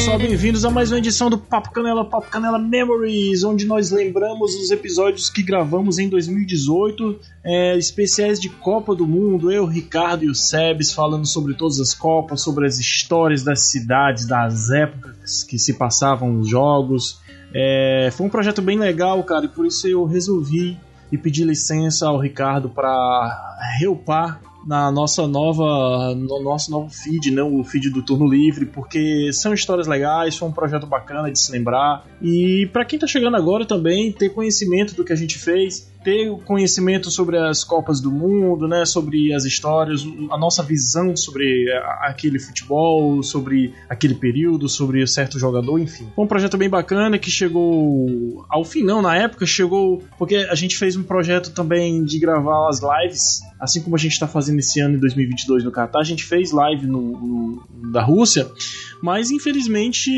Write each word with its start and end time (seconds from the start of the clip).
pessoal, 0.00 0.18
bem-vindos 0.18 0.64
a 0.64 0.70
mais 0.70 0.90
uma 0.90 0.96
edição 0.96 1.28
do 1.28 1.36
Papo 1.36 1.72
Canela, 1.72 2.02
Papo 2.06 2.30
Canela 2.30 2.58
Memories, 2.58 3.44
onde 3.44 3.66
nós 3.66 3.90
lembramos 3.90 4.54
os 4.54 4.70
episódios 4.70 5.28
que 5.28 5.42
gravamos 5.42 5.98
em 5.98 6.08
2018, 6.08 7.20
é, 7.44 7.76
especiais 7.76 8.40
de 8.40 8.48
Copa 8.48 8.94
do 8.94 9.06
Mundo, 9.06 9.52
eu, 9.52 9.66
Ricardo 9.66 10.24
e 10.24 10.30
o 10.30 10.34
Sebes 10.34 10.90
falando 10.90 11.26
sobre 11.26 11.52
todas 11.52 11.78
as 11.78 11.92
Copas, 11.92 12.40
sobre 12.40 12.66
as 12.66 12.78
histórias 12.78 13.42
das 13.42 13.70
cidades, 13.70 14.24
das 14.24 14.70
épocas 14.70 15.42
que 15.42 15.58
se 15.58 15.74
passavam 15.74 16.40
os 16.40 16.48
jogos. 16.48 17.20
É, 17.54 18.08
foi 18.10 18.26
um 18.26 18.30
projeto 18.30 18.62
bem 18.62 18.78
legal, 18.78 19.22
cara, 19.22 19.44
e 19.44 19.48
por 19.48 19.66
isso 19.66 19.86
eu 19.86 20.06
resolvi 20.06 20.78
e 21.12 21.18
pedir 21.18 21.44
licença 21.44 22.08
ao 22.08 22.18
Ricardo 22.18 22.70
para 22.70 23.58
reupar 23.78 24.40
na 24.66 24.90
nossa 24.90 25.26
nova 25.26 26.14
no 26.14 26.42
nosso 26.42 26.70
novo 26.70 26.90
feed, 26.90 27.30
não 27.30 27.58
o 27.58 27.64
feed 27.64 27.90
do 27.90 28.02
Turno 28.02 28.28
Livre, 28.28 28.66
porque 28.66 29.32
são 29.32 29.52
histórias 29.54 29.86
legais, 29.86 30.36
foi 30.36 30.48
um 30.48 30.52
projeto 30.52 30.86
bacana 30.86 31.30
de 31.30 31.38
se 31.38 31.50
lembrar. 31.52 32.06
E 32.20 32.68
para 32.72 32.84
quem 32.84 32.98
tá 32.98 33.06
chegando 33.06 33.36
agora 33.36 33.64
também 33.66 34.12
ter 34.12 34.30
conhecimento 34.30 34.94
do 34.94 35.04
que 35.04 35.12
a 35.12 35.16
gente 35.16 35.38
fez, 35.38 35.89
ter 36.02 36.30
conhecimento 36.44 37.10
sobre 37.10 37.36
as 37.38 37.62
Copas 37.62 38.00
do 38.00 38.10
Mundo, 38.10 38.66
né, 38.66 38.84
sobre 38.84 39.32
as 39.32 39.44
histórias, 39.44 40.02
a 40.30 40.38
nossa 40.38 40.62
visão 40.62 41.14
sobre 41.14 41.70
aquele 42.00 42.38
futebol, 42.38 43.22
sobre 43.22 43.74
aquele 43.88 44.14
período, 44.14 44.68
sobre 44.68 45.06
certo 45.06 45.38
jogador, 45.38 45.78
enfim. 45.78 46.08
Foi 46.14 46.24
um 46.24 46.28
projeto 46.28 46.56
bem 46.56 46.68
bacana 46.68 47.18
que 47.18 47.30
chegou 47.30 48.44
ao 48.48 48.64
fim, 48.64 48.82
não, 48.82 49.02
na 49.02 49.16
época 49.16 49.44
chegou 49.44 50.02
porque 50.18 50.36
a 50.36 50.54
gente 50.54 50.76
fez 50.76 50.96
um 50.96 51.02
projeto 51.02 51.50
também 51.52 52.02
de 52.04 52.18
gravar 52.18 52.68
as 52.68 52.80
lives, 52.80 53.40
assim 53.58 53.82
como 53.82 53.96
a 53.96 53.98
gente 53.98 54.12
está 54.12 54.26
fazendo 54.26 54.58
esse 54.58 54.80
ano 54.80 54.96
em 54.96 55.00
2022 55.00 55.64
no 55.64 55.70
Catar, 55.70 56.00
a 56.00 56.04
gente 56.04 56.24
fez 56.24 56.50
live 56.50 56.86
no, 56.86 57.00
no 57.02 57.90
da 57.92 58.02
Rússia, 58.02 58.48
mas 59.02 59.30
infelizmente 59.30 60.10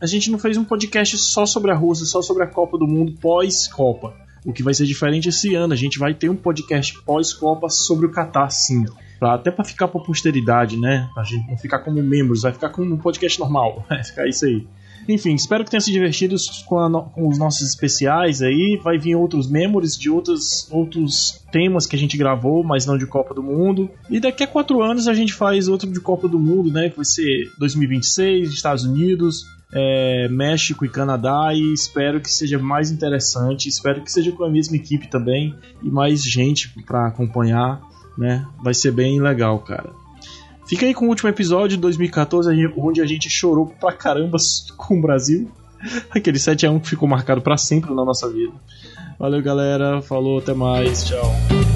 a 0.00 0.06
gente 0.06 0.30
não 0.30 0.38
fez 0.38 0.56
um 0.56 0.64
podcast 0.64 1.18
só 1.18 1.46
sobre 1.46 1.70
a 1.70 1.74
Rússia, 1.74 2.06
só 2.06 2.22
sobre 2.22 2.44
a 2.44 2.46
Copa 2.46 2.78
do 2.78 2.86
Mundo 2.86 3.14
pós-Copa. 3.20 4.25
O 4.46 4.52
que 4.52 4.62
vai 4.62 4.72
ser 4.72 4.86
diferente 4.86 5.28
esse 5.28 5.56
ano, 5.56 5.72
a 5.72 5.76
gente 5.76 5.98
vai 5.98 6.14
ter 6.14 6.30
um 6.30 6.36
podcast 6.36 6.96
pós-Copa 7.02 7.68
sobre 7.68 8.06
o 8.06 8.12
Catar, 8.12 8.48
sim. 8.48 8.84
Pra, 9.18 9.34
até 9.34 9.50
para 9.50 9.64
ficar 9.64 9.88
pra 9.88 10.00
posteridade, 10.00 10.76
né? 10.76 11.10
Pra 11.12 11.24
gente 11.24 11.48
não 11.48 11.56
ficar 11.56 11.80
como 11.80 12.00
membros, 12.00 12.42
vai 12.42 12.52
ficar 12.52 12.68
como 12.68 12.94
um 12.94 12.96
podcast 12.96 13.40
normal. 13.40 13.84
Vai 13.90 14.04
ficar 14.04 14.28
isso 14.28 14.44
aí. 14.44 14.64
Enfim, 15.08 15.34
espero 15.34 15.64
que 15.64 15.70
tenha 15.70 15.80
se 15.80 15.90
divertido 15.90 16.36
com, 16.66 16.78
a, 16.78 17.02
com, 17.02 17.28
os 17.28 17.38
nossos 17.38 17.68
especiais 17.68 18.42
aí. 18.42 18.78
Vai 18.82 18.98
vir 18.98 19.16
outros 19.16 19.48
memories 19.48 19.96
de 19.96 20.10
outros, 20.10 20.68
outros 20.70 21.44
temas 21.50 21.86
que 21.86 21.96
a 21.96 21.98
gente 21.98 22.16
gravou, 22.16 22.62
mas 22.62 22.86
não 22.86 22.98
de 22.98 23.06
Copa 23.06 23.34
do 23.34 23.42
Mundo. 23.42 23.90
E 24.10 24.20
daqui 24.20 24.44
a 24.44 24.46
quatro 24.46 24.82
anos 24.82 25.08
a 25.08 25.14
gente 25.14 25.32
faz 25.32 25.68
outro 25.68 25.90
de 25.90 26.00
Copa 26.00 26.28
do 26.28 26.38
Mundo, 26.38 26.70
né? 26.70 26.88
Que 26.90 26.96
vai 26.96 27.04
ser 27.04 27.50
2026, 27.58 28.50
Estados 28.50 28.84
Unidos 28.84 29.44
é, 29.78 30.26
México 30.30 30.86
e 30.86 30.88
Canadá 30.88 31.52
e 31.52 31.74
espero 31.74 32.18
que 32.18 32.30
seja 32.30 32.58
mais 32.58 32.90
interessante. 32.90 33.68
Espero 33.68 34.00
que 34.00 34.10
seja 34.10 34.32
com 34.32 34.42
a 34.42 34.48
mesma 34.48 34.76
equipe 34.76 35.06
também 35.06 35.54
e 35.82 35.90
mais 35.90 36.24
gente 36.24 36.70
para 36.86 37.06
acompanhar, 37.06 37.82
né? 38.16 38.46
Vai 38.64 38.72
ser 38.72 38.90
bem 38.90 39.20
legal, 39.20 39.58
cara. 39.58 39.90
Fica 40.66 40.86
aí 40.86 40.94
com 40.94 41.04
o 41.04 41.08
último 41.10 41.28
episódio 41.28 41.76
de 41.76 41.82
2014, 41.82 42.50
onde 42.74 43.02
a 43.02 43.06
gente 43.06 43.28
chorou 43.28 43.66
pra 43.66 43.92
caramba 43.92 44.38
com 44.78 44.98
o 44.98 45.02
Brasil. 45.02 45.50
Aquele 46.10 46.38
7x1 46.38 46.80
que 46.80 46.88
ficou 46.88 47.06
marcado 47.06 47.42
para 47.42 47.58
sempre 47.58 47.94
na 47.94 48.02
nossa 48.02 48.32
vida. 48.32 48.54
Valeu, 49.18 49.42
galera. 49.42 50.00
Falou, 50.00 50.38
até 50.38 50.54
mais. 50.54 51.04
Tchau. 51.04 51.75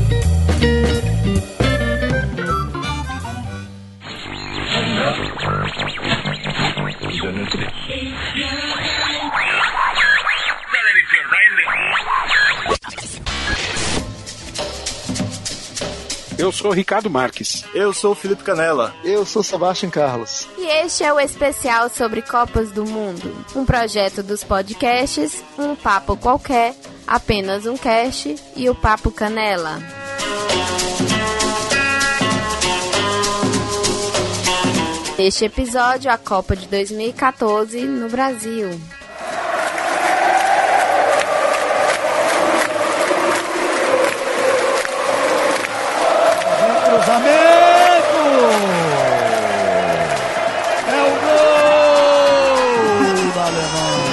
Eu 16.40 16.50
sou 16.50 16.70
Ricardo 16.70 17.10
Marques. 17.10 17.66
Eu 17.74 17.92
sou 17.92 18.14
Felipe 18.14 18.42
Canela. 18.42 18.94
Eu 19.04 19.26
sou 19.26 19.42
Sebastião 19.42 19.90
Carlos. 19.90 20.48
E 20.56 20.66
este 20.82 21.04
é 21.04 21.12
o 21.12 21.20
especial 21.20 21.90
sobre 21.90 22.22
Copas 22.22 22.72
do 22.72 22.86
Mundo. 22.86 23.44
Um 23.54 23.66
projeto 23.66 24.22
dos 24.22 24.42
podcasts, 24.42 25.44
um 25.58 25.76
papo 25.76 26.16
qualquer, 26.16 26.74
apenas 27.06 27.66
um 27.66 27.76
cast 27.76 28.34
e 28.56 28.70
o 28.70 28.74
Papo 28.74 29.10
Canela. 29.10 29.82
Este 35.18 35.44
episódio, 35.44 36.10
a 36.10 36.16
Copa 36.16 36.56
de 36.56 36.66
2014 36.68 37.82
no 37.82 38.08
Brasil. 38.08 38.80
Cruzamento! 47.00 48.20
É 50.88 51.00
o 51.02 51.10
gol 51.24 52.56
da 53.34 53.42
Alemanha! 53.46 54.10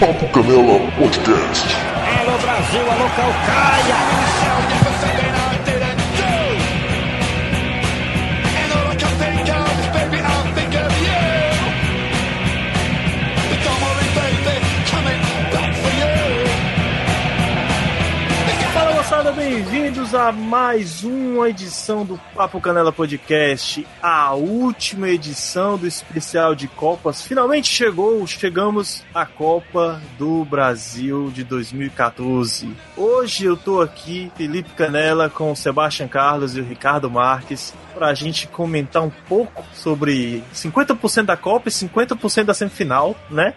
Papo 0.00 0.26
Canela 0.28 0.78
Podcast. 0.98 1.66
Alô 2.20 2.36
Brasil, 2.38 2.84
alô 2.90 3.08
Calcaia! 3.16 4.25
Bem-vindos 19.50 20.12
a 20.12 20.32
mais 20.32 21.04
uma 21.04 21.48
edição 21.48 22.04
do 22.04 22.18
Papo 22.34 22.60
Canela 22.60 22.90
Podcast, 22.90 23.86
a 24.02 24.34
última 24.34 25.08
edição 25.08 25.78
do 25.78 25.86
especial 25.86 26.52
de 26.52 26.66
Copas. 26.66 27.22
Finalmente 27.22 27.68
chegou, 27.68 28.26
chegamos 28.26 29.04
à 29.14 29.24
Copa 29.24 30.02
do 30.18 30.44
Brasil 30.44 31.30
de 31.32 31.44
2014. 31.44 32.68
Hoje 32.96 33.44
eu 33.44 33.56
tô 33.56 33.80
aqui, 33.80 34.32
Felipe 34.36 34.70
Canela, 34.70 35.30
com 35.30 35.52
o 35.52 35.56
Sebastião 35.56 36.08
Carlos 36.08 36.56
e 36.56 36.60
o 36.60 36.64
Ricardo 36.64 37.08
Marques, 37.08 37.72
pra 37.94 38.12
gente 38.14 38.46
comentar 38.48 39.02
um 39.02 39.10
pouco 39.28 39.64
sobre 39.72 40.42
50% 40.52 41.22
da 41.24 41.36
Copa 41.36 41.68
e 41.68 41.72
50% 41.72 42.44
da 42.44 42.52
semifinal, 42.52 43.14
né? 43.30 43.54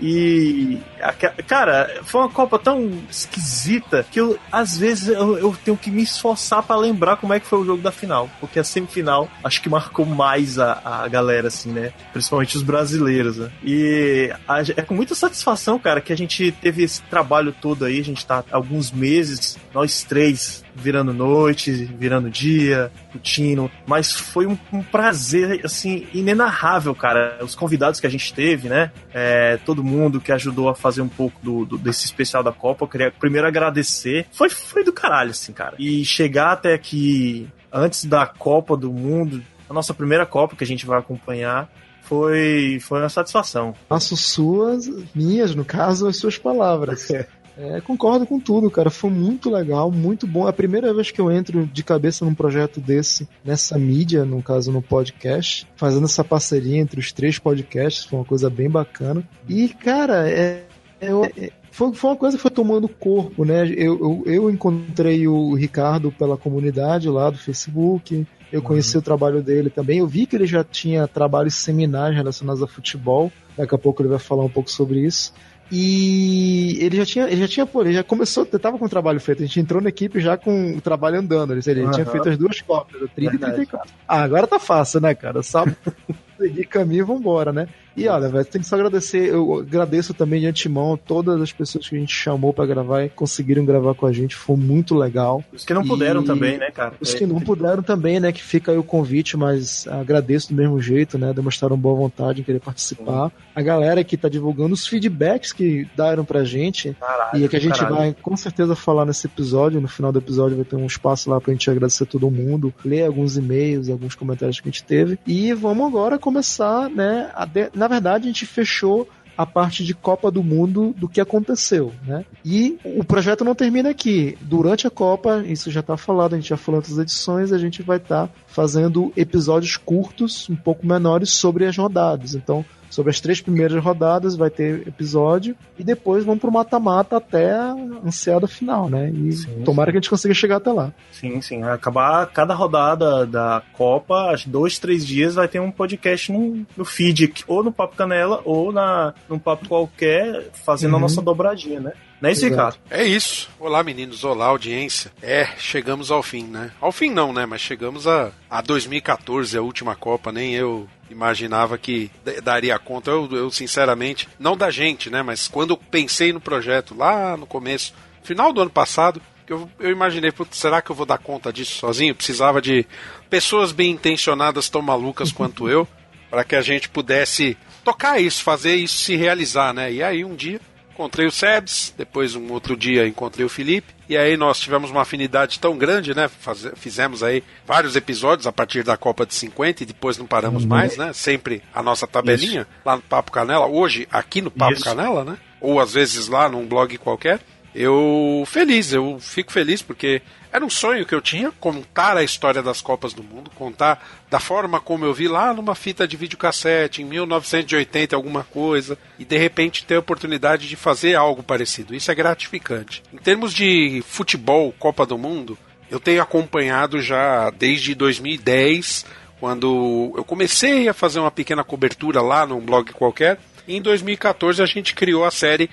E, 0.00 0.78
a- 1.00 1.12
cara, 1.42 1.98
foi 2.04 2.20
uma 2.20 2.28
Copa 2.30 2.58
tão 2.58 2.92
esquisita 3.10 4.04
que 4.10 4.20
eu, 4.20 4.38
às 4.52 4.76
vezes, 4.78 4.97
eu, 5.06 5.38
eu 5.38 5.56
tenho 5.64 5.76
que 5.76 5.90
me 5.90 6.02
esforçar 6.02 6.62
pra 6.62 6.74
lembrar 6.76 7.16
como 7.16 7.32
é 7.34 7.38
que 7.40 7.46
foi 7.46 7.58
o 7.60 7.64
jogo 7.64 7.82
da 7.82 7.92
final. 7.92 8.28
Porque 8.40 8.58
a 8.58 8.64
semifinal, 8.64 9.28
acho 9.44 9.60
que 9.62 9.68
marcou 9.68 10.06
mais 10.06 10.58
a, 10.58 10.80
a 10.82 11.08
galera, 11.08 11.48
assim, 11.48 11.70
né? 11.70 11.92
Principalmente 12.12 12.56
os 12.56 12.62
brasileiros, 12.62 13.36
né? 13.36 13.50
E 13.62 14.32
a- 14.48 14.62
é 14.76 14.82
com 14.82 14.94
muita 14.94 15.14
satisfação, 15.14 15.78
cara, 15.78 16.00
que 16.00 16.12
a 16.12 16.16
gente 16.16 16.50
teve 16.52 16.82
esse 16.82 17.02
trabalho 17.02 17.54
todo 17.60 17.84
aí. 17.84 18.00
A 18.00 18.04
gente 18.04 18.24
tá 18.26 18.42
há 18.50 18.56
alguns 18.56 18.90
meses, 18.90 19.56
nós 19.74 20.02
três, 20.02 20.64
virando 20.78 21.12
noite, 21.12 21.70
virando 21.72 22.30
dia, 22.30 22.90
curtindo. 23.12 23.70
Mas 23.86 24.12
foi 24.12 24.46
um, 24.46 24.56
um 24.72 24.82
prazer, 24.82 25.60
assim, 25.64 26.06
inenarrável, 26.14 26.94
cara. 26.94 27.38
Os 27.42 27.54
convidados 27.54 28.00
que 28.00 28.06
a 28.06 28.10
gente 28.10 28.32
teve, 28.32 28.68
né? 28.68 28.90
É, 29.12 29.58
todo 29.64 29.82
mundo 29.84 30.20
que 30.20 30.32
ajudou 30.32 30.68
a 30.68 30.74
fazer 30.74 31.02
um 31.02 31.08
pouco 31.08 31.38
do, 31.42 31.64
do- 31.64 31.78
desse 31.78 32.04
especial 32.04 32.42
da 32.42 32.52
Copa. 32.52 32.84
Eu 32.84 32.88
queria 32.88 33.10
primeiro 33.10 33.46
agradecer. 33.46 34.26
Foi, 34.32 34.48
foi 34.48 34.84
do 34.84 34.92
caralho, 34.92 35.30
assim, 35.30 35.52
cara. 35.52 35.74
E 35.78 36.04
chegar 36.04 36.52
até 36.52 36.74
aqui 36.74 37.48
antes 37.72 38.04
da 38.04 38.26
Copa 38.26 38.76
do 38.76 38.92
Mundo, 38.92 39.42
a 39.68 39.74
nossa 39.74 39.92
primeira 39.92 40.24
Copa 40.24 40.56
que 40.56 40.64
a 40.64 40.66
gente 40.66 40.86
vai 40.86 40.98
acompanhar. 40.98 41.68
Foi, 42.02 42.78
foi 42.80 43.00
uma 43.00 43.08
satisfação. 43.10 43.74
Faço 43.86 44.16
suas, 44.16 44.88
minhas, 45.14 45.54
no 45.54 45.62
caso, 45.62 46.08
as 46.08 46.16
suas 46.16 46.38
palavras. 46.38 47.10
É, 47.10 47.26
concordo 47.84 48.24
com 48.24 48.38
tudo, 48.38 48.70
cara. 48.70 48.88
Foi 48.88 49.10
muito 49.10 49.50
legal, 49.50 49.90
muito 49.90 50.26
bom. 50.26 50.46
É 50.46 50.50
a 50.50 50.52
primeira 50.52 50.94
vez 50.94 51.10
que 51.10 51.20
eu 51.20 51.30
entro 51.30 51.66
de 51.66 51.82
cabeça 51.82 52.24
num 52.24 52.34
projeto 52.34 52.80
desse, 52.80 53.28
nessa 53.44 53.76
mídia, 53.76 54.24
no 54.24 54.40
caso 54.42 54.70
no 54.70 54.80
podcast, 54.80 55.66
fazendo 55.74 56.04
essa 56.04 56.22
parceria 56.22 56.78
entre 56.78 57.00
os 57.00 57.12
três 57.12 57.38
podcasts, 57.38 58.04
foi 58.04 58.18
uma 58.18 58.24
coisa 58.24 58.48
bem 58.48 58.70
bacana. 58.70 59.28
E, 59.48 59.68
cara, 59.68 60.28
é, 60.30 60.64
é- 61.00 61.32
é- 61.36 61.52
foi, 61.70 61.92
foi 61.94 62.10
uma 62.10 62.16
coisa 62.16 62.36
que 62.36 62.42
foi 62.42 62.50
tomando 62.50 62.88
corpo, 62.88 63.44
né? 63.44 63.68
Eu, 63.68 63.98
eu, 64.00 64.22
eu 64.26 64.50
encontrei 64.50 65.28
o 65.28 65.54
Ricardo 65.54 66.10
pela 66.10 66.36
comunidade 66.36 67.08
lá 67.08 67.30
do 67.30 67.38
Facebook. 67.38 68.26
Eu 68.50 68.62
conheci 68.62 68.96
o 68.96 69.02
trabalho 69.02 69.42
dele 69.42 69.68
também. 69.68 69.98
Eu 69.98 70.06
vi 70.06 70.26
que 70.26 70.34
ele 70.34 70.46
já 70.46 70.64
tinha 70.64 71.06
trabalhos 71.06 71.54
seminais 71.54 72.14
relacionados 72.14 72.62
a 72.62 72.66
futebol. 72.66 73.30
Daqui 73.56 73.74
a 73.74 73.78
pouco 73.78 74.00
ele 74.02 74.08
vai 74.08 74.18
falar 74.18 74.42
um 74.42 74.48
pouco 74.48 74.70
sobre 74.70 75.00
isso. 75.00 75.32
E 75.70 76.78
ele 76.80 76.96
já 76.96 77.04
tinha, 77.04 77.24
ele 77.26 77.40
já 77.42 77.48
tinha, 77.48 77.66
pô, 77.66 77.82
ele 77.82 77.92
já 77.92 78.02
começou, 78.02 78.46
tava 78.46 78.78
com 78.78 78.86
o 78.86 78.88
trabalho 78.88 79.20
feito. 79.20 79.42
A 79.42 79.46
gente 79.46 79.60
entrou 79.60 79.82
na 79.82 79.90
equipe 79.90 80.18
já 80.18 80.36
com 80.36 80.76
o 80.76 80.80
trabalho 80.80 81.18
andando. 81.18 81.52
Ele, 81.52 81.60
ele 81.66 81.90
tinha 81.90 82.04
Aham. 82.04 82.12
feito 82.12 82.28
as 82.30 82.38
duas 82.38 82.60
cópias, 82.62 83.02
o 83.02 83.08
30 83.08 83.30
Verdade. 83.30 83.52
e 83.52 83.56
34. 83.66 83.94
Ah, 84.06 84.22
agora 84.22 84.46
tá 84.46 84.58
fácil, 84.58 85.00
né, 85.00 85.14
cara? 85.14 85.42
Só 85.42 85.64
seguir 86.40 86.64
caminho 86.66 87.02
e 87.02 87.06
vambora, 87.06 87.52
né? 87.52 87.68
E 87.98 88.08
olha, 88.08 88.28
velho, 88.28 88.44
tem 88.44 88.60
que 88.60 88.66
só 88.66 88.74
agradecer. 88.76 89.28
Eu 89.28 89.58
agradeço 89.60 90.14
também 90.14 90.40
de 90.40 90.46
antemão 90.46 90.96
todas 90.96 91.40
as 91.40 91.52
pessoas 91.52 91.88
que 91.88 91.96
a 91.96 91.98
gente 91.98 92.12
chamou 92.14 92.52
pra 92.52 92.66
gravar 92.66 93.04
e 93.04 93.08
conseguiram 93.08 93.64
gravar 93.64 93.94
com 93.94 94.06
a 94.06 94.12
gente. 94.12 94.34
Foi 94.36 94.56
muito 94.56 94.94
legal. 94.94 95.42
Os 95.52 95.64
que 95.64 95.74
não 95.74 95.84
puderam 95.86 96.22
E- 96.22 96.24
também, 96.24 96.58
né, 96.58 96.70
cara? 96.70 96.94
Os 97.00 97.14
que 97.14 97.26
não 97.26 97.40
puderam 97.40 97.82
também, 97.82 98.20
né? 98.20 98.32
Que 98.32 98.42
fica 98.42 98.72
aí 98.72 98.78
o 98.78 98.82
convite, 98.82 99.36
mas 99.36 99.86
agradeço 99.88 100.48
do 100.50 100.54
mesmo 100.54 100.80
jeito, 100.80 101.18
né? 101.18 101.32
Demonstraram 101.32 101.76
boa 101.76 101.94
vontade 101.96 102.40
em 102.40 102.44
querer 102.44 102.60
participar. 102.60 103.30
A 103.54 103.62
galera 103.62 104.04
que 104.04 104.16
tá 104.16 104.28
divulgando 104.28 104.74
os 104.74 104.86
feedbacks 104.86 105.52
que 105.52 105.86
deram 105.96 106.24
pra 106.24 106.44
gente 106.44 106.96
Caralho, 107.00 107.40
e 107.40 107.44
é 107.44 107.48
que 107.48 107.56
a 107.56 107.60
gente 107.60 107.78
caralho. 107.78 107.96
vai 107.96 108.16
com 108.22 108.36
certeza 108.36 108.74
falar 108.76 109.04
nesse 109.04 109.26
episódio. 109.26 109.80
No 109.80 109.88
final 109.88 110.12
do 110.12 110.18
episódio 110.18 110.56
vai 110.56 110.64
ter 110.64 110.76
um 110.76 110.86
espaço 110.86 111.28
lá 111.30 111.40
pra 111.40 111.52
gente 111.52 111.68
agradecer 111.70 112.06
todo 112.06 112.30
mundo, 112.30 112.72
ler 112.84 113.04
alguns 113.06 113.36
e-mails, 113.36 113.88
alguns 113.88 114.14
comentários 114.14 114.60
que 114.60 114.68
a 114.68 114.70
gente 114.70 114.84
teve. 114.84 115.18
E 115.26 115.52
vamos 115.54 115.86
agora 115.86 116.18
começar, 116.18 116.88
né? 116.88 117.30
a 117.34 117.44
de- 117.44 117.70
Na 117.74 117.87
verdade, 117.88 118.24
a 118.24 118.26
gente 118.28 118.46
fechou 118.46 119.08
a 119.38 119.46
parte 119.46 119.84
de 119.84 119.94
Copa 119.94 120.32
do 120.32 120.42
Mundo 120.42 120.92
do 120.96 121.08
que 121.08 121.20
aconteceu, 121.20 121.92
né? 122.04 122.24
E 122.44 122.76
o 122.84 123.04
projeto 123.04 123.44
não 123.44 123.54
termina 123.54 123.90
aqui. 123.90 124.36
Durante 124.40 124.84
a 124.84 124.90
Copa, 124.90 125.44
isso 125.46 125.70
já 125.70 125.80
tá 125.80 125.96
falado, 125.96 126.34
a 126.34 126.36
gente 126.36 126.48
já 126.48 126.56
falou 126.56 126.78
em 126.78 126.82
outras 126.82 126.98
edições, 126.98 127.52
a 127.52 127.58
gente 127.58 127.80
vai 127.80 127.98
estar 127.98 128.28
fazendo 128.48 129.12
episódios 129.16 129.76
curtos, 129.76 130.50
um 130.50 130.56
pouco 130.56 130.84
menores, 130.84 131.30
sobre 131.30 131.66
as 131.66 131.76
rodadas. 131.76 132.34
Então, 132.34 132.64
sobre 132.90 133.10
as 133.10 133.20
três 133.20 133.40
primeiras 133.40 133.82
rodadas 133.82 134.36
vai 134.36 134.50
ter 134.50 134.86
episódio 134.88 135.54
e 135.78 135.84
depois 135.84 136.24
vamos 136.24 136.40
pro 136.40 136.50
mata-mata 136.52 137.16
até 137.16 137.52
a 137.52 137.74
ansiada 138.04 138.46
final, 138.46 138.88
né? 138.88 139.10
E 139.10 139.32
Sim, 139.32 139.62
tomara 139.64 139.90
que 139.90 139.98
a 139.98 140.00
gente 140.00 140.10
consiga 140.10 140.32
chegar 140.34 140.56
até 140.56 140.72
lá. 140.72 140.92
Sim, 141.12 141.40
sim. 141.40 141.62
Acabar 141.62 142.26
cada 142.26 142.54
rodada 142.54 143.26
da 143.26 143.62
Copa, 143.72 144.34
que 144.36 144.48
dois, 144.48 144.78
três 144.78 145.06
dias 145.06 145.34
vai 145.34 145.48
ter 145.48 145.60
um 145.60 145.70
podcast 145.70 146.32
no, 146.32 146.66
no 146.76 146.84
feed, 146.84 147.32
ou 147.46 147.62
no 147.62 147.70
Papo 147.72 147.96
Canela, 147.96 148.40
ou 148.44 148.72
na, 148.72 149.12
num 149.28 149.38
Papo 149.38 149.68
qualquer, 149.68 150.50
fazendo 150.52 150.92
a 150.92 150.94
Uhum. 150.96 151.02
nossa 151.02 151.22
dobradinha, 151.22 151.80
né? 151.80 151.92
Não 152.20 152.28
é 152.28 152.32
isso. 152.32 152.44
Ricardo? 152.48 152.76
É 152.90 153.04
isso. 153.04 153.48
Olá, 153.60 153.82
meninos. 153.82 154.24
Olá, 154.24 154.46
audiência. 154.46 155.12
É, 155.22 155.48
chegamos 155.56 156.10
ao 156.10 156.22
fim, 156.22 156.44
né? 156.44 156.72
Ao 156.80 156.90
fim 156.90 157.10
não, 157.10 157.32
né? 157.32 157.46
Mas 157.46 157.60
chegamos 157.60 158.06
a, 158.06 158.32
a 158.50 158.60
2014, 158.60 159.56
a 159.56 159.62
última 159.62 159.94
Copa. 159.94 160.32
Nem 160.32 160.54
eu 160.54 160.88
imaginava 161.08 161.78
que 161.78 162.10
daria 162.42 162.78
conta. 162.78 163.10
Eu, 163.10 163.28
eu, 163.30 163.50
sinceramente, 163.50 164.28
não 164.38 164.56
da 164.56 164.70
gente, 164.70 165.08
né? 165.10 165.22
Mas 165.22 165.46
quando 165.46 165.70
eu 165.70 165.76
pensei 165.76 166.32
no 166.32 166.40
projeto 166.40 166.94
lá 166.96 167.36
no 167.36 167.46
começo, 167.46 167.94
final 168.22 168.52
do 168.52 168.62
ano 168.62 168.70
passado, 168.70 169.22
eu, 169.46 169.70
eu 169.78 169.90
imaginei, 169.90 170.32
"Putz, 170.32 170.58
será 170.58 170.82
que 170.82 170.90
eu 170.90 170.96
vou 170.96 171.06
dar 171.06 171.18
conta 171.18 171.52
disso 171.52 171.78
sozinho? 171.78 172.14
Precisava 172.14 172.60
de 172.60 172.84
pessoas 173.30 173.70
bem 173.70 173.92
intencionadas, 173.92 174.68
tão 174.68 174.82
malucas 174.82 175.30
quanto 175.30 175.68
eu, 175.68 175.86
para 176.28 176.42
que 176.42 176.56
a 176.56 176.60
gente 176.62 176.88
pudesse 176.88 177.56
tocar 177.84 178.20
isso, 178.20 178.42
fazer 178.42 178.74
isso 178.74 178.98
se 178.98 179.16
realizar, 179.16 179.72
né? 179.72 179.90
E 179.92 180.02
aí 180.02 180.24
um 180.24 180.34
dia 180.34 180.60
encontrei 180.98 181.26
o 181.26 181.30
Sebs, 181.30 181.94
depois 181.96 182.34
um 182.34 182.50
outro 182.52 182.76
dia 182.76 183.06
encontrei 183.06 183.46
o 183.46 183.48
Felipe, 183.48 183.94
e 184.08 184.16
aí 184.16 184.36
nós 184.36 184.58
tivemos 184.58 184.90
uma 184.90 185.02
afinidade 185.02 185.60
tão 185.60 185.78
grande, 185.78 186.12
né? 186.12 186.26
Faze- 186.28 186.72
fizemos 186.74 187.22
aí 187.22 187.44
vários 187.64 187.94
episódios 187.94 188.48
a 188.48 188.52
partir 188.52 188.82
da 188.82 188.96
Copa 188.96 189.24
de 189.24 189.32
50 189.34 189.84
e 189.84 189.86
depois 189.86 190.18
não 190.18 190.26
paramos 190.26 190.64
mais, 190.64 190.96
né? 190.96 191.12
Sempre 191.12 191.62
a 191.72 191.82
nossa 191.82 192.04
tabelinha 192.06 192.66
lá 192.84 192.96
no 192.96 193.02
Papo 193.02 193.30
Canela, 193.30 193.66
hoje 193.66 194.08
aqui 194.10 194.42
no 194.42 194.50
Papo 194.50 194.72
Isso. 194.72 194.84
Canela, 194.84 195.24
né? 195.24 195.38
Ou 195.60 195.78
às 195.78 195.92
vezes 195.94 196.26
lá 196.26 196.48
num 196.48 196.66
blog 196.66 196.98
qualquer. 196.98 197.38
Eu 197.80 198.42
feliz, 198.44 198.92
eu 198.92 199.20
fico 199.20 199.52
feliz 199.52 199.80
porque 199.80 200.20
era 200.50 200.66
um 200.66 200.68
sonho 200.68 201.06
que 201.06 201.14
eu 201.14 201.20
tinha 201.20 201.52
contar 201.52 202.16
a 202.16 202.24
história 202.24 202.60
das 202.60 202.80
Copas 202.80 203.12
do 203.12 203.22
Mundo, 203.22 203.52
contar 203.54 204.04
da 204.28 204.40
forma 204.40 204.80
como 204.80 205.04
eu 205.04 205.14
vi 205.14 205.28
lá 205.28 205.54
numa 205.54 205.76
fita 205.76 206.06
de 206.08 206.16
videocassete 206.16 207.02
em 207.02 207.04
1980 207.04 208.16
alguma 208.16 208.42
coisa 208.42 208.98
e 209.16 209.24
de 209.24 209.38
repente 209.38 209.84
ter 209.84 209.94
a 209.94 210.00
oportunidade 210.00 210.66
de 210.66 210.74
fazer 210.74 211.14
algo 211.14 211.40
parecido. 211.40 211.94
Isso 211.94 212.10
é 212.10 212.16
gratificante. 212.16 213.00
Em 213.12 213.18
termos 213.18 213.54
de 213.54 214.02
futebol, 214.08 214.74
Copa 214.76 215.06
do 215.06 215.16
Mundo, 215.16 215.56
eu 215.88 216.00
tenho 216.00 216.20
acompanhado 216.20 217.00
já 217.00 217.48
desde 217.50 217.94
2010, 217.94 219.06
quando 219.38 220.12
eu 220.16 220.24
comecei 220.24 220.88
a 220.88 220.92
fazer 220.92 221.20
uma 221.20 221.30
pequena 221.30 221.62
cobertura 221.62 222.20
lá 222.20 222.44
num 222.44 222.58
blog 222.58 222.92
qualquer. 222.92 223.38
E 223.68 223.76
em 223.76 223.80
2014 223.80 224.60
a 224.60 224.66
gente 224.66 224.96
criou 224.96 225.24
a 225.24 225.30
série 225.30 225.70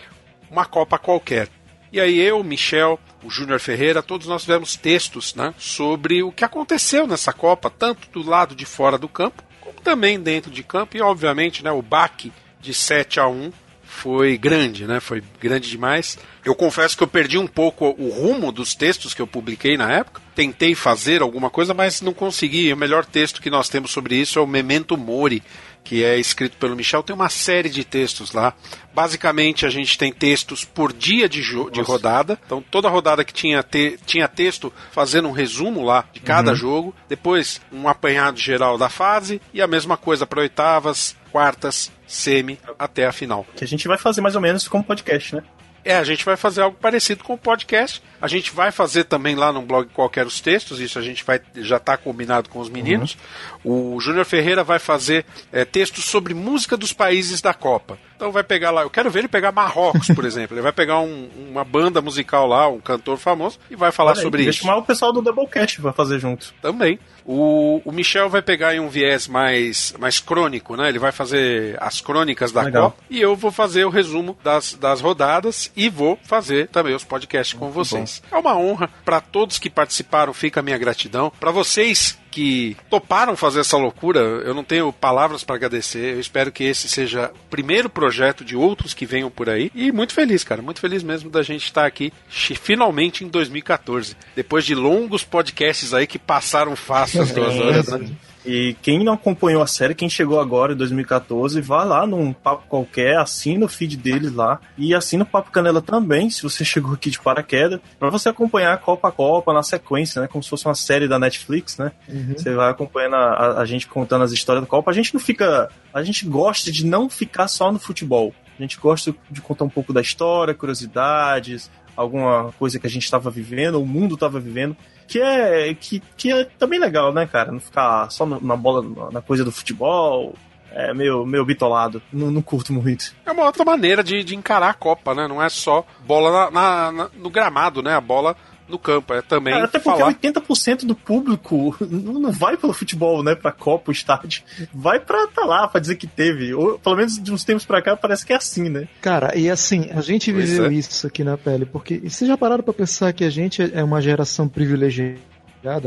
Uma 0.52 0.66
Copa 0.66 1.00
Qualquer. 1.00 1.50
E 1.95 2.01
aí 2.01 2.19
eu, 2.19 2.44
Michel, 2.44 3.00
o 3.24 3.30
Júnior 3.30 3.57
Ferreira, 3.57 4.03
todos 4.03 4.27
nós 4.27 4.42
tivemos 4.42 4.75
textos 4.75 5.33
né, 5.33 5.53
sobre 5.57 6.21
o 6.21 6.30
que 6.30 6.44
aconteceu 6.44 7.07
nessa 7.07 7.31
Copa, 7.31 7.69
tanto 7.69 8.09
do 8.09 8.30
lado 8.30 8.53
de 8.53 8.65
fora 8.65 8.97
do 8.97 9.07
campo, 9.07 9.42
como 9.62 9.80
também 9.80 10.19
dentro 10.19 10.51
de 10.51 10.62
campo. 10.62 10.97
E 10.97 11.01
obviamente 11.01 11.63
né, 11.63 11.71
o 11.71 11.81
baque 11.81 12.33
de 12.59 12.74
7 12.74 13.21
a 13.21 13.30
1 13.30 13.50
foi 13.95 14.38
grande, 14.38 14.86
né? 14.86 15.00
Foi 15.00 15.24
grande 15.42 15.69
demais. 15.69 16.18
Eu 16.44 16.53
confesso 16.53 16.95
que 16.95 17.01
eu 17.03 17.07
perdi 17.07 17.38
um 17.38 17.47
pouco 17.47 17.95
o 17.97 18.09
rumo 18.09 18.51
dos 18.51 18.75
textos 18.75 19.13
que 19.13 19.21
eu 19.21 19.27
publiquei 19.27 19.77
na 19.77 19.92
época. 19.92 20.21
Tentei 20.36 20.75
fazer 20.75 21.21
alguma 21.21 21.50
coisa, 21.50 21.74
mas 21.74 22.01
não 22.01 22.13
consegui. 22.13 22.71
O 22.71 22.77
melhor 22.77 23.06
texto 23.06 23.42
que 23.42 23.50
nós 23.50 23.69
temos 23.69 23.92
sobre 23.92 24.15
isso 24.15 24.38
é 24.38 24.42
o 24.42 24.47
Memento 24.47 24.95
Mori, 24.97 25.42
que 25.83 26.03
é 26.03 26.18
escrito 26.19 26.57
pelo 26.57 26.75
Michel. 26.75 27.01
Tem 27.01 27.15
uma 27.15 27.30
série 27.30 27.69
de 27.69 27.83
textos 27.83 28.31
lá. 28.33 28.53
Basicamente, 28.94 29.65
a 29.65 29.69
gente 29.69 29.97
tem 29.97 30.12
textos 30.12 30.63
por 30.63 30.94
dia 30.94 31.27
de, 31.27 31.42
de 31.71 31.81
rodada. 31.81 32.39
Então, 32.45 32.63
toda 32.69 32.89
rodada 32.89 33.24
que 33.24 33.33
tinha, 33.33 33.63
te- 33.63 33.97
tinha 34.06 34.27
texto 34.27 34.71
fazendo 34.92 35.27
um 35.27 35.31
resumo 35.31 35.83
lá 35.83 36.06
de 36.13 36.19
cada 36.19 36.53
jogo. 36.53 36.94
Depois, 37.09 37.59
um 37.71 37.88
apanhado 37.88 38.39
geral 38.39 38.77
da 38.77 38.89
fase. 38.89 39.42
E 39.53 39.62
a 39.62 39.68
mesma 39.68 39.97
coisa 39.97 40.25
para 40.27 40.42
oitavas, 40.42 41.15
quartas, 41.36 41.92
semi, 42.08 42.58
até 42.80 43.06
a 43.06 43.12
final. 43.12 43.46
Que 43.58 43.66
a 43.66 43.68
gente 43.68 43.90
vai 43.90 43.98
fazer 43.98 44.22
mais 44.22 44.36
ou 44.36 44.42
menos 44.42 44.70
como 44.70 44.86
podcast, 44.86 45.36
né? 45.36 45.44
É, 45.84 45.98
a 45.98 46.04
gente 46.06 46.24
vai 46.24 46.38
fazer 46.38 46.62
algo 46.62 46.78
parecido 46.80 47.26
com 47.26 47.34
o 47.34 47.38
podcast. 47.38 48.02
A 48.25 48.27
gente 48.27 48.51
vai 48.54 48.72
fazer 48.72 49.04
também 49.04 49.36
lá 49.36 49.54
no 49.54 49.62
blog 49.62 49.88
qualquer 49.94 50.25
os 50.25 50.42
textos, 50.42 50.80
isso 50.80 50.98
a 50.98 51.01
gente 51.04 51.24
vai 51.24 51.39
já 51.57 51.77
está 51.77 51.95
combinado 51.95 52.50
com 52.50 52.60
os 52.60 52.69
meninos. 52.69 53.16
O 53.63 54.00
Júnior 54.00 54.25
Ferreira 54.25 54.63
vai 54.63 54.80
fazer 54.80 55.25
é, 55.54 55.63
textos 55.63 56.06
sobre 56.06 56.33
música 56.33 56.75
dos 56.75 56.92
países 56.92 57.39
da 57.39 57.54
Copa. 57.54 58.00
Então 58.16 58.31
vai 58.31 58.44
pegar 58.44 58.72
lá, 58.72 58.81
eu 58.81 58.89
quero 58.89 59.12
ver 59.12 59.19
ele 59.19 59.27
pegar 59.27 59.51
Marrocos, 59.51 60.07
por 60.07 60.24
exemplo. 60.25 60.56
Ele 60.56 60.62
vai 60.63 60.72
pegar 60.72 61.00
um- 61.01 61.30
uma 61.51 61.64
banda 61.64 62.02
musical 62.02 62.47
lá, 62.47 62.68
um 62.68 62.80
cantor 62.80 63.18
famoso, 63.18 63.59
e 63.69 63.76
vai 63.76 63.92
falar 63.92 64.11
Olha 64.14 64.21
sobre 64.21 64.44
isso. 64.44 64.59
chamar 64.59 64.78
o 64.78 64.83
pessoal 64.83 65.11
do 65.14 65.21
Doublecast 65.21 65.81
pra 65.81 65.94
fazer 65.94 66.18
junto. 66.19 66.54
Também. 66.61 66.97
O, 67.26 67.81
o 67.83 67.92
Michel 67.92 68.30
vai 68.30 68.42
pegar 68.42 68.73
em 68.76 68.80
um 68.80 68.88
viés 68.88 69.28
mais, 69.28 69.94
mais 70.00 70.19
crônico, 70.19 70.76
né? 70.78 70.90
Ele 70.90 71.00
vai 71.00 71.11
fazer 71.11 71.76
as 71.81 72.00
crônicas 72.00 72.52
da 72.52 72.61
Legal. 72.61 72.92
Copa 72.92 73.04
e 73.09 73.19
eu 73.19 73.35
vou 73.35 73.52
fazer 73.52 73.83
o 73.83 73.90
resumo 73.90 74.38
das, 74.44 74.73
das 74.76 75.02
rodadas 75.02 75.71
e 75.76 75.90
vou 75.90 76.18
fazer 76.23 76.68
também 76.69 76.95
os 76.95 77.04
podcasts 77.04 77.57
com 77.57 77.69
vocês. 77.71 78.15
É 78.31 78.38
uma 78.38 78.57
honra 78.57 78.90
para 79.04 79.22
todos 79.22 79.60
que 79.60 79.69
participaram, 79.69 80.34
fica 80.34 80.60
a 80.60 80.64
minha 80.64 80.78
gratidão. 80.78 81.31
Para 81.40 81.52
vocês 81.52 82.18
que 82.36 82.76
toparam 82.90 83.38
fazer 83.38 83.62
essa 83.62 83.78
loucura, 83.78 84.19
eu 84.19 84.54
não 84.54 84.64
tenho 84.64 84.92
palavras 84.92 85.42
para 85.44 85.56
agradecer. 85.56 86.16
Eu 86.16 86.19
espero 86.19 86.52
que 86.52 86.66
esse 86.66 86.90
seja 86.90 87.31
o 87.34 87.50
primeiro 87.50 87.90
projeto 87.90 88.44
de 88.44 88.57
outros 88.57 88.94
que 88.94 89.06
venham 89.06 89.31
por 89.31 89.50
aí. 89.50 89.72
E 89.74 89.90
muito 89.90 90.14
feliz, 90.14 90.44
cara, 90.44 90.62
muito 90.62 90.81
feliz 90.81 91.02
mesmo 91.02 91.30
da 91.30 91.42
gente 91.42 91.64
estar 91.64 91.86
aqui 91.86 92.12
finalmente 92.28 93.24
em 93.24 93.30
2014. 93.30 94.18
Depois 94.36 94.66
de 94.66 94.76
longos 94.76 95.24
podcasts 95.24 95.94
aí 95.94 96.06
que 96.06 96.19
passaram 96.19 96.76
fácil 96.76 97.22
as 97.22 97.31
duas 97.31 97.56
horas, 97.56 97.88
né? 97.88 98.10
E 98.45 98.75
quem 98.81 99.04
não 99.04 99.14
acompanhou 99.14 99.64
a 99.64 99.68
série, 99.68 99.95
quem 99.95 100.07
chegou 100.07 100.40
agora 100.40 100.73
em 100.73 100.75
2014, 100.75 101.59
vá 101.61 101.83
lá 101.83 102.06
num 102.06 102.31
papo 102.31 102.66
qualquer, 102.68 103.18
assina 103.18 103.66
o 103.66 103.68
feed 103.68 103.97
deles 103.97 104.31
lá 104.33 104.59
e 104.78 104.94
assina 104.94 105.23
o 105.23 105.25
Papo 105.25 105.49
Canela 105.52 105.81
também, 105.81 106.30
se 106.30 106.44
você 106.44 106.64
chegou 106.66 106.94
aqui 106.94 107.09
de 107.09 107.19
paraquedas, 107.19 107.80
pra 107.97 108.09
você 108.09 108.30
acompanhar 108.30 108.78
Copa 108.78 109.07
a 109.07 109.11
Copa 109.11 109.52
na 109.52 109.64
sequência, 109.64 110.21
né? 110.21 110.28
Como 110.28 110.44
se 110.44 110.49
fosse 110.49 110.66
uma 110.68 110.75
série 110.75 111.07
da 111.07 111.18
Netflix, 111.18 111.78
né? 111.78 111.92
Você 112.37 112.54
vai 112.54 112.69
acompanhando 112.69 113.16
a, 113.16 113.19
a- 113.33 113.61
a 113.61 113.66
gente 113.66 113.87
contando 113.87 114.23
as 114.23 114.31
histórias 114.31 114.64
da 114.64 114.69
Copa. 114.69 114.92
A 114.92 114.94
gente 114.94 115.14
não 115.14 115.19
fica. 115.21 115.69
A 115.94 116.04
gente 116.04 116.25
gosta 116.25 116.71
de 116.71 116.85
não 116.85 117.09
ficar 117.09 117.47
só 117.47 117.71
no 117.71 117.80
futebol. 117.80 118.33
A 118.57 118.61
gente 118.61 118.78
gosta 118.80 119.14
de 119.30 119.42
contar 119.42 119.66
um 119.66 119.69
pouco 119.69 119.92
da 119.92 120.02
história, 120.02 120.54
curiosidades, 120.54 121.69
alguma 121.95 122.52
coisa 122.59 122.80
que 122.80 122.87
a 122.87 122.90
gente 122.90 123.04
estava 123.04 123.30
vivendo, 123.30 123.81
o 123.81 123.85
mundo 123.85 124.16
estava 124.16 124.40
vivendo 124.40 124.75
que 125.07 125.21
é 125.21 125.73
que, 125.73 126.02
que 126.18 126.31
é 126.31 126.45
também 126.57 126.80
legal, 126.80 127.14
né, 127.14 127.25
cara? 127.25 127.52
Não 127.52 127.59
ficar 127.59 128.09
só 128.09 128.25
na 128.25 128.56
bola, 128.56 129.11
na 129.11 129.21
coisa 129.21 129.44
do 129.44 129.52
futebol. 129.52 130.33
É 130.78 130.94
meio, 130.94 131.26
meio 131.26 131.46
bitolado. 131.46 132.02
Não, 132.12 132.30
não 132.30 132.42
curto 132.42 132.74
muito. 132.74 133.16
É 133.26 133.32
uma 133.32 133.46
outra 133.46 133.64
maneira 133.64 134.04
de, 134.04 134.24
de 134.26 134.36
encarar 134.36 134.70
a 134.70 134.74
Copa, 134.74 135.16
né? 135.16 135.26
Não 135.28 135.42
é 135.42 135.48
só 135.48 135.86
bola 136.06 136.30
na- 136.32 136.52
na- 136.52 136.92
na- 136.92 137.10
no 137.18 137.30
gramado, 137.30 137.82
né? 137.82 137.96
A 137.96 138.02
bola 138.02 138.36
no 138.68 138.78
campo. 138.78 139.14
É 139.14 139.22
também 139.22 139.54
Cara, 139.54 139.66
até 139.68 139.80
porque 139.80 140.00
falar. 140.00 140.12
80% 140.14 140.86
do 140.86 140.94
público 140.96 141.74
não 141.80 142.20
não 142.20 142.32
vai 142.32 142.58
pelo 142.58 142.74
futebol, 142.74 143.24
né? 143.24 143.36
Pra 143.36 143.54
Copa, 143.54 143.90
o 143.90 143.94
estádio. 143.94 144.44
Vai 144.74 145.00
pra 145.00 145.28
tá 145.28 145.46
lá, 145.46 145.66
pra 145.68 145.80
dizer 145.80 145.96
que 145.96 146.08
teve. 146.08 146.54
Ou, 146.54 146.78
pelo 146.78 146.98
menos 146.98 147.22
de 147.24 147.32
uns 147.32 147.46
tempos 147.46 147.64
pra 147.64 147.82
cá, 147.82 147.96
parece 147.96 148.26
que 148.26 148.34
é 148.34 148.36
assim, 148.36 148.68
né? 148.68 148.88
Cara, 149.02 149.38
e 149.38 149.50
assim, 149.50 149.88
a 149.92 150.02
gente 150.02 150.34
Pois 150.34 150.50
viveu 150.50 150.66
é. 150.66 150.74
isso 150.74 151.08
aqui 151.08 151.24
na 151.24 151.38
pele, 151.38 151.66
porque 151.66 152.02
e 152.04 152.10
vocês 152.10 152.28
já 152.28 152.38
pararam 152.38 152.64
pra 152.64 152.74
pensar 152.74 153.14
que 153.14 153.24
a 153.24 153.30
gente 153.30 153.62
é 153.74 153.82
uma 153.84 154.02
geração 154.02 154.50
privilegiada? 154.50 155.20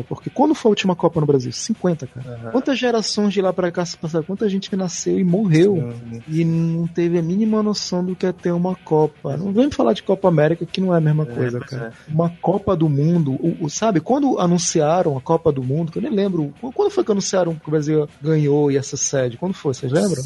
Porque 0.08 0.30
quando 0.30 0.54
foi 0.54 0.68
a 0.68 0.72
última 0.72 0.94
Copa 0.96 1.20
no 1.20 1.26
Brasil? 1.26 1.52
50, 1.52 2.06
cara. 2.06 2.50
Quantas 2.50 2.78
gerações 2.78 3.32
de 3.32 3.40
lá 3.40 3.52
pra 3.52 3.70
cá 3.70 3.84
se 3.84 3.96
passaram? 3.96 4.24
Quanta 4.24 4.48
gente 4.48 4.68
que 4.70 4.76
nasceu 4.76 5.18
e 5.18 5.24
morreu 5.24 5.92
e 6.28 6.44
não 6.44 6.86
teve 6.86 7.18
a 7.18 7.22
mínima 7.22 7.62
noção 7.62 8.04
do 8.04 8.14
que 8.16 8.26
é 8.26 8.32
ter 8.32 8.52
uma 8.52 8.74
Copa. 8.74 9.36
Não 9.36 9.52
vem 9.52 9.70
falar 9.70 9.92
de 9.92 10.02
Copa 10.02 10.28
América, 10.28 10.66
que 10.66 10.80
não 10.80 10.94
é 10.94 10.98
a 10.98 11.00
mesma 11.00 11.24
coisa, 11.26 11.58
pois 11.58 11.70
cara. 11.70 11.92
Uma 12.08 12.30
Copa 12.40 12.74
do 12.76 12.88
Mundo, 12.88 13.32
o, 13.32 13.64
o- 13.64 13.70
sabe? 13.70 14.00
Quando 14.00 14.38
anunciaram 14.38 15.16
a 15.16 15.20
Copa 15.20 15.50
do 15.52 15.62
Mundo, 15.62 15.92
que 15.92 15.98
eu 15.98 16.02
nem 16.02 16.12
lembro, 16.12 16.52
quando 16.74 16.90
foi 16.90 17.04
que 17.04 17.12
anunciaram 17.12 17.54
que 17.54 17.68
o 17.68 17.70
Brasil 17.70 18.08
ganhou 18.22 18.70
e 18.70 18.76
essa 18.76 18.96
sede? 18.96 19.36
Quando 19.36 19.54
foi? 19.54 19.74
Vocês 19.74 19.92
lembram? 19.92 20.22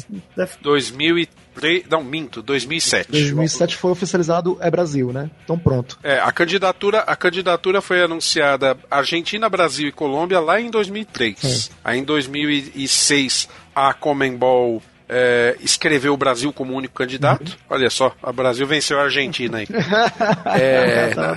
2003, 0.61 1.42
não, 1.89 2.03
minto, 2.03 2.41
2007. 2.41 3.11
2007 3.11 3.75
foi 3.77 3.91
oficializado 3.91 4.57
é 4.59 4.69
Brasil, 4.69 5.11
né? 5.11 5.29
Então 5.43 5.57
pronto. 5.57 5.97
É, 6.03 6.19
a 6.19 6.31
candidatura, 6.31 6.99
a 6.99 7.15
candidatura 7.15 7.81
foi 7.81 8.01
anunciada 8.01 8.77
Argentina, 8.89 9.49
Brasil 9.49 9.87
e 9.87 9.91
Colômbia 9.91 10.39
lá 10.39 10.59
em 10.59 10.69
2003. 10.69 11.71
Aí 11.83 11.99
em 11.99 12.03
2006 12.03 13.47
a 13.75 13.93
Comembol 13.93 14.81
é, 15.07 15.55
escreveu 15.59 16.13
o 16.13 16.17
Brasil 16.17 16.51
como 16.51 16.73
único 16.73 16.95
candidato. 16.95 17.57
Olha 17.69 17.89
só, 17.89 18.15
a 18.21 18.31
Brasil 18.31 18.65
venceu 18.65 18.99
a 18.99 19.03
Argentina 19.03 19.59
aí. 19.59 19.67
É, 20.45 21.09
Tá. 21.13 21.35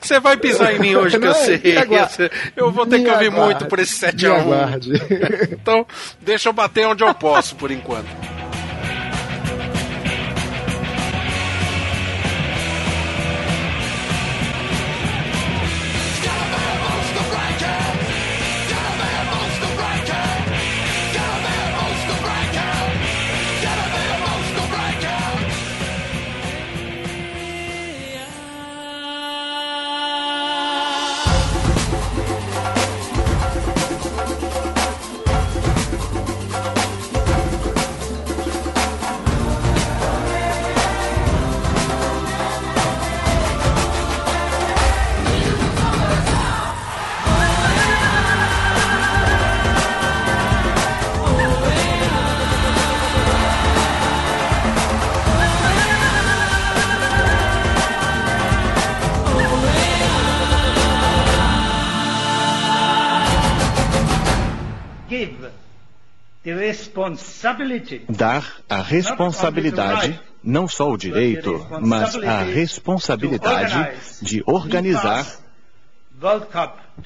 Você 0.00 0.18
vai 0.18 0.36
pisar 0.36 0.74
em 0.74 0.78
mim 0.78 0.94
hoje 0.96 1.18
que 1.18 1.26
eu 1.26 1.34
sei. 1.34 1.60
Eu 2.56 2.70
vou 2.72 2.86
ter 2.86 2.98
que 2.98 3.04
Me 3.04 3.10
ouvir 3.10 3.26
aguarde. 3.28 3.54
muito 3.54 3.66
por 3.66 3.78
esse 3.78 3.92
7 3.94 4.24
Me 4.24 4.30
a 4.30 4.34
1 4.34 4.36
aguarde. 4.40 4.92
Então, 5.52 5.86
deixa 6.20 6.48
eu 6.48 6.52
bater 6.52 6.86
onde 6.86 7.04
eu 7.04 7.14
posso 7.14 7.54
por 7.56 7.70
enquanto. 7.70 8.06
Dar 68.08 68.44
a 68.68 68.80
responsabilidade, 68.80 70.20
não 70.42 70.68
só 70.68 70.90
o 70.90 70.96
direito, 70.96 71.66
mas 71.80 72.16
a 72.16 72.42
responsabilidade 72.42 73.96
de 74.22 74.42
organizar 74.46 75.26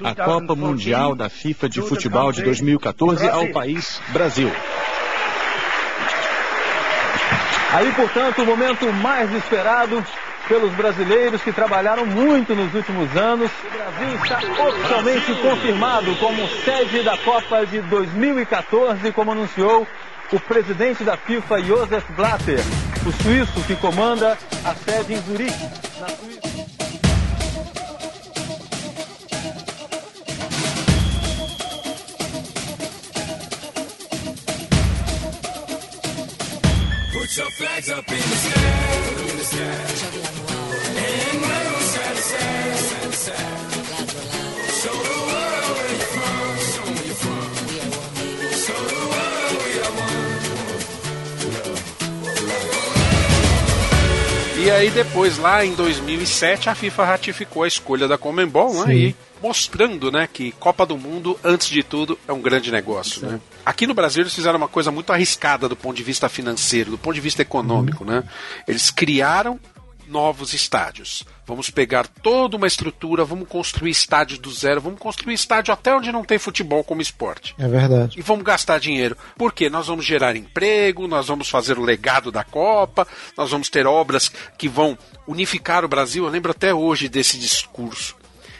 a 0.05 0.15
Copa 0.15 0.55
Mundial 0.55 1.15
da 1.15 1.29
FIFA 1.29 1.69
de 1.69 1.83
Futebol 1.83 2.31
de 2.31 2.43
2014 2.43 3.29
ao 3.29 3.49
país 3.49 4.01
Brasil. 4.13 4.51
Aí, 7.71 7.93
portanto, 7.93 8.43
o 8.43 8.47
momento 8.47 8.93
mais 8.93 9.33
esperado 9.35 10.05
pelos 10.49 10.73
brasileiros 10.73 11.43
que 11.43 11.53
trabalharam 11.53 12.07
muito 12.07 12.55
nos 12.55 12.75
últimos 12.75 13.15
anos. 13.17 13.51
O 13.65 13.71
Brasil 13.71 14.15
está 14.23 14.65
oficialmente 14.67 15.35
confirmado 15.43 16.17
como 16.17 16.49
sede 16.65 17.03
da 17.03 17.17
Copa 17.19 17.67
de 17.67 17.81
2014, 17.83 19.13
como 19.13 19.33
anunciou 19.33 19.87
o 20.33 20.41
presidente 20.41 21.05
da 21.05 21.17
FIFA, 21.17 21.63
Josef 21.63 22.13
Blatter, 22.13 22.61
o 23.07 23.23
suíço 23.23 23.61
que 23.67 23.77
comanda 23.77 24.37
a 24.65 24.75
sede 24.75 25.15
em 25.15 25.23
Zurique, 25.23 25.69
na 26.01 26.09
Suíça. 26.09 26.49
E 54.69 54.71
aí 54.71 54.91
depois, 54.91 55.39
lá 55.39 55.65
em 55.65 55.73
2007, 55.73 56.69
a 56.69 56.75
FIFA 56.75 57.05
ratificou 57.07 57.63
a 57.63 57.67
escolha 57.67 58.07
da 58.07 58.19
Comembol, 58.19 58.85
né? 58.85 58.95
E 58.95 59.17
mostrando, 59.43 60.13
né, 60.13 60.29
que 60.31 60.53
Copa 60.53 60.85
do 60.85 60.99
Mundo, 60.99 61.41
antes 61.43 61.69
de 61.69 61.83
tudo, 61.83 62.19
é 62.29 62.33
um 62.35 62.41
grande 62.43 62.71
negócio, 62.71 63.27
né? 63.27 63.41
Aqui 63.65 63.87
no 63.87 63.95
Brasil 63.95 64.23
eles 64.23 64.35
fizeram 64.35 64.59
uma 64.59 64.69
coisa 64.69 64.91
muito 64.91 65.11
arriscada 65.11 65.71
do 65.71 65.75
ponto 65.75 65.97
de 65.97 66.03
vista 66.03 66.29
financeiro, 66.29 66.91
do 66.91 66.99
ponto 66.99 67.15
de 67.15 67.21
vista 67.23 67.41
econômico, 67.41 68.05
né? 68.05 68.25
Eles 68.67 68.91
criaram 68.91 69.59
novos 70.09 70.53
estádios. 70.55 71.25
Vamos 71.47 71.71
pegar 71.71 72.07
toda 72.07 72.57
uma 72.57 72.67
estrutura, 72.67 73.25
vamos 73.25 73.49
construir 73.49 73.91
estádio 73.91 74.39
do 74.39 74.51
zero, 74.51 74.81
vamos 74.81 74.99
construir 74.99 75.35
estádio 75.35 75.73
até 75.73 75.95
onde 75.95 76.11
não 76.13 76.25
tem 76.25 76.39
futebol 76.39 76.83
como 76.85 77.01
esporte 77.01 77.55
É 77.59 77.69
verdade. 77.69 78.19
e 78.19 78.23
vamos 78.23 78.45
gastar 78.45 78.79
dinheiro. 78.81 79.17
Por 79.37 79.53
quê? 79.53 79.69
Nós 79.71 79.87
vamos 79.87 80.05
gerar 80.05 80.37
emprego, 80.37 81.07
nós 81.07 81.29
vamos 81.29 81.49
fazer 81.49 81.79
o 81.79 81.85
legado 81.85 82.31
da 82.33 82.45
Copa, 82.45 83.07
nós 83.37 83.51
vamos 83.51 83.69
ter 83.69 83.87
obras 83.87 84.31
que 84.59 84.69
vão 84.69 84.97
unificar 85.27 85.85
o 85.85 85.89
Brasil. 85.89 86.25
Eu 86.25 86.31
lembro 86.31 86.51
até 86.51 86.73
hoje 86.75 87.09
desse 87.09 87.39
discurso. 87.39 88.17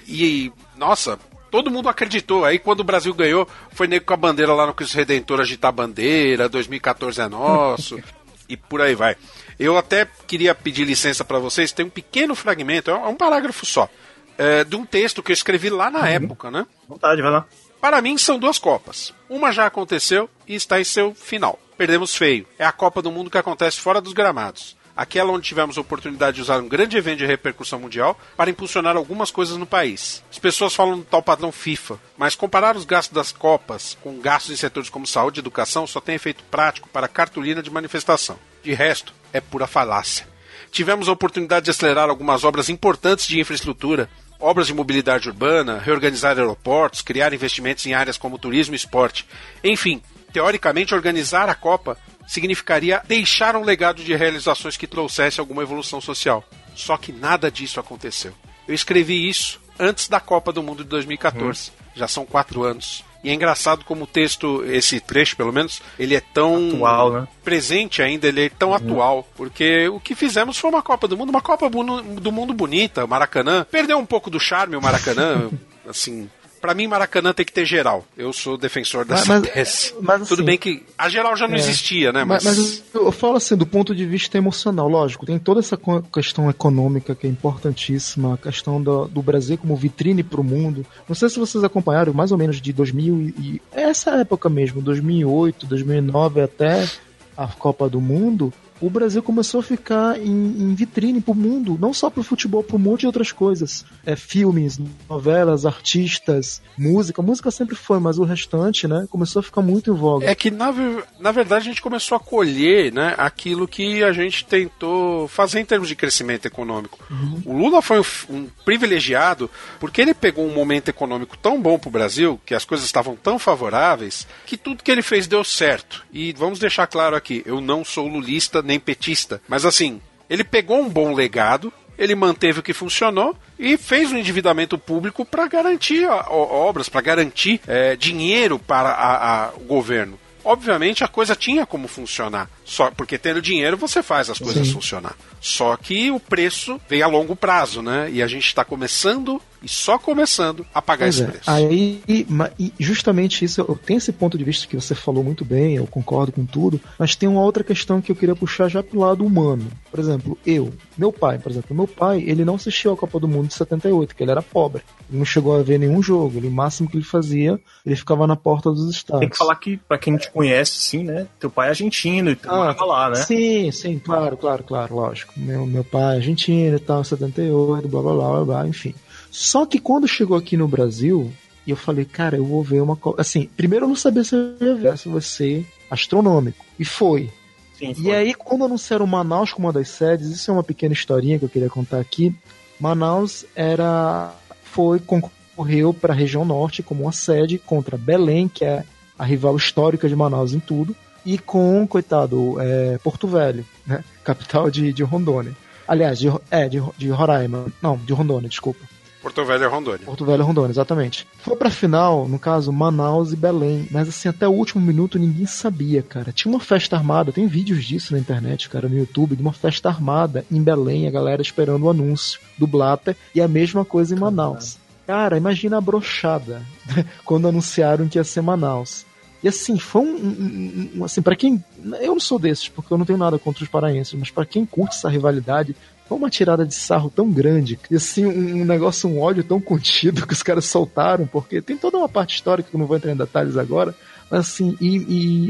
E, 0.07 0.51
nossa, 0.77 1.19
todo 1.51 1.71
mundo 1.71 1.89
acreditou. 1.89 2.45
Aí 2.45 2.59
quando 2.59 2.81
o 2.81 2.85
Brasil 2.85 3.13
ganhou, 3.15 3.47
foi 3.73 3.87
nego 3.87 4.05
com 4.07 4.15
a 4.15 4.17
bandeira 4.17 4.53
lá 4.55 4.67
no 4.67 4.75
Cristo 4.75 4.97
Redentor 4.97 5.41
agitar 5.41 5.69
a 5.69 5.73
bandeira, 5.73 6.49
2014 6.49 7.21
é 7.21 7.29
nosso, 7.29 7.99
e 8.49 8.57
por 8.57 8.81
aí 8.81 8.95
vai. 8.95 9.17
Eu 9.59 9.77
até 9.77 10.07
queria 10.27 10.55
pedir 10.55 10.85
licença 10.85 11.25
para 11.25 11.39
vocês, 11.39 11.73
tem 11.73 11.87
um 11.87 11.91
pequeno 11.91 12.35
fragmento, 12.35 12.91
é 12.91 12.95
um 12.95 13.17
parágrafo 13.17 13.67
só, 13.67 13.89
é, 14.37 14.63
de 14.63 14.77
um 14.77 14.87
texto 14.87 15.23
que 15.23 15.33
eu 15.33 15.35
escrevi 15.35 15.69
lá 15.69 15.91
na 15.91 16.09
época, 16.09 16.51
né? 16.51 16.67
Vontade, 16.89 17.21
vai 17.21 17.31
lá. 17.31 17.47
Para 17.81 18.01
mim, 18.03 18.19
são 18.19 18.39
duas 18.39 18.59
Copas. 18.59 19.13
Uma 19.29 19.53
já 19.53 19.67
aconteceu 19.67 20.29
e 20.47 20.55
está 20.55 20.81
em 20.81 20.85
seu 20.85 21.15
final. 21.15 21.59
Perdemos 21.77 22.15
feio. 22.17 22.47
É 22.59 22.65
a 22.65 22.73
Copa 22.73 23.01
do 23.01 23.11
Mundo 23.11 23.31
que 23.31 23.39
acontece 23.39 23.79
fora 23.81 24.01
dos 24.01 24.13
gramados. 24.13 24.77
Aquela 24.97 25.31
onde 25.31 25.47
tivemos 25.47 25.79
a 25.79 25.81
oportunidade 25.81 26.35
de 26.35 26.43
usar 26.43 26.59
um 26.59 26.69
grande 26.69 26.97
evento 26.97 27.19
de 27.19 27.27
repercussão 27.27 27.79
mundial 27.79 28.19
para 28.37 28.51
impulsionar 28.51 28.97
algumas 28.97 29.31
coisas 29.31 29.57
no 29.57 29.65
país. 29.65 30.25
As 30.29 30.41
pessoas 30.41 30.75
falam 30.75 30.99
do 30.99 31.05
tal 31.05 31.23
padrão 31.23 31.53
FIFA, 31.53 32.01
mas 32.17 32.35
comparar 32.35 32.77
os 32.77 32.85
gastos 32.85 33.15
das 33.15 33.31
Copas 33.31 33.97
com 34.03 34.19
gastos 34.19 34.53
em 34.53 34.57
setores 34.57 34.91
como 34.91 35.07
saúde 35.07 35.39
e 35.39 35.41
educação 35.41 35.87
só 35.87 36.01
tem 36.01 36.17
efeito 36.17 36.43
prático 36.51 36.89
para 36.89 37.07
cartolina 37.07 37.63
de 37.63 37.71
manifestação. 37.71 38.41
De 38.61 38.75
resto, 38.75 39.15
é 39.33 39.41
pura 39.41 39.67
falácia. 39.67 40.27
Tivemos 40.71 41.09
a 41.09 41.13
oportunidade 41.13 41.65
de 41.65 41.71
acelerar 41.71 42.09
algumas 42.09 42.45
obras 42.45 42.69
importantes 42.69 43.27
de 43.27 43.41
infraestrutura, 43.41 44.09
obras 44.39 44.67
de 44.67 44.75
mobilidade 44.75 45.29
urbana, 45.29 45.79
reorganizar 45.79 46.39
aeroportos, 46.39 47.03
criar 47.03 47.33
investimentos 47.33 47.85
em 47.87 47.95
áreas 47.95 48.19
como 48.19 48.39
turismo 48.39 48.75
e 48.75 48.77
esporte. 48.77 49.27
Enfim, 49.65 50.03
teoricamente, 50.33 50.95
organizar 50.95 51.49
a 51.49 51.55
Copa 51.55 51.99
significaria 52.27 53.03
deixar 53.09 53.57
um 53.57 53.65
legado 53.65 54.05
de 54.05 54.15
realizações 54.15 54.77
que 54.77 54.87
trouxesse 54.87 55.41
alguma 55.41 55.63
evolução 55.63 56.01
social. 56.01 56.45
Só 56.75 56.97
que 56.97 57.11
nada 57.11 57.51
disso 57.51 57.81
aconteceu. 57.81 58.35
Eu 58.69 58.75
escrevi 58.75 59.29
isso 59.29 59.61
antes 59.79 60.09
da 60.09 60.21
Copa 60.21 60.53
do 60.53 60.63
Mundo 60.63 60.85
de 60.85 60.91
2014. 60.91 61.73
Já 61.95 62.07
são 62.07 62.27
quatro 62.27 62.63
anos. 62.63 63.03
E 63.23 63.31
é 63.31 63.35
engraçado 63.35 63.85
como 63.85 64.05
o 64.05 64.07
texto, 64.07 64.65
esse 64.65 65.01
trecho 65.01 65.37
pelo 65.37 65.53
menos, 65.53 65.83
ele 65.99 66.15
é 66.15 66.21
tão 66.21 66.69
Atual, 66.69 67.13
né? 67.13 67.29
presente 67.43 68.01
ainda, 68.01 68.29
ele 68.29 68.47
é 68.47 68.49
tão 68.49 68.73
atual. 68.73 69.27
Porque 69.37 69.89
o 69.89 69.99
que 69.99 70.15
fizemos 70.15 70.59
foi 70.59 70.71
uma 70.71 70.83
Copa 70.83 71.09
do 71.09 71.17
Mundo, 71.17 71.31
uma 71.31 71.41
Copa 71.41 71.69
do 71.69 72.33
Mundo 72.33 72.55
bonita, 72.55 73.05
o 73.05 73.09
Maracanã. 73.09 73.67
Perdeu 73.71 73.99
um 73.99 74.07
pouco 74.07 74.31
do 74.31 74.39
charme 74.39 74.77
o 74.77 74.83
Maracanã, 74.83 75.51
assim. 75.89 76.31
Pra 76.69 76.75
mim, 76.75 76.87
Maracanã 76.87 77.33
tem 77.33 77.47
que 77.47 77.53
ter 77.53 77.65
geral. 77.65 78.05
Eu 78.15 78.31
sou 78.31 78.59
defensor 78.59 79.03
dessa 79.07 79.41
Mas- 79.41 79.51
tese. 79.51 79.95
mas, 80.03 80.29
Tudo 80.29 80.41
assim, 80.41 80.45
bem 80.45 80.59
que 80.59 80.83
a 80.99 81.09
geral 81.09 81.35
já 81.35 81.49
não 81.49 81.55
É. 81.55 81.59
existia, 81.59 82.13
né? 82.13 82.25
Mas, 82.25 82.45
mas 82.45 82.83
eu 82.93 83.07
eu 83.07 83.11
falo 83.11 83.37
assim, 83.39 83.57
do 83.57 83.65
ponto 83.65 83.95
de 83.95 84.05
vista 84.05 84.37
emocional, 84.37 84.87
lógico, 84.87 85.25
tem 85.25 85.39
toda 85.39 85.61
essa 85.61 85.79
questão 86.13 86.51
econômica 86.51 87.15
que 87.15 87.27
é 87.27 87.31
importantíssima, 87.31 88.35
a 88.35 88.37
questão 88.37 88.83
do, 88.83 89.09
do 89.09 89.23
Brasil 89.23 89.57
como 89.57 89.75
vitrine 89.77 90.23
para 90.23 90.43
o 90.43 90.45
mundo. 90.45 90.85
Não 91.09 91.15
sei 91.17 91.31
se 91.31 91.39
vocês 91.39 91.65
acompanharam, 91.65 92.13
mais 92.13 92.33
ou 92.33 92.37
menos 92.37 92.61
de 92.61 92.71
2000 92.71 93.33
e 93.41 93.63
essa 93.73 94.11
época 94.17 94.51
mesmo, 94.51 94.83
2008, 94.83 95.65
2009 95.65 96.43
até 96.43 96.87
a 97.35 97.47
Copa 97.47 97.89
do 97.89 97.99
Mundo, 97.99 98.53
o 98.81 98.91
Brasil 98.91 99.23
começou 99.23 99.61
a 99.61 99.63
ficar 99.63 100.19
em, 100.19 100.31
em 100.31 100.75
vitrine 100.75 101.21
para 101.21 101.33
o 101.33 101.35
mundo, 101.35 101.77
não 101.81 101.93
só 101.93 102.09
para 102.11 102.21
o 102.21 102.25
futebol, 102.25 102.63
para 102.63 102.77
um 102.77 102.79
monte 102.79 103.01
de 103.01 103.07
outras 103.07 103.33
coisas. 103.33 103.85
É, 104.05 104.15
filmes, 104.17 104.79
novelas, 105.09 105.67
artistas, 105.67 106.63
música. 106.77 107.23
Música 107.23 107.51
sempre 107.51 107.77
foi, 107.77 107.99
mas 107.99 108.19
o 108.19 108.25
restante, 108.25 108.87
né, 108.87 109.07
começou 109.11 109.41
a 109.41 109.43
ficar 109.43 109.63
muito 109.63 109.91
em 109.91 109.95
voga. 109.95 110.27
É 110.27 110.35
que, 110.35 110.51
na, 110.51 110.73
na 111.19 111.33
verdade, 111.33 111.63
a 111.63 111.71
gente 111.71 111.83
começou 111.83 112.17
a 112.17 112.21
colher 112.21 112.93
né, 112.93 113.15
aquilo 113.19 113.67
que 113.67 114.03
a 114.03 114.13
gente 114.13 114.45
tentou 114.45 115.29
fazer 115.29 115.61
em 115.61 115.65
termos 115.65 115.89
de 115.89 115.97
crescimento 115.97 116.47
econômico. 116.47 116.99
O 117.45 117.57
Lula 117.57 117.83
foi 117.83 118.01
um, 118.01 118.05
um 118.31 118.49
privilegiado 118.65 119.51
porque 119.81 120.01
ele 120.01 120.15
pegou 120.15 120.47
um 120.47 120.55
momento 120.55 120.89
econômico 120.89 121.37
tão 121.37 121.61
bom 121.61 121.79
para 121.79 121.89
o 121.89 121.93
Brasil, 121.93 122.41
que 122.45 122.55
as 122.55 122.65
coisas 122.65 122.87
estavam 122.87 123.17
tão 123.17 123.39
favoráveis, 123.39 124.27
que 124.47 124.57
tudo 124.57 124.83
que 124.83 124.91
ele 124.91 125.03
fez 125.03 125.27
deu 125.27 125.43
certo. 125.43 126.05
E 126.13 126.33
vamos 126.33 126.59
deixar 126.59 126.87
claro 126.87 127.17
aqui, 127.17 127.43
eu 127.47 127.61
não 127.61 127.85
sou 127.85 128.07
lulista 128.07 128.63
nem 128.69 128.79
petista, 128.79 129.41
mas 129.49 129.65
assim, 129.65 129.99
ele 130.29 130.45
pegou 130.45 130.79
um 130.79 130.89
bom 130.91 131.15
legado, 131.15 131.73
ele 131.99 132.15
manteve 132.15 132.61
o 132.61 132.63
que 132.63 132.75
funcionou 132.75 133.35
e 133.59 133.77
fez 133.79 134.13
um 134.13 134.19
endividamento 134.19 134.77
público 134.79 135.25
para 135.25 135.49
garantir 135.49 136.07
obras, 136.07 136.89
para 136.89 137.01
garantir 137.01 137.61
é, 137.67 137.97
dinheiro 137.97 138.59
para 138.59 138.91
a- 138.91 139.47
a- 139.47 139.51
o 139.57 139.61
governo. 139.61 140.19
Obviamente 140.45 141.03
a 141.03 141.09
coisa 141.09 141.35
tinha 141.35 141.67
como 141.67 141.89
funcionar, 141.89 142.49
só 142.65 142.91
porque 142.91 143.19
tendo 143.19 143.43
dinheiro 143.43 143.77
você 143.77 144.03
faz 144.03 144.31
as 144.31 144.39
coisas 144.39 144.67
Sim. 144.67 144.73
funcionar. 144.75 145.17
Só 145.41 145.77
que 145.77 146.11
o 146.11 146.21
preço 146.21 146.81
vem 146.89 147.03
a 147.03 147.07
longo 147.07 147.35
prazo, 147.35 147.83
né? 147.83 148.09
E 148.13 148.23
a 148.23 148.27
gente 148.27 148.47
está 148.47 148.65
começando 148.65 149.43
e 149.63 149.69
só 149.69 149.99
começando 149.99 150.65
a 150.73 150.81
pagar 150.81 151.07
Pois 151.07 151.17
esse 151.17 151.25
é. 151.25 151.27
preço. 151.31 151.51
Aí, 151.51 152.01
e- 152.09 152.27
ma- 152.29 152.51
e 152.59 152.73
justamente 152.79 153.45
isso, 153.45 153.61
eu 153.61 153.79
tenho 153.85 153.99
esse 153.99 154.13
ponto 154.13 154.37
de 154.39 154.45
vista 154.45 154.67
que 154.67 154.77
você 154.77 154.95
falou 154.95 155.23
muito 155.25 155.45
bem, 155.45 155.77
eu 155.77 155.87
concordo 155.87 156.33
com 156.33 156.45
tudo, 156.47 156.81
mas 156.99 157.15
tem 157.17 157.29
uma 157.29 157.43
outra 157.43 157.65
questão 157.65 158.01
que 158.01 158.11
eu 158.13 158.17
queria 158.17 158.37
puxar 158.37 158.69
já 158.69 158.83
pro 158.83 159.01
lado 159.01 159.25
humano. 159.25 159.67
Por 159.91 159.99
exemplo, 160.01 160.39
eu, 160.47 160.73
meu 160.97 161.13
pai, 161.13 161.39
por 161.39 161.51
exemplo, 161.51 161.75
meu 161.75 161.87
pai, 161.89 162.23
ele 162.27 162.45
não 162.45 162.55
assistiu 162.57 162.93
a 162.93 162.97
Copa 162.97 163.19
do 163.19 163.27
Mundo 163.29 163.49
de 163.49 163.55
78, 163.55 164.15
que 164.15 164.23
ele 164.23 164.31
era 164.31 164.43
pobre. 164.43 164.83
Ele 165.09 165.19
não 165.19 165.25
chegou 165.25 165.59
a 165.59 165.63
ver 165.63 165.79
nenhum 165.79 166.03
jogo, 166.03 166.39
ele, 166.39 166.49
o 166.49 166.51
máximo 166.53 166.89
que 166.89 166.97
ele 166.97 167.05
fazia, 167.05 167.59
ele 167.85 167.97
ficava 167.97 168.27
na 168.27 168.37
porta 168.37 168.71
dos 168.71 168.89
estádios. 168.91 169.21
Tem 169.21 169.29
que 169.31 169.37
falar 169.39 169.57
que, 169.57 169.77
pra 169.77 169.99
quem 169.99 170.17
te 170.17 170.31
conhece, 170.31 170.73
sim, 170.73 171.03
né? 171.05 171.27
Teu 171.41 171.51
pai 171.51 171.69
é 171.69 171.71
argentino 171.71 172.31
e 172.31 172.37
tu 172.37 172.49
morava 172.49 172.85
lá, 172.85 173.11
né? 173.11 173.19
Ah, 173.19 173.25
Sim, 173.25 173.71
sim, 173.73 173.99
claro, 173.99 174.37
claro, 174.37 174.63
claro, 174.63 174.95
lógico. 174.95 175.33
Meu, 175.37 175.67
meu 175.67 175.83
pai 175.85 176.03
é 176.03 176.17
argentino 176.17 176.77
e 176.77 176.81
tal, 176.81 177.03
78, 177.03 177.89
blá 177.89 178.03
blá 178.03 178.13
blá 178.15 178.29
blá, 178.31 178.45
blá, 178.45 178.69
enfim. 178.69 178.95
Só 179.39 179.65
que 179.65 179.79
quando 179.79 180.09
chegou 180.09 180.37
aqui 180.37 180.57
no 180.57 180.67
Brasil, 180.67 181.33
e 181.65 181.71
eu 181.71 181.77
falei, 181.77 182.05
cara, 182.05 182.37
eu 182.37 182.45
vou 182.45 182.61
ver 182.61 182.83
uma. 182.83 182.99
Assim, 183.17 183.49
primeiro 183.57 183.85
eu 183.85 183.89
não 183.89 183.95
sabia 183.95 184.25
se 184.25 184.35
eu 184.35 184.57
ia 184.61 184.75
ver, 184.75 184.99
se 184.99 185.09
vai 185.09 185.21
ser 185.21 185.65
astronômico. 185.89 186.67
E 186.77 186.85
foi. 186.85 187.31
Sim, 187.79 187.95
E 187.99 188.11
aí, 188.11 188.35
quando 188.35 188.65
anunciaram 188.65 189.07
Manaus 189.07 189.53
como 189.53 189.69
uma 189.69 189.73
das 189.73 189.91
sedes, 189.91 190.27
isso 190.27 190.51
é 190.51 190.55
uma 190.55 190.65
pequena 190.65 190.93
historinha 190.93 191.39
que 191.39 191.45
eu 191.45 191.49
queria 191.49 191.71
contar 191.71 192.01
aqui. 192.01 192.35
Manaus 192.81 193.47
era. 193.55 194.35
foi 194.65 194.99
concorreu 194.99 195.95
para 195.95 196.13
a 196.13 196.17
região 196.17 196.45
norte 196.45 196.83
como 196.83 197.03
uma 197.03 197.13
sede 197.13 197.59
contra 197.59 197.97
Belém, 197.97 198.49
que 198.49 198.65
é 198.65 198.83
a 199.17 199.25
rival 199.25 199.57
histórica 199.57 200.09
de 200.09 200.17
Manaus 200.17 200.53
em 200.53 200.59
tudo, 200.59 200.97
e 201.25 201.39
com, 201.39 201.87
coitado, 201.87 202.61
é, 202.61 202.99
Porto 202.99 203.29
Velho, 203.29 203.65
né? 203.87 204.03
capital 204.25 204.69
de, 204.69 204.93
de 204.93 205.05
Rondônia. 205.05 205.57
Aliás, 205.87 206.19
de, 206.19 206.29
é, 206.51 206.69
de, 206.69 206.83
de 206.99 207.09
Roraima. 207.09 207.67
Não, 207.81 207.97
de 207.97 208.13
Rondônia, 208.13 208.49
desculpa. 208.49 208.98
Porto 209.35 209.45
Velho 209.47 209.65
é 209.65 209.67
Rondônia. 209.67 210.07
Porto 210.07 210.25
Velho 210.25 210.43
e 210.43 210.45
Rondônia, 210.45 210.71
exatamente. 210.73 211.27
Foi 211.39 211.55
pra 211.57 211.71
final, 211.71 212.27
no 212.27 212.39
caso, 212.39 212.73
Manaus 212.73 213.33
e 213.33 213.37
Belém. 213.37 213.87
Mas 213.91 214.09
assim, 214.09 214.29
até 214.29 214.49
o 214.49 214.53
último 214.53 214.81
minuto 214.85 215.19
ninguém 215.19 215.45
sabia, 215.47 216.03
cara. 216.03 216.33
Tinha 216.33 216.51
uma 216.53 216.61
festa 216.61 216.97
armada, 216.97 217.31
tem 217.33 217.47
vídeos 217.47 217.85
disso 217.85 218.13
na 218.15 218.19
internet, 218.19 218.69
cara, 218.69 218.89
no 218.89 218.97
YouTube, 218.97 219.37
de 219.37 219.43
uma 219.43 219.53
festa 219.53 219.89
armada 219.89 220.45
em 220.51 220.63
Belém, 220.63 221.07
a 221.07 221.11
galera 221.11 221.43
esperando 221.43 221.83
o 221.85 221.91
anúncio 221.91 222.41
do 222.57 222.67
Blatter, 222.67 223.15
e 223.35 223.41
a 223.41 223.47
mesma 223.49 223.85
coisa 223.85 224.15
em 224.15 224.19
Manaus. 224.19 224.79
Cara, 225.07 225.37
imagina 225.37 225.79
a 225.79 225.81
brochada 225.81 226.63
quando 227.25 227.49
anunciaram 227.49 228.09
que 228.09 228.19
ia 228.19 228.25
ser 228.25 228.41
Manaus. 228.43 229.05
E 229.43 229.47
assim, 229.49 229.79
foi 229.79 230.03
um. 230.03 230.17
um- 230.17 230.91
um- 230.97 231.05
assim, 231.05 231.23
para 231.23 231.37
quem. 231.37 231.63
Eu 232.01 232.13
não 232.15 232.21
sou 232.21 232.39
desses, 232.41 232.69
porque 232.69 232.93
eu 232.93 232.99
não 232.99 233.05
tenho 233.07 233.19
nada 233.19 233.39
contra 233.39 233.63
os 233.63 233.71
paraenses, 233.71 234.13
mas 234.19 234.31
para 234.33 234.45
quem 234.45 234.67
curte 234.67 234.97
essa 234.97 235.09
rivalidade, 235.09 235.77
uma 236.17 236.31
tirada 236.31 236.65
de 236.65 236.75
sarro 236.75 237.11
tão 237.15 237.31
grande. 237.31 237.79
E 237.91 237.97
assim, 237.97 238.25
um, 238.27 238.63
um 238.63 238.65
negócio, 238.65 239.09
um 239.09 239.21
ódio 239.21 239.45
tão 239.45 239.61
contido 239.61 240.25
que 240.27 240.33
os 240.33 240.43
caras 240.43 240.65
soltaram, 240.65 241.27
porque 241.27 241.61
tem 241.61 241.77
toda 241.77 241.99
uma 241.99 242.09
parte 242.09 242.35
histórica 242.35 242.69
que 242.71 242.77
eu 242.77 242.81
não 242.81 242.87
vou 242.87 242.97
entrar 242.97 243.13
em 243.13 243.17
detalhes 243.17 243.57
agora. 243.57 243.95
Assim, 244.31 244.77
e, 244.79 244.97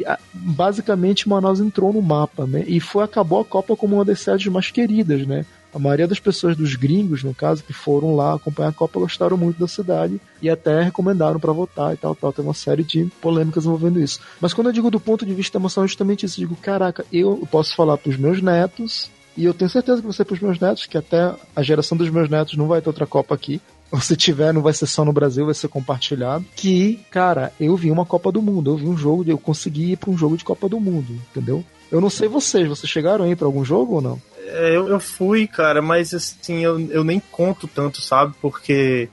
e, 0.02 0.04
basicamente 0.32 1.28
Manaus 1.28 1.58
entrou 1.58 1.92
no 1.92 2.00
mapa, 2.00 2.46
né? 2.46 2.64
E 2.66 2.78
foi, 2.78 3.02
acabou 3.02 3.40
a 3.40 3.44
Copa 3.44 3.76
como 3.76 3.96
uma 3.96 4.04
das 4.04 4.20
sedes 4.20 4.46
mais 4.46 4.70
queridas, 4.70 5.26
né? 5.26 5.44
A 5.74 5.78
maioria 5.78 6.06
das 6.06 6.20
pessoas 6.20 6.56
dos 6.56 6.76
gringos, 6.76 7.22
no 7.22 7.34
caso, 7.34 7.62
que 7.62 7.72
foram 7.72 8.14
lá 8.14 8.34
acompanhar 8.34 8.68
a 8.68 8.72
Copa, 8.72 9.00
gostaram 9.00 9.36
muito 9.36 9.58
da 9.58 9.66
cidade 9.66 10.20
e 10.40 10.48
até 10.48 10.80
recomendaram 10.80 11.40
para 11.40 11.52
votar 11.52 11.92
e 11.92 11.96
tal, 11.96 12.14
tal. 12.14 12.32
Tem 12.32 12.44
uma 12.44 12.54
série 12.54 12.84
de 12.84 13.04
polêmicas 13.20 13.66
envolvendo 13.66 14.00
isso. 14.00 14.20
Mas 14.40 14.54
quando 14.54 14.68
eu 14.68 14.72
digo 14.72 14.90
do 14.90 15.00
ponto 15.00 15.26
de 15.26 15.34
vista 15.34 15.58
emocional, 15.58 15.84
é 15.84 15.88
justamente 15.88 16.24
isso. 16.24 16.40
Eu 16.40 16.48
digo, 16.48 16.60
caraca, 16.60 17.04
eu 17.12 17.46
posso 17.50 17.74
falar 17.74 17.98
pros 17.98 18.16
meus 18.16 18.40
netos, 18.40 19.10
e 19.38 19.44
eu 19.44 19.54
tenho 19.54 19.70
certeza 19.70 20.00
que 20.00 20.06
você 20.06 20.24
pros 20.24 20.40
meus 20.40 20.58
netos, 20.58 20.84
que 20.86 20.98
até 20.98 21.32
a 21.54 21.62
geração 21.62 21.96
dos 21.96 22.10
meus 22.10 22.28
netos 22.28 22.56
não 22.56 22.66
vai 22.66 22.82
ter 22.82 22.88
outra 22.88 23.06
Copa 23.06 23.36
aqui. 23.36 23.60
Ou 23.90 24.00
se 24.00 24.16
tiver, 24.16 24.52
não 24.52 24.60
vai 24.60 24.72
ser 24.74 24.86
só 24.86 25.04
no 25.04 25.12
Brasil, 25.12 25.46
vai 25.46 25.54
ser 25.54 25.68
compartilhado. 25.68 26.44
Que, 26.56 26.98
cara, 27.08 27.52
eu 27.60 27.76
vi 27.76 27.88
uma 27.90 28.04
Copa 28.04 28.32
do 28.32 28.42
Mundo, 28.42 28.72
eu 28.72 28.76
vi 28.76 28.86
um 28.86 28.96
jogo, 28.96 29.24
eu 29.26 29.38
consegui 29.38 29.92
ir 29.92 29.96
pra 29.96 30.10
um 30.10 30.18
jogo 30.18 30.36
de 30.36 30.44
Copa 30.44 30.68
do 30.68 30.80
Mundo, 30.80 31.12
entendeu? 31.30 31.64
Eu 31.90 32.00
não 32.00 32.10
sei 32.10 32.26
vocês, 32.26 32.68
vocês 32.68 32.90
chegaram 32.90 33.24
aí 33.24 33.36
pra 33.36 33.46
algum 33.46 33.64
jogo 33.64 33.94
ou 33.94 34.00
não? 34.02 34.20
É, 34.44 34.76
eu, 34.76 34.88
eu 34.88 34.98
fui, 34.98 35.46
cara, 35.46 35.80
mas 35.80 36.12
assim, 36.12 36.64
eu, 36.64 36.80
eu 36.90 37.04
nem 37.04 37.22
conto 37.30 37.68
tanto, 37.68 38.02
sabe? 38.02 38.34
Porque 38.42 39.08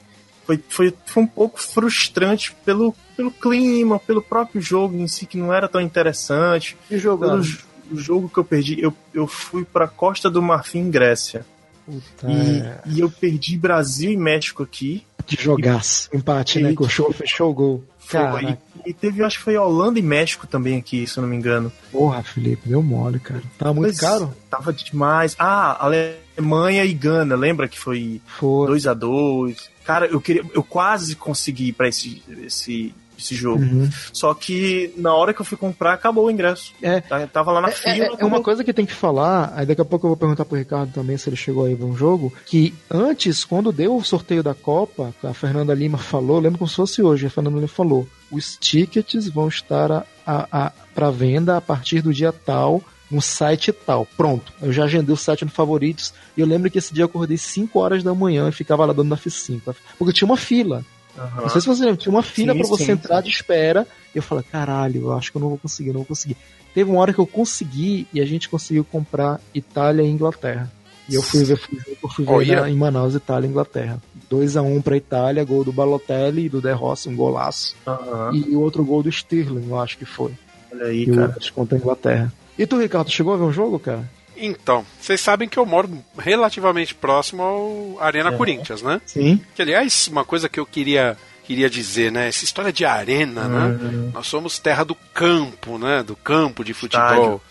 foi, 0.45 0.59
foi, 0.67 0.93
foi 1.05 1.23
um 1.23 1.27
pouco 1.27 1.61
frustrante 1.61 2.51
pelo, 2.65 2.95
pelo 3.15 3.29
clima, 3.29 3.99
pelo 3.99 4.23
próprio 4.23 4.59
jogo 4.59 4.97
em 4.97 5.07
si, 5.07 5.27
que 5.27 5.38
não 5.38 5.53
era 5.53 5.67
tão 5.67 5.79
interessante. 5.79 6.75
Que 6.89 6.97
jogo 6.97 7.25
Pelo 7.25 7.43
o 7.91 7.98
jogo 7.98 8.30
que 8.30 8.38
eu 8.38 8.43
perdi, 8.43 8.82
eu, 8.82 8.93
eu 9.13 9.28
fui 9.28 9.63
pra 9.65 9.88
Costa 9.88 10.30
do 10.30 10.41
Marfim, 10.41 10.89
Grécia. 10.89 11.45
Puta, 11.86 12.32
E, 12.32 12.60
é. 12.62 12.82
e 12.88 13.00
eu 13.00 13.10
perdi 13.10 13.58
Brasil 13.58 14.12
e 14.12 14.17
México 14.17 14.63
aqui. 14.63 15.06
Que 15.26 15.41
jogaço. 15.41 16.10
Empate, 16.13 16.60
né? 16.62 16.74
E- 16.80 16.89
show 16.89 17.12
fechou 17.12 17.52
o 17.52 17.54
gol. 17.54 17.84
Cara, 18.08 18.60
e, 18.86 18.89
e 18.89 18.93
teve, 18.93 19.24
acho 19.24 19.39
que 19.39 19.43
foi 19.43 19.58
Holanda 19.58 19.98
e 19.98 20.02
México 20.04 20.45
também 20.45 20.78
aqui, 20.78 21.08
se 21.08 21.17
eu 21.17 21.24
não 21.24 21.30
me 21.30 21.36
engano. 21.36 21.71
porra, 21.91 22.21
Felipe, 22.21 22.69
deu 22.69 22.84
mole, 22.84 23.19
cara. 23.19 23.41
Tava 23.58 23.74
muito 23.74 23.88
Mas 23.88 24.00
caro? 24.00 24.32
Tava 24.50 24.71
demais. 24.71 25.36
Ah, 25.39 25.84
Alemanha 25.84 26.86
e 26.86 26.93
Gana, 26.93 27.36
lembra 27.36 27.67
que 27.67 27.80
foi 27.80 28.21
Foi. 28.28 28.67
2 28.67 28.86
a 28.88 28.93
2 28.93 29.69
Cara, 29.84 30.06
eu 30.08 30.21
queria, 30.21 30.43
eu 30.54 30.63
quase 30.63 31.15
consegui 31.15 31.69
ir 31.69 31.74
pra 31.74 31.88
esse, 31.88 32.21
esse, 32.43 32.93
esse 33.17 33.34
jogo. 33.36 33.62
Uhum. 33.63 33.89
Só 34.13 34.34
que 34.34 34.93
na 34.97 35.13
hora 35.13 35.34
que 35.34 35.41
eu 35.41 35.45
fui 35.45 35.58
comprar, 35.58 35.93
acabou 35.93 36.25
o 36.25 36.32
ingresso. 36.32 36.73
É. 36.82 37.01
Tá- 37.01 37.25
Tava 37.28 37.51
lá 37.51 37.62
na 37.62 37.69
É, 37.69 37.71
fila. 37.71 38.06
é- 38.06 38.10
é 38.19 38.25
uma 38.25 38.41
coisa 38.41 38.63
que 38.63 38.73
tem 38.73 38.86
que 38.86 38.93
falar, 38.93 39.54
aí 39.56 39.65
daqui 39.65 39.82
a 39.82 39.86
pouco 39.86 40.06
eu 40.06 40.10
vou 40.10 40.17
perguntar 40.17 40.45
pro 40.45 40.58
Ricardo 40.58 40.91
também 40.93 41.17
se 41.17 41.30
ele 41.30 41.36
chegou 41.36 41.65
aí 41.65 41.75
pra 41.75 41.86
um 41.86 41.95
jogo, 41.95 42.34
que 42.45 42.73
antes, 42.89 43.43
quando 43.43 43.71
deu 43.71 43.95
o 43.95 44.04
sorteio 44.04 44.41
da 44.43 44.54
Copa, 44.54 45.13
a 45.23 45.34
Fernanda 45.34 45.73
Lima 45.73 45.97
falou, 45.97 46.39
lembro 46.39 46.60
como 46.60 46.69
se 46.69 46.75
fosse 46.75 47.01
hoje, 47.01 47.25
a 47.25 47.30
Fernanda 47.30 47.56
Lima 47.58 47.67
falou, 47.67 48.08
os 48.32 48.58
tickets 48.58 49.28
vão 49.30 49.47
estar 49.47 49.91
a, 49.91 50.06
a, 50.25 50.65
a, 50.67 50.71
pra 50.93 51.12
venda 51.12 51.58
a 51.58 51.62
partir 51.62 52.01
do 52.01 52.13
dia 52.13 52.32
tal, 52.32 52.82
no 53.10 53.21
site 53.21 53.71
tal. 53.71 54.08
Pronto. 54.17 54.51
Eu 54.62 54.73
já 54.73 54.86
agendei 54.86 55.13
o 55.13 55.17
site 55.17 55.45
no 55.45 55.51
favoritos, 55.51 56.12
e 56.36 56.41
eu 56.41 56.47
lembro 56.47 56.69
que 56.71 56.80
esse 56.80 56.93
dia 56.93 57.04
eu 57.04 57.08
acordei 57.08 57.38
5 57.38 57.80
horas 57.80 58.04
da 58.04 58.13
manhã 58.15 58.49
e 58.49 58.51
ficava 58.51 58.84
lá 58.86 58.93
dando 58.93 59.10
na 59.10 59.15
F5, 59.17 59.75
porque 59.97 60.12
tinha 60.13 60.25
uma 60.28 60.38
fila. 60.38 60.84
Aham. 61.17 61.41
Não 61.43 61.49
sei 61.49 61.62
se 61.62 61.67
você 61.67 61.82
lembra, 61.86 61.97
tinha 61.97 62.13
uma 62.13 62.23
fila 62.23 62.54
pra 62.56 62.67
você 62.67 62.86
sim, 62.86 62.91
entrar 62.91 63.21
de 63.21 63.30
espera. 63.30 63.88
E 64.13 64.17
eu 64.17 64.23
falei, 64.23 64.43
caralho, 64.51 65.01
eu 65.04 65.13
acho 65.13 65.32
que 65.32 65.38
eu 65.38 65.41
não 65.41 65.49
vou 65.49 65.58
conseguir, 65.58 65.88
não 65.89 65.99
vou 65.99 66.06
conseguir. 66.06 66.36
Teve 66.73 66.89
uma 66.91 66.99
hora 66.99 67.13
que 67.13 67.19
eu 67.19 67.28
consegui 67.28 68.06
e 68.13 68.19
a 68.19 68.25
gente 68.25 68.49
conseguiu 68.49 68.84
comprar 68.84 69.39
Itália 69.54 70.04
e 70.04 70.08
Inglaterra. 70.10 70.69
E 71.08 71.13
eu 71.15 71.21
fui 71.21 71.43
ver, 71.43 71.56
fui 71.56 71.78
ver, 71.78 71.97
eu 72.04 72.10
fui 72.10 72.25
ver 72.25 72.32
Olha. 72.32 72.62
na- 72.62 72.69
em 72.69 72.75
Manaus, 72.75 73.13
Itália 73.15 73.47
e 73.47 73.49
Inglaterra. 73.49 74.01
2x1 74.30 74.82
pra 74.82 74.97
Itália, 74.97 75.43
gol 75.45 75.63
do 75.63 75.71
Balotelli 75.71 76.45
e 76.45 76.49
do 76.49 76.60
De 76.62 76.71
Rossi, 76.73 77.08
um 77.08 77.15
golaço. 77.15 77.75
Aham. 77.88 78.32
E 78.34 78.56
o 78.56 78.60
outro 78.62 78.84
gol 78.84 79.04
do 79.04 79.12
Stirling, 79.12 79.69
eu 79.69 79.80
acho 79.80 79.97
que 79.97 80.06
foi. 80.06 80.32
Olha 80.73 80.86
aí, 80.88 81.04
E 81.04 81.12
cara. 81.12 81.38
contra 81.54 81.78
a 81.78 81.80
Inglaterra. 81.80 82.34
E 82.58 82.65
tu, 82.65 82.78
Ricardo, 82.80 83.10
chegou 83.12 83.34
a 83.34 83.38
ver 83.38 83.43
um 83.43 83.54
jogo, 83.54 83.78
cara? 83.80 84.04
Então, 84.38 84.86
vocês 85.00 85.21
sabem 85.21 85.48
que 85.48 85.58
eu 85.58 85.65
moro 85.65 85.89
relativamente 86.17 86.93
próximo 86.93 87.41
ao 87.43 87.98
Arena 88.02 88.30
É. 88.30 88.38
Corinthians, 88.38 88.82
né? 88.82 89.02
Sim. 89.06 89.39
Que, 89.56 89.62
aliás, 89.62 90.08
uma 90.08 90.26
coisa 90.26 90.50
que 90.50 90.60
eu 90.60 90.65
queria, 90.65 91.17
queria 91.43 91.69
dizer, 91.69 92.12
né? 92.12 92.28
Essa 92.28 92.43
história 92.43 92.71
de 92.74 92.86
arena, 92.86 93.48
né? 93.48 94.12
Nós 94.13 94.28
somos 94.28 94.60
terra 94.60 94.84
do 94.84 94.95
campo, 95.13 95.78
né? 95.78 96.04
Do 96.04 96.15
campo 96.15 96.63
de 96.63 96.74
futebol. 96.74 97.06
Estádio, 97.08 97.41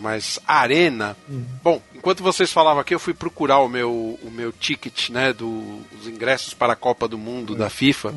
mas 0.00 0.38
arena. 0.46 1.16
Bom, 1.62 1.80
enquanto 1.94 2.22
vocês 2.22 2.52
falavam 2.52 2.80
aqui, 2.80 2.94
eu 2.94 2.98
fui 3.00 3.14
procurar 3.14 3.58
o 3.60 3.68
meu, 3.68 3.90
o 4.22 4.30
meu 4.30 4.52
ticket, 4.52 5.10
né? 5.10 5.32
Do, 5.32 5.80
os 6.00 6.06
ingressos 6.06 6.54
para 6.54 6.72
a 6.74 6.76
Copa 6.76 7.06
do 7.08 7.16
Mundo 7.18 7.54
da 7.54 7.68
FIFA. 7.70 8.14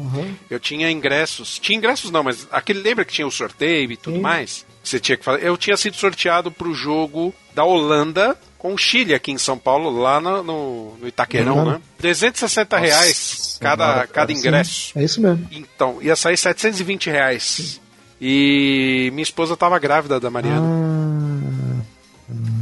Eu 0.50 0.60
tinha 0.60 0.90
ingressos. 0.92 1.58
Tinha 1.60 1.78
ingressos 1.78 2.12
não, 2.12 2.24
mas 2.24 2.48
aquele 2.52 2.80
lembra 2.82 3.06
que 3.06 3.14
tinha 3.14 3.28
o 3.28 3.32
sorteio 3.32 3.92
e 3.92 3.98
tudo 3.98 4.20
mais? 4.22 4.66
Você 4.84 5.00
tinha 5.00 5.18
que 5.18 5.24
fazer. 5.26 5.44
Eu 5.46 5.58
tinha 5.58 5.76
sido 5.78 5.96
sorteado 5.96 6.52
para 6.52 6.68
o 6.68 6.74
jogo 6.74 7.34
da 7.54 7.64
Holanda 7.64 8.38
com 8.58 8.74
o 8.74 8.78
Chile 8.78 9.14
aqui 9.14 9.32
em 9.32 9.38
São 9.38 9.58
Paulo, 9.60 9.90
lá 10.02 10.20
no, 10.20 10.42
no, 10.44 10.98
no 10.98 11.08
Itaquerão, 11.08 11.58
Uhum. 11.60 11.72
né? 11.74 11.82
360 12.00 12.78
reais 12.78 13.58
cada, 13.62 13.84
Senhora, 13.86 14.08
cada 14.08 14.14
cara, 14.28 14.32
ingresso. 14.34 14.92
sim. 14.94 15.00
É 15.00 15.04
isso 15.04 15.22
mesmo. 15.22 15.48
Então, 15.52 16.00
ia 16.02 16.16
sair 16.16 16.36
720 16.38 17.10
reais. 17.10 17.80
E 18.20 19.10
minha 19.14 19.24
esposa 19.24 19.56
tava 19.58 19.78
grávida 19.78 20.20
da 20.20 20.30
Mariana. 20.32 20.62
Ah, 20.66 21.05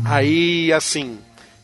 Aí, 0.06 0.72
assim, 0.74 1.18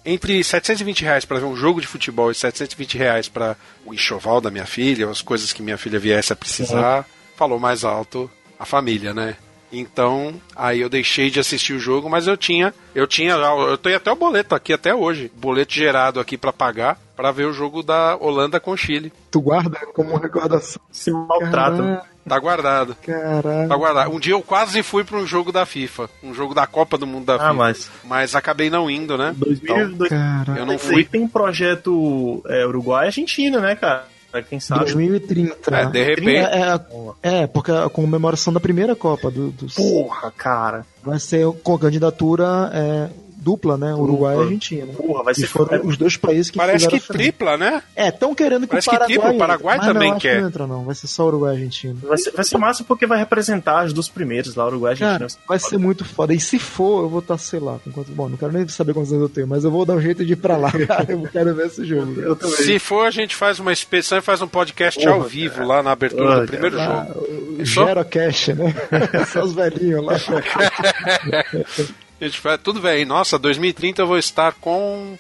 entre 0.06 0.44
720 0.44 1.04
reais 1.04 1.26
pra 1.26 1.40
ver 1.40 1.46
um 1.46 1.56
jogo 1.56 1.82
de 1.82 1.88
futebol 1.88 2.32
e 2.32 2.36
720 2.36 2.98
reais 2.98 3.28
pra 3.28 3.56
o 3.86 3.94
enxoval 3.94 4.42
da 4.42 4.50
minha 4.50 4.66
filha, 4.66 5.10
as 5.10 5.22
coisas 5.22 5.54
que 5.54 5.62
minha 5.62 5.78
filha 5.78 6.00
viesse 6.00 6.34
a 6.34 6.36
precisar, 6.36 7.06
falou 7.36 7.60
mais 7.60 7.84
alto 7.84 8.30
a 8.58 8.66
família, 8.66 9.14
né? 9.14 9.36
Então, 9.72 10.34
aí 10.56 10.82
eu 10.82 10.90
deixei 10.90 11.30
de 11.30 11.40
assistir 11.40 11.74
o 11.74 11.80
jogo, 11.80 12.10
mas 12.10 12.26
eu 12.26 12.36
tinha, 12.36 12.74
eu 12.96 13.06
tinha, 13.06 13.34
eu 13.34 13.78
tenho 13.78 13.98
até 13.98 14.12
o 14.12 14.16
boleto 14.16 14.56
aqui 14.56 14.74
até 14.74 14.96
hoje, 14.96 15.32
boleto 15.36 15.74
gerado 15.74 16.20
aqui 16.20 16.38
pra 16.38 16.52
pagar 16.52 17.00
pra 17.16 17.32
ver 17.32 17.46
o 17.46 17.54
jogo 17.54 17.84
da 17.84 18.18
Holanda 18.20 18.60
com 18.60 18.72
o 18.72 18.78
Chile. 18.78 19.14
tu 19.30 19.42
guarda 19.42 19.78
como 19.94 20.18
recordação. 20.18 20.82
Se 20.90 21.12
maltrata. 21.12 22.04
Tá 22.28 22.38
guardado. 22.38 22.96
Caralho. 23.02 23.68
Pra 23.68 23.78
guardar. 23.78 24.08
Um 24.10 24.20
dia 24.20 24.34
eu 24.34 24.42
quase 24.42 24.84
fui 24.84 25.04
pra 25.04 25.18
um 25.18 25.26
jogo 25.26 25.52
da 25.52 25.66
FIFA, 25.66 26.10
um 26.24 26.34
jogo 26.34 26.54
da 26.54 26.68
Copa 26.68 26.98
do 26.98 27.08
Mundo 27.08 27.26
da 27.26 27.36
Ah, 27.36 27.40
FIFA. 27.40 27.54
mas. 27.54 27.92
Mas 28.04 28.36
acabei 28.36 28.70
não 28.70 28.90
indo, 28.90 29.18
né? 29.18 29.34
2000, 29.36 29.90
dois- 29.96 30.10
Caralho. 30.10 30.58
Eu 30.60 30.66
não 30.66 30.78
fui. 30.78 31.04
tem 31.06 31.22
um 31.22 31.28
projeto 31.28 32.44
é, 32.48 32.66
Uruguai 32.66 33.06
e 33.06 33.08
Argentina, 33.08 33.60
né, 33.60 33.76
cara? 33.76 34.06
Pra 34.32 34.44
quem 34.44 34.60
sabe. 34.60 34.82
2030. 34.82 35.76
É, 35.76 35.86
de 35.88 36.04
repente. 36.04 36.30
É, 36.36 36.80
é, 37.24 37.42
é, 37.44 37.48
porque 37.48 37.72
a 37.72 37.90
comemoração 37.90 38.54
da 38.54 38.60
primeira 38.60 38.96
Copa 38.96 39.32
do, 39.32 39.50
dos- 39.50 39.74
Porra, 39.74 40.32
cara. 40.38 40.86
vai 41.04 41.20
ser 41.20 41.48
com 41.64 41.74
a 41.74 41.80
candidatura 41.80 42.70
é, 42.72 43.10
dupla, 43.42 43.78
né? 43.78 43.94
Uruguai 43.94 44.36
e. 44.38 44.40
Argentina. 44.42 44.94
Porra, 44.94 45.24
vai 45.24 45.34
Que 45.34 45.42
ser 45.42 45.48
foram 45.48 45.86
os 45.86 45.98
dois 45.98 46.18
países 46.18 46.50
que 46.52 46.58
Parece 46.58 46.86
fizeram 46.86 47.00
que 47.00 47.08
tripla, 47.08 47.58
né? 47.58 47.82
É, 47.96 48.10
estão 48.10 48.36
querendo 48.36 48.62
que 48.64 48.68
Parece 48.70 48.88
o 48.88 48.92
que 48.92 48.98
Paraguai. 48.98 49.18
tripla, 49.20 49.36
o 49.36 49.38
Paraguai 49.38 49.80
também 49.80 50.12
não, 50.12 50.20
quer. 50.20 50.36
Que 50.36 50.42
não 50.42 50.48
entra, 50.48 50.68
não. 50.68 50.84
Vai 50.86 50.96
ser 50.96 51.08
só 51.08 51.28
Uruguai 51.28 51.54
e 51.54 51.58
Argentina. 51.58 51.96
Vai 52.04 52.18
ser, 52.18 52.32
vai 52.32 52.44
ser 52.46 52.58
massa 52.58 52.84
porque 52.84 53.06
vai 53.06 53.18
representar 53.18 53.82
as 53.82 53.94
duas 53.94 54.10
primeiras 54.10 54.56
lá, 54.56 54.68
Uruguai 54.68 54.94
e 54.94 54.98
Cara, 54.98 55.14
Argentina. 55.14 55.42
vai 55.48 55.60
ser 55.60 55.78
muito 55.78 56.04
foda. 56.06 56.34
E 56.34 56.40
se 56.40 56.60
for, 56.60 57.04
eu 57.04 57.10
vou 57.10 57.20
estar, 57.20 57.38
sei 57.38 57.60
lá, 57.60 57.78
com 57.84 57.92
quanto. 57.92 58.12
Bom, 58.12 58.30
não 58.30 58.38
quero 58.38 58.52
nem 58.52 58.68
saber 58.68 58.94
quantos 58.94 59.12
anos 59.12 59.24
eu 59.24 59.30
tenho, 59.30 59.48
mas 59.48 59.64
eu 59.64 59.72
vou 59.72 59.86
dar 59.86 59.94
um 59.96 60.02
jeito 60.02 60.26
de 60.26 60.34
ir 60.34 60.38
pra 60.38 60.58
lá, 60.58 60.72
cara. 60.88 61.06
Eu 61.12 61.24
quero 61.32 61.56
ver 61.56 61.68
esse 61.68 61.86
jogo. 61.86 62.20
Eu 62.20 62.36
também. 62.36 62.56
Se 62.58 62.78
for, 62.80 63.06
a 63.08 63.12
gente 63.12 63.36
faz 63.36 63.60
uma 63.60 63.72
inspeção 63.72 64.18
e 64.18 64.22
faz 64.22 64.42
um 64.42 64.48
podcast 64.48 65.06
ao 65.08 65.22
vivo 65.24 65.64
lá 65.64 65.82
na 65.82 65.92
abertura 65.92 66.24
Porra, 66.26 66.42
do 66.42 66.48
primeiro 66.48 66.76
Lá, 66.76 67.06
jogo. 67.08 67.20
o 67.20 67.56
Fechou? 67.58 67.86
Gerocash, 67.88 68.48
né? 68.50 68.76
Só 69.32 69.44
os 69.44 69.54
velhinhos 69.54 70.04
lá. 70.04 70.14
A 72.20 72.26
gente 72.26 72.40
faz 72.40 72.60
tudo 72.62 72.82
bem. 72.82 73.06
Nossa, 73.06 73.40
2030 73.40 74.02
eu 74.02 74.08
vou 74.08 74.18
estar 74.18 74.54
com 74.54 75.18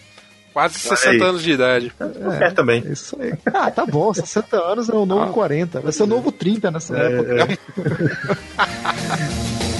quase 0.53 0.79
60 0.79 1.09
aí. 1.09 1.21
anos 1.21 1.43
de 1.43 1.51
idade. 1.51 1.93
É, 2.41 2.51
também. 2.51 2.83
É 2.85 2.91
isso 2.91 3.15
aí. 3.19 3.33
Ah, 3.53 3.71
tá 3.71 3.85
bom. 3.85 4.13
60 4.13 4.57
anos 4.57 4.89
é 4.89 4.93
o 4.93 5.05
novo 5.05 5.31
40. 5.31 5.79
Vai 5.79 5.91
ser 5.91 6.03
o 6.03 6.07
novo 6.07 6.31
30 6.31 6.71
nessa 6.71 6.97
época. 6.97 7.57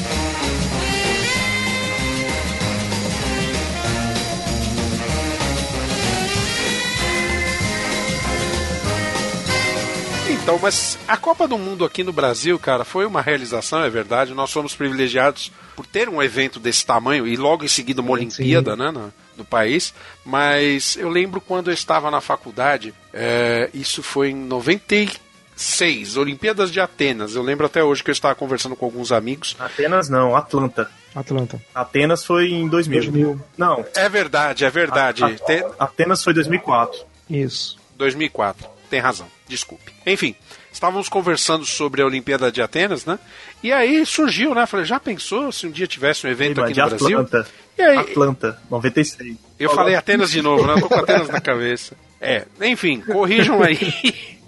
Então, 10.49 10.57
mas 10.59 10.97
a 11.07 11.15
Copa 11.15 11.47
do 11.47 11.59
Mundo 11.59 11.85
aqui 11.85 12.03
no 12.03 12.11
Brasil, 12.11 12.57
cara, 12.57 12.83
foi 12.83 13.05
uma 13.05 13.21
realização, 13.21 13.83
é 13.83 13.89
verdade. 13.89 14.33
Nós 14.33 14.49
somos 14.49 14.73
privilegiados 14.73 15.51
por 15.75 15.85
ter 15.85 16.09
um 16.09 16.23
evento 16.23 16.59
desse 16.59 16.83
tamanho 16.83 17.27
e 17.27 17.35
logo 17.37 17.63
em 17.63 17.67
seguida 17.67 18.01
uma 18.01 18.13
Olimpíada, 18.13 18.75
né, 18.75 18.89
no, 18.89 19.13
no 19.37 19.45
país. 19.45 19.93
Mas 20.25 20.97
eu 20.97 21.07
lembro 21.07 21.39
quando 21.39 21.67
eu 21.69 21.73
estava 21.75 22.09
na 22.09 22.19
faculdade, 22.19 22.95
é, 23.13 23.69
isso 23.75 24.01
foi 24.01 24.31
em 24.31 24.35
96, 24.35 26.17
Olimpíadas 26.17 26.71
de 26.71 26.79
Atenas. 26.79 27.35
Eu 27.35 27.43
lembro 27.43 27.67
até 27.67 27.83
hoje 27.83 28.03
que 28.03 28.09
eu 28.09 28.13
estava 28.13 28.33
conversando 28.33 28.75
com 28.75 28.85
alguns 28.85 29.11
amigos. 29.11 29.55
Atenas 29.59 30.09
não, 30.09 30.35
Atlanta. 30.35 30.89
Atlanta. 31.13 31.61
Atenas 31.75 32.25
foi 32.25 32.49
em 32.51 32.67
2000. 32.67 33.01
2000. 33.03 33.41
Não, 33.55 33.85
É 33.95 34.09
verdade, 34.09 34.65
é 34.65 34.69
verdade. 34.71 35.23
A- 35.23 35.29
Te- 35.29 35.63
Atenas 35.77 36.23
foi 36.23 36.33
2004. 36.33 37.01
Isso. 37.29 37.77
2004. 37.97 38.67
Tem 38.89 38.99
razão, 38.99 39.27
desculpe. 39.49 39.91
Enfim, 40.05 40.33
estávamos 40.71 41.09
conversando 41.09 41.65
sobre 41.65 42.01
a 42.01 42.05
Olimpíada 42.05 42.49
de 42.49 42.61
Atenas, 42.61 43.03
né? 43.05 43.19
E 43.61 43.73
aí 43.73 44.05
surgiu, 44.05 44.55
né? 44.55 44.65
Falei, 44.65 44.85
já 44.85 44.99
pensou 44.99 45.51
se 45.51 45.67
um 45.67 45.71
dia 45.71 45.87
tivesse 45.87 46.25
um 46.25 46.29
evento 46.29 46.61
aqui 46.61 46.73
de 46.73 46.79
no 46.81 46.87
Brasil? 46.87 47.19
Atlanta. 47.19 47.47
E 47.77 47.81
aí, 47.81 47.97
Atlanta, 47.97 48.61
96. 48.69 49.35
eu 49.59 49.69
falei 49.73 49.95
Atenas 49.95 50.31
de 50.31 50.41
novo, 50.41 50.65
né? 50.67 50.73
Eu 50.73 50.81
tô 50.81 50.87
com 50.87 50.95
Atenas 50.95 51.27
na 51.27 51.41
cabeça. 51.41 51.95
É, 52.21 52.45
enfim, 52.61 53.01
corrijam 53.01 53.61
aí. 53.61 53.77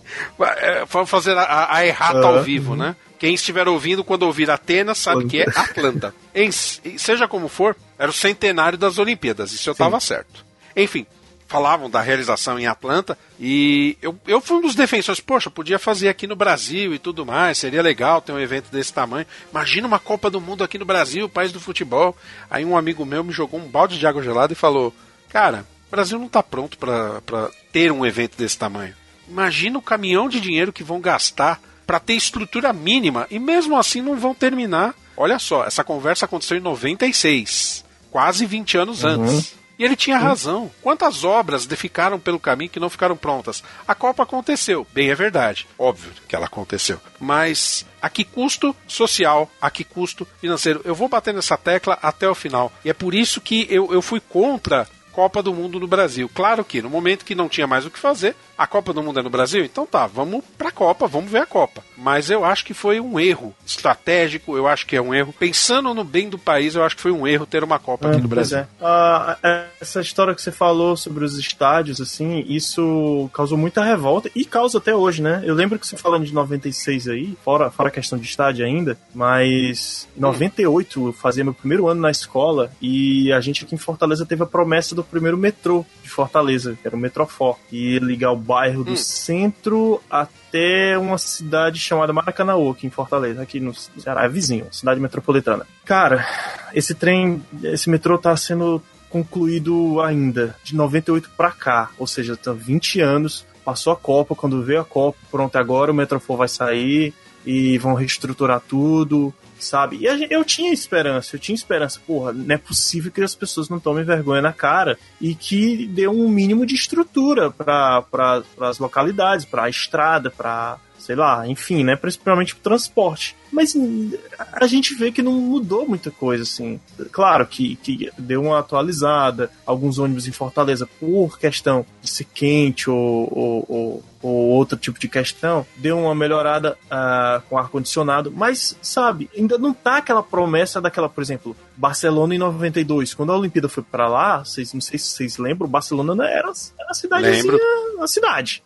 É, 0.58 0.84
Vamos 0.86 1.10
fazer 1.10 1.38
a, 1.38 1.74
a- 1.74 1.86
errata 1.86 2.20
ao 2.20 2.34
Aham. 2.36 2.42
vivo, 2.44 2.76
né? 2.76 2.98
Quem 3.18 3.34
estiver 3.34 3.66
ouvindo, 3.70 4.04
quando 4.04 4.24
ouvir 4.24 4.52
Atenas, 4.52 4.98
sabe 4.98 5.26
que 5.26 5.40
é 5.42 5.46
Atlanta. 5.56 6.14
Em- 6.36 6.52
seja 6.52 7.30
como 7.30 7.48
for, 7.48 7.78
era 7.98 8.12
o 8.12 8.14
centenário 8.14 8.78
das 8.78 8.98
Olimpíadas, 8.98 9.54
isso 9.54 9.70
eu 9.70 9.72
estava 9.72 10.00
certo. 10.02 10.46
Enfim, 10.76 11.06
falavam 11.52 11.90
da 11.90 12.02
realização 12.02 12.58
em 12.58 12.66
Atlanta 12.66 13.18
e 13.38 13.98
eu, 14.02 14.18
eu 14.26 14.40
fui 14.40 14.58
um 14.58 14.62
dos 14.62 14.74
defensores. 14.74 15.20
Poxa, 15.20 15.52
podia 15.52 15.78
fazer 15.78 16.08
aqui 16.08 16.26
no 16.26 16.36
Brasil 16.36 16.94
e 16.94 17.00
tudo 17.00 17.26
mais, 17.26 17.58
seria 17.58 17.82
legal 17.82 18.22
ter 18.22 18.32
um 18.32 18.40
evento 18.40 18.72
desse 18.72 18.94
tamanho. 18.94 19.26
Imagina 19.52 19.86
uma 19.86 20.00
Copa 20.00 20.30
do 20.30 20.40
Mundo 20.40 20.64
aqui 20.64 20.78
no 20.78 20.86
Brasil, 20.86 21.28
país 21.28 21.52
do 21.52 21.60
futebol. 21.60 22.16
Aí 22.50 22.64
um 22.64 22.78
amigo 22.78 23.06
meu 23.06 23.22
me 23.22 23.34
jogou 23.34 23.60
um 23.60 23.68
balde 23.68 24.00
de 24.00 24.08
água 24.08 24.24
gelada 24.24 24.54
e 24.54 24.56
falou: 24.56 24.94
Cara, 25.28 25.66
o 25.90 25.92
Brasil 25.92 26.18
não 26.18 26.28
está 26.28 26.42
pronto 26.42 26.78
para 26.78 27.52
ter 27.74 27.92
um 27.92 28.06
evento 28.06 28.38
desse 28.38 28.58
tamanho. 28.58 28.96
Imagina 29.28 29.78
o 29.78 29.82
caminhão 29.82 30.30
de 30.30 30.40
dinheiro 30.40 30.72
que 30.72 30.86
vão 30.86 31.02
gastar 31.02 31.60
para 31.86 32.00
ter 32.00 32.14
estrutura 32.14 32.72
mínima 32.72 33.28
e 33.30 33.38
mesmo 33.38 33.78
assim 33.78 34.02
não 34.02 34.16
vão 34.16 34.34
terminar. 34.34 34.96
Olha 35.18 35.38
só, 35.38 35.66
essa 35.66 35.84
conversa 35.84 36.24
aconteceu 36.24 36.58
em 36.58 36.62
96, 36.62 37.84
quase 38.10 38.46
20 38.46 38.78
anos 38.78 39.04
antes. 39.04 39.61
E 39.82 39.84
ele 39.84 39.96
tinha 39.96 40.16
razão. 40.16 40.70
Quantas 40.80 41.24
obras 41.24 41.68
ficaram 41.76 42.20
pelo 42.20 42.40
caminho 42.40 42.70
que 42.70 42.80
não 42.80 42.88
ficaram 42.88 43.18
prontas? 43.18 43.64
A 43.88 43.96
Copa 43.96 44.22
aconteceu, 44.22 44.86
bem 44.94 45.10
é 45.10 45.16
verdade. 45.16 45.68
Óbvio 45.76 46.12
que 46.28 46.36
ela 46.36 46.46
aconteceu. 46.46 47.02
Mas 47.20 47.84
a 48.00 48.08
que 48.08 48.24
custo 48.24 48.76
social, 48.88 49.50
a 49.60 49.72
que 49.72 49.84
custo 49.84 50.28
financeiro? 50.40 50.82
Eu 50.86 50.94
vou 50.94 51.10
bater 51.10 51.34
nessa 51.34 51.58
tecla 51.58 51.98
até 52.00 52.30
o 52.30 52.36
final. 52.36 52.72
E 52.86 52.92
é 52.92 52.94
por 52.94 53.16
isso 53.16 53.42
que 53.42 53.66
eu, 53.72 53.92
eu 53.92 54.04
fui 54.04 54.20
contra 54.20 54.88
Copa 55.12 55.42
do 55.42 55.52
Mundo 55.52 55.80
no 55.80 55.88
Brasil. 55.88 56.30
Claro 56.32 56.64
que 56.64 56.80
no 56.80 56.90
momento 56.90 57.26
que 57.26 57.34
não 57.34 57.50
tinha 57.50 57.66
mais 57.66 57.84
o 57.84 57.90
que 57.90 57.98
fazer, 57.98 58.36
a 58.62 58.68
Copa 58.68 58.94
do 58.94 59.02
Mundo 59.02 59.20
é 59.20 59.24
no 59.24 59.30
Brasil, 59.30 59.66
então 59.66 59.86
tá, 59.86 60.06
vamos 60.06 60.44
pra 60.58 60.72
Copa, 60.72 61.08
vamos 61.08 61.32
ver 61.32 61.42
a 61.42 61.46
Copa. 61.46 61.84
Mas 61.98 62.30
eu 62.30 62.46
acho 62.46 62.64
que 62.64 62.74
foi 62.74 63.00
um 63.00 63.20
erro 63.20 63.56
estratégico, 63.66 64.56
eu 64.56 64.68
acho 64.68 64.86
que 64.86 64.96
é 64.96 65.02
um 65.02 65.14
erro. 65.14 65.34
Pensando 65.38 65.94
no 65.94 66.04
bem 66.04 66.30
do 66.30 66.38
país, 66.38 66.76
eu 66.76 66.84
acho 66.84 66.96
que 66.96 67.02
foi 67.02 67.12
um 67.12 67.28
erro 67.28 67.46
ter 67.46 67.64
uma 67.64 67.80
Copa 67.80 68.08
aqui 68.08 68.22
no 68.22 68.30
Pois 68.30 68.50
Brasil. 68.50 68.58
é. 68.60 68.68
Ah, 68.82 69.38
essa 69.80 70.02
história 70.02 70.34
que 70.36 70.42
você 70.42 70.52
falou 70.52 70.96
sobre 70.96 71.24
os 71.24 71.38
estádios, 71.38 72.00
assim, 72.00 72.46
isso 72.48 73.30
causou 73.34 73.58
muita 73.58 73.84
revolta 73.84 74.30
e 74.36 74.46
causa 74.46 74.78
até 74.78 74.96
hoje, 74.96 75.22
né? 75.22 75.42
Eu 75.44 75.56
lembro 75.56 75.80
que 75.80 75.88
você 75.88 75.98
falando 75.98 76.26
de 76.26 76.34
96 76.34 77.08
aí, 77.08 77.38
fora, 77.44 77.72
fora 77.72 77.90
a 77.90 77.92
questão 77.92 78.18
de 78.18 78.26
estádio 78.26 78.66
ainda, 78.66 78.98
mas 79.14 80.08
em 80.16 80.22
98 80.22 81.08
eu 81.08 81.14
fazia 81.14 81.44
meu 81.44 81.54
primeiro 81.54 81.88
ano 81.88 82.02
na 82.02 82.12
escola 82.12 82.72
e 82.82 83.32
a 83.32 83.40
gente 83.42 83.64
aqui 83.64 83.76
em 83.76 83.80
Fortaleza 83.80 84.26
teve 84.26 84.44
a 84.44 84.48
promessa 84.48 84.94
do 84.94 85.04
primeiro 85.04 85.38
metrô 85.38 85.86
de 86.04 86.10
Fortaleza, 86.10 86.78
que 86.80 86.88
era 86.88 86.96
o 86.96 87.00
Metrofor, 87.00 87.58
e 87.72 87.98
ligar 88.00 88.32
o 88.32 88.38
bairro 88.52 88.84
do 88.84 88.92
Hum. 88.92 88.96
centro 88.98 90.02
até 90.10 90.98
uma 90.98 91.18
cidade 91.18 91.80
chamada 91.80 92.12
Maracanã, 92.12 92.54
aqui 92.70 92.86
em 92.86 92.90
Fortaleza, 92.90 93.42
aqui 93.42 93.60
no 93.62 93.74
Ceará, 93.74 94.26
é 94.26 94.30
vizinho, 94.30 94.68
cidade 94.72 95.00
metropolitana. 95.00 95.66
Cara, 95.86 96.26
esse 96.74 96.94
trem, 96.94 97.42
esse 97.64 97.90
metrô 97.90 98.18
tá 98.18 98.36
sendo 98.36 98.82
concluído 99.10 100.02
ainda, 100.02 100.56
de 100.64 100.76
98 100.76 101.30
pra 101.38 101.52
cá, 101.52 101.92
ou 101.98 102.06
seja, 102.06 102.36
tá 102.36 102.52
20 102.52 103.00
anos, 103.00 103.46
passou 103.64 103.94
a 103.94 103.96
Copa, 103.96 104.36
quando 104.36 104.62
veio 104.64 104.82
a 104.82 104.86
Copa, 104.86 105.18
pronto, 105.32 105.56
agora 105.58 105.92
o 105.92 105.96
Metrofon 105.96 106.36
vai 106.36 106.48
sair 106.50 107.14
e 107.46 107.78
vão 107.78 107.94
reestruturar 107.94 108.62
tudo, 108.68 109.34
sabe? 109.64 109.98
E 110.06 110.18
gente, 110.18 110.34
eu 110.34 110.44
tinha 110.44 110.74
esperança, 110.74 111.36
eu 111.36 111.40
tinha 111.40 111.56
esperança, 111.56 112.00
porra, 112.06 112.34
não 112.34 112.56
é 112.56 112.58
possível 112.58 113.12
que 113.12 113.22
as 113.22 113.36
pessoas 113.36 113.70
não 113.70 113.80
tomem 113.80 114.04
vergonha 114.04 114.42
na 114.42 114.54
cara 114.54 114.98
e 115.20 115.36
que 115.36 115.88
dê 115.88 116.08
um 116.08 116.28
mínimo 116.28 116.66
de 116.66 116.76
estrutura 116.76 117.52
para 117.52 118.02
pra, 118.04 118.44
as 118.62 118.80
localidades, 118.80 119.46
para 119.46 119.64
a 119.64 119.70
estrada, 119.70 120.30
para 120.30 120.78
sei 121.02 121.16
lá, 121.16 121.48
enfim, 121.48 121.84
né? 121.84 121.96
Principalmente 121.96 122.56
pro 122.56 122.64
transporte. 122.64 123.36
Mas 123.52 123.76
hum, 123.76 124.12
a 124.54 124.66
gente 124.68 124.94
vê 124.96 125.12
que 125.12 125.22
não 125.22 125.34
mudou 125.34 125.88
muita 125.88 126.10
coisa, 126.12 126.44
assim. 126.44 126.80
Claro 127.12 127.46
que, 127.46 127.76
que 127.78 128.10
deu 128.18 128.42
uma 128.44 128.60
atualizada, 128.60 129.52
alguns 129.66 129.98
ônibus 129.98 130.28
em 130.28 130.32
Fortaleza, 130.32 130.88
por 131.00 131.38
questão 131.38 131.86
de 132.02 132.10
ser 132.10 132.26
quente 132.26 132.90
ou, 132.90 133.28
ou, 133.32 133.66
ou, 133.68 134.04
ou 134.22 134.34
outro 134.52 134.78
tipo 134.78 135.00
de 135.00 135.10
questão, 135.10 135.66
deu 135.76 135.98
uma 135.98 136.16
melhorada 136.16 136.78
uh, 136.86 137.42
com 137.50 137.58
ar-condicionado, 137.58 138.32
mas, 138.32 138.78
sabe, 138.82 139.30
ainda 139.36 139.58
não 139.58 139.74
tá 139.74 139.98
aquela 139.98 140.24
promessa 140.24 140.80
daquela, 140.80 141.10
por 141.10 141.22
exemplo, 141.22 141.56
Barcelona 141.76 142.36
em 142.36 142.38
92. 142.38 143.14
Quando 143.14 143.32
a 143.32 143.38
Olimpíada 143.38 143.68
foi 143.68 143.84
para 143.84 144.08
lá, 144.08 144.46
vocês, 144.46 144.74
não 144.74 144.82
sei 144.82 144.98
se 144.98 145.08
vocês 145.08 145.38
lembram, 145.38 145.68
Barcelona 145.68 146.26
era, 146.26 146.52
era 146.80 146.90
a 146.90 146.94
cidadezinha, 146.94 147.58
a 148.00 148.08
cidade. 148.08 148.64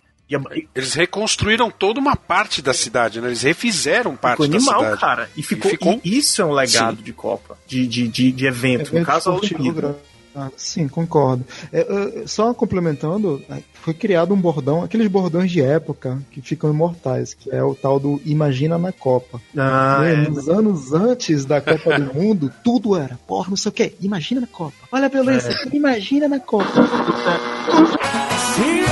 Eles 0.74 0.94
reconstruíram 0.94 1.70
toda 1.70 2.00
uma 2.00 2.16
parte 2.16 2.62
da 2.62 2.74
cidade, 2.74 3.22
né? 3.22 3.28
Eles 3.28 3.44
refizeram 3.44 4.16
parte 4.16 4.42
ficou 4.42 4.56
animal, 4.56 4.82
da 4.82 4.86
cidade. 4.86 5.02
cara. 5.02 5.30
E 5.38 5.44
ficou, 5.44 5.70
e 5.70 5.74
ficou... 5.74 6.02
E 6.04 6.18
isso 6.18 6.42
é 6.42 6.46
um 6.46 6.52
legado 6.52 6.98
Sim. 6.98 7.04
de 7.04 7.14
Copa, 7.14 7.58
de, 7.68 7.88
de, 7.88 8.08
de, 8.08 8.32
de 8.32 8.46
evento. 8.48 8.82
evento. 8.82 9.00
No 9.00 9.06
caso, 9.06 9.30
a 9.30 9.36
Olimpíada. 9.36 9.96
Ah, 10.36 10.52
sim, 10.58 10.90
concordo. 10.90 11.46
É, 11.72 12.24
só 12.26 12.54
complementando, 12.54 13.42
é, 13.50 13.64
foi 13.74 13.94
criado 13.94 14.34
um 14.34 14.38
bordão, 14.38 14.84
aqueles 14.84 15.08
bordões 15.08 15.50
de 15.50 15.62
época 15.62 16.22
que 16.30 16.42
ficam 16.42 16.70
imortais, 16.70 17.34
que 17.34 17.50
é 17.50 17.64
o 17.64 17.74
tal 17.74 18.02
do 18.02 18.22
Imagina 18.26 18.78
na 18.78 18.92
Copa. 18.92 19.42
Ah, 19.56 20.02
é. 20.04 20.30
Nos 20.30 20.50
anos 20.50 20.92
antes 20.92 21.46
da 21.46 21.62
Copa 21.62 21.98
do 21.98 22.12
Mundo, 22.14 22.52
tudo 22.62 22.98
era, 22.98 23.18
porra, 23.26 23.50
não 23.50 23.56
sei 23.56 23.70
o 23.70 23.74
que, 23.74 23.94
imagina 24.02 24.42
na 24.42 24.48
Copa. 24.48 24.76
Olha 24.92 25.06
a 25.06 25.10
violência, 25.10 25.52
é. 25.52 25.74
imagina 25.74 26.28
na 26.28 26.40
Copa. 26.40 26.66
Se 28.56 28.86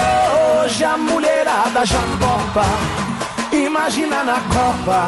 hoje 0.60 0.84
a 0.84 0.97
mulherada 0.97 1.86
já 1.86 2.02
topa, 2.19 2.65
imagina 3.56 4.21
na 4.21 4.41
Copa, 4.41 5.08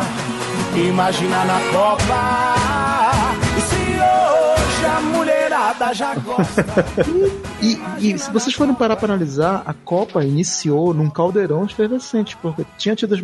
imagina 0.73 1.43
na 1.43 1.59
Copa. 1.73 2.94
E 4.85 4.87
a 4.87 5.01
mulherada 5.01 5.93
já 5.95 6.13
gosta. 6.13 6.63
e, 7.59 8.11
e, 8.11 8.19
se 8.19 8.29
vocês 8.31 8.53
forem 8.53 8.75
parar 8.75 8.95
para 8.95 9.11
analisar, 9.11 9.63
a 9.65 9.73
Copa 9.73 10.23
iniciou 10.23 10.93
num 10.93 11.09
caldeirão 11.09 11.65
efervescente, 11.65 12.37
porque 12.37 12.63
tinha 12.77 12.95
tido 12.95 13.15
as 13.15 13.21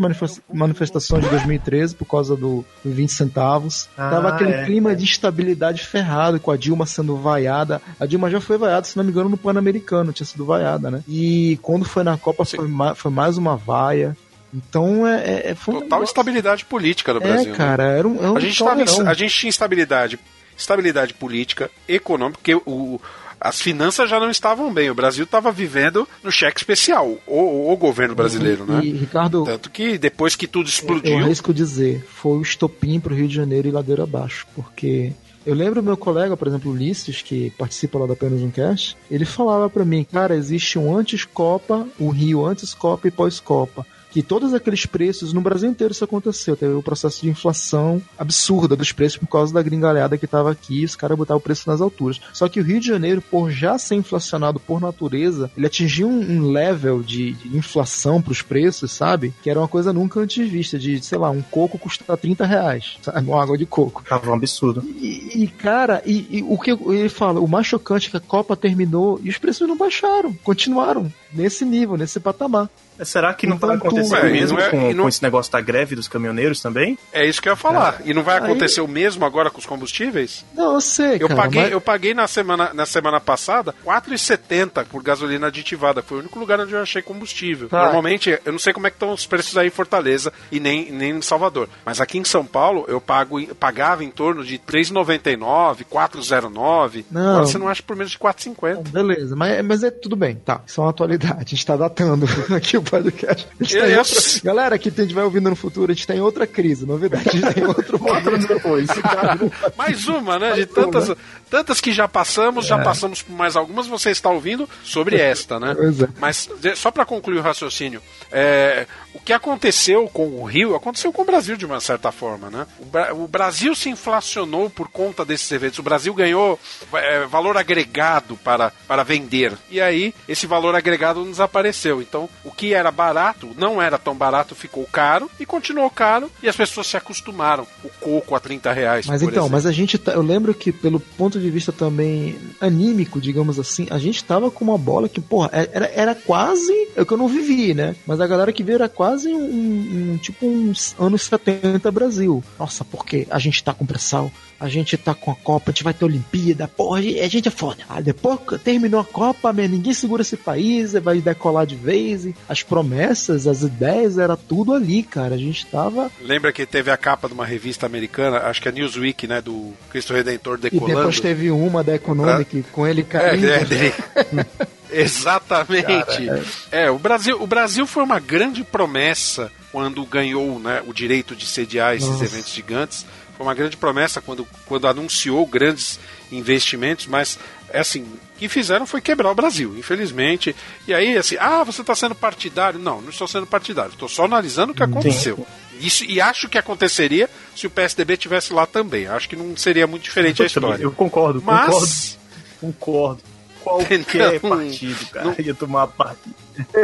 manifestações 0.52 1.24
de 1.24 1.30
2013 1.30 1.94
por 1.94 2.06
causa 2.06 2.36
do, 2.36 2.66
do 2.84 2.92
20 2.92 3.12
centavos. 3.12 3.88
Ah, 3.96 4.10
Tava 4.10 4.30
aquele 4.30 4.54
é, 4.54 4.66
clima 4.66 4.94
é. 4.94 4.96
de 4.96 5.04
instabilidade 5.04 5.84
ferrado, 5.84 6.40
com 6.40 6.50
a 6.50 6.58
Dilma 6.58 6.88
sendo 6.88 7.16
vaiada. 7.16 7.80
A 8.00 8.08
Dilma 8.08 8.28
já 8.32 8.42
foi 8.42 8.58
vaiada, 8.58 8.88
se 8.88 8.98
não 8.98 9.04
me 9.04 9.12
engano, 9.12 9.30
no 9.30 9.38
Pan-Americano, 9.38 10.12
tinha 10.12 10.26
sido 10.26 10.44
vaiada, 10.44 10.90
né? 10.90 11.04
E 11.08 11.60
quando 11.62 11.86
foi 11.86 12.04
na 12.04 12.18
Copa 12.18 12.44
foi, 12.44 12.68
ma 12.68 12.96
foi 12.96 13.12
mais 13.12 13.38
uma 13.38 13.56
vaia. 13.56 14.18
Então 14.52 15.06
é, 15.06 15.24
é, 15.24 15.52
é 15.52 15.56
Total 15.56 16.02
instabilidade 16.02 16.66
política 16.66 17.14
no 17.14 17.22
é, 17.22 17.24
Brasil. 17.24 17.54
É, 17.54 17.56
cara, 17.56 17.84
né? 17.84 18.00
era 18.00 18.08
um, 18.08 18.18
era 18.18 18.32
um 18.32 18.38
a, 18.38 18.40
gente 18.40 18.64
tava, 18.64 18.82
a 18.82 19.14
gente 19.14 19.36
tinha 19.36 19.50
instabilidade 19.50 20.20
estabilidade 20.62 21.14
política, 21.14 21.70
econômica, 21.88 22.40
porque 22.40 22.56
o, 22.56 23.00
as 23.40 23.60
finanças 23.60 24.10
já 24.10 24.20
não 24.20 24.30
estavam 24.30 24.72
bem. 24.72 24.90
O 24.90 24.96
Brasil 24.96 25.24
estava 25.24 25.52
vivendo 25.52 26.08
no 26.24 26.32
cheque 26.32 26.60
especial, 26.60 27.18
o, 27.26 27.72
o 27.72 27.76
governo 27.76 28.14
brasileiro, 28.14 28.66
né? 28.66 28.82
E, 28.84 28.92
Ricardo, 28.92 29.44
Tanto 29.44 29.70
que 29.70 29.98
depois 29.98 30.36
que 30.36 30.48
tudo 30.48 30.70
explodiu. 30.70 31.20
Eu 31.20 31.26
arrisco 31.26 31.54
dizer, 31.54 32.06
foi 32.08 32.38
o 32.38 32.42
estopim 32.42 33.00
para 33.00 33.14
o 33.14 33.16
Rio 33.16 33.28
de 33.28 33.36
Janeiro 33.36 33.68
e 33.68 33.72
ladeira 33.72 34.04
abaixo, 34.04 34.46
porque 34.56 35.12
eu 35.44 35.56
lembro 35.56 35.82
meu 35.82 35.98
colega, 35.98 36.38
por 36.38 36.48
exemplo, 36.48 36.72
Ulisses, 36.72 37.24
que 37.24 37.50
participa 37.58 37.98
lá 37.98 38.06
da 38.06 38.14
Apenas 38.14 38.42
um 38.42 38.52
Cast, 38.52 38.96
ele 39.10 39.26
falava 39.26 39.70
para 39.70 39.84
mim, 39.84 40.04
cara, 40.04 40.36
existe 40.36 40.78
um 40.78 40.96
antes-Copa, 40.96 41.88
um 42.00 42.10
Rio 42.10 42.46
antes-Copa 42.46 43.08
e 43.08 43.12
pós-Copa 43.12 43.86
que 44.12 44.22
todos 44.22 44.54
aqueles 44.54 44.86
preços, 44.86 45.34
no 45.34 45.42
Brasil 45.42 45.70
inteiro 45.70 45.94
isso 45.94 46.04
aconteceu, 46.04 46.56
teve 46.56 46.74
o 46.74 46.80
um 46.80 46.82
processo 46.82 47.22
de 47.22 47.30
inflação 47.30 48.02
absurda 48.18 48.76
dos 48.76 48.92
preços 48.92 49.18
por 49.18 49.28
causa 49.28 49.54
da 49.54 49.62
gringalhada 49.62 50.18
que 50.18 50.26
estava 50.26 50.52
aqui, 50.52 50.84
os 50.84 50.96
caras 50.96 51.18
botaram 51.18 51.40
o 51.40 51.42
preço 51.42 51.70
nas 51.70 51.82
alturas. 51.82 52.20
Só 52.34 52.48
que 52.50 52.60
o 52.60 52.64
Rio 52.64 52.80
de 52.80 52.88
Janeiro, 52.88 53.22
por 53.22 53.50
já 53.50 53.78
ser 53.78 53.96
inflacionado 53.96 54.60
por 54.60 54.82
natureza, 54.82 55.50
ele 55.56 55.66
atingiu 55.66 56.08
um, 56.08 56.20
um 56.20 56.52
level 56.52 57.02
de, 57.02 57.34
de 57.34 57.58
inflação 57.58 58.22
para 58.22 58.32
os 58.32 58.42
preços, 58.42 58.92
sabe? 58.92 59.34
Que 59.42 59.50
era 59.50 59.60
uma 59.60 59.68
coisa 59.68 59.94
nunca 59.94 60.20
antes 60.20 60.50
vista, 60.50 60.78
de, 60.78 61.02
sei 61.02 61.18
lá, 61.18 61.30
um 61.30 61.42
coco 61.42 61.80
custa 61.80 62.18
30 62.18 62.46
reais, 62.46 62.98
sabe? 63.02 63.28
Uma 63.28 63.42
água 63.42 63.58
de 63.58 63.66
coco. 63.66 64.04
Tava 64.08 64.30
um 64.30 64.34
absurdo. 64.34 64.84
E, 64.84 65.44
e 65.44 65.48
cara, 65.48 66.02
e, 66.06 66.28
e, 66.30 66.44
o 66.44 66.58
que 66.58 66.72
ele 66.72 67.10
fala, 67.10 67.40
o 67.40 67.48
mais 67.48 67.66
chocante 67.66 68.08
é 68.08 68.12
que 68.12 68.18
a 68.18 68.20
Copa 68.20 68.56
terminou 68.56 69.20
e 69.24 69.30
os 69.30 69.38
preços 69.38 69.68
não 69.68 69.78
baixaram, 69.78 70.34
continuaram 70.44 71.12
nesse 71.34 71.64
nível, 71.64 71.98
nesse 71.98 72.20
patamar. 72.20 72.70
Será 73.04 73.34
que 73.34 73.48
não 73.48 73.56
então, 73.56 73.70
vai 73.70 73.78
acontecer 73.78 74.20
o 74.20 74.32
mesmo 74.32 74.60
é, 74.60 74.70
com, 74.70 74.94
não... 74.94 75.04
com, 75.04 75.10
esse 75.10 75.24
negócio 75.24 75.52
da 75.52 75.62
greve 75.62 75.96
dos 75.96 76.08
caminhoneiros 76.08 76.62
também? 76.62 76.98
É 77.12 77.26
isso 77.26 77.42
que 77.42 77.48
eu 77.50 77.54
ia 77.54 77.58
falar. 77.58 78.02
É. 78.06 78.10
E 78.10 78.14
não 78.14 78.24
vai 78.24 78.38
acontecer 78.38 78.80
Aí... 78.80 78.86
o 78.86 78.90
mesmo 78.90 79.26
agora 79.26 79.50
com 79.50 79.60
os 79.60 79.66
combustíveis? 79.66 80.46
Não, 80.54 80.76
eu 80.76 80.82
sei, 80.82 81.18
eu 81.20 81.28
cara, 81.28 81.42
Paguei, 81.42 81.62
mas... 81.64 81.72
Eu 81.72 81.82
paguei 81.82 82.14
na 82.14 82.28
semana, 82.28 82.72
na 82.74 82.86
semana 82.86 83.20
passada 83.20 83.74
R$4,70 83.86 84.86
por 84.86 85.02
gasolina 85.04 85.48
aditivada. 85.48 86.02
Foi 86.02 86.18
o 86.18 86.20
único 86.22 86.40
lugar 86.40 86.60
onde 86.60 86.74
eu 86.74 86.82
achei 86.82 87.02
combustível. 87.02 87.70
Tá. 87.70 87.84
Normalmente, 87.84 88.38
eu 88.44 88.52
não 88.52 88.60
sei 88.60 88.74
como 88.74 88.88
é 88.88 88.90
que 88.90 88.96
estão 88.96 89.12
os 89.12 89.26
preços 89.26 89.58
aí 89.58 89.68
em 89.68 89.72
Fortaleza 89.72 90.32
e 90.52 90.60
nem, 90.60 90.92
nem 90.92 91.18
em 91.18 91.22
Salvador. 91.22 91.70
Mas 91.86 92.00
aqui 92.00 92.18
em 92.18 92.24
São 92.24 92.46
Paulo, 92.46 92.86
eu 92.88 93.00
pago, 93.02 93.44
pagava 93.56 94.04
em 94.04 94.12
torno 94.12 94.44
de 94.44 94.56
R$3,99, 94.56 95.78
R$4,09. 95.80 97.06
Não. 97.10 97.22
Agora 97.22 97.46
você 97.46 97.58
não 97.58 97.68
acha 97.68 97.84
por 97.84 97.96
menos 97.96 98.12
de 98.12 98.18
R$4,50. 98.18 98.90
Beleza, 98.90 99.36
mas, 99.36 99.66
mas 99.66 99.84
é 99.84 99.92
tudo 99.92 100.16
bem. 100.16 100.36
Tá, 100.36 100.62
isso 100.66 100.80
é 100.80 100.84
uma 100.84 100.90
atualidade. 100.90 101.36
A 101.38 101.44
gente 101.44 101.66
tá 101.66 101.76
datando 101.76 102.26
aqui 102.56 102.78
o 102.78 102.82
podcast. 102.92 103.48
Eu, 103.74 103.98
outra... 103.98 104.42
Galera 104.44 104.78
que 104.78 104.90
a 104.90 104.92
gente 104.92 105.14
vai 105.14 105.24
ouvindo 105.24 105.50
no 105.50 105.56
futuro, 105.56 105.92
a 105.92 105.96
gente 105.96 106.06
tem 106.06 106.20
outra 106.20 106.46
crise, 106.46 106.86
novidade. 106.86 107.30
A 107.30 107.32
gente 107.32 107.54
tem 107.54 107.66
outro 107.66 107.98
momento 107.98 108.48
depois. 108.48 108.88
mais 109.78 110.08
uma, 110.08 110.38
né? 110.38 110.54
De 110.54 110.66
tantas, 110.66 111.16
tantas 111.52 111.82
que 111.82 111.92
já 111.92 112.08
passamos, 112.08 112.66
é. 112.66 112.68
já 112.70 112.80
passamos 112.80 113.22
por 113.22 113.36
mais 113.36 113.58
algumas, 113.58 113.86
você 113.86 114.10
está 114.10 114.30
ouvindo 114.30 114.68
sobre 114.86 115.18
esta, 115.18 115.60
né? 115.60 115.76
É. 115.78 116.08
Mas 116.18 116.50
só 116.76 116.90
para 116.90 117.06
concluir 117.06 117.40
o 117.40 117.42
raciocínio, 117.42 118.02
é, 118.32 118.88
o 119.14 119.20
que 119.20 119.34
aconteceu 119.34 120.08
com 120.08 120.28
o 120.28 120.46
Rio 120.46 120.74
aconteceu 120.76 121.12
com 121.12 121.24
o 121.24 121.26
Brasil 121.26 121.58
de 121.58 121.66
uma 121.66 121.82
certa 121.82 122.10
forma, 122.10 122.50
né? 122.50 122.66
O, 122.80 122.86
Bra 122.86 123.14
o 123.14 123.28
Brasil 123.28 123.76
se 123.76 123.90
inflacionou 123.90 124.70
por 124.70 124.88
conta 124.88 125.26
desses 125.26 125.52
eventos. 125.52 125.80
O 125.80 125.84
Brasil 125.84 126.14
ganhou 126.14 126.58
é, 126.94 127.26
valor 127.26 127.58
agregado 127.58 128.38
para, 128.38 128.72
para 128.88 129.04
vender. 129.04 129.52
E 129.70 129.82
aí, 129.82 130.16
esse 130.30 130.48
valor 130.48 130.74
agregado 130.74 131.26
desapareceu. 131.26 132.02
Então, 132.02 132.30
o 132.46 132.52
que 132.52 132.74
era 132.74 132.90
barato, 132.92 133.50
não 133.58 133.82
era 133.82 133.98
tão 133.98 134.16
barato, 134.16 134.56
ficou 134.56 134.86
caro 134.86 135.30
e 135.38 135.46
continuou 135.46 135.90
caro 135.90 136.32
e 136.42 136.48
as 136.48 136.56
pessoas 136.56 136.88
se 136.88 136.96
acostumaram. 136.96 137.68
O 137.84 137.90
coco 137.90 138.36
a 138.36 138.40
30 138.40 138.72
reais. 138.72 139.06
Mas 139.08 139.22
então, 139.22 139.34
exemplo. 139.34 139.50
mas 139.52 139.66
a 139.66 139.72
gente. 139.74 139.98
Tá, 139.98 140.14
eu 140.14 140.22
lembro 140.22 140.54
que, 140.54 140.72
pelo 140.72 141.00
ponto 141.00 141.41
de 141.42 141.50
vista 141.50 141.72
também 141.72 142.36
anímico, 142.60 143.20
digamos 143.20 143.60
assim, 143.60 143.88
a 143.90 143.98
gente 143.98 144.24
tava 144.24 144.50
com 144.52 144.64
uma 144.64 144.78
bola 144.78 145.10
que, 145.10 145.20
porra, 145.20 145.50
é, 145.52 145.70
era, 145.74 145.92
era 145.94 146.16
quase. 146.16 146.72
É 146.96 147.02
o 147.02 147.06
que 147.06 147.14
eu 147.14 147.18
não 147.18 147.28
vivi, 147.28 147.74
né? 147.74 147.96
Mas 148.06 148.20
a 148.20 148.28
galera 148.28 148.54
que 148.54 148.64
veio 148.64 148.76
era 148.76 148.90
quase 148.90 149.30
um, 149.34 150.14
um 150.14 150.18
tipo 150.18 150.46
uns 150.46 150.96
anos 151.00 151.24
70 151.24 151.92
Brasil. 151.92 152.44
Nossa, 152.60 152.86
porque 152.86 153.28
a 153.30 153.40
gente 153.40 153.64
tá 153.64 153.74
com 153.74 153.86
pressão, 153.86 154.32
a 154.62 154.70
gente 154.70 154.96
tá 154.96 155.16
com 155.16 155.32
a 155.32 155.36
Copa, 155.36 155.72
a 155.72 155.74
gente 155.74 155.84
vai 155.84 155.94
ter 155.94 156.06
Olimpíada, 156.06 156.68
porra, 156.68 157.00
a 157.00 157.28
gente 157.28 157.48
é 157.48 157.52
foda. 157.52 157.84
Ah, 157.90 158.00
depois 158.00 158.40
terminou 158.64 159.02
a 159.02 159.04
Copa, 159.04 159.52
man, 159.52 159.68
ninguém 159.68 159.92
segura 159.92 160.22
esse 160.22 160.38
país, 160.38 160.94
vai 160.94 161.20
decolar 161.20 161.66
de 161.66 161.76
vez. 161.76 162.28
As 162.48 162.62
promessas, 162.62 163.48
as 163.48 163.64
ideias, 163.64 164.20
era 164.20 164.38
tudo 164.38 164.76
ali, 164.76 165.02
cara. 165.02 165.34
A 165.34 165.38
gente 165.38 165.66
tava. 165.66 166.12
Lembra 166.22 166.54
que 166.54 166.64
teve 166.68 166.92
a 166.92 166.98
capa 166.98 167.28
de 167.28 167.34
uma 167.34 167.46
revista 167.46 167.88
americana, 167.88 168.38
acho 168.38 168.62
que 168.62 168.70
é 168.70 168.72
Newsweek, 168.72 169.26
né? 169.26 169.42
Do 169.42 169.74
Cristo 169.90 170.14
Redentor 170.14 170.60
decolando. 170.60 170.92
E 170.92 170.96
depois 170.96 171.20
teve 171.20 171.50
uma 171.50 171.84
da 171.84 171.96
Economic 171.96 172.60
ah? 172.60 172.72
com 172.72 172.86
ele 172.86 173.04
caindo. 173.04 173.48
É, 173.48 173.64
é, 173.64 174.72
Exatamente. 175.02 176.26
Cara, 176.26 176.44
é. 176.72 176.84
é, 176.84 176.92
o 176.92 177.00
Brasil, 177.00 177.42
o 177.42 177.48
Brasil 177.48 177.88
foi 177.88 178.04
uma 178.04 178.20
grande 178.20 178.64
promessa 178.64 179.52
quando 179.72 180.06
ganhou 180.06 180.60
né, 180.60 180.84
o 180.86 180.94
direito 180.94 181.36
de 181.36 181.46
sediar 181.46 181.96
esses 181.96 182.10
Nossa. 182.10 182.26
eventos 182.26 182.54
gigantes. 182.54 183.06
Foi 183.42 183.48
uma 183.48 183.56
grande 183.56 183.76
promessa 183.76 184.22
quando, 184.22 184.48
quando 184.68 184.88
anunciou 184.88 185.44
grandes 185.48 186.00
investimentos, 186.32 187.08
mas 187.08 187.40
é 187.72 187.80
assim, 187.80 188.04
o 188.04 188.38
que 188.38 188.48
fizeram 188.48 188.86
foi 188.86 189.02
quebrar 189.02 189.32
o 189.32 189.36
Brasil, 189.36 189.76
infelizmente. 189.76 190.56
E 190.88 190.94
aí, 190.94 191.18
assim, 191.18 191.38
ah, 191.40 191.64
você 191.64 191.82
está 191.82 191.96
sendo 191.96 192.14
partidário? 192.14 192.80
Não, 192.80 193.02
não 193.02 193.10
estou 193.10 193.28
sendo 193.28 193.48
partidário, 193.48 193.94
estou 193.94 194.08
só 194.08 194.26
analisando 194.26 194.74
o 194.74 194.76
que 194.76 194.84
aconteceu. 194.84 195.44
Isso, 195.80 196.06
e 196.06 196.22
acho 196.22 196.48
que 196.48 196.58
aconteceria 196.60 197.28
se 197.56 197.66
o 197.66 197.70
PSDB 197.72 198.16
tivesse 198.16 198.54
lá 198.54 198.68
também. 198.68 199.08
Acho 199.08 199.28
que 199.28 199.36
não 199.36 199.58
seria 199.58 199.88
muito 199.88 200.04
diferente 200.04 200.44
a 200.44 200.46
história. 200.46 200.84
Eu 200.84 200.92
concordo, 200.92 201.42
Mas, 201.44 201.66
concordo 201.66 202.22
Concordo. 202.62 203.31
Qualquer 203.64 204.00
Não. 204.44 204.50
partido, 204.50 205.06
cara, 205.12 205.26
Não. 205.26 205.36
ia 205.38 205.54
tomar 205.54 205.88
partido. 205.88 206.36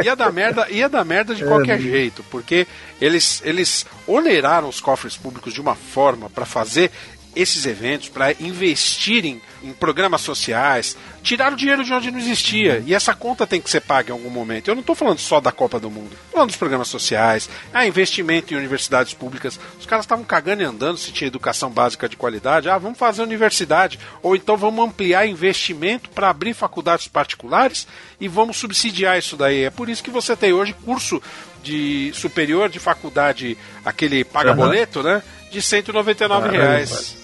Ia 0.02 0.14
dar 0.16 0.32
merda, 0.32 0.68
ia 0.70 0.88
dar 0.88 1.04
merda 1.04 1.34
de 1.34 1.44
É, 1.44 1.46
qualquer 1.46 1.78
né? 1.78 1.82
jeito, 1.90 2.24
porque 2.30 2.66
eles, 3.00 3.42
eles 3.44 3.84
oneraram 4.06 4.68
os 4.68 4.80
cofres 4.80 5.16
públicos 5.16 5.52
de 5.52 5.60
uma 5.60 5.74
forma 5.74 6.30
para 6.30 6.46
fazer 6.46 6.90
esses 7.34 7.66
eventos, 7.66 8.08
para 8.08 8.32
investirem 8.40 9.40
em 9.62 9.72
programas 9.72 10.20
sociais, 10.20 10.96
tiraram 11.22 11.56
dinheiro 11.56 11.84
de 11.84 11.92
onde 11.92 12.10
não 12.10 12.18
existia. 12.18 12.82
E 12.86 12.94
essa 12.94 13.14
conta 13.14 13.46
tem 13.46 13.60
que 13.60 13.70
ser 13.70 13.80
paga 13.80 14.10
em 14.10 14.12
algum 14.12 14.30
momento. 14.30 14.68
Eu 14.68 14.74
não 14.74 14.80
estou 14.80 14.94
falando 14.94 15.18
só 15.18 15.40
da 15.40 15.52
Copa 15.52 15.80
do 15.80 15.90
Mundo, 15.90 16.10
tô 16.10 16.32
falando 16.32 16.48
dos 16.48 16.56
programas 16.56 16.88
sociais, 16.88 17.48
ah, 17.72 17.86
investimento 17.86 18.52
em 18.52 18.56
universidades 18.56 19.14
públicas. 19.14 19.58
Os 19.78 19.86
caras 19.86 20.04
estavam 20.04 20.24
cagando 20.24 20.62
e 20.62 20.66
andando 20.66 20.96
se 20.96 21.12
tinha 21.12 21.28
educação 21.28 21.70
básica 21.70 22.08
de 22.08 22.16
qualidade. 22.16 22.68
Ah, 22.68 22.78
vamos 22.78 22.98
fazer 22.98 23.22
universidade. 23.22 23.98
Ou 24.22 24.36
então 24.36 24.56
vamos 24.56 24.84
ampliar 24.84 25.26
investimento 25.26 26.10
para 26.10 26.30
abrir 26.30 26.54
faculdades 26.54 27.08
particulares 27.08 27.86
e 28.20 28.28
vamos 28.28 28.56
subsidiar 28.56 29.18
isso 29.18 29.36
daí. 29.36 29.64
É 29.64 29.70
por 29.70 29.88
isso 29.88 30.02
que 30.02 30.10
você 30.10 30.36
tem 30.36 30.52
hoje 30.52 30.72
curso 30.84 31.22
de 31.62 32.12
superior 32.14 32.68
de 32.68 32.78
faculdade, 32.78 33.58
aquele 33.84 34.24
paga-boleto, 34.24 35.02
né? 35.02 35.22
De 35.50 35.62
199 35.62 36.48
Caralho, 36.50 36.62
reais. 36.62 37.16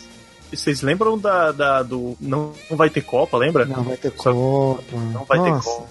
E 0.52 0.56
vocês 0.56 0.82
lembram 0.82 1.18
da, 1.18 1.52
da- 1.52 1.82
do. 1.82 2.16
Não, 2.20 2.52
não 2.70 2.76
vai 2.76 2.88
ter 2.90 3.00
Copa, 3.02 3.36
lembra? 3.36 3.64
Não 3.64 3.82
vai 3.82 3.96
ter 3.96 4.12
Só- 4.16 4.32
Copa. 4.32 4.82
Não 5.12 5.24
vai 5.24 5.38
Nossa. 5.38 5.68
ter 5.70 5.76
Copa. 5.76 5.88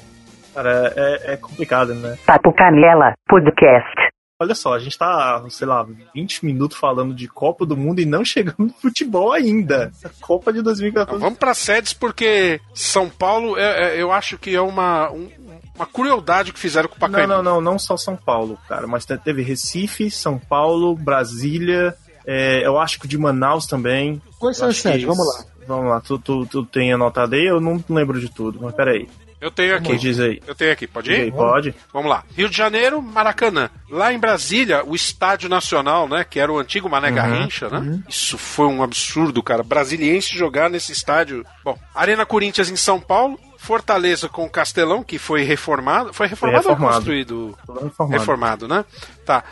Cara, 0.53 0.93
é, 0.95 1.33
é 1.33 1.37
complicado, 1.37 1.93
né? 1.95 2.17
Papo 2.25 2.53
Canela 2.53 3.13
Podcast. 3.27 3.91
Olha 4.39 4.55
só, 4.55 4.73
a 4.73 4.79
gente 4.79 4.97
tá, 4.97 5.43
sei 5.49 5.65
lá, 5.67 5.85
20 6.13 6.45
minutos 6.45 6.77
falando 6.77 7.13
de 7.13 7.27
Copa 7.27 7.65
do 7.65 7.77
Mundo 7.77 8.01
e 8.01 8.05
não 8.05 8.25
chegando 8.25 8.55
no 8.59 8.69
futebol 8.73 9.31
ainda. 9.31 9.91
A 10.03 10.09
Copa 10.25 10.51
de 10.51 10.61
2014. 10.61 11.21
Vamos 11.23 11.39
para 11.39 11.53
sedes 11.53 11.93
porque 11.93 12.59
São 12.73 13.09
Paulo, 13.09 13.57
é- 13.57 13.95
é- 13.95 14.01
eu 14.01 14.11
acho 14.11 14.37
que 14.37 14.53
é 14.55 14.61
uma, 14.61 15.09
um- 15.11 15.29
uma 15.75 15.85
crueldade 15.85 16.51
que 16.51 16.59
fizeram 16.59 16.89
com 16.89 16.95
o 16.95 16.99
Não, 16.99 17.09
Pacaembu. 17.09 17.33
não, 17.33 17.43
não, 17.43 17.61
não 17.61 17.79
só 17.79 17.95
São 17.95 18.15
Paulo, 18.17 18.57
cara, 18.67 18.85
mas 18.85 19.05
te- 19.05 19.17
teve 19.17 19.41
Recife, 19.43 20.11
São 20.11 20.37
Paulo, 20.37 20.95
Brasília, 20.95 21.95
é, 22.25 22.65
eu 22.65 22.79
acho 22.79 22.99
que 22.99 23.05
o 23.05 23.09
de 23.09 23.17
Manaus 23.17 23.65
também. 23.65 24.21
Quais 24.39 24.57
são 24.57 24.69
as 24.69 24.77
sedes? 24.77 25.03
Vamos 25.05 25.25
lá. 25.27 25.45
Vamos 25.67 25.89
lá, 25.89 26.01
tu, 26.01 26.19
tu, 26.19 26.45
tu 26.45 26.65
tem 26.65 26.91
anotado 26.91 27.35
aí? 27.35 27.45
Eu 27.45 27.61
não 27.61 27.81
lembro 27.89 28.19
de 28.19 28.29
tudo, 28.29 28.59
mas 28.61 28.73
peraí. 28.75 29.07
Eu 29.43 29.51
tenho 29.51 29.75
aqui. 29.75 29.97
Diz 29.97 30.21
aí. 30.21 30.41
Eu 30.47 30.55
tenho 30.55 30.71
aqui, 30.71 30.87
pode 30.87 31.09
Diz 31.09 31.19
aí, 31.19 31.27
ir? 31.27 31.31
pode? 31.33 31.75
Vamos 31.91 32.09
lá. 32.09 32.23
Rio 32.33 32.47
de 32.47 32.55
Janeiro, 32.55 33.01
Maracanã. 33.01 33.69
Lá 33.89 34.13
em 34.13 34.17
Brasília, 34.17 34.85
o 34.85 34.95
Estádio 34.95 35.49
Nacional, 35.49 36.07
né? 36.07 36.23
Que 36.23 36.39
era 36.39 36.49
o 36.49 36.57
antigo 36.57 36.89
Mané 36.89 37.09
Uhum, 37.09 37.15
Garrincha, 37.15 37.67
né? 37.67 37.99
Isso 38.07 38.37
foi 38.37 38.67
um 38.67 38.81
absurdo, 38.81 39.43
cara. 39.43 39.61
Brasiliense 39.61 40.37
jogar 40.37 40.69
nesse 40.69 40.93
estádio. 40.93 41.45
Bom, 41.61 41.77
Arena 41.93 42.25
Corinthians 42.25 42.69
em 42.69 42.77
São 42.77 43.01
Paulo. 43.01 43.37
Fortaleza 43.57 44.27
com 44.27 44.43
o 44.45 44.49
Castelão, 44.49 45.03
que 45.03 45.17
foi 45.17 45.43
reformado. 45.43 46.13
Foi 46.13 46.27
reformado, 46.27 46.67
ou 46.67 46.73
reformado. 46.73 46.95
construído? 46.97 47.57
Tudo 47.65 47.79
reformado. 47.81 48.19
Reformado, 48.19 48.67
né? 48.67 48.85
Tá. 49.25 49.43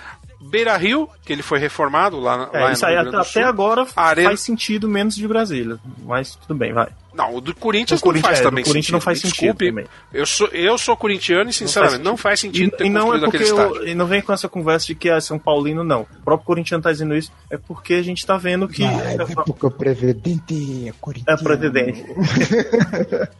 Beira 0.42 0.76
Rio, 0.76 1.08
que 1.24 1.32
ele 1.32 1.44
foi 1.44 1.60
reformado 1.60 2.20
lá, 2.20 2.50
É, 2.52 2.60
lá 2.60 2.72
isso 2.72 2.86
aí 2.86 2.98
até, 2.98 3.16
até 3.16 3.44
agora 3.44 3.86
Arena- 3.96 4.30
faz 4.30 4.42
sentido 4.42 4.90
menos 4.90 5.16
de 5.16 5.28
Brasília. 5.28 5.78
Mas 6.04 6.36
tudo 6.36 6.56
bem, 6.58 6.74
vai. 6.74 6.88
Não, 7.14 7.36
o 7.36 7.42
do 7.42 7.54
Corinthians 7.54 8.00
O 8.00 8.04
Corinthians- 8.04 8.24
não 8.24 8.30
faz 8.30 8.40
é, 8.40 8.44
também 8.50 8.64
Corinthians 8.64 8.86
sentido. 8.86 8.94
não 8.94 9.02
faz 9.02 9.20
sentido 9.20 9.34
Desculpe, 9.56 9.68
também. 9.70 9.86
eu 10.14 10.26
sou, 10.26 10.48
eu 10.48 10.78
sou 10.78 10.96
corintiano 10.96 11.50
e, 11.50 11.54
sinceramente, 11.54 12.02
não 12.02 12.16
faz 12.16 12.40
sentido, 12.40 12.72
ter 12.72 12.86
E, 12.86 12.88
e 12.88 12.90
não 12.90 13.14
é 13.14 13.20
porque 13.20 13.36
aquele 13.38 13.50
eu, 13.50 13.88
e 13.88 13.94
não 13.94 14.06
vem 14.06 14.22
com 14.22 14.32
essa 14.32 14.48
conversa 14.48 14.88
de 14.88 14.96
que 14.96 15.10
é 15.10 15.20
São 15.20 15.38
Paulino, 15.38 15.84
não. 15.84 16.04
O 16.04 16.24
próprio 16.24 16.46
corintiano 16.48 16.82
tá 16.82 16.90
dizendo 16.90 17.14
isso. 17.14 17.30
É 17.50 17.58
porque 17.58 17.96
a 17.96 18.02
gente 18.02 18.26
tá 18.26 18.38
vendo 18.38 18.66
que. 18.66 18.86
Ah, 18.86 19.12
é 19.20 19.36
porque 19.46 19.66
o 19.66 19.72
presidente 19.72 20.88
é 20.88 20.94
corintiano. 21.02 21.38
É 21.40 21.44
presidente. 21.44 22.06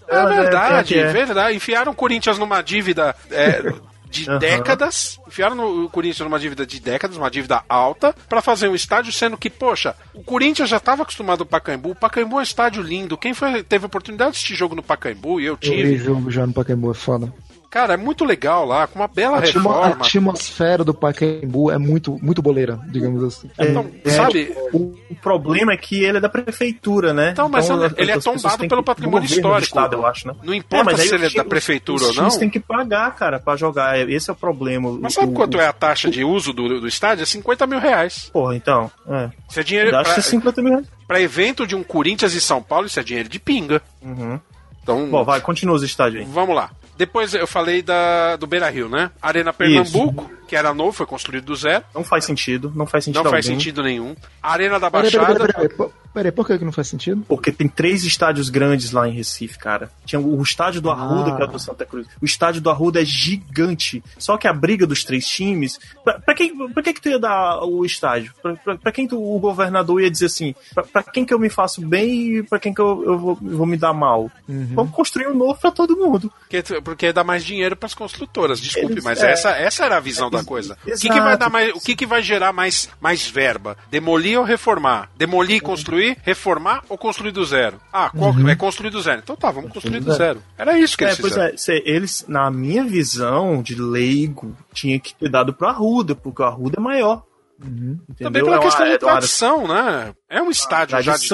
É 0.08 0.22
Mas 0.24 0.36
verdade, 0.36 1.00
é, 1.00 1.02
é. 1.04 1.12
verdade. 1.14 1.56
Enfiaram 1.56 1.94
o 1.94 1.96
Corinthians 1.96 2.38
numa 2.38 2.62
dívida 2.62 3.16
é, 3.30 3.72
de 4.12 4.30
Aham. 4.30 4.38
décadas. 4.38 5.18
Enfiaram 5.28 5.56
no- 5.56 5.86
o 5.86 5.90
Corinthians 5.90 6.20
numa 6.20 6.38
dívida 6.40 6.66
de 6.66 6.80
décadas, 6.80 7.18
uma 7.18 7.32
dívida 7.32 7.64
alta, 7.68 8.14
pra 8.30 8.42
fazer 8.42 8.68
um 8.68 8.76
estádio, 8.76 9.12
sendo 9.12 9.38
que, 9.38 9.50
poxa, 9.50 9.96
o 10.14 10.22
Corinthians 10.24 10.70
já 10.70 10.78
estava 10.78 11.02
acostumado 11.04 11.40
ao 11.42 11.46
Pacaembu. 11.48 11.92
O 11.92 11.96
Pacaembu 11.96 12.36
é 12.36 12.40
um 12.40 12.44
estádio 12.44 12.84
lindo. 12.84 13.18
Quem 13.18 13.34
foi, 13.34 13.64
teve 13.64 13.86
oportunidade 13.86 14.32
de 14.32 14.38
assistir 14.38 14.56
jogo 14.56 14.76
no 14.76 14.84
Pacaembu, 14.84 15.40
e 15.40 15.46
eu 15.46 15.54
Eu 15.54 15.58
vi 15.72 15.78
tive. 15.78 15.98
jogo 15.98 16.30
já 16.30 16.46
no 16.46 16.54
Pacaembu, 16.54 16.92
é 16.92 16.94
foda. 16.94 17.34
Cara, 17.72 17.94
é 17.94 17.98
muito 17.98 18.26
legal 18.26 18.66
lá, 18.66 18.86
com 18.86 19.00
uma 19.00 19.08
bela 19.08 19.38
A, 19.38 19.40
atmo- 19.40 19.72
a 19.72 19.86
reforma. 19.86 20.06
atmosfera 20.06 20.84
do 20.84 20.94
Pacaembu 20.94 21.72
é 21.72 21.78
muito, 21.78 22.20
muito 22.22 22.42
boleira, 22.42 22.78
digamos 22.90 23.24
assim. 23.24 23.50
Então, 23.58 23.90
É, 24.04 24.10
sabe? 24.10 24.54
O, 24.74 24.94
o 25.10 25.16
problema 25.22 25.72
é 25.72 25.78
que 25.78 26.04
ele 26.04 26.18
é 26.18 26.22
da 26.22 26.28
prefeitura, 26.28 27.14
né? 27.14 27.30
Então, 27.32 27.48
mas 27.48 27.70
ele- 27.70 27.94
ele 27.96 28.12
é 28.12 28.20
tombado 28.20 28.68
pelo 28.68 28.84
patrimônio 28.84 29.26
histórico. 29.26 29.62
Estado, 29.68 29.96
eu 29.96 30.06
acho, 30.06 30.28
né? 30.28 30.34
Não 30.44 30.54
importa 30.54 30.84
mas 30.84 31.00
aí 31.00 31.08
se 31.08 31.16
ele 31.16 31.24
é 31.24 31.28
os 31.28 31.34
da 31.34 31.46
prefeitura 31.46 32.04
os 32.04 32.18
ou 32.18 32.24
não. 32.26 32.30
têm 32.38 32.50
que 32.50 32.60
pagar, 32.60 33.16
cara, 33.16 33.40
pra 33.40 33.56
jogar. 33.56 33.98
Esse 34.10 34.30
é 34.30 34.34
o 34.34 34.36
problema. 34.36 34.92
Mas 35.02 35.14
sabe 35.14 35.32
o- 35.32 35.34
quanto 35.34 35.58
é 35.58 35.66
a 35.66 35.72
taxa 35.72 36.10
de 36.10 36.26
uso 36.26 36.52
do, 36.52 36.82
do 36.82 36.88
estádio? 36.90 37.24
É 37.24 37.26
50 37.26 37.66
mil 37.66 37.80
reais. 37.80 38.30
Porra, 38.34 38.54
então. 38.54 38.92
É. 39.08 39.30
Isso 39.50 39.60
é 39.62 39.64
dinheiro 39.64 39.92
pra, 39.92 40.04
50 40.22 40.62
mil 40.62 40.74
reais. 40.74 40.88
pra 41.08 41.22
evento 41.22 41.66
de 41.66 41.74
um 41.74 41.84
Corinthians 41.84 42.34
e 42.34 42.42
São 42.42 42.62
Paulo, 42.62 42.88
isso 42.88 43.00
é 43.00 43.04
dinheiro 43.04 43.30
de 43.30 43.40
pinga. 43.40 43.82
Uhum. 44.02 44.38
Então, 44.84 45.08
Bom, 45.10 45.24
vai, 45.24 45.40
continua 45.40 45.76
os 45.76 45.84
estádios 45.84 46.24
aí. 46.24 46.28
vamos 46.30 46.54
lá. 46.54 46.70
Depois 46.98 47.34
eu 47.34 47.48
falei 47.48 47.82
da, 47.82 48.36
do 48.36 48.46
Beira 48.46 48.70
Rio, 48.70 48.88
né? 48.90 49.12
Arena 49.22 49.52
Pernambuco, 49.52 50.30
que 50.48 50.56
era 50.56 50.74
novo, 50.74 50.92
foi 50.92 51.06
construído 51.06 51.46
do 51.46 51.56
zero. 51.56 51.84
Não 51.96 52.04
faz 52.04 52.26
sentido, 52.26 52.72
não 52.76 52.86
faz 52.86 53.06
sentido 53.06 53.24
Não 53.24 53.32
faz 53.32 53.46
algum. 53.46 53.58
sentido 53.60 53.82
nenhum. 53.84 54.16
Arena 54.42 54.80
da 54.80 54.90
Baixada. 54.90 55.34
peraí, 55.34 55.48
peraí, 55.54 55.70
peraí, 55.70 55.92
peraí, 56.14 56.32
por 56.32 56.46
que 56.48 56.58
que 56.58 56.66
não 56.66 56.72
faz 56.72 56.88
sentido? 56.88 57.24
Porque 57.28 57.52
tem 57.52 57.68
três 57.68 58.04
estádios 58.04 58.50
grandes 58.50 58.92
lá 58.92 59.08
em 59.08 59.12
Recife, 59.14 59.58
cara. 59.58 59.90
Tinha 60.06 60.20
o 60.20 60.42
estádio 60.42 60.82
do 60.82 60.90
Arruda, 60.90 61.32
Ah. 61.32 61.36
que 61.36 61.42
é 61.42 61.46
o 61.46 61.48
do 61.48 61.60
Santa 61.60 61.86
Cruz. 61.86 62.08
O 62.22 62.26
estádio 62.26 62.62
do 62.62 62.70
Arruda 62.70 63.02
é 63.02 63.06
gigante. 63.06 64.04
Só 64.18 64.38
que 64.38 64.48
a 64.48 64.54
briga 64.54 64.86
dos 64.86 65.04
três 65.04 65.26
times. 65.28 65.80
Pra, 66.04 66.20
pra 66.20 66.34
quem, 66.36 66.56
pra 66.70 66.84
que, 66.84 66.94
que 66.94 67.02
tu 67.02 67.10
ia 67.10 67.20
dar 67.20 67.64
o 67.64 67.86
estádio? 67.86 68.34
Pra, 68.42 68.54
pra, 68.56 68.78
pra 68.78 68.92
quem 68.92 69.08
tu- 69.08 69.22
o 69.22 69.40
governador 69.40 70.02
ia 70.02 70.12
dizer 70.12 70.26
assim? 70.28 70.54
Pra, 70.74 70.84
pra 70.84 71.04
quem 71.04 71.26
que 71.26 71.34
eu 71.34 71.40
me 71.40 71.50
faço 71.50 71.82
bem 71.86 72.38
e 72.38 72.44
pra 72.44 72.60
quem 72.60 72.74
que 72.74 72.82
eu, 72.82 73.04
eu 73.06 73.18
vou, 73.18 73.38
eu 73.42 73.58
vou 73.58 73.66
me 73.66 73.78
dar 73.78 73.94
mal? 73.94 74.30
Vamos 74.48 74.92
construir 74.94 75.28
um 75.28 75.36
novo 75.36 75.60
pra 75.60 75.72
todo 75.72 75.96
mundo. 75.98 76.32
Porque, 76.40 76.64
porque 76.82 77.14
dá 77.14 77.24
mais 77.24 77.44
dinheiro 77.44 77.76
para 77.76 77.88
as 77.88 77.94
construtoras. 77.94 78.60
Desculpe, 78.60 78.94
Eles- 78.94 79.04
mas 79.04 79.22
é. 79.24 79.32
essa, 79.32 79.50
essa 79.52 79.86
era 79.86 79.98
a 79.98 80.00
visão 80.00 80.30
da 80.30 80.44
coisa. 80.44 80.74
O 80.74 80.86
que, 80.86 80.92
que 80.92 81.08
Exato. 81.08 81.22
vai 81.24 81.38
dar 81.38 81.50
mais, 81.50 81.74
o 81.76 81.80
que, 81.80 81.96
que 81.96 82.06
vai 82.06 82.22
gerar 82.22 82.52
mais, 82.54 82.90
mais 83.00 83.28
verba? 83.28 83.78
Demolir 83.90 84.38
ou 84.40 84.46
reformar? 84.46 85.10
Demolir 85.18 85.58
e 85.58 85.60
construir, 85.60 86.01
reformar 86.24 86.84
ou 86.90 86.98
construir 86.98 87.32
do 87.32 87.44
zero? 87.46 87.80
Ah, 87.92 88.10
qual 88.10 88.34
é 88.50 88.56
construir 88.56 88.90
do 88.90 89.02
zero? 89.02 89.22
Então 89.24 89.36
tá, 89.36 89.50
vamos 89.52 89.72
construir 89.72 90.00
do 90.00 90.14
zero. 90.14 90.42
Era 90.58 90.78
isso 90.78 90.98
que 90.98 91.04
É, 91.04 91.08
eles 91.08 91.20
pois 91.20 91.34
fizeram. 91.34 91.56
é, 91.70 91.90
eles, 91.90 92.26
na 92.28 92.50
minha 92.52 92.84
visão 92.84 93.62
de 93.62 93.76
leigo, 93.76 94.56
tinha 94.74 95.00
que 95.00 95.14
ter 95.16 95.30
dado 95.30 95.54
pro 95.54 95.68
Arruda, 95.68 96.14
porque 96.16 96.42
o 96.42 96.46
Arruda 96.46 96.76
é 96.78 96.82
maior. 96.82 97.24
Também 97.60 98.00
Entendeu? 98.10 98.46
pela 98.46 98.56
É 98.56 98.60
uma- 98.60 98.66
questão 98.66 98.82
é 98.86 98.90
de 98.90 98.94
área- 98.96 99.00
tradição, 99.00 99.68
né? 99.68 100.14
É 100.30 100.42
um 100.42 100.50
estádio 100.50 101.00
já 101.02 101.16
de... 101.16 101.28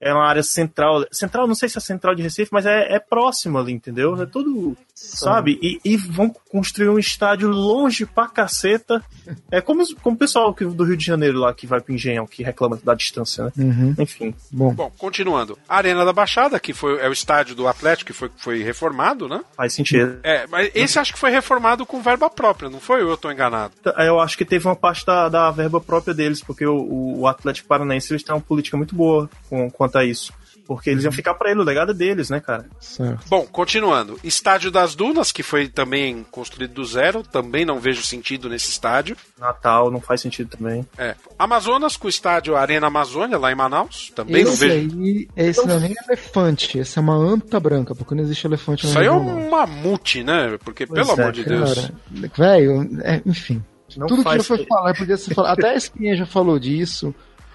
É 0.00 0.12
uma 0.12 0.26
área 0.26 0.42
central. 0.42 1.04
Central, 1.12 1.46
não 1.46 1.54
sei 1.54 1.68
se 1.68 1.78
é 1.78 1.80
central 1.80 2.14
de 2.14 2.22
Recife, 2.22 2.50
mas 2.52 2.66
é, 2.66 2.94
é 2.94 2.98
próximo 2.98 3.58
ali, 3.58 3.72
entendeu? 3.72 4.20
É 4.20 4.26
tudo. 4.26 4.76
Sabe? 4.94 5.58
E, 5.62 5.80
e 5.84 5.96
vão 5.96 6.32
construir 6.50 6.88
um 6.88 6.98
estádio 6.98 7.48
longe 7.48 8.06
pra 8.06 8.28
caceta. 8.28 9.02
É 9.50 9.60
como, 9.60 9.82
como 10.00 10.14
o 10.14 10.18
pessoal 10.18 10.54
que- 10.54 10.64
do 10.64 10.84
Rio 10.84 10.96
de 10.96 11.04
Janeiro 11.04 11.38
lá 11.38 11.52
que 11.52 11.66
vai 11.66 11.80
pro 11.80 11.92
Engenhão, 11.94 12.26
que 12.26 12.42
reclama 12.44 12.78
da 12.82 12.94
distância, 12.94 13.44
né? 13.46 13.52
Uhum. 13.58 13.94
Enfim. 13.98 14.34
Bom, 14.52 14.72
Bom, 14.72 14.92
continuando. 14.96 15.58
A 15.68 15.76
Arena 15.78 16.04
da 16.04 16.12
Baixada, 16.12 16.60
que 16.60 16.72
foi, 16.72 17.00
é 17.00 17.08
o 17.08 17.12
estádio 17.12 17.54
do 17.56 17.66
Atlético, 17.66 18.12
que 18.12 18.16
foi, 18.16 18.30
foi 18.36 18.62
reformado, 18.62 19.28
né? 19.28 19.40
Faz 19.56 19.72
sentido. 19.74 20.18
É, 20.22 20.46
mas 20.46 20.70
esse 20.74 20.98
acho 20.98 21.12
que 21.12 21.18
foi 21.18 21.30
reformado 21.30 21.84
com 21.84 22.00
verba 22.00 22.30
própria, 22.30 22.70
não 22.70 22.78
foi? 22.80 23.02
Ou 23.02 23.10
eu 23.10 23.16
tô 23.16 23.30
enganado? 23.32 23.72
Eu 23.98 24.20
acho 24.20 24.36
que 24.38 24.44
teve 24.44 24.66
uma 24.68 24.76
parte 24.76 25.04
da, 25.04 25.28
da 25.28 25.50
verba 25.50 25.80
própria 25.80 26.14
deles, 26.14 26.40
porque 26.42 26.64
o, 26.66 27.18
o 27.20 27.26
Atlético 27.26 27.66
Paranaense 27.68 28.12
eles 28.12 28.22
têm 28.22 28.34
uma 28.34 28.40
política 28.40 28.76
muito 28.76 28.94
boa 28.94 29.28
com, 29.48 29.68
quanto 29.70 29.93
isso. 30.02 30.32
Porque 30.66 30.88
eles 30.88 31.04
iam 31.04 31.12
ficar 31.12 31.34
pra 31.34 31.50
ele, 31.50 31.60
o 31.60 31.62
legado 31.62 31.90
é 31.90 31.94
deles, 31.94 32.30
né, 32.30 32.40
cara? 32.40 32.64
certo. 32.80 33.28
Bom, 33.28 33.46
continuando. 33.46 34.18
Estádio 34.24 34.70
das 34.70 34.94
Dunas, 34.94 35.30
que 35.30 35.42
foi 35.42 35.68
também 35.68 36.24
construído 36.30 36.72
do 36.72 36.84
zero, 36.84 37.22
também 37.22 37.66
não 37.66 37.78
vejo 37.78 38.02
sentido 38.02 38.48
nesse 38.48 38.70
estádio. 38.70 39.14
Natal 39.38 39.90
não 39.90 40.00
faz 40.00 40.22
sentido 40.22 40.56
também. 40.56 40.86
É. 40.96 41.14
Amazonas, 41.38 41.96
com 41.98 42.06
o 42.06 42.10
estádio 42.10 42.56
Arena 42.56 42.86
Amazônia, 42.86 43.36
lá 43.36 43.52
em 43.52 43.54
Manaus, 43.54 44.10
também 44.14 44.42
não 44.42 44.52
Esse 44.52 44.66
vejo. 44.66 45.00
aí, 45.02 45.28
esse 45.36 45.66
não 45.66 45.76
é 45.76 45.80
nem 45.80 45.94
elefante, 46.08 46.78
esse 46.78 46.98
é 46.98 47.02
uma 47.02 47.14
anta 47.14 47.60
branca, 47.60 47.94
porque 47.94 48.14
não 48.14 48.22
existe 48.22 48.46
elefante 48.46 48.86
Isso 48.86 48.98
aí 48.98 49.06
é 49.06 49.10
não. 49.10 49.18
um 49.18 49.50
mamute, 49.50 50.24
né? 50.24 50.58
Porque, 50.64 50.86
Pois 50.86 50.98
pelo 51.06 51.18
é, 51.18 51.22
amor 51.22 51.32
de 51.32 51.44
Deus. 51.44 51.74
Cara, 51.74 51.94
velho, 52.36 53.00
é, 53.02 53.20
enfim. 53.26 53.62
Não 53.96 54.06
Tudo 54.06 54.18
que 54.18 54.24
faz 54.24 54.38
já 54.38 54.56
foi 54.56 54.66
falar, 54.66 54.94
podia 54.94 55.16
ser 55.16 55.34
falar. 55.34 55.52
Até 55.52 55.70
a 55.70 55.74
Espinha 55.74 56.16
já 56.16 56.26
falou 56.26 56.58
disso. 56.58 57.14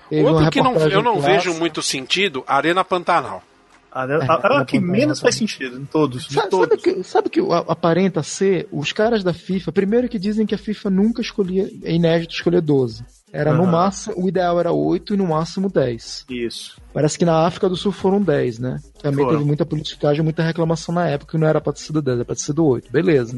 Teve 0.10 0.22
uma 0.24 0.32
Outro 0.32 0.52
que 0.52 0.62
não, 0.62 0.76
eu 0.76 1.02
não 1.04 1.20
vejo 1.20 1.54
muito 1.54 1.82
sentido, 1.82 2.44
Arena 2.48 2.84
Pantanal. 2.84 3.44
A, 3.92 4.04
a, 4.04 4.08
É, 4.08 4.14
a- 4.14 4.18
a 4.62 4.66
que 4.66 4.78
Pantanal 4.80 4.82
menos 4.82 5.20
faz 5.20 5.36
sentido, 5.36 5.80
em 5.80 5.86
todos. 5.86 6.28
De 6.28 6.34
Sabe, 6.36 6.50
todos. 6.50 6.68
sabe 6.70 6.82
que, 6.82 7.04
sabe 7.04 7.30
que 7.30 7.40
aparenta 7.68 8.22
ser 8.24 8.68
os 8.72 8.92
caras 8.92 9.24
da 9.24 9.34
FIFA, 9.34 9.72
primeiro 9.72 10.08
que 10.10 10.20
dizem 10.20 10.46
que 10.46 10.54
a 10.54 10.58
FIFA 10.60 10.90
nunca 10.90 11.22
escolhia, 11.22 11.70
é 11.84 11.94
inédito 11.94 12.34
escolher 12.34 12.62
12. 12.62 13.04
Era 13.32 13.54
no 13.54 13.64
Aham. 13.64 13.72
máximo, 13.72 14.16
o 14.24 14.28
ideal 14.28 14.60
era 14.60 14.72
8 14.72 15.14
e 15.14 15.18
no 15.18 15.28
máximo 15.28 15.70
10. 15.70 16.26
Isso. 16.30 16.82
Parece 16.94 17.18
que 17.18 17.26
na 17.26 17.46
África 17.46 17.70
do 17.70 17.76
Sul 17.76 17.92
foram 17.92 18.22
10, 18.22 18.58
né? 18.60 18.80
Também 19.02 19.24
Foram. 19.24 19.38
teve 19.38 19.48
muita 19.48 19.66
politicagem, 19.66 20.24
muita 20.24 20.42
reclamação 20.44 20.94
na 20.96 21.08
época 21.08 21.32
que 21.34 21.38
não 21.38 21.48
era 21.48 21.62
pra 21.62 21.72
ter 21.74 21.82
sido 21.82 22.02
10, 22.02 22.18
era 22.18 22.26
pra 22.26 22.36
ter 22.36 22.42
sido 22.42 22.66
8. 22.66 22.92
Beleza. 22.92 23.38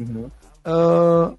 Ah, 0.64 1.32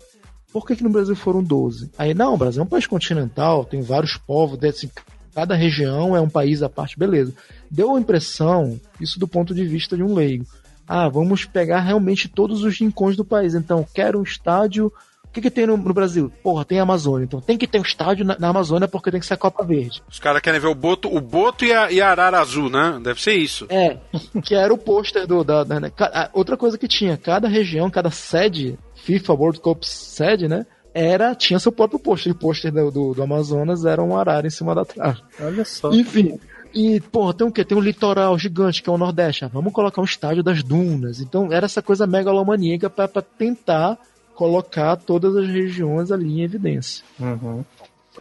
por 0.52 0.66
que, 0.68 0.76
que 0.76 0.84
no 0.84 0.90
Brasil 0.90 1.16
foram 1.16 1.44
12? 1.44 1.90
Aí, 1.98 2.14
não, 2.14 2.34
o 2.36 2.38
Brasil 2.38 2.62
é 2.62 2.66
um 2.66 2.70
país 2.70 2.86
continental, 2.86 3.66
tem 3.66 3.82
vários 3.82 4.18
povos, 4.18 4.58
desse, 4.60 4.92
cada 5.34 5.56
região 5.56 6.16
é 6.16 6.22
um 6.22 6.30
país 6.30 6.62
à 6.64 6.70
parte, 6.70 6.98
beleza. 6.98 7.34
Deu 7.70 7.96
a 7.96 8.00
impressão, 8.00 8.80
isso 9.02 9.20
do 9.20 9.28
ponto 9.28 9.54
de 9.54 9.66
vista 9.66 9.96
de 9.98 10.04
um 10.04 10.14
leigo, 10.14 10.46
ah, 10.88 11.08
vamos 11.10 11.46
pegar 11.46 11.80
realmente 11.80 12.28
todos 12.28 12.64
os 12.64 12.78
rincões 12.80 13.16
do 13.16 13.24
país. 13.26 13.56
Então, 13.56 13.86
quero 13.94 14.20
um 14.20 14.24
estádio. 14.24 14.92
O 15.26 15.34
que, 15.34 15.42
que 15.42 15.50
tem 15.50 15.66
no, 15.66 15.76
no 15.76 15.94
Brasil? 15.96 16.32
Porra, 16.44 16.64
tem 16.64 16.78
a 16.80 16.84
Amazônia. 16.84 17.24
Então 17.26 17.42
tem 17.42 17.58
que 17.58 17.66
ter 17.66 17.80
um 17.80 17.84
estádio 17.84 18.24
na, 18.24 18.38
na 18.38 18.50
Amazônia 18.50 18.88
porque 18.88 19.10
tem 19.10 19.20
que 19.20 19.26
ser 19.26 19.34
a 19.34 19.38
Copa 19.38 19.64
Verde. 19.64 20.04
Os 20.08 20.20
caras 20.20 20.42
querem 20.44 20.60
ver 20.60 20.68
o 20.68 20.76
Boto, 20.76 21.08
o 21.08 21.20
Boto 21.20 21.66
e 21.66 21.74
a, 21.74 21.92
e 21.92 22.00
a 22.00 22.12
Arara 22.12 22.40
Azul, 22.40 22.70
né? 22.70 23.00
Deve 23.04 23.20
ser 23.20 23.34
isso. 23.34 23.66
É, 23.70 23.98
que 24.44 24.54
era 24.54 24.72
o 24.72 24.78
pôster 24.78 25.26
do. 25.26 25.44
Da, 25.44 25.64
da- 25.64 25.90
ca- 25.90 26.12
a- 26.14 26.30
outra 26.34 26.56
coisa 26.56 26.78
que 26.78 26.88
tinha, 26.88 27.18
cada 27.18 27.48
região, 27.48 27.90
cada 27.90 28.12
sede, 28.12 28.78
FIFA 28.94 29.34
World 29.34 29.60
Cup 29.60 29.82
sede, 29.84 30.48
né? 30.48 30.68
Era, 30.94 31.34
tinha 31.34 31.60
seu 31.60 31.72
próprio 31.72 32.00
pôster. 32.00 32.32
O 32.32 32.36
pôster 32.36 32.72
do, 32.72 32.92
do, 32.92 33.14
do 33.14 33.24
Amazonas 33.24 33.84
era 33.86 34.02
um 34.02 34.16
arara 34.16 34.46
em 34.46 34.52
cima 34.52 34.76
da 34.76 34.86
trave. 34.86 35.22
Olha 35.42 35.66
só. 35.66 35.92
Enfim. 35.92 36.40
E, 36.74 37.00
porra, 37.00 37.34
tem 37.34 37.48
o 37.48 37.52
quê? 37.52 37.64
Tem 37.64 37.78
um 37.78 37.82
litoral 37.82 38.38
gigante, 38.38 38.82
que 38.82 38.90
é 38.90 38.94
o 38.94 38.98
Nordeste. 38.98 39.46
Ah, 39.46 39.48
vamos 39.48 39.74
colocar 39.74 40.02
um 40.02 40.06
estádio 40.06 40.44
das 40.44 40.64
dunas. 40.64 41.20
Então, 41.20 41.52
era 41.52 41.66
essa 41.66 41.82
coisa 41.82 42.08
megalomaníaca 42.08 42.90
pra 42.90 43.08
pra 43.08 43.22
tentar 43.22 43.98
colocar 44.34 44.96
todas 44.96 45.36
as 45.36 45.48
regiões 45.48 46.12
ali 46.12 46.40
em 46.40 46.44
evidência. 46.44 47.04
Uhum. 47.20 47.64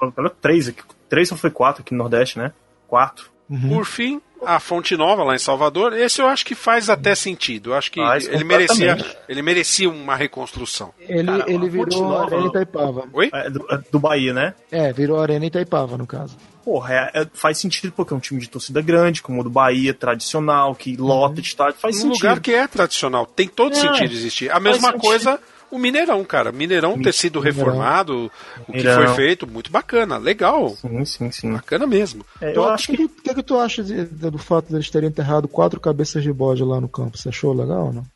Olha, 0.00 0.30
três 0.30 0.68
aqui. 0.68 0.82
Três 1.08 1.30
ou 1.32 1.38
foi 1.38 1.50
quatro 1.50 1.82
aqui 1.82 1.92
no 1.92 1.98
Nordeste, 1.98 2.38
né? 2.38 2.52
Quatro. 2.86 3.31
Por 3.68 3.84
fim, 3.84 4.20
a 4.44 4.58
Fonte 4.58 4.96
Nova 4.96 5.22
lá 5.22 5.34
em 5.34 5.38
Salvador, 5.38 5.92
esse 5.92 6.20
eu 6.20 6.26
acho 6.26 6.44
que 6.44 6.54
faz 6.54 6.88
até 6.88 7.14
sentido. 7.14 7.70
Eu 7.70 7.74
acho 7.74 7.90
que 7.92 8.00
Faz 8.00 8.26
ele 8.26 8.44
merecia, 8.44 8.96
ele 9.28 9.42
merecia 9.42 9.88
uma 9.90 10.16
reconstrução. 10.16 10.92
Ele, 11.00 11.26
Cara, 11.26 11.44
ele 11.50 11.68
virou 11.68 12.02
Nova- 12.02 12.24
Arena 12.34 12.46
Itaipava. 12.48 13.04
Oi? 13.12 13.30
É, 13.32 13.50
do, 13.50 13.66
é 13.70 13.78
do 13.90 13.98
Bahia, 14.00 14.32
né? 14.32 14.54
É, 14.70 14.92
virou 14.92 15.20
Arena 15.20 15.44
Itaipava, 15.46 15.96
no 15.98 16.06
caso. 16.06 16.36
Porra, 16.64 16.94
é- 16.94 17.22
é- 17.22 17.26
faz 17.34 17.58
sentido 17.58 17.92
porque 17.92 18.14
é 18.14 18.16
um 18.16 18.20
time 18.20 18.40
de 18.40 18.48
torcida 18.48 18.80
grande, 18.80 19.20
como 19.20 19.40
o 19.40 19.44
do 19.44 19.50
Bahia, 19.50 19.92
tradicional, 19.92 20.74
que 20.74 20.96
lota 20.96 21.42
de 21.42 21.48
estádio, 21.48 21.74
faz 21.78 21.96
Um 21.96 22.00
sentido. 22.02 22.14
lugar 22.22 22.40
que 22.40 22.52
é 22.54 22.66
tradicional, 22.68 23.26
tem 23.26 23.48
todo 23.48 23.72
É, 23.72 23.80
sentido 23.80 24.12
existir. 24.14 24.50
A 24.50 24.60
mesma 24.60 24.92
sentido. 24.92 25.00
O 25.72 25.78
Mineirão, 25.78 26.22
cara. 26.24 26.52
Mineirão 26.52 27.00
ter 27.00 27.12
sido 27.14 27.40
reformado, 27.40 28.30
o 28.68 28.72
que 28.72 28.82
foi 28.82 29.08
feito, 29.08 29.46
muito 29.46 29.70
bacana, 29.72 30.18
legal. 30.18 30.70
Sim, 30.70 31.04
sim, 31.04 31.30
sim. 31.32 31.52
Bacana 31.52 31.86
mesmo. 31.86 32.24
É, 32.40 32.52
Tu- 32.52 32.60
eu 32.60 32.62
O 32.62 32.68
acho 32.68 32.86
que, 32.88 32.96
que. 32.96 33.08
que, 33.22 33.34
que, 33.34 33.42
tu 33.42 33.58
acha 33.58 33.82
de- 33.82 34.04
de- 34.04 34.30
do 34.30 34.38
fato 34.38 34.70
deles 34.70 34.90
terem 34.90 35.08
enterrado 35.08 35.48
quatro 35.48 35.80
cabeças 35.80 36.22
de 36.22 36.32
bode 36.32 36.62
lá 36.62 36.80
no 36.80 36.88
campo? 36.88 37.16
Você 37.18 37.28
achou 37.30 37.52
legal 37.52 37.86
ou 37.86 37.92
não? 37.92 38.06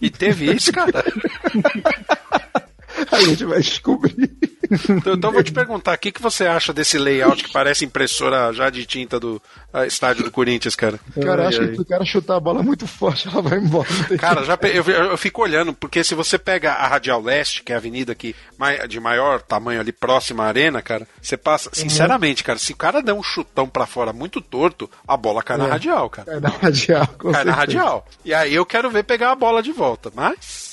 E 0.00 0.08
teve 0.10 0.52
isso, 0.52 0.72
cara. 0.72 1.04
Aí 3.12 3.24
a 3.24 3.28
gente 3.28 3.44
vai 3.44 3.60
descobrir. 3.60 4.36
Então, 4.68 5.14
então 5.14 5.30
eu 5.30 5.34
vou 5.34 5.42
te 5.44 5.52
perguntar, 5.52 5.94
o 5.94 5.98
que, 5.98 6.10
que 6.10 6.20
você 6.20 6.44
acha 6.44 6.72
desse 6.72 6.98
layout 6.98 7.44
que 7.44 7.52
parece 7.52 7.84
impressora 7.84 8.52
já 8.52 8.68
de 8.68 8.84
tinta 8.84 9.20
do 9.20 9.40
estádio 9.86 10.24
do 10.24 10.30
Corinthians, 10.30 10.74
cara? 10.74 10.98
Cara, 11.22 11.42
Ai, 11.42 11.48
acho 11.48 11.60
ai. 11.60 11.68
que 11.68 11.74
se 11.76 11.80
o 11.82 11.84
cara 11.84 12.04
chutar 12.04 12.36
a 12.36 12.40
bola 12.40 12.62
muito 12.64 12.84
forte, 12.86 13.28
ela 13.28 13.40
vai 13.42 13.58
embora. 13.58 13.86
Cara, 14.18 14.42
já 14.44 14.56
pe- 14.56 14.72
eu, 14.74 14.82
eu 14.84 15.16
fico 15.16 15.40
olhando, 15.42 15.72
porque 15.72 16.02
se 16.02 16.14
você 16.16 16.36
pega 16.38 16.72
a 16.72 16.86
Radial 16.88 17.22
Leste, 17.22 17.62
que 17.62 17.70
é 17.72 17.76
a 17.76 17.78
avenida 17.78 18.14
que 18.14 18.34
mai- 18.58 18.88
de 18.88 18.98
maior 18.98 19.40
tamanho 19.40 19.80
ali 19.80 19.92
próxima 19.92 20.44
à 20.44 20.48
arena, 20.48 20.82
cara, 20.82 21.06
você 21.22 21.36
passa, 21.36 21.70
sinceramente, 21.72 22.42
cara, 22.42 22.58
se 22.58 22.72
o 22.72 22.76
cara 22.76 23.00
der 23.00 23.12
um 23.12 23.22
chutão 23.22 23.68
pra 23.68 23.86
fora 23.86 24.12
muito 24.12 24.40
torto, 24.40 24.90
a 25.06 25.16
bola 25.16 25.42
cai 25.44 25.56
na 25.58 25.66
É. 25.66 25.70
radial, 25.70 26.10
cara. 26.10 26.32
Cai 26.32 26.40
na 26.40 26.48
radial, 26.48 27.06
com 27.18 27.30
Cai 27.30 27.44
na 27.44 27.52
certeza. 27.54 27.56
radial. 27.56 28.06
E 28.24 28.34
aí 28.34 28.54
eu 28.54 28.66
quero 28.66 28.90
ver 28.90 29.04
pegar 29.04 29.30
a 29.30 29.36
bola 29.36 29.62
de 29.62 29.70
volta, 29.70 30.10
mas. 30.14 30.65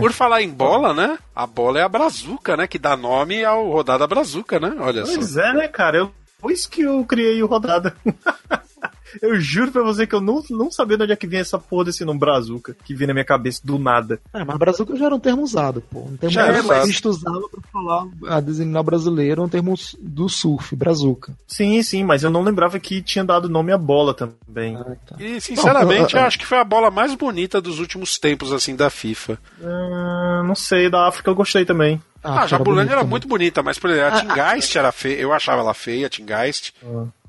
Por 0.00 0.12
falar 0.12 0.42
em 0.42 0.50
bola, 0.50 0.92
né? 0.92 1.18
A 1.34 1.46
bola 1.46 1.78
é 1.78 1.82
a 1.82 1.88
Brazuca, 1.88 2.56
né? 2.56 2.66
Que 2.66 2.78
dá 2.78 2.96
nome 2.96 3.44
ao 3.44 3.70
Rodada 3.70 4.06
Brazuca, 4.06 4.60
né? 4.60 4.74
Olha 4.78 5.04
só. 5.06 5.14
Pois 5.14 5.36
é, 5.36 5.52
né, 5.54 5.68
cara? 5.68 5.98
Eu, 5.98 6.12
por 6.40 6.50
isso 6.50 6.68
que 6.68 6.82
eu 6.82 7.04
criei 7.04 7.42
o 7.42 7.46
Rodada. 7.46 7.96
eu 9.20 9.40
juro 9.40 9.72
pra 9.72 9.82
você 9.82 10.06
que 10.06 10.14
eu 10.14 10.20
não, 10.20 10.42
não 10.50 10.70
sabia 10.70 10.96
de 10.96 11.02
onde 11.04 11.12
é 11.12 11.16
que 11.16 11.26
vinha 11.26 11.40
essa 11.40 11.58
porra 11.58 11.86
desse 11.86 12.04
nome 12.04 12.18
Brazuca, 12.18 12.76
que 12.84 12.94
vinha 12.94 13.08
na 13.08 13.14
minha 13.14 13.24
cabeça 13.24 13.60
do 13.64 13.78
nada. 13.78 14.20
É, 14.32 14.44
mas 14.44 14.56
brazuca 14.56 14.96
já 14.96 15.06
era 15.06 15.14
um 15.14 15.20
termo 15.20 15.42
usado, 15.42 15.80
pô. 15.80 16.00
Um 16.00 16.16
termo 16.16 16.32
Já 16.32 16.46
era 16.46 16.80
artista 16.80 17.08
usava 17.08 17.48
pra 17.48 17.60
falar, 17.72 18.06
a 18.28 18.40
designar 18.40 18.82
brasileiro, 18.82 19.42
um 19.42 19.48
termo 19.48 19.74
do 20.00 20.28
surf, 20.28 20.74
brazuca. 20.74 21.36
Sim, 21.46 21.82
sim, 21.82 22.04
mas 22.04 22.22
eu 22.22 22.30
não 22.30 22.42
lembrava 22.42 22.78
que 22.78 23.02
tinha 23.02 23.24
dado 23.24 23.48
nome 23.48 23.72
à 23.72 23.78
bola 23.78 24.14
também. 24.14 24.76
Ah, 24.76 24.96
tá. 25.06 25.16
E, 25.18 25.40
sinceramente, 25.40 26.14
Não, 26.14 26.20
eu 26.20 26.26
acho 26.26 26.38
que 26.38 26.46
foi 26.46 26.58
a 26.58 26.64
bola 26.64 26.90
mais 26.90 27.14
bonita 27.14 27.60
dos 27.60 27.78
últimos 27.78 28.18
tempos, 28.18 28.52
assim, 28.52 28.76
da 28.76 28.90
FIFA. 28.90 29.38
Ah, 29.62 30.42
não 30.46 30.54
sei, 30.54 30.90
da 30.90 31.08
África 31.08 31.30
eu 31.30 31.34
gostei 31.34 31.64
também. 31.64 32.00
Ah, 32.28 32.32
a 32.32 32.34
cara, 32.36 32.46
Jabulani 32.48 32.88
era 32.88 32.98
também. 32.98 33.10
muito 33.10 33.26
bonita, 33.28 33.62
mas, 33.62 33.78
por 33.78 33.90
exemplo, 33.90 34.14
a 34.16 34.20
Tingeist 34.20 34.76
era 34.76 34.92
feia. 34.92 35.16
Eu 35.20 35.32
achava 35.32 35.60
ela 35.62 35.74
feia, 35.74 36.06
a 36.06 36.10
Tingeist. 36.10 36.72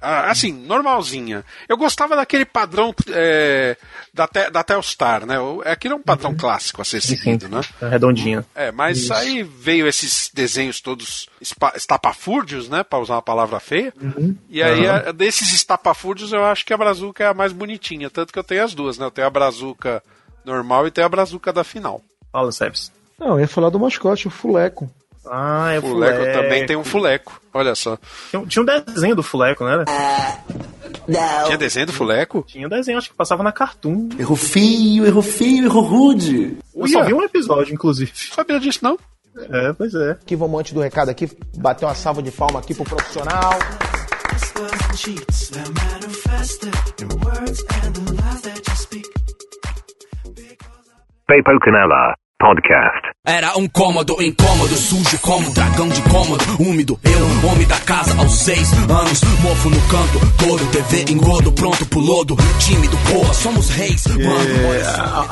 Ah, 0.02 0.32
assim, 0.32 0.54
normalzinha. 0.54 1.44
Eu 1.68 1.76
gostava 1.78 2.16
daquele 2.16 2.46
padrão 2.46 2.94
é, 3.10 3.76
da, 4.14 4.28
Te- 4.28 4.50
da 4.50 4.64
Telstar, 4.64 5.26
né? 5.26 5.36
Aquilo 5.66 5.96
é 5.96 5.98
um 5.98 6.02
padrão 6.02 6.34
clássico 6.36 6.82
a 6.82 6.86
ser 6.86 7.02
seguido, 7.02 7.50
né? 7.50 7.60
Tá 7.80 7.90
redondinho. 7.90 8.46
É, 8.56 8.72
mas 8.72 9.00
Isso. 9.00 9.14
aí 9.14 9.44
veio 9.44 9.88
esses 9.88 10.32
desenhos 10.34 10.80
todos 10.80 11.28
estapafúrdios, 11.76 12.70
né? 12.70 12.84
Pra 12.84 13.00
usar 13.00 13.16
uma 13.16 13.22
palavra 13.22 13.60
feia. 13.60 13.94
E 14.50 14.62
aí, 14.64 14.88
a- 14.88 15.12
desses 15.12 15.52
estapafúrdios, 15.54 16.32
eu 16.32 16.46
acho 16.46 16.66
que 16.66 16.74
a 16.74 16.78
Brazuca 16.78 17.24
é 17.24 17.28
a 17.28 17.34
mais 17.34 17.52
bonitinha. 17.52 18.10
Tanto 18.10 18.32
que 18.32 18.40
eu 18.40 18.44
tenho 18.44 18.64
as 18.64 18.74
duas, 18.74 18.98
né? 18.98 19.06
Eu 19.06 19.12
tenho 19.12 19.28
a 19.28 19.32
Brazuca 19.32 20.02
normal 20.46 20.88
e 20.88 20.92
tenho 20.92 21.06
a 21.08 21.10
Brazuca 21.10 21.52
da 21.52 21.64
final. 21.64 22.02
Fala, 22.32 22.52
Sebs. 22.52 22.92
Não, 23.20 23.32
eu 23.32 23.40
ia 23.42 23.48
falar 23.48 23.70
do 23.70 23.80
mascote, 23.80 24.28
o 24.28 24.32
Fuleco. 24.32 24.90
Ah, 25.30 25.74
é 25.74 25.80
o 25.80 25.82
Fuleco, 25.82 26.18
Fuleco. 26.18 26.42
também 26.42 26.66
tem 26.66 26.78
um 26.78 26.84
Fuleco. 26.84 27.42
Olha 27.54 27.76
só. 27.76 27.98
Tinha, 28.30 28.46
tinha 28.46 28.64
um 28.64 28.66
desenho 28.66 29.16
do 29.16 29.24
Fuleco, 29.24 29.66
né? 29.66 29.84
Tinha 31.46 31.58
desenho 31.58 31.86
do 31.88 31.94
Fuleco? 31.94 32.44
Tinha 32.48 32.66
um 32.66 32.70
desenho, 32.70 32.98
acho 32.98 33.10
que 33.10 33.16
passava 33.16 33.44
na 33.44 33.52
Cartoon. 33.52 34.10
Errou 34.18 34.38
feio, 34.38 35.06
errou 35.06 35.22
feio, 35.22 35.66
errou 35.66 35.84
rude. 35.84 36.58
Eu 36.74 36.88
só 36.88 37.04
vi 37.04 37.14
um 37.14 37.22
episódio, 37.22 37.74
inclusive. 37.74 38.12
Sabia 38.14 38.60
disso, 38.60 38.80
não? 38.82 38.98
É, 39.38 39.74
pois 39.74 39.94
é. 39.94 40.12
Aqui 40.12 40.36
vamos 40.36 40.60
antes 40.60 40.74
do 40.74 40.82
recado 40.82 41.10
aqui, 41.10 41.30
bater 41.58 41.86
uma 41.86 41.96
salva 41.96 42.22
de 42.24 42.32
palma 42.32 42.60
aqui 42.60 42.74
pro 42.74 42.84
profissional. 42.84 43.52
Papo 51.28 51.60
Canela 51.60 52.16
Podcast. 52.40 53.10
Era 53.28 53.58
um 53.58 53.68
cômodo 53.68 54.14
incômodo, 54.24 54.74
sujo 54.78 55.20
como 55.20 55.54
dragão 55.54 55.90
de 55.90 56.02
cômodo, 56.04 56.42
úmido. 56.58 56.98
Eu, 57.04 57.50
homem 57.52 57.68
da 57.68 57.78
casa, 57.82 58.18
aos 58.18 58.32
seis 58.32 58.72
anos, 58.90 59.22
mofo 59.44 59.70
no 59.70 59.76
canto, 59.90 60.20
todo 60.38 60.72
TV 60.72 61.12
engodo, 61.12 61.52
pronto 61.52 61.86
pro 61.88 62.00
lodo, 62.00 62.38
tímido, 62.66 62.96
porra, 63.12 63.34
somos 63.34 63.70
reis, 63.70 64.08
mano. 64.08 64.30
É, 64.74 64.82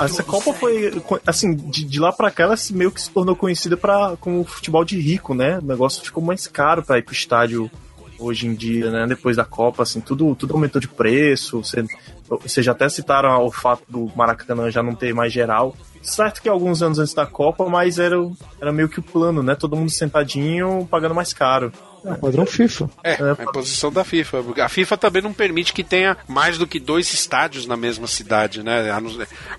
a- 0.02 0.04
essa 0.04 0.22
Copa 0.22 0.54
foi, 0.54 0.92
assim, 1.26 1.56
de, 1.56 1.86
de 1.86 1.98
lá 1.98 2.12
pra 2.12 2.30
cá, 2.30 2.44
ela 2.44 2.58
se- 2.58 2.74
meio 2.76 2.92
que 2.92 3.02
se 3.02 3.10
tornou 3.10 3.38
conhecida 3.38 3.78
pra, 3.78 4.18
como 4.20 4.44
futebol 4.44 4.84
de 4.84 5.00
rico, 5.00 5.34
né? 5.34 5.60
O 5.60 5.66
negócio 5.66 6.04
ficou 6.04 6.22
mais 6.22 6.46
caro 6.46 6.84
pra 6.84 6.98
ir 6.98 7.04
pro 7.04 7.14
estádio 7.14 7.72
hoje 8.20 8.48
em 8.48 8.54
dia, 8.54 8.90
né? 8.92 9.06
Depois 9.08 9.36
da 9.36 9.46
Copa, 9.46 9.84
assim, 9.84 10.02
tudo, 10.02 10.36
tudo 10.36 10.54
aumentou 10.54 10.82
de 10.82 10.88
preço. 10.88 11.64
Você, 11.64 11.84
vocês 12.28 12.66
já 12.66 12.72
até 12.72 12.88
citaram 12.90 13.44
o 13.44 13.52
fato 13.52 13.84
do 13.88 14.12
Maracanã 14.16 14.70
já 14.70 14.82
não 14.82 14.96
ter 14.96 15.14
mais 15.14 15.32
geral. 15.32 15.76
Certo 16.02 16.42
que 16.42 16.50
alguns 16.50 16.82
anos 16.82 17.00
antes 17.00 17.14
da 17.14 17.26
Copa, 17.26 17.68
mas 17.70 18.00
era, 18.00 18.16
era 18.62 18.72
meio 18.72 18.88
que 18.88 19.00
o 19.00 19.04
plano, 19.04 19.44
né? 19.44 19.56
Todo 19.56 19.76
mundo 19.76 19.90
sentadinho, 19.90 20.88
pagando 20.90 21.16
mais 21.16 21.34
caro. 21.34 21.72
É, 22.06 22.14
padrão 22.16 22.46
FIFA. 22.46 22.90
É, 23.04 23.12
é 23.14 23.32
a 23.32 23.52
posição 23.52 23.92
da 23.92 24.04
FIFA. 24.04 24.44
A 24.64 24.70
FIFA 24.70 24.98
também 24.98 25.22
não 25.22 25.34
permite 25.34 25.74
que 25.74 25.84
tenha 25.84 26.18
mais 26.28 26.58
do 26.58 26.66
que 26.68 26.80
dois 26.80 27.12
estádios 27.14 27.66
na 27.66 27.76
mesma 27.78 28.08
cidade, 28.08 28.64
né? 28.64 28.84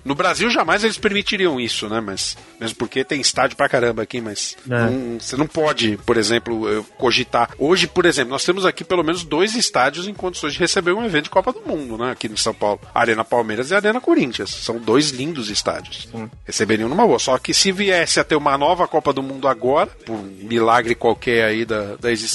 No 0.03 0.15
Brasil 0.15 0.49
jamais 0.49 0.83
eles 0.83 0.97
permitiriam 0.97 1.59
isso, 1.59 1.87
né? 1.89 1.99
Mas 2.01 2.37
mesmo 2.59 2.77
porque 2.77 3.03
tem 3.03 3.19
estádio 3.21 3.55
pra 3.57 3.69
caramba 3.69 4.01
aqui, 4.03 4.21
mas 4.21 4.55
É. 4.69 4.85
não- 4.85 5.19
você 5.19 5.35
não 5.35 5.47
pode, 5.47 5.97
por 6.05 6.17
exemplo, 6.17 6.85
cogitar. 6.97 7.51
Hoje, 7.57 7.87
por 7.87 8.05
exemplo, 8.05 8.31
nós 8.31 8.43
temos 8.43 8.65
aqui 8.65 8.83
pelo 8.83 9.03
menos 9.03 9.23
dois 9.23 9.55
estádios 9.55 10.07
em 10.07 10.13
condições 10.13 10.53
de 10.53 10.59
receber 10.59 10.93
um 10.93 11.05
evento 11.05 11.25
de 11.25 11.29
Copa 11.29 11.51
do 11.53 11.61
Mundo, 11.61 11.97
né? 11.97 12.11
Aqui 12.11 12.27
no 12.29 12.37
São 12.37 12.53
Paulo, 12.53 12.79
Arena 12.93 13.23
Palmeiras 13.23 13.71
e 13.71 13.75
Arena 13.75 13.99
Corinthians. 14.01 14.49
São 14.49 14.77
dois 14.79 15.09
lindos 15.11 15.49
estádios. 15.49 16.07
Receberiam 16.45 16.89
numa 16.89 17.05
boa. 17.05 17.19
Só 17.19 17.37
que 17.37 17.53
se 17.53 17.71
viesse 17.71 18.19
a 18.19 18.23
ter 18.23 18.35
uma 18.35 18.57
nova 18.57 18.87
Copa 18.87 19.11
do 19.13 19.21
Mundo 19.21 19.47
agora, 19.47 19.87
por 20.05 20.13
um 20.15 20.23
milagre 20.43 20.95
qualquer 20.95 21.45
aí 21.45 21.65
da, 21.65 21.95
da 21.95 22.11
existência, 22.11 22.28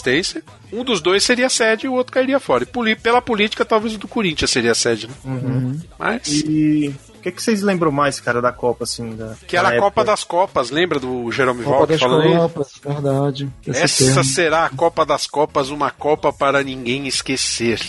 um 0.73 0.85
dos 0.85 1.01
dois 1.01 1.23
seria 1.23 1.49
sede 1.49 1.87
e 1.87 1.89
o 1.89 1.95
outro 1.95 2.13
cairia 2.13 2.41
fora. 2.41 2.65
E 2.65 2.97
pela 2.97 3.23
política, 3.23 3.65
talvez 3.65 3.95
o 3.95 3.99
do 3.99 4.09
Corinthians 4.09 4.51
seria 4.51 4.75
sede, 4.75 5.07
né? 5.07 5.15
Uhum. 5.25 5.81
Mas. 5.99 6.29
E 6.29 6.95
que, 7.25 7.33
que 7.33 7.43
vocês 7.43 7.63
lembram 7.63 7.91
mais, 7.91 8.21
cara, 8.21 8.41
da 8.43 8.53
Copa, 8.53 8.85
assim? 8.85 9.17
Da, 9.17 9.35
que 9.47 9.57
era 9.57 9.69
a 9.69 9.73
Copa 9.73 9.87
época? 10.01 10.05
das 10.05 10.25
Copas, 10.25 10.71
lembra 10.71 11.01
do 11.01 11.31
Jerome 11.33 11.63
Copa 11.65 11.77
Valk 11.79 11.93
das 11.93 12.01
falando 12.01 12.27
isso? 12.29 12.39
Copas, 12.39 12.73
verdade. 12.85 13.51
Essa 13.67 14.05
termo. 14.05 14.25
será 14.25 14.65
a 14.67 14.71
Copa 14.71 15.07
das 15.07 15.27
Copas, 15.27 15.71
uma 15.71 15.91
Copa 15.91 16.33
para 16.33 16.63
ninguém 16.63 17.07
esquecer. 17.07 17.81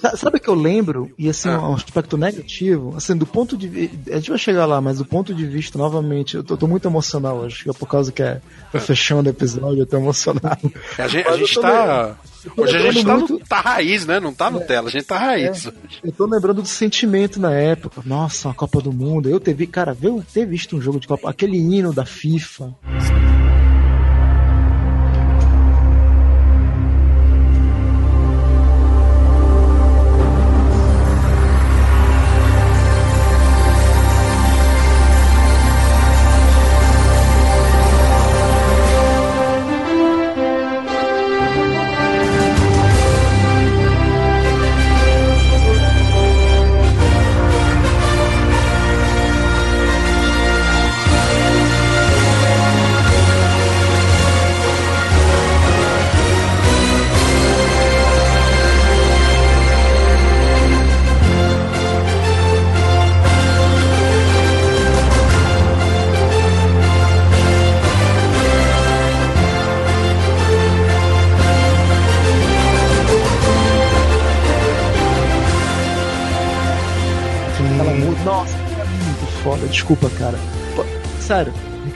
Sa- 0.00 0.16
Sabe 0.16 0.36
o 0.36 0.40
que 0.40 0.48
eu 0.48 0.54
lembro? 0.54 1.10
E 1.18 1.28
assim, 1.28 1.48
Ah. 1.48 1.60
um 1.68 1.74
aspecto 1.74 2.16
negativo, 2.16 2.94
assim, 2.96 3.16
do 3.16 3.26
ponto 3.26 3.56
de 3.56 3.68
vista. 3.68 3.96
A 4.12 4.16
gente 4.16 4.30
vai 4.30 4.38
chegar 4.38 4.66
lá, 4.66 4.80
mas 4.80 4.98
do 4.98 5.04
ponto 5.04 5.34
de 5.34 5.46
vista, 5.46 5.76
novamente, 5.78 6.36
eu 6.36 6.44
tô, 6.44 6.56
tô 6.56 6.66
muito 6.66 6.86
emocional 6.86 7.38
hoje. 7.38 7.64
É 7.68 7.72
por 7.72 7.86
causa 7.88 8.12
que 8.12 8.22
é 8.22 8.40
tô 8.70 8.78
fechando 8.78 9.28
o 9.28 9.32
episódio, 9.32 9.80
eu 9.80 9.86
tô 9.86 9.96
emocionado. 9.96 10.70
A 10.98 11.08
gente, 11.08 11.26
a 11.26 11.36
gente 11.36 11.60
tá. 11.60 12.08
tô 12.08 12.28
Hoje 12.56 12.76
a 12.76 12.90
gente 12.92 13.04
tá, 13.04 13.16
muito- 13.16 13.32
no, 13.34 13.38
tá 13.40 13.60
raiz, 13.60 14.06
né? 14.06 14.20
Não 14.20 14.32
tá 14.32 14.50
Nutella, 14.50 14.88
a 14.88 14.90
gente 14.90 15.04
tá 15.06 15.18
raiz. 15.18 15.70
Eu 16.04 16.12
tô 16.12 16.26
lembrando 16.26 16.62
do 16.62 16.68
sentimento 16.68 17.40
na 17.40 17.52
época. 17.52 18.02
Nossa, 18.04 18.48
uma 18.48 18.54
Copa 18.54 18.80
do 18.80 18.92
Mundo. 18.92 19.28
Eu 19.28 19.38
ter, 19.40 19.54
vi- 19.54 19.66
cara, 19.66 19.96
eu 20.02 20.22
ter 20.32 20.46
visto 20.46 20.76
um 20.76 20.80
jogo 20.80 20.98
de 21.00 21.06
Copa, 21.08 21.28
aquele 21.30 21.56
hino 21.58 21.92
da 21.92 22.04
FIFA. 22.04 22.74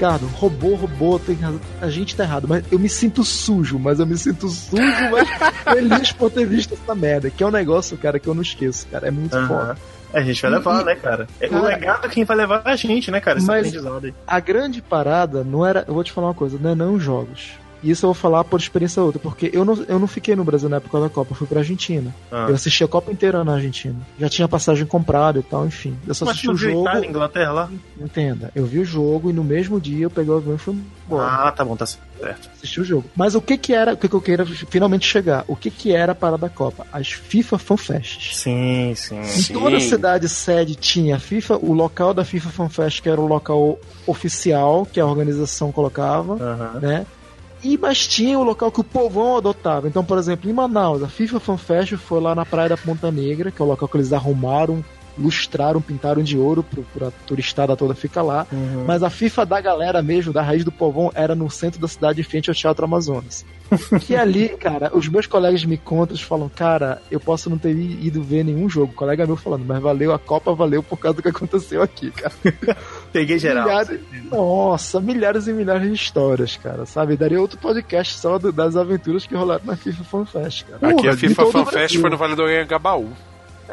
Ricardo, 0.03 0.27
robô, 0.35 0.75
robô, 0.75 1.17
tem 1.21 1.37
razão. 1.37 1.61
A 1.81 1.89
gente 1.89 2.17
tá 2.17 2.25
errado, 2.25 2.49
mas 2.49 2.65
eu 2.73 2.79
me 2.79 2.89
sinto 2.89 3.23
sujo, 3.23 3.79
mas 3.79 4.01
eu 4.01 4.07
me 4.07 4.19
sinto 4.19 4.49
sujo, 4.49 4.83
mas 5.13 5.29
feliz 5.63 6.11
por 6.11 6.29
ter 6.29 6.45
visto 6.45 6.75
essa 6.75 6.93
merda. 6.93 7.31
Que 7.31 7.45
é 7.45 7.47
um 7.47 7.53
negócio, 7.53 7.97
cara, 7.97 8.19
que 8.19 8.27
eu 8.27 8.35
não 8.35 8.43
esqueço, 8.43 8.85
cara. 8.91 9.07
É 9.07 9.11
muito 9.13 9.33
Aham. 9.37 9.47
foda. 9.47 9.79
A 10.13 10.21
gente 10.23 10.43
vai 10.43 10.51
levar, 10.51 10.81
E- 10.83 10.85
né, 10.87 10.95
cara? 10.97 11.29
É, 11.41 11.47
o 11.47 11.51
Cara, 11.51 11.63
legado 11.69 12.05
é 12.07 12.09
quem 12.09 12.25
vai 12.25 12.37
levar 12.37 12.63
a 12.65 12.75
gente, 12.75 13.13
né, 13.13 13.21
cara? 13.21 13.39
Esse 13.39 13.47
Mas- 13.47 13.69
aprendizado 13.69 14.05
aí. 14.07 14.15
A 14.27 14.41
grande 14.41 14.83
parada 14.83 15.45
não 15.45 15.65
era. 15.65 15.85
Eu 15.87 15.95
vou 15.95 16.03
te 16.03 16.11
falar 16.11 16.27
uma 16.27 16.35
coisa, 16.35 16.59
não 16.61 16.71
é 16.71 16.75
não 16.75 16.95
os 16.95 17.03
jogos. 17.05 17.53
E 17.83 17.91
isso 17.91 18.07
eu 18.07 18.09
vou 18.09 18.15
falar 18.15 18.45
por 18.45 18.61
experiência 18.61 19.03
outra, 19.03 19.19
porque 19.21 19.51
eu 19.53 19.65
não, 19.65 19.75
eu 19.89 19.99
não 19.99 20.07
fiquei 20.07 20.37
no 20.37 20.45
Brasil 20.45 20.69
na 20.69 20.77
época 20.77 21.01
da 21.01 21.09
Copa, 21.09 21.33
eu 21.33 21.37
fui 21.37 21.47
pra 21.47 21.61
Argentina. 21.61 22.15
Ah. 22.31 22.47
Eu 22.49 22.55
assisti 22.55 22.85
a 22.85 22.89
Copa 22.89 23.11
inteira 23.11 23.43
na 23.43 23.55
Argentina. 23.55 23.97
Já 24.19 24.29
tinha 24.29 24.49
passagem 24.49 24.87
comprada 24.87 25.39
e 25.39 25.43
tal, 25.43 25.67
enfim. 25.67 25.97
Eu 26.07 26.15
só 26.15 26.25
Mas 26.25 26.33
assisti 26.33 26.51
o 26.51 26.57
jogo. 26.57 26.83
Itália, 26.83 27.09
Inglaterra 27.09 27.53
lá? 27.53 27.71
Entenda, 28.01 28.53
eu 28.55 28.65
vi 28.65 28.79
o 28.79 28.85
jogo 28.85 29.31
e 29.31 29.33
no 29.33 29.43
mesmo 29.43 29.81
dia 29.81 30.05
eu 30.05 30.11
peguei 30.11 30.33
o 30.33 30.37
avião 30.37 30.55
e 30.55 30.59
fui 30.59 30.77
embora. 31.07 31.29
Ah, 31.29 31.53
tá 31.53 31.65
bom, 31.65 31.77
tá 31.77 31.87
certo. 31.87 32.51
Assisti 32.55 32.81
o 32.81 32.85
jogo. 32.85 33.05
Mas 33.17 33.35
o 33.35 33.41
que 33.41 33.59
que 33.59 33.75
era, 33.75 33.95
o 33.95 33.97
que, 33.97 34.09
que 34.09 34.15
eu 34.15 34.21
queira 34.21 34.47
finalmente 34.47 35.07
chegar? 35.07 35.45
O 35.49 35.57
que 35.57 35.71
que 35.71 35.93
era 35.93 36.13
a 36.13 36.15
parada 36.15 36.43
da 36.43 36.49
Copa? 36.49 36.87
As 36.93 37.11
FIFA 37.11 37.59
FanFests. 37.59 38.37
Sim, 38.37 38.93
sim. 38.95 39.21
Em 39.21 39.53
toda 39.53 39.81
cidade 39.81 40.29
sede 40.29 40.75
tinha 40.75 41.17
a 41.17 41.19
FIFA, 41.19 41.59
o 41.59 41.73
local 41.73 42.15
da 42.15 42.25
FIFA 42.25 42.51
FanFest, 42.51 43.03
que 43.03 43.09
era 43.09 43.21
o 43.21 43.27
local 43.27 43.79
oficial 44.07 44.87
que 44.87 45.01
a 45.01 45.07
organização 45.07 45.73
colocava, 45.73 46.37
né? 46.81 47.07
E, 47.63 47.79
mas 47.79 48.07
tinha 48.07 48.39
o 48.39 48.43
local 48.43 48.73
que 48.73 48.81
o 48.81 48.85
povão 48.85 49.37
adotava. 49.37 49.87
Então, 49.87 50.05
por 50.05 50.19
exemplo, 50.19 50.51
em 50.51 50.53
Manaus, 50.53 51.03
a 51.03 51.09
FIFA 51.09 51.39
FanFest 51.39 51.97
foi 51.97 52.21
lá 52.21 52.35
na 52.35 52.45
Praia 52.45 52.71
da 52.71 52.77
Ponta 52.77 53.11
Negra, 53.11 53.53
que 53.53 53.63
é 53.63 53.65
o 53.65 53.69
local 53.69 53.89
que 53.89 53.97
eles 53.97 54.13
arrumaram, 54.13 54.85
lustraram, 55.19 55.81
pintaram 55.81 56.23
de 56.23 56.37
ouro 56.39 56.63
pro, 56.63 56.83
pra 56.95 57.11
turistada 57.27 57.77
toda 57.77 57.95
ficar 57.95 58.23
lá. 58.23 58.47
Uhum. 58.53 58.85
Mas 58.87 59.03
a 59.03 59.11
FIFA 59.11 59.47
da 59.47 59.61
galera 59.61 60.03
mesmo, 60.03 60.33
da 60.33 60.43
raiz 60.43 60.65
do 60.65 60.73
povão, 60.73 61.11
era 61.15 61.35
no 61.35 61.51
centro 61.51 61.81
da 61.81 61.89
cidade, 61.89 62.21
em 62.21 62.25
frente 62.25 62.49
ao 62.51 62.55
Teatro 62.55 62.85
Amazonas. 62.85 63.45
que 64.03 64.15
ali, 64.15 64.51
cara, 64.51 64.91
os 64.95 65.09
meus 65.09 65.27
colegas 65.27 65.65
me 65.65 65.79
contam, 65.79 66.15
eles 66.15 66.23
falam, 66.23 66.49
cara, 66.49 67.01
eu 67.11 67.19
posso 67.19 67.49
não 67.49 67.57
ter 67.57 67.75
ido 67.75 68.23
ver 68.23 68.45
nenhum 68.45 68.69
jogo. 68.69 68.93
colega 68.93 69.27
meu 69.27 69.37
falando, 69.37 69.65
mas 69.67 69.81
valeu, 69.81 70.13
a 70.13 70.19
Copa 70.19 70.55
valeu 70.55 70.83
por 70.83 70.99
causa 70.99 71.17
do 71.17 71.23
que 71.23 71.29
aconteceu 71.29 71.83
aqui, 71.83 72.11
cara. 72.11 72.35
Peguei 73.13 73.39
geral. 73.39 73.65
Milhares, 73.65 74.01
nossa, 74.31 75.01
milhares 75.01 75.47
e 75.47 75.53
milhares 75.53 75.89
de 75.89 75.95
histórias, 75.95 76.57
cara, 76.57 76.85
sabe? 76.85 77.17
Daria 77.17 77.41
outro 77.41 77.59
podcast 77.59 78.19
só 78.19 78.39
do- 78.39 78.53
das 78.53 78.77
aventuras 78.77 79.27
que 79.27 79.35
rolaram 79.35 79.65
na 79.65 79.77
FIFA 79.77 80.05
Fan 80.05 80.25
Fest, 80.27 80.65
cara. 80.67 80.93
Aqui 80.93 81.03
Porra, 81.03 81.15
a 81.15 81.17
FIFA 81.17 81.43
o 81.45 81.51
Fan 81.53 81.65
Fest 81.67 81.99
foi 81.99 82.11
no 82.11 82.17
Vale 82.19 82.37
do 82.37 82.43
Anhangabaú. 82.43 83.09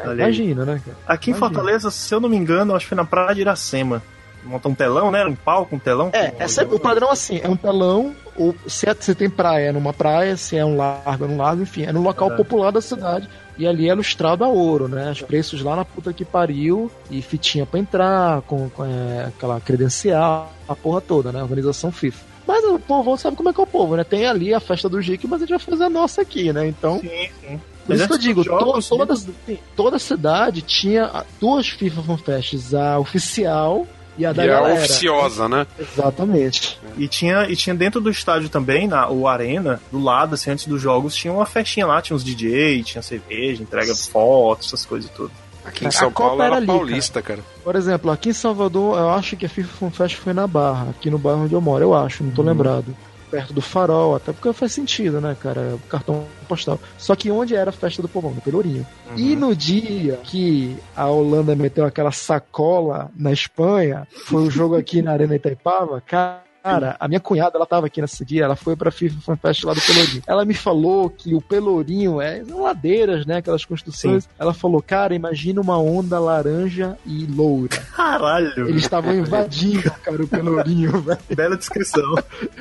É, 0.04 0.08
Olha 0.08 0.24
aí. 0.26 0.34
Imagina, 0.34 0.64
né, 0.64 0.80
cara? 0.84 0.96
Aqui 1.06 1.30
em 1.30 1.34
Imagina. 1.34 1.54
Fortaleza, 1.54 1.90
se 1.90 2.14
eu 2.14 2.20
não 2.20 2.28
me 2.28 2.36
engano, 2.36 2.74
acho 2.74 2.84
que 2.84 2.88
foi 2.90 2.96
na 2.96 3.04
Praia 3.04 3.34
de 3.34 3.40
Iracema. 3.42 4.02
Monta 4.42 4.68
um 4.70 4.74
telão, 4.74 5.10
né? 5.10 5.22
Um 5.26 5.34
palco, 5.34 5.76
um 5.76 5.78
telão. 5.78 6.08
É, 6.14 6.32
é 6.38 6.48
sempre, 6.48 6.74
o 6.74 6.80
padrão 6.80 7.10
assim, 7.10 7.40
é 7.42 7.48
um 7.48 7.56
telão, 7.56 8.14
ou 8.34 8.54
se, 8.66 8.88
é- 8.88 8.96
se 8.98 9.14
tem 9.14 9.28
praia 9.28 9.66
é 9.68 9.72
numa 9.72 9.92
praia, 9.92 10.34
se 10.34 10.56
é 10.56 10.64
um 10.64 10.78
largo 10.78 11.26
é 11.26 11.28
num 11.28 11.36
largo, 11.36 11.62
enfim, 11.62 11.82
é 11.82 11.92
no 11.92 12.00
local 12.00 12.32
É. 12.32 12.36
popular 12.36 12.70
da 12.70 12.80
cidade. 12.80 13.28
E 13.58 13.66
ali 13.66 13.90
é 13.90 13.92
lustrado 13.94 14.42
a 14.42 14.48
ouro, 14.48 14.88
né? 14.88 15.10
Os 15.10 15.20
preços 15.20 15.60
lá 15.60 15.76
na 15.76 15.84
puta 15.84 16.14
que 16.14 16.24
pariu, 16.24 16.90
e 17.10 17.20
fitinha 17.20 17.66
pra 17.66 17.78
entrar, 17.78 18.40
com, 18.42 18.70
com, 18.70 18.82
é, 18.82 19.26
aquela 19.26 19.60
credencial, 19.60 20.50
a 20.66 20.74
porra 20.74 21.02
toda, 21.02 21.30
né? 21.32 21.42
Organização 21.42 21.92
FIFA. 21.92 22.24
Mas 22.46 22.64
o 22.64 22.78
povo 22.78 23.16
sabe 23.18 23.36
como 23.36 23.50
é 23.50 23.52
que 23.52 23.60
é 23.60 23.62
o 23.62 23.66
povo, 23.66 23.94
né? 23.94 24.04
Tem 24.04 24.26
ali 24.26 24.54
a 24.54 24.58
festa 24.60 24.88
do 24.88 25.02
Jique, 25.02 25.26
mas 25.28 25.42
a 25.42 25.44
gente 25.44 25.50
vai 25.50 25.58
fazer 25.58 25.84
a 25.84 25.90
nossa 25.90 26.22
aqui, 26.22 26.50
né? 26.50 26.66
Então. 26.66 26.98
Sim, 27.00 27.28
sim. 27.42 27.60
Por 27.94 27.96
isso 27.96 28.06
que 28.08 28.12
eu 28.14 28.18
digo, 28.18 28.42
jogos, 28.44 28.88
to- 28.88 28.96
toda, 28.98 29.16
sim, 29.16 29.58
toda 29.76 29.98
cidade 29.98 30.62
tinha 30.62 31.04
a- 31.04 31.24
duas 31.40 31.68
FIFA 31.68 32.02
Fan 32.02 32.16
Fests, 32.18 32.74
a 32.74 32.98
oficial 32.98 33.86
e 34.18 34.24
a 34.26 34.32
da 34.32 34.44
E 34.44 34.50
a 34.50 34.52
galera. 34.52 34.74
oficiosa, 34.74 35.48
né? 35.48 35.66
Exatamente. 35.78 36.78
E 36.98 37.06
tinha, 37.08 37.48
e 37.48 37.54
tinha 37.56 37.74
dentro 37.74 38.00
do 38.00 38.10
estádio 38.10 38.48
também, 38.48 38.86
na, 38.88 39.08
o 39.08 39.26
Arena, 39.28 39.80
do 39.92 40.02
lado, 40.02 40.34
assim, 40.34 40.50
antes 40.50 40.66
dos 40.66 40.80
jogos, 40.80 41.14
tinha 41.14 41.32
uma 41.32 41.46
festinha 41.46 41.86
lá, 41.86 42.00
tinha 42.02 42.16
uns 42.16 42.24
DJ, 42.24 42.82
tinha 42.82 43.02
cerveja, 43.02 43.62
entrega 43.62 43.94
de 43.94 44.02
fotos, 44.02 44.68
essas 44.68 44.84
coisas 44.84 45.08
e 45.10 45.12
tudo. 45.12 45.30
Aqui 45.64 45.84
em 45.84 45.88
A 45.88 45.90
São 45.90 46.10
Copa 46.10 46.28
Paulo 46.30 46.42
era 46.42 46.46
era 46.54 46.56
ali, 46.56 46.66
paulista, 46.66 47.20
cara. 47.22 47.40
Por 47.62 47.76
exemplo, 47.76 48.10
aqui 48.10 48.30
em 48.30 48.32
Salvador, 48.32 48.98
eu 48.98 49.10
acho 49.10 49.36
que 49.36 49.44
a 49.44 49.48
FIFA 49.48 49.76
Fan 49.76 49.90
Fest 49.90 50.16
foi 50.16 50.32
na 50.32 50.46
Barra, 50.46 50.88
aqui 50.90 51.10
no 51.10 51.18
bairro 51.18 51.44
onde 51.44 51.54
eu 51.54 51.60
moro, 51.60 51.84
eu 51.84 51.94
acho, 51.94 52.24
não 52.24 52.30
tô 52.30 52.42
lembrado. 52.42 52.96
Perto 53.30 53.52
do 53.52 53.60
farol, 53.60 54.16
até 54.16 54.32
porque 54.32 54.52
faz 54.52 54.72
sentido, 54.72 55.20
né, 55.20 55.36
cara? 55.40 55.76
O 55.76 55.78
cartão 55.88 56.24
postal. 56.48 56.80
Só 56.98 57.14
que 57.14 57.30
onde 57.30 57.54
era 57.54 57.70
a 57.70 57.72
festa 57.72 58.02
do 58.02 58.08
povão? 58.08 58.32
No 58.32 58.40
Pelourinho. 58.40 58.86
E 59.16 59.36
no 59.36 59.54
dia 59.54 60.18
que 60.24 60.76
a 60.96 61.06
Holanda 61.06 61.54
meteu 61.54 61.84
aquela 61.84 62.12
sacola 62.12 63.10
na 63.16 63.32
Espanha, 63.32 64.06
foi 64.26 64.42
o 64.42 64.50
jogo 64.50 64.76
aqui 64.76 65.00
na 65.00 65.12
Arena 65.12 65.36
Itaipava, 65.36 66.00
cara. 66.00 66.49
Cara, 66.62 66.96
a 67.00 67.08
minha 67.08 67.20
cunhada, 67.20 67.56
ela 67.56 67.66
tava 67.66 67.86
aqui 67.86 68.00
nesse 68.00 68.24
dia, 68.24 68.44
ela 68.44 68.56
foi 68.56 68.76
pra 68.76 68.90
FIFA 68.90 69.20
Fan 69.20 69.36
Fest 69.36 69.64
lá 69.64 69.72
do 69.72 69.80
Pelourinho. 69.80 70.22
Ela 70.26 70.44
me 70.44 70.54
falou 70.54 71.08
que 71.08 71.34
o 71.34 71.40
Pelourinho 71.40 72.20
é 72.20 72.42
ladeiras, 72.48 73.24
né? 73.24 73.38
Aquelas 73.38 73.64
construções. 73.64 74.28
Ela 74.38 74.52
falou, 74.52 74.82
cara, 74.82 75.14
imagina 75.14 75.60
uma 75.60 75.78
onda 75.78 76.18
laranja 76.18 76.96
e 77.06 77.26
loura. 77.26 77.76
Caralho! 77.94 78.68
Eles 78.68 78.82
estavam 78.82 79.14
invadindo, 79.14 79.90
cara, 80.02 80.22
o 80.22 80.28
Pelourinho, 80.28 80.92
velho. 81.00 81.18
Bela 81.34 81.56
descrição. 81.56 82.14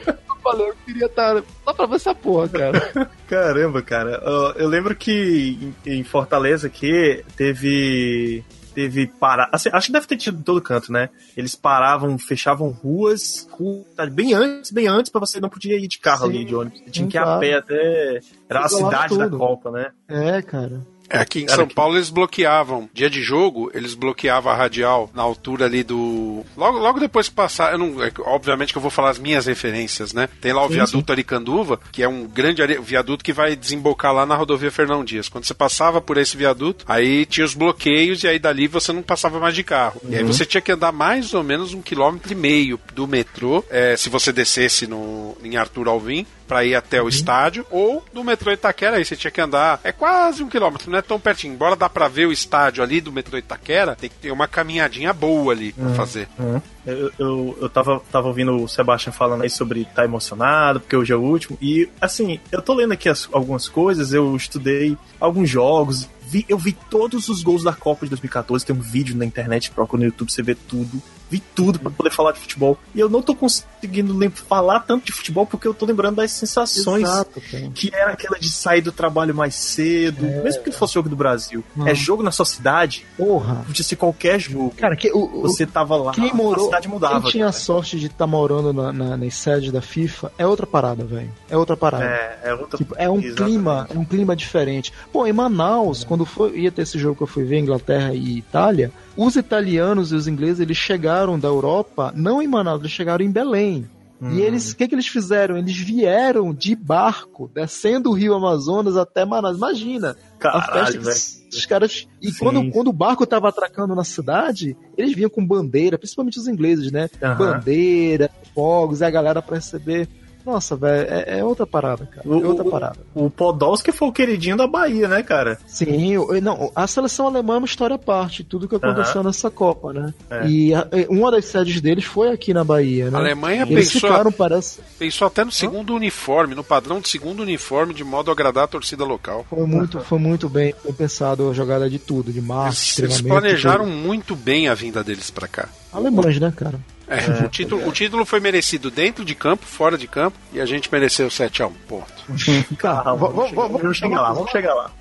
Eu 0.08 0.36
falei, 0.42 0.70
eu 0.70 0.76
queria 0.86 1.06
estar 1.06 1.44
só 1.66 1.74
pra 1.74 1.86
ver 1.86 1.96
essa 1.96 2.16
porra, 2.16 2.48
cara. 2.48 3.10
Caramba, 3.28 3.82
cara. 3.82 4.22
Eu 4.56 4.68
lembro 4.68 4.96
que 4.96 5.74
em 5.86 6.00
em 6.00 6.04
Fortaleza 6.04 6.68
aqui 6.68 7.24
teve. 7.36 8.44
Teve 8.74 9.08
parar. 9.08 9.50
assim, 9.52 9.70
acho 9.74 9.88
que 9.88 9.94
deve 9.94 10.08
ter 10.08 10.18
tido 10.18 10.40
em 10.40 10.44
todo 10.44 10.62
canto, 10.62 10.92
né? 10.92 11.10
Eles 11.36 11.56
paravam, 11.56 12.18
fechavam 12.18 12.70
ruas, 12.70 13.48
ru- 13.52 13.86
tá, 13.96 14.06
bem 14.06 14.34
antes, 14.34 14.72
bem 14.72 14.88
antes, 14.88 15.12
pra 15.12 15.20
você 15.20 15.40
não 15.40 15.50
podia 15.50 15.76
ir 15.76 15.88
de 15.88 16.00
carro 16.00 16.26
Sim, 16.28 16.30
ali, 16.36 16.46
de 16.46 16.56
ônibus. 16.56 16.80
Você 16.80 16.90
tinha 16.92 17.08
que 17.08 17.18
ir 17.18 17.20
a 17.20 17.24
claro. 17.24 17.40
pé 17.40 17.54
até. 17.56 18.20
Era 18.48 18.60
a 18.66 18.70
cidade 18.70 19.18
da. 19.18 19.30
Copa, 19.30 19.72
né? 19.72 19.92
É, 20.08 20.42
cara. 20.42 20.82
Aqui 21.10 21.42
em 21.42 21.46
Cara, 21.46 21.58
São 21.58 21.68
que- 21.68 21.74
Paulo 21.76 21.96
eles 21.98 22.10
bloqueavam. 22.10 22.90
Dia 22.94 23.10
de 23.10 23.22
jogo, 23.22 23.72
eles 23.74 23.94
bloqueavam 23.94 24.52
a 24.52 24.56
radial 24.56 25.10
na 25.14 25.22
altura 25.24 25.66
ali 25.66 25.84
do. 25.84 26.46
Logo, 26.56 26.78
logo 26.78 27.00
depois 27.00 27.28
que 27.30 27.36
passar. 27.36 27.72
Eu 27.72 27.78
não, 27.80 28.04
é 28.04 28.12
obviamente 28.20 28.72
que 28.72 28.78
eu 28.78 28.82
vou 28.82 28.92
falar 28.92 29.10
as 29.10 29.20
minhas 29.20 29.46
referências, 29.46 30.14
né? 30.14 30.30
Tem 30.42 30.54
lá 30.54 30.64
o 30.64 30.68
Sim, 30.68 30.76
viaduto 30.76 31.12
Aricanduva, 31.12 31.80
que 31.92 32.04
é 32.04 32.08
um 32.08 32.26
grande 32.28 32.62
are- 32.62 32.80
viaduto 32.80 33.24
que 33.24 33.34
vai 33.34 33.56
desembocar 33.56 34.14
lá 34.14 34.26
na 34.26 34.36
rodovia 34.36 34.72
Fernão 34.72 35.04
Dias. 35.04 35.28
Quando 35.30 35.46
você 35.46 35.54
passava 35.54 36.00
por 36.02 36.18
esse 36.18 36.38
viaduto, 36.38 36.86
aí 36.88 37.26
tinha 37.26 37.46
os 37.46 37.54
bloqueios 37.54 38.24
e 38.24 38.28
aí 38.28 38.40
dali 38.40 38.68
você 38.68 38.94
não 38.94 39.02
passava 39.02 39.40
mais 39.40 39.56
de 39.56 39.64
carro. 39.64 40.02
E 40.10 40.16
aí 40.16 40.22
Uhum. 40.24 40.28
você 40.32 40.46
tinha 40.46 40.62
que 40.62 40.72
andar 40.72 40.92
mais 40.92 41.34
ou 41.34 41.44
menos 41.44 41.74
um 41.74 41.82
quilômetro 41.82 42.32
e 42.32 42.36
meio 42.36 42.80
do 42.94 43.08
metrô, 43.08 43.64
é, 43.70 43.96
se 43.98 44.10
você 44.10 44.32
descesse 44.32 44.86
no, 44.88 45.36
em 45.44 45.58
Arthur 45.58 45.88
Alvim, 45.88 46.26
pra 46.50 46.66
ir 46.66 46.74
até 46.74 47.00
o 47.00 47.08
estádio, 47.08 47.64
ou 47.70 48.04
do 48.12 48.24
metrô 48.24 48.52
Itaquera, 48.52 48.98
aí 48.98 49.06
você 49.06 49.16
tinha 49.16 49.30
que 49.30 49.40
andar, 49.40 49.80
é 49.84 49.92
quase 49.92 50.44
um 50.44 50.50
quilômetro, 50.50 50.90
não 50.90 50.98
é 50.98 51.02
tão 51.04 51.20
pertinho. 51.20 51.54
Embora 51.54 51.76
dá 51.76 51.88
pra 51.88 52.08
ver 52.08 52.26
o 52.26 52.32
estádio 52.32 52.84
ali 52.84 53.00
do 53.00 53.12
metrô 53.12 53.38
Itaquera, 53.38 53.96
tem 53.96 54.10
que 54.10 54.16
ter 54.16 54.32
uma 54.32 54.48
caminhadinha 54.48 55.14
boa 55.14 55.54
ali 55.54 55.72
pra 55.74 55.86
Uhum. 55.86 55.94
fazer. 55.96 56.28
Uhum. 56.40 56.60
Eu, 56.88 57.12
eu, 57.20 57.58
eu 57.62 57.70
tava, 57.70 58.02
tava 58.12 58.28
ouvindo 58.28 58.56
o 58.64 58.68
Sebastian 58.68 59.14
falando 59.14 59.44
aí 59.44 59.50
sobre 59.50 59.82
estar 59.82 60.04
emocionado, 60.06 60.80
porque 60.80 60.96
hoje 60.96 61.14
é 61.14 61.16
o 61.16 61.22
último. 61.22 61.56
E, 61.62 61.88
assim, 62.02 62.40
eu 62.52 62.62
tô 62.64 62.74
lendo 62.74 62.94
aqui 62.94 63.08
as- 63.08 63.30
algumas 63.32 63.70
coisas, 63.70 64.12
eu 64.12 64.36
estudei 64.36 64.98
alguns 65.20 65.48
jogos, 65.50 66.10
vi- 66.28 66.46
eu 66.50 66.58
vi 66.58 66.72
todos 66.90 67.30
os 67.30 67.44
gols 67.44 67.64
da 67.64 67.74
Copa 67.74 68.06
de 68.08 68.10
2014. 68.10 68.66
Tem 68.66 68.76
um 68.76 68.80
vídeo 68.82 69.16
na 69.16 69.24
internet, 69.26 69.70
procura 69.70 70.00
no 70.00 70.06
YouTube, 70.08 70.32
você 70.32 70.42
vê 70.42 70.56
tudo. 70.56 71.00
Vi 71.30 71.40
tudo 71.40 71.80
pra 71.80 71.92
poder 71.92 72.10
falar 72.10 72.32
de 72.32 72.40
futebol. 72.40 72.78
E 72.94 73.00
eu 73.00 73.08
não 73.10 73.22
tô 73.22 73.36
conseguindo 73.36 74.30
falar 74.32 74.80
tanto 74.82 75.06
de 75.06 75.12
futebol 75.12 75.46
porque 75.46 75.68
eu 75.68 75.74
tô 75.74 75.86
lembrando 75.86 76.16
das 76.16 76.32
sensações 76.32 77.04
Exato, 77.04 77.40
que 77.74 77.92
era 77.94 78.14
aquela 78.14 78.40
de 78.40 78.50
sair 78.52 78.82
do 78.82 78.92
trabalho 78.92 79.34
mais 79.36 79.56
cedo, 79.56 80.24
mesmo 80.44 80.64
que 80.64 80.72
fosse 80.72 80.94
jogo 80.96 81.10
do 81.10 81.16
Brasil. 81.16 81.64
Não. 81.76 81.88
É 81.88 81.94
jogo 81.94 82.24
na 82.24 82.32
sua 82.32 82.46
cidade, 82.46 83.06
Porra. 83.18 83.64
podia 83.66 83.84
ser 83.84 83.96
qualquer 83.96 84.40
jogo. 84.40 84.74
Cara, 84.78 84.96
que, 84.96 85.12
o, 85.12 85.42
Você 85.44 85.66
tava 85.66 85.96
lá, 85.96 86.12
quem 86.14 86.32
a 86.32 86.34
morou, 86.34 86.66
cidade 86.66 86.88
mudava. 86.88 87.22
quem 87.22 87.32
tinha 87.32 87.46
a 87.46 87.52
cara. 87.52 87.62
sorte 87.64 88.00
de 88.00 88.08
estar 88.08 88.28
morando 88.28 88.74
na, 88.74 88.92
na, 88.92 89.18
nas 89.18 89.36
sedes 89.36 89.72
da 89.72 89.82
FIFA 89.82 90.32
é 90.38 90.46
outra 90.48 90.66
parada, 90.66 91.04
velho. 91.06 91.32
É 91.50 91.56
outra 91.58 91.78
parada. 91.78 92.04
É, 92.06 92.40
é 92.46 92.54
outra 92.54 92.78
Tipo, 92.78 92.96
é 92.98 93.10
um 93.10 93.20
Exatamente. 93.20 93.36
clima, 93.44 93.88
é 93.94 93.98
um 93.98 94.06
clima 94.06 94.36
diferente. 94.36 94.92
Pô, 95.12 95.26
em 95.28 95.34
Manaus, 95.34 96.04
quando 96.04 96.26
foi, 96.26 96.60
ia 96.60 96.72
ter 96.72 96.84
esse 96.84 96.98
jogo 96.98 97.16
que 97.18 97.24
eu 97.24 97.28
fui 97.28 97.44
ver, 97.44 97.60
Inglaterra 97.60 98.14
e 98.14 98.38
Itália, 98.38 98.92
os 99.20 99.36
italianos 99.36 100.14
e 100.14 100.16
os 100.16 100.28
ingleses, 100.28 100.62
eles 100.62 100.78
chegaram 100.78 101.38
da 101.38 101.50
Europa, 101.50 102.14
não 102.16 102.42
em 102.42 102.48
Manaus, 102.48 102.80
eles 102.80 102.92
chegaram 102.92 103.26
em 103.26 103.30
Belém. 103.30 103.86
Hum. 104.22 104.32
E 104.32 104.42
eles, 104.42 104.72
o 104.72 104.78
que, 104.78 104.88
que 104.88 104.96
eles 104.96 105.08
fizeram? 105.08 105.58
Eles 105.58 105.78
vieram 105.78 106.54
de 106.54 106.74
barco, 106.74 107.50
descendo 107.54 108.10
o 108.10 108.14
rio 108.14 108.34
Amazonas 108.34 108.96
até 108.96 109.26
Manaus. 109.26 109.58
Imagina! 109.58 110.16
a 110.40 110.40
Caralho, 110.40 111.02
os 111.02 111.66
caras. 111.66 112.08
E 112.22 112.32
Sim. 112.32 112.40
quando, 112.40 112.72
quando 112.72 112.88
o 112.88 112.94
barco 112.94 113.26
tava 113.26 113.50
atracando 113.50 113.94
na 113.94 114.06
cidade, 114.06 114.78
eles 114.98 115.14
vinham 115.14 115.30
com 115.30 115.46
bandeira, 115.46 115.98
principalmente 115.98 116.40
os 116.40 116.48
ingleses, 116.48 116.90
né? 116.90 117.10
Aham. 117.22 117.36
Bandeira, 117.38 118.30
fogos, 118.54 119.02
e 119.02 119.06
a 119.06 119.10
galera 119.10 119.42
pra 119.42 119.56
receber. 119.56 120.08
Nossa, 120.46 120.76
velho, 120.76 121.08
é, 121.12 121.40
é 121.40 121.44
outra 121.44 121.68
parada, 121.68 122.06
cara. 122.06 122.28
É 122.28 122.46
outra 122.48 122.64
parada. 122.66 122.98
O 123.14 123.30
Podolski 123.30 123.92
foi 123.92 124.08
o 124.08 124.12
queridinho 124.12 124.58
da 124.58 124.66
Bahia, 124.68 125.08
né, 125.08 125.22
cara? 125.22 125.58
Sim, 125.68 126.14
eu- 126.14 126.42
não, 126.42 126.72
a 126.76 126.88
seleção 126.88 127.28
alemã 127.28 127.56
é 127.56 127.58
uma 127.58 127.66
história 127.66 127.96
à 127.96 128.00
parte, 128.00 128.44
tudo 128.44 128.68
que 128.68 128.76
aconteceu 128.76 129.22
Aham. 129.22 129.28
nessa 129.28 129.50
Copa, 129.52 129.94
né? 129.94 130.14
É. 130.30 130.48
E 130.48 130.74
a- 130.74 130.88
uma 131.10 131.30
das 131.32 131.46
sedes 131.46 131.80
deles 131.82 132.06
foi 132.06 132.30
aqui 132.32 132.54
na 132.54 132.64
Bahia, 132.64 133.12
né? 133.12 133.18
A 133.18 133.20
Alemanha 133.22 133.64
Eles 133.70 133.92
pensou- 133.92 134.10
ficaram, 134.10 134.32
parece. 134.32 134.80
Pensou 134.98 135.28
até 135.28 135.44
no 135.44 135.52
segundo 135.52 135.94
uniforme, 135.94 136.56
no 136.56 136.64
padrão 136.64 137.00
do 137.00 137.08
segundo 137.08 137.42
uniforme, 137.42 137.94
de 137.94 138.04
modo 138.04 138.32
a 138.32 138.34
agradar 138.34 138.64
a 138.64 138.68
torcida 138.68 139.04
local. 139.04 139.46
Foi 139.50 139.66
muito, 139.68 140.00
foi 140.00 140.18
muito 140.20 140.48
bem, 140.50 140.74
bem 140.84 140.94
pensado 140.94 141.50
a 141.50 141.54
jogada 141.54 141.90
de 141.90 142.00
tudo, 142.00 142.32
de 142.32 142.42
marketing, 142.42 143.02
Eles 143.02 143.16
treinamento. 143.18 143.28
planejaram 143.28 143.86
tudo. 143.86 143.96
muito 143.96 144.36
bem 144.36 144.68
a 144.68 144.74
vinda 144.74 145.04
deles 145.04 145.30
pra 145.30 145.48
cá. 145.48 145.68
Alemães, 145.94 146.40
né, 146.40 146.52
cara? 146.56 146.80
É, 147.10 147.46
o, 147.46 147.50
título, 147.50 147.88
o 147.88 147.92
título 147.92 148.24
foi 148.24 148.40
merecido 148.40 148.92
dentro 148.92 149.26
de 149.26 149.34
campo, 149.34 149.66
fora 149.66 149.98
de 149.98 150.08
campo, 150.08 150.38
e 150.54 150.62
a 150.62 150.66
gente 150.66 150.92
mereceu 150.92 151.28
7x1. 151.28 151.72
Ponto. 151.88 152.14
Cara, 152.78 153.14
vamos, 153.16 153.52
vamos, 153.52 153.82
vamos 153.82 153.98
chegar 153.98 154.22
lá, 154.22 154.32
vamos 154.34 154.52
chegar 154.52 154.74
lá. 154.74 154.92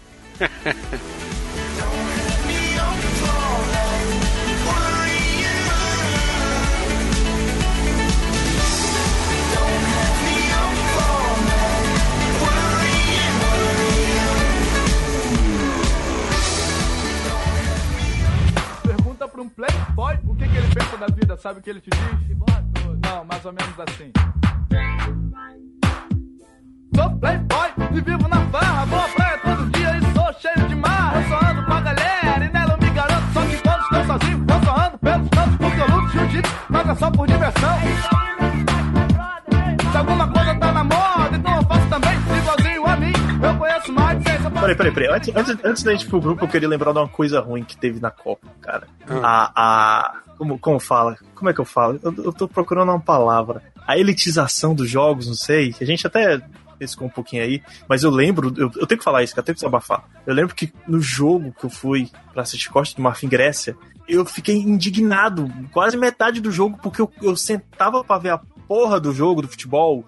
pra 19.38 19.42
um 19.42 19.48
playboy 19.48 20.18
o 20.26 20.34
que, 20.34 20.48
que 20.48 20.56
ele 20.56 20.74
pensa 20.74 20.96
da 20.96 21.06
vida, 21.06 21.36
sabe 21.36 21.60
o 21.60 21.62
que 21.62 21.70
ele 21.70 21.80
te 21.80 21.90
diz? 21.90 22.36
Não, 23.04 23.24
mais 23.24 23.44
ou 23.44 23.52
menos 23.52 23.74
assim. 23.78 24.12
Sou 26.94 27.10
playboy 27.18 27.70
e 27.92 28.00
vivo 28.00 28.28
na 28.28 28.40
farra, 28.46 28.86
vou 28.86 28.98
à 28.98 29.08
praia 29.08 29.38
todo 29.38 29.70
dia 29.70 29.96
e 29.96 30.00
sou 30.12 30.32
cheio 30.40 30.68
de 30.68 30.74
marra. 30.74 31.20
Eu 31.20 31.28
só 31.28 31.50
ando 31.50 31.64
com 31.64 31.72
a 31.72 31.80
galera 31.80 32.44
e 32.44 32.52
nela 32.52 32.72
eu 32.72 32.78
me 32.78 32.90
garanto, 32.90 33.32
só 33.32 33.42
que 33.42 33.62
quando 33.62 33.82
estou 33.82 34.04
sozinho, 34.04 34.46
eu 34.48 34.64
só 34.64 34.86
ando 34.86 34.98
pelos 34.98 35.28
cantos 35.28 35.56
porque 35.56 35.80
eu 35.80 35.96
luto 35.96 36.12
jiu-jitsu, 36.12 36.52
mas 36.68 36.88
é 36.88 36.94
só 36.96 37.10
por 37.10 37.26
diversão. 37.28 37.78
Se 39.92 39.96
alguma 39.96 40.26
coisa 40.26 40.37
Peraí, 44.60 44.74
peraí, 44.74 44.92
peraí. 44.92 45.08
Antes, 45.08 45.36
antes, 45.36 45.64
antes 45.64 45.82
da 45.82 45.92
gente 45.92 46.02
ir 46.02 46.08
pro 46.08 46.20
grupo, 46.20 46.44
eu 46.44 46.48
queria 46.48 46.68
lembrar 46.68 46.92
de 46.92 46.98
uma 46.98 47.08
coisa 47.08 47.40
ruim 47.40 47.62
que 47.62 47.76
teve 47.76 48.00
na 48.00 48.10
Copa, 48.10 48.48
cara. 48.60 48.88
A. 49.08 49.52
a 49.54 50.22
como, 50.36 50.58
como 50.58 50.78
fala? 50.78 51.16
Como 51.34 51.50
é 51.50 51.52
que 51.52 51.60
eu 51.60 51.64
falo? 51.64 51.98
Eu, 52.02 52.14
eu 52.24 52.32
tô 52.32 52.46
procurando 52.46 52.90
uma 52.90 53.00
palavra. 53.00 53.62
A 53.86 53.98
elitização 53.98 54.74
dos 54.74 54.88
jogos, 54.88 55.26
não 55.26 55.34
sei. 55.34 55.74
A 55.80 55.84
gente 55.84 56.06
até 56.06 56.40
pescou 56.78 57.08
um 57.08 57.10
pouquinho 57.10 57.42
aí, 57.42 57.60
mas 57.88 58.04
eu 58.04 58.10
lembro, 58.10 58.54
eu, 58.56 58.70
eu 58.76 58.86
tenho 58.86 58.98
que 58.98 59.04
falar 59.04 59.24
isso, 59.24 59.34
que 59.34 59.40
eu 59.40 59.44
tenho 59.44 59.56
que 59.56 59.60
desabafar. 59.60 60.04
Eu 60.24 60.32
lembro 60.32 60.54
que 60.54 60.72
no 60.86 61.00
jogo 61.00 61.52
que 61.58 61.66
eu 61.66 61.70
fui 61.70 62.08
pra 62.32 62.42
assistir 62.42 62.70
Costa 62.70 62.94
do 62.94 63.02
Marfim 63.02 63.28
Grécia, 63.28 63.76
eu 64.08 64.24
fiquei 64.24 64.56
indignado 64.56 65.52
quase 65.72 65.96
metade 65.96 66.40
do 66.40 66.52
jogo, 66.52 66.78
porque 66.80 67.02
eu, 67.02 67.10
eu 67.20 67.36
sentava 67.36 68.04
pra 68.04 68.18
ver 68.18 68.30
a 68.30 68.40
porra 68.68 69.00
do 69.00 69.12
jogo, 69.12 69.42
do 69.42 69.48
futebol, 69.48 70.04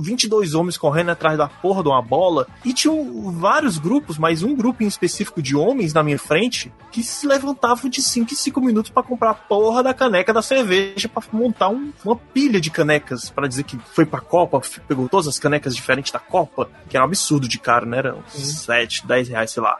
22 0.00 0.54
homens 0.54 0.76
correndo 0.78 1.10
atrás 1.10 1.36
da 1.36 1.48
porra 1.48 1.82
de 1.82 1.88
uma 1.88 2.00
bola, 2.02 2.46
e 2.64 2.72
tinham 2.72 3.30
vários 3.32 3.78
grupos, 3.78 4.18
mas 4.18 4.42
um 4.42 4.54
grupo 4.54 4.82
em 4.82 4.86
específico 4.86 5.42
de 5.42 5.54
homens 5.56 5.92
na 5.92 6.02
minha 6.02 6.18
frente, 6.18 6.72
que 6.90 7.02
se 7.02 7.26
levantavam 7.26 7.90
de 7.90 8.00
5 8.02 8.32
em 8.32 8.36
5 8.36 8.60
minutos 8.60 8.90
pra 8.90 9.02
comprar 9.02 9.30
a 9.30 9.34
porra 9.34 9.82
da 9.82 9.92
caneca 9.94 10.32
da 10.32 10.42
cerveja, 10.42 11.08
pra 11.08 11.22
montar 11.32 11.68
um- 11.68 11.92
uma 12.04 12.16
pilha 12.16 12.60
de 12.60 12.70
canecas, 12.70 13.30
pra 13.30 13.46
dizer 13.46 13.64
que 13.64 13.78
foi 13.92 14.04
pra 14.06 14.20
Copa, 14.20 14.60
pegou 14.86 15.08
todas 15.08 15.28
as 15.28 15.38
canecas 15.38 15.74
diferentes 15.74 16.10
da 16.12 16.18
Copa, 16.18 16.68
que 16.88 16.96
era 16.96 17.04
um 17.04 17.08
absurdo 17.08 17.48
de 17.48 17.58
caro, 17.58 17.86
né? 17.86 17.98
Era 17.98 18.14
uns 18.16 18.62
7, 18.64 19.06
10 19.06 19.28
reais, 19.28 19.50
sei 19.50 19.62
lá. 19.62 19.78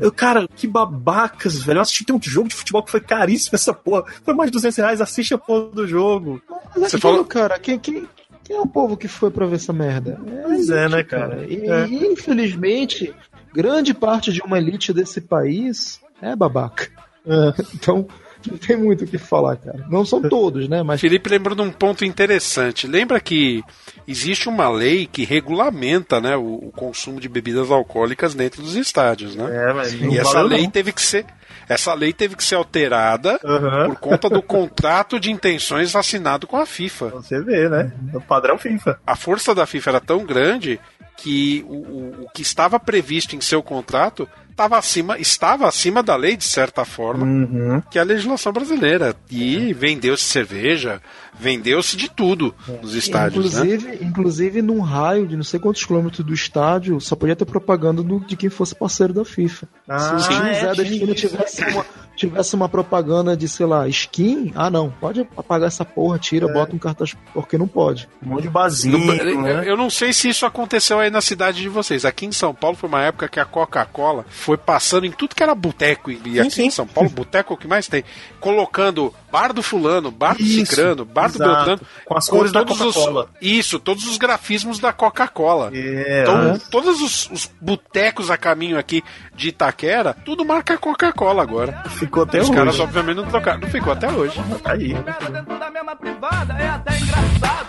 Eu, 0.00 0.12
cara, 0.12 0.46
que 0.56 0.66
babacas, 0.66 1.56
velho. 1.62 1.78
Eu 1.78 1.82
assisti 1.82 2.04
tem 2.04 2.14
um 2.16 2.20
jogo 2.22 2.48
de 2.48 2.54
futebol 2.54 2.82
que 2.82 2.90
foi 2.90 3.00
caríssimo 3.00 3.54
essa 3.54 3.72
porra. 3.72 4.04
Foi 4.24 4.34
mais 4.34 4.48
de 4.50 4.52
200 4.52 4.76
reais, 4.78 5.00
assiste 5.00 5.32
a 5.34 5.38
porra 5.38 5.66
do 5.70 5.86
jogo. 5.86 6.40
Mas 6.74 6.84
é 6.84 6.88
Você 6.90 6.98
falou- 6.98 7.24
cara, 7.24 7.58
quem, 7.58 7.78
quem, 7.78 8.06
quem 8.50 8.56
é 8.56 8.60
o 8.60 8.66
povo 8.66 8.96
que 8.96 9.06
foi 9.06 9.30
pra 9.30 9.46
ver 9.46 9.54
essa 9.54 9.72
merda? 9.72 10.18
Pois 10.42 10.68
é, 10.70 10.88
né, 10.88 11.04
cara? 11.04 11.46
E, 11.48 11.70
É. 11.70 11.86
e, 11.86 12.04
infelizmente, 12.08 13.14
grande 13.54 13.94
parte 13.94 14.32
de 14.32 14.42
uma 14.42 14.58
elite 14.58 14.92
desse 14.92 15.20
país 15.20 16.00
é 16.20 16.34
babaca. 16.34 16.88
É, 17.24 17.54
então, 17.72 18.08
não 18.48 18.56
tem 18.58 18.76
muito 18.76 19.04
o 19.04 19.06
que 19.06 19.18
falar, 19.18 19.56
cara. 19.56 19.84
Não 19.90 20.04
são 20.04 20.22
todos, 20.22 20.68
né? 20.68 20.82
Mas 20.82 21.00
Felipe 21.00 21.28
lembrou 21.28 21.56
de 21.56 21.62
um 21.62 21.70
ponto 21.70 22.04
interessante. 22.04 22.86
Lembra 22.86 23.18
que 23.20 23.62
existe 24.06 24.48
uma 24.48 24.68
lei 24.68 25.06
que 25.06 25.24
regulamenta 25.24 26.20
né, 26.20 26.36
o, 26.36 26.54
o 26.68 26.72
consumo 26.74 27.20
de 27.20 27.28
bebidas 27.28 27.70
alcoólicas 27.70 28.34
dentro 28.34 28.62
dos 28.62 28.76
estádios, 28.76 29.34
né? 29.34 29.44
É, 29.68 29.72
mas 29.72 29.92
e 29.92 30.18
essa 30.18 30.40
lei 30.42 30.62
não. 30.62 30.70
teve 30.70 30.92
que 30.92 31.02
ser 31.02 31.26
essa 31.68 31.94
lei 31.94 32.12
teve 32.12 32.34
que 32.34 32.42
ser 32.42 32.56
alterada 32.56 33.38
Aham. 33.44 33.86
por 33.90 33.96
conta 34.00 34.28
do 34.28 34.42
contrato 34.42 35.20
de 35.20 35.30
intenções 35.30 35.94
assinado 35.94 36.46
com 36.46 36.56
a 36.56 36.66
FIFA. 36.66 37.08
Você 37.10 37.40
vê, 37.40 37.68
né? 37.68 37.92
O 38.12 38.20
padrão 38.20 38.58
FIFA. 38.58 38.98
A 39.06 39.14
força 39.14 39.54
da 39.54 39.66
FIFA 39.66 39.90
era 39.90 40.00
tão 40.00 40.24
grande 40.24 40.80
que 41.16 41.64
o, 41.68 41.74
o- 41.74 42.14
o 42.24 42.30
que 42.34 42.42
estava 42.42 42.80
previsto 42.80 43.36
em 43.36 43.40
seu 43.40 43.62
contrato 43.62 44.28
estava 44.60 44.78
acima, 44.78 45.18
estava 45.18 45.66
acima 45.66 46.02
da 46.02 46.14
lei, 46.16 46.36
de 46.36 46.44
certa 46.44 46.84
forma, 46.84 47.24
Uhum. 47.24 47.82
que 47.90 47.98
é 47.98 48.02
a 48.02 48.04
legislação 48.04 48.52
brasileira. 48.52 49.14
E 49.30 49.72
vendeu-se 49.72 50.24
cerveja, 50.24 51.00
vendeu-se 51.40 51.96
de 51.96 52.10
tudo 52.10 52.54
nos 52.82 52.94
estádios, 52.94 53.54
né? 53.54 53.62
inclusive, 53.64 54.04
inclusive, 54.04 54.62
num 54.62 54.80
raio 54.80 55.26
de 55.26 55.36
não 55.36 55.42
sei 55.42 55.58
quantos 55.58 55.84
quilômetros 55.84 56.24
do 56.24 56.34
estádio, 56.34 57.00
só 57.00 57.16
podia 57.16 57.34
ter 57.34 57.44
propaganda 57.46 58.02
do- 58.02 58.20
de 58.20 58.36
quem 58.36 58.50
fosse 58.50 58.74
parceiro 58.74 59.12
da 59.14 59.24
FIFA. 59.24 59.66
Ah, 59.88 59.98
Se 59.98 60.14
o 60.14 60.28
time 60.36 60.50
é, 60.50 60.54
Zé 60.54 60.74
da 60.74 60.82
esquina 60.82 61.14
tivesse 61.14 61.64
uma, 61.64 61.86
tivesse 62.14 62.54
uma 62.54 62.68
propaganda 62.68 63.34
de, 63.36 63.48
sei 63.48 63.64
lá, 63.66 63.88
skin, 63.88 64.52
ah 64.54 64.68
não, 64.70 64.90
pode 64.90 65.26
apagar 65.36 65.68
essa 65.68 65.84
porra, 65.84 66.18
tira, 66.18 66.46
É. 66.48 66.52
bota 66.52 66.76
um 66.76 66.78
cartaz, 66.78 67.16
porque 67.32 67.56
não 67.56 67.66
pode. 67.66 68.06
Um 68.22 68.28
monte 68.30 68.42
de 68.42 68.50
barzinho, 68.50 68.98
Eu- 69.14 69.40
né? 69.40 69.62
Eu 69.66 69.76
não 69.76 69.88
sei 69.88 70.12
se 70.12 70.28
isso 70.28 70.44
aconteceu 70.44 70.98
aí 70.98 71.08
na 71.10 71.20
cidade 71.22 71.62
de 71.62 71.68
vocês. 71.68 72.04
Aqui 72.04 72.26
em 72.26 72.32
São 72.32 72.54
Paulo 72.54 72.76
foi 72.76 72.88
uma 72.88 73.02
época 73.02 73.28
que 73.28 73.40
a 73.40 73.44
Coca-Cola 73.46 74.26
foi 74.28 74.58
passando 74.58 75.06
em 75.06 75.10
tudo 75.10 75.34
que 75.34 75.42
era 75.42 75.54
boteco. 75.54 76.10
E 76.10 76.38
aqui 76.38 76.62
em 76.62 76.70
São 76.70 76.86
Paulo, 76.86 77.08
boteco 77.08 77.52
é 77.52 77.56
o 77.56 77.58
que 77.58 77.66
mais 77.66 77.88
tem. 77.88 78.04
Colocando 78.38 79.14
bar 79.30 79.52
do 79.52 79.62
fulano, 79.62 80.10
bar 80.10 80.34
do 80.36 80.42
Isso, 80.42 80.66
cicrano, 80.66 81.04
bar 81.04 81.28
do 81.30 81.36
exato. 81.36 81.50
Beltrano. 81.54 81.80
Com 82.04 82.16
as 82.18 82.26
cores 82.28 82.52
da 82.52 82.64
todos 82.64 82.80
os- 82.80 82.94
Coca-Cola. 82.94 83.28
Isso, 83.40 83.78
todos 83.78 84.06
os 84.06 84.18
grafismos 84.18 84.78
da 84.78 84.92
Coca-Cola. 84.92 85.70
É, 85.74 86.22
então, 86.22 86.58
todos 86.70 87.00
os, 87.00 87.30
os 87.30 87.50
botecos 87.60 88.30
a 88.30 88.36
caminho 88.36 88.78
aqui 88.78 89.02
de 89.34 89.48
Itaquera, 89.48 90.14
tudo 90.24 90.44
marca 90.44 90.76
Coca-Cola 90.78 91.42
agora. 91.42 91.82
Ficou 91.90 92.22
até 92.24 92.40
Os 92.40 92.48
hoje. 92.48 92.56
caras, 92.56 92.80
obviamente, 92.80 93.16
não 93.16 93.26
trocaram. 93.26 93.60
Não 93.60 93.68
ficou 93.68 93.92
até 93.92 94.08
hoje. 94.10 94.40
Tá 94.62 94.72
aí. 94.72 94.94
dentro 94.94 95.58
da 95.58 95.70
mesma 95.70 95.96
privada 95.96 96.54
é 96.54 96.68
até 96.68 96.98
engraçado. 96.98 97.66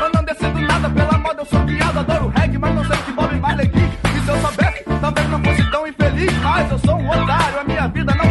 Eu 0.00 0.10
não 0.14 0.24
decido 0.24 0.60
nada 0.60 0.90
pela 0.90 1.18
moda, 1.18 1.42
eu 1.42 1.46
sou 1.46 1.60
criado, 1.64 1.98
adoro 1.98 2.28
reggae, 2.28 2.58
mas 2.58 2.74
não 2.74 2.84
sei 2.84 2.96
que 2.98 3.12
Bob 3.12 3.34
Marley. 3.40 3.70
E 3.74 4.24
se 4.24 4.28
eu 4.30 4.40
soubesse, 4.40 4.84
talvez 5.00 5.28
não 5.30 5.42
fosse 5.44 5.70
tão 5.70 5.86
infeliz. 5.86 6.32
Mas 6.42 6.70
eu 6.72 6.78
sou 6.80 6.96
um 6.96 7.08
otário, 7.10 7.60
a 7.60 7.64
minha 7.64 7.88
vida 7.88 8.14
não 8.14 8.21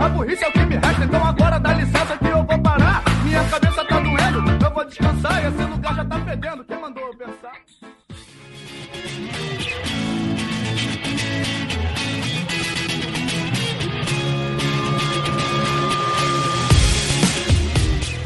a 0.00 0.08
burrice 0.08 0.44
é 0.44 0.48
o 0.48 0.52
que 0.52 0.66
me 0.66 0.76
resta. 0.76 1.04
Então 1.04 1.24
agora 1.24 1.60
dá 1.60 1.74
licença 1.74 2.16
que 2.16 2.26
eu 2.26 2.44
vou 2.44 2.58
parar. 2.58 3.02
Minha 3.24 3.44
cabeça 3.44 3.84
tá 3.84 4.00
doendo, 4.00 4.64
eu 4.64 4.74
vou 4.74 4.84
descansar. 4.84 5.46
Esse 5.46 5.62
lugar 5.62 5.94
já 5.94 6.04
tá 6.04 6.18
fedendo. 6.20 6.64
Quem 6.64 6.80
mandou 6.80 7.09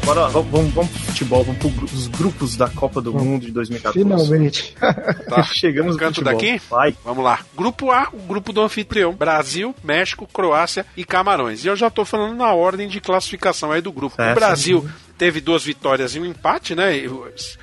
Bora, 0.05 0.27
vamos, 0.27 0.51
vamos, 0.51 0.73
vamos 0.73 0.91
pro 0.91 0.99
futebol, 1.01 1.43
vamos 1.43 1.73
pros 1.73 2.07
grupos 2.07 2.55
da 2.55 2.69
Copa 2.69 3.01
do 3.01 3.11
Mundo 3.11 3.45
de 3.47 3.51
2014. 3.51 4.03
Finalmente. 4.03 4.75
Tá. 5.29 5.41
Chegamos 5.43 5.93
no 5.93 5.99
Canto 5.99 6.15
futebol. 6.21 6.33
daqui? 6.33 6.61
Vai. 6.69 6.95
Vamos 7.03 7.23
lá. 7.23 7.39
Grupo 7.57 7.89
A, 7.91 8.07
o 8.13 8.17
grupo 8.19 8.53
do 8.53 8.61
anfitrião. 8.61 9.13
Brasil, 9.13 9.73
México, 9.83 10.27
Croácia 10.31 10.85
e 10.95 11.03
Camarões. 11.03 11.65
E 11.65 11.67
eu 11.67 11.75
já 11.75 11.89
tô 11.89 12.05
falando 12.05 12.35
na 12.37 12.53
ordem 12.53 12.87
de 12.87 13.01
classificação 13.01 13.71
aí 13.71 13.81
do 13.81 13.91
grupo. 13.91 14.21
É, 14.21 14.31
o 14.31 14.35
Brasil 14.35 14.87
teve 15.17 15.41
duas 15.41 15.63
vitórias 15.63 16.15
e 16.15 16.19
um 16.19 16.25
empate, 16.25 16.75
né? 16.75 16.91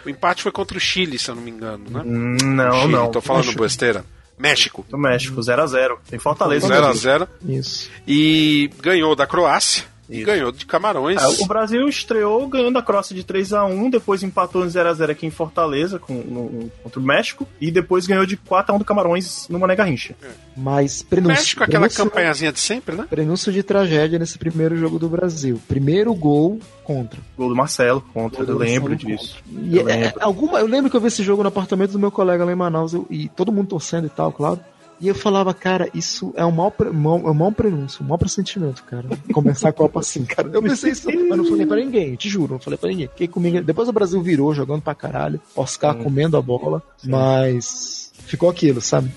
O 0.05 0.11
empate 0.11 0.43
foi 0.43 0.51
contra 0.51 0.77
o 0.77 0.81
Chile, 0.81 1.19
se 1.19 1.31
eu 1.31 1.37
não 1.37 1.43
me 1.43 1.51
engano, 1.53 1.85
né? 1.89 2.03
Hum, 2.05 2.37
Não, 2.43 2.73
Chile, 2.81 2.93
não. 2.93 3.11
Tô 3.11 3.21
falando 3.21 3.45
México. 3.45 3.63
besteira. 3.63 4.05
México. 4.39 4.85
Do 4.91 4.99
México, 4.99 5.41
0x0. 5.41 5.99
Tem 6.11 6.19
Fortaleza. 6.19 6.67
0x0. 6.67 7.29
Isso. 7.49 7.89
E 8.09 8.69
ganhou 8.83 9.15
da 9.15 9.27
Croácia. 9.27 9.85
E 10.13 10.19
Isso. 10.19 10.27
ganhou 10.27 10.53
de 10.53 10.67
Camarões. 10.67 11.21
É, 11.21 11.43
o 11.43 11.47
Brasil 11.47 11.89
estreou 11.89 12.47
ganhando 12.47 12.79
a 12.79 12.83
Croácia 12.83 13.17
de 13.17 13.25
3x1, 13.25 13.91
depois 13.91 14.23
empatou 14.23 14.63
em 14.65 14.69
0x0 14.69 15.11
aqui 15.11 15.25
em 15.27 15.31
Fortaleza 15.31 15.99
com, 15.99 16.13
no- 16.13 16.71
contra 16.83 17.01
o 17.01 17.03
México, 17.03 17.49
e 17.59 17.71
depois 17.71 18.07
ganhou 18.07 18.27
de 18.27 18.37
4x1 18.37 18.79
do 18.79 18.85
Camarões 18.85 19.49
no 19.49 19.59
Mané 19.59 19.75
Garrincha. 19.75 20.15
Mas 20.55 21.01
prenúncio, 21.03 21.35
México, 21.35 21.65
aquela 21.65 21.87
prenúncio- 21.89 22.05
campanhazinha 22.05 22.53
de 22.53 22.61
sempre, 22.61 22.95
né? 22.95 23.07
Prenúncio 23.09 23.51
de 23.51 23.63
tragédia 23.63 24.19
nesse 24.19 24.37
primeiro 24.39 24.77
jogo 24.77 24.99
do 24.99 25.09
Brasil. 25.09 25.59
Primeiro 25.67 26.13
gol 26.15 26.61
contra. 26.85 27.19
Gol 27.37 27.49
do 27.49 27.57
Marcelo 27.57 28.03
contra, 28.13 28.45
Gol 28.45 28.55
eu 28.55 28.59
lembro 28.59 28.95
disso. 28.95 29.39
E 29.51 29.79
Eu 29.79 29.89
é- 29.89 29.97
lembro. 29.97 30.19
alguma, 30.21 30.61
eu 30.61 30.67
lembro 30.67 30.91
que 30.91 30.97
eu 30.97 31.01
vi 31.01 31.07
esse 31.09 31.23
jogo 31.23 31.43
no 31.43 31.49
apartamento 31.49 31.93
do 31.93 31.99
meu 31.99 32.11
colega 32.11 32.45
lá 32.45 32.53
em 32.53 32.57
Manaus 32.57 32.93
eu- 32.93 33.07
e 33.09 33.29
todo 33.31 33.51
mundo 33.51 33.69
torcendo 33.69 34.07
e 34.07 34.11
tal, 34.11 34.31
claro. 34.31 34.61
E 35.03 35.09
eu 35.09 35.15
falava, 35.17 35.53
cara, 35.53 35.89
isso 35.93 36.33
é 36.37 36.47
um 36.47 36.53
mau, 36.53 36.73
mau- 36.93 37.19
é 37.27 37.31
um 37.31 37.35
mau 37.35 37.51
prenúncio, 37.51 38.05
um 38.05 38.07
mau 38.09 38.17
pressentimento, 38.17 38.85
cara. 38.85 39.05
Começar 39.35 39.71
a 39.71 39.73
Copa 39.73 39.99
assim, 39.99 40.25
cara. 40.25 40.49
Eu 40.53 40.63
pensei 40.63 40.93
isso, 40.93 41.09
mas 41.29 41.37
não 41.37 41.45
falei 41.45 41.67
pra 41.67 41.77
ninguém, 41.77 42.15
te 42.15 42.29
juro, 42.29 42.53
não 42.53 42.61
falei 42.61 42.79
pra 42.79 42.89
ninguém. 42.89 43.09
Fiquei 43.09 43.27
comigo. 43.27 43.61
Depois 43.63 43.89
o 43.89 43.93
Brasil 43.93 44.23
virou, 44.23 44.55
jogando 44.55 44.81
pra 44.81 44.95
caralho. 44.95 45.41
Oscar 45.57 45.97
Hum. 45.97 46.05
comendo 46.05 46.37
a 46.37 46.41
bola, 46.43 46.81
mas 47.05 48.13
ficou 48.27 48.49
aquilo, 48.49 48.81
sabe? 48.81 49.11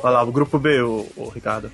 Vai 0.00 0.12
lá, 0.12 0.22
o 0.22 0.30
grupo 0.30 0.56
B, 0.58 0.80
o, 0.82 1.04
Ricardo. 1.34 1.70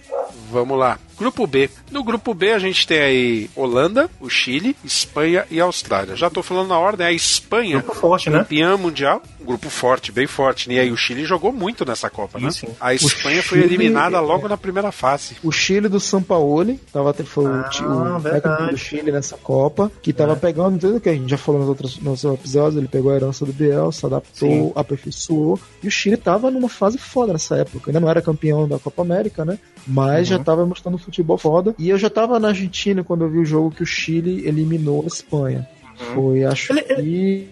Vamos 0.50 0.78
lá. 0.78 0.98
Grupo 1.18 1.46
B. 1.46 1.70
No 1.90 2.02
grupo 2.02 2.34
B 2.34 2.52
a 2.52 2.58
gente 2.58 2.86
tem 2.86 3.00
aí 3.00 3.50
Holanda, 3.54 4.10
o 4.20 4.28
Chile, 4.28 4.76
Espanha 4.84 5.44
e 5.50 5.60
Austrália. 5.60 6.16
Já 6.16 6.28
tô 6.28 6.42
falando 6.42 6.68
na 6.68 6.78
ordem, 6.78 7.06
a 7.06 7.12
Espanha, 7.12 7.78
Grupo 7.78 7.94
forte, 7.94 8.30
né? 8.30 8.38
campeã 8.38 8.76
mundial, 8.76 9.22
um 9.40 9.44
grupo 9.44 9.68
forte, 9.70 10.10
bem 10.10 10.26
forte. 10.26 10.70
E 10.72 10.78
aí 10.78 10.90
o 10.90 10.96
Chile 10.96 11.24
jogou 11.24 11.52
muito 11.52 11.84
nessa 11.84 12.10
Copa, 12.10 12.38
né? 12.38 12.50
sim. 12.50 12.68
A 12.80 12.92
Espanha 12.94 13.42
foi 13.42 13.60
Chile- 13.60 13.74
eliminada 13.74 14.20
logo 14.20 14.48
na 14.48 14.56
primeira 14.56 14.90
fase. 14.92 15.36
O 15.42 15.52
Chile 15.52 15.88
do 15.88 16.00
Sampaoli, 16.00 16.80
tava, 16.92 17.12
foi 17.24 17.44
o, 17.44 17.48
o 17.48 17.52
Ah, 17.52 18.18
verdade. 18.18 18.42
técnico 18.42 18.70
do 18.72 18.78
Chile 18.78 19.12
nessa 19.12 19.36
Copa, 19.36 19.90
que 20.02 20.12
tava 20.12 20.34
pegando 20.36 20.78
tudo 20.78 21.00
que 21.00 21.08
a 21.08 21.12
gente 21.14 21.30
já 21.30 21.36
falou 21.38 21.60
nos 21.60 21.68
outros, 21.68 21.98
nos 21.98 22.24
outros 22.24 22.40
episódios, 22.44 22.76
ele 22.76 22.88
pegou 22.88 23.12
a 23.12 23.16
herança 23.16 23.44
do 23.46 23.52
Biel, 23.52 23.92
se 23.92 24.04
adaptou, 24.04 24.48
Sim. 24.50 24.72
aperfeiçoou, 24.74 25.58
e 25.82 25.88
o 25.88 25.90
Chile 25.90 26.16
tava 26.16 26.50
numa 26.50 26.68
fase 26.68 26.98
foda 26.98 27.32
nessa 27.32 27.56
época, 27.56 27.90
ainda 27.90 28.00
não 28.00 28.08
era 28.10 28.20
campeão 28.22 28.66
da 28.68 28.78
Copa 28.78 29.02
América, 29.02 29.44
né? 29.44 29.58
Mas 29.86 30.28
já 30.28 30.38
tava 30.38 30.64
mostrando 30.64 30.98
futebol 31.04 31.38
foda, 31.38 31.74
e 31.78 31.88
eu 31.88 31.98
já 31.98 32.10
tava 32.10 32.38
na 32.40 32.48
Argentina 32.48 33.02
quando 33.04 33.24
eu 33.24 33.30
vi 33.30 33.38
o 33.38 33.44
jogo 33.44 33.70
que 33.70 33.82
o 33.82 33.86
Chile 33.86 34.46
eliminou 34.46 35.02
a 35.02 35.06
Espanha. 35.06 35.68
Foi, 36.12 36.42
acho 36.44 36.72
Ele- 36.72 36.82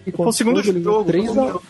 que. 0.03 0.11
Foi 0.11 0.27
o 0.27 0.31
segundo 0.33 0.61
jogo. 0.61 1.05
3 1.05 1.25
foi 1.27 1.33
o 1.37 1.41
a 1.41 1.45
segundo- 1.45 1.61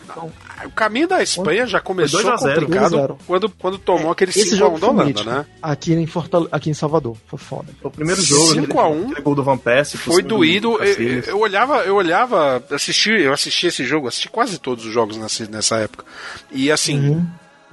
O 0.66 0.70
caminho 0.72 1.06
da 1.06 1.22
Espanha 1.22 1.66
já 1.68 1.80
começou 1.80 2.20
2 2.20 2.34
a 2.34 2.36
0, 2.36 2.60
complicado 2.62 2.90
2 2.90 2.94
a 2.94 3.06
0. 3.06 3.18
quando, 3.28 3.48
quando 3.50 3.78
tomou 3.78 4.10
aquele 4.10 4.32
Esse 4.32 4.40
5x1 4.50 4.56
jogo 4.58 4.78
da 4.80 4.88
Holanda, 4.88 5.04
mítico. 5.04 5.30
né? 5.30 5.46
Aqui 5.62 5.92
em, 5.94 6.04
Fortale... 6.06 6.48
aqui 6.50 6.70
em 6.70 6.74
Salvador. 6.74 7.16
Foi 7.28 7.38
foda. 7.38 7.66
Foi 7.80 7.88
o 7.88 7.94
primeiro 7.94 8.20
jogo. 8.20 8.54
5 8.54 8.80
a 8.80 8.88
1. 8.88 9.02
aquele 9.10 9.20
gol 9.20 9.34
do 9.36 9.44
Van 9.44 9.56
Persie. 9.56 9.96
por 9.98 10.04
Foi 10.06 10.16
cima 10.16 10.28
do 10.28 10.34
doído. 10.36 10.82
Eu, 10.82 11.20
eu 11.20 11.38
olhava, 11.38 11.76
eu 11.84 11.94
olhava, 11.94 12.60
assisti, 12.72 13.10
eu 13.10 13.32
assisti 13.32 13.68
esse 13.68 13.84
jogo, 13.84 14.08
assisti 14.08 14.28
quase 14.28 14.58
todos 14.58 14.84
os 14.84 14.92
jogos 14.92 15.16
nessa, 15.16 15.46
nessa 15.48 15.76
época. 15.76 16.04
E 16.50 16.72
assim, 16.72 16.98
Uhum. 17.10 17.26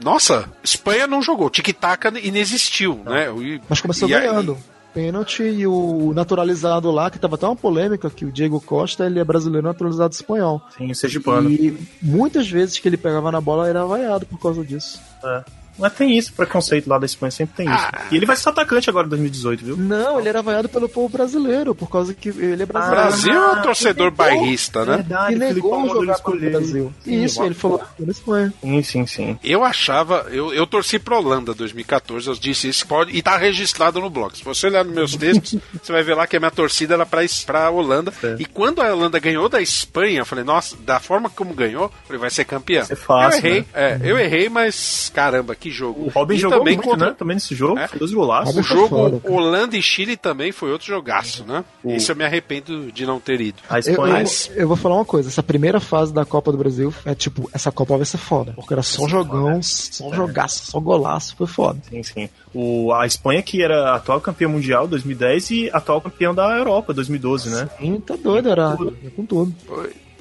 Nossa, 0.04 0.46
Espanha 0.64 1.08
não 1.08 1.22
jogou, 1.22 1.50
tic-tac 1.50 2.08
inexistiu, 2.24 3.02
né? 3.06 3.28
E- 3.40 3.62
Mas 3.70 3.82
começou 3.82 4.10
e 4.10 4.14
aí- 4.16 4.22
ganhando. 4.28 4.58
Pênalti 4.94 5.42
e 5.44 5.66
o 5.66 6.12
naturalizado 6.14 6.92
lá, 6.92 7.10
que 7.10 7.18
tava 7.18 7.36
até 7.36 7.46
uma 7.46 7.56
polêmica, 7.56 8.10
que 8.10 8.26
o 8.26 8.32
Diego 8.32 8.60
Costa 8.60 9.06
ele 9.06 9.20
é 9.20 9.24
brasileiro 9.24 9.66
naturalizado 9.66 10.14
espanhol. 10.14 10.62
Sim, 10.78 10.94
Sergipano. 10.94 11.50
E 11.50 11.78
muitas 12.02 12.50
vezes 12.50 12.78
que 12.78 12.90
ele 12.90 12.98
pegava 12.98 13.32
na 13.32 13.40
bola 13.40 13.70
era 13.70 13.86
vaiado 13.86 14.26
por 14.26 14.38
causa 14.38 14.66
disso. 14.66 15.00
É. 15.24 15.44
Mas 15.78 15.94
tem 15.94 16.18
isso, 16.18 16.34
preconceito 16.34 16.88
lá 16.88 16.98
da 16.98 17.06
Espanha, 17.06 17.32
sempre 17.32 17.56
tem 17.56 17.66
isso. 17.74 17.86
Ah. 17.92 18.02
E 18.12 18.16
ele 18.16 18.26
vai 18.26 18.36
ser 18.36 18.50
atacante 18.50 18.90
agora 18.90 19.08
em 19.08 19.10
2018, 19.10 19.66
viu? 19.66 19.78
Não, 19.78 20.20
ele 20.20 20.30
era 20.30 20.42
vaiado 20.42 20.70
pelo 20.70 20.88
povo 20.88 21.10
brasileiro, 21.10 21.74
por 21.74 21.90
causa 21.90 22.14
que 22.14 22.30
ele 22.30 22.64
é 22.64 22.66
brasileiro. 22.66 23.02
Brasil 23.08 23.34
é 23.34 23.52
um 23.52 23.62
torcedor 23.62 24.12
bairrista, 24.12 24.86
né? 24.86 24.98
Verdade, 24.98 25.36
E 25.36 25.40
negou 25.40 25.80
ele 25.80 25.88
jogar 25.88 26.00
pelo 26.02 26.12
escolher. 26.12 26.52
Brasil. 26.52 26.94
Sim, 27.04 27.24
Isso, 27.24 27.44
ele 27.44 27.56
falou 27.56 27.82
pela 27.98 28.12
Espanha. 28.12 28.54
Sim, 28.62 28.84
sim, 28.84 29.06
sim. 29.08 29.40
Eu 29.44 29.64
achava, 29.64 30.28
eu, 30.30 30.54
eu 30.54 30.68
torci 30.68 31.00
pra 31.00 31.18
Holanda 31.18 31.54
2014, 31.54 32.28
eu 32.28 32.36
disse 32.36 32.68
isso 32.70 32.86
pode, 32.88 33.16
e 33.16 33.22
tá 33.22 33.38
registrado 33.38 34.00
no 34.00 34.10
blog. 34.10 34.38
Se 34.38 34.44
você 34.44 34.68
olhar 34.68 34.84
nos 34.86 34.94
meus 34.94 35.16
textos, 35.16 35.60
você 35.82 35.92
vai 35.92 36.04
ver 36.04 36.16
lá 36.16 36.28
que 36.28 36.36
a 36.36 36.40
minha 36.40 36.52
torcida 36.52 36.94
era 36.94 37.06
pra, 37.06 37.22
pra 37.46 37.70
Holanda. 37.70 38.14
É. 38.24 38.36
E 38.40 38.46
quando 38.46 38.82
a 38.82 38.94
Holanda 38.94 39.20
ganhou 39.20 39.48
da 39.50 39.62
Espanha, 39.62 40.20
eu 40.20 40.26
falei, 40.26 40.44
nossa, 40.44 40.76
da 40.78 41.00
forma 41.00 41.30
como 41.30 41.54
ganhou, 41.54 41.84
eu 41.86 41.92
falei, 42.06 42.20
vai 42.20 42.30
ser 42.30 42.46
campeã. 42.46 42.84
ser 42.84 42.96
fácil, 42.96 43.40
eu 43.40 43.46
errei, 43.46 43.60
né? 43.62 43.66
é, 43.74 44.00
eu 44.04 44.18
errei, 44.18 44.50
mas 44.50 45.12
caramba, 45.14 45.54
que 45.62 45.72
jogo. 45.72 46.06
O 46.06 46.10
Robin 46.10 46.36
E 46.36 46.38
jogou 46.40 46.60
também 46.60 46.76
muito, 46.76 46.90
contra- 46.90 47.08
né? 47.10 47.16
Também 47.18 47.36
nesse 47.36 47.56
jogo. 47.56 47.78
É. 47.80 47.88
Foi 47.88 48.00
dois 48.00 48.12
golaços. 48.12 48.50
O 48.54 48.58
Robin 48.58 48.68
foi 48.68 48.78
jogo 48.78 48.90
foda, 48.90 49.20
cara. 49.20 49.34
Holanda 49.34 49.78
e 49.78 49.82
Chile 49.82 50.18
também 50.18 50.52
foi 50.52 50.72
outro 50.72 50.88
jogaço, 50.88 51.46
né? 51.46 51.64
Isso 51.86 52.12
eu 52.12 52.16
me 52.16 52.24
arrependo 52.26 52.92
de 52.92 53.06
não 53.06 53.20
ter 53.20 53.40
ido. 53.40 53.58
A 53.70 53.76
Eu, 53.76 53.80
Espanha. 53.80 54.24
eu- 54.24 54.56
eu 54.62 54.68
vou 54.68 54.76
falar 54.76 54.96
uma 54.96 55.06
coisa, 55.06 55.30
essa 55.30 55.44
primeira 55.44 55.80
fase 55.80 56.14
da 56.14 56.26
Copa 56.26 56.52
do 56.52 56.58
Brasil 56.58 56.94
é 57.06 57.14
tipo, 57.16 57.50
essa 57.54 57.72
Copa 57.72 57.96
vai 57.96 58.06
ser 58.06 58.18
foda. 58.18 58.54
Porque 58.54 58.74
era 58.74 58.84
só 58.84 59.08
jogão, 59.08 59.62
só 59.64 60.14
jogaço, 60.14 60.66
só 60.72 60.80
golaço, 60.80 61.36
foi 61.38 61.48
foda. 61.48 61.80
Sim, 61.90 62.04
sim. 62.04 62.30
O, 62.54 62.92
a 62.94 63.06
Espanha 63.06 63.42
que 63.42 63.62
era 63.64 63.96
atual 63.96 64.20
campeã 64.20 64.48
mundial 64.50 64.88
2010 64.88 65.52
e 65.52 65.70
atual 65.72 66.02
campeão 66.02 66.34
da 66.36 66.58
Europa 66.58 66.94
2012, 66.94 67.50
né? 67.50 67.70
Sim, 67.80 68.00
tá 68.00 68.16
doido, 68.16 68.50
era 68.50 68.76
ia 69.04 69.12
com 69.12 69.26
tudo. 69.26 69.54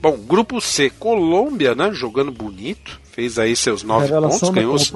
Bom, 0.02 0.16
grupo 0.16 0.60
C, 0.60 0.88
Colômbia, 0.90 1.74
né? 1.74 1.90
Jogando 1.92 2.30
bonito. 2.32 2.98
Fez 3.12 3.38
aí 3.38 3.54
seus 3.54 3.82
nove 3.82 4.06
Revelação 4.06 4.48
pontos, 4.48 4.54
ganhou 4.54 4.74
os, 4.74 4.92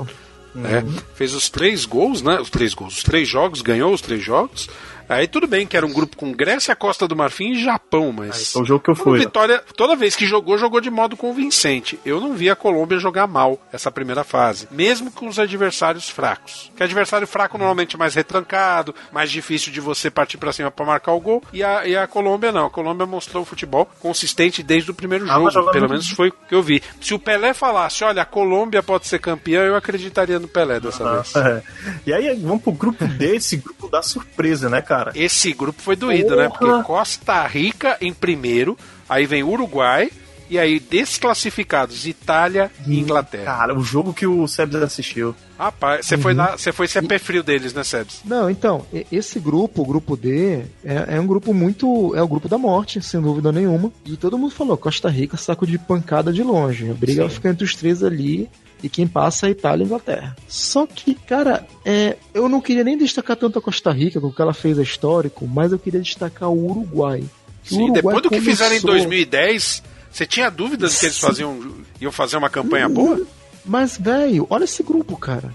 Copa. 0.54 0.68
é, 0.68 0.82
fez 1.14 1.34
os 1.34 1.50
três 1.50 1.84
gols, 1.84 2.22
né? 2.22 2.40
Os 2.40 2.48
três 2.48 2.72
gols, 2.74 2.96
os 2.98 3.02
três 3.02 3.28
jogos, 3.28 3.60
ganhou 3.60 3.92
os 3.92 4.00
três 4.00 4.22
jogos. 4.22 4.68
Aí 5.08 5.26
tudo 5.28 5.46
bem 5.46 5.66
que 5.66 5.76
era 5.76 5.84
um 5.86 5.92
grupo 5.92 6.16
com 6.16 6.32
Grécia, 6.32 6.74
Costa 6.74 7.06
do 7.06 7.14
Marfim 7.16 7.52
e 7.52 7.62
Japão, 7.62 8.12
mas. 8.12 8.54
É 8.54 8.58
o 8.58 8.64
jogo 8.64 8.82
que 8.82 8.90
eu 8.90 8.94
fui. 8.96 9.18
né? 9.18 9.24
Vitória, 9.24 9.62
toda 9.76 9.94
vez 9.96 10.16
que 10.16 10.26
jogou, 10.26 10.56
jogou 10.58 10.80
de 10.80 10.90
modo 10.90 11.16
convincente. 11.16 11.98
Eu 12.04 12.20
não 12.20 12.32
vi 12.34 12.48
a 12.50 12.56
Colômbia 12.56 12.98
jogar 12.98 13.26
mal 13.26 13.58
essa 13.72 13.90
primeira 13.90 14.24
fase, 14.24 14.66
mesmo 14.70 15.10
com 15.10 15.26
os 15.28 15.38
adversários 15.38 16.08
fracos. 16.08 16.70
Que 16.76 16.82
adversário 16.82 17.26
fraco 17.26 17.58
normalmente 17.58 17.96
é 17.96 17.98
mais 17.98 18.14
retrancado, 18.14 18.94
mais 19.12 19.30
difícil 19.30 19.72
de 19.72 19.80
você 19.80 20.10
partir 20.10 20.38
para 20.38 20.52
cima 20.52 20.70
para 20.70 20.86
marcar 20.86 21.12
o 21.12 21.20
gol. 21.20 21.42
E 21.52 21.62
a, 21.62 21.86
e 21.86 21.96
a 21.96 22.06
Colômbia 22.06 22.50
não. 22.52 22.66
A 22.66 22.70
Colômbia 22.70 23.06
mostrou 23.06 23.42
o 23.42 23.46
futebol 23.46 23.88
consistente 24.00 24.62
desde 24.62 24.90
o 24.90 24.94
primeiro 24.94 25.24
Ah, 25.30 25.34
jogo. 25.34 25.50
jogando 25.50 25.72
Pelo 25.72 25.88
menos 25.88 26.08
foi 26.10 26.28
o 26.28 26.32
que 26.32 26.54
eu 26.54 26.62
vi. 26.62 26.82
Se 27.00 27.14
o 27.14 27.18
Pelé 27.18 27.52
falasse, 27.52 28.04
olha, 28.04 28.22
a 28.22 28.26
Colômbia 28.26 28.82
pode 28.82 29.06
ser 29.06 29.18
campeã, 29.18 29.62
eu 29.62 29.76
acreditaria 29.76 30.38
no 30.38 30.48
Pelé 30.48 30.80
dessa 30.80 31.16
vez. 31.16 31.34
É. 31.36 31.62
E 32.06 32.12
aí 32.12 32.34
vamos 32.40 32.62
pro 32.62 32.72
grupo 32.72 33.06
D, 33.06 33.36
esse 33.36 33.56
grupo 33.56 33.88
da 33.88 34.02
surpresa, 34.02 34.68
né, 34.70 34.80
cara? 34.80 34.93
Esse 35.14 35.52
grupo 35.52 35.80
foi 35.80 35.96
doído, 35.96 36.36
né? 36.36 36.48
Porque 36.48 36.82
Costa 36.84 37.46
Rica 37.46 37.96
em 38.00 38.12
primeiro, 38.12 38.76
aí 39.08 39.26
vem 39.26 39.42
Uruguai, 39.42 40.10
e 40.48 40.58
aí 40.58 40.78
desclassificados 40.78 42.06
Itália 42.06 42.70
e 42.86 42.98
Inglaterra. 42.98 43.44
Cara, 43.44 43.78
o 43.78 43.82
jogo 43.82 44.12
que 44.12 44.26
o 44.26 44.46
Sebs 44.46 44.76
assistiu. 44.76 45.34
Rapaz, 45.58 46.06
você 46.06 46.18
foi 46.18 46.34
lá, 46.34 46.56
você 46.56 46.72
foi 46.72 46.86
ser 46.88 47.06
pé 47.06 47.18
frio 47.18 47.42
deles, 47.42 47.72
né, 47.72 47.84
Sebs? 47.84 48.20
Não, 48.24 48.50
então, 48.50 48.84
esse 49.10 49.38
grupo, 49.38 49.82
o 49.82 49.86
grupo 49.86 50.16
D, 50.16 50.64
é, 50.84 51.16
é 51.16 51.20
um 51.20 51.26
grupo 51.26 51.54
muito. 51.54 52.14
É 52.14 52.22
o 52.22 52.28
grupo 52.28 52.48
da 52.48 52.58
morte, 52.58 53.00
sem 53.00 53.20
dúvida 53.20 53.52
nenhuma. 53.52 53.92
E 54.04 54.16
todo 54.16 54.38
mundo 54.38 54.54
falou: 54.54 54.76
Costa 54.76 55.08
Rica, 55.08 55.36
saco 55.36 55.66
de 55.66 55.78
pancada 55.78 56.32
de 56.32 56.42
longe. 56.42 56.90
A 56.90 56.94
briga 56.94 57.22
vai 57.22 57.30
ficar 57.30 57.50
entre 57.50 57.64
os 57.64 57.74
três 57.74 58.02
ali. 58.02 58.48
E 58.84 58.88
quem 58.90 59.06
passa 59.06 59.46
é 59.46 59.50
Itália 59.50 59.82
e 59.82 59.86
Inglaterra. 59.86 60.36
Só 60.46 60.86
que, 60.86 61.14
cara, 61.14 61.66
é, 61.86 62.18
eu 62.34 62.50
não 62.50 62.60
queria 62.60 62.84
nem 62.84 62.98
destacar 62.98 63.34
tanto 63.34 63.58
a 63.58 63.62
Costa 63.62 63.90
Rica, 63.90 64.20
com 64.20 64.26
o 64.26 64.32
que 64.32 64.42
ela 64.42 64.52
fez 64.52 64.78
é 64.78 64.82
histórico, 64.82 65.46
mas 65.48 65.72
eu 65.72 65.78
queria 65.78 66.00
destacar 66.00 66.50
o 66.50 66.70
Uruguai. 66.70 67.20
O 67.20 67.68
Sim, 67.68 67.76
Uruguai 67.84 67.94
depois 68.02 68.22
do 68.22 68.28
que 68.28 68.40
fizeram 68.42 68.76
em 68.76 68.80
começou- 68.82 68.90
2010, 68.90 69.82
você 70.12 70.26
tinha 70.26 70.50
dúvidas 70.50 70.92
de 70.92 70.98
que 71.00 71.06
eles 71.06 71.18
faziam, 71.18 71.58
iam 71.98 72.12
fazer 72.12 72.36
uma 72.36 72.50
campanha 72.50 72.86
boa? 72.88 73.22
Mas, 73.64 73.96
velho, 73.96 74.46
olha 74.50 74.64
esse 74.64 74.82
grupo, 74.82 75.16
cara. 75.16 75.50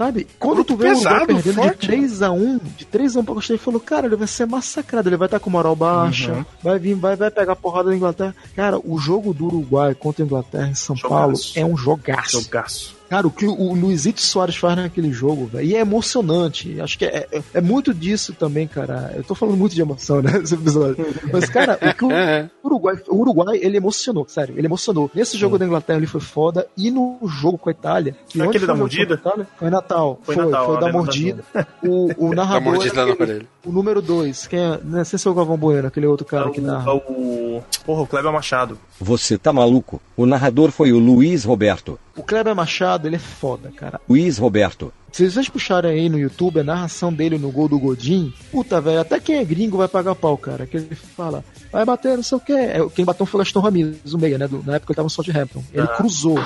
Sabe? 0.00 0.26
Quando 0.38 0.64
tu 0.64 0.76
vê 0.78 0.88
o 0.88 0.92
Uruguai 0.92 1.10
pesado, 1.12 1.26
perdendo 1.26 1.54
forte, 1.56 1.86
de 1.86 1.92
3x1, 1.92 2.60
de 2.74 2.84
3x1 2.86 3.22
pra 3.22 3.34
Costa 3.34 3.52
Rica, 3.52 3.64
falou, 3.66 3.80
cara, 3.80 4.06
ele 4.06 4.16
vai 4.16 4.26
ser 4.26 4.46
massacrado, 4.46 5.10
ele 5.10 5.16
vai 5.18 5.26
estar 5.26 5.38
com 5.38 5.50
moral 5.50 5.76
baixa, 5.76 6.32
Uhum. 6.32 6.44
vai 6.62 6.78
vir, 6.78 6.94
vai, 6.94 7.16
vai 7.16 7.30
pegar 7.30 7.54
porrada 7.54 7.90
da 7.90 7.94
Inglaterra. 7.96 8.34
Cara, 8.56 8.80
o 8.82 8.96
jogo 8.98 9.34
do 9.34 9.44
Uruguai 9.44 9.94
contra 9.94 10.24
a 10.24 10.26
Inglaterra 10.26 10.68
em 10.68 10.74
São 10.74 10.96
Paulo 10.96 11.34
é 11.54 11.66
um 11.66 11.76
jogaço. 11.76 12.40
Jogaço. 12.42 12.96
Cara, 13.10 13.26
o 13.26 13.30
que 13.30 13.44
o 13.44 13.74
Luizito 13.74 14.22
Soares 14.22 14.54
faz 14.56 14.76
naquele 14.76 15.10
jogo, 15.12 15.46
velho, 15.46 15.66
e 15.66 15.74
é 15.74 15.80
emocionante. 15.80 16.80
Acho 16.80 16.96
que 16.96 17.04
é, 17.04 17.26
é, 17.32 17.42
é 17.54 17.60
muito 17.60 17.92
disso 17.92 18.32
também, 18.32 18.68
cara. 18.68 19.12
Eu 19.16 19.24
tô 19.24 19.34
falando 19.34 19.56
muito 19.58 19.74
de 19.74 19.80
emoção, 19.82 20.22
né? 20.22 20.38
Esse 20.42 20.54
episódio. 20.54 21.04
Mas, 21.32 21.48
cara, 21.50 21.76
o 21.82 21.94
que 21.94 22.04
o 22.04 22.08
Uruguai, 22.64 22.96
o 23.08 23.16
Uruguai, 23.16 23.58
ele 23.60 23.76
emocionou, 23.76 24.24
sério, 24.28 24.54
ele 24.56 24.66
emocionou. 24.68 25.10
Nesse 25.12 25.36
jogo 25.36 25.58
da 25.58 25.66
Inglaterra 25.66 25.98
ele 25.98 26.06
foi 26.06 26.20
foda, 26.20 26.68
e 26.76 26.90
no 26.90 27.18
jogo 27.26 27.58
com 27.58 27.68
a 27.68 27.72
Itália. 27.72 28.14
Que 28.28 28.40
aquele 28.40 28.60
foi 28.60 28.68
da 28.68 28.74
mordida? 28.76 29.14
Itália? 29.14 29.46
Foi 29.58 29.70
Natal. 29.70 30.20
Foi 30.22 30.34
Foi, 30.36 30.44
Natal, 30.44 30.66
foi 30.66 30.80
da 30.80 30.92
mordida. 30.92 31.44
O, 31.82 32.26
o 32.28 32.32
narrador. 32.34 32.62
Da 32.72 32.78
mordida 32.78 33.06
no 33.06 33.12
aquele- 33.12 33.46
o 33.66 33.72
número 33.72 34.00
2, 34.00 34.46
quem 34.46 34.58
é? 34.58 34.80
Não 34.82 35.04
sei 35.04 35.18
se 35.18 35.28
é 35.28 35.30
o 35.30 35.34
Galvão 35.34 35.56
Bueno, 35.58 35.88
aquele 35.88 36.06
outro 36.06 36.24
cara 36.24 36.48
que 36.50 36.60
narra. 36.60 36.90
É 36.90 36.94
o. 36.94 37.60
Porra, 37.84 38.02
o 38.02 38.06
Kleber 38.06 38.32
Machado. 38.32 38.78
Você 38.98 39.36
tá 39.36 39.52
maluco? 39.52 40.00
O 40.16 40.24
narrador 40.24 40.70
foi 40.70 40.92
o 40.92 40.98
Luiz 40.98 41.44
Roberto. 41.44 41.98
O 42.16 42.22
Kleber 42.22 42.54
Machado, 42.54 43.06
ele 43.08 43.16
é 43.16 43.20
foda, 43.20 43.70
cara. 43.76 44.00
Luiz 44.08 44.36
Roberto. 44.38 44.92
Se 45.12 45.28
vocês 45.30 45.48
puxarem 45.48 45.90
aí 45.90 46.08
no 46.08 46.18
YouTube 46.18 46.60
a 46.60 46.64
narração 46.64 47.12
dele 47.12 47.36
no 47.38 47.50
gol 47.50 47.66
do 47.68 47.78
Godin, 47.78 48.32
puta, 48.52 48.80
velho, 48.80 49.00
até 49.00 49.18
quem 49.18 49.36
é 49.36 49.44
gringo 49.44 49.76
vai 49.78 49.88
pagar 49.88 50.14
pau, 50.14 50.36
cara. 50.38 50.66
Que 50.66 50.76
ele 50.76 50.94
fala, 50.94 51.44
vai 51.72 51.84
bater, 51.84 52.16
não 52.16 52.22
sei 52.22 52.38
o 52.38 52.40
que. 52.40 52.52
É, 52.52 52.78
quem 52.94 53.04
bateu 53.04 53.26
foi 53.26 53.40
o 53.40 53.42
Aston 53.42 53.60
Ramirez, 53.60 54.12
o 54.14 54.18
meia, 54.18 54.38
né? 54.38 54.46
do- 54.46 54.62
na 54.64 54.76
época 54.76 54.92
ele 54.92 54.96
tava 54.96 55.06
no 55.06 55.10
Southampton. 55.10 55.62
Ele 55.72 55.82
Ah. 55.82 55.86
cruzou. 55.96 56.36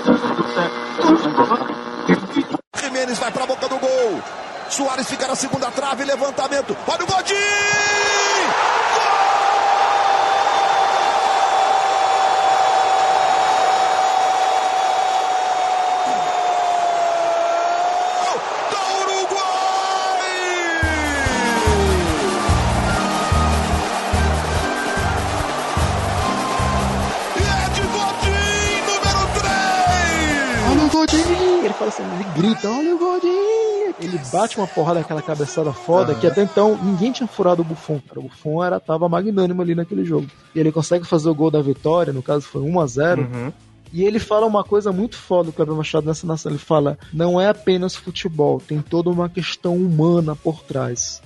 Jimenez 2.82 3.18
vai 3.18 3.30
pra 3.32 3.46
boca 3.46 3.68
do 3.68 3.78
gol. 3.78 4.22
Soares 4.70 5.08
fica 5.08 5.26
na 5.28 5.34
segunda 5.34 5.70
trave, 5.70 6.04
levantamento. 6.04 6.76
Olha 6.86 7.04
o 7.04 7.06
Godinho! 7.06 7.38
Olha 8.96 9.13
Ele 31.66 31.74
fala 31.74 31.88
assim, 31.88 32.02
ele 32.02 32.24
grita, 32.34 32.68
olha 32.68 32.94
o 32.94 32.98
Godin! 32.98 33.94
Ele 34.00 34.18
bate 34.32 34.58
uma 34.58 34.66
porrada 34.66 35.00
naquela 35.00 35.22
cabeçada 35.22 35.72
foda 35.72 36.14
que 36.14 36.26
até 36.26 36.42
então 36.42 36.76
ninguém 36.82 37.12
tinha 37.12 37.26
furado 37.26 37.62
o 37.62 37.64
Buffon, 37.64 38.00
cara. 38.06 38.20
O 38.20 38.24
Buffon 38.24 38.62
era, 38.62 38.80
tava 38.80 39.08
magnânimo 39.08 39.62
ali 39.62 39.74
naquele 39.74 40.04
jogo. 40.04 40.26
E 40.54 40.60
ele 40.60 40.72
consegue 40.72 41.06
fazer 41.06 41.28
o 41.28 41.34
gol 41.34 41.50
da 41.50 41.62
vitória, 41.62 42.12
no 42.12 42.22
caso 42.22 42.42
foi 42.46 42.62
1 42.62 42.80
a 42.80 42.86
0 42.86 43.22
Uhum. 43.22 43.52
E 43.92 44.02
ele 44.02 44.18
fala 44.18 44.44
uma 44.44 44.64
coisa 44.64 44.90
muito 44.90 45.16
foda, 45.16 45.50
o 45.50 45.52
Kleber 45.52 45.76
Machado, 45.76 46.04
nessa 46.04 46.26
nação. 46.26 46.50
Ele 46.50 46.58
fala: 46.58 46.98
não 47.12 47.40
é 47.40 47.48
apenas 47.48 47.94
futebol, 47.94 48.60
tem 48.60 48.80
toda 48.80 49.08
uma 49.08 49.28
questão 49.28 49.76
humana 49.76 50.34
por 50.34 50.64
trás. 50.64 51.22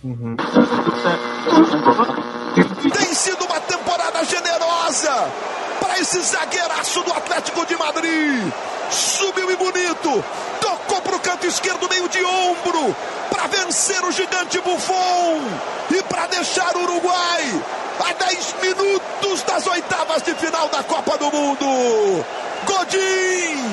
Tem 2.92 3.14
sido 3.14 3.42
uma 3.46 3.60
temporada 3.60 4.22
generosa 4.22 5.57
para 5.98 6.02
esse 6.02 6.20
zagueiraço 6.20 7.02
do 7.02 7.12
Atlético 7.12 7.66
de 7.66 7.76
Madrid. 7.76 8.52
Subiu 8.90 9.50
e 9.50 9.56
bonito, 9.56 10.24
tocou 10.60 11.02
pro 11.02 11.18
canto 11.18 11.46
esquerdo, 11.46 11.88
meio 11.88 12.08
de 12.08 12.24
ombro, 12.24 12.94
para 13.30 13.48
vencer 13.48 14.02
o 14.04 14.12
gigante 14.12 14.60
Buffon 14.60 15.42
e 15.90 16.02
para 16.04 16.26
deixar 16.28 16.76
o 16.76 16.82
Uruguai 16.84 17.62
a 17.98 18.12
10 18.12 18.54
minutos 18.62 19.42
das 19.42 19.66
oitavas 19.66 20.22
de 20.22 20.34
final 20.34 20.68
da 20.68 20.82
Copa 20.84 21.18
do 21.18 21.32
Mundo. 21.32 22.24
Godin 22.68 23.64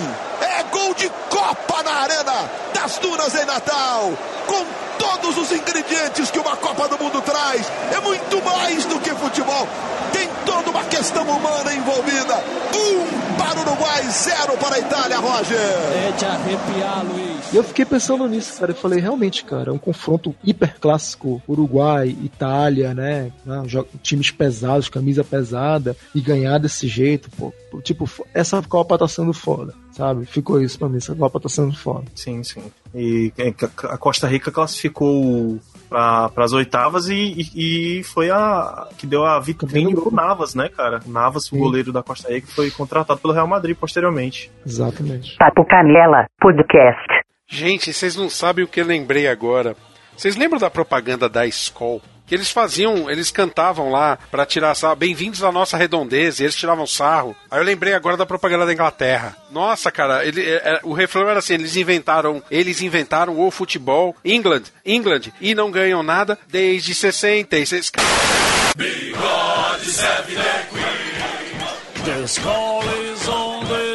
é 0.41 0.63
gol 0.71 0.93
de 0.93 1.09
Copa 1.29 1.83
na 1.83 1.91
Arena 1.91 2.49
das 2.73 2.97
Dunas 2.99 3.35
em 3.35 3.43
Natal, 3.43 4.13
com 4.47 4.65
todos 4.97 5.37
os 5.37 5.51
ingredientes 5.51 6.31
que 6.31 6.39
uma 6.39 6.55
Copa 6.55 6.87
do 6.87 6.97
Mundo 6.97 7.21
traz. 7.21 7.69
É 7.91 7.99
muito 7.99 8.41
mais 8.41 8.85
do 8.85 8.97
que 9.01 9.09
futebol. 9.11 9.67
Tem 10.13 10.29
toda 10.45 10.69
uma 10.69 10.85
questão 10.85 11.23
humana 11.23 11.73
envolvida. 11.73 12.41
Um 12.73 13.35
para 13.37 13.59
o 13.59 13.63
Uruguai, 13.63 14.03
zero 14.09 14.57
para 14.57 14.75
a 14.75 14.79
Itália, 14.79 15.17
Roger. 15.17 15.57
É 15.57 16.13
arrepiar, 16.25 17.03
Luiz. 17.03 17.34
E 17.55 17.57
eu 17.57 17.63
fiquei 17.63 17.85
pensando 17.85 18.27
nisso, 18.27 18.59
cara. 18.59 18.73
Eu 18.73 18.75
falei, 18.75 18.99
realmente, 18.99 19.45
cara, 19.45 19.69
é 19.69 19.73
um 19.73 19.77
confronto 19.77 20.35
hiper 20.43 20.77
clássico. 20.77 21.41
Uruguai, 21.47 22.09
Itália, 22.21 22.93
né? 22.93 23.31
né, 23.45 23.63
jo- 23.65 23.87
Times 24.03 24.29
pesados, 24.29 24.89
camisa 24.89 25.23
pesada. 25.23 25.95
E 26.13 26.19
ganhar 26.19 26.57
desse 26.57 26.85
jeito, 26.85 27.29
pô. 27.31 27.53
Tipo, 27.81 28.09
essa 28.33 28.61
Copa 28.61 28.97
tá 28.97 29.07
sendo 29.07 29.31
foda, 29.31 29.73
sabe? 29.93 30.25
Ficou 30.25 30.61
isso 30.61 30.77
pra 30.77 30.89
mim. 30.89 30.97
Essa 30.97 31.15
Copa 31.15 31.39
tá 31.39 31.47
sendo 31.47 31.73
foda. 31.73 32.03
Sim, 32.13 32.43
sim. 32.43 32.61
E 32.93 33.31
é, 33.37 33.53
a 33.83 33.97
Costa 33.97 34.27
Rica 34.27 34.51
classificou 34.51 35.57
para 35.89 36.29
as 36.37 36.51
oitavas 36.51 37.07
e, 37.07 37.13
e, 37.55 37.99
e 37.99 38.03
foi 38.03 38.29
a 38.31 38.87
que 38.97 39.07
deu 39.07 39.23
a 39.25 39.39
vitrine 39.39 39.93
pro 39.93 40.11
Navas, 40.13 40.55
né, 40.55 40.67
cara? 40.67 40.99
O 41.05 41.09
Navas, 41.09 41.49
o 41.51 41.57
goleiro 41.57 41.93
da 41.93 42.03
Costa 42.03 42.29
Rica, 42.33 42.47
foi 42.47 42.69
contratado 42.69 43.19
pelo 43.21 43.33
Real 43.33 43.47
Madrid 43.47 43.77
posteriormente. 43.77 44.51
Exatamente. 44.65 45.37
Papo 45.37 45.65
Canela 45.65 46.25
Podcast. 46.41 47.14
Gente, 47.47 47.93
vocês 47.93 48.15
não 48.15 48.29
sabem 48.29 48.65
o 48.65 48.67
que 48.67 48.81
eu 48.81 48.85
lembrei 48.85 49.27
agora. 49.27 49.75
Vocês 50.17 50.35
lembram 50.35 50.59
da 50.59 50.69
propaganda 50.69 51.29
da 51.29 51.45
Skol? 51.45 52.01
Que 52.25 52.33
eles 52.33 52.49
faziam, 52.49 53.07
eles 53.09 53.29
cantavam 53.29 53.91
lá 53.91 54.17
pra 54.31 54.47
tirar 54.47 54.73
sarro, 54.73 54.95
bem-vindos 54.95 55.43
à 55.43 55.51
nossa 55.51 55.77
redondeza, 55.77 56.41
e 56.41 56.45
eles 56.45 56.55
tiravam 56.55 56.87
sarro. 56.87 57.35
Aí 57.51 57.59
eu 57.59 57.63
lembrei 57.63 57.93
agora 57.93 58.17
da 58.17 58.25
propaganda 58.25 58.65
da 58.65 58.73
Inglaterra. 58.73 59.37
Nossa, 59.51 59.91
cara, 59.91 60.25
ele, 60.25 60.41
é, 60.41 60.55
é, 60.55 60.79
o 60.81 60.91
refrão 60.91 61.29
era 61.29 61.37
assim, 61.37 61.53
eles 61.53 61.75
inventaram, 61.75 62.41
eles 62.49 62.81
inventaram 62.81 63.39
o 63.39 63.51
futebol, 63.51 64.15
England, 64.25 64.63
England, 64.83 65.31
e 65.39 65.53
não 65.53 65.69
ganham 65.69 66.01
nada 66.01 66.39
desde 66.47 66.95
66. 66.95 67.91
God 67.91 69.79
save 69.81 70.35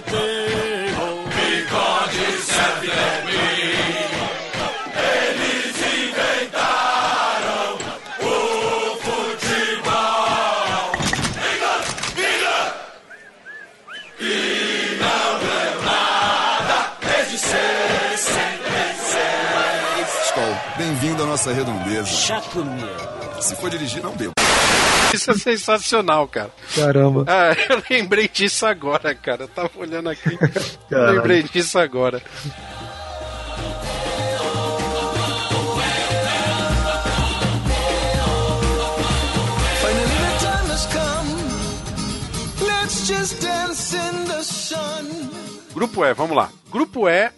the. 0.07 0.30
66. 21.21 21.25
Skol, 21.25 21.25
bem-vindo 21.25 21.25
à 21.25 21.27
nossa 21.27 21.53
redondeza. 21.53 22.07
Chá 22.07 22.41
comigo. 22.41 23.41
Se 23.41 23.57
for 23.57 23.71
dirigir, 23.71 24.03
não 24.03 24.17
bebo. 24.17 24.33
Isso 25.13 25.31
é 25.31 25.35
sensacional, 25.35 26.27
cara. 26.29 26.51
Caramba. 26.75 27.25
Ah, 27.27 27.55
eu 27.69 27.83
lembrei 27.91 28.29
disso 28.29 28.65
agora, 28.67 29.15
cara. 29.15 29.45
Eu 29.45 29.49
tava 29.49 29.71
olhando 29.77 30.09
aqui. 30.09 30.37
Caralho. 30.89 31.17
lembrei 31.17 31.43
disso 31.43 31.79
agora. 31.79 32.23
Finally 39.83 40.19
the 40.25 40.33
time 40.39 40.71
has 40.71 40.87
come. 40.87 41.31
Let's 42.67 43.07
just 43.09 43.40
Grupo 45.81 46.05
E, 46.05 46.13
vamos 46.13 46.37
lá. 46.37 46.51
Grupo 46.71 47.09
E. 47.09 47.31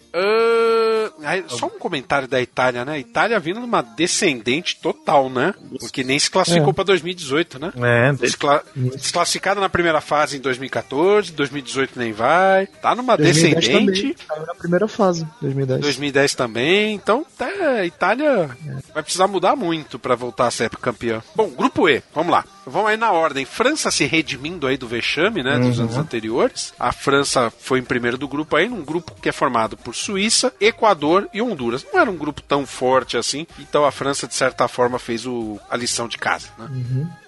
aí, 1.23 1.45
só 1.47 1.67
um 1.67 1.79
comentário 1.79 2.27
da 2.27 2.41
Itália, 2.41 2.83
né? 2.83 2.99
Itália 2.99 3.39
vindo 3.39 3.61
numa 3.61 3.81
descendente 3.81 4.79
total, 4.81 5.29
né? 5.29 5.53
Porque 5.79 6.03
nem 6.03 6.19
se 6.19 6.29
classificou 6.29 6.71
É. 6.71 6.73
pra 6.73 6.83
2018, 6.83 7.57
né? 7.57 7.71
É, 7.81 8.11
Descla 8.13 8.61
desclassificada 8.75 9.61
na 9.61 9.69
primeira 9.69 10.01
fase 10.01 10.35
em 10.35 10.41
2014, 10.41 11.31
2018 11.31 11.97
nem 11.97 12.11
vai. 12.11 12.67
Tá 12.67 12.93
numa 12.93 13.15
2010 13.15 13.55
descendente. 13.55 14.01
também, 14.01 14.15
caiu 14.27 14.45
na 14.45 14.55
primeira 14.55 14.87
fase, 14.89 15.27
2010. 15.41 15.79
2010 15.81 16.35
também, 16.35 16.93
então 16.95 17.25
tá, 17.37 17.47
a 17.47 17.85
Itália 17.85 18.49
vai 18.93 19.01
precisar 19.03 19.27
mudar 19.27 19.55
muito 19.55 19.97
pra 19.97 20.15
voltar 20.15 20.47
a 20.47 20.51
ser 20.51 20.69
campeã. 20.69 21.23
Bom, 21.33 21.49
grupo 21.49 21.87
E, 21.87 22.03
vamos 22.13 22.33
lá. 22.33 22.43
Vamos 22.65 22.89
aí 22.91 22.97
na 22.97 23.11
ordem. 23.11 23.45
França 23.45 23.91
se 23.91 24.05
redimindo 24.05 24.65
aí 24.67 24.77
do 24.77 24.87
vexame, 24.87 25.43
né, 25.43 25.59
dos 25.59 25.77
Uhum. 25.77 25.83
anos 25.85 25.97
anteriores. 25.97 26.73
A 26.79 26.91
França 26.91 27.51
foi 27.59 27.79
em 27.79 27.83
primeiro 27.83 28.17
do 28.17 28.27
grupo 28.27 28.55
aí, 28.55 28.69
num 28.69 28.83
grupo 28.83 29.13
que 29.21 29.27
é 29.27 29.31
formado 29.31 29.75
por 29.75 29.93
Suíça, 29.93 30.53
Equador 30.61 31.27
e 31.33 31.41
Honduras. 31.41 31.85
Não 31.91 31.99
era 31.99 32.09
um 32.09 32.15
grupo 32.17 32.41
tão 32.41 32.65
forte 32.65 33.17
assim, 33.17 33.45
então 33.59 33.83
a 33.85 33.91
França 33.91 34.27
de 34.27 34.33
certa 34.33 34.67
forma 34.67 34.97
fez 34.97 35.25
o, 35.25 35.59
a 35.69 35.75
lição 35.75 36.07
de 36.07 36.17
casa, 36.17 36.47
né? 36.57 36.69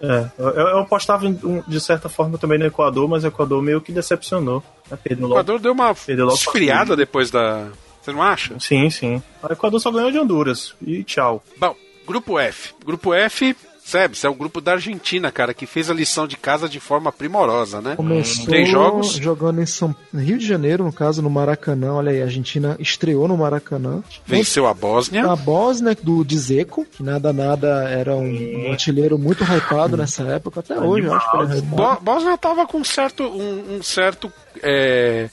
É, 0.02 0.30
eu, 0.38 0.50
eu 0.50 0.80
apostava 0.80 1.26
de 1.68 1.82
certa 1.82 2.08
forma 2.08 2.38
também 2.38 2.58
no 2.58 2.66
Equador, 2.66 3.08
mas 3.10 3.24
o 3.24 3.28
Equador 3.28 3.62
meio 3.62 3.82
que 3.82 3.92
decepcionou. 3.92 4.64
né? 4.90 4.98
Perdeu 5.04 5.26
O 5.26 5.30
logo. 5.30 5.40
Equador 5.42 5.60
deu 5.60 5.72
uma 5.74 5.94
Perdeu 5.94 6.26
logo 6.28 6.38
pra 6.38 6.46
esfriada 6.48 6.96
depois 6.96 7.30
da. 7.30 7.68
Você 8.02 8.12
não 8.12 8.22
acha? 8.22 8.58
Sim, 8.60 8.90
sim. 8.90 9.22
O 9.44 9.52
Equador 9.52 9.80
só 9.80 9.92
ganhou 9.92 10.12
de 10.12 10.20
Honduras. 10.20 10.76
E 10.82 11.04
tchau. 11.04 11.44
Bom, 11.58 11.76
grupo 12.08 12.38
F. 12.40 12.74
Grupo 12.86 13.14
F, 13.14 13.56
sabe, 13.86 14.18
é 14.24 14.28
o 14.30 14.34
grupo 14.34 14.60
da 14.60 14.72
Argentina, 14.74 15.32
cara, 15.32 15.54
que 15.54 15.66
fez 15.68 15.90
a 15.90 15.94
lição 15.94 16.28
de 16.28 16.36
casa 16.36 16.68
de 16.68 16.80
forma 16.80 17.12
primorosa, 17.12 17.80
né? 17.82 17.96
Começou 17.96 18.46
Três 18.46 18.68
jogos. 18.70 19.12
jogando 19.14 19.62
em 19.62 19.66
São 19.66 19.96
Rio 20.14 20.38
de 20.40 20.46
Janeiro, 20.46 20.84
no 20.84 20.92
caso, 20.92 21.22
no 21.22 21.30
Maracanã. 21.30 21.94
Olha 21.94 22.12
aí, 22.12 22.22
a 22.22 22.26
Argentina 22.26 22.76
estreou 22.80 23.28
no 23.28 23.38
Maracanã. 23.38 24.04
Venceu 24.26 24.66
a 24.66 24.74
Bósnia. 24.74 25.30
A 25.32 25.36
Bósnia 25.36 25.96
do 26.02 26.24
Dzeko, 26.26 26.84
que 26.86 27.04
nada 27.04 27.32
nada 27.32 27.88
era 27.88 28.16
um, 28.16 28.66
um 28.68 28.72
artilheiro 28.72 29.18
muito 29.20 29.44
hypado 29.44 29.96
nessa 29.96 30.24
época, 30.24 30.62
até 30.62 30.80
hoje, 30.80 31.06
eu 31.08 31.14
acho 31.14 31.30
que 31.32 31.38
ele 31.38 31.58
é. 31.60 31.62
Bo 31.62 31.96
Bósnia 32.02 32.38
tava 32.38 32.66
com 32.66 32.80
um 32.80 32.84
certo. 32.84 33.24
Um, 33.24 33.78
um 33.78 33.84
certo. 33.84 34.32
É, 34.64 35.30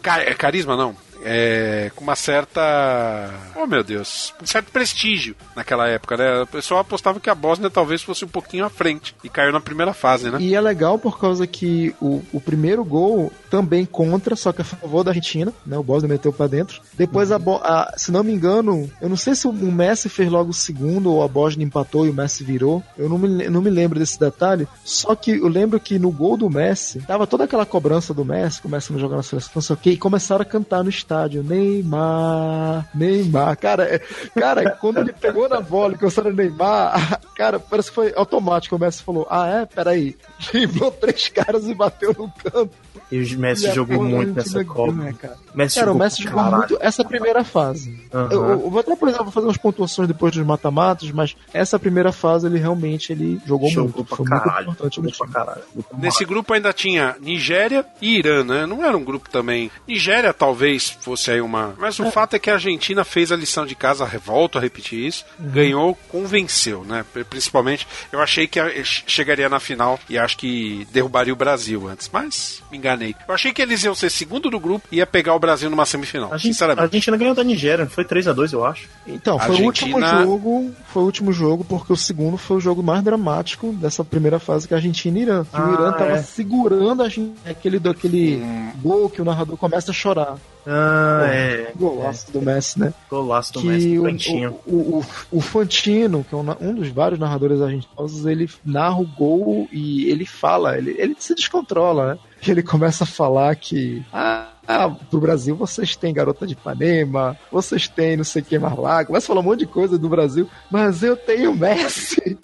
ca- 0.00 0.22
é, 0.22 0.32
carisma, 0.34 0.76
não. 0.76 0.96
É, 1.24 1.90
com 1.94 2.02
uma 2.04 2.16
certa. 2.16 3.30
Oh 3.56 3.66
meu 3.66 3.82
Deus. 3.82 4.34
Um 4.42 4.46
certo 4.46 4.70
prestígio 4.72 5.34
naquela 5.54 5.88
época, 5.88 6.16
né? 6.16 6.40
O 6.42 6.46
pessoal 6.46 6.80
apostava 6.80 7.20
que 7.20 7.30
a 7.30 7.34
Bósnia 7.34 7.70
talvez 7.70 8.02
fosse 8.02 8.24
um 8.24 8.28
pouquinho 8.28 8.64
à 8.64 8.70
frente. 8.70 9.14
E 9.22 9.28
caiu 9.28 9.52
na 9.52 9.60
primeira 9.60 9.92
fase, 9.92 10.30
né? 10.30 10.38
E 10.40 10.54
é 10.54 10.60
legal 10.60 10.98
por 10.98 11.18
causa 11.18 11.46
que 11.46 11.94
o, 12.00 12.22
o 12.32 12.40
primeiro 12.40 12.84
gol 12.84 13.32
também 13.50 13.84
contra, 13.84 14.34
só 14.34 14.52
que 14.52 14.62
a 14.62 14.64
favor 14.64 15.04
da 15.04 15.10
Argentina, 15.10 15.52
né? 15.66 15.76
O 15.78 15.82
Bosnia 15.82 16.08
meteu 16.08 16.32
pra 16.32 16.46
dentro. 16.46 16.80
Depois, 16.94 17.30
a, 17.30 17.38
Bo- 17.38 17.60
a- 17.62 17.92
se 17.96 18.10
não 18.10 18.22
me 18.24 18.32
engano, 18.32 18.90
eu 19.00 19.08
não 19.08 19.16
sei 19.16 19.34
se 19.34 19.46
o 19.46 19.52
Messi 19.52 20.08
fez 20.08 20.30
logo 20.30 20.50
o 20.50 20.54
segundo 20.54 21.12
ou 21.12 21.22
a 21.22 21.28
Bosnia 21.28 21.64
empatou 21.66 22.06
e 22.06 22.10
o 22.10 22.14
Messi 22.14 22.42
virou. 22.44 22.82
Eu 22.96 23.08
não 23.08 23.18
me, 23.18 23.48
não 23.48 23.60
me 23.62 23.70
lembro 23.70 23.98
desse 23.98 24.18
detalhe. 24.18 24.66
Só 24.84 25.14
que 25.14 25.32
eu 25.32 25.48
lembro 25.48 25.78
que 25.78 25.98
no 25.98 26.10
gol 26.10 26.36
do 26.36 26.48
Messi, 26.50 27.00
tava 27.00 27.26
toda 27.26 27.44
aquela 27.44 27.66
cobrança 27.66 28.12
do 28.14 28.24
Messi, 28.24 28.60
começando 28.62 28.96
a 28.96 29.00
jogar 29.00 29.16
na 29.16 29.22
seleção, 29.22 29.52
não 29.54 29.62
sei 29.62 29.74
o 29.74 29.78
quê, 29.78 29.90
e 29.90 29.96
começaram 29.96 30.42
a 30.42 30.46
cantar 30.46 30.82
no 30.82 30.88
estádio: 30.90 31.11
Neymar, 31.42 32.88
Neymar. 32.94 33.56
Cara, 33.56 33.84
é- 33.84 33.98
cara 34.38 34.70
quando 34.72 34.98
ele 34.98 35.12
pegou 35.12 35.48
na 35.48 35.60
bola 35.60 35.94
e 35.94 35.98
começaram 35.98 36.30
a 36.30 36.32
Neymar, 36.34 37.20
cara, 37.36 37.58
parece 37.58 37.88
que 37.90 37.94
foi 37.94 38.12
automático. 38.16 38.76
O 38.76 38.78
Messi 38.78 39.02
falou: 39.02 39.26
Ah, 39.30 39.46
é? 39.48 39.66
Peraí. 39.66 40.16
Driblou 40.52 40.90
três 40.90 41.28
caras 41.28 41.66
e 41.66 41.74
bateu 41.74 42.14
no 42.18 42.30
canto. 42.30 42.70
E 43.10 43.34
o 43.34 43.38
Messi 43.38 43.68
E 43.68 43.72
jogou 43.74 44.02
muito 44.02 44.34
nessa 44.34 44.64
Copa. 44.64 44.92
ganhou, 44.92 45.14
cara. 45.14 45.36
Messi 45.54 45.74
Cara, 45.76 45.86
o 45.86 45.92
jogou 45.92 46.02
Messi 46.04 46.22
jogou 46.22 46.38
caralho. 46.42 46.56
muito 46.58 46.78
essa 46.80 47.04
primeira 47.04 47.44
fase. 47.44 48.00
Aham. 48.12 48.28
Eu, 48.32 48.48
eu 48.50 48.70
vou 48.70 48.80
até, 48.80 48.96
por 48.96 49.08
exemplo, 49.08 49.30
fazer 49.30 49.46
umas 49.46 49.56
pontuações 49.58 50.08
depois 50.08 50.34
dos 50.34 50.44
mata-matas, 50.46 51.10
mas 51.10 51.36
essa 51.52 51.78
primeira 51.78 52.10
fase 52.12 52.46
ele 52.46 52.58
realmente 52.58 53.12
ele 53.12 53.40
jogou, 53.46 53.68
Jogou 53.70 53.92
muito. 53.94 54.04
pra 54.04 54.16
Foi 54.16 54.26
caralho, 54.26 54.66
muito 54.66 54.70
importante 54.78 54.96
jogou 54.96 55.12
pra 55.12 55.28
caralho. 55.28 55.62
Nesse 55.98 56.24
grupo 56.24 56.52
ainda 56.54 56.72
tinha 56.72 57.16
Nigéria 57.20 57.84
e 58.00 58.16
Irã, 58.18 58.42
né? 58.44 58.64
Não 58.66 58.82
era 58.84 58.96
um 58.96 59.04
grupo 59.04 59.28
também. 59.30 59.70
Nigéria 59.86 60.32
talvez 60.32 60.88
fosse 60.90 61.30
aí 61.30 61.40
uma. 61.40 61.74
Mas 61.78 61.98
o 61.98 62.10
fato 62.10 62.34
é 62.34 62.38
que 62.38 62.48
a 62.50 62.54
Argentina 62.54 63.04
fez 63.04 63.30
a 63.30 63.36
lição 63.36 63.66
de 63.66 63.74
casa, 63.74 64.06
volto 64.24 64.56
a 64.56 64.60
repetir 64.60 65.06
isso, 65.06 65.24
ganhou, 65.38 65.94
convenceu, 66.08 66.84
né? 66.84 67.04
Principalmente, 67.28 67.86
eu 68.10 68.20
achei 68.20 68.46
que 68.46 68.58
chegaria 68.84 69.48
na 69.48 69.60
final 69.60 69.98
e 70.08 70.16
acho 70.18 70.38
que 70.38 70.86
derrubaria 70.92 71.32
o 71.32 71.36
Brasil 71.36 71.88
antes, 71.88 72.08
mas 72.12 72.62
me 72.70 72.78
enganei. 72.82 73.14
Eu 73.28 73.34
achei 73.34 73.52
que 73.52 73.62
eles 73.62 73.82
iam 73.84 73.94
ser 73.94 74.10
segundo 74.10 74.50
do 74.50 74.58
grupo 74.58 74.86
e 74.90 74.96
ia 74.96 75.06
pegar 75.06 75.34
o 75.34 75.38
Brasil 75.38 75.70
numa 75.70 75.86
semifinal, 75.86 76.32
A 76.32 76.36
gente, 76.36 76.50
a 76.50 76.52
sinceramente. 76.52 76.82
Argentina 76.84 77.16
ganhou 77.16 77.34
da 77.34 77.44
Nigéria, 77.44 77.86
foi 77.86 78.04
3x2, 78.04 78.52
eu 78.52 78.64
acho. 78.64 78.88
Então, 79.06 79.38
foi 79.38 79.56
o 79.56 79.64
último 79.64 79.96
Argentina- 79.96 80.24
jogo, 80.24 80.72
foi 80.92 81.02
o 81.02 81.06
último 81.06 81.32
jogo, 81.32 81.64
porque 81.64 81.92
o 81.92 81.96
segundo 81.96 82.36
foi 82.36 82.56
o 82.56 82.60
jogo 82.60 82.82
mais 82.82 83.02
dramático 83.02 83.72
dessa 83.72 84.04
primeira 84.04 84.38
fase 84.38 84.66
que 84.66 84.74
é 84.74 84.76
a 84.76 84.78
Argentina 84.78 85.18
e 85.18 85.22
Irã. 85.22 85.44
Que 85.44 85.56
o 85.60 85.64
Ah, 85.64 85.72
Irã 85.72 85.92
tava 85.92 86.12
é. 86.12 86.22
segurando 86.22 87.02
a 87.02 87.04
Argentina, 87.04 87.34
aquele, 87.46 87.78
daquele 87.78 88.42
gol 88.82 89.08
que 89.08 89.22
o 89.22 89.24
narrador 89.24 89.56
começa 89.56 89.90
a 89.90 89.94
chorar. 89.94 90.36
Ah, 90.66 91.18
Pô, 91.20 91.26
é. 91.26 91.72
Golaço 91.76 92.32
do 92.32 92.40
Messi, 92.40 92.78
né? 92.78 92.94
Golaço 93.10 93.52
do 93.54 93.60
que 93.60 93.66
Messi, 93.66 93.98
o, 93.98 94.02
cantinho. 94.04 94.56
o, 94.66 94.76
o, 94.98 95.04
o 95.32 95.40
Fantino, 95.40 96.24
que 96.28 96.34
é 96.34 96.38
um, 96.38 96.44
um 96.60 96.74
dos 96.74 96.88
vários 96.88 97.18
narradores 97.18 97.60
argentinos, 97.60 98.24
ele 98.26 98.48
narra 98.64 99.00
o 99.00 99.04
gol 99.06 99.68
e 99.72 100.08
ele 100.08 100.24
fala, 100.24 100.78
ele, 100.78 100.94
ele 100.98 101.16
se 101.18 101.34
descontrola, 101.34 102.14
né? 102.14 102.18
Ele 102.46 102.62
começa 102.62 103.04
a 103.04 103.06
falar 103.06 103.54
que. 103.56 104.04
Ah, 104.12 104.48
ah, 104.66 104.90
pro 105.10 105.20
Brasil 105.20 105.56
vocês 105.56 105.96
têm 105.96 106.14
Garota 106.14 106.46
de 106.46 106.52
Ipanema, 106.54 107.36
vocês 107.50 107.88
têm 107.88 108.16
não 108.16 108.24
sei 108.24 108.42
o 108.42 108.44
que 108.44 108.58
mais 108.58 108.76
lá, 108.76 109.04
começa 109.04 109.26
a 109.26 109.28
falar 109.28 109.40
um 109.40 109.44
monte 109.44 109.60
de 109.60 109.66
coisa 109.66 109.98
do 109.98 110.08
Brasil, 110.08 110.48
mas 110.70 111.02
eu 111.02 111.16
tenho 111.16 111.54
Messi. 111.54 112.38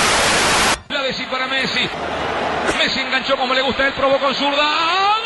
Sí 1.12 1.24
para 1.30 1.46
Messi. 1.46 1.88
Messi 2.78 3.00
enganchó 3.00 3.36
como 3.36 3.54
le 3.54 3.62
gusta, 3.62 3.86
él 3.86 3.92
probó 3.94 4.18
con 4.18 4.34
zurda. 4.34 5.17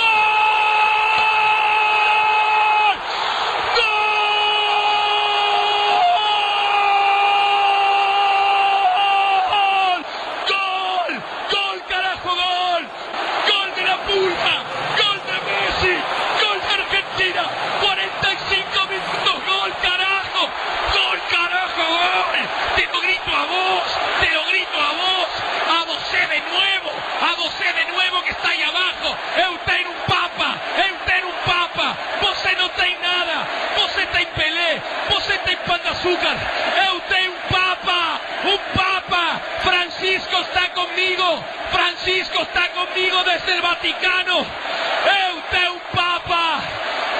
Francisco 41.73 42.43
está 42.43 42.69
comigo 42.69 43.25
desde 43.25 43.59
o 43.59 43.63
Vaticano. 43.63 44.39
Eu 44.39 45.43
tenho 45.51 45.73
um 45.75 45.79
papa, 45.95 46.63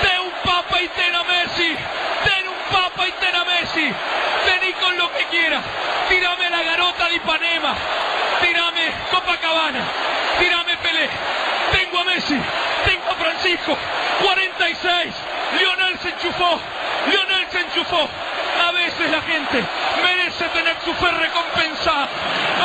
tenho 0.01 0.23
um 0.23 0.31
papa 0.31 0.81
e 0.81 0.89
tenho 0.89 1.19
a 1.19 1.25
Messi, 1.25 1.77
tenho 2.25 2.51
um 2.53 2.73
papa 2.73 3.09
e 3.09 3.13
tenho 3.13 3.41
a 3.41 3.45
Messi. 3.45 3.95
Vení 4.45 4.73
con 4.75 4.97
lo 4.97 5.09
que 5.13 5.25
quiera, 5.25 5.61
tírame 6.09 6.49
la 6.49 6.63
garota 6.63 7.09
de 7.09 7.17
Ipanema, 7.17 7.77
tírame 8.41 8.93
Copacabana, 9.11 9.81
tírame 10.39 10.77
Pelé. 10.77 11.11
Tengo 11.73 11.99
a 11.99 12.05
Messi, 12.05 12.41
tengo 12.85 13.11
a 13.11 13.15
Francisco, 13.17 13.77
46, 14.23 15.15
Lionel 15.59 15.99
se 15.99 16.09
enchufó, 16.09 16.61
Lionel 17.09 17.47
se 17.51 17.61
enchufó. 17.61 18.09
A 18.61 18.73
veces 18.73 19.11
la 19.11 19.23
gente 19.23 19.65
merece 20.03 20.49
tener 20.49 20.77
su 20.85 20.93
fe 20.95 21.11
recompensada. 21.11 22.09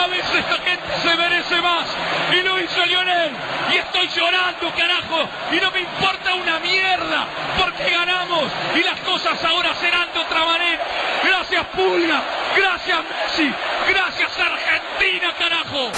A 0.04 0.08
veces 0.08 0.44
la 0.50 0.58
gente 0.58 0.88
se 1.02 1.16
merece 1.16 1.62
más. 1.62 1.88
Y 2.32 2.42
lo 2.44 2.60
hizo 2.60 2.86
Lionel. 2.86 3.32
Y 3.72 3.78
estoy 3.78 4.08
llorando, 4.08 4.72
carajo. 4.76 5.30
Y 5.52 5.60
no 5.60 5.72
me 5.72 5.82
importa 5.82 6.34
una 6.36 6.60
mierda. 6.60 7.28
Porque 7.58 7.90
ganamos. 7.90 8.52
Y 8.76 8.84
las 8.84 9.00
cosas 9.02 9.44
ahora 9.44 9.74
serán 9.76 10.08
de 10.14 10.20
otra 10.20 10.46
manera. 10.46 10.84
Gracias 11.24 11.66
Pulga. 11.68 12.24
Gracias 12.56 13.00
Messi. 13.04 13.54
Gracias 13.90 14.32
Argentina. 14.40 15.34
Carajo! 15.38 15.92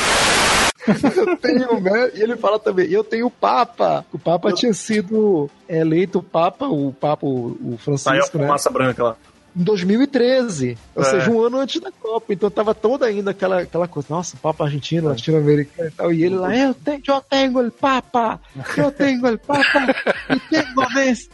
eu 1.15 1.37
tenho, 1.37 1.79
né? 1.81 2.11
E 2.15 2.21
ele 2.21 2.35
fala 2.35 2.59
também, 2.59 2.89
eu 2.89 3.03
tenho 3.03 3.27
o 3.27 3.31
Papa. 3.31 4.05
O 4.11 4.19
Papa 4.19 4.51
tinha 4.53 4.73
sido 4.73 5.49
eleito 5.67 6.21
Papa, 6.23 6.67
o 6.67 6.91
Papa, 6.93 7.25
o 7.25 7.77
Francisco, 7.77 8.09
Saiu 8.09 8.23
a 8.23 8.37
né? 8.37 8.45
fumaça 8.45 8.69
branca 8.69 9.03
lá. 9.03 9.15
Em 9.55 9.63
2013, 9.63 10.77
ou 10.95 11.01
É. 11.03 11.05
seja, 11.05 11.31
um 11.31 11.41
ano 11.41 11.57
antes 11.57 11.81
da 11.81 11.91
Copa. 11.91 12.31
Então 12.33 12.49
tava 12.49 12.73
toda 12.75 13.05
ainda 13.05 13.31
aquela, 13.31 13.61
aquela 13.61 13.87
coisa, 13.87 14.07
nossa, 14.09 14.37
Papa 14.37 14.63
argentino, 14.65 15.07
latino-americano 15.09 15.89
e 15.89 15.91
tal. 15.91 16.13
E 16.13 16.23
ele 16.23 16.35
lá, 16.35 16.55
eu 16.55 16.73
tenho, 16.73 17.01
eu 17.07 17.21
tenho 17.21 17.67
o 17.67 17.71
Papa, 17.71 18.39
eu 18.77 18.91
tenho 18.91 19.25
o 19.33 19.37
Papa, 19.39 19.95
e 20.29 20.39
tenho 20.49 20.89
Messi. 20.93 21.29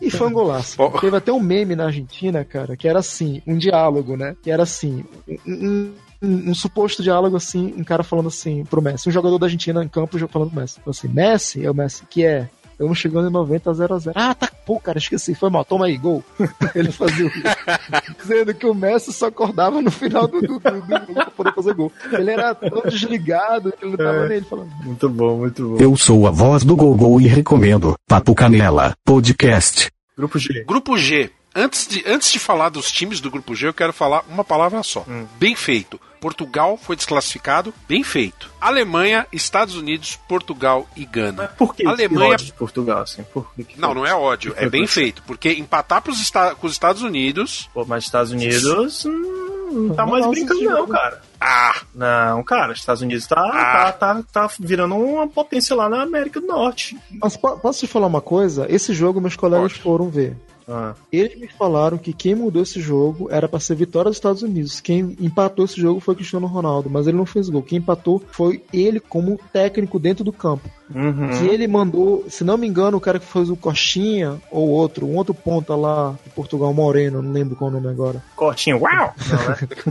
E 0.00 0.10
foi 0.10 0.26
um 0.28 0.32
golaço. 0.32 0.76
Teve 1.00 1.16
até 1.16 1.32
um 1.32 1.40
meme 1.40 1.74
na 1.74 1.86
Argentina, 1.86 2.44
cara, 2.44 2.76
que 2.76 2.86
era 2.86 2.98
assim, 2.98 3.40
um 3.46 3.56
diálogo, 3.56 4.16
né? 4.16 4.36
Que 4.42 4.50
era 4.50 4.62
assim, 4.64 5.04
um, 5.26 5.38
um- 5.46 5.92
um- 6.22 6.50
um 6.50 6.54
suposto 6.54 7.02
diálogo 7.02 7.36
assim, 7.36 7.72
um 7.78 7.84
cara 7.84 8.02
falando 8.02 8.28
assim 8.28 8.62
pro 8.64 8.82
Messi, 8.82 9.08
um 9.08 9.12
jogador 9.12 9.38
da 9.38 9.46
Argentina 9.46 9.82
em 9.82 9.88
campo 9.88 10.18
falando 10.28 10.50
pro 10.50 10.60
Messi. 10.60 10.80
Falou 10.80 10.90
assim, 10.90 11.08
Messi, 11.08 11.64
é 11.64 11.70
o 11.70 11.74
Messi, 11.74 12.04
que 12.10 12.24
é? 12.24 12.48
Estamos 12.78 12.98
chegando 12.98 13.28
em 13.28 13.32
90 13.32 13.70
a 13.70 13.72
0 13.72 13.94
a 13.94 13.98
0 13.98 14.12
Ah, 14.18 14.34
tá, 14.34 14.50
pô, 14.66 14.78
cara, 14.78 14.98
esqueci, 14.98 15.34
foi 15.34 15.48
mal, 15.48 15.64
toma 15.64 15.86
aí, 15.86 15.96
gol. 15.96 16.22
Ele 16.74 16.92
fazia 16.92 17.26
o 17.26 17.30
Dizendo 18.20 18.52
que 18.52 18.66
o 18.66 18.74
Messi 18.74 19.14
só 19.14 19.28
acordava 19.28 19.80
no 19.80 19.90
final 19.90 20.28
do, 20.28 20.42
do, 20.42 20.58
do, 20.58 20.58
do 20.58 20.86
jogo 20.86 21.14
pra 21.14 21.30
poder 21.30 21.54
fazer 21.54 21.72
gol. 21.74 21.90
Ele 22.12 22.30
era 22.30 22.54
tão 22.54 22.82
desligado 22.82 23.72
que 23.72 23.82
ele 23.84 23.96
não 23.96 24.04
tava 24.04 24.26
É. 24.26 24.28
nele 24.28 24.44
falando. 24.44 24.70
Muito 24.84 25.08
bom, 25.08 25.38
muito 25.38 25.68
bom. 25.70 25.76
Eu 25.80 25.96
sou 25.96 26.26
a 26.26 26.30
voz 26.30 26.64
do 26.64 26.76
Gogol 26.76 27.18
e 27.18 27.26
recomendo 27.26 27.94
Papo 28.06 28.34
Canela 28.34 28.94
Podcast. 29.04 29.90
Grupo 30.16 30.38
G. 30.38 30.64
Grupo 30.64 30.98
G. 30.98 31.30
Antes 31.56 31.86
de, 31.88 32.04
antes 32.06 32.30
de 32.30 32.38
falar 32.38 32.68
dos 32.68 32.92
times 32.92 33.18
do 33.20 33.30
Grupo 33.30 33.54
G, 33.54 33.66
eu 33.68 33.74
quero 33.74 33.92
falar 33.92 34.22
uma 34.28 34.44
palavra 34.44 34.82
só. 34.82 35.04
Bem 35.38 35.56
feito. 35.56 35.98
Portugal 36.20 36.76
foi 36.80 36.96
desclassificado, 36.96 37.72
bem 37.88 38.02
feito. 38.02 38.50
Alemanha, 38.60 39.26
Estados 39.32 39.74
Unidos, 39.76 40.18
Portugal 40.28 40.86
e 40.96 41.04
Gana. 41.04 41.48
Por 41.56 41.74
que 41.74 41.86
Alemanha 41.86 42.32
ódio 42.34 42.46
de 42.46 42.52
Portugal, 42.52 42.98
assim? 43.02 43.22
Por 43.32 43.52
que 43.54 43.64
que 43.64 43.80
Não, 43.80 43.94
não 43.94 44.04
é 44.06 44.14
ódio, 44.14 44.52
é 44.56 44.68
bem 44.68 44.86
feito. 44.86 45.22
Porque 45.22 45.50
empatar 45.52 46.02
pros 46.02 46.20
esta 46.20 46.54
com 46.54 46.66
os 46.66 46.72
Estados 46.72 47.02
Unidos. 47.02 47.70
Pô, 47.72 47.84
mas 47.84 48.04
Estados 48.04 48.32
Unidos 48.32 49.04
hum, 49.04 49.88
não 49.88 49.94
tá 49.94 50.04
mais 50.06 50.26
brincando, 50.26 50.62
não, 50.62 50.86
cara. 50.88 51.22
Ah! 51.40 51.76
Não, 51.94 52.42
cara, 52.42 52.72
Estados 52.72 53.02
Unidos 53.02 53.26
tá, 53.26 53.40
Ah. 53.52 53.92
tá, 53.92 54.14
tá, 54.14 54.46
tá 54.48 54.54
virando 54.58 54.94
uma 54.96 55.28
potência 55.28 55.76
lá 55.76 55.88
na 55.88 56.02
América 56.02 56.40
do 56.40 56.46
Norte. 56.46 56.98
Mas 57.20 57.36
po- 57.36 57.58
posso 57.58 57.80
te 57.80 57.86
falar 57.86 58.06
uma 58.06 58.22
coisa? 58.22 58.66
Esse 58.68 58.92
jogo 58.94 59.20
meus 59.20 59.36
colegas 59.36 59.72
foram 59.72 60.08
ver. 60.08 60.36
Ah. 60.68 60.94
Eles 61.12 61.38
me 61.38 61.48
falaram 61.48 61.96
que 61.96 62.12
quem 62.12 62.34
mudou 62.34 62.62
esse 62.62 62.80
jogo 62.80 63.28
era 63.30 63.48
pra 63.48 63.60
ser 63.60 63.76
vitória 63.76 64.10
dos 64.10 64.16
Estados 64.16 64.42
Unidos. 64.42 64.80
Quem 64.80 65.16
empatou 65.20 65.64
esse 65.64 65.80
jogo 65.80 66.00
foi 66.00 66.14
Cristiano 66.14 66.46
Ronaldo, 66.46 66.90
mas 66.90 67.06
ele 67.06 67.16
não 67.16 67.26
fez 67.26 67.48
gol. 67.48 67.62
Quem 67.62 67.78
empatou 67.78 68.22
foi 68.32 68.62
ele 68.72 68.98
como 68.98 69.38
técnico 69.52 69.98
dentro 69.98 70.24
do 70.24 70.32
campo. 70.32 70.68
Uhum. 70.92 71.30
Que 71.38 71.46
ele 71.46 71.66
mandou, 71.66 72.24
se 72.28 72.44
não 72.44 72.56
me 72.56 72.66
engano, 72.66 72.96
o 72.96 73.00
cara 73.00 73.18
que 73.18 73.26
fez 73.26 73.50
o 73.50 73.56
Coxinha 73.56 74.40
ou 74.50 74.68
outro, 74.68 75.06
um 75.06 75.16
outro 75.16 75.34
ponta 75.34 75.74
lá 75.74 76.14
de 76.24 76.30
Portugal 76.30 76.72
Moreno, 76.72 77.22
não 77.22 77.32
lembro 77.32 77.56
qual 77.56 77.70
o 77.70 77.72
nome 77.72 77.88
agora. 77.88 78.22
Cortinho, 78.34 78.80
uau! 78.80 79.14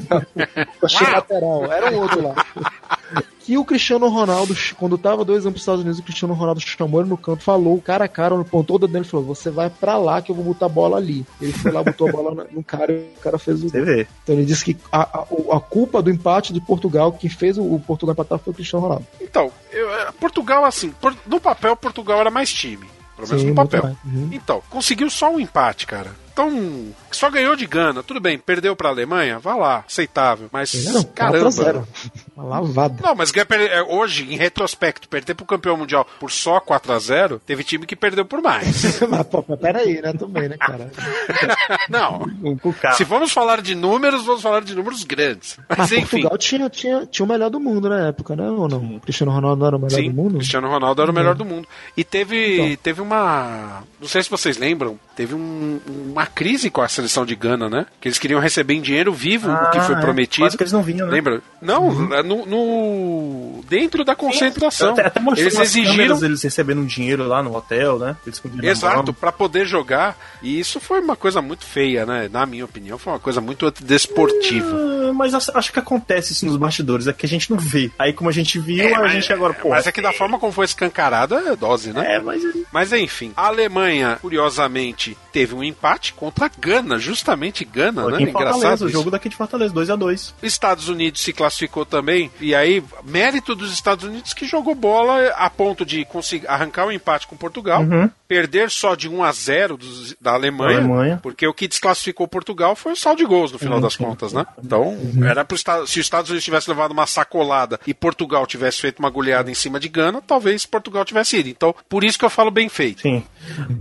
Não, 0.10 0.20
né? 0.36 0.68
Coxinha 0.80 1.12
lateral, 1.12 1.72
era 1.72 1.92
um 1.92 2.02
outro 2.02 2.24
lá. 2.24 2.36
Que 3.46 3.58
o 3.58 3.64
Cristiano 3.66 4.08
Ronaldo, 4.10 4.56
quando 4.78 4.98
tava 4.98 5.24
2 5.24 5.44
anos 5.46 5.54
pros 5.54 5.62
Estados 5.62 5.82
Unidos, 5.82 6.00
o 6.00 6.04
Cristiano 6.04 6.34
Ronaldo 6.34 6.60
chamou 6.60 7.00
ele 7.02 7.10
no 7.10 7.18
canto, 7.18 7.44
falou 7.44 7.80
cara 7.80 8.06
a 8.06 8.08
cara, 8.08 8.36
pontou 8.44 8.78
o 8.78 8.80
dedo 8.80 8.92
nele 8.94 9.06
e 9.06 9.08
falou: 9.08 9.26
Você 9.28 9.52
vai 9.52 9.70
pra 9.70 9.98
lá 9.98 10.22
que 10.22 10.32
eu 10.32 10.36
vou 10.36 10.44
botar 10.46 10.66
a 10.66 10.70
bola 10.70 10.98
ali. 10.98 11.26
Ele 11.40 11.54
foi 11.54 11.72
lá, 11.72 11.84
botou 11.84 12.10
a 12.10 12.12
bola 12.12 12.48
no 12.52 12.64
cara 12.64 12.92
e 12.92 12.96
o 13.16 13.20
cara 13.22 13.38
fez 13.38 13.64
o. 13.64 13.70
Você 13.70 13.82
vê. 13.82 14.08
Então 14.24 14.34
ele 14.36 14.46
disse 14.46 14.66
que 14.66 14.76
a, 14.92 15.02
a, 15.20 15.22
a 15.58 15.60
culpa 15.60 16.02
do 16.02 16.10
empate 16.10 16.52
de 16.54 16.60
Portugal, 16.60 17.12
quem 17.12 17.30
fez 17.30 17.58
o, 17.58 17.64
o 17.64 17.80
Portugal 17.80 18.14
empatar 18.14 18.40
foi 18.40 18.52
o 18.52 18.56
Cristiano 18.56 18.84
Ronaldo. 18.84 19.06
Então, 19.22 19.52
eu- 19.72 19.94
é, 19.94 20.12
Portugal, 20.14 20.66
assim, 20.66 20.90
por- 21.00 21.16
no 21.28 21.40
papel, 21.40 21.76
Portugal 21.76 22.20
era 22.20 22.32
mais 22.32 22.52
time. 22.52 22.88
Pelo 23.16 23.28
menos 23.28 23.42
Sim, 23.44 23.50
no 23.50 23.56
papel. 23.56 23.96
Uhum. 24.06 24.30
Então, 24.32 24.62
conseguiu 24.70 25.10
só 25.10 25.32
um 25.32 25.40
empate, 25.40 25.86
cara. 25.86 26.12
Então, 26.36 26.88
só 27.12 27.30
ganhou 27.32 27.56
de 27.56 27.66
Gana. 27.66 28.04
Tudo 28.04 28.20
bem, 28.20 28.38
perdeu 28.38 28.76
pra 28.76 28.90
Alemanha? 28.90 29.40
Vá 29.40 29.56
lá, 29.56 29.86
aceitável. 29.88 30.50
Mas, 30.52 30.74
Não, 30.84 31.02
caramba. 31.02 31.50
4x0. 31.50 31.88
Uma 32.36 32.44
lavada. 32.60 32.96
Não, 33.02 33.16
mas 33.16 33.32
é, 33.34 33.82
hoje, 33.82 34.26
em 34.34 34.36
retrospecto, 34.36 35.08
perder 35.08 35.34
pro 35.34 35.46
campeão 35.46 35.78
mundial 35.78 36.06
por 36.20 36.30
só 36.30 36.60
4x0, 36.60 37.40
teve 37.46 37.64
time 37.64 37.86
que 37.86 37.96
perdeu 37.96 38.26
por 38.26 38.42
mais. 38.42 39.00
Mas, 39.08 39.28
pô, 39.28 39.46
mas 39.48 39.60
peraí, 39.60 40.02
né? 40.02 40.12
Também, 40.14 40.50
né, 40.50 40.58
cara? 40.58 40.92
Não. 41.90 42.24
O. 42.44 42.60
Se 42.98 43.04
vamos 43.06 43.32
falar 43.32 43.62
de 43.62 43.74
números, 43.76 44.26
vamos 44.26 44.42
falar 44.42 44.62
de 44.62 44.76
números 44.76 45.04
grandes. 45.04 45.58
Mas, 45.70 45.78
Mas 45.78 45.92
enfim. 45.94 46.22
Portugal 46.22 46.38
tinha, 46.38 46.70
tinha, 46.70 47.06
tinha 47.06 47.26
o 47.26 47.30
melhor 47.30 47.50
do 47.50 47.60
mundo 47.62 47.88
na 47.88 48.08
época, 48.08 48.36
né? 48.36 48.50
Ou 48.50 48.68
não? 48.68 49.00
Cristiano 49.00 49.32
Ronaldo 49.32 49.60
não 49.62 49.68
era 49.68 49.76
o 49.78 49.80
melhor 49.80 49.96
Sim, 49.96 50.10
do 50.10 50.16
mundo? 50.16 50.36
Cristiano 50.38 50.68
Ronaldo 50.68 51.02
era 51.02 51.12
o 51.12 51.14
melhor 51.14 51.32
Uhum. 51.32 51.38
do 51.38 51.46
mundo. 51.46 51.68
E 51.96 52.04
teve, 52.04 52.60
Então. 52.62 52.76
teve 52.84 53.02
uma. 53.02 53.84
Não 54.02 54.08
sei 54.08 54.22
se 54.24 54.30
vocês 54.30 54.58
lembram, 54.58 55.00
teve 55.16 55.34
um- 55.34 55.80
uma 55.88 56.25
crise 56.26 56.70
com 56.70 56.82
a 56.82 56.88
seleção 56.88 57.26
de 57.26 57.36
Gana, 57.36 57.70
né? 57.70 57.86
Que 58.02 58.08
eles 58.08 58.18
queriam 58.20 58.40
receber 58.40 58.74
em 58.76 58.82
dinheiro 58.82 59.14
vivo 59.14 59.52
o 59.52 59.70
que 59.72 59.78
Ah, 59.78 59.82
foi 59.84 59.96
é. 59.96 60.00
prometido. 60.02 60.46
Quase 60.46 60.58
que 60.58 60.64
eles 60.64 60.74
não 60.74 60.82
vinham, 60.84 61.08
né? 61.08 61.14
Lembra? 61.14 61.42
Não, 61.62 61.88
Uhum. 61.90 62.14
é 62.14 62.24
no, 62.24 62.46
no- 62.46 63.64
dentro 63.68 64.04
da 64.04 64.16
concentração. 64.16 64.92
Até, 64.92 65.08
até 65.08 65.20
eles 65.38 65.58
exigiram. 65.60 65.92
câmeras 65.96 66.24
eles 66.24 66.42
recebendo 66.44 66.82
um 66.82 66.86
dinheiro 66.86 67.28
lá 67.28 67.42
no 67.42 67.56
hotel, 67.56 67.98
né? 68.00 68.16
Exato, 68.64 69.14
pra 69.14 69.32
poder 69.32 69.66
jogar. 69.66 70.18
E 70.42 70.60
isso 70.60 70.80
foi 70.80 71.00
uma 71.02 71.16
coisa 71.16 71.42
muito 71.42 71.66
feia, 71.66 72.06
né? 72.06 72.30
Na 72.32 72.46
minha 72.46 72.66
opinião, 72.66 72.98
foi 72.98 73.14
uma 73.14 73.20
coisa 73.20 73.42
muito 73.42 73.72
desportiva. 73.82 74.76
Ah, 75.10 75.14
Mas 75.14 75.34
acho 75.34 75.72
que 75.72 75.80
acontece 75.80 76.34
isso 76.34 76.46
nos 76.46 76.58
bastidores, 76.58 77.08
é 77.08 77.14
que 77.14 77.26
a 77.26 77.30
gente 77.30 77.50
não 77.52 77.58
vê. 77.58 77.92
Aí, 77.98 78.12
como 78.14 78.30
a 78.30 78.34
gente 78.34 78.60
viu, 78.60 78.96
a 78.96 79.08
gente 79.08 79.32
agora, 79.32 79.54
pô. 79.54 79.70
Mas 79.70 79.88
é 79.88 79.92
que 79.92 80.02
da 80.02 80.12
forma 80.14 80.38
como 80.40 80.52
foi 80.52 80.66
escancarado 80.66 81.36
é 81.36 81.56
dose, 81.56 81.92
né? 81.94 82.16
É, 82.16 82.20
mas. 82.20 82.42
Mas 82.72 82.92
enfim, 82.94 83.32
a 83.36 83.48
Alemanha, 83.48 84.18
curiosamente, 84.22 85.18
teve 85.32 85.54
um 85.56 85.64
empate 85.64 86.14
contra 86.16 86.46
a 86.46 86.52
Gana, 86.60 86.98
justamente 86.98 87.64
Gana, 87.66 88.08
né? 88.10 88.22
Engraçado. 88.24 88.86
o 88.86 88.90
jogo 88.90 89.12
daqui 89.12 89.30
de 89.30 89.36
Fortaleza, 89.36 89.74
2x2. 89.74 90.34
Estados 90.42 90.88
Unidos 90.90 91.22
se 91.22 91.34
classificou 91.34 91.86
também, 91.86 92.32
e 92.40 92.56
aí, 92.56 92.84
mérito 93.04 93.56
dos 93.56 93.72
Estados 93.74 94.06
Unidos 94.06 94.34
que 94.34 94.46
jogou 94.46 94.74
bola 94.76 95.30
a 95.36 95.50
ponto 95.50 95.86
de 95.86 96.06
conseguir 96.06 96.48
arrancar 96.48 96.86
o 96.88 96.92
empate 96.92 97.28
com 97.28 97.36
Portugal, 97.36 97.82
Uhum. 97.84 98.10
perder 98.28 98.70
só 98.72 98.96
de 98.96 99.08
1 99.10 99.24
a 99.24 99.32
0 99.32 99.78
dos- 99.78 100.16
da 100.20 100.34
Alemanha, 100.34 100.80
Alemanha. 100.80 101.20
porque 101.22 101.46
o 101.48 101.54
que 101.54 101.68
desclassificou 101.68 102.28
Portugal 102.28 102.76
foi 102.76 102.94
o 102.94 102.96
saldo 102.96 103.18
de 103.20 103.26
gols 103.26 103.52
no 103.52 103.60
final 103.60 103.78
Sim, 103.78 103.84
das 103.84 103.96
contas, 103.96 104.34
né? 104.34 104.46
Então, 104.64 104.98
era 105.28 105.44
pro 105.46 105.58
se 105.58 105.70
os 105.72 105.96
Estados 105.98 106.30
Unidos 106.30 106.44
tivesse 106.46 106.70
levado 106.70 106.92
uma 106.92 107.06
sacolada 107.08 107.80
e 107.86 107.94
Portugal 107.94 108.46
tivesse 108.46 108.82
feito 108.82 109.00
uma 109.00 109.10
goleada 109.10 109.50
em 109.50 109.54
cima 109.54 109.80
de 109.80 109.88
Gana, 109.90 110.22
talvez 110.22 110.66
Portugal 110.66 111.04
tivesse 111.06 111.38
ido. 111.38 111.50
Então, 111.50 111.74
por 111.90 112.04
isso 112.04 112.18
que 112.20 112.26
eu 112.26 112.30
falo 112.30 112.52
bem 112.52 112.70
feito. 112.70 113.02
Sim. 113.02 113.24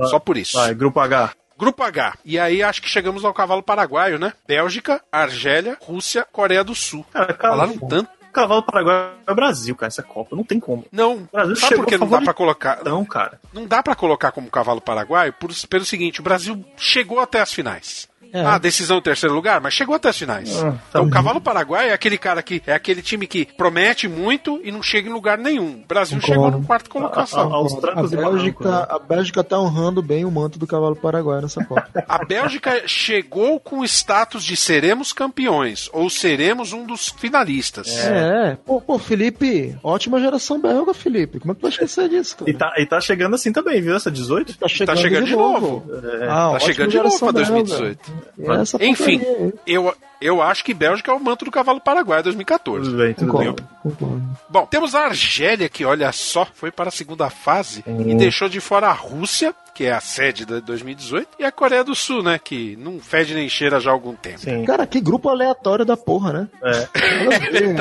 Só 0.09 0.19
por 0.19 0.37
isso. 0.37 0.57
Vai, 0.57 0.75
grupo 0.75 1.01
H. 1.01 1.31
Grupo 1.59 1.83
H. 1.83 2.19
E 2.25 2.39
aí 2.39 2.63
acho 2.63 2.83
que 2.83 2.89
chegamos 2.89 3.25
ao 3.25 3.35
cavalo 3.35 3.63
paraguaio, 3.63 4.19
né? 4.19 4.33
Bélgica, 4.47 5.01
Argélia, 5.11 5.77
Rússia, 5.81 6.27
Coreia 6.31 6.65
do 6.65 6.75
Sul. 6.75 7.05
Cara, 7.13 7.35
Falaram 7.35 7.79
tanto. 7.79 8.11
Cavalo 8.33 8.65
Paraguai 8.65 9.13
é 9.25 9.31
o 9.31 9.35
Brasil, 9.35 9.77
cara, 9.77 9.87
essa 9.87 10.03
Copa. 10.03 10.35
Não 10.35 10.43
tem 10.43 10.59
como. 10.59 10.85
Não, 10.91 11.19
O 11.19 11.29
Brasil 11.33 11.55
sabe 11.55 11.77
por 11.77 11.87
que 11.87 11.97
não 11.97 12.09
dá 12.09 12.21
pra 12.21 12.35
colocar? 12.35 12.83
Não, 12.85 13.05
cara. 13.05 13.41
Não 13.53 13.65
dá 13.65 13.81
pra 13.81 13.95
colocar 13.95 14.33
como 14.33 14.51
cavalo 14.51 14.81
paraguaio 14.81 15.33
por, 15.35 15.53
pelo 15.71 15.85
seguinte, 15.85 16.19
o 16.19 16.25
Brasil 16.25 16.65
chegou 16.77 17.21
até 17.21 17.41
as 17.41 17.53
finais. 17.53 18.09
É. 18.35 18.45
Ah, 18.45 18.59
decisão 18.59 18.99
em 18.99 19.03
terceiro 19.03 19.35
lugar, 19.35 19.61
mas 19.61 19.73
chegou 19.73 19.95
até 19.95 20.09
as 20.09 20.19
finais. 20.19 20.51
Ah, 20.63 20.75
então, 20.89 21.03
tá. 21.03 21.03
o 21.03 21.09
cavalo 21.11 21.41
paraguaio 21.41 21.91
é 21.91 21.93
aquele 21.93 22.19
cara 22.19 22.43
que 22.43 22.61
é 22.67 22.75
aquele 22.75 23.01
time 23.01 23.27
que 23.29 23.47
promete 23.57 24.09
muito 24.09 24.61
e 24.65 24.73
não 24.73 24.83
chega 24.83 25.09
em 25.09 25.13
lugar 25.13 25.39
nenhum. 25.39 25.83
O 25.85 25.87
Brasil 25.87 26.21
Concordo. 26.21 26.43
chegou 26.45 26.61
no 26.61 26.67
quarto 26.67 26.91
colocação. 26.91 27.41
A- 27.51 27.55
a- 27.55 27.57
aos 27.57 27.75
A 27.75 27.81
trancos 27.81 28.11
Bélgica, 28.11 28.69
né? 28.69 28.87
a 28.91 28.99
Bélgica 28.99 29.45
tá 29.45 29.59
honrando 29.59 30.03
bem 30.03 30.25
o 30.25 30.31
manto 30.31 30.59
do 30.59 30.67
cavalo 30.67 30.97
paraguaio 30.97 31.43
nessa 31.43 31.65
Copa. 31.65 31.87
A 32.09 32.25
Bélgica 32.25 32.83
chegou 32.87 33.61
com 33.61 33.79
o 33.81 33.85
status 33.85 34.43
de 34.45 34.57
seremos 34.57 35.13
campeões 35.13 35.89
ou 35.93 36.11
seremos 36.11 36.73
um 36.73 36.85
dos 36.85 37.09
finalistas. 37.09 37.97
É, 37.99 38.57
pô, 38.67 38.81
pô, 38.81 38.99
Felipe, 38.99 39.77
ótima 39.83 40.19
geração 40.21 40.61
belga, 40.61 40.93
Felipe. 40.93 41.39
Como 41.39 41.53
é 41.53 41.55
que 41.55 41.61
tu 41.61 41.63
vai 41.63 41.71
esquecer 41.71 42.09
disso, 42.09 42.37
cara? 42.39 42.51
E 42.51 42.55
tá, 42.55 42.73
e 42.79 42.87
tá 42.87 43.01
chegando 43.01 43.35
assim 43.35 43.53
também, 43.53 43.81
viu? 43.81 43.95
Essa 43.95 44.11
18? 44.11 44.59
Tá 44.59 44.67
chegando, 44.69 44.97
Tá 44.97 45.03
chegando 45.03 45.27
de 45.27 45.37
novo. 45.37 45.85
É. 46.21 46.27
Ah, 46.29 46.51
tá 46.53 46.59
chegando 46.61 46.91
de 46.91 46.97
novo 46.99 47.19
pra 47.19 47.33
belga. 47.33 47.51
2018. 47.53 48.13
Essa 48.61 48.85
Enfim, 48.85 49.21
aí. 49.21 49.53
eu, 49.67 49.95
eu 50.21 50.43
acho 50.43 50.65
que 50.65 50.75
Bélgica 50.75 51.11
é 51.11 51.15
o 51.15 51.21
manto 51.21 51.45
do 51.45 51.51
cavalo 51.51 51.81
paraguaio 51.81 52.23
2014. 52.23 52.85
Tudo 52.85 52.97
bem, 52.99 53.15
tudo 53.15 53.33
bem. 53.39 53.47
Concordo, 53.49 53.69
concordo. 53.83 54.39
Bom, 54.49 54.67
temos 54.67 54.95
a 54.95 55.07
Argélia 55.07 55.69
que, 55.69 55.85
olha 55.85 56.11
só, 56.13 56.47
foi 56.55 56.71
para 56.71 56.89
a 56.89 56.93
segunda 56.93 57.29
fase 57.31 57.85
e 57.87 58.15
deixou 58.15 58.49
de 58.49 58.61
fora 58.61 58.89
a 58.89 58.93
Rússia, 58.93 59.55
que 59.75 59.85
é 59.85 59.93
a 59.93 60.01
sede 60.01 60.47
da 60.47 60.61
2018, 60.61 61.29
e 61.39 61.45
a 61.45 61.51
Coreia 61.53 61.83
do 61.85 61.95
Sul, 61.95 62.23
né, 62.23 62.39
que 62.43 62.77
não 62.77 63.01
fede 63.01 63.35
nem 63.35 63.49
cheira 63.49 63.81
já 63.81 63.91
há 63.91 63.93
algum 63.93 64.15
tempo. 64.15 64.39
Sim. 64.39 64.65
Cara, 64.65 64.87
que 64.87 65.01
grupo 65.01 65.29
aleatório 65.29 65.85
da 65.85 65.97
porra, 65.97 66.33
né? 66.33 66.49
É. 66.63 66.89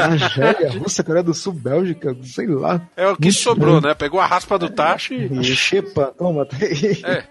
Argélia, 0.01 0.71
Rússia, 0.79 1.03
Coreia 1.03 1.23
do 1.23 1.33
Sul, 1.33 1.53
Bélgica, 1.53 2.15
sei 2.23 2.47
lá. 2.47 2.81
É 2.97 3.07
o 3.07 3.15
que 3.15 3.23
Muito 3.25 3.37
sobrou, 3.37 3.79
bem. 3.79 3.89
né? 3.89 3.95
Pegou 3.95 4.19
a 4.19 4.25
raspa 4.25 4.57
do 4.57 4.69
tacho 4.69 5.13
e... 5.13 5.37
A 5.39 5.43
Xepa, 5.43 6.13
toma, 6.17 6.45
tá 6.45 6.57
aí. 6.59 7.01
É. 7.05 7.23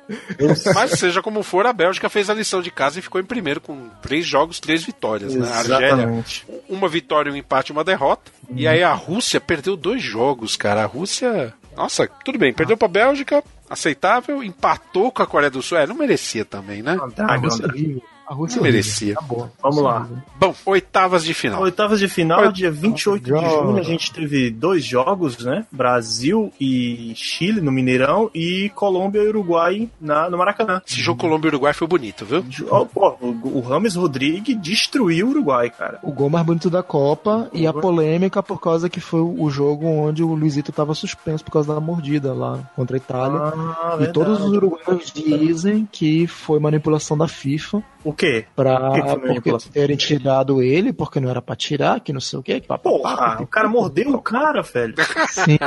Mas 0.74 0.92
seja 0.92 1.20
como 1.20 1.42
for, 1.42 1.66
a 1.66 1.72
Bélgica 1.72 2.08
fez 2.08 2.30
a 2.30 2.34
lição 2.34 2.62
de 2.62 2.70
casa 2.70 2.98
e 2.98 3.02
ficou 3.02 3.20
em 3.20 3.24
primeiro 3.24 3.60
com 3.60 3.88
três 4.00 4.24
jogos, 4.24 4.60
três, 4.60 4.82
vi- 4.84 4.92
vitórias, 4.92 5.34
né? 5.34 5.48
A 5.48 5.56
Argélia, 5.58 5.86
Exatamente. 5.86 6.46
uma 6.68 6.86
vitória, 6.86 7.32
um 7.32 7.34
empate 7.36 7.70
e 7.70 7.72
uma 7.72 7.82
derrota. 7.82 8.30
E 8.54 8.68
aí 8.68 8.82
a 8.82 8.92
Rússia 8.92 9.40
perdeu 9.40 9.74
dois 9.74 10.02
jogos, 10.02 10.54
cara. 10.54 10.82
A 10.82 10.86
Rússia. 10.86 11.52
Nossa, 11.74 12.06
tudo 12.22 12.38
bem, 12.38 12.52
perdeu 12.52 12.76
pra 12.76 12.86
Bélgica, 12.86 13.42
aceitável, 13.72 14.42
empatou 14.42 15.10
com 15.10 15.22
a 15.22 15.26
Coreia 15.26 15.50
do 15.50 15.62
Sul. 15.62 15.78
É, 15.78 15.86
não 15.86 15.94
merecia 15.94 16.44
também, 16.44 16.82
né? 16.82 16.96
A 17.18 17.36
Rússia 17.36 17.64
é 17.64 17.66
horrível. 17.66 18.02
A 18.32 18.34
Rússia 18.34 18.60
Não 18.60 18.66
é 18.66 18.70
merecia. 18.70 19.14
Tá 19.14 19.20
bom. 19.20 19.46
Vamos 19.62 19.82
lá. 19.82 20.08
Bom, 20.40 20.54
oitavas 20.64 21.22
de 21.22 21.34
final. 21.34 21.60
Oitavas 21.62 22.00
de 22.00 22.08
final, 22.08 22.40
Oit- 22.40 22.54
dia 22.54 22.70
28 22.70 23.22
de 23.22 23.28
junho, 23.30 23.76
a 23.76 23.82
gente 23.82 24.10
teve 24.10 24.50
dois 24.50 24.82
jogos, 24.82 25.44
né? 25.44 25.66
Brasil 25.70 26.50
e 26.58 27.12
Chile 27.14 27.60
no 27.60 27.70
Mineirão 27.70 28.30
e 28.34 28.70
Colômbia 28.74 29.20
e 29.22 29.28
Uruguai 29.28 29.86
na, 30.00 30.30
no 30.30 30.38
Maracanã. 30.38 30.80
Esse 30.86 30.98
jogo 30.98 31.20
Colômbia 31.20 31.48
e 31.48 31.50
Uruguai 31.50 31.74
foi 31.74 31.86
bonito, 31.86 32.24
viu? 32.24 32.42
Pô, 32.86 33.16
o, 33.20 33.58
o 33.58 33.60
Rames 33.60 33.96
Rodrigues 33.96 34.56
destruiu 34.58 35.26
o 35.26 35.30
Uruguai, 35.30 35.68
cara. 35.68 35.98
O 36.02 36.10
gol 36.10 36.30
mais 36.30 36.46
bonito 36.46 36.70
da 36.70 36.82
Copa 36.82 37.50
e 37.52 37.66
a 37.66 37.72
polêmica 37.74 38.42
por 38.42 38.58
causa 38.62 38.88
que 38.88 38.98
foi 39.00 39.20
o 39.20 39.50
jogo 39.50 39.86
onde 39.86 40.22
o 40.22 40.32
Luizito 40.34 40.70
estava 40.70 40.94
suspenso 40.94 41.44
por 41.44 41.50
causa 41.50 41.74
da 41.74 41.80
mordida 41.80 42.32
lá 42.32 42.60
contra 42.74 42.96
a 42.96 42.98
Itália. 42.98 43.38
Ah, 43.40 43.90
e 43.94 43.98
verdade. 43.98 44.12
todos 44.14 44.40
os 44.40 44.50
uruguaios 44.50 45.12
dizem 45.12 45.86
que 45.92 46.26
foi 46.26 46.58
manipulação 46.58 47.14
da 47.18 47.28
FIFA 47.28 47.82
O 48.04 48.12
quê? 48.12 48.44
pra 48.56 48.90
O 48.90 48.92
que 48.94 49.02
que 49.02 49.50
porque 49.50 49.68
terem 49.70 49.96
tirado 49.96 50.62
ele, 50.62 50.92
porque 50.92 51.20
não 51.20 51.28
era 51.30 51.40
pra 51.42 51.54
tirar, 51.56 52.00
que 52.00 52.12
não 52.12 52.20
sei 52.20 52.38
o 52.38 52.42
quê. 52.42 52.60
Que 52.60 52.66
papapá, 52.66 52.90
Porra, 52.90 53.42
o 53.42 53.46
cara 53.46 53.68
mordeu 53.68 54.10
o 54.14 54.20
cara, 54.20 54.62
velho. 54.62 54.94
Sim, 55.30 55.58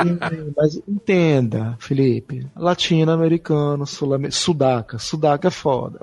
mas 0.56 0.76
entenda, 0.88 1.76
Felipe. 1.80 2.46
Latino-americano, 2.56 3.86
sudaca. 4.32 4.98
Sudaca 5.00 5.48
é 5.48 5.52
foda. 5.52 6.00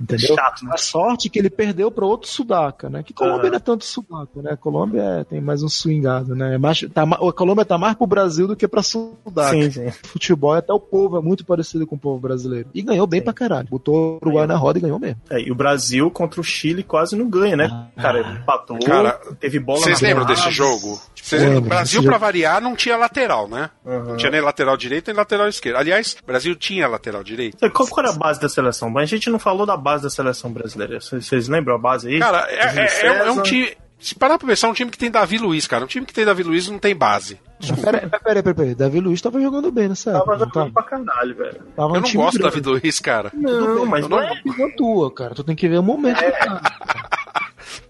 Entendeu? 0.00 0.34
Chato, 0.34 0.64
né? 0.64 0.70
A 0.74 0.76
sorte 0.78 1.28
que 1.28 1.38
ele 1.38 1.50
perdeu 1.50 1.90
para 1.90 2.04
outro 2.06 2.28
sudaca, 2.28 2.88
né? 2.88 3.02
Que 3.02 3.12
Colômbia 3.12 3.50
não 3.50 3.56
é 3.56 3.60
tanto 3.60 3.84
sudaca, 3.84 4.42
né? 4.42 4.56
Colômbia 4.56 5.02
é- 5.02 5.24
tem 5.24 5.40
mais 5.40 5.62
um 5.62 5.68
swingado, 5.68 6.34
né? 6.34 6.54
É 6.54 6.58
mais, 6.58 6.80
tá, 6.92 7.02
a 7.02 7.32
Colômbia 7.32 7.64
tá 7.64 7.76
mais 7.78 7.94
pro 7.94 8.06
Brasil 8.06 8.46
do 8.46 8.56
que 8.56 8.66
pra 8.66 8.82
sudaca. 8.82 9.50
Sim, 9.50 9.70
sim. 9.70 9.90
Futebol 10.04 10.52
até 10.54 10.72
o 10.72 10.80
povo 10.80 11.16
é 11.16 11.20
muito 11.20 11.44
parecido 11.44 11.86
com 11.86 11.96
o 11.96 11.98
povo 11.98 12.18
brasileiro. 12.20 12.68
E 12.74 12.82
ganhou 12.82 13.06
bem 13.06 13.22
pra 13.22 13.32
caralho. 13.32 13.68
Botou 13.68 14.14
o 14.14 14.16
Uruguai 14.22 14.46
na 14.46 14.56
roda 14.56 14.78
e 14.78 14.82
ganhou 14.82 14.98
mesmo. 14.98 15.20
É, 15.30 15.40
e 15.40 15.50
o 15.50 15.54
Brasil 15.54 15.67
contra 16.10 16.40
o 16.40 16.44
Chile 16.44 16.82
quase 16.82 17.16
não 17.16 17.28
ganha, 17.28 17.56
né? 17.56 17.88
Cara, 17.96 18.20
ele 18.20 18.32
empatou, 18.32 18.78
Cara, 18.80 19.20
teve 19.40 19.58
bola 19.58 19.80
Vocês 19.80 20.00
lembram 20.00 20.24
trave. 20.26 20.40
desse 20.42 20.50
jogo? 20.54 21.00
Lembro? 21.32 21.58
O 21.58 21.60
Brasil, 21.60 22.00
esse 22.00 22.08
pra 22.08 22.14
jogo. 22.16 22.24
variar, 22.24 22.60
não 22.60 22.74
tinha 22.74 22.96
lateral, 22.96 23.46
né? 23.48 23.68
Uhum. 23.84 24.04
Não 24.04 24.16
tinha 24.16 24.30
nem 24.30 24.40
lateral 24.40 24.76
direito 24.76 25.08
nem 25.08 25.16
lateral 25.16 25.46
esquerdo. 25.48 25.76
Aliás, 25.76 26.16
o 26.22 26.26
Brasil 26.26 26.54
tinha 26.56 26.88
lateral 26.88 27.22
direito. 27.22 27.58
Qual, 27.70 27.86
qual 27.88 28.06
era 28.06 28.14
a 28.14 28.18
base 28.18 28.40
da 28.40 28.48
seleção? 28.48 28.96
A 28.96 29.04
gente 29.04 29.28
não 29.28 29.38
falou 29.38 29.66
da 29.66 29.76
base 29.76 30.02
da 30.04 30.10
seleção 30.10 30.50
brasileira. 30.50 30.98
Vocês 31.00 31.48
lembram 31.48 31.74
a 31.74 31.78
base 31.78 32.08
aí? 32.08 32.18
Cara, 32.18 32.46
é, 32.48 32.78
é- 32.80 33.06
é 33.06 33.12
um- 33.12 33.26
é 33.26 33.30
um 33.32 33.42
time. 33.42 33.76
Se 33.98 34.14
parar 34.14 34.38
pra 34.38 34.46
pensar, 34.46 34.68
é 34.68 34.70
um 34.70 34.74
time 34.74 34.90
que 34.90 34.98
tem 34.98 35.10
Davi 35.10 35.38
Luiz, 35.38 35.66
cara. 35.66 35.84
Um 35.84 35.88
time 35.88 36.06
que 36.06 36.14
tem 36.14 36.24
Davi 36.24 36.42
Luiz 36.44 36.68
não 36.68 36.78
tem 36.78 36.94
base. 36.94 37.38
Peraí, 37.82 38.02
peraí, 38.02 38.08
peraí, 38.22 38.42
peraí, 38.42 38.54
peraí. 38.54 38.74
Davi 38.74 39.00
Luiz 39.00 39.20
tava 39.20 39.40
jogando 39.40 39.72
bem 39.72 39.88
nessa 39.88 40.10
época. 40.10 40.24
Tava 40.26 40.38
jogando 40.38 40.52
tava? 40.54 40.70
pra 40.70 40.82
caralho, 40.84 41.34
velho. 41.34 41.60
Tava 41.74 41.92
um 41.92 41.96
Eu 41.96 42.00
não 42.02 42.12
gosto 42.12 42.38
do. 42.38 42.44
Davi 42.44 42.60
Luiz, 42.60 43.00
cara. 43.00 43.32
Não, 43.34 43.84
mas 43.86 44.08
não 44.08 44.18
não- 44.18 44.22
é. 44.22 44.70
tua, 44.76 45.12
cara. 45.12 45.34
Tu 45.34 45.42
tem 45.42 45.56
que 45.56 45.68
ver 45.68 45.78
o 45.78 45.82
momento. 45.82 46.22
É. 46.22 46.30
cara. 46.30 46.60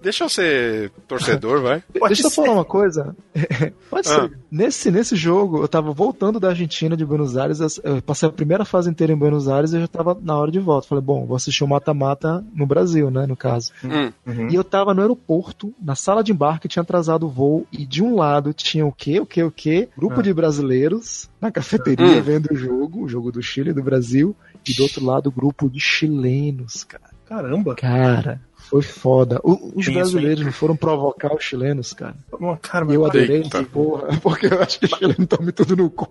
Deixa 0.03 0.25
eu 0.25 0.29
ser 0.29 0.91
torcedor, 1.07 1.61
vai. 1.63 1.83
Deixa 2.09 2.27
eu 2.27 2.31
falar 2.31 2.53
uma 2.53 2.65
coisa. 2.65 3.17
Pode 3.91 4.07
ser. 4.09 4.21
Ah. 4.21 4.31
Nesse, 4.51 4.91
nesse 4.91 5.15
jogo, 5.17 5.63
eu 5.63 5.69
tava 5.69 5.93
voltando 5.93 6.39
da 6.41 6.49
Argentina, 6.51 6.97
de 6.97 7.05
Buenos 7.05 7.37
Aires. 7.37 7.61
eu- 7.61 7.69
Eu 7.97 8.03
passei 8.03 8.29
a 8.29 8.33
primeira 8.33 8.65
fase 8.65 8.89
inteira 8.91 9.13
em 9.13 9.17
Buenos 9.17 9.49
Aires 9.49 9.73
e 9.73 9.77
eu 9.77 9.81
já 9.83 9.89
tava 9.89 10.17
na 10.21 10.37
hora 10.37 10.51
de 10.51 10.59
volta. 10.59 10.87
Falei, 10.89 11.03
bom, 11.03 11.27
vou 11.27 11.37
assistir 11.37 11.65
o 11.65 11.69
mata-mata 11.69 12.45
no 12.55 12.67
Brasil, 12.67 13.11
né? 13.11 13.27
No 13.27 13.37
caso. 13.37 13.73
Hum. 13.85 14.13
Uhum. 14.27 14.49
E 14.51 14.55
eu 14.55 14.65
tava 14.65 14.95
no 14.95 15.01
aeroporto, 15.03 15.75
na 15.83 15.95
sala 15.95 16.23
de 16.23 16.33
embarque, 16.33 16.69
tinha 16.69 16.83
atrasado 16.83 17.27
o 17.27 17.29
voo, 17.29 17.67
e 17.73 17.85
de 17.87 18.03
um 18.03 18.15
lado 18.17 18.53
tinha 18.53 18.87
o 18.87 18.93
quê, 18.93 19.21
o 19.21 19.27
quê, 19.27 19.43
o 19.43 19.51
quê? 19.51 19.89
Grupo 19.97 20.21
Ah. 20.21 20.23
de 20.23 20.33
brasileiros 20.33 21.29
na 21.41 21.51
cafeteria 21.51 22.19
Hum. 22.19 22.23
vendo 22.23 22.49
o 22.53 22.57
jogo, 22.57 23.05
o 23.05 23.09
jogo 23.09 23.31
do 23.33 23.43
Chile 23.43 23.71
e 23.71 23.75
do 23.75 23.83
Brasil, 23.83 24.35
e 24.69 24.75
do 24.75 24.83
outro 24.83 25.05
lado, 25.05 25.31
grupo 25.31 25.69
de 25.69 25.81
chilenos, 25.81 26.85
cara. 26.85 27.05
Caramba. 27.29 27.75
Cara, 27.75 28.41
foi 28.57 28.81
foda. 28.83 29.39
O- 29.45 29.73
os 29.77 29.83
Isso, 29.87 29.93
brasileiros 29.93 30.45
não 30.45 30.53
foram 30.53 30.75
provocar 30.75 31.35
os 31.35 31.43
chilenos, 31.45 31.93
cara. 31.93 32.15
Uma- 32.33 32.57
Cara, 32.57 32.87
eu 32.93 33.05
adorei 33.05 33.43
essa 33.43 33.63
porra, 33.65 34.09
porque 34.23 34.47
eu 34.47 34.63
acho 34.63 34.79
que 34.81 34.87
os 34.87 34.93
chilenos 34.93 35.27
tomem 35.29 35.53
tudo 35.53 35.77
no 35.77 35.91
cu. 35.91 36.09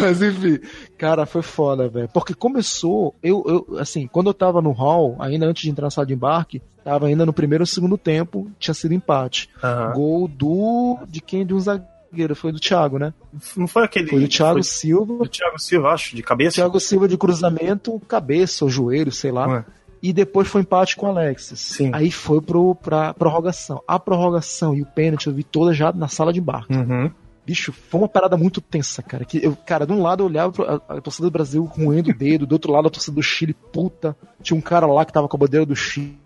Mas 0.00 0.20
enfim, 0.20 0.58
cara, 0.96 1.26
foi 1.26 1.42
foda, 1.42 1.88
velho. 1.88 2.08
Porque 2.12 2.34
começou, 2.34 3.14
eu, 3.22 3.44
eu, 3.70 3.78
assim, 3.78 4.06
quando 4.06 4.26
eu 4.28 4.34
tava 4.34 4.60
no 4.60 4.72
hall, 4.72 5.16
ainda 5.20 5.46
antes 5.46 5.62
de 5.62 5.70
entrar 5.70 5.84
na 5.84 5.90
sala 5.90 6.06
de 6.06 6.14
embarque, 6.14 6.60
tava 6.82 7.06
ainda 7.06 7.24
no 7.24 7.32
primeiro 7.32 7.62
ou 7.62 7.66
segundo 7.66 7.96
tempo, 7.96 8.50
tinha 8.58 8.74
sido 8.74 8.94
empate. 8.94 9.48
Aham. 9.62 9.92
Gol 9.94 10.28
do. 10.28 10.98
de 11.06 11.20
quem? 11.20 11.44
De 11.46 11.54
um 11.54 11.60
zagueiro, 11.60 12.34
foi 12.34 12.50
do 12.52 12.58
Thiago, 12.58 12.98
né? 12.98 13.12
Não 13.56 13.68
foi 13.68 13.84
aquele. 13.84 14.08
Foi 14.08 14.20
do 14.20 14.28
Thiago 14.28 14.54
foi 14.54 14.62
Silva. 14.62 15.18
do 15.24 15.28
Thiago 15.28 15.58
Silva, 15.60 15.88
acho, 15.90 16.16
de 16.16 16.22
cabeça? 16.22 16.54
Thiago 16.56 16.80
Silva 16.80 17.06
de 17.06 17.16
cruzamento, 17.18 18.00
cabeça 18.08 18.64
ou 18.64 18.70
joelho, 18.70 19.12
sei 19.12 19.30
lá. 19.30 19.46
Ué. 19.46 19.64
E 20.02 20.12
depois 20.12 20.46
foi 20.48 20.60
empate 20.62 20.96
com 20.96 21.06
o 21.06 21.08
Alexis. 21.10 21.58
Sim. 21.60 21.90
Aí 21.92 22.10
foi 22.10 22.40
pro, 22.40 22.74
pra 22.74 23.12
prorrogação. 23.14 23.82
A 23.86 23.98
prorrogação 23.98 24.74
e 24.74 24.82
o 24.82 24.86
pênalti 24.86 25.26
eu 25.26 25.34
vi 25.34 25.42
toda 25.44 25.72
já 25.72 25.92
na 25.92 26.08
sala 26.08 26.32
de 26.32 26.38
embarque. 26.40 26.72
Uhum. 26.74 27.10
Bicho, 27.44 27.72
foi 27.72 28.00
uma 28.02 28.08
parada 28.08 28.36
muito 28.36 28.60
tensa, 28.60 29.02
cara. 29.02 29.24
Que 29.24 29.42
eu, 29.44 29.56
cara, 29.56 29.86
de 29.86 29.92
um 29.92 30.02
lado 30.02 30.22
eu 30.22 30.26
olhava 30.26 30.52
pro- 30.52 30.64
a, 30.66 30.96
a 30.98 31.00
torcida 31.00 31.26
do 31.28 31.32
Brasil 31.32 31.64
roendo 31.64 32.10
o 32.10 32.14
dedo, 32.14 32.46
do 32.46 32.52
outro 32.52 32.70
lado 32.70 32.88
a 32.88 32.90
torcida 32.90 33.14
do 33.14 33.22
Chile, 33.22 33.54
puta. 33.54 34.14
Tinha 34.42 34.56
um 34.56 34.60
cara 34.60 34.86
lá 34.86 35.04
que 35.04 35.12
tava 35.12 35.26
com 35.28 35.36
a 35.36 35.40
bandeira 35.40 35.64
do 35.64 35.74
Chile, 35.74 36.18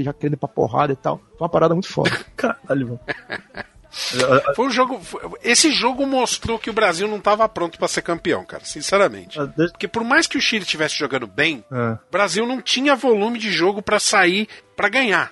já 0.00 0.12
querendo 0.12 0.34
ir 0.34 0.36
pra 0.38 0.48
porrada 0.48 0.92
e 0.92 0.96
tal. 0.96 1.18
Foi 1.18 1.42
uma 1.42 1.48
parada 1.48 1.74
muito 1.74 1.88
foda. 1.88 2.10
Caralho, 2.36 2.86
mano. 2.88 3.00
Foi 4.54 4.66
um 4.66 4.70
jogo. 4.70 5.00
Esse 5.42 5.70
jogo 5.70 6.06
mostrou 6.06 6.58
que 6.58 6.68
o 6.70 6.72
Brasil 6.72 7.06
não 7.08 7.18
estava 7.18 7.48
pronto 7.48 7.78
para 7.78 7.88
ser 7.88 8.02
campeão, 8.02 8.44
cara. 8.44 8.64
Sinceramente. 8.64 9.38
Ah, 9.40 9.46
Porque 9.46 9.86
por 9.88 10.02
mais 10.04 10.26
que 10.26 10.36
o 10.36 10.40
Chile 10.40 10.62
estivesse 10.64 10.96
jogando 10.98 11.26
bem, 11.26 11.64
Ah. 11.70 11.98
o 12.08 12.12
Brasil 12.12 12.46
não 12.46 12.60
tinha 12.60 12.96
volume 12.96 13.38
de 13.38 13.50
jogo 13.52 13.80
para 13.82 13.98
sair 14.00 14.48
para 14.76 14.88
ganhar. 14.88 15.30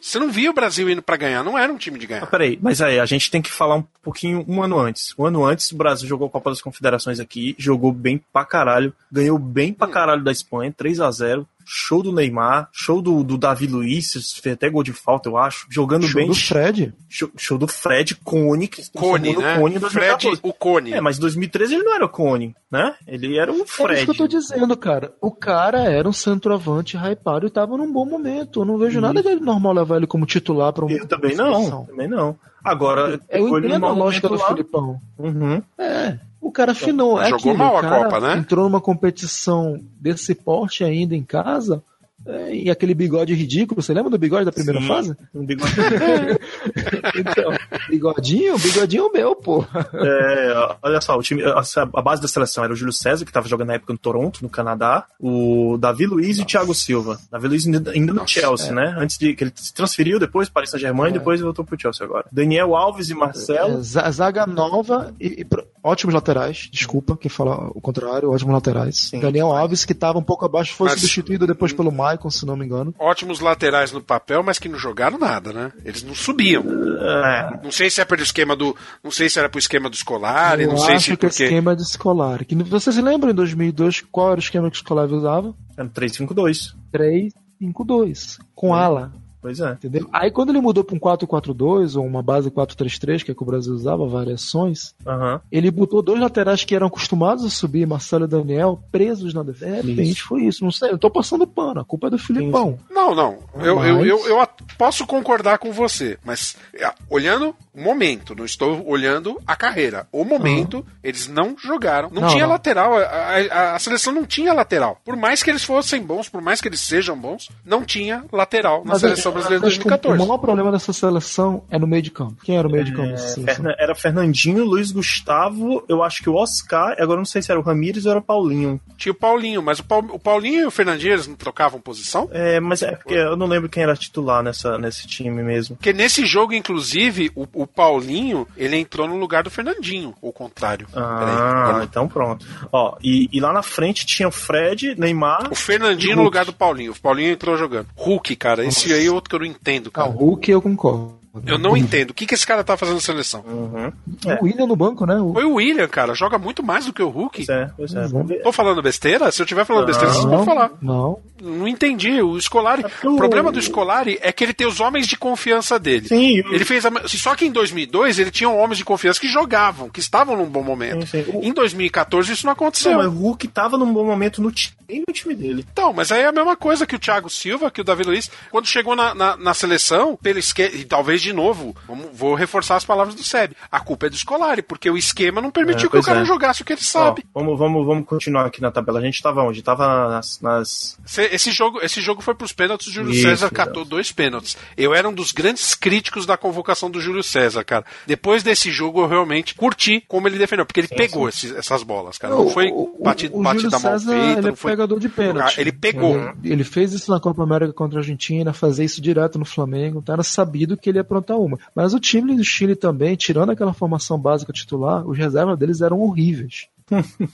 Você 0.00 0.18
não 0.18 0.28
via 0.30 0.50
o 0.50 0.54
Brasil 0.54 0.88
indo 0.90 1.00
para 1.02 1.16
ganhar, 1.16 1.42
não 1.44 1.56
era 1.58 1.72
um 1.72 1.76
time 1.76 1.98
de 1.98 2.06
Ah, 2.06 2.08
ganhar. 2.08 2.26
peraí, 2.26 2.58
mas 2.60 2.80
aí, 2.82 2.98
a 2.98 3.06
gente 3.06 3.30
tem 3.30 3.40
que 3.40 3.50
falar 3.50 3.76
um 3.76 3.84
pouquinho 4.02 4.44
um 4.48 4.60
ano 4.62 4.78
antes. 4.78 5.14
Um 5.18 5.24
ano 5.24 5.44
antes, 5.44 5.70
o 5.70 5.76
Brasil 5.76 6.08
jogou 6.08 6.26
a 6.26 6.30
Copa 6.30 6.50
das 6.50 6.60
Confederações 6.60 7.20
aqui, 7.20 7.54
jogou 7.58 7.92
bem 7.92 8.20
pra 8.32 8.44
caralho, 8.44 8.92
ganhou 9.10 9.38
bem 9.38 9.72
pra 9.72 9.86
caralho 9.88 10.22
da 10.24 10.32
Espanha, 10.32 10.72
3 10.76 11.00
a 11.00 11.10
0 11.10 11.46
Show 11.66 12.02
do 12.02 12.12
Neymar, 12.12 12.68
show 12.72 13.02
do, 13.02 13.24
do 13.24 13.36
Davi 13.36 13.66
Luiz, 13.66 14.12
fez 14.40 14.54
até 14.54 14.70
gol 14.70 14.82
de 14.84 14.92
falta, 14.92 15.28
eu 15.28 15.36
acho. 15.36 15.66
Jogando 15.68 16.06
Show 16.06 16.20
bem. 16.20 16.28
do 16.28 16.34
Fred. 16.34 16.94
Show, 17.08 17.30
show 17.36 17.58
do 17.58 17.66
Fred, 17.66 18.14
Cone, 18.22 18.68
que 18.68 18.82
Cone, 18.92 19.36
né? 19.36 19.58
Cone 19.58 19.80
Fred, 19.80 20.24
2014. 20.24 20.40
o 20.42 20.52
Cone. 20.52 20.92
É, 20.92 21.00
mas 21.00 21.18
em 21.18 21.20
2013 21.20 21.74
ele 21.74 21.82
não 21.82 21.94
era 21.94 22.04
o 22.04 22.08
Cone, 22.08 22.54
né? 22.70 22.94
Ele 23.06 23.36
era 23.36 23.50
o 23.52 23.56
É 23.56 23.58
isso 23.58 23.66
Fred. 23.66 24.04
que 24.04 24.10
eu 24.10 24.14
tô 24.14 24.28
dizendo, 24.28 24.76
cara. 24.76 25.12
O 25.20 25.30
cara 25.32 25.80
era 25.84 26.08
um 26.08 26.12
centroavante 26.12 26.96
hypado 26.96 27.46
e 27.46 27.50
tava 27.50 27.76
num 27.76 27.92
bom 27.92 28.06
momento. 28.06 28.60
Eu 28.60 28.64
não 28.64 28.78
vejo 28.78 29.00
nada 29.00 29.22
de 29.22 29.34
normal 29.36 29.72
levar 29.72 29.96
ele 29.96 30.06
como 30.06 30.24
titular 30.24 30.72
pra 30.72 30.84
um. 30.84 30.90
Eu 30.90 31.06
também 31.06 31.34
não, 31.34 31.84
também 31.84 32.08
não. 32.08 32.38
Agora, 32.66 33.20
Eu 33.28 33.58
entendo 33.58 33.86
a 33.86 33.92
lógica 33.92 34.28
do 34.28 34.34
lá. 34.34 34.48
Filipão. 34.48 35.00
Uhum. 35.18 35.62
É. 35.78 36.18
O 36.40 36.50
cara 36.50 36.72
afinou. 36.72 37.20
É 37.20 37.24
Jogou 37.24 37.36
aquilo, 37.38 37.58
mal 37.58 37.76
a 37.78 37.82
Copa, 37.82 38.20
né? 38.20 38.36
Entrou 38.36 38.64
numa 38.64 38.80
competição 38.80 39.80
desse 40.00 40.34
porte 40.34 40.84
ainda 40.84 41.14
em 41.14 41.22
casa. 41.22 41.82
É, 42.26 42.54
e 42.54 42.70
aquele 42.70 42.94
bigode 42.94 43.34
ridículo, 43.34 43.80
você 43.82 43.92
lembra 43.94 44.10
do 44.10 44.18
bigode 44.18 44.44
da 44.44 44.52
primeira 44.52 44.80
Sim, 44.80 44.86
fase? 44.86 45.16
um 45.34 45.44
bigode- 45.46 45.72
Então, 47.18 47.52
bigodinho, 47.88 48.58
bigodinho 48.58 49.10
meu, 49.12 49.34
pô. 49.34 49.64
É, 49.94 50.76
olha 50.82 51.00
só, 51.00 51.16
o 51.16 51.22
time, 51.22 51.42
a, 51.44 51.62
a 51.94 52.02
base 52.02 52.20
da 52.22 52.28
seleção 52.28 52.64
era 52.64 52.72
o 52.72 52.76
Júlio 52.76 52.92
César, 52.92 53.24
que 53.24 53.30
estava 53.30 53.48
jogando 53.48 53.68
na 53.68 53.74
época 53.74 53.92
no 53.92 53.98
Toronto, 53.98 54.40
no 54.42 54.48
Canadá, 54.48 55.04
o 55.20 55.76
Davi 55.78 56.06
Luiz 56.06 56.38
e 56.38 56.42
o 56.42 56.44
Thiago 56.44 56.74
Silva. 56.74 57.18
Davi 57.30 57.48
Luiz 57.48 57.66
ainda 57.66 57.90
ainda 57.90 58.12
no 58.12 58.26
Chelsea, 58.26 58.72
né? 58.72 58.94
Antes 58.98 59.18
de 59.18 59.34
que 59.34 59.44
ele 59.44 59.52
se 59.54 59.72
transferiu 59.72 60.18
depois 60.18 60.48
para 60.48 60.64
o 60.64 60.66
Saint-Germain 60.66 61.10
e 61.10 61.14
depois 61.14 61.40
voltou 61.40 61.64
pro 61.64 61.80
Chelsea 61.80 62.04
agora. 62.04 62.26
Daniel 62.32 62.74
Alves 62.76 63.08
e 63.10 63.14
Marcelo. 63.14 63.78
É, 63.78 63.82
za- 63.82 64.10
zaga 64.10 64.46
nova 64.46 65.14
e, 65.20 65.40
e 65.40 65.44
pro- 65.44 65.66
ótimos 65.82 66.14
laterais, 66.14 66.68
desculpa 66.72 67.16
quem 67.16 67.30
fala 67.30 67.70
o 67.74 67.80
contrário, 67.80 68.30
ótimos 68.30 68.52
laterais. 68.54 69.10
Daniel 69.20 69.52
Alves, 69.52 69.84
que 69.84 69.92
estava 69.92 70.18
um 70.18 70.22
pouco 70.22 70.44
abaixo, 70.44 70.74
foi 70.74 70.88
Mas- 70.88 71.00
substituído 71.00 71.46
depois 71.46 71.72
pelo 71.72 71.90
Maicon, 72.16 72.30
se 72.30 72.46
não 72.46 72.56
me 72.56 72.64
engano. 72.64 72.94
Ótimos 72.98 73.40
laterais 73.40 73.92
no 73.92 74.00
papel, 74.02 74.42
mas 74.42 74.58
que 74.58 74.68
não 74.68 74.78
jogaram 74.78 75.18
nada, 75.18 75.52
né? 75.52 75.72
Eles 75.84 76.02
não 76.02 76.14
subiam. 76.14 76.64
É, 76.64 77.60
Não 77.62 77.70
sei 77.70 77.90
se 77.90 78.00
é 78.00 78.04
pelo 78.04 78.22
esquema 78.22 78.56
do. 78.56 78.74
Não 79.04 79.10
sei 79.10 79.28
se 79.28 79.38
era 79.38 79.48
pro 79.48 79.58
esquema 79.58 79.88
do 79.90 79.94
escolar, 79.94 80.58
Eu 80.60 80.68
não 80.68 80.78
sei 80.78 80.94
acho 80.96 81.04
se 81.04 81.16
que 81.16 81.26
o 81.26 81.28
porque. 81.28 81.44
esquema 81.44 81.76
de 81.76 81.82
escolar. 81.82 82.44
Que, 82.44 82.54
você 82.54 82.92
se 82.92 83.00
lembra 83.02 83.30
em 83.30 83.34
2002 83.34 84.04
qual 84.10 84.28
era 84.32 84.36
o 84.36 84.42
esquema 84.42 84.70
que 84.70 84.76
o 84.76 84.80
escolar 84.80 85.06
usava? 85.10 85.54
era 85.76 85.88
3-5-2. 85.88 86.74
3-5-2, 86.92 88.38
com 88.54 88.74
ala. 88.74 89.12
Pois 89.46 89.60
é. 89.60 89.70
Entendeu? 89.72 90.08
Aí 90.12 90.28
quando 90.32 90.48
ele 90.50 90.60
mudou 90.60 90.82
pra 90.82 90.96
um 90.96 90.98
4-4-2 90.98 91.96
ou 91.96 92.04
uma 92.04 92.20
base 92.20 92.50
4-3-3, 92.50 93.22
que 93.22 93.30
é 93.30 93.34
que 93.34 93.42
o 93.42 93.46
Brasil 93.46 93.72
usava, 93.72 94.04
variações, 94.06 94.92
Aham. 95.06 95.40
ele 95.52 95.70
botou 95.70 96.02
dois 96.02 96.20
laterais 96.20 96.64
que 96.64 96.74
eram 96.74 96.88
acostumados 96.88 97.44
a 97.44 97.48
subir, 97.50 97.86
Marcelo 97.86 98.24
e 98.24 98.28
Daniel, 98.28 98.80
presos 98.90 99.32
na 99.32 99.44
defesa. 99.44 99.82
De 99.84 99.92
repente 99.92 100.20
foi 100.22 100.42
isso. 100.46 100.64
Não 100.64 100.72
sei, 100.72 100.90
eu 100.90 100.98
tô 100.98 101.08
passando 101.08 101.46
pano. 101.46 101.80
A 101.80 101.84
culpa 101.84 102.08
é 102.08 102.10
do 102.10 102.18
Filipão. 102.18 102.76
Não, 102.90 103.14
não. 103.14 103.38
Eu, 103.56 103.82
eu, 103.84 104.04
eu, 104.04 104.26
eu 104.26 104.40
at- 104.40 104.62
posso 104.76 105.06
concordar 105.06 105.58
com 105.58 105.70
você, 105.70 106.18
mas 106.24 106.56
é, 106.74 106.90
olhando 107.08 107.54
o 107.72 107.80
momento, 107.80 108.34
não 108.34 108.44
estou 108.44 108.84
olhando 108.88 109.40
a 109.46 109.54
carreira. 109.54 110.08
O 110.10 110.24
momento, 110.24 110.84
eles 111.04 111.28
não 111.28 111.54
jogaram. 111.56 112.10
Não, 112.10 112.22
Não, 112.22 112.28
tinha 112.30 112.44
não. 112.44 112.50
lateral. 112.52 112.94
A, 112.96 113.00
a- 113.00 113.74
a 113.76 113.78
seleção 113.78 114.12
não 114.12 114.24
tinha 114.24 114.52
lateral. 114.52 115.00
Por 115.04 115.14
mais 115.16 115.42
que 115.42 115.50
eles 115.50 115.62
fossem 115.62 116.02
bons, 116.02 116.28
por 116.28 116.40
mais 116.42 116.60
que 116.60 116.66
eles 116.68 116.80
sejam 116.80 117.16
bons, 117.16 117.48
não 117.64 117.84
tinha 117.84 118.24
lateral 118.32 118.82
na 118.84 118.92
Mas 118.92 119.00
seleção 119.00 119.35
eu- 119.36 119.42
brasileira 119.42 119.60
de 119.60 119.64
eu 119.64 119.68
acho 119.68 119.78
que 119.78 119.84
2014. 119.88 120.22
O 120.22 120.26
maior 120.26 120.38
problema 120.38 120.72
dessa 120.72 120.92
seleção 120.92 121.62
é 121.70 121.78
no 121.78 121.86
meio 121.86 122.02
de 122.02 122.10
campo. 122.10 122.36
Quem 122.44 122.56
era 122.58 122.66
o 122.66 122.70
meio 122.70 122.84
de 122.84 122.92
campo 122.92 123.08
dessa 123.10 123.26
É, 123.26 123.28
seleção? 123.28 123.54
Ferna- 123.54 123.76
era 123.78 123.94
Fernandinho, 123.94 124.64
Luiz 124.64 124.90
Gustavo, 124.92 125.84
eu 125.88 126.02
acho 126.02 126.22
que 126.22 126.30
o 126.30 126.34
Oscar, 126.34 126.92
agora 126.98 127.12
eu 127.12 127.16
não 127.18 127.24
sei 127.24 127.42
se 127.42 127.50
era 127.50 127.60
o 127.60 127.62
Ramires 127.62 128.04
ou 128.06 128.10
era 128.10 128.20
o 128.20 128.22
Paulinho. 128.22 128.80
Tinha 128.96 129.12
o 129.12 129.14
Paulinho, 129.14 129.62
mas 129.62 129.78
o, 129.78 129.84
Paul- 129.84 130.10
o 130.12 130.18
Paulinho 130.18 130.62
e 130.62 130.66
o 130.66 130.70
Fernandinho, 130.70 131.12
eles 131.14 131.26
não 131.26 131.34
trocavam 131.36 131.80
posição? 131.80 132.28
É, 132.32 132.58
mas 132.60 132.82
é 132.82 132.92
porque 132.96 133.14
eu 133.14 133.36
não 133.36 133.46
lembro 133.46 133.68
quem 133.68 133.82
era 133.82 133.94
titular 133.96 134.42
nessa, 134.42 134.78
nesse 134.78 135.06
time 135.06 135.42
mesmo. 135.42 135.76
Porque 135.76 135.92
nesse 135.92 136.24
jogo, 136.24 136.52
inclusive, 136.54 137.30
o, 137.34 137.46
o 137.52 137.66
Paulinho, 137.66 138.46
ele 138.56 138.76
entrou 138.76 139.06
no 139.08 139.16
lugar 139.16 139.42
do 139.42 139.50
Fernandinho, 139.50 140.14
ou 140.20 140.32
contrário. 140.32 140.86
Ah, 140.94 141.80
então 141.82 142.08
pronto. 142.08 142.46
Ó, 142.72 142.96
e, 143.02 143.28
e 143.32 143.40
lá 143.40 143.52
na 143.52 143.62
frente 143.62 144.06
tinha 144.06 144.28
o 144.28 144.32
Fred, 144.32 144.94
Neymar. 144.98 145.48
O 145.50 145.54
Fernandinho 145.54 146.16
no 146.16 146.22
lugar 146.22 146.44
do 146.44 146.52
Paulinho. 146.52 146.92
O 146.92 147.00
Paulinho 147.00 147.32
entrou 147.32 147.56
jogando. 147.56 147.86
Hulk, 147.96 148.36
cara, 148.36 148.64
esse 148.64 148.92
aí 148.92 149.06
é 149.06 149.10
outro 149.26 149.28
que 149.28 149.34
eu 149.34 149.38
não 149.40 149.46
entendo, 149.46 149.88
Ah, 149.88 149.96
cara. 149.96 150.08
o 150.08 150.12
Hulk 150.12 150.50
eu 150.50 150.62
concordo. 150.62 151.14
Eu 151.44 151.58
não 151.58 151.76
entendo. 151.76 152.10
O 152.10 152.14
que, 152.14 152.26
que 152.26 152.34
esse 152.34 152.46
cara 152.46 152.64
tá 152.64 152.76
fazendo 152.76 152.96
na 152.96 153.00
seleção? 153.00 153.44
Uhum. 153.46 153.92
O 154.40 154.44
William 154.44 154.66
no 154.66 154.76
banco, 154.76 155.04
né? 155.04 155.16
O... 155.16 155.32
Foi 155.32 155.44
o 155.44 155.54
William, 155.54 155.88
cara. 155.88 156.14
Joga 156.14 156.38
muito 156.38 156.62
mais 156.62 156.86
do 156.86 156.92
que 156.92 157.02
o 157.02 157.08
Hulk. 157.08 157.44
Pois 157.44 157.48
é, 157.48 157.70
pois 157.76 157.94
é. 157.94 158.06
Ver. 158.24 158.42
Tô 158.42 158.52
falando 158.52 158.82
besteira? 158.82 159.30
Se 159.30 159.42
eu 159.42 159.44
estiver 159.44 159.64
falando 159.64 159.86
besteira, 159.86 160.12
vocês 160.12 160.24
vão 160.24 160.44
falar. 160.44 160.70
Não. 160.80 161.18
Não 161.40 161.68
entendi. 161.68 162.22
O 162.22 162.40
Scolari. 162.40 162.84
O 163.04 163.16
problema 163.16 163.52
do 163.52 163.60
Scolari 163.60 164.18
é 164.22 164.32
que 164.32 164.42
ele 164.44 164.54
tem 164.54 164.66
os 164.66 164.80
homens 164.80 165.06
de 165.06 165.16
confiança 165.16 165.78
dele. 165.78 166.08
Sim, 166.08 166.38
Ele 166.50 166.64
fez 166.64 166.86
a... 166.86 166.90
Só 167.06 167.34
que 167.34 167.44
em 167.44 167.52
2002 167.52 168.18
ele 168.18 168.30
tinha 168.30 168.48
homens 168.48 168.78
de 168.78 168.84
confiança 168.84 169.20
que 169.20 169.28
jogavam, 169.28 169.88
que 169.88 170.00
estavam 170.00 170.36
num 170.36 170.46
bom 170.46 170.62
momento. 170.62 171.06
Sim, 171.06 171.24
sim. 171.24 171.40
Em 171.42 171.52
2014 171.52 172.32
isso 172.32 172.46
não 172.46 172.52
aconteceu. 172.52 172.92
Não, 172.92 172.98
mas 172.98 173.06
o 173.06 173.10
Hulk 173.10 173.48
tava 173.48 173.76
num 173.76 173.92
bom 173.92 174.04
momento 174.04 174.40
no 174.40 174.50
time, 174.50 175.04
no 175.06 175.12
time 175.12 175.34
dele. 175.34 175.64
Então, 175.70 175.92
mas 175.92 176.10
aí 176.10 176.22
é 176.22 176.26
a 176.26 176.32
mesma 176.32 176.56
coisa 176.56 176.86
que 176.86 176.96
o 176.96 176.98
Thiago 176.98 177.28
Silva, 177.28 177.70
que 177.70 177.80
o 177.80 177.84
Davi 177.84 178.04
Luiz, 178.04 178.30
quando 178.50 178.66
chegou 178.66 178.96
na, 178.96 179.14
na, 179.14 179.36
na 179.36 179.54
seleção, 179.54 180.16
pelo 180.16 180.38
esquema, 180.38 180.74
e 180.74 180.84
talvez 180.84 181.25
de 181.26 181.32
novo, 181.32 181.74
vou 182.12 182.34
reforçar 182.34 182.76
as 182.76 182.84
palavras 182.84 183.14
do 183.14 183.22
Seb, 183.22 183.52
a 183.70 183.80
culpa 183.80 184.06
é 184.06 184.10
do 184.10 184.16
Scolari, 184.16 184.62
porque 184.62 184.88
o 184.88 184.96
esquema 184.96 185.40
não 185.40 185.50
permitiu 185.50 185.88
É, 185.88 185.90
que 185.90 185.98
o 185.98 186.02
cara 186.02 186.20
é. 186.20 186.24
jogasse 186.24 186.62
o 186.62 186.64
que 186.64 186.72
ele 186.72 186.80
sabe. 186.82 187.24
Ó, 187.34 187.40
vamos, 187.40 187.58
vamos, 187.58 187.86
vamos 187.86 188.06
continuar 188.06 188.46
aqui 188.46 188.60
na 188.60 188.70
tabela. 188.70 188.98
A 188.98 189.02
gente 189.02 189.22
tava 189.22 189.42
onde? 189.42 189.62
Tava 189.62 190.08
nas. 190.08 190.40
nas... 190.40 190.98
Esse- 191.04 191.34
Esse 191.34 191.50
jogo, 191.50 191.80
esse 191.82 192.00
jogo 192.00 192.22
foi 192.22 192.34
pros 192.34 192.52
pênaltis, 192.52 192.86
o 192.86 192.92
Júlio 192.92 193.12
Isso, 193.12 193.22
César 193.22 193.50
catou 193.50 193.84
dois 193.84 194.12
pênaltis. 194.12 194.56
Eu 194.76 194.94
era 194.94 195.08
um 195.08 195.12
dos 195.12 195.32
grandes 195.32 195.74
críticos 195.74 196.24
da 196.26 196.36
convocação 196.36 196.90
do 196.90 197.00
Júlio 197.00 197.22
César, 197.22 197.64
cara. 197.64 197.84
Depois 198.06 198.42
desse 198.42 198.70
jogo 198.70 199.00
eu 199.00 199.06
realmente 199.08 199.54
curti 199.54 200.02
como 200.08 200.28
ele 200.28 200.38
defendeu, 200.38 200.64
porque 200.64 200.80
ele 200.80 200.88
pegou 200.88 201.28
esses- 201.28 201.52
essas 201.54 201.82
bolas, 201.82 202.18
cara. 202.18 202.34
Não 202.34 202.46
O- 202.46 202.50
foi 202.50 202.68
o- 202.72 202.98
batido, 203.02 203.36
o 203.36 203.42
batida 203.42 203.70
Júlio 203.70 203.82
mal 203.82 203.98
César, 203.98 204.12
feita, 204.12 204.38
ele 204.38 204.46
é 204.46 204.50
não 204.50 204.56
foi 204.56 204.70
pegador 204.72 204.98
de 205.00 205.08
pênalti. 205.08 205.60
Ele 205.60 205.72
pegou. 205.72 206.16
Ele, 206.16 206.52
ele 206.52 206.64
fez 206.64 206.92
isso 206.92 207.10
na 207.10 207.18
Copa 207.20 207.42
América 207.42 207.72
contra 207.72 207.98
a 207.98 208.00
Argentina, 208.00 208.52
fazer 208.52 208.84
isso 208.84 209.00
direto 209.00 209.38
no 209.38 209.44
Flamengo, 209.44 209.98
então 210.00 210.12
era 210.14 210.22
sabido 210.22 210.76
que 210.76 210.88
ele 210.90 210.98
ia 210.98 211.04
aprontar 211.16 211.38
uma. 211.38 211.58
Mas 211.74 211.94
o 211.94 212.00
time 212.00 212.36
do 212.36 212.44
Chile 212.44 212.76
também, 212.76 213.16
tirando 213.16 213.50
aquela 213.50 213.72
formação 213.72 214.18
básica 214.18 214.52
titular, 214.52 215.06
os 215.06 215.16
reservas 215.16 215.58
deles 215.58 215.80
eram 215.80 216.00
horríveis. 216.00 216.68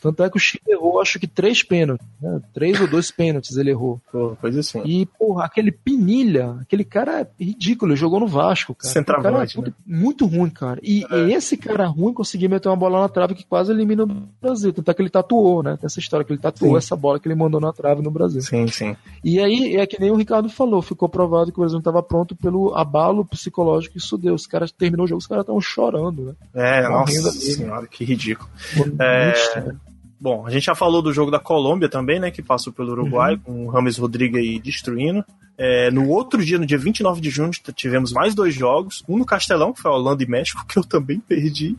Tanto 0.01 0.23
é 0.23 0.31
que 0.31 0.37
o 0.37 0.41
Chile 0.41 0.63
errou, 0.69 1.01
acho 1.01 1.19
que 1.19 1.27
três 1.27 1.63
pênaltis, 1.63 2.07
né? 2.21 2.41
Três 2.55 2.81
ou 2.81 2.89
dois 2.89 3.11
pênaltis 3.11 3.57
ele 3.57 3.71
errou. 3.71 4.01
Pô, 4.11 4.37
coisa 4.41 4.61
assim. 4.61 4.83
E, 4.85 5.07
porra, 5.07 5.45
aquele 5.45 5.71
Pinilha, 5.71 6.57
aquele 6.61 6.85
cara 6.85 7.21
é 7.21 7.27
ridículo, 7.39 7.93
ele 7.93 8.01
jogou 8.01 8.19
no 8.21 8.27
Vasco, 8.27 8.75
cara. 8.75 8.93
Centroavante, 8.93 9.59
O 9.59 9.63
cara 9.63 9.75
é 9.75 9.87
muito, 9.87 10.25
muito 10.25 10.27
ruim, 10.27 10.51
cara. 10.51 10.81
E 10.83 11.05
esse 11.33 11.57
cara 11.57 11.87
ruim 11.87 12.13
conseguiu 12.15 12.49
meter 12.49 12.69
uma 12.69 12.77
bola 12.77 13.01
na 13.01 13.09
trave 13.09 13.35
que 13.35 13.45
quase 13.47 13.73
elimina 13.73 14.05
o 14.05 14.07
Brasil. 14.41 14.73
Tanto 14.73 14.91
é 14.91 14.95
que 14.95 15.03
ele 15.03 15.11
tatuou, 15.11 15.63
né? 15.63 15.77
Tem 15.77 15.87
essa 15.87 16.01
história 16.01 16.25
que 16.25 16.33
ele 16.33 16.41
tatuou 16.41 16.73
Sim. 16.73 16.77
essa 16.79 16.97
bola 16.97 17.21
que 17.21 17.29
ele 17.29 17.35
mandou 17.35 17.61
na 17.61 17.73
trave 17.73 18.03
no 18.03 18.11
Brasil. 18.11 18.41
Sim, 18.41 18.67
sim. 18.69 18.97
E 19.23 19.39
aí, 19.39 19.77
é 19.77 19.87
que 19.87 20.01
nem 20.01 20.11
o 20.11 20.17
Ricardo 20.17 20.49
falou, 20.49 20.81
ficou 20.83 21.09
provado 21.09 21.53
que 21.53 21.59
o 21.59 21.61
Brasil 21.61 21.75
não 21.77 21.81
estava 21.81 22.03
pronto 22.03 22.35
pelo 22.35 22.75
abalo 22.75 23.25
psicológico 23.25 23.93
que 23.93 23.99
isso 23.99 24.17
deu. 24.17 24.35
Os 24.35 24.47
caras 24.47 24.73
terminou 24.73 25.05
o 25.05 25.09
jogo, 25.09 25.19
os 25.19 25.27
caras 25.27 25.43
estavam 25.43 25.61
chorando, 25.61 26.25
né? 26.25 26.35
É, 26.55 26.89
Morrendo 26.89 27.23
nossa 27.25 27.39
ali. 27.39 27.53
senhora, 27.53 27.87
que 27.87 28.05
ridículo. 28.05 28.49
Muito 28.77 28.97
É. 29.57 29.73
Bom, 30.21 30.47
a 30.47 30.51
gente 30.51 30.65
já 30.67 30.75
falou 30.75 31.03
do 31.03 31.13
jogo 31.13 31.31
da 31.33 31.41
Colômbia 31.41 31.89
também, 31.89 32.21
né? 32.21 32.31
Que 32.31 32.41
passou 32.43 32.73
pelo 32.73 32.93
Uruguai, 32.93 33.35
Uhum. 33.35 33.41
com 33.41 33.67
o 33.67 33.71
Rames 33.71 33.99
Rodrigues 33.99 34.39
aí 34.41 34.59
destruindo. 34.61 35.25
É, 35.59 35.91
no 35.91 36.09
outro 36.09 36.45
dia, 36.45 36.59
no 36.59 36.65
dia 36.67 36.79
29 36.79 37.21
de 37.21 37.29
junho, 37.29 37.51
tivemos 37.75 38.13
mais 38.13 38.35
dois 38.35 38.55
jogos. 38.55 39.03
Um 39.09 39.19
no 39.19 39.27
Castelão, 39.27 39.73
que 39.73 39.81
foi 39.83 39.91
a 39.91 39.95
Holanda 39.95 40.23
e 40.23 40.27
México, 40.27 40.65
que 40.69 40.79
eu 40.79 40.85
também 40.85 41.19
perdi. 41.19 41.77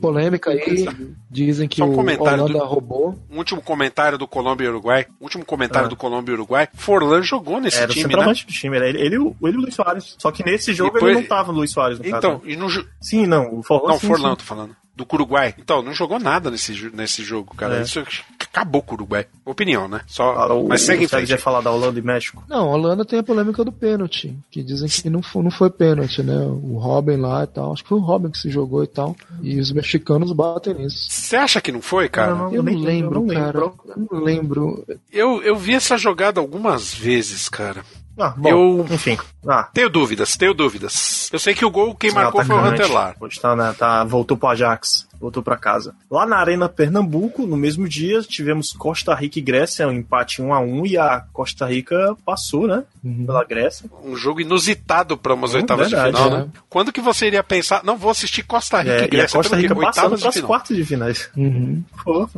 Polêmica 0.00 0.50
aí, 0.50 0.88
dizem 1.30 1.68
que 1.68 1.76
Só 1.76 1.84
um 1.84 1.92
o 1.92 1.94
comentário 1.94 2.42
Holanda 2.44 2.58
do- 2.58 2.64
roubou. 2.64 3.18
Um 3.30 3.36
último 3.38 3.62
comentário 3.62 4.18
do 4.18 4.26
Colômbia 4.26 4.64
e 4.64 4.68
Uruguai. 4.68 5.06
Último 5.20 5.44
comentário 5.44 5.86
Ah. 5.86 5.90
do 5.90 5.94
Colômbia 5.96 6.32
e 6.32 6.34
Uruguai. 6.34 6.68
Forlan 6.74 7.22
jogou 7.22 7.60
nesse 7.60 7.78
Era 7.78 7.92
time, 7.92 8.16
né? 8.16 8.24
do 8.26 8.34
time, 8.34 8.76
ele, 8.76 9.00
ele, 9.00 9.14
e 9.14 9.18
o- 9.18 9.36
ele 9.42 9.52
e 9.52 9.56
o 9.56 9.60
Luiz 9.60 9.74
Soares. 9.74 10.16
Só 10.18 10.32
que 10.32 10.44
nesse 10.44 10.74
jogo 10.74 10.94
Depois- 10.94 11.12
ele 11.12 11.20
não 11.22 11.28
tava 11.28 11.52
no 11.52 11.58
Luiz 11.58 11.70
Soares, 11.70 11.98
no 12.00 12.06
Então, 12.06 12.40
caso. 12.40 12.50
e 12.50 12.56
no 12.56 12.66
Sim, 13.00 13.26
não, 13.26 13.54
o 13.58 13.62
Forlan. 13.62 13.90
Não, 13.92 13.98
sim, 14.00 14.06
Forlan, 14.08 14.30
sim. 14.30 14.36
tô 14.36 14.44
falando. 14.44 14.76
Do 14.96 15.06
Uruguai. 15.12 15.54
Então, 15.58 15.82
não 15.82 15.92
jogou 15.92 16.18
nada 16.18 16.50
nesse, 16.50 16.72
nesse 16.94 17.22
jogo, 17.22 17.54
cara. 17.54 17.78
É. 17.78 17.82
Isso 17.82 18.02
acabou 18.40 18.80
com 18.82 18.92
o 18.92 18.96
Uruguai. 18.96 19.26
Opinião, 19.44 19.86
né? 19.86 20.00
Só, 20.06 20.32
Ah, 20.32 20.54
o- 20.54 20.66
mas 20.68 20.80
segue 20.80 21.04
em 21.04 21.08
frente. 21.08 21.28
ia 21.30 21.36
falar 21.38 21.60
da 21.60 21.70
Holanda 21.70 21.98
e 21.98 22.02
México. 22.02 22.42
Não, 22.48 22.70
a 22.70 22.74
Holanda 22.74 23.04
tem 23.04 23.18
a 23.18 23.22
polêmica 23.22 23.62
do 23.62 23.70
pênalti, 23.70 24.34
que 24.50 24.62
dizem 24.62 24.88
que 24.88 25.10
não 25.10 25.22
foi, 25.22 25.42
não 25.42 25.50
foi 25.50 25.68
pênalti, 25.68 26.22
né? 26.22 26.38
O 26.38 26.78
Robin 26.78 27.16
lá 27.16 27.44
e 27.44 27.46
tal. 27.46 27.74
Acho 27.74 27.82
que 27.82 27.88
foi 27.90 27.98
o 27.98 28.00
Robin 28.02 28.30
que 28.30 28.38
se 28.38 28.48
jogou 28.50 28.82
e 28.82 28.86
tal. 28.86 29.14
E 29.42 29.60
os 29.60 29.70
mexicanos 29.70 30.32
batem 30.32 30.72
nisso. 30.72 30.96
Você 31.10 31.36
acha 31.36 31.60
que 31.60 31.70
não 31.70 31.82
foi, 31.82 32.08
cara? 32.08 32.34
Não, 32.34 32.54
Eu 32.54 32.62
não 32.62 32.72
nem- 32.72 32.82
lembro, 32.82 33.20
eu 33.20 33.26
não 33.26 33.34
cara. 33.34 33.46
lembro. 33.58 33.74
Eu 33.86 34.08
não 34.10 34.20
lembro. 34.24 34.84
Eu, 35.12 35.42
eu 35.42 35.56
vi 35.56 35.74
essa 35.74 35.98
jogada 35.98 36.40
algumas 36.40 36.94
vezes, 36.94 37.50
cara. 37.50 37.84
Ah, 38.18 38.32
bom, 38.36 38.48
Eu- 38.48 38.86
enfim. 38.90 39.18
Ah, 39.48 39.68
Tenho 39.72 39.88
dúvidas, 39.90 40.36
tenho 40.36 40.52
dúvidas. 40.54 41.28
Eu 41.32 41.38
sei 41.38 41.54
que 41.54 41.64
o 41.64 41.70
gol 41.70 41.94
quem 41.94 42.10
marcou 42.12 42.44
foi 42.44 42.56
o. 42.56 42.60
Rantelar. 42.60 43.14
Hoje 43.20 43.38
tá, 43.40 43.54
né, 43.54 43.74
tá, 43.78 44.02
voltou 44.04 44.36
pro 44.36 44.48
Ajax, 44.48 45.06
voltou 45.20 45.40
pra 45.42 45.56
casa. 45.56 45.94
Lá 46.10 46.26
na 46.26 46.36
Arena 46.38 46.68
Pernambuco, 46.68 47.46
no 47.46 47.56
mesmo 47.56 47.88
dia, 47.88 48.20
tivemos 48.22 48.72
Costa 48.72 49.14
Rica 49.14 49.38
e 49.38 49.42
Grécia, 49.42 49.86
um 49.86 49.92
empate 49.92 50.42
1 50.42 50.52
a 50.52 50.58
1 50.58 50.86
e 50.86 50.98
a 50.98 51.20
Costa 51.32 51.64
Rica 51.66 52.16
passou, 52.24 52.66
né? 52.66 52.82
Pela 53.24 53.44
Grécia. 53.44 53.88
Um 54.02 54.16
jogo 54.16 54.40
inusitado 54.40 55.16
para 55.16 55.32
umas 55.34 55.54
Hum, 55.54 55.58
oitavas 55.58 55.90
verdade, 55.90 56.10
de 56.12 56.16
final, 56.22 56.36
é. 56.38 56.42
né? 56.42 56.48
Quando 56.68 56.92
que 56.92 57.00
você 57.00 57.26
iria 57.28 57.44
pensar, 57.44 57.84
não 57.84 57.96
vou 57.96 58.10
assistir 58.10 58.42
Costa 58.42 58.78
Rica 58.78 58.90
É, 58.94 58.98
e 58.98 59.02
e 59.02 59.04
a 59.04 59.08
Grécia 59.08 59.36
Costa 59.36 59.54
Rica 59.56 59.76
passando 59.76 60.18
pras 60.18 60.34
final. 60.34 60.46
quartas 60.48 60.76
de 60.76 60.84
finais. 60.84 61.30
Uhum. 61.36 61.84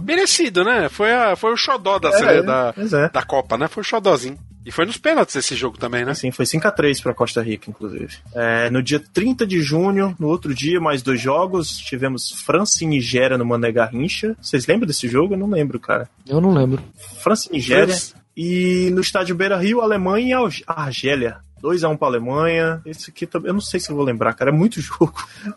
Merecido, 0.02 0.62
né? 0.64 0.88
Foi, 0.90 1.12
a, 1.12 1.36
foi 1.36 1.52
o 1.52 1.56
xodó 1.56 1.98
da, 1.98 2.10
É, 2.10 2.38
é, 2.38 2.42
da, 2.42 2.74
é. 2.76 3.08
da 3.08 3.22
Copa, 3.22 3.56
né? 3.56 3.66
Foi 3.68 3.80
o 3.80 3.84
xodózinho. 3.86 4.38
E 4.66 4.70
foi 4.70 4.84
nos 4.84 4.98
pênaltis 4.98 5.34
esse 5.36 5.54
jogo 5.56 5.78
também, 5.78 6.04
né? 6.04 6.10
Assim, 6.12 6.30
foi 6.30 6.44
5x3 6.44 7.02
pra 7.02 7.14
Costa 7.14 7.40
Rica, 7.42 7.70
inclusive. 7.70 8.16
É, 8.34 8.68
no 8.68 8.82
dia 8.82 9.00
30 9.00 9.46
de 9.46 9.62
junho, 9.62 10.14
no 10.18 10.28
outro 10.28 10.54
dia, 10.54 10.78
mais 10.80 11.00
dois 11.02 11.20
jogos. 11.20 11.78
Tivemos 11.78 12.32
França 12.44 12.84
e 12.84 12.86
Nigéria 12.86 13.38
no 13.38 13.46
Mané 13.46 13.72
Garrincha. 13.72 14.36
Vocês 14.40 14.66
lembram 14.66 14.86
desse 14.86 15.08
jogo? 15.08 15.32
Eu 15.34 15.38
não 15.38 15.48
lembro, 15.48 15.80
cara. 15.80 16.08
Eu 16.28 16.40
não 16.40 16.52
lembro. 16.52 16.82
França 17.22 17.48
e 17.48 17.52
Nigéria. 17.54 17.96
E 18.36 18.90
no 18.92 19.00
estádio 19.00 19.34
Beira 19.34 19.56
Rio, 19.56 19.80
Alemanha 19.80 20.28
e 20.28 20.32
Alg- 20.32 20.62
Argélia. 20.66 21.38
2x1 21.62 21.96
pra 21.96 22.06
Alemanha. 22.06 22.80
Esse 22.86 23.10
aqui 23.10 23.26
também. 23.26 23.48
Eu 23.48 23.54
não 23.54 23.60
sei 23.60 23.80
se 23.80 23.90
eu 23.90 23.96
vou 23.96 24.04
lembrar, 24.04 24.32
cara. 24.34 24.50
É 24.50 24.54
muito 24.54 24.78
jogo 24.82 25.12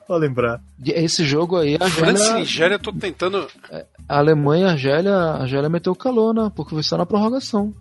pra 0.08 0.16
lembrar. 0.16 0.60
Esse 0.84 1.24
jogo 1.26 1.58
aí, 1.58 1.78
a 1.80 1.90
França 1.90 2.38
e 2.38 2.40
Nigéria, 2.40 2.76
eu 2.76 2.80
tô 2.80 2.92
tentando. 2.94 3.46
a 4.10 4.18
Alemanha 4.18 4.64
e 4.64 4.68
a 4.68 4.72
Argélia, 4.72 5.14
a 5.16 5.42
Argélia 5.42 5.70
meteu 5.70 5.94
calor, 5.96 6.34
né? 6.34 6.52
Porque 6.56 6.72
foi 6.74 6.82
só 6.82 6.98
na 6.98 7.06
prorrogação. 7.06 7.72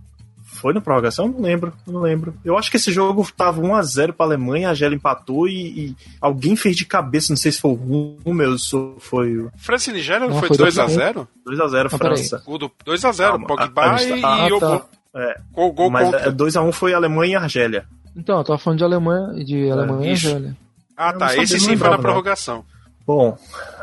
Foi 0.60 0.74
na 0.74 0.80
prorrogação? 0.80 1.28
Não 1.28 1.40
lembro, 1.40 1.72
não 1.86 2.00
lembro. 2.00 2.34
Eu 2.44 2.58
acho 2.58 2.70
que 2.70 2.76
esse 2.76 2.92
jogo 2.92 3.26
tava 3.36 3.60
1x0 3.62 4.12
pra 4.12 4.26
Alemanha, 4.26 4.68
a 4.68 4.70
Argélia 4.70 4.94
empatou 4.94 5.48
e, 5.48 5.52
e 5.88 5.96
alguém 6.20 6.54
fez 6.54 6.76
de 6.76 6.84
cabeça, 6.84 7.32
não 7.32 7.36
sei 7.36 7.50
se 7.52 7.60
foi 7.60 7.70
o 7.70 8.16
ou 8.24 8.96
foi 9.00 9.36
o 9.38 9.50
França 9.56 9.90
e 9.90 9.94
Nigéria 9.94 10.26
não, 10.28 10.38
foi 10.38 10.48
foi 10.48 10.56
2x0? 10.58 11.26
2x0 11.48 11.86
Ah. 11.86 11.88
França. 11.98 12.42
O 12.46 12.58
do 12.58 12.70
2x0, 12.84 13.16
Calma, 13.30 13.46
Pogba 13.46 13.82
a- 13.82 13.92
a 13.92 13.96
gente 13.96 14.18
e, 14.18 14.20
tá- 14.20 14.34
ah, 14.44 14.48
e 14.48 14.52
o 14.52 14.60
tá. 14.60 14.66
gol. 14.68 14.84
É, 15.14 15.40
Gol, 15.52 15.72
gol 15.72 15.90
mas 15.90 16.04
contra. 16.04 16.28
é, 16.28 16.30
2x1 16.30 16.72
foi 16.72 16.94
Alemanha 16.94 17.32
e 17.32 17.36
Argélia. 17.36 17.84
Então, 18.14 18.38
eu 18.38 18.44
tava 18.44 18.58
falando 18.58 18.78
de 18.78 18.84
Alemanha, 18.84 19.44
de 19.44 19.70
Alemanha 19.70 20.10
e 20.10 20.12
isso. 20.12 20.26
Argélia. 20.28 20.56
Ah, 20.96 21.12
tá. 21.14 21.36
Esse 21.36 21.58
sim 21.58 21.76
foi 21.76 21.88
na 21.88 21.96
não. 21.96 22.64
Bom, 23.10 23.36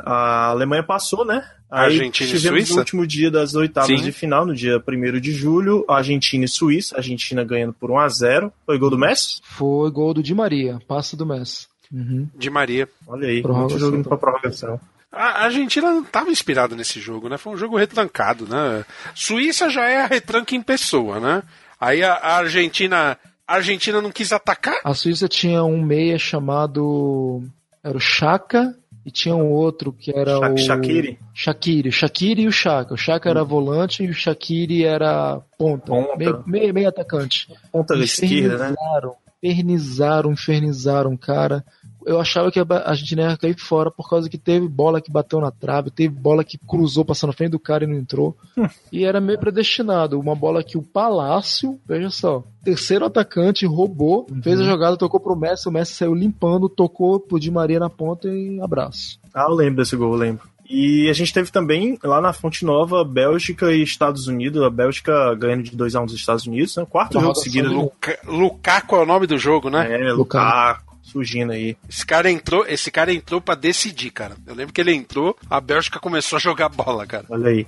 a 0.05 0.45
Alemanha 0.51 0.83
passou, 0.83 1.25
né? 1.25 1.45
Aí 1.69 1.87
Argentina 1.87 2.29
e 2.29 2.31
tivemos 2.31 2.59
Suíça? 2.59 2.73
no 2.75 2.79
último 2.79 3.05
dia 3.05 3.29
das 3.29 3.55
oitavas 3.55 3.89
Sim. 3.89 4.05
de 4.05 4.11
final, 4.13 4.45
no 4.45 4.55
dia 4.55 4.81
1 4.87 5.19
de 5.19 5.33
julho, 5.33 5.83
Argentina 5.85 6.45
e 6.45 6.47
Suíça. 6.47 6.95
Argentina 6.95 7.43
ganhando 7.43 7.73
por 7.73 7.91
1 7.91 7.99
a 7.99 8.07
0 8.07 8.53
Foi 8.65 8.79
gol 8.79 8.89
do 8.89 8.97
Messi? 8.97 9.41
Foi 9.43 9.91
gol 9.91 10.13
do 10.13 10.23
Di 10.23 10.33
Maria, 10.33 10.79
passe 10.87 11.17
do 11.17 11.25
Messi. 11.25 11.67
Uhum. 11.91 12.29
De 12.33 12.49
Maria. 12.49 12.87
Olha 13.05 13.27
aí, 13.27 13.43
muito 13.43 13.77
jogo 13.77 13.97
indo 13.97 14.07
pra 14.07 14.17
prorrogação. 14.17 14.79
A 15.11 15.43
Argentina 15.43 15.91
não 15.91 16.03
estava 16.03 16.29
inspirada 16.29 16.73
nesse 16.73 17.01
jogo, 17.01 17.27
né? 17.27 17.37
Foi 17.37 17.51
um 17.51 17.57
jogo 17.57 17.75
retrancado, 17.75 18.47
né? 18.47 18.85
Suíça 19.13 19.69
já 19.69 19.89
é 19.89 20.03
a 20.03 20.07
retranca 20.07 20.55
em 20.55 20.61
pessoa, 20.61 21.19
né? 21.19 21.43
Aí 21.81 22.01
a, 22.01 22.13
a 22.13 22.37
Argentina, 22.37 23.17
a 23.45 23.55
Argentina 23.55 24.01
não 24.01 24.11
quis 24.11 24.31
atacar. 24.31 24.79
A 24.85 24.93
Suíça 24.93 25.27
tinha 25.27 25.65
um 25.65 25.81
meia 25.81 26.17
chamado. 26.17 27.43
Era 27.83 27.97
o 27.97 28.01
Chaka 28.01 28.73
e 29.07 29.11
tinha 29.11 29.33
um 29.33 29.49
outro 29.49 29.93
que 29.93 30.11
era 30.11 30.31
Sha- 30.37 30.51
o. 30.51 30.57
Shaqiri? 30.57 31.19
Shaqiri. 31.33 31.91
Shaqiri 31.93 32.41
e 32.41 32.47
o 32.47 32.51
Chaka. 32.51 32.93
O 32.93 32.97
Chaka 32.97 33.29
era 33.29 33.41
volante 33.41 34.03
e 34.03 34.09
o 34.09 34.13
Shaqiri 34.13 34.83
era 34.83 35.39
ponta. 35.57 35.85
Ponta. 35.85 36.17
Meio, 36.17 36.43
meio, 36.45 36.73
meio 36.73 36.89
atacante. 36.89 37.47
Ponta 37.71 37.95
da 37.95 38.03
esquerda, 38.03 38.57
né? 38.71 38.75
Infernizaram, 39.41 40.33
infernizaram, 40.33 41.15
cara. 41.15 41.63
Eu 42.07 42.21
achava 42.21 42.49
que 42.49 42.59
a 42.59 42.65
Argentina 42.85 43.23
ia 43.23 43.37
cair 43.37 43.59
fora 43.59 43.91
por 43.91 44.09
causa 44.09 44.29
que 44.29 44.37
teve 44.37 44.67
bola 44.67 45.01
que 45.01 45.11
bateu 45.11 45.41
na 45.41 45.51
trave, 45.51 45.91
teve 45.91 46.15
bola 46.15 46.43
que 46.43 46.57
cruzou 46.57 47.03
passando 47.03 47.31
na 47.31 47.35
frente 47.35 47.51
do 47.51 47.59
cara 47.59 47.83
e 47.83 47.87
não 47.87 47.97
entrou. 47.97 48.35
e 48.91 49.03
era 49.03 49.19
meio 49.19 49.37
predestinado. 49.37 50.19
Uma 50.19 50.33
bola 50.33 50.63
que 50.63 50.77
o 50.77 50.81
Palácio, 50.81 51.77
veja 51.85 52.09
só, 52.09 52.43
terceiro 52.63 53.05
atacante 53.05 53.65
roubou, 53.65 54.25
fez 54.41 54.59
a 54.61 54.63
jogada, 54.63 54.95
tocou 54.95 55.19
pro 55.19 55.35
Messi, 55.35 55.67
o 55.67 55.71
Messi 55.71 55.95
saiu 55.95 56.13
limpando, 56.13 56.69
tocou 56.69 57.19
pro 57.19 57.39
Di 57.39 57.51
Maria 57.51 57.79
na 57.79 57.89
ponta 57.89 58.29
e 58.29 58.59
abraço. 58.61 59.19
Ah, 59.33 59.45
eu 59.49 59.53
lembro 59.53 59.83
desse 59.83 59.95
gol, 59.95 60.13
eu 60.13 60.19
lembro. 60.19 60.47
E 60.69 61.09
a 61.09 61.13
gente 61.13 61.33
teve 61.33 61.49
também, 61.49 61.97
lá 62.03 62.19
na 62.19 62.33
Fonte 62.33 62.65
Nova, 62.65 63.03
Bélgica 63.03 63.71
e 63.71 63.81
Estados 63.81 64.27
Unidos. 64.27 64.61
A 64.61 64.69
Bélgica 64.69 65.33
ganhando 65.35 65.63
de 65.63 65.77
2x1 65.77 66.05
dos 66.05 66.15
Estados 66.15 66.45
Unidos, 66.45 66.75
né? 66.75 66.85
Quarto 66.89 67.13
jogo 67.13 67.33
Prorrogação 67.33 67.43
seguido. 67.43 67.73
Luca, 67.73 68.19
Lukaku 68.25 68.95
é 68.95 68.99
o 68.99 69.05
nome 69.05 69.27
do 69.27 69.37
jogo, 69.37 69.69
né? 69.69 69.87
É, 69.89 70.11
Lukaku, 70.11 70.86
surgindo 71.17 71.51
aí. 71.51 71.75
Esse 71.89 72.05
cara 72.05 72.29
entrou, 72.29 72.65
esse 72.67 72.91
cara 72.91 73.11
entrou 73.11 73.41
para 73.41 73.55
decidir, 73.55 74.11
cara. 74.11 74.35
Eu 74.45 74.53
lembro 74.53 74.73
que 74.73 74.81
ele 74.81 74.93
entrou, 74.93 75.35
a 75.49 75.59
Bélgica 75.59 75.99
começou 75.99 76.37
a 76.37 76.39
jogar 76.39 76.69
bola, 76.69 77.07
cara. 77.07 77.25
Olha 77.29 77.49
aí. 77.49 77.65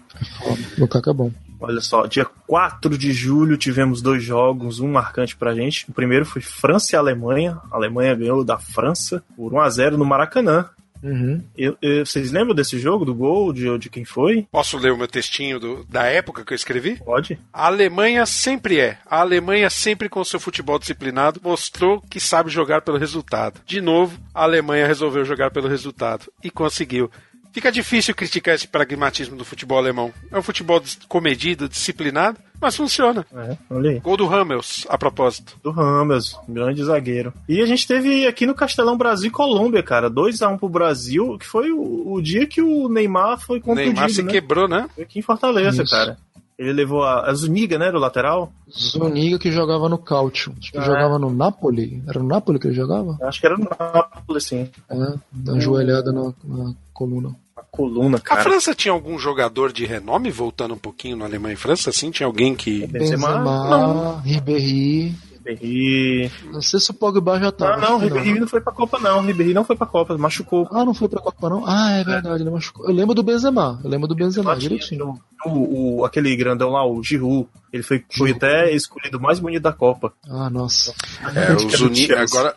Lukaku 0.78 1.10
é 1.10 1.14
bom. 1.14 1.32
Olha 1.62 1.82
só, 1.82 2.06
dia 2.06 2.26
4 2.48 2.98
de 2.98 3.12
julho 3.12 3.58
tivemos 3.58 4.02
dois 4.02 4.24
jogos, 4.24 4.80
um 4.80 4.90
marcante 4.90 5.36
pra 5.36 5.54
gente. 5.54 5.86
O 5.90 5.94
primeiro 5.94 6.26
foi 6.26 6.42
França 6.42 6.96
e 6.96 6.98
Alemanha. 6.98 7.58
A 7.70 7.76
Alemanha 7.76 8.16
ganhou 8.16 8.46
da 8.46 8.58
França 8.58 9.22
por 9.36 9.52
1x0 9.52 9.92
no 9.98 10.06
Maracanã. 10.06 10.70
Uhum. 11.02 11.42
Eu- 11.58 11.78
eu- 11.82 12.06
vocês 12.06 12.32
lembram 12.32 12.54
desse 12.56 12.78
jogo, 12.80 13.06
do 13.06 13.14
gol, 13.16 13.54
de, 13.54 13.78
de 13.78 13.90
quem 13.90 14.04
foi? 14.06 14.46
Posso 14.52 14.78
ler 14.78 14.92
o 14.92 14.98
meu 14.98 15.08
textinho 15.08 15.60
do- 15.60 15.84
da 15.86 16.04
época 16.04 16.44
que 16.44 16.54
eu 16.54 16.56
escrevi? 16.56 16.98
Pode. 16.98 17.40
A 17.54 17.68
Alemanha 17.68 18.26
sempre 18.26 18.80
é. 18.80 18.98
A 19.06 19.22
Alemanha 19.22 19.70
sempre 19.70 20.10
com 20.10 20.24
seu 20.24 20.40
futebol 20.40 20.78
disciplinado 20.80 21.40
mostrou 21.44 22.02
que 22.02 22.20
sabe 22.20 22.50
jogar 22.50 22.82
pelo 22.82 22.98
resultado. 22.98 23.62
De 23.66 23.80
novo, 23.82 24.20
a 24.34 24.44
Alemanha 24.44 24.88
resolveu 24.88 25.24
jogar 25.24 25.52
pelo 25.52 25.68
resultado 25.70 26.32
e 26.44 26.50
conseguiu. 26.50 27.10
Fica 27.52 27.72
difícil 27.72 28.14
criticar 28.16 28.56
esse 28.56 28.68
pragmatismo 28.68 29.36
do 29.36 29.44
futebol 29.46 29.78
alemão. 29.78 30.14
É 30.32 30.38
um 30.38 30.42
futebol 30.42 30.82
comedido, 31.08 31.68
disciplinado, 31.68 32.38
mas 32.62 32.76
funciona. 32.76 33.26
É, 33.36 33.58
olha 33.70 33.90
aí. 33.92 34.00
Gol 34.00 34.18
do 34.18 34.28
Hummels, 34.28 34.86
a 34.90 34.98
propósito. 34.98 35.58
Do 35.64 35.72
Ramos, 35.72 36.38
grande 36.48 36.84
zagueiro. 36.84 37.34
E 37.48 37.62
a 37.62 37.66
gente 37.66 37.88
teve 37.88 38.28
aqui 38.28 38.46
no 38.46 38.54
Castelão 38.54 38.98
Brasil 38.98 39.30
e 39.30 39.32
Colômbia, 39.32 39.82
cara. 39.82 40.10
2x1 40.12 40.60
pro 40.60 40.70
Brasil, 40.70 41.38
que 41.40 41.46
foi 41.48 41.72
o, 41.72 42.14
o 42.14 42.22
dia 42.22 42.46
que 42.46 42.62
o 42.62 42.88
Neymar 42.88 43.40
foi 43.40 43.58
O 43.58 43.62
contundido, 43.62 43.94
Neymar 43.94 44.10
se 44.10 44.22
né? 44.24 44.32
quebrou, 44.32 44.68
né? 44.68 44.88
Foi 44.94 45.04
aqui 45.04 45.20
em 45.20 45.24
Fortaleza, 45.24 45.84
Isso. 45.84 45.92
cara. 45.96 46.18
Ele 46.58 46.74
levou 46.74 47.04
a, 47.04 47.30
a 47.30 47.34
Zuniga, 47.34 47.80
né, 47.80 47.90
do 47.90 47.98
lateral? 47.98 48.52
Zuniga 48.70 49.40
que 49.40 49.50
jogava 49.50 49.88
no 49.88 49.98
Cautio. 49.98 50.54
Acho 50.60 50.72
que 50.74 50.78
É. 50.78 50.82
jogava 50.82 51.18
no 51.18 51.30
Napoli. 51.34 52.04
Era 52.06 52.20
no 52.20 52.28
Napoli 52.28 52.60
que 52.60 52.68
ele 52.68 52.76
jogava? 52.76 53.18
Acho 53.22 53.40
que 53.40 53.46
era 53.48 53.58
no 53.58 53.64
Nápoles, 53.80 54.44
sim. 54.44 54.70
É, 54.90 54.96
dá 55.32 55.54
uma 55.54 55.62
joelhada 55.62 56.12
na, 56.12 56.34
na 56.44 56.74
coluna. 57.00 57.36
A 57.56 57.62
coluna, 57.64 58.18
A 58.18 58.22
cara. 58.22 58.42
França 58.44 58.76
tinha 58.76 58.92
algum 58.94 59.18
jogador 59.18 59.72
de 59.72 59.86
renome, 59.86 60.30
voltando 60.32 60.74
um 60.74 60.78
pouquinho 60.78 61.16
na 61.18 61.26
Alemanha 61.26 61.54
e 61.54 61.58
França, 61.58 61.90
assim? 61.90 62.12
Tinha 62.12 62.28
alguém 62.28 62.56
que. 62.56 62.86
Benzema? 62.88 63.28
Benzema, 63.38 64.22
Ribéry. 64.26 65.16
Ribéry... 65.46 66.32
Não 66.52 66.62
sei 66.62 66.80
se 66.80 66.92
o 66.92 66.94
Pogba 66.94 67.40
já 67.40 67.52
tava. 67.52 67.78
Não, 67.78 67.92
não, 67.92 67.98
Ribéry 68.00 68.40
não 68.40 68.48
foi 68.48 68.62
pra 68.62 68.74
Copa, 68.74 69.00
não. 69.00 69.22
Ribéry 69.22 69.54
não 69.54 69.64
foi 69.64 69.76
pra 69.76 69.88
Copa, 69.88 70.18
machucou. 70.18 70.68
Ah, 70.72 70.84
não 70.86 70.94
foi 70.94 71.08
pra 71.08 71.22
Copa, 71.22 71.50
não? 71.50 71.64
Ah, 71.66 71.92
é 71.94 72.04
verdade, 72.04 72.44
ele 72.44 72.50
machucou. 72.52 72.86
Eu 72.88 72.94
lembro 72.94 73.16
do 73.16 73.24
Benzema. 73.24 73.80
Eu 73.84 73.90
lembro 73.90 74.08
do 74.08 74.16
Benzema, 74.16 74.56
direitinho. 74.56 75.20
O, 75.46 76.00
o- 76.02 76.06
aquele 76.06 76.36
grandão 76.36 76.70
lá, 76.72 76.86
o 76.86 77.02
Giroud, 77.02 77.48
ele 77.74 77.82
foi, 77.82 78.04
foi 78.16 78.32
até 78.32 78.74
escolhido 78.76 79.18
o 79.18 79.22
mais 79.22 79.40
bonito 79.40 79.64
da 79.64 79.72
Copa. 79.74 80.14
Ah, 80.30 80.50
nossa. 80.50 80.94
É, 81.34 81.54
o 81.56 81.70
Zuniga, 81.70 82.22
agora, 82.22 82.54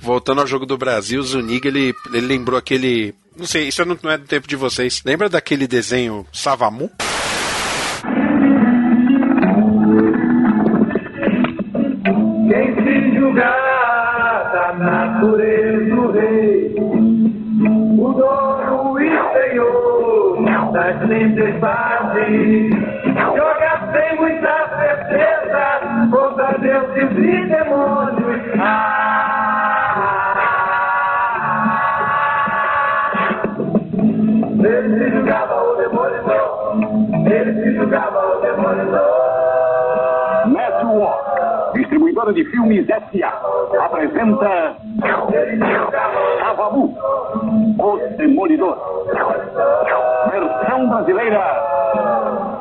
voltando 0.00 0.40
ao 0.40 0.46
jogo 0.46 0.66
do 0.66 0.76
Brasil, 0.76 1.20
o 1.20 1.24
Zuniga, 1.24 1.68
ele, 1.68 1.94
ele 2.12 2.26
lembrou 2.26 2.58
aquele. 2.58 3.14
Não 3.36 3.46
sei, 3.46 3.68
isso 3.68 3.84
não, 3.84 3.98
é 4.10 4.16
do 4.16 4.26
tempo 4.26 4.46
de 4.46 4.54
vocês. 4.54 5.02
Lembra 5.04 5.28
daquele 5.28 5.66
desenho 5.66 6.24
Savamu? 6.32 6.90
Quem 12.48 12.74
se 12.76 13.14
julgar 13.16 14.52
da 14.52 14.72
natureza 14.78 15.94
o 15.94 16.12
rei, 16.12 16.74
o 17.98 18.12
dono 18.12 19.00
e 19.00 19.10
senhor 19.32 20.44
das 20.72 21.08
tempestades, 21.08 22.70
joga 23.14 23.92
sem 23.92 24.16
muita 24.16 24.54
certeza 24.78 26.08
contra 26.10 26.58
deuses 26.58 27.10
e 27.18 27.48
demônios. 27.48 28.03
Distribuidora 42.24 42.32
de 42.32 42.44
filmes 42.46 42.88
S.A. 42.88 43.84
Apresenta 43.84 44.76
Savamu, 46.40 46.96
o 47.78 47.98
Demolidor. 48.16 48.78
Versão 50.30 50.88
brasileira, 50.88 51.42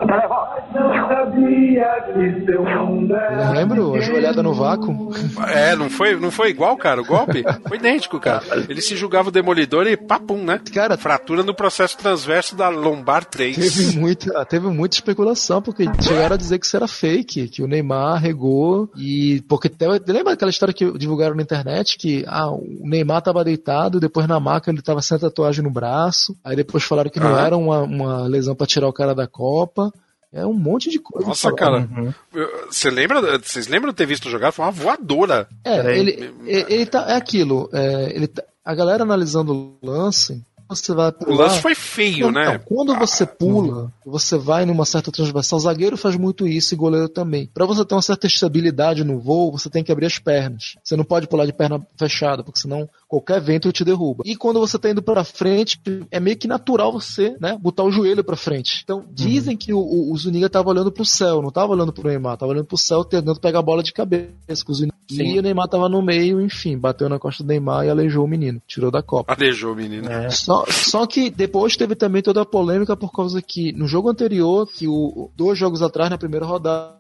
Televox. 0.06 0.53
Não 0.74 1.08
sabia 1.08 2.02
que 2.14 2.46
seu 2.46 2.64
mundo 2.64 3.16
era 3.16 3.52
Lembro? 3.52 3.94
A 3.96 4.00
joelhada 4.02 4.42
no 4.44 4.54
vácuo. 4.54 5.12
É, 5.54 5.76
não 5.76 5.90
foi, 5.90 6.16
não 6.20 6.32
foi 6.32 6.50
igual, 6.50 6.76
cara, 6.78 7.02
o 7.02 7.06
golpe? 7.06 7.44
Foi 7.68 7.78
idêntico, 7.78 8.20
cara. 8.20 8.44
Ele 8.70 8.82
se 8.82 8.96
julgava 8.96 9.30
o 9.30 9.32
demolidor 9.32 9.86
e 9.88 9.96
papum, 9.98 10.38
né? 10.44 10.60
Cara, 10.74 10.98
Fratura 10.98 11.44
no 11.44 11.54
processo 11.54 11.98
transverso 11.98 12.56
da 12.56 12.70
lombar 12.70 13.26
3. 13.26 13.56
Teve 13.56 14.00
muita, 14.00 14.46
teve 14.46 14.68
muita 14.68 14.96
especulação, 14.96 15.62
porque 15.62 15.86
chegaram 16.02 16.36
a 16.36 16.38
dizer 16.38 16.58
que 16.60 16.66
isso 16.66 16.76
era 16.76 16.88
fake, 16.88 17.50
que 17.50 17.62
o 17.62 17.68
Neymar 17.68 18.22
regou 18.22 18.90
e 18.98 19.42
porque 19.48 19.70
te- 19.70 19.86
lembra 20.08 20.34
aquela 20.34 20.50
história 20.52 20.74
que 20.74 20.98
divulgaram 20.98 21.36
na 21.36 21.42
internet 21.44 21.98
que 21.98 22.24
ah, 22.28 22.50
o 22.52 22.64
Neymar 22.84 23.22
tava 23.22 23.44
deitado, 23.44 24.00
depois 24.00 24.28
na 24.28 24.40
maca 24.40 24.72
ele 24.72 24.82
tava 24.82 25.02
sem 25.02 25.18
tatuagem 25.20 25.64
no 25.64 25.70
braço, 25.72 26.36
aí 26.44 26.56
depois 26.56 26.84
falaram 26.84 27.10
que 27.10 27.20
não 27.20 27.36
Ah. 27.36 27.46
era 27.46 27.58
uma, 27.58 27.82
uma 27.82 28.28
lesão 28.28 28.56
pra 28.56 28.66
tirar 28.68 28.88
o 28.88 28.94
cara 28.94 29.14
da 29.14 29.28
Copa. 29.28 29.92
É 30.34 30.46
um 30.46 30.54
monte 30.54 30.90
de 30.90 30.98
coisa. 31.00 31.28
Nossa, 31.28 31.54
cara. 31.54 31.88
Eu- 32.34 32.66
Você 32.72 32.90
lembra? 32.90 33.38
Vocês 33.38 33.68
lembram 33.68 33.92
de 33.92 33.98
ter 33.98 34.08
visto 34.08 34.30
jogar? 34.30 34.52
Foi 34.52 34.66
uma 34.66 34.72
voadora. 34.72 35.48
É, 35.64 35.98
ele, 35.98 36.34
ele 36.48 36.86
tá, 36.88 37.06
é 37.10 37.16
aquilo, 37.16 37.70
é, 37.72 38.16
ele 38.16 38.26
tá- 38.28 38.44
a 38.66 38.74
galera 38.74 39.04
analisando 39.04 39.54
o 39.54 39.78
lance, 39.86 40.42
você 40.76 40.94
vai 40.94 41.10
O 41.10 41.14
pular. 41.14 41.48
lance 41.48 41.62
foi 41.62 41.76
feio, 41.76 42.32
Não, 42.32 42.32
né? 42.32 42.58
quando 42.66 42.96
você 42.96 43.26
pula, 43.26 43.92
você 44.06 44.38
vai 44.38 44.66
numa 44.66 44.86
certa 44.86 45.12
transversal, 45.12 45.58
o 45.58 45.62
zagueiro 45.62 45.98
faz 45.98 46.16
muito 46.16 46.48
isso 46.48 46.74
e 46.74 46.78
goleiro 46.78 47.10
também. 47.10 47.50
Pra 47.54 47.66
você 47.66 47.84
ter 47.86 47.96
uma 47.96 48.02
certa 48.02 48.28
estabilidade 48.28 49.04
no 49.04 49.20
voo, 49.20 49.52
você 49.52 49.70
tem 49.70 49.84
que 49.84 49.92
abrir 49.92 50.06
as 50.06 50.20
pernas. 50.20 50.76
Você 50.84 50.96
não 50.96 51.04
pode 51.04 51.28
pular 51.28 51.46
de 51.46 51.54
perna 51.54 51.86
fechada, 51.98 52.44
porque 52.44 52.60
senão 52.60 52.88
qualquer 53.08 53.40
vento 53.42 53.72
te 53.72 53.84
derruba. 53.84 54.24
E 54.26 54.36
quando 54.36 54.60
você 54.60 54.78
tá 54.80 54.90
indo 54.90 55.02
pra 55.02 55.24
frente, 55.24 55.80
é 56.12 56.20
meio 56.20 56.38
que 56.38 56.48
natural 56.48 56.92
você, 56.92 57.36
né, 57.40 57.58
botar 57.60 57.84
o 57.84 57.92
joelho 57.92 58.24
pra 58.24 58.36
frente. 58.36 58.82
Então, 58.84 59.06
dizem 59.12 59.56
que 59.56 59.74
o, 59.74 59.80
o, 59.80 60.12
o 60.12 60.18
Zuniga 60.18 60.50
tava 60.50 60.70
olhando 60.70 60.92
pro 60.92 61.06
céu, 61.06 61.42
não 61.42 61.52
tava 61.52 61.74
olhando 61.74 61.94
pro 61.94 62.08
Neymar, 62.08 62.38
tava 62.38 62.52
olhando 62.52 62.66
pro 62.66 62.78
céu 62.78 63.04
tentando 63.04 63.40
pegar 63.40 63.60
a 63.60 63.64
bola 63.64 63.84
de 63.84 63.94
cabeça. 63.94 64.66
com 64.66 64.72
o 64.72 64.76
Zuniga. 64.76 64.94
E 65.12 65.38
o 65.38 65.42
Neymar 65.42 65.68
tava 65.68 65.88
no 65.90 66.02
meio, 66.02 66.42
enfim, 66.42 66.78
bateu 66.78 67.08
na 67.10 67.20
costa 67.20 67.44
do 67.44 67.48
Neymar 67.48 67.86
e 67.86 67.90
aleijou 67.90 68.24
o 68.26 68.28
menino, 68.28 68.62
tirou 68.68 68.90
da 68.90 69.04
Copa. 69.04 69.34
Aleijou 69.34 69.74
o 69.74 69.76
menino. 69.76 70.10
É. 70.10 70.30
Só, 70.30 70.63
Só, 70.68 71.04
só 71.04 71.08
que 71.08 71.30
depois 71.30 71.76
teve 71.76 71.96
também 71.96 72.22
toda 72.22 72.42
a 72.42 72.46
polêmica 72.46 72.96
por 72.96 73.12
causa 73.12 73.42
que 73.42 73.74
no 73.74 73.88
jogo 73.88 74.10
anterior, 74.10 74.68
que 74.68 74.88
o 74.88 75.30
dois 75.36 75.58
jogos 75.58 75.82
atrás, 75.82 76.10
na 76.10 76.18
primeira 76.18 76.46
rodada, 76.46 76.94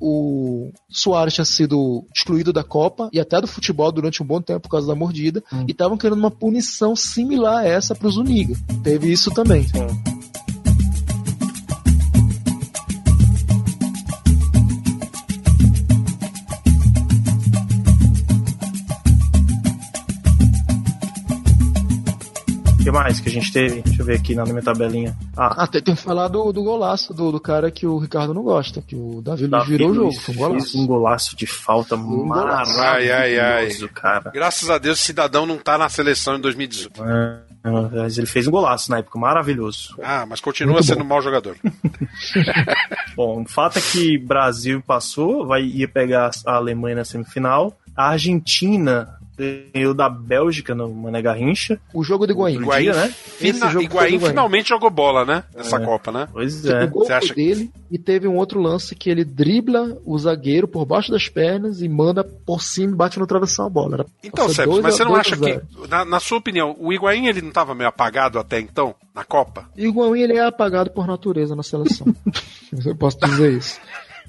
o 0.00 0.70
Soares 0.88 1.34
tinha 1.34 1.44
sido 1.44 2.04
excluído 2.14 2.52
da 2.52 2.62
Copa 2.62 3.08
e 3.12 3.18
até 3.18 3.40
do 3.40 3.46
futebol 3.46 3.90
durante 3.90 4.22
um 4.22 4.26
bom 4.26 4.40
tempo 4.40 4.60
por 4.60 4.70
causa 4.70 4.86
da 4.86 4.94
mordida 4.94 5.42
e 5.66 5.70
estavam 5.70 5.96
querendo 5.96 6.18
uma 6.18 6.30
punição 6.30 6.94
similar 6.94 7.64
a 7.64 7.66
essa 7.66 7.94
para 7.94 8.08
o 8.08 8.10
Zuniga. 8.10 8.54
Teve 8.82 9.10
isso 9.10 9.30
também. 9.30 9.66
O 10.12 10.15
que 22.86 22.92
mais 22.92 23.18
que 23.18 23.28
a 23.28 23.32
gente 23.32 23.52
teve? 23.52 23.82
Deixa 23.82 24.00
eu 24.00 24.06
ver 24.06 24.16
aqui 24.16 24.32
na 24.36 24.44
minha 24.44 24.62
tabelinha. 24.62 25.16
Ah, 25.36 25.64
Ah, 25.64 25.66
tem, 25.66 25.82
tem 25.82 25.96
que 25.96 26.00
falar 26.00 26.28
do, 26.28 26.52
do 26.52 26.62
golaço 26.62 27.12
do, 27.12 27.32
do 27.32 27.40
cara 27.40 27.68
que 27.68 27.84
o 27.84 27.98
Ricardo 27.98 28.32
não 28.32 28.44
gosta, 28.44 28.80
que 28.80 28.94
o 28.94 29.20
Davi 29.20 29.48
Davi 29.48 29.70
virou 29.72 29.90
o 29.90 29.94
jogo. 29.94 30.12
Foi 30.12 30.34
um 30.34 30.38
golaço. 30.38 30.80
um 30.80 30.86
golaço 30.86 31.36
de 31.36 31.46
falta 31.46 31.96
golaço. 31.96 32.80
Ai, 32.80 33.10
ai, 33.10 33.40
ai. 33.40 33.42
maravilhoso, 33.42 33.88
cara. 33.88 34.30
Graças 34.32 34.70
a 34.70 34.78
Deus 34.78 35.00
o 35.00 35.02
cidadão 35.02 35.44
não 35.44 35.58
tá 35.58 35.76
na 35.76 35.88
seleção 35.88 36.36
em 36.36 36.40
2018. 36.40 37.02
É, 37.02 37.40
mas 37.64 38.18
ele 38.18 38.28
fez 38.28 38.46
um 38.46 38.52
golaço 38.52 38.88
na 38.88 38.98
época, 38.98 39.18
maravilhoso. 39.18 39.96
Ah, 40.00 40.24
mas 40.24 40.40
continua 40.40 40.74
Muito 40.74 40.86
sendo 40.86 40.98
bom. 40.98 41.04
um 41.06 41.08
mau 41.08 41.20
jogador. 41.20 41.56
Bom, 43.16 43.42
o 43.42 43.48
fato 43.48 43.80
é 43.80 43.82
que 43.82 44.16
Brasil 44.16 44.80
passou, 44.86 45.44
vai 45.44 45.64
ia 45.64 45.88
pegar 45.88 46.30
a 46.46 46.54
Alemanha 46.54 46.96
na 46.96 47.04
semifinal. 47.04 47.76
A 47.96 48.10
Argentina 48.10 49.08
ganhou 49.38 49.92
da 49.94 50.08
Bélgica 50.08 50.74
no 50.74 50.88
Mané 50.92 51.20
Garrincha. 51.20 51.78
O 51.92 52.02
jogo 52.02 52.26
do 52.26 52.32
Higuaín. 52.32 52.56
Higuaín, 52.60 52.82
dia, 52.84 52.94
né? 52.94 53.08
fina- 53.08 53.50
Esse 53.50 53.68
jogo 53.72 53.84
Higuaín 53.84 54.14
Higuaín. 54.14 54.30
finalmente 54.30 54.68
jogou 54.70 54.90
bola, 54.90 55.24
né? 55.24 55.44
Nessa 55.54 55.76
É. 55.76 55.84
Copa, 55.84 56.10
né? 56.10 56.28
Pois 56.32 56.64
é. 56.64 56.86
Você 56.86 57.12
acha 57.12 57.34
dele 57.34 57.70
e 57.90 57.98
teve 57.98 58.26
um 58.26 58.36
outro 58.36 58.60
lance 58.60 58.94
que 58.94 59.10
ele 59.10 59.24
dribla 59.24 59.96
o 60.04 60.18
zagueiro 60.18 60.66
por 60.66 60.84
baixo 60.86 61.10
das 61.12 61.28
pernas 61.28 61.82
e 61.82 61.88
manda 61.88 62.24
por 62.24 62.62
cima 62.62 62.92
e 62.92 62.96
bate 62.96 63.18
no 63.18 63.26
travessão 63.26 63.66
a 63.66 63.70
bola. 63.70 63.94
Era 63.96 64.06
Então, 64.24 64.48
Sérgio, 64.48 64.80
mas 64.82 64.94
a- 64.94 64.96
você 64.98 65.04
não 65.04 65.14
acha 65.16 65.36
que, 65.36 65.60
na, 65.88 66.04
na 66.04 66.20
sua 66.20 66.38
opinião, 66.38 66.74
o 66.78 66.92
Higuaín 66.92 67.26
ele 67.26 67.42
não 67.42 67.48
estava 67.50 67.74
meio 67.74 67.88
apagado 67.88 68.38
até 68.38 68.58
então, 68.58 68.94
na 69.14 69.24
Copa? 69.24 69.68
O 69.76 69.80
Higuaín 69.80 70.22
ele 70.22 70.36
é 70.36 70.46
apagado 70.46 70.90
por 70.90 71.06
natureza 71.06 71.54
na 71.54 71.62
seleção. 71.62 72.06
Eu 72.84 72.96
posso 72.96 73.18
dizer 73.20 73.52
isso. 73.52 73.78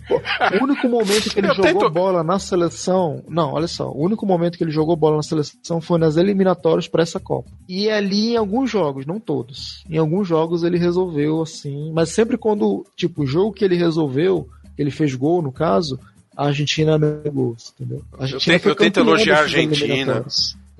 O 0.10 0.64
único 0.64 0.88
momento 0.88 1.30
que 1.30 1.40
ele 1.40 1.50
Eu 1.50 1.56
jogou 1.56 1.74
tento- 1.82 1.90
bola 1.90 2.24
na 2.24 2.40
seleção. 2.40 3.24
Não, 3.28 3.54
olha 3.54 3.68
só. 3.68 3.90
O 3.90 4.04
único 4.06 4.26
momento 4.26 4.58
que 4.58 4.64
ele 4.64 4.72
jogou 4.72 4.96
bola 4.96 5.18
na 5.18 5.24
seleção 5.24 5.82
foi 5.82 6.00
nas 6.00 6.18
eliminatórias 6.18 6.88
para 6.88 7.04
essa 7.04 7.20
Copa. 7.20 7.50
E 7.68 7.90
ali 7.90 8.34
em 8.34 8.38
alguns 8.38 8.70
jogos, 8.72 9.06
não 9.06 9.20
todos. 9.20 9.84
Em 9.90 9.98
alguns 9.98 10.28
jogos 10.28 10.64
ele 10.64 10.78
resolveu 10.78 11.42
assim. 11.42 11.92
Mas 11.94 12.10
sempre 12.10 12.38
quando, 12.38 12.86
tipo, 12.96 13.24
o 13.24 13.28
jogo 13.28 13.52
que 13.54 13.66
ele 13.66 13.76
resolveu, 13.76 14.48
ele 14.78 14.92
fez 14.92 15.14
gol 15.16 15.42
no 15.42 15.52
caso, 15.52 16.00
a 16.36 16.46
Argentina 16.48 16.98
gols, 17.34 17.74
entendeu? 17.76 18.02
A 18.18 18.24
Argentina 18.24 18.54
tento- 18.56 18.62
foi 18.64 18.72
eu 18.72 18.76
tento 18.76 19.00
elogiar 19.00 19.38
a 19.38 19.42
Argentina. 19.42 20.26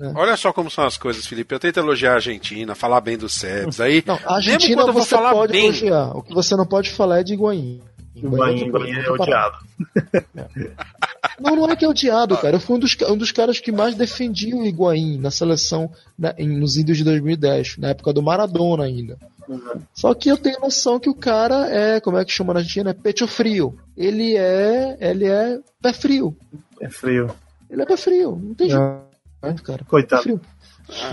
É. 0.00 0.12
Olha 0.14 0.36
só 0.36 0.52
como 0.52 0.70
são 0.70 0.84
as 0.84 0.96
coisas, 0.96 1.26
Felipe. 1.26 1.52
Eu 1.52 1.58
tento 1.58 1.78
elogiar 1.80 2.12
a 2.12 2.14
Argentina, 2.14 2.72
falar 2.76 3.00
bem 3.00 3.18
do 3.18 3.28
Sebs. 3.28 3.80
Aí, 3.80 4.00
Não, 4.06 4.14
a 4.14 4.18
mesmo 4.18 4.32
Argentina 4.36 4.76
quando 4.76 4.88
eu 4.88 4.92
vou 4.94 5.02
você 5.02 5.08
falar 5.16 5.32
pode 5.32 5.52
bem, 5.52 5.64
elogiar. 5.64 6.16
O 6.16 6.22
que 6.22 6.32
você 6.32 6.54
não 6.54 6.64
pode 6.64 6.90
falar 6.90 7.18
é 7.18 7.24
de 7.24 7.32
Higuaín. 7.34 7.80
Higuaín, 8.22 8.66
Higuaín 8.66 8.92
é 8.94 9.10
odiado. 9.10 9.58
Não, 11.40 11.54
não 11.54 11.70
é 11.70 11.76
que 11.76 11.84
é 11.84 11.88
odiado, 11.88 12.36
cara. 12.36 12.56
Eu 12.56 12.60
fui 12.60 12.76
um 12.76 12.78
dos, 12.80 12.96
um 13.08 13.16
dos 13.16 13.30
caras 13.30 13.60
que 13.60 13.70
mais 13.70 13.94
defendia 13.94 14.56
o 14.56 14.64
Higuaín 14.66 15.18
na 15.18 15.30
seleção 15.30 15.90
na- 16.18 16.34
em- 16.36 16.58
nos 16.58 16.76
Índios 16.76 16.98
de 16.98 17.04
2010, 17.04 17.76
na 17.78 17.88
época 17.90 18.12
do 18.12 18.20
Maradona 18.22 18.84
ainda. 18.84 19.16
Só 19.94 20.14
que 20.14 20.28
eu 20.28 20.36
tenho 20.36 20.58
noção 20.60 20.98
que 20.98 21.08
o 21.08 21.14
cara 21.14 21.68
é, 21.70 22.00
como 22.00 22.18
é 22.18 22.24
que 22.24 22.32
chama 22.32 22.52
na 22.54 22.60
Argentina? 22.60 22.90
É 22.90 22.94
pecho 22.94 23.26
frio. 23.28 23.78
Ele 23.96 24.36
é, 24.36 24.96
ele 25.00 25.26
é 25.26 25.60
pé 25.80 25.92
frio. 25.92 26.36
É 26.80 26.88
frio. 26.88 27.30
Ele 27.70 27.82
é 27.82 27.86
pé 27.86 27.96
frio. 27.96 28.36
Não 28.42 28.54
tem 28.54 28.68
jeito, 28.70 29.62
cara. 29.62 29.84
Coitado. 29.86 30.22
Frio. 30.22 30.40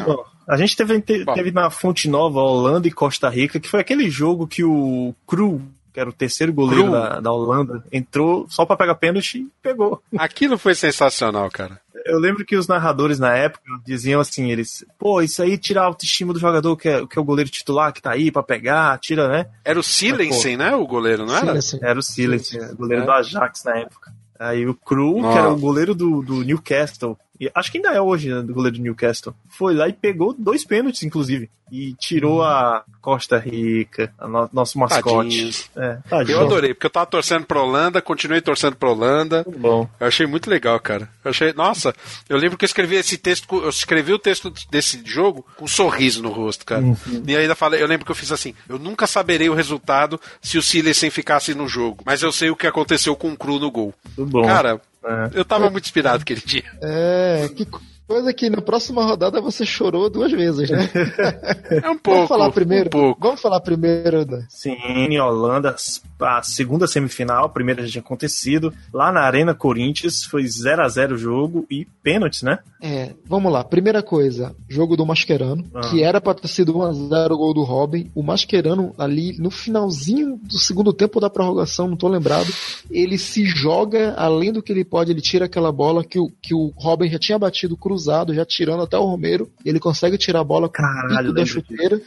Bom, 0.06 0.24
a 0.48 0.58
gente 0.58 0.76
teve, 0.76 1.00
te- 1.02 1.24
teve 1.26 1.52
na 1.52 1.70
Fonte 1.70 2.10
Nova 2.10 2.40
Holanda 2.40 2.88
e 2.88 2.92
Costa 2.92 3.30
Rica, 3.30 3.60
que 3.60 3.70
foi 3.70 3.80
aquele 3.82 4.10
jogo 4.10 4.48
que 4.48 4.64
o 4.64 5.14
Cru, 5.28 5.62
que 5.96 6.00
era 6.02 6.10
o 6.10 6.14
terceiro 6.14 6.52
goleiro 6.52 6.92
da, 6.92 7.22
da 7.22 7.32
Holanda, 7.32 7.82
entrou 7.90 8.46
só 8.50 8.66
pra 8.66 8.76
pegar 8.76 8.96
pênalti 8.96 9.38
e 9.38 9.48
pegou. 9.64 10.04
aquilo 10.18 10.58
foi 10.58 10.76
sensacional, 10.76 11.50
cara. 11.50 11.80
Eu 12.06 12.20
lembro 12.20 12.46
que 12.46 12.58
os 12.58 12.68
narradores 12.68 13.18
na 13.18 13.34
época 13.34 13.64
diziam 13.86 14.20
assim, 14.20 14.52
eles, 14.52 14.86
pô, 15.00 15.22
isso 15.22 15.42
aí 15.42 15.58
tira 15.58 15.82
a 15.82 15.86
autoestima 15.86 16.34
do 16.34 16.40
jogador 16.40 16.76
que 16.76 16.90
é, 16.90 17.08
que 17.08 17.18
é 17.18 17.22
o 17.22 17.26
goleiro 17.26 17.50
titular 17.50 17.94
que 17.94 18.02
tá 18.02 18.12
aí 18.12 18.30
pra 18.30 18.44
pegar, 18.44 19.00
tira, 19.00 19.30
né? 19.30 19.46
Era 19.64 19.80
o 19.80 19.84
Silensen, 19.84 20.58
né? 20.58 20.76
O 20.76 20.86
goleiro, 20.86 21.26
não 21.26 21.36
era? 21.36 21.58
Era 21.82 21.98
o 21.98 22.04
Silas, 22.04 22.52
goleiro 22.78 23.04
É. 23.04 23.06
do 23.06 23.12
Ajax 23.14 23.64
na 23.64 23.78
época. 23.78 24.14
Aí 24.38 24.68
o 24.68 24.74
Cru, 24.76 25.22
que 25.22 25.38
era 25.38 25.50
o 25.50 25.58
goleiro 25.58 25.96
do, 25.96 26.22
do 26.22 26.44
Newcastle, 26.44 27.18
acho 27.54 27.72
que 27.72 27.78
ainda 27.78 27.92
é 27.94 28.02
hoje, 28.02 28.30
né, 28.30 28.42
do 28.42 28.54
goleiro 28.54 28.78
do 28.78 28.84
Newcastle, 28.84 29.34
foi 29.50 29.74
lá 29.74 29.88
e 29.90 29.94
pegou 29.94 30.34
dois 30.38 30.64
pênaltis, 30.64 31.04
inclusive. 31.04 31.50
E 31.72 31.96
tirou 31.96 32.44
a 32.44 32.84
Costa 33.02 33.40
Rica, 33.40 34.14
a 34.20 34.28
no- 34.28 34.48
nosso 34.54 34.78
mascote. 34.78 35.66
É, 35.76 35.98
tadinho. 36.08 36.38
Eu 36.38 36.42
adorei, 36.46 36.76
porque 36.76 36.86
eu 36.86 36.92
tava 36.92 37.08
torcendo 37.08 37.44
pra 37.46 37.60
Holanda, 37.60 38.02
continuei 38.04 38.40
torcendo 38.40 38.76
pra 38.76 38.92
Holanda. 38.92 39.44
Bom. 39.58 39.90
Eu 40.00 40.06
achei 40.06 40.28
muito 40.28 40.48
legal, 40.48 40.80
cara. 40.80 41.10
Eu 41.24 41.32
achei, 41.32 41.54
nossa, 41.54 41.92
eu 42.30 42.38
lembro 42.38 42.56
que 42.56 42.66
eu 42.66 42.68
escrevi 42.68 42.96
esse 42.96 43.18
texto, 43.18 43.48
eu 43.52 43.70
escrevi 43.70 44.14
o 44.14 44.20
texto 44.20 44.54
desse 44.70 45.02
jogo 45.04 45.44
com 45.58 45.66
um 45.66 45.68
sorriso 45.68 46.22
no 46.22 46.30
rosto, 46.30 46.64
cara. 46.66 46.82
Uhum. 46.84 47.24
E 47.28 47.36
ainda 47.36 47.56
falei, 47.56 47.82
eu 47.82 47.88
lembro 47.88 48.06
que 48.06 48.12
eu 48.12 48.16
fiz 48.16 48.32
assim, 48.32 48.54
eu 48.70 48.78
nunca 48.78 49.08
saberei 49.08 49.50
o 49.50 49.56
resultado 49.56 50.22
se 50.40 50.60
o 50.60 50.62
Silensen 50.62 51.10
ficasse 51.10 51.56
no 51.56 51.68
jogo, 51.68 52.04
mas 52.06 52.22
eu 52.22 52.32
sei 52.32 52.52
o 52.52 52.56
que 52.56 52.68
aconteceu 52.68 53.16
com 53.16 53.34
o 53.34 53.38
Cru 53.38 53.58
no 53.60 53.72
gol. 53.72 53.92
Muito 54.16 54.32
bom. 54.32 54.46
Cara, 54.46 54.80
É. 55.06 55.30
eu 55.34 55.46
tava 55.46 55.70
muito 55.70 55.86
inspirado 55.86 56.24
aquele 56.24 56.42
dia. 56.42 56.64
É, 56.82 57.48
que 57.56 57.68
coisa 58.08 58.34
que 58.34 58.50
na 58.50 58.62
próxima 58.62 59.04
rodada 59.04 59.42
você 59.42 59.66
chorou 59.66 60.10
duas 60.10 60.32
vezes, 60.32 60.70
né? 60.70 60.90
É 61.84 61.90
um 61.90 61.98
pouco. 62.00 62.16
Vamos 62.16 62.28
falar 62.30 62.52
primeiro. 62.52 62.88
Um 62.88 62.90
pouco. 62.92 63.20
Vamos 63.22 63.42
falar 63.42 63.60
primeiro 63.62 64.26
da 64.26 64.42
Sim, 64.50 64.76
em 64.88 65.20
Holanda, 65.20 65.76
a 66.20 66.42
segunda 66.44 66.88
semifinal, 66.88 67.46
a 67.46 67.50
primeira 67.50 67.84
já 67.84 67.90
tinha 67.92 68.02
acontecido. 68.02 68.74
Lá 68.94 69.12
na 69.12 69.22
Arena 69.22 69.54
Corinthians, 69.54 70.24
foi 70.24 70.48
0 70.48 70.84
a 70.84 70.88
0 70.88 71.16
o 71.16 71.18
jogo 71.18 71.66
e 71.70 71.86
pênaltis, 72.04 72.44
né? 72.44 72.60
É, 72.82 73.14
vamos 73.26 73.52
lá. 73.52 73.64
Primeira 73.64 74.04
coisa, 74.04 74.56
jogo 74.70 74.96
do 74.96 75.06
Mascherano, 75.06 75.66
Ah. 75.74 75.82
que 75.82 76.04
era 76.04 76.22
pra 76.22 76.34
ter 76.34 76.48
sido 76.48 76.74
1x0 76.74 77.32
o 77.34 77.38
gol 77.38 77.54
do 77.54 77.64
Robin. 77.64 78.10
O 78.14 78.22
Mascherano, 78.22 78.94
ali 78.98 79.36
no 79.40 79.50
finalzinho 79.50 80.38
do 80.44 80.58
segundo 80.58 80.94
tempo 80.94 81.20
da 81.20 81.30
prorrogação, 81.30 81.88
não 81.88 81.98
tô 81.98 82.08
lembrado, 82.08 82.48
ele 82.92 83.18
se 83.18 83.44
joga 83.46 84.14
além 84.18 84.52
do 84.54 84.62
que 84.62 84.72
ele 84.72 84.86
pode, 84.86 85.12
ele 85.12 85.22
tira 85.22 85.46
aquela 85.46 85.72
bola 85.72 86.04
que 86.04 86.20
o, 86.20 86.30
que 86.42 86.54
o 86.54 86.72
Robin 86.76 87.10
já 87.10 87.18
tinha 87.20 87.40
batido 87.40 87.76
cruzado, 87.76 87.95
já 88.34 88.46
tirando 88.46 88.84
até 88.84 88.98
o 88.98 89.06
Romero. 89.06 89.50
Ele 89.64 89.80
consegue 89.80 90.18
tirar 90.18 90.42
a 90.42 90.44
bola 90.44 90.68
com 90.68 90.74
o 90.74 90.86
Caralho, 90.86 91.34
da 91.34 91.46
chuteira. 91.46 92.02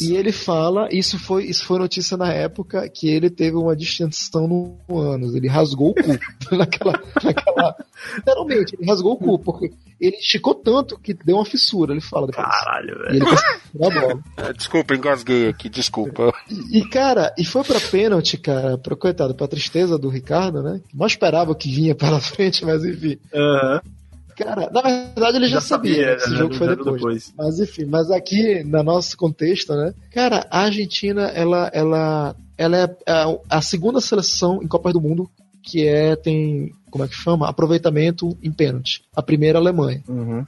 E 0.00 0.16
ele 0.16 0.32
fala, 0.32 0.88
isso 0.90 1.18
foi, 1.18 1.44
isso 1.44 1.64
foi 1.64 1.78
notícia 1.78 2.16
na 2.16 2.32
época, 2.32 2.88
que 2.88 3.08
ele 3.08 3.30
teve 3.30 3.56
uma 3.56 3.76
distensão 3.76 4.46
no 4.88 5.00
ânus. 5.00 5.34
Ele 5.34 5.48
rasgou 5.48 5.90
o 5.90 5.94
cu. 5.94 6.18
naquela, 6.54 7.02
naquela. 7.22 7.76
Literalmente, 8.16 8.76
ele 8.76 8.88
rasgou 8.88 9.12
o 9.12 9.16
cu, 9.16 9.38
porque 9.38 9.72
ele 10.00 10.16
esticou 10.16 10.54
tanto 10.54 10.98
que 10.98 11.14
deu 11.14 11.36
uma 11.36 11.44
fissura, 11.44 11.92
ele 11.92 12.00
fala 12.00 12.26
depois. 12.26 12.46
Caralho, 12.46 12.96
E 13.10 13.16
ele 13.16 13.24
conseguiu 13.24 13.60
tirar 13.72 13.86
a 13.86 14.00
bola. 14.00 14.52
Desculpa, 14.54 14.94
engasguei 14.94 15.48
aqui, 15.48 15.68
desculpa. 15.68 16.32
E, 16.70 16.86
cara, 16.88 17.32
e 17.38 17.44
foi 17.44 17.62
pra 17.64 17.80
pênalti, 17.80 18.36
cara, 18.36 18.76
pra, 18.76 18.96
coitado, 18.96 19.34
pra 19.34 19.48
tristeza 19.48 19.98
do 19.98 20.08
Ricardo, 20.08 20.62
né? 20.62 20.80
Que 20.88 20.96
Não 20.96 21.06
esperava 21.06 21.54
que 21.54 21.70
vinha 21.70 21.94
pela 21.94 22.20
frente, 22.22 22.64
mas 22.64 22.84
enfim. 22.84 23.18
Aham. 23.34 23.80
Cara, 24.36 24.70
na 24.70 24.80
verdade 24.82 25.36
ele 25.38 25.46
já, 25.48 25.54
Já 25.56 25.60
sabia, 25.60 25.94
sabia, 25.94 26.06
né, 26.06 26.14
que 26.16 26.22
esse 26.22 26.30
já- 26.30 26.36
jogo 26.36 26.54
foi 26.54 26.68
depois. 26.68 26.94
depois. 26.96 27.34
Mas 27.36 27.60
enfim, 27.60 27.84
mas 27.86 28.10
aqui, 28.10 28.62
no 28.64 28.82
nosso 28.82 29.16
contexto, 29.16 29.74
né? 29.74 29.94
Cara, 30.12 30.46
a 30.50 30.60
Argentina, 30.62 31.22
ela, 31.28 31.70
ela, 31.72 32.36
ela 32.58 32.76
é 32.76 32.96
a, 33.08 33.36
a 33.58 33.60
segunda 33.62 34.00
seleção 34.00 34.60
em 34.62 34.66
Copas 34.68 34.92
do 34.92 35.00
Mundo 35.00 35.28
que 35.62 35.86
é, 35.86 36.14
tem, 36.14 36.70
como 36.90 37.04
é 37.04 37.08
que 37.08 37.14
chama? 37.14 37.48
Aproveitamento 37.48 38.36
em 38.42 38.52
pênalti. 38.52 39.02
A 39.16 39.22
primeira 39.22 39.58
a 39.58 39.62
Alemanha. 39.62 40.02
Uhum. 40.08 40.44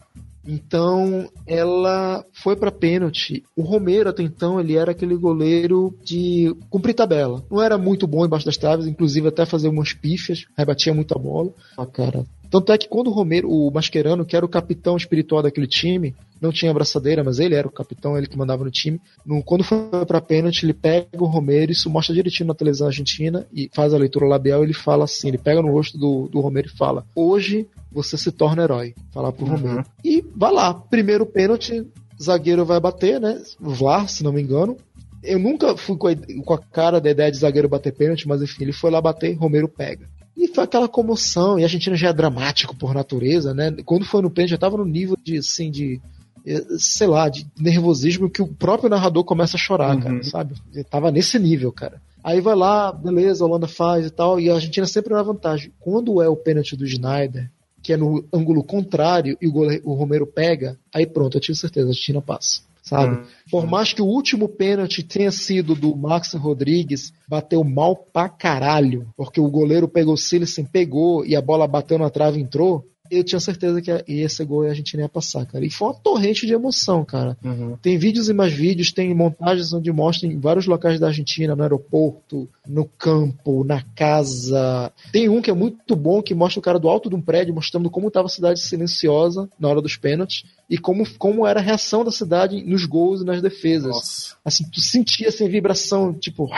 Então, 0.48 1.28
ela 1.44 2.24
foi 2.32 2.54
pra 2.54 2.70
pênalti. 2.70 3.42
O 3.56 3.62
Romero, 3.62 4.08
até 4.10 4.22
então, 4.22 4.60
ele 4.60 4.76
era 4.76 4.92
aquele 4.92 5.16
goleiro 5.16 5.92
de 6.04 6.54
cumprir 6.70 6.94
tabela. 6.94 7.42
Não 7.50 7.60
era 7.60 7.76
muito 7.76 8.06
bom 8.06 8.24
embaixo 8.24 8.46
das 8.46 8.56
traves, 8.56 8.86
inclusive 8.86 9.26
até 9.26 9.44
fazer 9.44 9.66
umas 9.68 9.92
pífias, 9.92 10.44
rebatia 10.56 10.94
muita 10.94 11.18
bola. 11.18 11.50
Ah, 11.76 11.84
cara. 11.86 12.24
Tanto 12.50 12.72
é 12.72 12.78
que 12.78 12.88
quando 12.88 13.08
o 13.08 13.12
Romero, 13.12 13.50
o 13.50 13.70
Mascherano, 13.70 14.24
que 14.24 14.36
era 14.36 14.44
o 14.44 14.48
capitão 14.48 14.96
espiritual 14.96 15.42
daquele 15.42 15.66
time, 15.66 16.14
não 16.40 16.52
tinha 16.52 16.70
abraçadeira, 16.70 17.24
mas 17.24 17.38
ele 17.38 17.54
era 17.54 17.66
o 17.66 17.70
capitão, 17.70 18.16
ele 18.16 18.26
que 18.26 18.36
mandava 18.36 18.64
no 18.64 18.70
time. 18.70 19.00
No, 19.24 19.42
quando 19.42 19.64
foi 19.64 19.78
pra 20.06 20.20
pênalti, 20.20 20.64
ele 20.64 20.74
pega 20.74 21.06
o 21.18 21.24
Romero, 21.24 21.72
isso 21.72 21.88
mostra 21.90 22.14
direitinho 22.14 22.48
na 22.48 22.54
televisão 22.54 22.86
argentina, 22.86 23.46
e 23.52 23.70
faz 23.72 23.94
a 23.94 23.98
leitura 23.98 24.26
labial, 24.26 24.62
ele 24.62 24.74
fala 24.74 25.04
assim, 25.04 25.28
ele 25.28 25.38
pega 25.38 25.62
no 25.62 25.70
rosto 25.72 25.96
do, 25.98 26.28
do 26.28 26.40
Romero 26.40 26.68
e 26.68 26.76
fala, 26.76 27.04
hoje 27.14 27.66
você 27.90 28.16
se 28.18 28.30
torna 28.30 28.62
herói. 28.62 28.94
Falar 29.12 29.32
pro 29.32 29.46
Uhum. 29.46 29.52
Romero. 29.56 29.84
E 30.04 30.22
vai 30.34 30.52
lá, 30.52 30.74
primeiro 30.74 31.24
pênalti, 31.24 31.86
zagueiro 32.22 32.64
vai 32.64 32.78
bater, 32.80 33.20
né? 33.20 33.40
Vlar, 33.58 34.08
se 34.08 34.22
não 34.22 34.32
me 34.32 34.42
engano. 34.42 34.76
Eu 35.22 35.38
nunca 35.38 35.76
fui 35.76 35.96
com 35.96 36.06
a, 36.08 36.14
com 36.44 36.54
a 36.54 36.58
cara 36.58 37.00
da 37.00 37.10
ideia 37.10 37.30
de 37.32 37.38
zagueiro 37.38 37.68
bater 37.68 37.92
pênalti, 37.92 38.28
mas 38.28 38.42
enfim, 38.42 38.62
ele 38.64 38.72
foi 38.72 38.90
lá 38.90 39.00
bater, 39.00 39.34
Romero 39.34 39.68
pega. 39.68 40.08
E 40.36 40.48
foi 40.48 40.64
aquela 40.64 40.88
comoção, 40.88 41.58
e 41.58 41.62
a 41.62 41.66
Argentina 41.66 41.96
já 41.96 42.08
é 42.08 42.12
dramático 42.12 42.76
por 42.76 42.92
natureza, 42.94 43.54
né? 43.54 43.74
Quando 43.84 44.04
foi 44.04 44.20
no 44.20 44.30
pênalti, 44.30 44.50
já 44.50 44.58
tava 44.58 44.76
no 44.76 44.84
nível 44.84 45.16
de, 45.24 45.38
assim, 45.38 45.70
de, 45.70 45.98
eh, 46.46 46.62
sei 46.78 47.06
lá, 47.06 47.28
de 47.28 47.46
nervosismo 47.58 48.28
que 48.28 48.42
o 48.42 48.46
próprio 48.46 48.90
narrador 48.90 49.24
começa 49.24 49.56
a 49.56 49.60
chorar, 49.60 49.94
Uhum. 49.96 50.02
cara, 50.02 50.22
sabe? 50.24 50.54
Ele 50.74 50.84
tava 50.84 51.10
nesse 51.10 51.38
nível, 51.38 51.72
cara. 51.72 52.00
Aí 52.22 52.40
vai 52.40 52.54
lá, 52.56 52.92
beleza, 52.92 53.44
a 53.44 53.46
Holanda 53.46 53.66
faz 53.68 54.04
e 54.06 54.10
tal, 54.10 54.38
e 54.38 54.50
a 54.50 54.54
Argentina 54.54 54.84
sempre 54.86 55.14
na 55.14 55.22
vantagem. 55.22 55.72
Quando 55.80 56.20
é 56.20 56.28
o 56.28 56.36
pênalti 56.36 56.76
do 56.76 56.86
Schneider, 56.86 57.50
que 57.82 57.92
é 57.92 57.96
no 57.96 58.24
ângulo 58.32 58.64
contrário, 58.64 59.38
e 59.40 59.46
o, 59.46 59.52
goleiro, 59.52 59.82
o 59.88 59.94
Romero 59.94 60.26
pega, 60.26 60.76
aí 60.92 61.06
pronto, 61.06 61.36
eu 61.36 61.40
tive 61.40 61.56
certeza, 61.56 61.86
a 61.86 61.90
Argentina 61.90 62.20
passa. 62.20 62.60
Sabe? 62.86 63.16
Hum. 63.16 63.24
Por 63.50 63.66
mais 63.66 63.92
que 63.92 64.00
o 64.00 64.06
último 64.06 64.48
pênalti 64.48 65.02
tenha 65.02 65.32
sido 65.32 65.74
do 65.74 65.96
Max 65.96 66.34
Rodrigues, 66.34 67.12
bateu 67.28 67.64
mal 67.64 67.96
pra 67.96 68.28
caralho, 68.28 69.08
porque 69.16 69.40
o 69.40 69.50
goleiro 69.50 69.88
pegou 69.88 70.14
o 70.14 70.16
Silicen, 70.16 70.64
pegou 70.64 71.26
e 71.26 71.34
a 71.34 71.42
bola 71.42 71.66
bateu 71.66 71.98
na 71.98 72.08
trave 72.08 72.38
e 72.38 72.42
entrou. 72.42 72.84
Eu 73.10 73.22
tinha 73.22 73.40
certeza 73.40 73.80
que 73.80 73.90
ia 74.08 74.28
ser 74.28 74.44
gol 74.44 74.64
e 74.64 74.66
a 74.66 74.70
Argentina 74.70 75.02
ia 75.02 75.08
passar, 75.08 75.46
cara. 75.46 75.64
E 75.64 75.70
foi 75.70 75.88
uma 75.88 75.94
torrente 75.94 76.46
de 76.46 76.52
emoção, 76.52 77.04
cara. 77.04 77.36
Uhum. 77.44 77.76
Tem 77.80 77.96
vídeos 77.98 78.28
e 78.28 78.32
mais 78.32 78.52
vídeos, 78.52 78.92
tem 78.92 79.14
montagens 79.14 79.72
onde 79.72 79.92
mostram 79.92 80.30
em 80.30 80.38
vários 80.38 80.66
locais 80.66 80.98
da 80.98 81.08
Argentina, 81.08 81.54
no 81.54 81.62
aeroporto, 81.62 82.48
no 82.66 82.84
campo, 82.84 83.64
na 83.64 83.82
casa. 83.94 84.92
Tem 85.12 85.28
um 85.28 85.40
que 85.40 85.50
é 85.50 85.54
muito 85.54 85.94
bom, 85.94 86.20
que 86.20 86.34
mostra 86.34 86.58
o 86.58 86.62
cara 86.62 86.80
do 86.80 86.88
alto 86.88 87.08
de 87.08 87.14
um 87.14 87.22
prédio, 87.22 87.54
mostrando 87.54 87.90
como 87.90 88.08
estava 88.08 88.26
a 88.26 88.30
cidade 88.30 88.60
silenciosa 88.60 89.48
na 89.58 89.68
hora 89.68 89.80
dos 89.80 89.96
pênaltis 89.96 90.44
e 90.68 90.76
como, 90.78 91.06
como 91.18 91.46
era 91.46 91.60
a 91.60 91.62
reação 91.62 92.04
da 92.04 92.10
cidade 92.10 92.62
nos 92.64 92.84
gols 92.84 93.22
e 93.22 93.24
nas 93.24 93.40
defesas. 93.42 94.36
Assim, 94.44 94.64
tu 94.70 94.80
sentia 94.80 95.28
assim, 95.28 95.48
vibração, 95.48 96.12
tipo. 96.12 96.48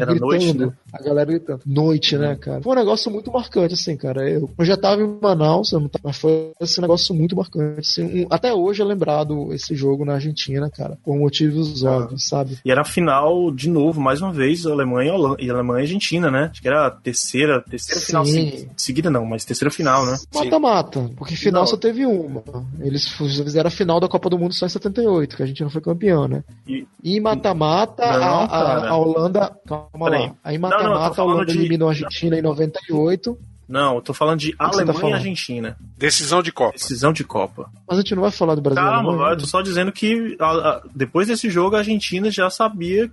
Era 0.00 0.12
gritando, 0.12 0.26
noite, 0.30 0.56
né? 0.56 0.72
A 0.92 1.02
galera 1.02 1.24
gritando. 1.28 1.60
Noite, 1.66 2.16
né, 2.16 2.36
cara? 2.36 2.62
Foi 2.62 2.72
um 2.72 2.78
negócio 2.78 3.10
muito 3.10 3.32
marcante, 3.32 3.74
assim, 3.74 3.96
cara. 3.96 4.30
Eu, 4.30 4.48
eu 4.56 4.64
já 4.64 4.76
tava 4.76 5.02
em 5.02 5.18
Manaus, 5.20 5.72
mas 6.04 6.16
foi 6.16 6.52
esse 6.60 6.80
negócio 6.80 7.12
muito 7.12 7.34
marcante. 7.34 7.80
Assim, 7.80 8.22
um- 8.22 8.26
até 8.30 8.54
hoje 8.54 8.80
é 8.80 8.84
lembrado 8.84 9.52
esse 9.52 9.74
jogo 9.74 10.04
na 10.04 10.14
Argentina, 10.14 10.70
cara, 10.70 10.96
por 11.04 11.16
motivos 11.16 11.82
óbvios, 11.82 12.28
sabe? 12.28 12.58
E 12.64 12.70
era 12.70 12.82
a 12.82 12.84
final, 12.84 13.50
de 13.50 13.68
novo, 13.68 14.00
mais 14.00 14.22
uma 14.22 14.32
vez, 14.32 14.64
Alemanha 14.66 15.12
e 15.40 15.50
Alemanha 15.50 15.80
e 15.80 15.82
Argentina, 15.86 16.30
né? 16.30 16.48
Acho 16.52 16.62
que 16.62 16.68
era 16.68 16.86
a 16.86 16.90
terceira, 16.92 17.60
terceira 17.68 18.00
final 18.00 18.24
Sim. 18.24 18.32
segui- 18.50 18.68
seguida, 18.76 19.10
não, 19.10 19.26
mas 19.26 19.44
terceira 19.44 19.70
final, 19.70 20.06
né? 20.06 20.16
Mata-mata, 20.32 21.10
porque 21.16 21.34
final 21.34 21.62
Não. 21.62 21.66
só 21.66 21.76
teve 21.76 22.06
uma. 22.06 22.44
Eles 22.80 23.08
fizeram 23.18 23.68
a 23.68 23.70
final 23.70 23.98
da 24.00 24.08
Copa 24.08 24.28
do 24.30 24.38
Mundo 24.38 24.54
só 24.54 24.66
em 24.66 24.68
78, 24.68 25.36
que 25.36 25.42
a 25.42 25.46
gente 25.46 25.62
não 25.62 25.70
foi 25.70 25.80
campeão, 25.80 26.28
né? 26.28 26.44
E, 26.66 26.86
E 27.02 27.16
em 27.16 27.20
mata-mata, 27.20 28.02
a, 28.04 28.44
a- 28.44 28.88
a 28.90 28.96
Holanda. 28.96 29.52
Calma 29.66 29.88
Peraí. 30.10 30.26
lá. 30.28 30.34
Aí 30.44 30.58
mata-mata, 30.58 31.20
a 31.20 31.24
Holanda 31.24 31.46
de- 31.52 31.58
eliminou 31.58 31.88
a 31.88 31.92
Argentina 31.92 32.38
em 32.38 32.42
98. 32.42 33.38
Não, 33.68 33.96
eu 33.96 34.00
tô 34.00 34.14
falando 34.14 34.38
de 34.40 34.56
tá 34.56 34.64
Alemanha 34.64 34.96
e 34.96 35.00
falando? 35.00 35.14
Argentina. 35.16 35.76
Decisão 35.98 36.42
de 36.42 36.50
Copa. 36.50 36.72
Decisão 36.72 37.12
de 37.12 37.22
Copa. 37.22 37.68
Mas 37.86 37.98
a 37.98 38.00
gente 38.00 38.14
não 38.14 38.22
vai 38.22 38.30
falar 38.30 38.54
do 38.54 38.62
Brasil. 38.62 38.82
né? 38.82 38.90
Calma, 38.90 39.12
não, 39.14 39.28
eu 39.28 39.36
tô 39.36 39.46
só 39.46 39.60
dizendo 39.60 39.92
que 39.92 40.36
a- 40.40 40.46
a- 40.46 40.82
depois 40.94 41.28
desse 41.28 41.50
jogo 41.50 41.76
a 41.76 41.80
Argentina 41.80 42.30
já 42.30 42.48
sabia 42.48 43.10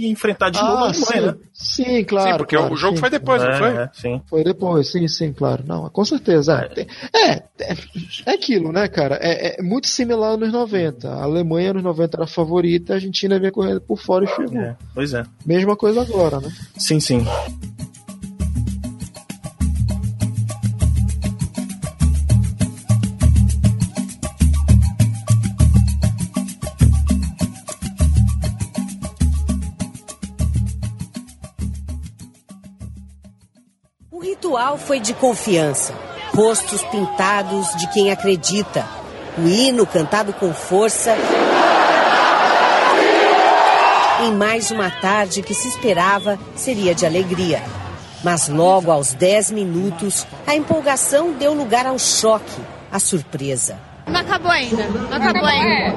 que 0.00 0.08
enfrentar 0.08 0.50
de 0.50 0.58
novo 0.60 0.72
a 0.72 0.86
Ah, 0.86 0.88
Alemanha, 0.88 1.02
sim. 1.04 1.20
né? 1.20 1.34
Sim, 1.52 2.04
claro. 2.04 2.30
Sim, 2.32 2.36
porque 2.38 2.56
claro, 2.56 2.72
o 2.72 2.76
jogo 2.76 2.94
sim. 2.96 3.00
foi 3.00 3.10
depois, 3.10 3.42
não 3.42 3.50
É, 3.50 3.58
foi? 3.58 3.68
é, 3.76 3.90
sim. 3.92 4.22
Foi 4.26 4.44
depois, 4.44 4.90
sim, 4.90 5.08
sim, 5.08 5.32
claro. 5.32 5.64
Não, 5.66 5.88
com 5.90 6.04
certeza. 6.04 6.68
É, 7.14 7.20
é, 7.30 7.30
é, 7.60 7.76
é 8.26 8.30
aquilo, 8.32 8.72
né, 8.72 8.88
cara? 8.88 9.16
É, 9.20 9.58
é 9.58 9.62
muito 9.62 9.86
similar 9.88 10.36
nos 10.36 10.52
90. 10.52 11.08
A 11.08 11.22
Alemanha 11.22 11.72
nos 11.74 11.82
90 11.82 12.16
era 12.16 12.24
a 12.24 12.26
favorita, 12.28 12.92
a 12.92 12.96
Argentina 12.96 13.38
vinha 13.38 13.52
correndo 13.52 13.80
por 13.80 13.98
fora 13.98 14.24
e 14.24 14.28
chegou. 14.28 14.60
É, 14.60 14.76
pois 14.94 15.12
é. 15.14 15.22
Mesma 15.46 15.76
coisa 15.76 16.02
agora, 16.02 16.40
né? 16.40 16.48
Sim, 16.76 17.00
sim. 17.00 17.24
Ritual 34.52 34.76
foi 34.76 35.00
de 35.00 35.14
confiança. 35.14 35.94
Rostos 36.34 36.82
pintados 36.84 37.74
de 37.76 37.86
quem 37.88 38.10
acredita. 38.10 38.86
O 39.38 39.48
hino 39.48 39.86
cantado 39.86 40.32
com 40.34 40.52
força. 40.52 41.16
Em 44.20 44.32
mais 44.32 44.70
uma 44.70 44.90
tarde 44.90 45.42
que 45.42 45.54
se 45.54 45.68
esperava 45.68 46.38
seria 46.54 46.94
de 46.94 47.06
alegria. 47.06 47.62
Mas 48.22 48.48
logo 48.48 48.90
aos 48.90 49.14
10 49.14 49.52
minutos, 49.52 50.26
a 50.46 50.54
empolgação 50.54 51.32
deu 51.32 51.54
lugar 51.54 51.86
ao 51.86 51.98
choque, 51.98 52.60
à 52.90 52.98
surpresa. 52.98 53.78
Não 54.06 54.20
acabou 54.20 54.50
ainda. 54.50 54.84
Não 54.84 55.16
acabou 55.16 55.46
ainda. 55.46 55.96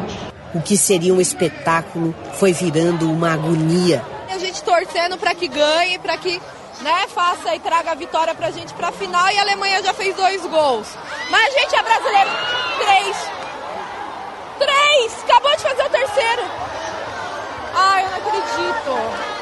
O 0.53 0.61
que 0.61 0.77
seria 0.77 1.13
um 1.13 1.19
espetáculo 1.19 2.15
foi 2.35 2.53
virando 2.53 3.11
uma 3.11 3.33
agonia. 3.33 4.01
A 4.29 4.37
gente 4.37 4.63
torcendo 4.63 5.17
para 5.17 5.35
que 5.35 5.47
ganhe, 5.47 5.99
para 5.99 6.17
que 6.17 6.41
né, 6.81 7.07
faça 7.07 7.55
e 7.55 7.59
traga 7.59 7.91
a 7.91 7.95
vitória 7.95 8.35
pra 8.35 8.51
gente 8.51 8.73
pra 8.73 8.91
final 8.91 9.29
e 9.29 9.37
a 9.37 9.41
Alemanha 9.41 9.83
já 9.83 9.93
fez 9.93 10.15
dois 10.15 10.45
gols. 10.45 10.87
Mas 11.29 11.55
a 11.55 11.59
gente 11.59 11.75
é 11.75 11.83
brasileiro. 11.83 12.29
Três. 12.79 13.17
Três! 14.59 15.23
Acabou 15.23 15.55
de 15.55 15.63
fazer 15.63 15.83
o 15.83 15.89
terceiro. 15.89 16.41
Ai, 17.75 18.05
eu 18.05 18.09
não 18.09 18.17
acredito. 18.17 19.35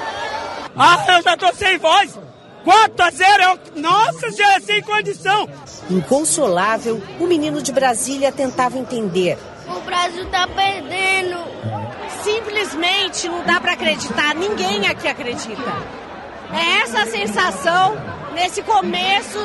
Ah, 0.75 1.05
eu 1.07 1.21
já 1.21 1.37
tô 1.37 1.53
sem 1.53 1.77
voz! 1.77 2.19
4 2.63 3.05
a 3.05 3.09
0 3.11 3.43
eu... 3.43 3.81
Nossa, 3.81 4.31
já 4.31 4.53
é 4.53 4.59
sem 4.59 4.81
condição! 4.81 5.49
Inconsolável, 5.89 7.01
o 7.19 7.27
menino 7.27 7.61
de 7.61 7.71
Brasília 7.71 8.31
tentava 8.31 8.77
entender. 8.77 9.37
O 9.67 9.81
Brasil 9.81 10.25
tá 10.29 10.47
perdendo. 10.47 11.43
Simplesmente 12.23 13.27
não 13.27 13.43
dá 13.43 13.59
pra 13.59 13.73
acreditar, 13.73 14.33
ninguém 14.33 14.87
aqui 14.87 15.07
acredita. 15.07 16.02
É 16.53 16.81
essa 16.81 17.05
sensação 17.05 17.95
nesse 18.33 18.61
começo 18.61 19.39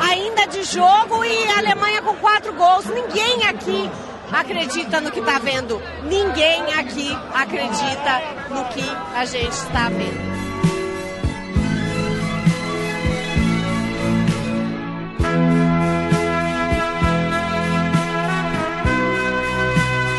ainda 0.00 0.46
de 0.46 0.62
jogo 0.64 1.24
e 1.24 1.50
a 1.50 1.58
Alemanha 1.58 2.02
com 2.02 2.14
quatro 2.16 2.52
gols. 2.54 2.86
Ninguém 2.86 3.44
aqui 3.46 3.90
acredita 4.32 5.00
no 5.00 5.10
que 5.10 5.20
tá 5.20 5.38
vendo. 5.38 5.80
Ninguém 6.04 6.62
aqui 6.74 7.16
acredita 7.34 8.22
no 8.50 8.64
que 8.66 8.84
a 9.14 9.24
gente 9.24 9.52
está 9.52 9.88
vendo. 9.88 10.34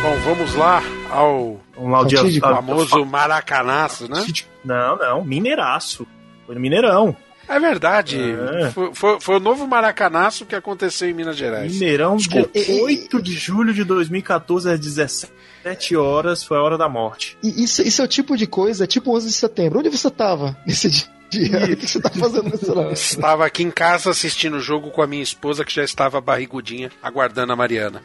Bom, 0.01 0.15
vamos 0.23 0.53
lá 0.53 0.83
ao 1.09 1.64
Um 1.77 1.89
lá 1.89 1.99
o 2.01 2.09
fatídico, 2.09 2.47
famoso 2.47 3.05
maracanaço, 3.05 4.09
né? 4.09 4.23
Não, 4.63 4.97
não, 4.97 5.23
Mineiraço. 5.23 6.07
Foi 6.45 6.55
no 6.55 6.61
Mineirão. 6.61 7.15
É 7.47 7.59
verdade. 7.59 8.19
É. 8.19 8.71
Foi, 8.71 8.93
foi- 8.93 9.19
foi 9.19 9.35
o 9.35 9.39
novo 9.39 9.67
maracanaço 9.67 10.45
que 10.45 10.55
aconteceu 10.55 11.07
em 11.09 11.13
Minas 11.13 11.37
Gerais. 11.37 11.71
Mineirão, 11.73 12.15
dia 12.17 12.27
Desculpa. 12.41 12.59
8 12.83 13.21
de 13.21 13.33
julho 13.33 13.73
de 13.73 13.83
2014, 13.83 14.71
às 14.71 14.79
17 14.79 15.95
horas, 15.95 16.43
foi 16.43 16.57
a 16.57 16.61
hora 16.61 16.77
da 16.77 16.89
morte. 16.89 17.37
E 17.43 17.63
isso, 17.63 17.81
isso 17.83 18.01
é 18.01 18.05
o 18.05 18.07
tipo 18.07 18.35
de 18.35 18.47
coisa, 18.47 18.87
tipo 18.87 19.15
11 19.15 19.27
de 19.27 19.33
setembro. 19.33 19.79
Onde 19.79 19.89
você 19.89 20.09
tava 20.09 20.57
nesse 20.65 20.89
dia? 20.89 21.05
O 21.25 21.75
que 21.77 21.87
você 21.87 21.99
tá 21.99 22.09
fazendo 22.09 22.43
nesse 22.49 22.69
lá? 22.71 22.91
Estava 22.93 23.45
aqui 23.45 23.63
em 23.63 23.71
casa 23.71 24.09
assistindo 24.11 24.55
o 24.57 24.59
jogo 24.61 24.89
com 24.91 25.01
a 25.01 25.07
minha 25.07 25.23
esposa, 25.23 25.65
que 25.65 25.73
já 25.73 25.83
estava 25.83 26.21
barrigudinha, 26.21 26.89
aguardando 27.01 27.51
a 27.51 27.55
Mariana. 27.55 28.01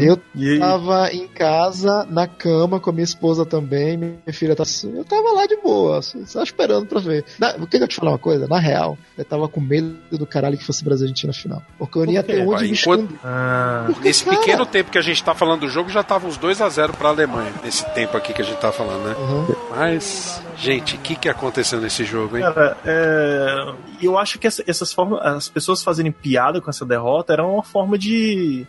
Eu 0.00 0.20
E 0.34 0.52
aí? 0.52 0.58
tava 0.58 1.12
em 1.12 1.26
casa, 1.28 2.06
na 2.10 2.26
cama, 2.26 2.78
com 2.80 2.90
a 2.90 2.92
minha 2.92 3.04
esposa 3.04 3.46
também. 3.46 3.96
Minha 3.96 4.18
filha 4.32 4.54
tá. 4.56 4.64
Eu 4.84 5.04
tava 5.04 5.32
lá 5.32 5.46
de 5.46 5.56
boa, 5.56 6.00
só 6.02 6.42
esperando 6.42 6.86
pra 6.86 7.00
ver. 7.00 7.24
Na, 7.38 7.54
o 7.56 7.66
que 7.66 7.76
eu 7.76 7.88
te 7.88 7.96
falar 7.96 8.12
uma 8.12 8.18
coisa? 8.18 8.46
Na 8.48 8.58
real, 8.58 8.98
eu 9.16 9.24
tava 9.24 9.48
com 9.48 9.60
medo 9.60 9.96
do 10.10 10.26
caralho 10.26 10.58
que 10.58 10.64
fosse 10.64 10.84
Brasil 10.84 11.06
e 11.06 11.10
Argentina 11.10 11.32
na 11.32 11.38
final. 11.38 11.62
Porque 11.78 11.98
eu 11.98 12.06
não 12.06 12.12
ia 12.12 12.22
ter 12.22 12.46
onde 12.46 12.70
enquanto-. 12.72 13.18
Ah, 13.24 13.84
Porque, 13.86 14.02
Nesse 14.08 14.24
cara, 14.24 14.36
pequeno 14.38 14.66
tempo 14.66 14.90
que 14.90 14.98
a 14.98 15.02
gente 15.02 15.22
tá 15.22 15.34
falando 15.34 15.60
do 15.60 15.68
jogo, 15.68 15.88
já 15.88 16.02
tava 16.02 16.26
uns 16.26 16.36
2 16.36 16.60
a 16.60 16.68
0 16.68 16.92
pra 16.94 17.08
Alemanha. 17.10 17.52
Nesse 17.64 17.84
tempo 17.94 18.16
aqui 18.16 18.32
que 18.32 18.42
a 18.42 18.44
gente 18.44 18.58
tá 18.58 18.72
falando, 18.72 19.04
né? 19.04 19.14
Uhum. 19.18 19.46
Mas, 19.70 20.42
gente, 20.60 20.96
o 20.96 20.98
que, 20.98 21.16
que 21.16 21.28
aconteceu 21.28 21.80
nesse 21.80 22.04
jogo, 22.04 22.36
hein? 22.36 22.42
Cara, 22.42 22.76
é, 22.84 23.74
eu 24.02 24.18
acho 24.18 24.38
que 24.38 24.46
essa- 24.46 24.62
essas 24.66 24.92
formas, 24.92 25.20
as 25.24 25.48
pessoas 25.48 25.82
fazerem 25.82 26.12
piada 26.12 26.60
com 26.60 26.70
essa 26.70 26.84
derrota 26.86 27.32
era 27.32 27.44
uma 27.46 27.62
forma 27.62 27.96
de. 27.98 28.66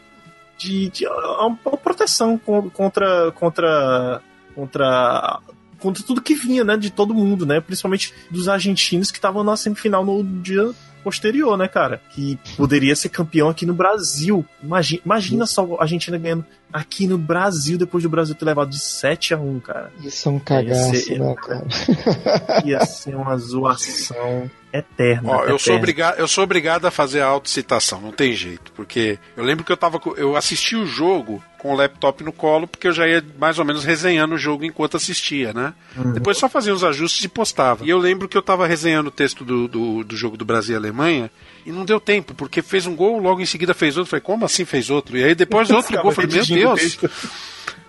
de, 0.58 0.90
de 0.90 1.08
uma, 1.08 1.48
uma 1.66 1.78
proteção 1.78 2.38
con- 2.38 2.70
contra. 2.70 3.32
contra. 3.34 4.22
contra 4.56 5.40
contra 5.80 6.04
tudo 6.04 6.22
que 6.22 6.36
vinha, 6.36 6.64
né? 6.64 6.78
De 6.78 6.92
todo 6.92 7.12
mundo, 7.12 7.44
né? 7.44 7.60
Principalmente 7.60 8.14
dos 8.30 8.48
argentinos 8.48 9.10
que 9.10 9.18
estavam 9.18 9.44
na 9.44 9.58
semifinal 9.58 10.06
no 10.06 10.24
dia 10.24 10.70
posterior, 11.04 11.58
né, 11.58 11.68
cara? 11.68 12.00
Que 12.12 12.38
poderia 12.56 12.96
ser 12.96 13.10
campeão 13.10 13.50
aqui 13.50 13.66
no 13.66 13.74
Brasil. 13.74 14.46
Imagina, 14.62 15.02
imagina 15.04 15.46
só 15.48 15.68
a 15.80 15.82
Argentina 15.82 16.20
ganhando 16.20 16.46
aqui 16.72 17.08
no 17.08 17.18
Brasil, 17.18 17.78
depois 17.78 18.04
do 18.04 18.10
Brasil 18.10 18.36
ter 18.36 18.46
levado 18.46 18.70
de 18.70 18.80
7 18.80 19.34
a 19.34 19.38
1 19.38 19.60
cara. 19.60 19.92
Isso 20.04 20.28
é 20.28 20.32
um 20.32 20.40
cagaço, 20.40 20.94
Ia 20.94 21.00
ser- 21.02 21.20
né, 21.20 21.36
cara? 21.42 22.64
Ia 22.66 22.86
ser 22.86 23.16
uma 23.16 23.38
zoação 23.38 24.50
eterna. 24.74 25.30
Ó, 25.32 25.44
eu 25.46 25.60
sou, 25.60 25.76
obrigado, 25.76 26.18
eu 26.18 26.28
sou 26.28 26.44
obrigado 26.44 26.86
a 26.86 26.92
fazer 26.92 27.22
a 27.22 27.28
autocitação, 27.28 28.00
não 28.02 28.12
tem 28.12 28.34
jeito. 28.34 28.72
Porque 28.74 29.20
eu 29.36 29.44
lembro 29.44 29.64
que 29.66 29.72
eu 29.72 29.78
tava. 29.78 30.00
Eu 30.16 30.36
assisti 30.36 30.76
o 30.76 30.86
jogo 30.86 31.44
com 31.58 31.74
o 31.74 31.76
laptop 31.76 32.24
no 32.24 32.32
colo, 32.32 32.68
porque 32.68 32.88
eu 32.88 32.94
já 32.94 33.08
ia 33.08 33.24
mais 33.38 33.60
ou 33.60 33.66
menos 33.66 33.84
resenhando 33.84 34.36
o 34.36 34.38
jogo 34.38 34.66
enquanto 34.66 34.98
assistia, 34.98 35.54
né? 35.54 35.74
Uhum. 35.96 36.14
Depois 36.14 36.38
só 36.38 36.50
fazia 36.50 36.74
os 36.74 36.84
ajustes 36.84 37.24
e 37.24 37.28
postava. 37.28 37.86
E 37.86 37.90
eu 37.90 37.98
lembro 37.98 38.28
que 38.28 38.38
eu 38.38 38.42
tava 38.42 38.66
resenhando 38.66 39.08
o 39.08 39.12
texto 39.12 39.44
do, 39.46 39.68
do, 39.68 40.04
do 40.04 40.16
jogo 40.16 40.38
do 40.38 40.46
Brasil 40.46 40.74
e 40.74 40.78
Alemanha. 40.78 41.30
E 41.66 41.72
não 41.72 41.86
deu 41.86 42.00
tempo, 42.00 42.34
porque 42.34 42.62
fez 42.62 42.86
um 42.86 42.96
gol, 42.96 43.20
logo 43.20 43.42
em 43.42 43.46
seguida 43.46 43.74
fez 43.74 43.98
outro. 43.98 44.10
Falei, 44.10 44.22
como 44.22 44.46
assim 44.46 44.66
fez 44.66 44.90
outro? 44.90 45.18
E 45.18 45.24
aí 45.24 45.36
depois 45.36 45.70
outro 45.72 46.02
gol. 46.02 46.12
Falei, 46.12 46.32
meu 46.32 46.44
o 46.44 46.46
Deus. 46.76 46.98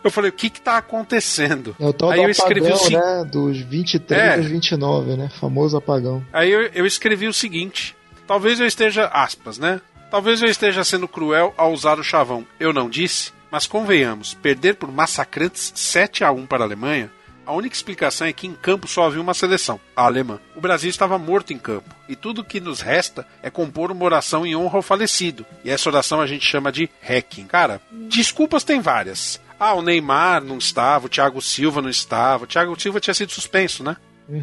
Eu 0.05 0.11
falei, 0.11 0.31
o 0.31 0.33
que 0.33 0.51
que 0.51 0.61
tá 0.61 0.77
acontecendo? 0.79 1.77
É 1.79 1.87
o 1.87 1.93
tal 1.93 2.11
aí 2.11 2.19
do 2.19 2.25
eu 2.25 2.31
escrevi 2.31 2.61
o 2.63 2.75
apagão, 2.75 2.85
seguinte. 2.85 3.01
né? 3.03 3.25
Dos 3.31 3.59
23 3.61 4.21
É. 4.21 4.35
aos 4.37 4.47
29, 4.47 5.17
né? 5.17 5.31
Famoso 5.41 5.77
apagão. 5.77 6.25
Aí 6.33 6.51
eu, 6.51 6.63
eu 6.75 6.85
escrevi 6.85 7.29
o 7.29 7.33
seguinte: 7.33 7.95
talvez 8.27 8.59
eu 8.59 8.67
esteja, 8.67 9.07
aspas, 9.07 9.59
né? 9.59 9.81
Talvez 10.11 10.43
eu 10.43 10.49
esteja 10.49 10.83
sendo 10.85 11.07
cruel 11.09 11.55
ao 11.57 11.73
usar 11.73 11.99
o 11.99 12.05
chavão. 12.05 12.45
Eu 12.61 12.73
não 12.73 12.91
disse, 12.91 13.33
mas 13.51 13.67
convenhamos, 13.67 14.35
perder 14.35 14.75
por 14.75 14.91
massacrantes 14.93 15.73
7 15.75 16.25
a 16.25 16.33
1 16.33 16.47
para 16.47 16.65
a 16.65 16.67
Alemanha. 16.67 17.11
A 17.45 17.53
única 17.53 17.75
explicação 17.75 18.27
é 18.27 18.33
que 18.33 18.47
em 18.47 18.55
campo 18.55 18.87
só 18.87 19.07
havia 19.07 19.21
uma 19.21 19.35
seleção, 19.35 19.81
a 19.97 20.05
alemã. 20.05 20.39
O 20.55 20.61
Brasil 20.61 20.89
estava 20.89 21.19
morto 21.19 21.53
em 21.53 21.59
campo, 21.59 21.95
e 22.09 22.15
tudo 22.15 22.45
que 22.45 22.61
nos 22.61 22.81
resta 22.81 23.27
é 23.43 23.51
compor 23.51 23.91
uma 23.91 24.05
oração 24.05 24.47
em 24.47 24.55
honra 24.55 24.79
ao 24.79 24.83
falecido. 24.83 25.45
E 25.65 25.71
essa 25.71 25.89
oração 25.89 26.21
a 26.21 26.27
gente 26.27 26.47
chama 26.47 26.71
de 26.71 26.89
hacking. 27.01 27.47
Cara, 27.47 27.81
desculpas 27.91 28.65
tem 28.65 28.81
várias. 28.81 29.41
Ah, 29.59 29.75
o 29.75 29.83
Neymar 29.83 30.43
não 30.43 30.59
estava, 30.59 31.07
o 31.07 31.09
Thiago 31.09 31.41
Silva 31.41 31.83
não 31.83 31.89
estava. 31.89 32.45
O 32.45 32.47
Thiago 32.47 32.81
Silva 32.81 33.01
tinha 33.01 33.15
sido 33.15 33.33
suspenso, 33.33 33.85
né? 33.85 33.97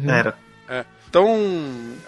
Era. 0.06 0.38
É. 0.68 0.84
Então, 1.08 1.26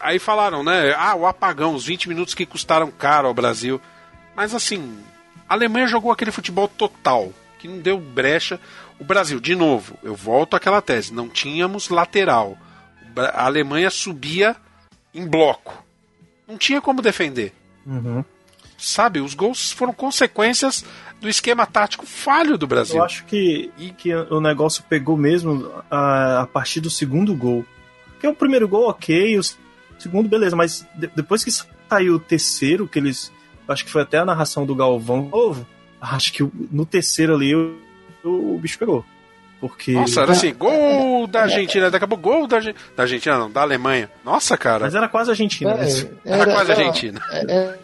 aí 0.01 0.19
falaram, 0.19 0.63
né? 0.63 0.95
Ah, 0.97 1.15
o 1.17 1.27
apagão, 1.27 1.75
os 1.75 1.85
20 1.85 2.09
minutos 2.09 2.35
que 2.35 2.47
custaram 2.47 2.91
caro 2.91 3.27
ao 3.27 3.35
Brasil. 3.35 3.81
Mas 4.35 4.55
assim, 4.55 4.97
a 5.49 5.55
Alemanha 5.55 5.87
jogou 5.87 6.13
aquele 6.13 6.31
futebol 6.31 6.69
total, 6.69 7.33
que 7.59 7.67
não 7.69 7.81
deu 7.81 7.99
brecha. 7.99 8.61
O 8.99 9.05
Brasil, 9.05 9.41
de 9.41 9.55
novo, 9.55 9.97
eu 10.03 10.15
volto 10.15 10.55
àquela 10.55 10.81
tese, 10.81 11.13
não 11.13 11.29
tínhamos 11.29 11.89
lateral. 11.89 12.57
A 13.17 13.47
Alemanha 13.47 13.91
subia 13.91 14.57
em 15.15 15.27
bloco. 15.27 15.85
Não 16.49 16.57
tinha 16.57 16.81
como 16.81 17.03
defender. 17.03 17.53
Uhum. 17.87 18.25
Sabe, 18.79 19.21
os 19.21 19.35
gols 19.35 19.71
foram 19.71 19.93
consequências 19.93 20.85
do 21.21 21.29
esquema 21.29 21.67
tático 21.67 22.05
falho 22.07 22.59
do 22.59 22.67
Brasil. 22.67 22.97
Eu 22.97 23.05
acho 23.05 23.25
que, 23.27 23.71
que 23.97 24.13
o 24.15 24.41
negócio 24.41 24.83
pegou 24.89 25.17
mesmo 25.17 25.71
a, 25.91 26.41
a 26.43 26.47
partir 26.47 26.81
do 26.81 26.91
segundo 26.91 27.35
gol. 27.35 27.65
Porque 28.09 28.27
o 28.27 28.35
primeiro 28.35 28.67
gol, 28.69 28.89
ok, 28.89 29.39
o 29.39 29.43
segundo, 29.99 30.29
beleza, 30.29 30.57
mas 30.57 30.87
de- 30.95 31.07
depois 31.15 31.45
que 31.45 31.51
saiu 31.51 32.15
o 32.17 32.21
terceiro, 32.21 32.89
que 32.89 32.99
eles. 32.99 33.31
Acho 33.69 33.85
que 33.85 33.91
foi 33.91 34.03
até 34.03 34.19
a 34.19 34.25
narração 34.25 34.67
do 34.67 34.75
Galvão 34.75 35.29
novo. 35.29 35.67
Acho 36.01 36.33
que 36.33 36.43
no 36.71 36.85
terceiro 36.85 37.35
ali 37.37 37.53
o 38.25 38.59
bicho 38.59 38.79
pegou. 38.79 39.05
Porque. 39.61 39.93
Nossa, 39.93 40.23
era 40.23 40.33
assim, 40.33 40.53
gol 40.53 41.25
da 41.29 41.43
Argentina, 41.43 41.89
daqui 41.89 42.05
a 42.05 42.09
pouco 42.09 42.23
gol 42.25 42.47
da, 42.49 42.59
da 42.59 43.03
Argentina, 43.05 43.39
não, 43.39 43.49
da 43.49 43.63
Alemanha. 43.63 44.11
Nossa, 44.25 44.59
cara. 44.59 44.87
Mas 44.87 44.95
era 44.97 45.09
quase 45.09 45.31
Argentina. 45.31 45.71
É, 45.71 45.77
né? 45.85 46.09
Era 46.25 46.47
quase 46.47 46.73
Argentina. 46.73 47.21
é, 47.31 47.79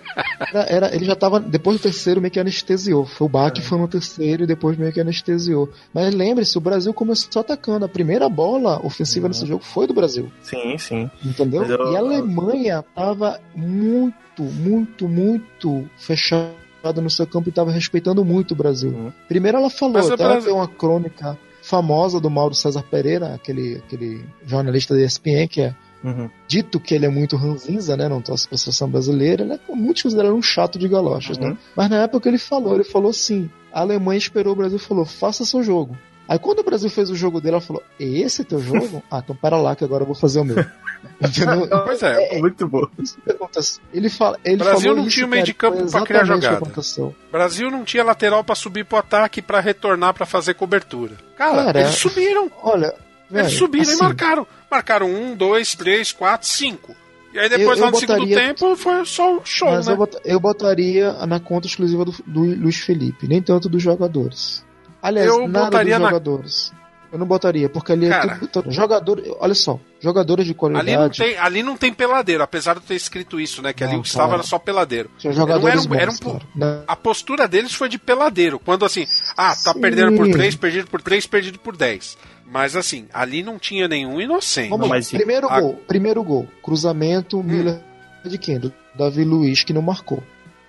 Era, 0.50 0.60
era- 0.68 0.94
ele 0.96 1.04
já 1.04 1.14
tava. 1.14 1.38
Depois 1.38 1.76
do 1.78 1.82
terceiro, 1.84 2.20
meio 2.20 2.32
que 2.32 2.40
anestesiou. 2.40 3.06
Foi 3.06 3.28
o 3.28 3.30
Bach 3.30 3.56
foi 3.62 3.78
no 3.78 3.86
terceiro 3.86 4.42
e 4.42 4.46
depois 4.48 4.76
meio 4.76 4.92
que 4.92 5.00
anestesiou. 5.00 5.70
Mas 5.94 6.12
lembre-se, 6.12 6.58
o 6.58 6.60
Brasil 6.60 6.92
começou 6.92 7.40
atacando. 7.40 7.84
A 7.84 7.88
primeira 7.88 8.28
bola 8.28 8.84
ofensiva 8.84 9.28
nesse 9.28 9.46
jogo 9.46 9.62
foi 9.62 9.86
do 9.86 9.94
Brasil. 9.94 10.32
Sim, 10.42 10.76
sim. 10.78 11.08
Entendeu? 11.24 11.62
Eu- 11.64 11.92
E 11.92 11.96
a 11.96 12.00
Alemanha 12.00 12.84
tava 12.92 13.38
muito, 13.54 14.42
muito, 14.42 15.08
muito 15.08 15.88
fechada 15.96 16.50
no 17.00 17.10
seu 17.10 17.26
campo 17.26 17.48
e 17.48 17.52
tava 17.52 17.70
respeitando 17.70 18.24
muito 18.24 18.52
o 18.52 18.56
Brasil. 18.56 19.12
Primeiro 19.28 19.58
ela 19.58 19.70
falou, 19.70 19.94
Mas 19.94 20.10
até 20.10 20.24
Brasil- 20.24 20.42
tem 20.44 20.52
uma 20.54 20.68
crônica 20.68 21.38
famosa 21.62 22.18
do 22.20 22.30
Mauro 22.30 22.54
César 22.54 22.82
Pereira, 22.82 23.34
aquele, 23.34 23.76
aquele 23.84 24.24
jornalista 24.46 24.94
da 24.94 25.00
ESPN, 25.02 25.46
que 25.48 25.60
é 25.62 25.74
Uhum. 26.02 26.30
dito 26.46 26.78
que 26.78 26.94
ele 26.94 27.06
é 27.06 27.08
muito 27.08 27.36
ranzinza, 27.36 27.96
né? 27.96 28.08
Não 28.08 28.22
torce 28.22 28.46
pra 28.48 28.56
seleção 28.56 28.88
brasileira, 28.88 29.44
né? 29.44 29.58
Muitos 29.68 30.04
consideram 30.04 30.36
um 30.36 30.40
chato 30.42 30.78
de 30.78 30.86
galochas, 30.86 31.36
Uhum. 31.36 31.50
né? 31.50 31.58
Mas 31.76 31.90
na 31.90 31.96
época 32.04 32.28
ele 32.28 32.38
falou, 32.38 32.74
ele 32.74 32.84
falou 32.84 33.10
assim: 33.10 33.50
a 33.72 33.80
Alemanha 33.80 34.16
esperou 34.16 34.52
o 34.52 34.56
Brasil 34.56 34.76
e 34.76 34.80
falou, 34.80 35.04
faça 35.04 35.44
seu 35.44 35.60
jogo. 35.62 35.96
Aí 36.28 36.38
quando 36.38 36.58
o 36.58 36.62
Brasil 36.62 36.90
fez 36.90 37.08
o 37.10 37.16
jogo 37.16 37.40
dele, 37.40 37.54
ela 37.54 37.60
falou: 37.60 37.82
é 37.98 38.04
esse 38.04 38.44
teu 38.44 38.60
jogo? 38.60 39.02
ah, 39.10 39.22
então 39.24 39.34
para 39.34 39.56
lá 39.56 39.74
que 39.74 39.82
agora 39.84 40.02
eu 40.02 40.06
vou 40.06 40.14
fazer 40.14 40.40
o 40.40 40.44
meu. 40.44 40.64
Entendeu? 41.20 41.68
Pois 41.84 42.02
é. 42.02 42.38
Muito 42.38 42.68
bom. 42.68 42.86
Aconteceu. 43.28 43.82
Ele 43.94 44.10
fala, 44.10 44.38
ele 44.44 44.56
Brasil 44.56 44.94
não 44.94 45.06
isso, 45.06 45.16
tinha 45.16 45.26
meio 45.26 45.44
de 45.44 45.54
campo 45.54 45.90
pra 45.90 46.02
criar 46.02 46.24
jogada. 46.24 46.60
Brasil 47.30 47.70
não 47.70 47.84
tinha 47.84 48.04
lateral 48.04 48.42
pra 48.44 48.54
subir 48.54 48.84
pro 48.84 48.98
ataque 48.98 49.40
pra 49.40 49.60
retornar 49.60 50.12
pra 50.12 50.26
fazer 50.26 50.54
cobertura. 50.54 51.14
Cara, 51.36 51.64
Cara, 51.64 51.80
eles 51.80 51.94
subiram. 51.94 52.50
Olha, 52.62 52.86
Eles 53.30 53.46
velho, 53.46 53.50
subiram 53.50 53.84
e 53.84 53.92
assim, 53.92 54.02
marcaram. 54.02 54.46
Marcaram 54.70 55.06
um, 55.10 55.34
dois, 55.34 55.74
três, 55.74 56.12
quatro, 56.12 56.46
cinco. 56.48 56.94
E 57.32 57.38
aí 57.38 57.48
depois 57.48 57.78
Eu- 57.78 57.84
lá 57.84 57.88
eu 57.88 57.92
no 57.92 57.98
segundo 57.98 58.18
botaria- 58.20 58.36
tempo 58.36 58.76
foi 58.76 59.04
só 59.04 59.40
show, 59.44 59.70
Mas 59.70 59.86
né? 59.86 59.96
eu 60.24 60.40
botaria 60.40 61.12
na 61.26 61.38
conta 61.38 61.66
exclusiva 61.66 62.04
do, 62.04 62.12
do 62.26 62.40
Luiz 62.40 62.76
Felipe, 62.78 63.28
nem 63.28 63.40
tanto 63.40 63.68
dos 63.68 63.82
jogadores. 63.82 64.64
Aliás, 65.02 65.28
Eu 65.28 65.46
nada 65.48 65.66
botaria 65.66 65.94
dos 65.94 66.02
na- 66.02 66.08
jogadores. 66.08 66.72
Eu 67.10 67.18
não 67.18 67.26
botaria, 67.26 67.70
porque 67.70 67.90
ali 67.92 68.04
é 68.04 68.10
Cara. 68.10 68.34
tudo, 68.34 68.48
todo- 68.48 68.70
jogador, 68.70 69.22
olha 69.40 69.54
só, 69.54 69.80
jogadores 69.98 70.44
de 70.44 70.52
qualidade. 70.52 70.90
Ali 70.90 70.98
não, 70.98 71.08
tem, 71.08 71.38
ali 71.38 71.62
não 71.62 71.74
tem 71.74 71.90
peladeiro, 71.90 72.42
apesar 72.42 72.74
de 72.74 72.80
eu 72.80 72.84
ter 72.86 72.96
escrito 72.96 73.40
isso, 73.40 73.62
né? 73.62 73.72
Que 73.72 73.82
ali 73.82 73.94
Não, 73.94 74.00
o 74.00 74.02
que 74.02 74.08
estava 74.08 74.28
cara. 74.28 74.40
era 74.40 74.42
só 74.46 74.58
peladeiro. 74.58 75.10
Tinha 75.16 75.30
Não 75.32 75.38
jogadores 75.40 75.86
era 75.86 75.90
um- 75.90 75.94
era 75.94 76.10
um 76.10 76.14
bons, 76.18 76.32
cara. 76.34 76.44
Não. 76.54 76.84
A 76.86 76.94
postura 76.94 77.48
deles 77.48 77.72
foi 77.72 77.88
de 77.88 77.98
peladeiro. 77.98 78.58
Quando 78.58 78.84
assim, 78.84 79.06
ah, 79.38 79.54
tá 79.56 79.72
Sim. 79.72 79.80
perdendo 79.80 80.18
por 80.18 80.30
3, 80.30 80.54
perdido 80.54 80.86
por 80.88 81.00
3, 81.00 81.26
perdido 81.26 81.58
por 81.58 81.74
10. 81.74 82.18
Mas 82.44 82.76
assim, 82.76 83.06
ali 83.14 83.42
não 83.42 83.58
tinha 83.58 83.88
nenhum 83.88 84.20
inocente. 84.20 84.68
Vamos 84.68 84.86
lá, 84.90 84.96
primeiro 85.10 85.48
A- 85.48 85.60
gol, 85.62 85.80
primeiro 85.88 86.22
gol, 86.22 86.46
cruzamento, 86.62 87.42
Miller 87.42 87.80
de 88.22 88.36
quem? 88.36 88.58
Do 88.58 88.70
Davi 88.94 89.24
Luiz 89.24 89.64
que 89.64 89.72
não 89.72 89.80
marcou. 89.80 90.22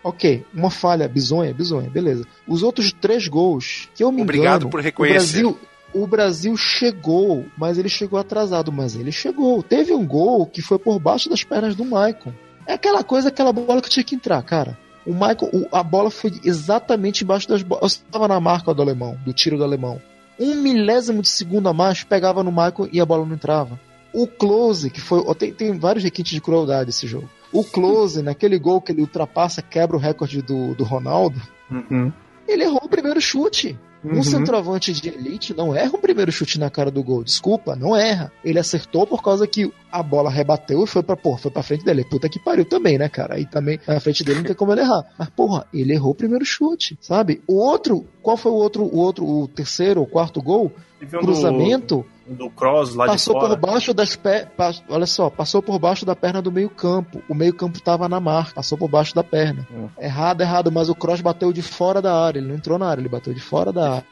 Ok, 0.03 0.45
uma 0.53 0.69
falha 0.69 1.07
bizonha, 1.07 1.53
bizonha, 1.53 1.89
beleza. 1.89 2.25
Os 2.47 2.63
outros 2.63 2.93
três 2.93 3.27
gols, 3.27 3.89
que 3.93 4.03
eu 4.03 4.11
me 4.11 4.21
Obrigado 4.21 4.55
engano, 4.61 4.69
por 4.69 4.79
reconhecer. 4.81 5.39
O 5.45 5.51
Brasil, 5.51 5.59
o 5.93 6.07
Brasil 6.07 6.55
chegou, 6.57 7.45
mas 7.57 7.77
ele 7.77 7.89
chegou 7.89 8.17
atrasado, 8.19 8.71
mas 8.71 8.95
ele 8.95 9.11
chegou. 9.11 9.61
Teve 9.61 9.93
um 9.93 10.05
gol 10.05 10.45
que 10.45 10.61
foi 10.61 10.79
por 10.79 10.97
baixo 10.99 11.29
das 11.29 11.43
pernas 11.43 11.75
do 11.75 11.83
Maicon. 11.83 12.31
É 12.65 12.73
aquela 12.73 13.03
coisa, 13.03 13.27
aquela 13.29 13.51
bola 13.51 13.81
que 13.81 13.89
tinha 13.89 14.03
que 14.03 14.15
entrar, 14.15 14.41
cara. 14.43 14.77
O 15.05 15.11
Michael, 15.11 15.49
o- 15.53 15.67
a 15.71 15.81
bola 15.83 16.09
foi 16.11 16.31
exatamente 16.43 17.23
embaixo 17.23 17.47
das 17.49 17.61
bolas. 17.63 17.81
Eu 17.83 17.87
estava 17.87 18.27
na 18.27 18.39
marca 18.39 18.73
do 18.73 18.81
alemão, 18.81 19.17
do 19.25 19.33
tiro 19.33 19.57
do 19.57 19.63
alemão. 19.63 19.99
Um 20.39 20.55
milésimo 20.55 21.21
de 21.21 21.27
segundo 21.27 21.67
a 21.67 21.73
mais 21.73 22.03
pegava 22.03 22.43
no 22.43 22.51
Michael 22.51 22.87
e 22.93 23.01
a 23.01 23.05
bola 23.05 23.25
não 23.25 23.33
entrava. 23.35 23.77
O 24.13 24.27
Close, 24.27 24.89
que 24.89 25.01
foi. 25.01 25.23
Tem, 25.35 25.53
tem 25.53 25.77
vários 25.77 26.03
requintes 26.03 26.33
de 26.33 26.41
crueldade 26.41 26.89
esse 26.89 27.05
jogo. 27.07 27.29
O 27.51 27.63
Close, 27.63 28.21
naquele 28.23 28.57
gol 28.57 28.81
que 28.81 28.91
ele 28.91 29.01
ultrapassa, 29.01 29.61
quebra 29.61 29.95
o 29.95 29.99
recorde 29.99 30.41
do, 30.41 30.73
do 30.75 30.83
Ronaldo, 30.83 31.39
Uhum. 31.71 32.11
ele 32.47 32.63
errou 32.63 32.81
o 32.83 32.89
primeiro 32.89 33.21
chute. 33.21 33.77
Uhum. 34.01 34.19
Um 34.19 34.23
centroavante 34.23 34.93
de 34.93 35.09
elite 35.09 35.53
não 35.53 35.75
erra 35.75 35.91
um 35.93 35.99
primeiro 35.99 36.31
chute 36.31 36.57
na 36.57 36.69
cara 36.69 36.89
do 36.89 37.03
gol. 37.03 37.21
Desculpa, 37.21 37.75
não 37.75 37.93
erra. 37.93 38.31
Ele 38.45 38.57
acertou 38.57 39.05
por 39.05 39.21
causa 39.21 39.45
que 39.45 39.71
a 39.91 40.01
bola 40.01 40.29
rebateu 40.29 40.83
e 40.85 40.87
foi 40.87 41.03
pra, 41.03 41.17
porra, 41.17 41.37
foi 41.37 41.51
pra 41.51 41.61
frente 41.61 41.83
dele. 41.83 42.05
Puta 42.05 42.29
que 42.29 42.39
pariu 42.39 42.63
também, 42.63 42.97
né, 42.97 43.09
cara? 43.09 43.35
Aí 43.35 43.45
também, 43.45 43.77
na 43.85 43.99
frente 43.99 44.23
dele 44.23 44.37
não 44.39 44.45
tem 44.45 44.55
como 44.55 44.71
ele 44.71 44.79
errar. 44.81 45.03
Mas, 45.17 45.29
porra, 45.29 45.67
ele 45.73 45.91
errou 45.93 46.11
o 46.13 46.15
primeiro 46.15 46.45
chute, 46.45 46.97
sabe? 47.01 47.41
O 47.45 47.55
outro, 47.55 48.05
qual 48.21 48.37
foi 48.37 48.51
o 48.53 48.55
outro, 48.55 48.83
o 48.83 48.97
outro, 48.97 49.25
o 49.27 49.47
terceiro 49.49 49.99
ou 49.99 50.07
quarto 50.07 50.41
gol? 50.41 50.71
Cruzamento. 51.19 52.05
Do 52.35 52.49
Cross 52.49 52.95
lá 52.95 53.07
passou 53.07 53.33
de 53.35 53.39
fora. 53.41 53.57
por 53.57 53.67
baixo 53.67 53.93
das 53.93 54.15
pernas. 54.15 54.83
Olha 54.89 55.05
só, 55.05 55.29
passou 55.29 55.61
por 55.61 55.77
baixo 55.79 56.05
da 56.05 56.15
perna 56.15 56.41
do 56.41 56.51
meio-campo. 56.51 57.21
O 57.27 57.33
meio-campo 57.33 57.81
tava 57.81 58.07
na 58.07 58.19
marca, 58.19 58.53
passou 58.55 58.77
por 58.77 58.87
baixo 58.89 59.13
da 59.15 59.23
perna. 59.23 59.67
Hum. 59.71 59.87
Errado, 59.99 60.41
errado, 60.41 60.71
mas 60.71 60.89
o 60.89 60.95
Cross 60.95 61.21
bateu 61.21 61.51
de 61.51 61.61
fora 61.61 62.01
da 62.01 62.15
área. 62.25 62.39
Ele 62.39 62.47
não 62.47 62.55
entrou 62.55 62.77
na 62.77 62.87
área, 62.87 63.01
ele 63.01 63.09
bateu 63.09 63.33
de 63.33 63.39
fora 63.41 63.71
da 63.73 63.91
área. 63.95 64.05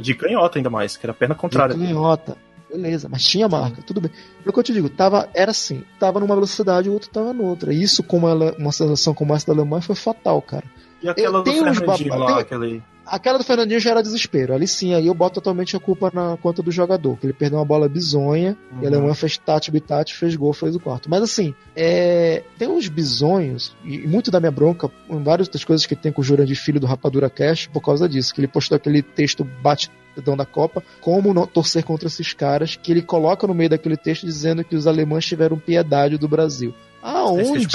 De 0.00 0.14
canhota 0.14 0.58
ainda 0.58 0.68
mais, 0.70 0.96
que 0.96 1.06
era 1.06 1.12
a 1.12 1.14
perna 1.14 1.34
contrária. 1.34 1.74
De 1.74 1.80
canhota. 1.84 2.36
Beleza, 2.70 3.08
mas 3.08 3.24
tinha 3.24 3.48
marca, 3.48 3.82
tudo 3.82 4.00
bem. 4.00 4.12
É 4.46 4.48
o 4.48 4.52
que 4.52 4.58
eu 4.60 4.62
te 4.62 4.72
digo, 4.72 4.88
tava, 4.88 5.28
era 5.34 5.50
assim, 5.50 5.82
tava 5.98 6.20
numa 6.20 6.34
velocidade 6.36 6.88
o 6.88 6.92
outro 6.92 7.10
tava 7.10 7.32
noutra. 7.32 7.72
E 7.74 7.82
isso, 7.82 8.00
como 8.02 8.28
ela, 8.28 8.54
uma 8.58 8.70
seleção 8.70 9.12
como 9.12 9.34
essa 9.34 9.46
da 9.48 9.52
Alemanha, 9.60 9.82
foi 9.82 9.96
fatal, 9.96 10.40
cara. 10.40 10.64
E 11.02 11.08
aquela 11.08 11.38
Eu 11.38 11.42
do 11.42 11.50
Fernandinho 11.50 12.10
baba- 12.10 12.16
lá, 12.16 12.26
tem- 12.26 12.38
aquele... 12.38 12.82
Aquela 13.10 13.38
do 13.38 13.44
Fernandinho 13.44 13.80
já 13.80 13.90
era 13.90 14.02
desespero. 14.02 14.54
Ali 14.54 14.68
sim, 14.68 14.94
aí 14.94 15.08
eu 15.08 15.14
boto 15.14 15.34
totalmente 15.34 15.76
a 15.76 15.80
culpa 15.80 16.10
na 16.14 16.36
conta 16.36 16.62
do 16.62 16.70
jogador, 16.70 17.18
que 17.18 17.26
ele 17.26 17.32
perdeu 17.32 17.58
uma 17.58 17.64
bola 17.64 17.88
bizonha 17.88 18.56
Uhum. 18.72 18.82
e 18.82 18.86
a 18.86 18.88
Alemanha 18.88 19.14
fez 19.14 19.36
tati 19.36 19.70
bitati, 19.70 20.14
fez 20.14 20.36
gol, 20.36 20.52
fez 20.52 20.76
o 20.76 20.80
quarto. 20.80 21.10
Mas 21.10 21.22
assim, 21.22 21.52
é, 21.74 22.44
tem 22.56 22.68
uns 22.68 22.88
bizonhos, 22.88 23.74
e 23.84 23.98
muito 24.06 24.30
da 24.30 24.38
minha 24.38 24.52
bronca, 24.52 24.88
em 25.08 25.22
várias 25.22 25.48
das 25.48 25.64
coisas 25.64 25.84
que 25.86 25.96
tem 25.96 26.12
com 26.12 26.20
o 26.20 26.24
Jurandir 26.24 26.56
Filho 26.56 26.78
do 26.78 26.86
Rapadura 26.86 27.28
Cash, 27.28 27.66
por 27.66 27.80
causa 27.80 28.08
disso, 28.08 28.32
que 28.32 28.40
ele 28.40 28.48
postou 28.48 28.76
aquele 28.76 29.02
texto 29.02 29.42
batidão 29.44 30.36
da 30.36 30.46
Copa, 30.46 30.82
como 31.00 31.34
não 31.34 31.46
torcer 31.46 31.82
contra 31.82 32.06
esses 32.06 32.32
caras, 32.32 32.76
que 32.76 32.92
ele 32.92 33.02
coloca 33.02 33.46
no 33.46 33.54
meio 33.54 33.70
daquele 33.70 33.96
texto 33.96 34.24
dizendo 34.24 34.62
que 34.62 34.76
os 34.76 34.86
alemães 34.86 35.24
tiveram 35.24 35.58
piedade 35.58 36.16
do 36.16 36.28
Brasil. 36.28 36.74
É 37.02 37.08
Aonde? 37.08 37.66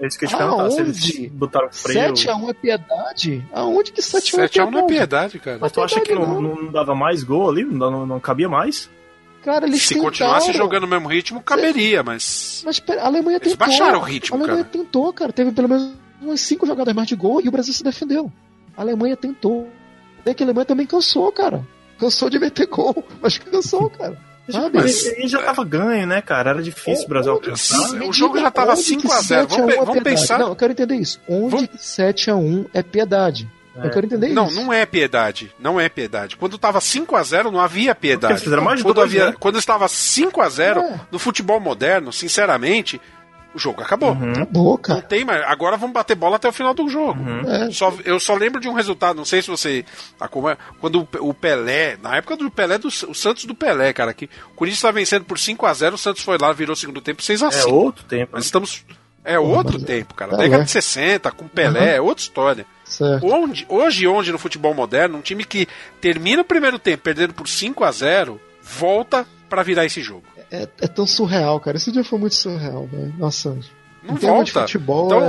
É 0.00 0.06
isso 0.06 0.18
que 0.18 0.24
eu 0.24 0.28
te 0.30 0.36
perguntar. 0.36 0.70
Se 0.70 0.80
eles 0.80 1.02
Aonde? 1.04 1.28
botaram 1.28 1.68
freio. 1.70 2.12
7x1 2.14 2.48
é 2.48 2.52
piedade? 2.54 3.48
Aonde 3.52 3.92
que 3.92 4.00
7x1 4.00 4.38
é 4.38 4.46
7x1 4.46 4.50
piedade? 4.50 4.70
não 4.70 4.78
é 4.80 4.86
piedade, 4.86 5.38
cara. 5.38 5.58
Mas 5.60 5.72
tu 5.72 5.80
acha 5.82 6.00
que 6.00 6.14
não, 6.14 6.40
não 6.40 6.72
dava 6.72 6.94
mais 6.94 7.22
gol 7.22 7.50
ali? 7.50 7.64
Não, 7.64 7.90
não, 7.90 8.06
não 8.06 8.18
cabia 8.20 8.48
mais? 8.48 8.88
Cara, 9.44 9.66
eles 9.66 9.82
Se 9.82 9.88
tentaram. 9.94 10.04
continuasse 10.10 10.52
jogando 10.52 10.82
no 10.82 10.88
mesmo 10.88 11.08
ritmo, 11.08 11.42
caberia, 11.42 12.02
mas. 12.02 12.62
Mas 12.64 12.78
pera, 12.80 13.02
a 13.02 13.06
Alemanha 13.06 13.36
Eles 13.38 13.52
tentou. 13.52 13.66
baixaram 13.66 13.98
o 13.98 14.02
ritmo, 14.02 14.36
A 14.36 14.38
Alemanha 14.40 14.64
cara. 14.64 14.72
tentou, 14.78 15.12
cara. 15.12 15.32
Teve 15.32 15.52
pelo 15.52 15.68
menos 15.68 15.92
umas 16.20 16.40
5 16.40 16.66
jogadas 16.66 16.94
mais 16.94 17.08
de 17.08 17.16
gol 17.16 17.40
e 17.42 17.48
o 17.48 17.50
Brasil 17.50 17.72
se 17.72 17.82
defendeu. 17.84 18.30
A 18.76 18.82
Alemanha 18.82 19.16
tentou. 19.16 19.68
É 20.24 20.34
que 20.34 20.42
a 20.42 20.46
Alemanha 20.46 20.66
também 20.66 20.86
cansou, 20.86 21.30
cara. 21.32 21.66
Cansou 21.98 22.28
de 22.30 22.38
meter 22.38 22.66
gol, 22.66 23.02
mas 23.20 23.36
cansou, 23.38 23.88
cara. 23.90 24.18
Sabe? 24.52 24.78
Mas 24.78 25.06
ele 25.06 25.28
já 25.28 25.42
tava 25.42 25.64
ganho, 25.64 26.06
né, 26.06 26.20
cara? 26.22 26.50
Era 26.50 26.62
difícil 26.62 27.04
o 27.04 27.08
Brasil 27.08 27.32
alcançar. 27.32 27.78
O 28.02 28.12
jogo 28.12 28.38
já 28.38 28.50
tava 28.50 28.72
Onde 28.72 28.82
que 28.82 28.88
5 28.88 29.12
a 29.12 29.20
0 29.20 29.22
7 29.22 29.30
a 29.40 29.44
1 29.44 29.48
Vamos, 29.66 29.74
é 29.74 29.84
vamos 29.84 30.02
pensar. 30.02 30.38
Não, 30.38 30.48
eu 30.48 30.56
quero 30.56 30.72
entender 30.72 30.96
isso. 30.96 31.20
Onde 31.28 31.68
que 31.68 31.76
7x1 31.78 32.66
é 32.72 32.82
piedade? 32.82 33.48
Eu 33.82 33.88
quero 33.90 34.04
entender 34.04 34.28
Não, 34.30 34.46
isso. 34.48 34.56
não 34.56 34.72
é 34.72 34.84
piedade. 34.84 35.54
Não 35.58 35.80
é 35.80 35.88
piedade. 35.88 36.36
Quando 36.36 36.58
tava 36.58 36.80
5 36.80 37.16
a 37.16 37.22
0 37.22 37.50
não 37.50 37.60
havia 37.60 37.94
piedade. 37.94 38.20
Porque 38.20 38.32
eles 38.34 38.42
fizeram 38.42 38.62
mais 38.62 38.82
quando, 38.82 38.96
dois, 38.96 39.10
havia, 39.10 39.26
né? 39.30 39.36
quando 39.38 39.58
estava 39.58 39.88
5 39.88 40.40
a 40.42 40.48
0 40.48 40.80
É. 40.80 41.00
no 41.10 41.18
futebol 41.18 41.58
moderno, 41.60 42.12
sinceramente, 42.12 43.00
o 43.54 43.58
jogo 43.58 43.82
acabou. 43.82 44.12
Uhum. 44.12 44.32
Acabou, 44.32 44.72
Não 44.72 44.76
cara. 44.78 45.02
tem 45.02 45.24
mais. 45.24 45.42
Agora 45.46 45.76
vamos 45.76 45.94
bater 45.94 46.14
bola 46.14 46.36
até 46.36 46.48
o 46.48 46.52
final 46.52 46.72
do 46.74 46.88
jogo. 46.88 47.18
É. 47.48 47.70
Só, 47.70 47.92
eu 48.04 48.18
só 48.20 48.34
lembro 48.34 48.60
de 48.60 48.68
um 48.68 48.72
resultado, 48.72 49.16
não 49.16 49.24
sei 49.24 49.42
se 49.42 49.48
você 49.48 49.84
acompanha, 50.18 50.58
quando 50.80 51.00
o, 51.00 51.28
o 51.28 51.34
Pelé, 51.34 51.96
na 52.02 52.16
época 52.16 52.36
do 52.36 52.50
Pelé, 52.50 52.78
do, 52.78 52.88
o 52.88 53.14
Santos 53.14 53.44
do 53.44 53.54
Pelé, 53.54 53.92
cara, 53.92 54.14
que 54.14 54.26
o 54.52 54.54
Corinthians 54.56 54.78
estava 54.78 54.92
vencendo 54.94 55.24
por 55.24 55.38
5 55.38 55.66
a 55.66 55.74
0 55.74 55.94
o 55.94 55.98
Santos 55.98 56.22
foi 56.22 56.38
lá, 56.38 56.52
virou 56.52 56.74
o 56.74 56.76
segundo 56.76 57.00
tempo 57.00 57.22
6 57.22 57.42
a 57.42 57.48
É 57.48 57.50
5 57.50 57.74
outro 57.74 58.04
tempo. 58.04 58.32
Nós 58.34 58.44
estamos. 58.44 58.84
É 59.24 59.38
outro 59.38 59.78
tempo, 59.78 60.14
cara. 60.14 60.30
Pelé. 60.30 60.44
Década 60.44 60.64
de 60.64 60.70
60, 60.70 61.30
com 61.32 61.46
Pelé, 61.48 61.96
é 61.96 62.00
outra 62.00 62.22
história. 62.22 62.66
Certo. 62.84 63.26
Onde, 63.26 63.66
hoje, 63.68 64.06
onde 64.06 64.32
no 64.32 64.38
futebol 64.38 64.74
moderno, 64.74 65.18
um 65.18 65.20
time 65.20 65.44
que 65.44 65.68
termina 66.00 66.42
o 66.42 66.44
primeiro 66.44 66.78
tempo 66.78 67.02
perdendo 67.02 67.34
por 67.34 67.46
5 67.46 67.84
a 67.84 67.92
0 67.92 68.40
volta 68.62 69.26
pra 69.48 69.62
virar 69.62 69.84
esse 69.84 70.00
jogo. 70.02 70.24
É, 70.50 70.68
é 70.80 70.86
tão 70.88 71.06
surreal, 71.06 71.60
cara. 71.60 71.76
Esse 71.76 71.92
dia 71.92 72.02
foi 72.04 72.18
muito 72.18 72.34
surreal, 72.34 72.86
velho. 72.86 73.14
Nossa. 73.18 73.56
Não 74.02 74.16
volta. 74.16 74.62
futebol 74.62 75.06
Então, 75.06 75.22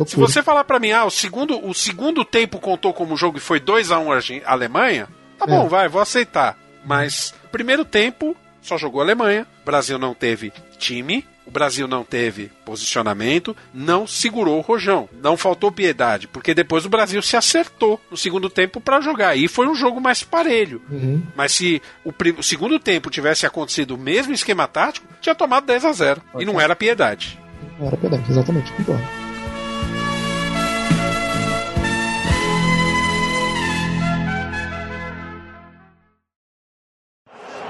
é. 0.00 0.04
Se 0.06 0.16
você 0.16 0.42
falar 0.42 0.64
pra 0.64 0.78
mim, 0.78 0.92
ah, 0.92 1.04
o 1.04 1.10
segundo, 1.10 1.64
o 1.66 1.74
segundo 1.74 2.24
tempo 2.24 2.58
contou 2.60 2.94
como 2.94 3.16
jogo 3.16 3.36
e 3.38 3.40
foi 3.40 3.58
2 3.60 3.90
a 3.90 3.98
1 3.98 4.12
Argen- 4.12 4.42
Alemanha, 4.46 5.08
tá 5.38 5.44
bom, 5.46 5.64
É. 5.66 5.68
vai, 5.68 5.88
vou 5.88 6.00
aceitar. 6.00 6.56
Mas 6.84 7.34
primeiro 7.50 7.84
tempo 7.84 8.36
só 8.60 8.78
jogou 8.78 9.00
a 9.00 9.04
Alemanha, 9.04 9.46
o 9.62 9.64
Brasil 9.66 9.98
não 9.98 10.14
teve 10.14 10.52
time, 10.78 11.26
o 11.46 11.50
Brasil 11.50 11.88
não 11.88 12.04
teve 12.04 12.50
posicionamento, 12.64 13.56
não 13.74 14.06
segurou 14.06 14.58
o 14.58 14.62
rojão, 14.62 15.08
não 15.20 15.36
faltou 15.36 15.72
piedade, 15.72 16.28
porque 16.28 16.54
depois 16.54 16.84
o 16.84 16.88
Brasil 16.88 17.20
se 17.22 17.36
acertou 17.36 18.00
no 18.10 18.16
segundo 18.16 18.48
tempo 18.48 18.80
pra 18.80 19.00
jogar. 19.00 19.36
E 19.36 19.48
foi 19.48 19.66
um 19.66 19.74
jogo 19.74 20.00
mais 20.00 20.22
parelho. 20.22 20.80
Uhum. 20.90 21.22
Mas 21.34 21.52
se 21.52 21.82
o, 22.04 22.12
o 22.38 22.42
segundo 22.42 22.78
tempo 22.78 23.10
tivesse 23.10 23.46
acontecido 23.46 23.94
o 23.94 23.98
mesmo 23.98 24.32
esquema 24.32 24.66
tático, 24.66 25.06
tinha 25.20 25.34
tomado 25.34 25.66
10 25.66 25.84
a 25.84 25.92
0 25.92 26.22
E 26.38 26.44
não 26.44 26.60
era 26.60 26.76
piedade. 26.76 27.38
Não 27.78 27.88
era 27.88 27.96
piedade, 27.96 28.24
exatamente, 28.30 28.72
concordo. 28.72 29.02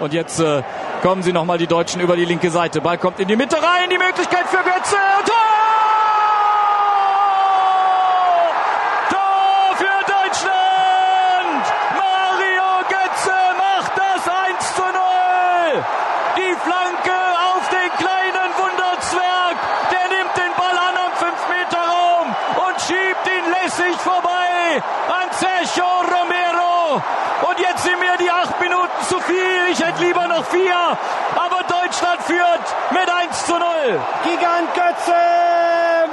Und 0.01 0.12
jetzt 0.12 0.40
äh, 0.40 0.65
kommen 1.03 1.23
sie 1.23 1.33
nochmal 1.33 1.59
die 1.59 1.66
Deutschen 1.66 2.01
über 2.01 2.16
die 2.16 2.24
linke 2.24 2.51
Seite. 2.51 2.81
Ball 2.81 2.97
kommt 2.97 3.20
in 3.20 3.29
die 3.29 3.37
Mitte 3.37 3.57
rein, 3.57 3.91
die 3.91 3.99
Möglichkeit 3.99 4.47
für 4.47 4.62
Götze. 4.62 4.97
Tor 5.27 5.91
Gigant 33.83 34.69
Götze 34.75 35.19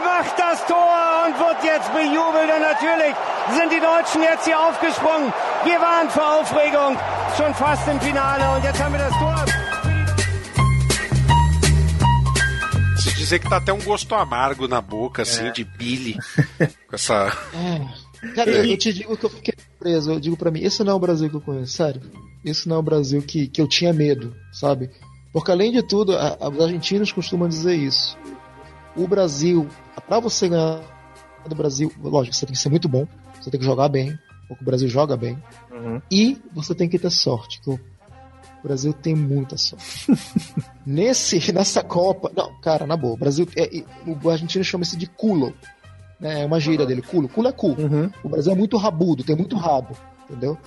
macht 0.03 0.39
das 0.39 0.65
Tor 0.65 1.25
und 1.27 1.37
wird 1.37 1.63
jetzt 1.63 1.93
bejubelt. 1.93 2.49
Und 2.55 2.61
natürlich 2.61 3.15
sind 3.55 3.71
die 3.71 3.79
Deutschen 3.79 4.23
jetzt 4.23 4.45
hier 4.45 4.59
aufgesprungen. 4.59 5.31
Wir 5.63 5.79
waren 5.79 6.09
vor 6.09 6.39
Aufregung 6.39 6.97
schon 7.37 7.53
fast 7.53 7.87
im 7.87 8.01
Finale 8.01 8.55
und 8.55 8.63
jetzt 8.63 8.81
haben 8.81 8.93
wir 8.93 8.99
das 8.99 9.13
Tor. 9.13 9.45
Se 12.97 13.11
dizer 13.11 13.39
que 13.39 13.47
tá 13.47 13.57
até 13.57 13.71
um 13.71 13.81
gosto 13.81 14.15
amargo 14.15 14.67
na 14.67 14.81
boca, 14.81 15.21
assim, 15.21 15.51
de 15.51 15.63
Billy. 15.63 16.17
com 16.87 16.95
essa. 16.95 17.31
Cara, 18.35 18.49
eu, 18.49 18.77
te 18.77 18.91
digo 18.91 19.15
que 19.15 19.25
eu 19.25 19.29
fiquei 19.29 19.53
preso. 19.77 20.13
Eu 20.13 20.19
digo 20.19 20.35
pra 20.35 20.49
mim, 20.49 20.63
esse 20.63 20.83
não 20.83 20.93
é 20.93 20.95
o 20.95 20.99
Brasil 20.99 21.29
que 21.29 21.35
eu 21.35 21.41
conheço, 21.41 21.73
sério. 21.73 22.01
Esse 22.43 22.67
não 22.67 22.77
é 22.77 22.79
o 22.79 22.83
Brasil 22.83 23.21
que, 23.21 23.47
que 23.47 23.61
eu 23.61 23.67
tinha 23.67 23.93
medo, 23.93 24.35
sabe? 24.51 24.89
Porque 25.31 25.51
além 25.51 25.71
de 25.71 25.83
tudo, 25.83 26.15
a- 26.17 26.37
a- 26.39 26.49
os 26.49 26.59
argentinos 26.61 27.11
costumam 27.11 27.47
dizer 27.47 27.75
isso. 27.75 28.17
O 28.95 29.07
Brasil, 29.07 29.67
pra 30.07 30.19
você 30.19 30.49
ganhar 30.49 30.81
do 31.47 31.55
Brasil, 31.55 31.91
lógico, 32.01 32.35
você 32.35 32.45
tem 32.45 32.53
que 32.55 32.59
ser 32.61 32.69
muito 32.69 32.89
bom, 32.89 33.07
você 33.39 33.49
tem 33.51 33.59
que 33.59 33.65
jogar 33.65 33.87
bem, 33.89 34.17
porque 34.47 34.63
o 34.63 34.65
Brasil 34.65 34.87
joga 34.89 35.15
bem. 35.15 35.41
Uhum. 35.71 36.01
E 36.11 36.37
você 36.51 36.73
tem 36.75 36.89
que 36.89 36.97
ter 36.99 37.09
sorte, 37.11 37.61
que 37.61 37.69
o 37.69 37.79
Brasil 38.63 38.91
tem 38.91 39.15
muita 39.15 39.55
sorte. 39.57 40.07
Nesse, 40.85 41.51
nessa 41.53 41.83
Copa. 41.83 42.31
Não, 42.35 42.59
cara, 42.61 42.85
na 42.87 42.97
boa, 42.97 43.13
o 43.13 43.17
Brasil. 43.17 43.47
É, 43.55 43.77
é- 43.79 43.83
o 44.23 44.29
argentino 44.29 44.63
chama 44.63 44.83
isso 44.83 44.97
de 44.97 45.07
culo. 45.07 45.53
Né, 46.19 46.41
é 46.41 46.45
uma 46.45 46.59
gíria 46.59 46.85
dele, 46.85 47.01
culo. 47.01 47.29
Culo 47.29 47.47
é 47.47 47.51
cu. 47.51 47.75
O 48.23 48.27
Brasil 48.29 48.51
é 48.51 48.55
muito 48.55 48.75
rabudo, 48.75 49.23
tem 49.23 49.35
muito 49.37 49.55
rabo, 49.55 49.95
entendeu? 50.29 50.57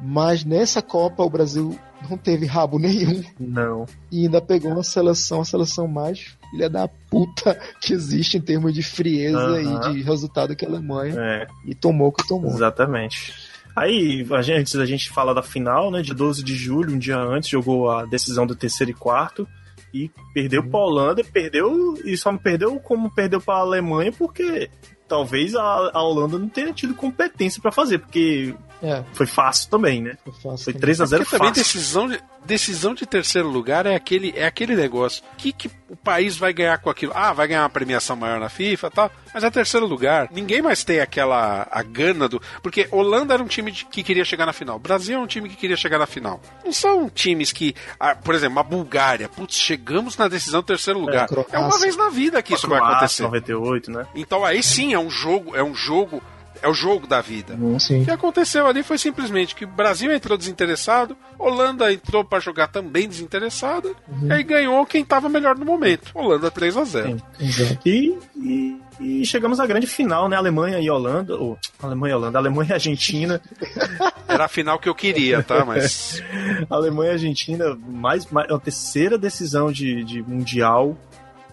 Mas 0.00 0.44
nessa 0.44 0.80
Copa 0.80 1.24
o 1.24 1.30
Brasil 1.30 1.76
não 2.08 2.16
teve 2.16 2.46
rabo 2.46 2.78
nenhum 2.78 3.22
Não. 3.38 3.86
e 4.10 4.24
ainda 4.24 4.40
pegou 4.40 4.72
uma 4.72 4.82
seleção, 4.82 5.40
a 5.40 5.44
seleção 5.44 5.86
mais 5.86 6.36
filha 6.50 6.68
da 6.68 6.88
puta 6.88 7.58
que 7.80 7.92
existe 7.92 8.36
em 8.36 8.40
termos 8.40 8.72
de 8.74 8.82
frieza 8.82 9.60
e 9.60 9.92
de 9.92 10.02
resultado 10.02 10.56
que 10.56 10.64
a 10.64 10.68
Alemanha. 10.68 11.14
É. 11.18 11.46
E 11.66 11.74
tomou 11.74 12.08
o 12.08 12.12
que 12.12 12.26
tomou. 12.26 12.50
Exatamente. 12.50 13.32
Aí, 13.76 14.26
a 14.32 14.42
gente, 14.42 14.58
antes 14.58 14.74
da 14.74 14.84
gente 14.84 15.10
falar 15.10 15.32
da 15.32 15.42
final, 15.42 15.90
né? 15.90 16.02
De 16.02 16.12
12 16.12 16.42
de 16.42 16.54
julho, 16.54 16.94
um 16.94 16.98
dia 16.98 17.18
antes, 17.18 17.48
jogou 17.48 17.90
a 17.90 18.04
decisão 18.04 18.46
do 18.46 18.56
terceiro 18.56 18.90
e 18.90 18.94
quarto. 18.94 19.46
E 19.92 20.10
perdeu 20.34 20.62
pra 20.68 20.80
Holanda, 20.80 21.22
perdeu. 21.24 21.96
E 22.04 22.16
só 22.16 22.32
não 22.32 22.38
perdeu 22.38 22.78
como 22.80 23.10
perdeu 23.10 23.40
pra 23.40 23.56
Alemanha, 23.56 24.12
porque 24.12 24.68
talvez 25.08 25.54
a, 25.54 25.90
a 25.92 26.02
Holanda 26.02 26.38
não 26.38 26.48
tenha 26.48 26.72
tido 26.72 26.94
competência 26.94 27.60
pra 27.60 27.72
fazer, 27.72 27.98
porque 27.98 28.54
É, 28.82 29.04
foi 29.12 29.26
fácil 29.26 29.68
também, 29.70 30.00
né? 30.02 30.16
foi 30.24 30.32
fácil. 30.32 30.64
Foi 30.64 30.72
também. 30.72 30.80
3 30.80 31.00
a 31.00 31.04
0 31.06 31.22
Porque 31.24 31.36
também 31.36 31.48
fácil. 31.54 31.62
decisão 31.62 32.08
de, 32.08 32.20
decisão 32.44 32.94
de 32.94 33.04
terceiro 33.06 33.48
lugar 33.48 33.84
é 33.86 33.94
aquele, 33.94 34.32
é 34.36 34.46
aquele 34.46 34.74
negócio. 34.74 35.22
O 35.34 35.36
que, 35.36 35.52
que 35.52 35.70
o 35.88 35.96
país 35.96 36.36
vai 36.36 36.52
ganhar 36.52 36.78
com 36.78 36.88
aquilo? 36.88 37.12
Ah, 37.14 37.32
vai 37.32 37.46
ganhar 37.48 37.62
uma 37.62 37.68
premiação 37.70 38.16
maior 38.16 38.40
na 38.40 38.48
FIFA 38.48 38.86
e 38.86 38.90
tal. 38.90 39.10
Mas 39.34 39.44
é 39.44 39.50
terceiro 39.50 39.86
lugar. 39.86 40.28
Ninguém 40.32 40.62
mais 40.62 40.82
tem 40.82 40.98
aquela 41.00 41.68
a 41.70 41.82
gana 41.82 42.28
do. 42.28 42.40
Porque 42.62 42.88
Holanda 42.90 43.34
era 43.34 43.42
um 43.42 43.46
time 43.46 43.70
de- 43.70 43.84
que 43.84 44.02
queria 44.02 44.24
chegar 44.24 44.46
na 44.46 44.52
final. 44.52 44.78
Brasil 44.78 45.16
é 45.18 45.22
um 45.22 45.26
time 45.26 45.48
que 45.48 45.56
queria 45.56 45.76
chegar 45.76 45.98
na 45.98 46.06
final. 46.06 46.40
Não 46.64 46.72
são 46.72 47.08
times 47.10 47.52
que. 47.52 47.74
ah, 47.98 48.14
por 48.14 48.34
exemplo, 48.34 48.58
a 48.58 48.62
Bulgária. 48.62 49.28
Putz, 49.28 49.56
chegamos 49.56 50.16
na 50.16 50.26
decisão 50.26 50.60
do 50.62 50.66
terceiro 50.66 50.98
lugar. 50.98 51.24
É, 51.24 51.28
Croácia. 51.28 51.60
uma 51.60 51.78
vez 51.78 51.96
na 51.96 52.08
vida 52.08 52.42
que 52.42 52.54
isso 52.54 52.66
vai 52.66 52.78
Croácia, 52.78 52.96
acontecer. 52.96 53.22
98, 53.24 53.90
né? 53.90 54.06
Então 54.14 54.44
aí 54.44 54.62
sim 54.62 54.94
é 54.94 54.98
um 54.98 55.10
jogo, 55.10 55.54
é 55.54 55.62
um 55.62 55.74
jogo, 55.74 56.22
é 56.62 56.68
o 56.68 56.74
jogo 56.74 57.06
da 57.06 57.20
vida. 57.20 57.54
Hum, 57.54 57.78
Sim. 57.78 58.02
O 58.02 58.04
que 58.04 58.10
aconteceu 58.10 58.66
ali 58.66 58.82
foi 58.82 58.98
simplesmente 58.98 59.54
que 59.54 59.64
o 59.64 59.68
Brasil 59.68 60.12
entrou 60.12 60.36
desinteressado, 60.36 61.16
Holanda 61.38 61.92
entrou 61.92 62.24
pra 62.24 62.38
jogar 62.40 62.68
também 62.68 63.08
desinteressada, 63.08 63.88
Uhum. 64.08 64.28
e 64.28 64.32
aí 64.32 64.42
ganhou 64.42 64.84
quem 64.86 65.04
tava 65.04 65.28
melhor 65.28 65.56
no 65.56 65.64
momento. 65.64 66.10
Holanda 66.14 66.50
3 66.50 66.76
a 66.76 66.84
0 66.84 67.16
Exato. 67.40 67.78
E, 67.88 68.18
e 68.36 68.80
E 69.00 69.24
chegamos 69.24 69.58
à 69.58 69.66
grande 69.66 69.86
final, 69.86 70.28
né? 70.28 70.36
Alemanha 70.36 70.78
e 70.78 70.90
Holanda. 70.90 71.34
Ou, 71.34 71.58
Alemanha 71.82 72.12
e 72.12 72.16
Holanda, 72.16 72.38
Alemanha 72.38 72.70
e 72.70 72.72
Argentina. 72.74 73.40
Era 74.28 74.44
a 74.44 74.48
final 74.48 74.78
que 74.78 74.88
eu 74.90 74.94
queria, 74.94 75.42
tá? 75.42 75.64
Mas. 75.64 76.22
Alemanha 76.68 77.12
e 77.12 77.14
Argentina, 77.14 77.74
mais, 77.88 78.26
mais 78.30 78.50
a 78.50 78.58
terceira 78.58 79.16
decisão 79.16 79.72
de, 79.72 80.04
de 80.04 80.22
Mundial 80.22 80.98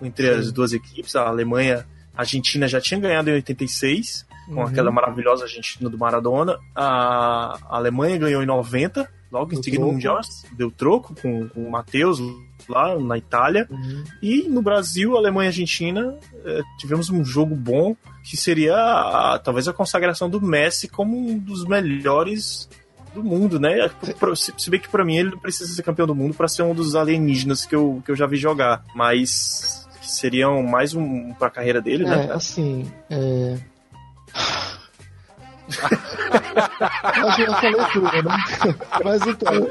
entre 0.01 0.29
as 0.29 0.51
duas 0.51 0.73
equipes. 0.73 1.15
A 1.15 1.25
Alemanha, 1.25 1.87
a 2.13 2.19
Argentina 2.23 2.67
já 2.67 2.81
tinha 2.81 2.99
ganhado 2.99 3.29
em 3.29 3.33
86, 3.35 4.25
com 4.47 4.55
Uhum. 4.55 4.63
aquela 4.63 4.91
maravilhosa 4.91 5.43
Argentina 5.45 5.89
do 5.89 5.97
Maradona. 5.97 6.57
A 6.75 7.57
Alemanha 7.69 8.17
ganhou 8.17 8.41
em 8.41 8.45
90, 8.45 9.07
logo 9.31 9.53
em 9.53 9.61
seguida 9.61 9.81
no 9.83 9.87
troco. 9.89 9.93
Mundial, 9.93 10.19
deu 10.53 10.71
troco 10.71 11.15
com, 11.21 11.47
com 11.49 11.63
o 11.63 11.71
Matheus 11.71 12.19
lá 12.69 12.97
na 12.99 13.17
Itália. 13.17 13.67
Uhum. 13.69 14.03
E 14.21 14.43
no 14.49 14.61
Brasil, 14.61 15.15
Alemanha 15.17 15.47
e 15.47 15.51
Argentina, 15.51 16.15
eh, 16.45 16.61
tivemos 16.79 17.09
um 17.09 17.23
jogo 17.23 17.55
bom 17.55 17.95
que 18.23 18.35
seria 18.37 18.75
a- 18.75 19.39
talvez 19.39 19.67
a 19.67 19.73
consagração 19.73 20.29
do 20.29 20.41
Messi 20.41 20.87
como 20.87 21.17
um 21.17 21.37
dos 21.37 21.65
melhores 21.65 22.69
do 23.13 23.23
mundo, 23.23 23.59
né? 23.59 23.89
Pro- 24.19 24.35
Se 24.35 24.69
bem 24.69 24.79
que 24.79 24.89
pra 24.89 25.03
mim 25.05 25.17
ele 25.17 25.31
não 25.31 25.39
precisa 25.39 25.73
ser 25.73 25.81
campeão 25.83 26.05
do 26.05 26.13
mundo 26.15 26.33
pra 26.33 26.47
ser 26.47 26.61
um 26.63 26.73
dos 26.75 26.95
alienígenas 26.95 27.65
que 27.65 27.75
eu, 27.75 28.01
que 28.05 28.11
eu 28.11 28.15
já 28.15 28.27
vi 28.27 28.37
jogar, 28.37 28.83
mas 28.93 29.87
seriam 30.01 30.61
mais 30.63 30.93
um 30.93 31.33
pra 31.33 31.49
carreira 31.49 31.81
dele, 31.81 32.05
É, 32.05 32.07
né? 32.09 32.29
assim, 32.31 32.89
é... 33.09 33.57
Acho 37.03 37.35
que 37.35 37.41
eu 37.41 37.53
falei 37.55 37.85
tudo, 37.91 38.05
né? 38.05 38.37
Mas 39.03 39.21
então, 39.27 39.67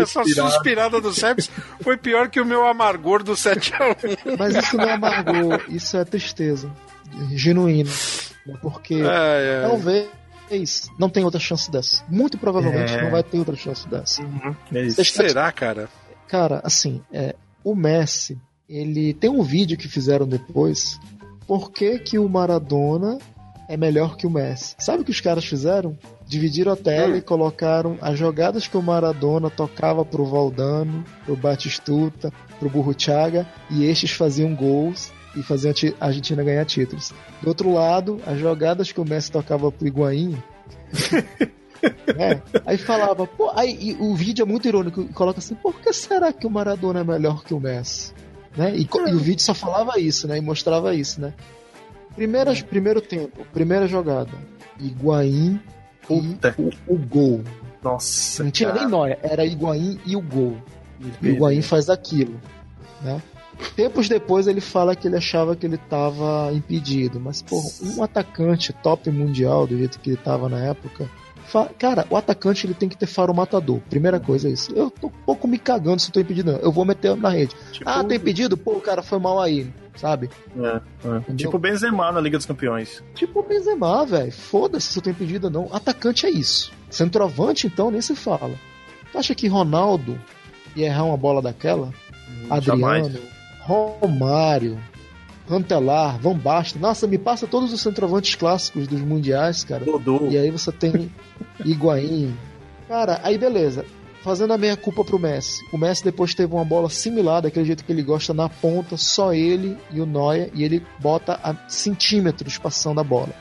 Essa 0.00 0.24
suspirada 0.24 1.00
do 1.00 1.12
Sebs 1.12 1.50
foi 1.82 1.96
pior 1.96 2.28
que 2.28 2.40
o 2.40 2.44
meu 2.46 2.66
amargor 2.66 3.22
do 3.22 3.32
7x1. 3.32 4.36
mas 4.38 4.54
isso 4.56 4.76
não 4.76 4.84
é 4.84 4.92
amargor, 4.92 5.60
isso 5.68 5.96
é 5.96 6.04
tristeza 6.04 6.70
genuína. 7.32 7.90
né? 8.46 8.56
Porque 8.62 8.94
Ai, 8.94 9.62
ai. 9.62 9.68
talvez 9.68 10.08
não 10.98 11.08
tenha 11.08 11.26
outra 11.26 11.40
chance 11.40 11.70
dessa. 11.70 12.04
Muito 12.08 12.38
provavelmente 12.38 12.92
É. 12.94 13.02
não 13.02 13.10
vai 13.10 13.22
ter 13.22 13.38
outra 13.38 13.56
chance 13.56 13.88
dessa. 13.88 14.22
É 14.72 14.88
Será, 15.04 15.50
cara? 15.50 15.88
Cara, 16.28 16.60
assim, 16.62 17.02
é, 17.12 17.34
o 17.64 17.74
Messi, 17.74 18.38
ele 18.68 19.14
tem 19.14 19.30
um 19.30 19.42
vídeo 19.42 19.76
que 19.76 19.88
fizeram 19.88 20.26
depois. 20.28 20.98
Por 21.46 21.70
que, 21.72 21.98
que 21.98 22.18
o 22.18 22.28
Maradona 22.28 23.18
é 23.68 23.76
melhor 23.76 24.16
que 24.16 24.26
o 24.26 24.30
Messi? 24.30 24.74
Sabe 24.78 25.02
o 25.02 25.04
que 25.04 25.10
os 25.10 25.20
caras 25.20 25.44
fizeram? 25.44 25.96
Dividiram 26.26 26.72
a 26.72 26.76
tela 26.76 27.16
e 27.16 27.22
colocaram 27.22 27.96
as 28.00 28.18
jogadas 28.18 28.66
que 28.66 28.76
o 28.76 28.82
Maradona 28.82 29.50
tocava 29.50 30.04
pro 30.04 30.24
Valdano, 30.24 31.04
pro 31.24 31.36
Batistuta, 31.36 32.32
pro 32.58 32.68
Burruchaga, 32.70 33.46
e 33.70 33.84
estes 33.84 34.10
faziam 34.12 34.54
gols 34.54 35.12
e 35.36 35.42
faziam 35.42 35.70
a 35.70 35.74
ti- 35.74 35.94
a 36.00 36.06
Argentina 36.06 36.42
ganhar 36.44 36.64
títulos. 36.64 37.12
Do 37.42 37.48
outro 37.48 37.72
lado, 37.72 38.20
as 38.26 38.38
jogadas 38.38 38.92
que 38.92 39.00
o 39.00 39.04
Messi 39.04 39.30
tocava 39.32 39.70
pro 39.72 39.86
Higuaín, 39.86 40.36
é, 41.82 42.40
Aí 42.64 42.78
falava, 42.78 43.26
pô, 43.26 43.50
aí 43.54 43.76
e 43.90 43.96
o 44.00 44.14
vídeo 44.14 44.42
é 44.42 44.46
muito 44.46 44.66
irônico, 44.66 45.02
e 45.02 45.08
coloca 45.08 45.38
assim, 45.38 45.54
por 45.54 45.80
que 45.80 45.92
será 45.92 46.32
que 46.32 46.46
o 46.46 46.50
Maradona 46.50 47.00
é 47.00 47.04
melhor 47.04 47.44
que 47.44 47.52
o 47.52 47.60
Messi? 47.60 48.12
Né? 48.56 48.76
E, 48.76 48.82
e 49.10 49.14
o 49.14 49.18
vídeo 49.18 49.42
só 49.42 49.52
falava 49.52 49.98
isso, 49.98 50.28
né? 50.28 50.38
E 50.38 50.40
mostrava 50.40 50.94
isso, 50.94 51.20
né? 51.20 51.34
Primeira, 52.14 52.54
Primeiro 52.54 53.00
tempo, 53.00 53.44
primeira 53.52 53.86
jogada, 53.86 54.30
Higuaín 54.80 55.60
e 56.08 56.36
o, 56.58 56.94
o 56.94 56.98
gol. 56.98 57.42
Nossa, 57.82 58.44
Não 58.44 58.50
tinha 58.50 58.70
cara. 58.70 58.80
nem 58.82 58.90
nóia, 58.90 59.18
era 59.22 59.44
Higuaín 59.44 59.98
e 60.06 60.16
o 60.16 60.20
gol. 60.20 60.56
E 61.00 61.28
o 61.28 61.30
Higuaín 61.32 61.62
faz 61.62 61.90
aquilo, 61.90 62.40
né? 63.02 63.20
Tempos 63.76 64.08
depois 64.08 64.46
ele 64.48 64.60
fala 64.60 64.96
que 64.96 65.06
ele 65.06 65.16
achava 65.16 65.54
que 65.54 65.64
ele 65.66 65.76
estava 65.76 66.50
impedido, 66.52 67.20
mas 67.20 67.40
porra, 67.42 67.68
um 67.96 68.02
atacante 68.02 68.72
top 68.72 69.10
mundial 69.10 69.66
do 69.66 69.76
jeito 69.78 70.00
que 70.00 70.10
ele 70.10 70.16
estava 70.18 70.48
na 70.48 70.58
época, 70.58 71.08
cara, 71.78 72.04
o 72.10 72.16
atacante 72.16 72.66
ele 72.66 72.74
tem 72.74 72.88
que 72.88 72.96
ter 72.96 73.06
faro 73.06 73.32
matador. 73.34 73.78
Primeira 73.88 74.18
coisa 74.18 74.48
é 74.48 74.52
isso. 74.52 74.72
Eu 74.74 74.90
tô 74.90 75.06
um 75.06 75.10
pouco 75.24 75.46
me 75.46 75.58
cagando 75.58 76.00
se 76.00 76.08
eu 76.08 76.12
tô 76.12 76.20
impedido, 76.20 76.52
não. 76.52 76.58
Eu 76.58 76.72
vou 76.72 76.84
meter 76.84 77.16
na 77.16 77.28
rede. 77.28 77.54
ah, 77.84 78.02
tô 78.02 78.14
impedido? 78.14 78.56
Pô, 78.56 78.72
o 78.72 78.80
cara 78.80 79.02
foi 79.02 79.18
mal 79.18 79.40
aí, 79.40 79.72
sabe? 79.96 80.30
É, 80.56 80.80
é. 81.30 81.34
Tipo 81.34 81.56
o 81.56 81.60
Benzema 81.60 82.10
na 82.12 82.20
Liga 82.20 82.36
dos 82.36 82.46
Campeões. 82.46 83.02
Tipo 83.14 83.40
o 83.40 83.42
Benzema, 83.42 84.04
velho. 84.04 84.32
Foda-se 84.32 84.88
se 84.88 84.98
eu 84.98 85.02
tô 85.02 85.10
impedido 85.10 85.46
ou 85.46 85.52
não. 85.52 85.68
Atacante 85.72 86.26
é 86.26 86.30
isso. 86.30 86.72
Centroavante, 86.90 87.66
então, 87.66 87.90
nem 87.90 88.00
se 88.00 88.14
fala. 88.14 88.54
Tu 89.12 89.18
acha 89.18 89.34
que 89.34 89.48
Ronaldo 89.48 90.18
ia 90.74 90.86
errar 90.86 91.04
uma 91.04 91.16
bola 91.16 91.40
daquela? 91.40 91.92
Adriano, 92.50 92.80
jamais. 92.80 93.18
Romário, 93.60 94.78
Rantelar, 95.48 96.18
Van 96.18 96.36
Basten. 96.36 96.80
Nossa, 96.80 97.06
me 97.06 97.18
passa 97.18 97.46
todos 97.46 97.72
os 97.72 97.80
centroavantes 97.80 98.34
clássicos 98.34 98.86
dos 98.86 99.00
mundiais, 99.00 99.64
cara. 99.64 99.84
E 100.30 100.36
aí 100.36 100.50
você 100.50 100.72
tem 100.72 101.10
Higuaín. 101.64 102.34
Cara, 102.88 103.20
aí 103.22 103.38
beleza. 103.38 103.84
Fazendo 104.24 104.54
a 104.54 104.58
meia 104.58 104.74
culpa 104.74 105.04
pro 105.04 105.18
Messi. 105.18 105.62
O 105.70 105.76
Messi 105.76 106.02
depois 106.02 106.34
teve 106.34 106.54
uma 106.54 106.64
bola 106.64 106.88
similar, 106.88 107.42
daquele 107.42 107.66
jeito 107.66 107.84
que 107.84 107.92
ele 107.92 108.02
gosta, 108.02 108.32
na 108.32 108.48
ponta, 108.48 108.96
só 108.96 109.34
ele 109.34 109.76
e 109.90 110.00
o 110.00 110.06
Neuer, 110.06 110.50
e 110.54 110.64
ele 110.64 110.82
bota 110.98 111.38
a 111.42 111.54
centímetros 111.68 112.56
passando 112.56 113.00
a 113.00 113.04
bola. 113.04 113.34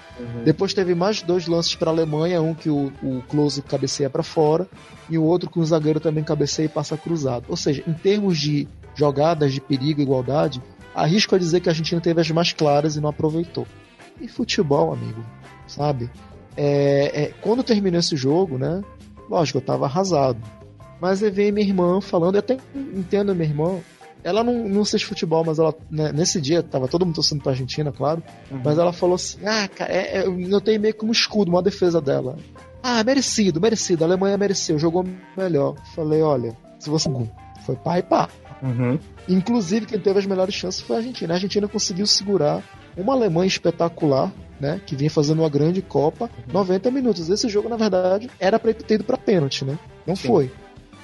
Depois 0.43 0.73
teve 0.73 0.93
mais 0.93 1.21
dois 1.21 1.47
lances 1.47 1.73
para 1.73 1.89
a 1.89 1.93
Alemanha, 1.93 2.41
um 2.41 2.53
que 2.53 2.69
o, 2.69 2.91
o 3.01 3.23
Klose 3.29 3.61
cabeceia 3.61 4.09
para 4.09 4.23
fora 4.23 4.67
e 5.09 5.17
o 5.17 5.23
outro 5.23 5.49
que 5.49 5.57
o 5.57 5.65
zagueiro 5.65 6.01
também 6.01 6.21
cabeceia 6.21 6.65
e 6.65 6.69
passa 6.69 6.97
cruzado. 6.97 7.45
Ou 7.47 7.55
seja, 7.55 7.81
em 7.87 7.93
termos 7.93 8.37
de 8.37 8.67
jogadas 8.93 9.53
de 9.53 9.61
perigo 9.61 10.01
e 10.01 10.03
igualdade, 10.03 10.61
arrisco 10.93 11.33
a 11.33 11.39
dizer 11.39 11.61
que 11.61 11.69
a 11.69 11.71
Argentina 11.71 12.01
teve 12.01 12.19
as 12.19 12.29
mais 12.29 12.51
claras 12.51 12.97
e 12.97 12.99
não 12.99 13.07
aproveitou. 13.07 13.65
E 14.19 14.27
futebol, 14.27 14.91
amigo, 14.91 15.23
sabe? 15.65 16.11
É, 16.57 17.23
é, 17.23 17.33
quando 17.39 17.63
terminou 17.63 18.01
esse 18.01 18.17
jogo, 18.17 18.57
né? 18.57 18.83
Lógico, 19.29 19.59
eu 19.59 19.61
tava 19.61 19.85
arrasado. 19.85 20.37
Mas 20.99 21.21
eu 21.21 21.31
vi 21.31 21.51
minha 21.51 21.65
irmã 21.65 21.99
falando, 22.01 22.35
eu 22.35 22.39
até 22.39 22.57
entendo 22.75 23.31
a 23.31 23.35
minha 23.35 23.47
irmã. 23.47 23.79
Ela 24.23 24.41
não, 24.41 24.69
não 24.69 24.81
assiste 24.83 25.05
futebol, 25.05 25.43
mas 25.45 25.59
ela, 25.59 25.75
né, 25.91 26.13
nesse 26.13 26.39
dia, 26.39 26.63
tava 26.63 26.87
todo 26.87 27.05
mundo 27.05 27.15
torcendo 27.15 27.41
pra 27.41 27.51
Argentina, 27.51 27.91
claro. 27.91 28.23
Mas 28.63 28.77
ela 28.77 28.93
falou 28.93 29.15
assim: 29.15 29.37
ah, 29.45 29.67
cara, 29.67 29.91
é, 29.91 30.19
é, 30.19 30.25
eu 30.25 30.31
notei 30.31 30.77
meio 30.77 30.95
como 30.95 31.11
escudo, 31.11 31.51
uma 31.51 31.61
defesa 31.61 31.99
dela. 31.99 32.37
Ah, 32.81 33.03
merecido, 33.03 33.59
merecido. 33.59 34.03
A 34.03 34.07
Alemanha 34.07 34.37
mereceu, 34.37 34.79
jogou 34.79 35.05
melhor. 35.37 35.75
Falei: 35.93 36.21
olha, 36.21 36.55
se 36.79 36.89
você. 36.89 37.09
Foi 37.65 37.75
pá 37.75 37.99
e 37.99 38.03
pá. 38.03 38.29
Uhum. 38.61 38.99
Inclusive, 39.27 39.85
quem 39.85 39.99
teve 39.99 40.19
as 40.19 40.25
melhores 40.25 40.53
chances 40.53 40.81
foi 40.81 40.97
a 40.97 40.99
Argentina. 40.99 41.33
A 41.33 41.35
Argentina 41.35 41.67
conseguiu 41.67 42.05
segurar 42.07 42.63
uma 42.95 43.13
Alemanha 43.13 43.47
espetacular, 43.47 44.31
né? 44.59 44.81
Que 44.85 44.95
vinha 44.95 45.09
fazendo 45.09 45.39
uma 45.39 45.49
grande 45.49 45.81
Copa, 45.81 46.29
90 46.51 46.91
minutos. 46.91 47.29
Esse 47.29 47.49
jogo, 47.49 47.69
na 47.69 47.75
verdade, 47.75 48.29
era 48.39 48.59
pra 48.59 48.73
ter 48.73 48.95
ido 48.95 49.03
pra 49.03 49.17
pênalti, 49.17 49.65
né? 49.65 49.77
Não 50.05 50.15
Sim. 50.15 50.27
foi. 50.27 50.51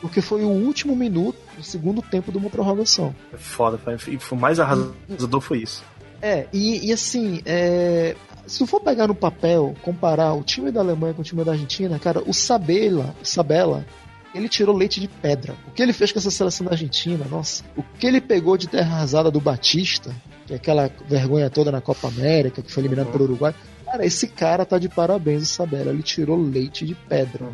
Porque 0.02 0.22
foi 0.22 0.44
o 0.44 0.50
último 0.50 0.96
minuto 0.96 1.38
do 1.58 1.64
segundo 1.64 2.02
tempo 2.02 2.32
de 2.32 2.38
uma 2.38 2.50
prorrogação. 2.50 3.14
É 3.34 3.38
foda, 3.38 3.78
foi, 3.98 4.18
foi 4.18 4.38
o 4.38 4.42
mais 4.42 4.60
arrasador 4.60 5.42
foi 5.42 5.60
isso. 5.60 5.84
É, 6.22 6.48
e, 6.52 6.88
e 6.88 6.94
assim, 6.94 7.42
é, 7.46 8.16
se 8.46 8.60
tu 8.60 8.66
for 8.66 8.82
pegar 8.82 9.08
no 9.08 9.16
papel, 9.16 9.76
comparar 9.82 10.34
o 10.34 10.44
time 10.44 10.72
da 10.72 10.82
Alemanha 10.82 11.14
com 11.14 11.22
o 11.22 11.26
time 11.26 11.44
da 11.44 11.52
Argentina, 11.52 12.00
cara, 12.00 12.22
o 12.26 12.34
Sabela, 12.34 13.16
o 13.22 13.26
Sabela, 13.26 13.86
ele 14.34 14.50
tirou 14.50 14.76
leite 14.76 15.00
de 15.00 15.08
pedra. 15.08 15.56
O 15.68 15.72
que 15.72 15.82
ele 15.82 15.94
fez 15.94 16.12
com 16.12 16.20
essa 16.20 16.32
seleção 16.32 16.66
da 16.66 16.74
Argentina, 16.74 17.26
nossa, 17.30 17.64
o 17.78 17.84
que 17.84 18.08
ele 18.08 18.20
pegou 18.20 18.58
de 18.58 18.68
terra 18.68 18.96
arrasada 18.96 19.32
do 19.32 19.40
Batista, 19.40 20.14
que 20.46 20.54
é 20.54 20.56
aquela 20.56 20.90
vergonha 21.08 21.50
toda 21.50 21.72
na 21.72 21.80
Copa 21.80 22.08
América, 22.08 22.62
que 22.62 22.72
foi 22.72 22.82
eliminado 22.82 23.12
pelo 23.12 23.26
Uruguai, 23.26 23.54
cara, 23.86 24.06
esse 24.06 24.28
cara 24.28 24.66
tá 24.66 24.78
de 24.78 24.90
parabéns, 24.90 25.44
o 25.44 25.46
Sabela, 25.46 25.92
ele 25.92 26.04
tirou 26.04 26.36
leite 26.36 26.86
de 26.86 26.96
pedra. 26.96 27.46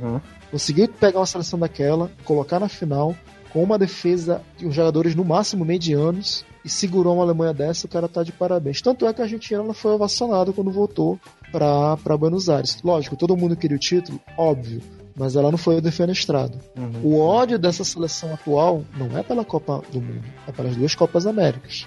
Conseguiu 0.56 0.88
pegar 0.88 1.20
uma 1.20 1.26
seleção 1.26 1.60
daquela, 1.60 2.10
colocar 2.24 2.62
na 2.62 2.70
final, 2.70 3.14
com 3.52 3.62
uma 3.62 3.78
defesa 3.78 4.42
de 4.58 4.66
uns 4.66 4.74
jogadores 4.74 5.14
no 5.14 5.26
máximo 5.26 5.66
medianos, 5.66 6.46
e 6.64 6.70
segurou 6.70 7.14
uma 7.16 7.24
Alemanha 7.24 7.54
dessa, 7.54 7.86
o 7.86 7.90
cara 7.90 8.08
tá 8.08 8.24
de 8.24 8.32
parabéns. 8.32 8.82
Tanto 8.82 9.06
é 9.06 9.14
que 9.14 9.20
a 9.20 9.26
Argentina 9.26 9.62
ela 9.62 9.74
foi 9.74 9.92
ovacionada 9.92 10.54
quando 10.54 10.72
voltou 10.72 11.20
pra, 11.52 11.98
pra 11.98 12.16
Buenos 12.16 12.48
Aires. 12.48 12.78
Lógico, 12.82 13.18
todo 13.18 13.36
mundo 13.36 13.58
queria 13.58 13.76
o 13.76 13.80
título, 13.80 14.18
óbvio, 14.38 14.82
mas 15.14 15.36
ela 15.36 15.52
não 15.52 15.58
foi 15.58 15.82
defenestrada. 15.82 16.58
O 17.04 17.20
ódio 17.20 17.60
dessa 17.60 17.84
seleção 17.84 18.34
atual 18.34 18.86
não 18.96 19.18
é 19.18 19.24
pela 19.24 19.44
Copa 19.44 19.84
do 19.92 20.00
Mundo, 20.00 20.24
é 20.48 20.54
pelas 20.54 20.74
duas 20.78 20.96
Copas 20.96 21.28
Américas. 21.28 21.86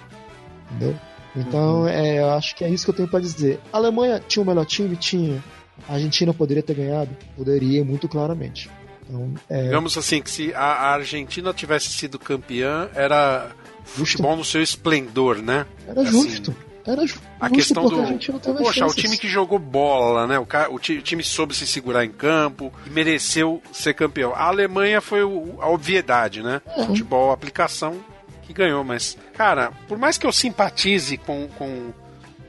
Entendeu? 0.70 0.94
Então, 1.34 1.88
é, 1.88 2.18
eu 2.18 2.30
acho 2.32 2.54
que 2.54 2.64
é 2.64 2.68
isso 2.68 2.84
que 2.84 2.90
eu 2.90 2.96
tenho 2.96 3.08
pra 3.08 3.18
dizer. 3.18 3.60
A 3.72 3.78
Alemanha 3.78 4.20
tinha 4.28 4.42
o 4.42 4.46
melhor 4.46 4.66
time? 4.66 4.94
Tinha. 4.94 5.42
A 5.88 5.94
Argentina 5.94 6.32
poderia 6.34 6.62
ter 6.62 6.74
ganhado? 6.74 7.10
Poderia, 7.36 7.84
muito 7.84 8.08
claramente. 8.08 8.70
Então, 9.08 9.32
é, 9.48 9.64
Digamos 9.64 9.96
assim, 9.96 10.20
que 10.22 10.30
se 10.30 10.52
a 10.54 10.92
Argentina 10.92 11.52
tivesse 11.54 11.88
sido 11.90 12.18
campeã, 12.18 12.88
era 12.94 13.50
futebol 13.84 14.36
no 14.36 14.44
seu 14.44 14.62
esplendor, 14.62 15.38
né? 15.42 15.66
era 15.86 16.00
Assim, 16.02 16.10
justo. 16.10 16.54
Era 16.86 17.06
ju- 17.06 17.18
A 17.38 17.48
justo 17.48 17.54
questão 17.58 17.86
do. 17.86 18.00
a 18.00 18.54
Poxa, 18.54 18.86
o 18.86 18.88
chances. 18.88 18.94
time 19.02 19.18
que 19.18 19.28
jogou 19.28 19.58
bola, 19.58 20.26
né? 20.26 20.38
O, 20.38 20.46
o 20.70 20.78
ti- 20.78 20.96
o 20.96 21.02
time 21.02 21.22
soube 21.22 21.54
se 21.54 21.66
segurar 21.66 22.02
em 22.04 22.10
campo 22.10 22.72
e 22.86 22.90
mereceu 22.90 23.62
ser 23.72 23.92
campeão. 23.94 24.32
A 24.34 24.44
Alemanha 24.44 25.00
foi 25.02 25.22
o- 25.22 25.58
a 25.60 25.68
obviedade, 25.68 26.42
né? 26.42 26.62
É. 26.66 26.84
Futebol, 26.86 27.30
aplicação 27.30 27.98
que 28.42 28.54
ganhou. 28.54 28.82
Mas, 28.84 29.18
cara, 29.34 29.70
por 29.86 29.98
mais 29.98 30.16
que 30.16 30.26
eu 30.26 30.32
simpatize 30.32 31.18
com, 31.18 31.46
com 31.58 31.92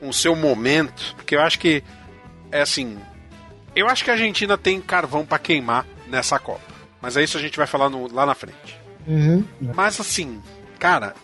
um 0.00 0.10
seu 0.12 0.34
momento, 0.34 1.14
porque 1.16 1.36
eu 1.36 1.42
acho 1.42 1.58
que 1.58 1.82
é 2.50 2.62
assim, 2.62 2.96
eu 3.80 3.88
acho 3.88 4.04
que 4.04 4.10
a 4.10 4.14
Argentina 4.14 4.56
tem 4.58 4.80
carvão 4.80 5.24
para 5.26 5.38
queimar 5.38 5.86
nessa 6.06 6.38
Copa. 6.38 6.60
Mas 7.00 7.16
é 7.16 7.22
isso 7.22 7.36
a 7.36 7.40
gente 7.40 7.56
vai 7.56 7.66
falar 7.66 7.88
no- 7.88 8.12
lá 8.12 8.24
na 8.26 8.34
frente. 8.34 8.78
Uhum. 9.06 9.44
Mas 9.74 9.98
assim, 10.00 10.40
cara, 10.78 11.14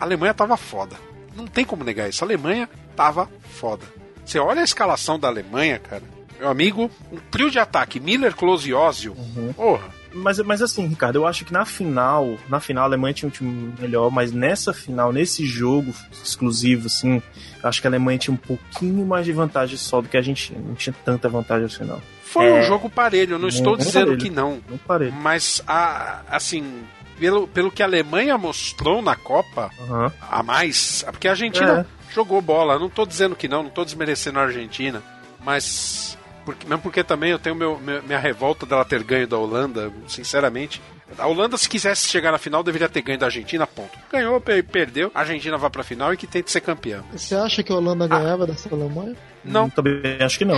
a 0.00 0.04
Alemanha 0.04 0.32
tava 0.34 0.56
foda. 0.56 0.96
Não 1.34 1.46
tem 1.46 1.64
como 1.64 1.84
negar 1.84 2.08
isso. 2.08 2.24
A 2.24 2.26
Alemanha 2.26 2.68
tava 2.96 3.28
foda. 3.50 3.84
Você 4.24 4.38
olha 4.38 4.62
a 4.62 4.64
escalação 4.64 5.18
da 5.18 5.28
Alemanha, 5.28 5.78
cara. 5.78 6.02
Meu 6.38 6.48
amigo, 6.48 6.90
um 7.12 7.16
trio 7.30 7.50
de 7.50 7.58
ataque, 7.58 8.00
Miller, 8.00 8.34
Klose 8.34 8.70
e 8.70 8.74
Ozil. 8.74 9.16
Porra. 9.54 9.84
Mas, 10.16 10.38
mas 10.40 10.62
assim, 10.62 10.86
Ricardo, 10.86 11.16
eu 11.16 11.26
acho 11.26 11.44
que 11.44 11.52
na 11.52 11.64
final, 11.64 12.36
na 12.48 12.58
final 12.60 12.84
a 12.84 12.86
Alemanha 12.86 13.12
tinha 13.14 13.28
um 13.28 13.30
time 13.32 13.72
melhor, 13.78 14.10
mas 14.10 14.32
nessa 14.32 14.72
final, 14.72 15.12
nesse 15.12 15.44
jogo 15.44 15.94
exclusivo, 16.12 16.86
assim, 16.86 17.22
acho 17.62 17.80
que 17.80 17.86
a 17.86 17.90
Alemanha 17.90 18.18
tinha 18.18 18.34
um 18.34 18.36
pouquinho 18.36 19.04
mais 19.06 19.24
de 19.26 19.32
vantagem 19.32 19.76
só 19.76 20.00
do 20.00 20.08
que 20.08 20.16
a 20.16 20.20
Argentina. 20.20 20.58
Não 20.64 20.74
tinha 20.74 20.94
tanta 21.04 21.28
vantagem 21.28 21.66
assim, 21.66 21.84
não. 21.84 22.00
Foi 22.22 22.44
É. 22.46 22.60
um 22.60 22.62
jogo 22.64 22.88
parelho, 22.90 23.34
eu 23.34 23.38
não 23.38 23.48
estou 23.48 23.76
dizendo 23.76 24.06
parelho. 24.06 24.18
que 24.18 24.30
não. 24.30 24.60
Parelho. 24.86 25.12
Mas, 25.12 25.62
a, 25.66 26.22
assim, 26.28 26.82
pelo, 27.18 27.46
pelo 27.48 27.70
que 27.70 27.82
a 27.82 27.86
Alemanha 27.86 28.36
mostrou 28.36 29.00
na 29.00 29.14
Copa, 29.16 29.70
Aham. 29.80 30.12
a 30.30 30.42
mais. 30.42 31.04
Porque 31.10 31.28
a 31.28 31.32
Argentina 31.32 31.86
É. 32.10 32.12
jogou 32.14 32.40
bola. 32.42 32.78
Não 32.78 32.88
tô 32.90 33.06
dizendo 33.06 33.36
que 33.36 33.48
não, 33.48 33.62
não 33.62 33.70
tô 33.70 33.84
desmerecendo 33.84 34.38
a 34.38 34.42
Argentina. 34.42 35.02
Mas. 35.44 36.18
Porque, 36.46 36.66
mesmo 36.66 36.80
porque 36.82 37.04
também 37.04 37.30
eu 37.32 37.38
tenho 37.38 37.54
meu, 37.56 37.78
minha 38.06 38.18
revolta 38.18 38.64
dela 38.64 38.84
ter 38.84 39.02
ganho 39.02 39.26
da 39.26 39.36
Holanda, 39.36 39.92
sinceramente. 40.08 40.80
A 41.18 41.26
Holanda, 41.26 41.56
se 41.58 41.68
quisesse 41.68 42.08
chegar 42.08 42.32
na 42.32 42.38
final, 42.38 42.62
deveria 42.62 42.88
ter 42.88 43.02
ganho 43.02 43.18
da 43.18 43.26
Argentina, 43.26 43.66
ponto. 43.66 43.90
Ganhou, 44.10 44.40
per- 44.40 44.64
perdeu. 44.64 45.10
A 45.14 45.20
Argentina 45.20 45.58
vai 45.58 45.68
pra 45.70 45.84
final 45.84 46.14
e 46.14 46.16
que 46.16 46.26
tente 46.26 46.50
ser 46.50 46.60
campeã. 46.60 47.02
Você 47.12 47.34
acha 47.34 47.62
que 47.62 47.70
a 47.70 47.76
Holanda 47.76 48.06
ganhava 48.08 48.46
dessa 48.46 48.72
Alemanha? 48.74 49.14
Não. 49.44 49.68
Também 49.68 50.00
acho 50.20 50.38
que 50.38 50.44
não. 50.44 50.56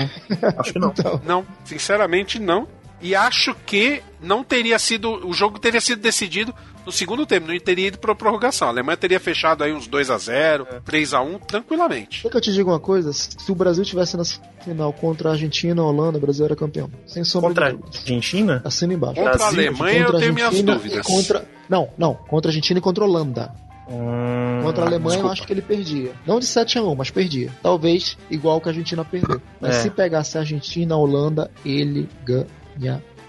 Acho 0.59 0.73
que 0.73 0.79
não. 0.79 0.95
Não, 1.27 1.47
sinceramente 1.65 2.39
não. 2.39 2.67
E 3.01 3.15
acho 3.15 3.55
que 3.67 4.03
não 4.21 4.43
teria 4.43 4.79
sido. 4.79 5.27
O 5.27 5.33
jogo 5.33 5.59
teria 5.59 5.81
sido 5.81 6.01
decidido 6.03 6.55
no 6.89 6.93
segundo 6.93 7.27
tempo, 7.27 7.47
não 7.47 7.59
teria 7.61 7.89
ido 7.89 7.99
pra 7.99 8.15
prorrogação. 8.15 8.67
A 8.67 8.71
Alemanha 8.71 8.97
teria 8.97 9.21
fechado 9.21 9.63
aí 9.63 9.73
uns 9.73 9.87
2 9.87 10.11
a 10.11 10.17
0 10.17 10.67
3 10.85 11.13
a 11.15 11.21
1 11.21 11.39
tranquilamente. 11.41 12.23
Quer 12.23 12.31
que 12.31 12.37
eu 12.37 12.41
te 12.41 12.53
diga 12.53 12.69
uma 12.71 12.81
coisa? 12.81 13.13
Se 13.13 13.29
o 13.53 13.55
Brasil 13.55 13.85
tivesse 13.85 14.17
na 14.17 14.25
final 14.65 14.93
contra 14.95 15.29
a 15.29 15.33
Argentina 15.33 15.81
a 15.83 15.85
Holanda, 15.85 16.17
o 16.17 16.21
Brasil 16.21 16.47
era 16.47 16.57
campeão. 16.57 16.91
Sem 17.07 17.23
sombra 17.25 17.49
Contra 17.51 17.67
a 17.67 17.71
de 17.71 17.77
dúvidas. 17.77 18.01
Argentina? 18.01 18.63
Assina 18.65 18.95
embaixo. 18.95 19.17
Contra 19.17 19.35
a 19.35 19.37
Brasil, 19.37 19.61
Alemanha, 19.61 20.05
contra 20.05 20.13
eu 20.13 20.17
a 20.17 20.21
tenho 20.21 20.35
minhas 20.35 20.49
Argentina 20.49 20.75
dúvidas. 20.75 21.07
Contra... 21.07 21.49
Não, 21.69 21.89
não. 21.99 22.15
Contra 22.15 22.49
a 22.49 22.51
Argentina 22.51 22.79
e 22.79 22.83
contra 22.83 23.05
a 23.05 23.07
Holanda. 23.07 23.53
Hum, 23.91 24.61
Contra 24.63 24.85
a 24.85 24.87
Alemanha, 24.87 25.09
desculpa. 25.09 25.29
eu 25.29 25.33
acho 25.33 25.47
que 25.47 25.53
ele 25.53 25.63
perdia. 25.63 26.13
Não 26.27 26.39
de 26.39 26.45
7 26.47 26.79
a 26.79 26.83
1 26.83 26.95
mas 26.95 27.11
perdia. 27.11 27.51
Talvez 27.63 28.19
igual 28.31 28.61
que 28.61 28.69
a 28.69 28.73
Argentina 28.73 29.05
perdeu. 29.05 29.41
Mas 29.61 29.77
É. 29.77 29.81
se 29.81 29.91
pegasse 29.91 30.37
a 30.37 30.41
Argentina, 30.41 30.95
a 30.95 30.99
Holanda, 30.99 31.51
ele 31.65 32.07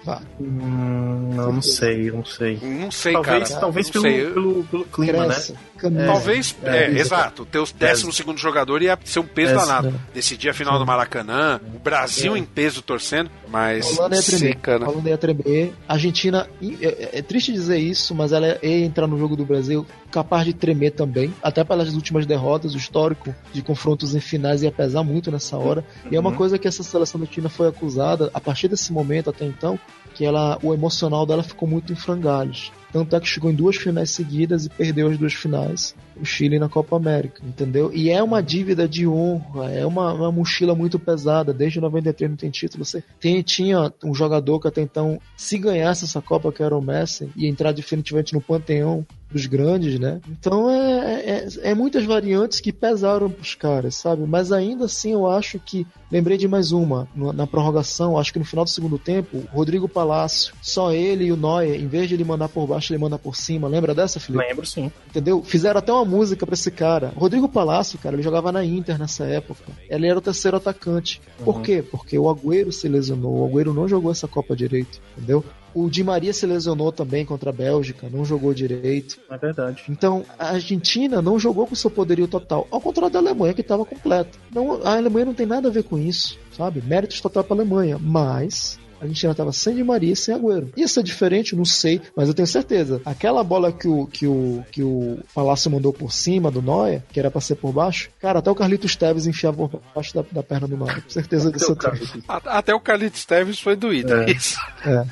ganhava. 0.06 0.22
Hum, 0.40 1.32
não, 1.34 1.54
não 1.54 1.62
sei, 1.62 2.12
não 2.12 2.26
sei. 2.26 2.60
Não 2.62 2.92
sei, 2.92 3.14
talvez, 3.14 3.50
cara. 3.50 3.62
Talvez 3.62 3.86
Não 3.88 3.94
pelo, 3.94 4.04
sei. 4.04 4.34
pelo, 4.34 4.64
pelo 4.66 4.86
clima, 4.86 5.26
Cresce, 5.26 5.54
né? 5.54 5.60
Camisa. 5.80 6.06
Talvez, 6.06 6.56
é, 6.64 6.78
É, 6.86 6.92
exato. 7.00 7.44
O 7.44 7.46
teu 7.46 7.66
décimo 7.78 8.12
segundo 8.14 8.38
jogador 8.38 8.82
ia 8.82 8.98
ser 9.04 9.20
um 9.20 9.26
peso 9.26 9.54
É, 9.54 9.56
danado. 9.56 9.92
sim. 9.92 9.98
Decidir 10.14 10.50
a 10.50 10.54
final 10.54 10.78
do 10.78 10.86
Maracanã, 10.86 11.60
o 11.76 11.80
Brasil 11.80 12.36
em 12.38 12.44
peso 12.44 12.82
torcendo, 12.82 13.30
mas. 13.48 13.86
A 13.86 14.02
Holanda 14.02 14.16
ia 14.18 14.22
tremer. 14.24 14.56
cara. 14.58 14.86
A 14.86 14.90
Holanda 14.90 15.10
ia 15.10 15.18
tremer. 15.18 15.74
A 15.88 15.94
Argentina, 15.94 16.48
é, 16.82 17.20
é 17.20 17.22
triste 17.22 17.52
dizer 17.52 17.78
isso, 17.78 18.14
mas 18.14 18.32
ela 18.32 18.58
ia 18.62 18.86
entrar 18.86 19.08
no 19.08 19.18
jogo 19.18 19.36
do 19.36 19.46
Brasil 19.46 19.86
capaz 20.12 20.46
de 20.46 20.54
tremer 20.54 20.92
também. 20.92 21.34
Até 21.42 21.64
pelas 21.64 21.94
últimas 21.94 22.26
derrotas, 22.26 22.74
o 22.74 22.78
histórico 22.78 23.34
de 23.54 23.62
confrontos 23.62 24.16
em 24.16 24.20
finais 24.20 24.62
ia 24.64 24.72
pesar 24.72 25.04
muito 25.04 25.32
nessa 25.32 25.56
hora. 25.58 25.84
E 26.12 26.16
é 26.16 26.20
uma 26.20 26.32
Uhum. 26.32 26.36
coisa 26.36 26.58
que 26.58 26.68
essa 26.68 26.84
seleção 26.84 27.20
da 27.20 27.28
China 27.28 27.48
foi 27.50 27.68
acusada, 27.68 28.30
a 28.34 28.40
partir 28.42 28.68
desse 28.68 28.92
momento 28.92 29.30
até 29.30 29.46
então, 29.46 29.80
que 30.16 30.26
ela, 30.26 30.58
o 30.64 30.74
emocional 30.74 31.26
dela 31.26 31.44
ficou 31.44 31.68
muito 31.68 31.94
em 31.94 31.96
frangalhos. 31.96 32.72
Tanto 32.92 33.16
é 33.16 33.20
que 33.20 33.28
chegou 33.28 33.52
em 33.52 33.56
duas 33.56 33.76
finais 33.76 34.12
seguidas 34.12 34.66
e 34.66 34.70
perdeu 34.70 35.10
as 35.10 35.18
duas 35.18 35.34
finais. 35.34 35.96
O 36.20 36.26
Chile 36.26 36.60
na 36.60 36.68
Copa 36.68 36.96
América, 36.96 37.42
entendeu? 37.46 37.92
E 37.94 38.10
é 38.10 38.22
uma 38.22 38.42
dívida 38.42 38.88
de 38.88 39.08
honra, 39.08 39.72
é 39.72 39.86
uma, 39.86 40.12
uma 40.14 40.32
mochila 40.32 40.76
muito 40.76 41.00
pesada. 41.00 41.54
Desde 41.54 41.80
93 41.80 42.32
não 42.32 42.38
tem 42.38 42.50
título. 42.50 42.84
Você 42.84 43.04
tem, 43.20 43.42
tinha 43.42 43.94
um 44.04 44.14
jogador 44.14 44.60
que 44.60 44.68
até 44.68 44.82
então, 44.82 45.20
se 45.38 45.58
ganhasse 45.58 46.06
essa 46.06 46.22
Copa, 46.22 46.52
que 46.52 46.64
era 46.64 46.76
o 46.76 46.82
Messi, 46.82 47.30
ia 47.36 47.48
entrar 47.48 47.72
definitivamente 47.72 48.34
no 48.34 48.42
panteão 48.42 49.06
dos 49.32 49.46
grandes, 49.46 50.00
né? 50.00 50.20
Então 50.28 50.70
é, 50.70 51.20
é, 51.30 51.48
é 51.72 51.76
muitas 51.76 52.04
variantes 52.06 52.60
que 52.60 52.72
pesaram 52.74 53.30
pros 53.30 53.54
caras, 53.56 53.96
sabe? 53.96 54.24
Mas 54.26 54.52
ainda 54.52 54.86
assim 54.86 55.12
eu 55.14 55.28
acho 55.28 55.60
que. 55.60 55.86
Lembrei 56.12 56.38
de 56.38 56.48
mais 56.48 56.72
uma. 56.72 57.08
no- 57.16 57.32
Na 57.32 57.46
prorrogação, 57.46 58.18
acho 58.18 58.34
que 58.34 58.40
no 58.40 58.46
final 58.46 58.66
do 58.66 58.70
segundo 58.72 58.98
tempo, 58.98 59.38
o 59.38 59.56
Rodrigo 59.56 59.88
Palácio, 59.88 60.54
só 60.62 60.92
ele 60.92 61.26
e 61.26 61.32
o 61.32 61.38
Neuer, 61.38 61.80
em 61.80 61.88
vez 61.88 62.08
de 62.08 62.16
ele 62.16 62.24
mandar 62.24 62.50
por 62.50 62.66
baixo, 62.66 62.92
ele 62.92 63.00
manda 63.02 63.20
por 63.20 63.36
cima. 63.36 63.68
Lembra 63.68 63.94
dessa, 63.94 64.20
Felipe? 64.20 64.44
Lembro 64.44 64.66
sim. 64.66 64.92
Entendeu? 65.08 65.44
Fizeram 65.44 65.78
até 65.78 65.94
uma 65.94 66.04
música 66.06 66.46
pra 66.48 66.54
esse 66.56 66.72
cara. 66.72 67.14
O 67.16 67.20
Rodrigo 67.20 67.48
Palácio, 67.48 68.00
cara, 68.00 68.16
ele 68.16 68.24
jogava 68.24 68.52
na 68.52 68.66
Inter 68.66 68.98
nessa 68.98 69.26
época. 69.26 69.72
Ele 69.88 70.08
era 70.08 70.18
o 70.18 70.22
terceiro 70.22 70.58
atacante. 70.58 71.22
Por 71.46 71.58
Uhum. 71.58 71.62
quê? 71.62 71.84
Porque 71.84 72.18
o 72.18 72.28
Agüero 72.28 72.72
se 72.72 72.88
lesionou. 72.88 73.42
O 73.44 73.46
Agüero 73.48 73.74
não 73.74 73.88
jogou 73.88 74.12
essa 74.12 74.28
Copa 74.28 74.56
direito, 74.56 75.00
entendeu? 75.16 75.46
O 75.74 75.90
Di 75.90 76.04
Maria 76.04 76.34
se 76.34 76.46
lesionou 76.46 76.92
também 76.92 77.26
contra 77.26 77.50
a 77.50 77.54
Bélgica, 77.54 78.10
não 78.12 78.26
jogou 78.26 78.54
direito. 78.54 79.20
É 79.30 79.38
verdade. 79.38 79.84
Então, 79.90 80.26
a 80.38 80.50
Argentina 80.50 81.22
não 81.22 81.40
jogou 81.40 81.68
com 81.68 81.76
seu 81.76 81.90
poderio 81.90 82.28
total, 82.28 82.68
ao 82.72 82.82
contrário 82.82 83.14
da 83.14 83.20
Alemanha, 83.20 83.54
que 83.54 83.62
estava 83.62 83.86
completa. 83.86 84.38
Não, 84.54 84.82
a 84.84 84.96
Alemanha 84.96 85.26
não 85.26 85.34
tem 85.34 85.46
nada 85.46 85.68
a 85.68 85.72
ver 85.72 85.84
com 85.84 85.98
isso, 85.98 86.38
sabe? 86.56 86.82
Méritos 86.82 87.22
total 87.22 87.44
para 87.44 87.56
a 87.56 87.60
Alemanha, 87.60 87.98
mas 88.00 88.80
a 89.00 89.04
Argentina 89.04 89.32
estava 89.32 89.52
sem 89.54 89.76
Di 89.76 89.84
Maria 89.84 90.14
e 90.14 90.16
sem 90.16 90.34
Agüero. 90.34 90.72
Ia 90.76 90.88
ser 90.88 91.04
diferente, 91.04 91.56
não 91.56 91.66
sei, 91.66 92.02
mas 92.16 92.28
eu 92.28 92.34
tenho 92.34 92.48
certeza. 92.48 93.02
Aquela 93.06 93.44
bola 93.44 93.72
que 93.72 93.88
o, 93.88 94.06
que 94.08 94.28
o, 94.28 94.64
que 94.72 94.84
o 94.84 95.20
Palácio 95.34 95.70
mandou 95.72 95.94
por 95.94 96.12
cima 96.12 96.50
do 96.52 96.62
Neuer, 96.62 97.02
que 97.12 97.20
era 97.20 97.30
para 97.32 97.42
ser 97.42 97.56
por 97.56 97.72
baixo, 97.72 98.10
cara, 98.20 98.40
até 98.40 98.50
o 98.52 98.56
Carlitos 98.56 98.96
Teves 98.96 99.28
enfiava 99.28 99.68
por 99.70 99.82
baixo 99.96 100.14
da, 100.14 100.24
da 100.32 100.44
perna 100.44 100.68
do. 100.68 100.78
Com 100.78 100.88
certeza 101.10 101.52
disso 101.52 101.72
eu 101.72 101.76
tenho. 101.76 102.24
A- 102.28 102.58
Até 102.60 102.74
o 102.74 102.80
Carlitos 102.80 103.26
Teves 103.26 103.60
foi 103.60 103.76
doído. 103.76 104.14
É. 104.14 104.32
Isso. 104.32 104.58
É. 104.86 105.06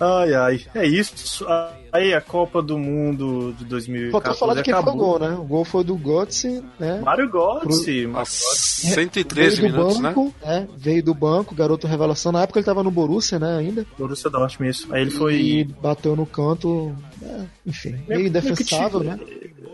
Ai, 0.00 0.34
ai. 0.34 0.60
É 0.74 0.86
isso. 0.86 1.44
Aí 1.92 2.14
a 2.14 2.20
Copa 2.20 2.62
do 2.62 2.78
Mundo 2.78 3.54
de 3.58 3.64
2014 3.64 4.10
Faltou 4.12 4.34
falar 4.34 4.54
de 4.54 4.62
quem 4.62 4.72
foi 4.72 4.82
o 4.82 4.86
acabou. 4.86 5.18
gol, 5.18 5.18
né? 5.18 5.36
O 5.36 5.44
gol 5.44 5.64
foi 5.64 5.84
do 5.84 5.96
Götze, 5.96 6.62
né? 6.78 7.00
Mário 7.00 7.28
Götze. 7.28 8.06
Mário 8.06 8.26
113 8.26 9.60
veio 9.60 9.72
do 9.72 9.78
minutos, 9.78 10.00
né? 10.00 10.08
banco, 10.10 10.34
né? 10.42 10.68
Veio 10.76 11.02
do 11.02 11.14
banco, 11.14 11.54
garoto 11.54 11.86
revelação. 11.86 12.32
Na 12.32 12.42
época 12.42 12.58
ele 12.58 12.66
tava 12.66 12.82
no 12.82 12.90
Borussia, 12.90 13.38
né, 13.38 13.58
ainda. 13.58 13.86
Borussia 13.98 14.30
Dortmund, 14.30 14.70
isso. 14.70 14.92
Aí 14.92 15.02
ele 15.02 15.10
foi... 15.10 15.34
E 15.34 15.64
bateu 15.64 16.14
no 16.14 16.26
canto, 16.26 16.94
é, 17.22 17.40
enfim, 17.66 17.96
meio 18.08 18.26
indefensável, 18.26 19.00
meio 19.00 19.16
né? 19.16 19.20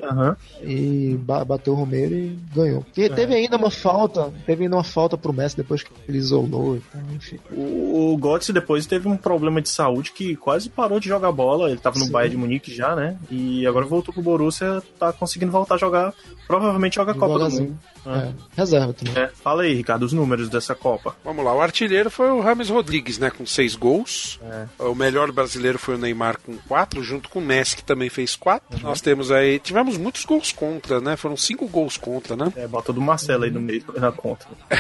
Aham. 0.03 0.37
E 0.63 1.17
ba- 1.21 1.45
bateu 1.45 1.73
o 1.73 1.77
Romero 1.77 2.15
e 2.15 2.39
ganhou. 2.55 2.85
E 2.97 3.09
teve 3.09 3.35
ainda 3.35 3.57
uma 3.57 3.71
falta, 3.71 4.33
teve 4.45 4.65
ainda 4.65 4.77
uma 4.77 4.85
falta 4.85 5.17
pro 5.17 5.33
Messi 5.33 5.57
depois 5.57 5.83
que 5.83 5.91
ele 6.09 6.19
isolou 6.19 6.77
e 6.77 6.81
tal, 6.93 7.01
enfim. 7.15 7.39
O, 7.51 8.13
o 8.15 8.19
Götze 8.19 8.53
depois 8.53 8.87
teve 8.87 9.09
um 9.09 9.17
problema 9.17 9.61
de 9.63 9.69
saúde 9.69 10.13
que 10.13 10.37
quase 10.37 10.69
parou 10.69 11.01
de 11.01 11.09
jogar 11.09 11.33
bola. 11.33 11.71
Ele 11.71 11.79
tava 11.81 11.99
no 11.99 12.05
Sim. 12.05 12.13
Bayern 12.13 12.35
de 12.37 12.41
Munique 12.41 12.75
já, 12.75 12.95
né? 12.95 13.17
E 13.31 13.67
agora 13.67 13.87
voltou 13.87 14.13
pro 14.13 14.23
Borussia, 14.23 14.83
tá 14.99 15.13
conseguindo 15.13 15.51
voltar 15.51 15.77
a 15.77 15.79
jogar. 15.79 16.13
Provavelmente 16.47 16.97
joga 16.97 17.13
a 17.13 17.15
Copa 17.15 17.39
do. 17.39 17.51
Mundo. 17.51 17.79
É, 18.07 18.33
reserva 18.57 18.93
também. 18.93 19.17
É. 19.23 19.29
Fala 19.29 19.63
aí, 19.63 19.75
Ricardo, 19.75 20.05
os 20.05 20.13
números 20.13 20.49
dessa 20.49 20.75
Copa. 20.75 21.17
Vamos 21.25 21.45
lá, 21.45 21.55
o 21.55 21.61
artilheiro 21.61 22.11
foi 22.11 22.31
o 22.31 22.41
Rames 22.41 22.69
Rodrigues, 22.69 23.19
né? 23.19 23.31
Com 23.31 23.45
seis 23.47 23.75
gols. 23.75 24.39
É. 24.43 24.83
O 24.85 24.95
melhor 24.95 25.33
brasileiro 25.33 25.79
foi 25.79 25.95
o 25.97 25.99
Neymar 25.99 26.39
com 26.41 26.57
quatro, 26.69 27.03
junto 27.03 27.29
com 27.29 27.39
o 27.39 27.43
Messi, 27.43 27.77
que 27.77 27.85
também 27.85 28.09
fez 28.09 28.37
quatro. 28.37 28.81
Nós 28.83 29.01
temos 29.01 29.31
aí. 29.31 29.59
Tivemos 29.59 29.97
muitos 29.97 30.25
gols 30.25 30.53
contra, 30.53 31.01
né? 31.01 31.17
Foram 31.17 31.37
cinco 31.37 31.67
gols 31.67 31.97
contra, 31.97 32.37
né? 32.37 32.53
É, 32.57 32.67
bota 32.67 32.93
do 32.93 33.01
Marcelo 33.01 33.45
aí 33.45 33.51
no 33.51 33.61
meio 33.61 33.85
na 33.97 34.13
conta. 34.13 34.47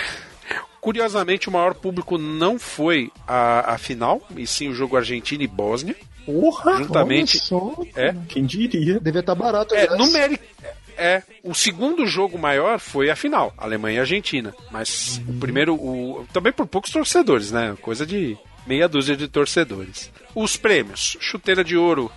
Curiosamente, 0.80 1.48
o 1.48 1.52
maior 1.52 1.74
público 1.74 2.16
não 2.16 2.60
foi 2.60 3.10
a, 3.26 3.74
a 3.74 3.78
final, 3.78 4.22
e 4.36 4.46
sim 4.46 4.68
o 4.68 4.74
jogo 4.74 4.96
Argentina 4.96 5.42
e 5.42 5.46
Bósnia. 5.48 5.96
Porra! 6.24 6.78
Juntamente. 6.78 7.38
Olha 7.38 7.44
só, 7.44 7.82
É. 7.96 8.14
Quem 8.28 8.44
diria? 8.44 9.00
devia 9.00 9.20
estar 9.20 9.34
barato. 9.34 9.74
É, 9.74 9.88
né? 9.96 10.38
É, 10.96 11.22
o 11.42 11.54
segundo 11.54 12.06
jogo 12.06 12.38
maior 12.38 12.78
foi 12.78 13.10
a 13.10 13.16
final, 13.16 13.52
Alemanha 13.58 13.96
e 13.96 14.00
Argentina. 14.00 14.54
Mas 14.70 15.20
o 15.28 15.34
primeiro, 15.34 15.74
o, 15.74 16.26
também 16.32 16.52
por 16.52 16.66
poucos 16.66 16.90
torcedores, 16.90 17.50
né? 17.52 17.76
Coisa 17.82 18.06
de 18.06 18.36
meia 18.66 18.88
dúzia 18.88 19.16
de 19.16 19.28
torcedores. 19.28 20.10
Os 20.34 20.56
prêmios: 20.56 21.16
chuteira 21.20 21.62
de 21.64 21.76
ouro, 21.76 22.10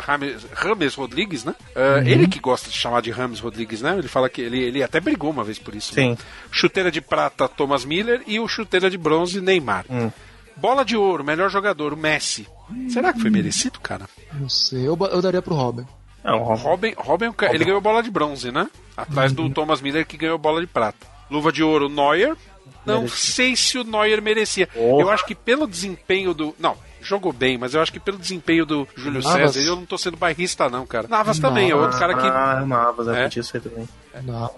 Rames, 0.00 0.46
Rames 0.52 0.94
Rodrigues, 0.94 1.44
né? 1.44 1.54
Ah, 1.74 2.00
Ele 2.04 2.26
que 2.28 2.38
gosta 2.38 2.70
de 2.70 2.76
chamar 2.76 3.02
de 3.02 3.10
Rames 3.10 3.40
Rodrigues, 3.40 3.80
né? 3.82 3.96
Ele 3.98 4.08
fala 4.08 4.28
que 4.28 4.40
ele, 4.40 4.58
ele 4.62 4.82
até 4.82 5.00
brigou 5.00 5.30
uma 5.30 5.42
vez 5.44 5.58
por 5.58 5.74
isso. 5.74 5.94
né? 5.96 6.02
Sim. 6.02 6.18
Chuteira 6.50 6.90
de 6.90 7.00
prata, 7.00 7.48
Thomas 7.48 7.84
Miller 7.84 8.22
e 8.26 8.38
o 8.38 8.46
chuteira 8.46 8.88
de 8.90 8.98
bronze, 8.98 9.40
Neymar. 9.40 9.84
Hum. 9.90 10.10
Bola 10.56 10.84
de 10.84 10.96
ouro, 10.96 11.22
melhor 11.22 11.50
jogador, 11.50 11.92
o 11.92 11.96
Messi. 11.96 12.46
Será 12.88 13.12
que 13.12 13.20
foi 13.20 13.30
merecido, 13.30 13.78
cara? 13.78 14.08
Não 14.32 14.48
sei, 14.48 14.86
eu, 14.88 14.96
eu 15.12 15.20
daria 15.20 15.42
pro 15.42 15.54
Robin. 15.54 15.84
Não, 16.26 16.38
Robin, 16.42 16.92
Robin, 16.96 17.24
é 17.26 17.30
um 17.30 17.32
ca- 17.32 17.54
ele 17.54 17.64
ganhou 17.64 17.80
bola 17.80 18.02
de 18.02 18.10
bronze, 18.10 18.50
né? 18.50 18.68
Atrás 18.96 19.32
do 19.32 19.48
Thomas 19.48 19.80
Miller 19.80 20.04
que 20.06 20.16
ganhou 20.16 20.36
bola 20.36 20.60
de 20.60 20.66
prata. 20.66 21.06
Luva 21.30 21.52
de 21.52 21.62
ouro, 21.62 21.88
Neuer. 21.88 22.36
Não 22.84 23.02
Merecia. 23.02 23.32
sei 23.32 23.56
se 23.56 23.78
o 23.78 23.84
Neuer 23.84 24.20
merecia. 24.20 24.66
Porra. 24.66 25.02
Eu 25.02 25.10
acho 25.10 25.24
que 25.24 25.34
pelo 25.34 25.66
desempenho 25.66 26.32
do. 26.34 26.54
Não, 26.58 26.76
jogou 27.00 27.32
bem, 27.32 27.56
mas 27.58 27.74
eu 27.74 27.80
acho 27.80 27.92
que 27.92 28.00
pelo 28.00 28.18
desempenho 28.18 28.64
do 28.66 28.88
Júlio 28.96 29.22
Navas. 29.22 29.52
César, 29.52 29.68
eu 29.68 29.76
não 29.76 29.86
tô 29.86 29.96
sendo 29.98 30.16
bairrista, 30.16 30.68
não, 30.68 30.84
cara. 30.86 31.06
Navas 31.08 31.38
também, 31.38 31.70
é 31.70 31.74
outro 31.76 31.98
cara 31.98 32.14
que. 32.14 32.26
Ah, 32.26 32.64
Navas, 32.66 33.06
é, 33.08 33.20
É. 33.20 33.22
podia 33.24 33.42
ser 33.42 33.60
também. 33.60 33.88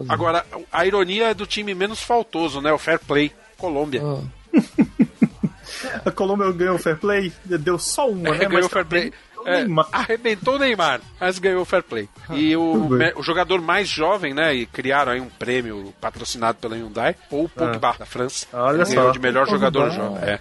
Agora, 0.08 0.44
a 0.72 0.86
ironia 0.86 1.28
é 1.30 1.34
do 1.34 1.46
time 1.46 1.74
menos 1.74 2.02
faltoso, 2.02 2.60
né? 2.60 2.72
O 2.72 2.78
Fair 2.78 2.98
Play. 3.00 3.30
Colômbia. 3.58 4.02
A 6.04 6.10
Colômbia 6.10 6.50
ganhou 6.52 6.76
o 6.76 6.78
fair 6.78 6.96
play, 6.96 7.32
deu 7.44 7.78
só 7.78 8.08
uma, 8.08 8.28
É, 8.28 8.32
né? 8.32 8.38
ganhou 8.38 8.52
Mas 8.54 8.66
o 8.66 8.68
fair 8.68 8.86
play. 8.86 9.08
o 9.08 9.12
É, 9.44 9.58
Neymar. 9.58 9.88
arrebentou 9.92 10.54
o 10.54 10.58
Neymar, 10.58 11.00
mas 11.20 11.38
ganhou 11.38 11.62
o 11.62 11.64
fair 11.64 11.82
play. 11.82 12.08
E 12.30 12.56
o, 12.56 12.88
o 13.16 13.22
jogador 13.22 13.60
mais 13.60 13.88
jovem, 13.88 14.34
né? 14.34 14.54
E 14.54 14.66
criaram 14.66 15.12
aí 15.12 15.20
um 15.20 15.28
prêmio 15.28 15.94
patrocinado 16.00 16.58
pela 16.58 16.76
Hyundai, 16.76 17.14
ou 17.30 17.44
o 17.44 17.48
Pogba, 17.48 17.94
da 17.98 18.06
França. 18.06 18.46
Olha 18.52 18.84
só. 18.84 19.10
de 19.10 19.18
melhor 19.18 19.48
jogador 19.48 19.90
jovem. 19.90 20.22
É. 20.22 20.40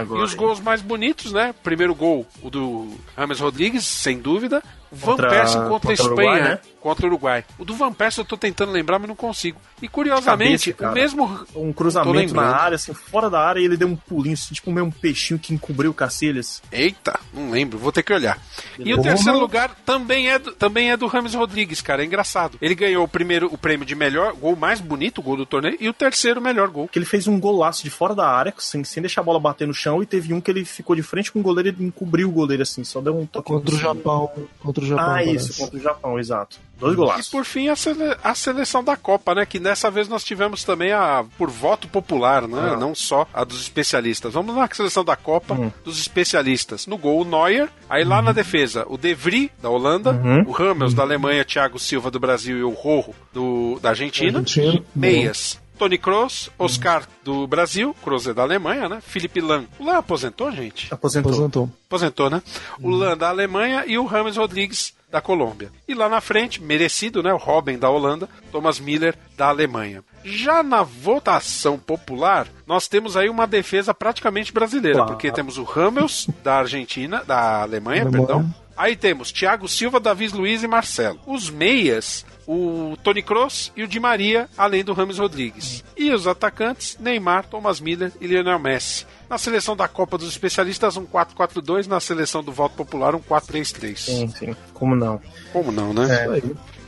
Agora. 0.00 0.20
E 0.20 0.24
os 0.24 0.34
gols 0.34 0.60
mais 0.60 0.82
bonitos, 0.82 1.32
né? 1.32 1.54
Primeiro 1.62 1.94
gol, 1.94 2.26
o 2.42 2.50
do 2.50 2.96
Rames 3.16 3.40
Rodrigues, 3.40 3.84
sem 3.86 4.18
dúvida. 4.18 4.62
Van 4.94 5.12
Contra- 5.12 5.28
Persie 5.30 5.56
contra, 5.56 5.70
contra 5.70 5.90
a 5.90 5.94
Espanha, 5.94 6.14
Uruguai, 6.14 6.42
né? 6.42 6.48
né? 6.48 6.58
Contra 6.80 7.06
o 7.06 7.08
Uruguai. 7.08 7.44
O 7.58 7.64
do 7.64 7.74
Van 7.74 7.92
Persie 7.92 8.20
eu 8.20 8.24
tô 8.24 8.36
tentando 8.36 8.72
lembrar, 8.72 8.98
mas 8.98 9.08
não 9.08 9.16
consigo. 9.16 9.58
E 9.80 9.88
curiosamente, 9.88 10.72
Cabeça, 10.72 10.92
o 11.16 11.18
mesmo. 11.18 11.46
Um 11.54 11.72
cruzamento 11.72 12.34
na 12.34 12.54
área, 12.54 12.76
assim, 12.76 12.92
fora 12.92 13.30
da 13.30 13.40
área, 13.40 13.60
e 13.60 13.64
ele 13.64 13.76
deu 13.76 13.88
um 13.88 13.96
pulinho, 13.96 14.34
assim, 14.34 14.54
tipo 14.54 14.70
meio 14.70 14.86
um 14.86 14.90
peixinho 14.90 15.38
que 15.38 15.54
encobriu 15.54 15.90
o 15.90 15.94
Cacilhas. 15.94 16.62
Eita, 16.70 17.18
não 17.32 17.50
lembro, 17.50 17.78
vou 17.78 17.90
ter 17.90 18.02
que 18.02 18.12
olhar. 18.12 18.38
E 18.78 18.92
o 18.94 19.00
terceiro 19.00 19.38
lugar 19.38 19.74
também 19.84 20.30
é 20.30 20.38
do, 20.38 20.52
também 20.52 20.90
é 20.90 20.96
do 20.96 21.06
Rames 21.06 21.34
Rodrigues, 21.34 21.80
cara, 21.80 22.02
é 22.02 22.06
engraçado. 22.06 22.58
Ele 22.60 22.74
ganhou 22.74 23.04
o 23.04 23.08
primeiro 23.08 23.48
o 23.52 23.58
prêmio 23.58 23.86
de 23.86 23.94
melhor 23.94 24.34
gol 24.34 24.54
mais 24.54 24.80
bonito, 24.80 25.18
o 25.18 25.22
gol 25.22 25.36
do 25.36 25.46
torneio, 25.46 25.76
e 25.80 25.88
o 25.88 25.92
terceiro 25.92 26.40
melhor 26.40 26.68
gol. 26.68 26.88
Que 26.88 26.98
ele 26.98 27.06
fez 27.06 27.26
um 27.26 27.40
golaço 27.40 27.82
de 27.82 27.90
fora 27.90 28.14
da 28.14 28.28
área, 28.28 28.52
sem, 28.58 28.84
sem 28.84 29.02
deixar 29.02 29.22
a 29.22 29.24
bola 29.24 29.40
bater 29.40 29.66
no 29.66 29.74
chão, 29.74 30.02
e 30.02 30.06
teve 30.06 30.34
um 30.34 30.40
que 30.40 30.50
ele 30.50 30.64
ficou 30.64 30.94
de 30.94 31.02
frente 31.02 31.32
com 31.32 31.40
o 31.40 31.42
goleiro 31.42 31.74
e 31.78 31.84
encobriu 31.84 32.28
o 32.28 32.32
goleiro, 32.32 32.62
assim, 32.62 32.84
só 32.84 33.00
deu 33.00 33.18
um 33.18 33.24
toque. 33.26 33.48
Contra 33.48 33.74
o 33.74 33.78
Japão. 33.78 34.30
Contra 34.60 34.83
o 34.84 34.88
Japão. 34.88 35.04
Ah, 35.04 35.08
parece. 35.14 35.36
isso, 35.36 35.58
contra 35.58 35.76
o 35.78 35.80
Japão, 35.82 36.18
exato. 36.18 36.58
Dois 36.78 36.94
E 36.94 36.96
golaços. 36.96 37.28
por 37.28 37.44
fim 37.44 37.68
a, 37.68 37.76
sele- 37.76 38.16
a 38.22 38.34
seleção 38.34 38.82
da 38.82 38.96
Copa, 38.96 39.34
né? 39.34 39.46
Que 39.46 39.58
dessa 39.60 39.90
vez 39.90 40.08
nós 40.08 40.24
tivemos 40.24 40.64
também 40.64 40.92
a 40.92 41.24
por 41.38 41.48
voto 41.48 41.86
popular, 41.88 42.48
né? 42.48 42.72
Ah. 42.72 42.76
Não 42.76 42.94
só 42.94 43.26
a 43.32 43.44
dos 43.44 43.60
especialistas. 43.60 44.34
Vamos 44.34 44.54
na 44.56 44.68
seleção 44.72 45.04
da 45.04 45.14
Copa 45.16 45.54
Hum. 45.54 45.70
dos 45.84 45.98
especialistas. 46.00 46.86
No 46.86 46.98
gol 46.98 47.20
o 47.20 47.24
Neuer, 47.24 47.68
aí 47.88 48.04
lá 48.04 48.20
na 48.20 48.32
defesa 48.32 48.84
o 48.88 48.98
De 48.98 49.14
Vries 49.14 49.50
da 49.62 49.70
Holanda, 49.70 50.10
Uhum. 50.12 50.42
o 50.48 50.50
Ramos 50.50 50.92
da 50.94 51.02
Alemanha, 51.02 51.44
Thiago 51.44 51.78
Silva 51.78 52.10
do 52.10 52.18
Brasil 52.18 52.58
e 52.58 52.62
o 52.64 52.70
Rojo 52.70 53.14
do, 53.32 53.78
da 53.80 53.90
Argentina. 53.90 54.38
Argentina. 54.40 54.82
Meias. 54.94 55.60
Tony 55.78 55.98
Kroos, 55.98 56.50
Oscar 56.58 57.04
do 57.24 57.46
Brasil, 57.46 57.94
Kroos 58.02 58.26
é 58.26 58.34
da 58.34 58.42
Alemanha, 58.42 58.88
né? 58.88 59.00
Felipe 59.00 59.40
Lan. 59.40 59.64
O 59.78 59.84
Lan 59.84 59.98
aposentou, 59.98 60.50
gente? 60.52 60.92
Aposentou. 60.92 61.32
Aposentou. 61.32 61.70
Aposentou, 61.88 62.30
né? 62.30 62.42
O 62.80 62.88
Uhum. 62.88 62.96
Lan 62.96 63.16
da 63.16 63.28
Alemanha 63.28 63.84
e 63.86 63.98
o 63.98 64.04
Rames 64.04 64.36
Rodrigues 64.36 64.94
da 65.10 65.20
Colômbia. 65.20 65.70
E 65.86 65.94
lá 65.94 66.08
na 66.08 66.20
frente, 66.20 66.60
merecido, 66.62 67.22
né? 67.22 67.32
O 67.32 67.36
Robin 67.36 67.78
da 67.78 67.88
Holanda, 67.88 68.28
Thomas 68.50 68.80
Miller 68.80 69.16
da 69.36 69.48
Alemanha. 69.48 70.02
Já 70.24 70.62
na 70.62 70.82
votação 70.82 71.78
popular, 71.78 72.46
nós 72.66 72.88
temos 72.88 73.16
aí 73.16 73.28
uma 73.28 73.46
defesa 73.46 73.92
praticamente 73.94 74.52
brasileira, 74.52 74.98
Claro. 74.98 75.12
porque 75.12 75.30
temos 75.30 75.56
o 75.58 75.62
Ramos 75.64 76.26
da 76.42 76.56
Argentina, 76.58 77.22
da 77.24 77.62
Alemanha, 77.62 78.02
Alemanha. 78.02 78.26
perdão. 78.26 78.54
Aí 78.76 78.96
temos 78.96 79.30
Thiago 79.30 79.68
Silva, 79.68 80.00
Davi 80.00 80.26
Luiz 80.28 80.64
e 80.64 80.66
Marcelo. 80.66 81.20
Os 81.26 81.48
meias, 81.48 82.26
o 82.46 82.96
Tony 83.02 83.22
Kroos 83.22 83.72
e 83.76 83.82
o 83.82 83.88
Di 83.88 83.98
Maria, 84.00 84.48
além 84.56 84.84
do 84.84 84.92
Rames 84.92 85.18
Rodrigues. 85.18 85.82
E 85.96 86.10
os 86.12 86.26
atacantes, 86.26 86.96
Neymar, 87.00 87.46
Thomas 87.46 87.80
Miller 87.80 88.12
e 88.20 88.26
Lionel 88.26 88.58
Messi. 88.58 89.06
Na 89.28 89.38
seleção 89.38 89.76
da 89.76 89.88
Copa 89.88 90.18
dos 90.18 90.28
Especialistas, 90.28 90.96
um 90.96 91.06
4-4-2. 91.06 91.86
Na 91.86 92.00
seleção 92.00 92.42
do 92.42 92.52
voto 92.52 92.74
popular, 92.76 93.14
um 93.14 93.20
4-3-3. 93.20 93.96
Sim, 93.98 94.28
sim. 94.28 94.56
Como 94.72 94.94
não? 94.94 95.20
Como 95.52 95.72
não, 95.72 95.92
né? 95.92 96.06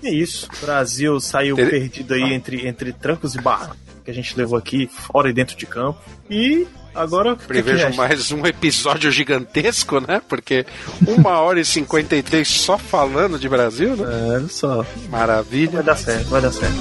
É. 0.03 0.09
É 0.09 0.13
isso. 0.13 0.49
O 0.59 0.67
Brasil 0.67 1.19
saiu 1.21 1.57
Ter- 1.57 1.71
perdido 1.71 2.15
aí 2.15 2.33
entre, 2.33 2.69
entre 2.69 2.93
trancos 2.93 3.35
e 3.35 3.41
barra 3.41 3.75
que 4.07 4.11
a 4.13 4.15
gente 4.15 4.37
levou 4.39 4.57
aqui, 4.57 4.87
fora 4.87 5.29
e 5.29 5.33
dentro 5.33 5.57
de 5.57 5.67
campo. 5.67 5.99
E 6.31 6.67
agora. 6.95 7.33
o 7.33 7.37
que 7.37 7.43
que 7.43 7.49
Prevejo 7.49 7.93
mais 7.97 8.31
um 8.31 8.47
episódio 8.47 9.11
gigantesco, 9.11 10.01
né? 10.01 10.23
Porque 10.29 10.65
uma 11.07 11.41
hora 11.41 11.61
e 11.61 11.65
53 11.65 12.47
só 12.47 12.79
falando 12.79 13.37
de 13.37 13.49
Brasil, 13.49 13.97
né? 13.97 14.05
É, 14.05 14.33
olha 14.37 14.49
só. 14.49 14.87
Maravilha. 15.11 15.73
Vai 15.73 15.83
dar 15.83 15.97
certo, 15.97 16.29
vai 16.29 16.41
dar 16.41 16.53
certo. 16.53 16.77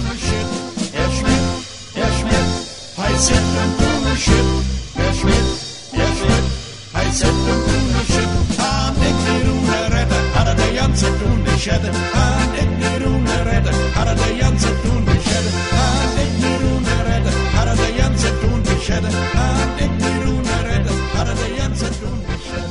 Du 18.87 18.93
nicht 18.93 18.99
hätte. 19.03 19.07
Han 19.37 19.69
ikke 19.79 20.09
nogen 20.25 20.45
redder, 20.69 20.95
har 21.17 21.25
der 21.25 21.35
janset 21.59 21.95
du 22.01 22.07
nicht 22.07 22.47
hätte. 22.53 22.69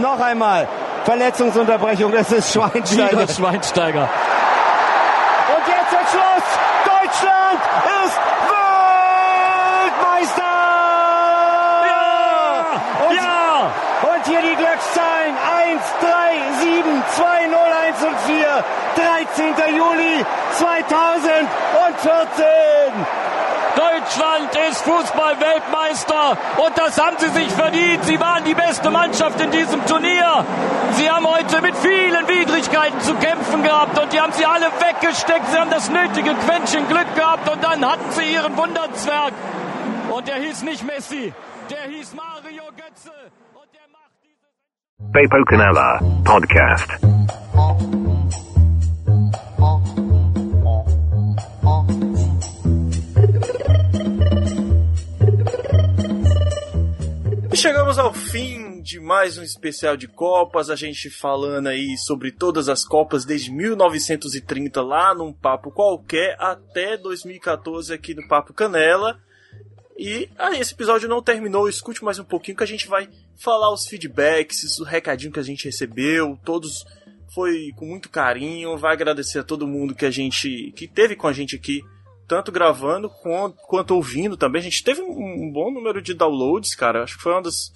Noch 0.00 0.20
einmal 0.20 0.68
Verletzungsunterbrechung. 1.04 2.12
Das 2.12 2.30
ist 2.32 2.52
Schweinsteiger. 2.52 3.12
Wieder 3.12 3.28
Schweinsteiger. 3.32 4.08
Und 5.54 5.66
jetzt 5.66 5.92
der 5.92 6.06
Schluss. 6.12 6.46
Deutschland 6.84 7.60
ist 8.04 8.16
Weltmeister! 8.52 10.54
Ja! 11.90 12.02
Und, 13.08 13.14
Ja! 13.16 13.72
und 14.12 14.22
hier 14.26 14.42
die 14.42 14.56
Glückszahlen. 14.56 15.34
1, 15.64 15.82
3, 16.00 16.06
7, 16.60 17.02
2, 17.16 17.46
0, 17.46 17.58
1 17.88 18.02
und 18.04 18.18
4. 18.26 18.64
13. 18.96 19.54
Juli 19.76 20.24
2014. 20.52 21.46
Deutschland 23.78 24.50
ist 24.68 24.82
Fußball-Weltmeister 24.82 26.36
und 26.66 26.76
das 26.76 26.98
haben 26.98 27.16
sie 27.18 27.28
sich 27.28 27.48
verdient. 27.52 28.02
Sie 28.04 28.18
waren 28.18 28.42
die 28.42 28.54
beste 28.54 28.90
Mannschaft 28.90 29.40
in 29.40 29.52
diesem 29.52 29.86
Turnier. 29.86 30.44
Sie 30.92 31.08
haben 31.08 31.24
heute 31.24 31.62
mit 31.62 31.76
vielen 31.76 32.26
Widrigkeiten 32.26 33.00
zu 33.00 33.14
kämpfen 33.14 33.62
gehabt 33.62 33.96
und 33.96 34.12
die 34.12 34.20
haben 34.20 34.32
sie 34.32 34.44
alle 34.44 34.66
weggesteckt. 34.66 35.46
Sie 35.52 35.58
haben 35.58 35.70
das 35.70 35.88
nötige 35.90 36.34
Quäntchen 36.34 36.88
Glück 36.88 37.14
gehabt 37.14 37.48
und 37.48 37.62
dann 37.62 37.86
hatten 37.86 38.10
sie 38.10 38.32
ihren 38.32 38.56
Wunderzwerg. 38.56 39.32
Und 40.10 40.26
der 40.26 40.36
hieß 40.36 40.62
nicht 40.62 40.84
Messi, 40.84 41.32
der 41.70 41.82
hieß 41.88 42.14
Mario 42.14 42.64
Götze. 42.76 43.12
Bepo 44.98 45.44
Canella 45.44 46.00
Podcast. 46.24 48.07
Chegamos 57.58 57.98
ao 57.98 58.14
fim 58.14 58.80
de 58.80 59.00
mais 59.00 59.36
um 59.36 59.42
especial 59.42 59.96
de 59.96 60.06
Copas, 60.06 60.70
a 60.70 60.76
gente 60.76 61.10
falando 61.10 61.66
aí 61.66 61.98
sobre 61.98 62.30
todas 62.30 62.68
as 62.68 62.84
Copas 62.84 63.24
desde 63.24 63.50
1930 63.50 64.80
lá 64.80 65.12
num 65.12 65.32
papo 65.32 65.72
qualquer 65.72 66.36
até 66.38 66.96
2014 66.96 67.92
aqui 67.92 68.14
no 68.14 68.28
Papo 68.28 68.54
Canela. 68.54 69.18
E 69.98 70.30
ah, 70.38 70.56
esse 70.56 70.72
episódio 70.72 71.08
não 71.08 71.20
terminou, 71.20 71.68
escute 71.68 72.04
mais 72.04 72.20
um 72.20 72.24
pouquinho 72.24 72.56
que 72.56 72.62
a 72.62 72.66
gente 72.66 72.86
vai 72.86 73.08
falar 73.36 73.72
os 73.72 73.88
feedbacks, 73.88 74.78
o 74.78 74.84
recadinho 74.84 75.32
que 75.32 75.40
a 75.40 75.44
gente 75.44 75.64
recebeu, 75.64 76.38
todos 76.44 76.84
foi 77.34 77.72
com 77.74 77.86
muito 77.86 78.08
carinho, 78.08 78.78
vai 78.78 78.92
agradecer 78.92 79.40
a 79.40 79.44
todo 79.44 79.66
mundo 79.66 79.96
que 79.96 80.06
a 80.06 80.12
gente 80.12 80.72
que 80.76 80.86
teve 80.86 81.16
com 81.16 81.26
a 81.26 81.32
gente 81.32 81.56
aqui, 81.56 81.82
tanto 82.28 82.52
gravando 82.52 83.08
quanto, 83.08 83.94
ouvindo 83.94 84.36
também. 84.36 84.60
A 84.60 84.64
gente 84.64 84.84
teve 84.84 85.00
um, 85.00 85.50
bom 85.50 85.72
número 85.72 86.02
de 86.02 86.12
downloads, 86.12 86.74
cara. 86.74 87.02
Acho 87.02 87.16
que 87.16 87.22
foi 87.22 87.32
uma 87.32 87.42
das 87.42 87.72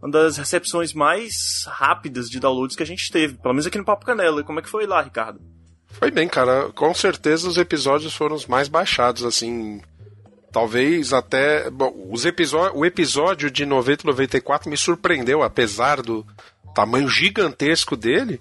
uma 0.00 0.10
das 0.10 0.36
recepções 0.36 0.92
mais 0.92 1.64
rápidas 1.66 2.30
de 2.30 2.38
downloads 2.38 2.76
que 2.76 2.82
a 2.82 2.86
gente 2.86 3.10
teve, 3.10 3.34
pelo 3.34 3.54
menos 3.54 3.66
aqui 3.66 3.78
no 3.78 3.84
Papo 3.84 4.06
Canela. 4.06 4.44
Como 4.44 4.58
é 4.58 4.62
que 4.62 4.68
foi 4.68 4.86
lá, 4.86 5.02
Ricardo? 5.02 5.40
Foi 5.88 6.10
bem, 6.10 6.28
cara. 6.28 6.70
Com 6.72 6.94
certeza 6.94 7.48
os 7.48 7.56
episódios 7.56 8.14
foram 8.14 8.36
os 8.36 8.46
mais 8.46 8.68
baixados, 8.68 9.24
assim. 9.24 9.80
Talvez 10.52 11.12
até. 11.12 11.70
Bom, 11.70 11.92
os 12.10 12.24
o 12.74 12.84
episódio 12.84 13.50
de 13.50 13.66
90 13.66 14.04
e 14.04 14.06
94 14.06 14.70
me 14.70 14.76
surpreendeu, 14.76 15.42
apesar 15.42 16.00
do 16.00 16.24
tamanho 16.74 17.08
gigantesco 17.08 17.96
dele. 17.96 18.40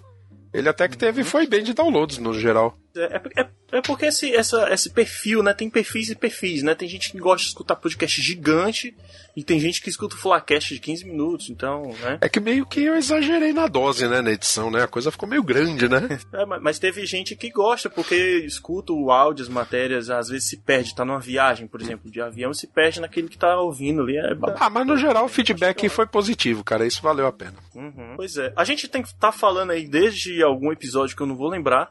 Ele 0.54 0.70
até 0.70 0.88
que 0.88 0.98
teve 0.98 1.24
foi 1.24 1.48
bem 1.48 1.64
de 1.64 1.74
downloads 1.74 2.18
no 2.18 2.34
geral. 2.34 2.78
É, 2.96 3.22
é, 3.42 3.48
é 3.74 3.82
porque 3.82 4.06
esse, 4.06 4.34
essa, 4.34 4.72
esse 4.74 4.90
perfil, 4.90 5.44
né? 5.44 5.54
Tem 5.54 5.70
perfis 5.70 6.10
e 6.10 6.16
perfis, 6.16 6.64
né? 6.64 6.74
Tem 6.74 6.88
gente 6.88 7.12
que 7.12 7.18
gosta 7.18 7.44
de 7.44 7.50
escutar 7.50 7.76
podcast 7.76 8.22
gigante 8.22 8.96
e 9.36 9.44
tem 9.44 9.60
gente 9.60 9.82
que 9.82 9.90
escuta 9.90 10.16
o 10.16 10.18
Flacast 10.18 10.74
de 10.74 10.80
15 10.80 11.06
minutos, 11.06 11.50
então, 11.50 11.94
né? 12.02 12.18
É 12.22 12.30
que 12.30 12.40
meio 12.40 12.66
que 12.66 12.82
eu 12.82 12.96
exagerei 12.96 13.52
na 13.52 13.68
dose, 13.68 14.08
né, 14.08 14.22
na 14.22 14.32
edição, 14.32 14.72
né? 14.72 14.84
A 14.84 14.88
coisa 14.88 15.12
ficou 15.12 15.28
meio 15.28 15.44
grande, 15.44 15.90
né? 15.90 16.02
É, 16.34 16.46
mas 16.46 16.80
teve 16.80 17.06
gente 17.06 17.36
que 17.36 17.50
gosta, 17.50 17.90
porque 17.90 18.16
escuta 18.46 18.92
o 18.92 19.12
áudio, 19.12 19.44
as 19.44 19.50
matérias, 19.50 20.10
às 20.10 20.28
vezes 20.28 20.50
se 20.50 20.58
perde, 20.58 20.94
tá 20.94 21.06
numa 21.06 21.20
viagem, 21.20 21.68
por 21.68 21.82
exemplo, 21.82 22.12
de 22.12 22.20
avião, 22.20 22.54
se 22.54 22.68
perde 22.68 23.00
naquele 23.00 23.30
que 23.30 23.38
tá 23.38 23.60
ouvindo 23.60 24.02
ali. 24.02 24.18
É... 24.18 24.36
Ah, 24.60 24.70
mas 24.70 24.86
no 24.86 24.98
geral 24.98 25.26
o 25.26 25.30
feedback 25.30 25.88
foi 25.88 26.06
positivo, 26.06 26.64
cara, 26.64 26.86
isso 26.86 27.02
valeu 27.02 27.26
a 27.26 27.32
pena. 27.32 27.56
Uhum. 27.74 28.16
Pois 28.18 28.38
é. 28.38 28.52
A 28.56 28.64
gente 28.64 28.88
tem 28.88 29.02
que 29.02 29.10
estar 29.10 29.32
tá 29.32 29.32
falando 29.32 29.72
aí 29.72 29.88
desde 29.88 30.42
algum 30.44 30.72
episódio 30.72 31.16
que 31.16 31.22
eu 31.22 31.28
não 31.28 31.36
vou 31.36 31.50
lembrar, 31.50 31.90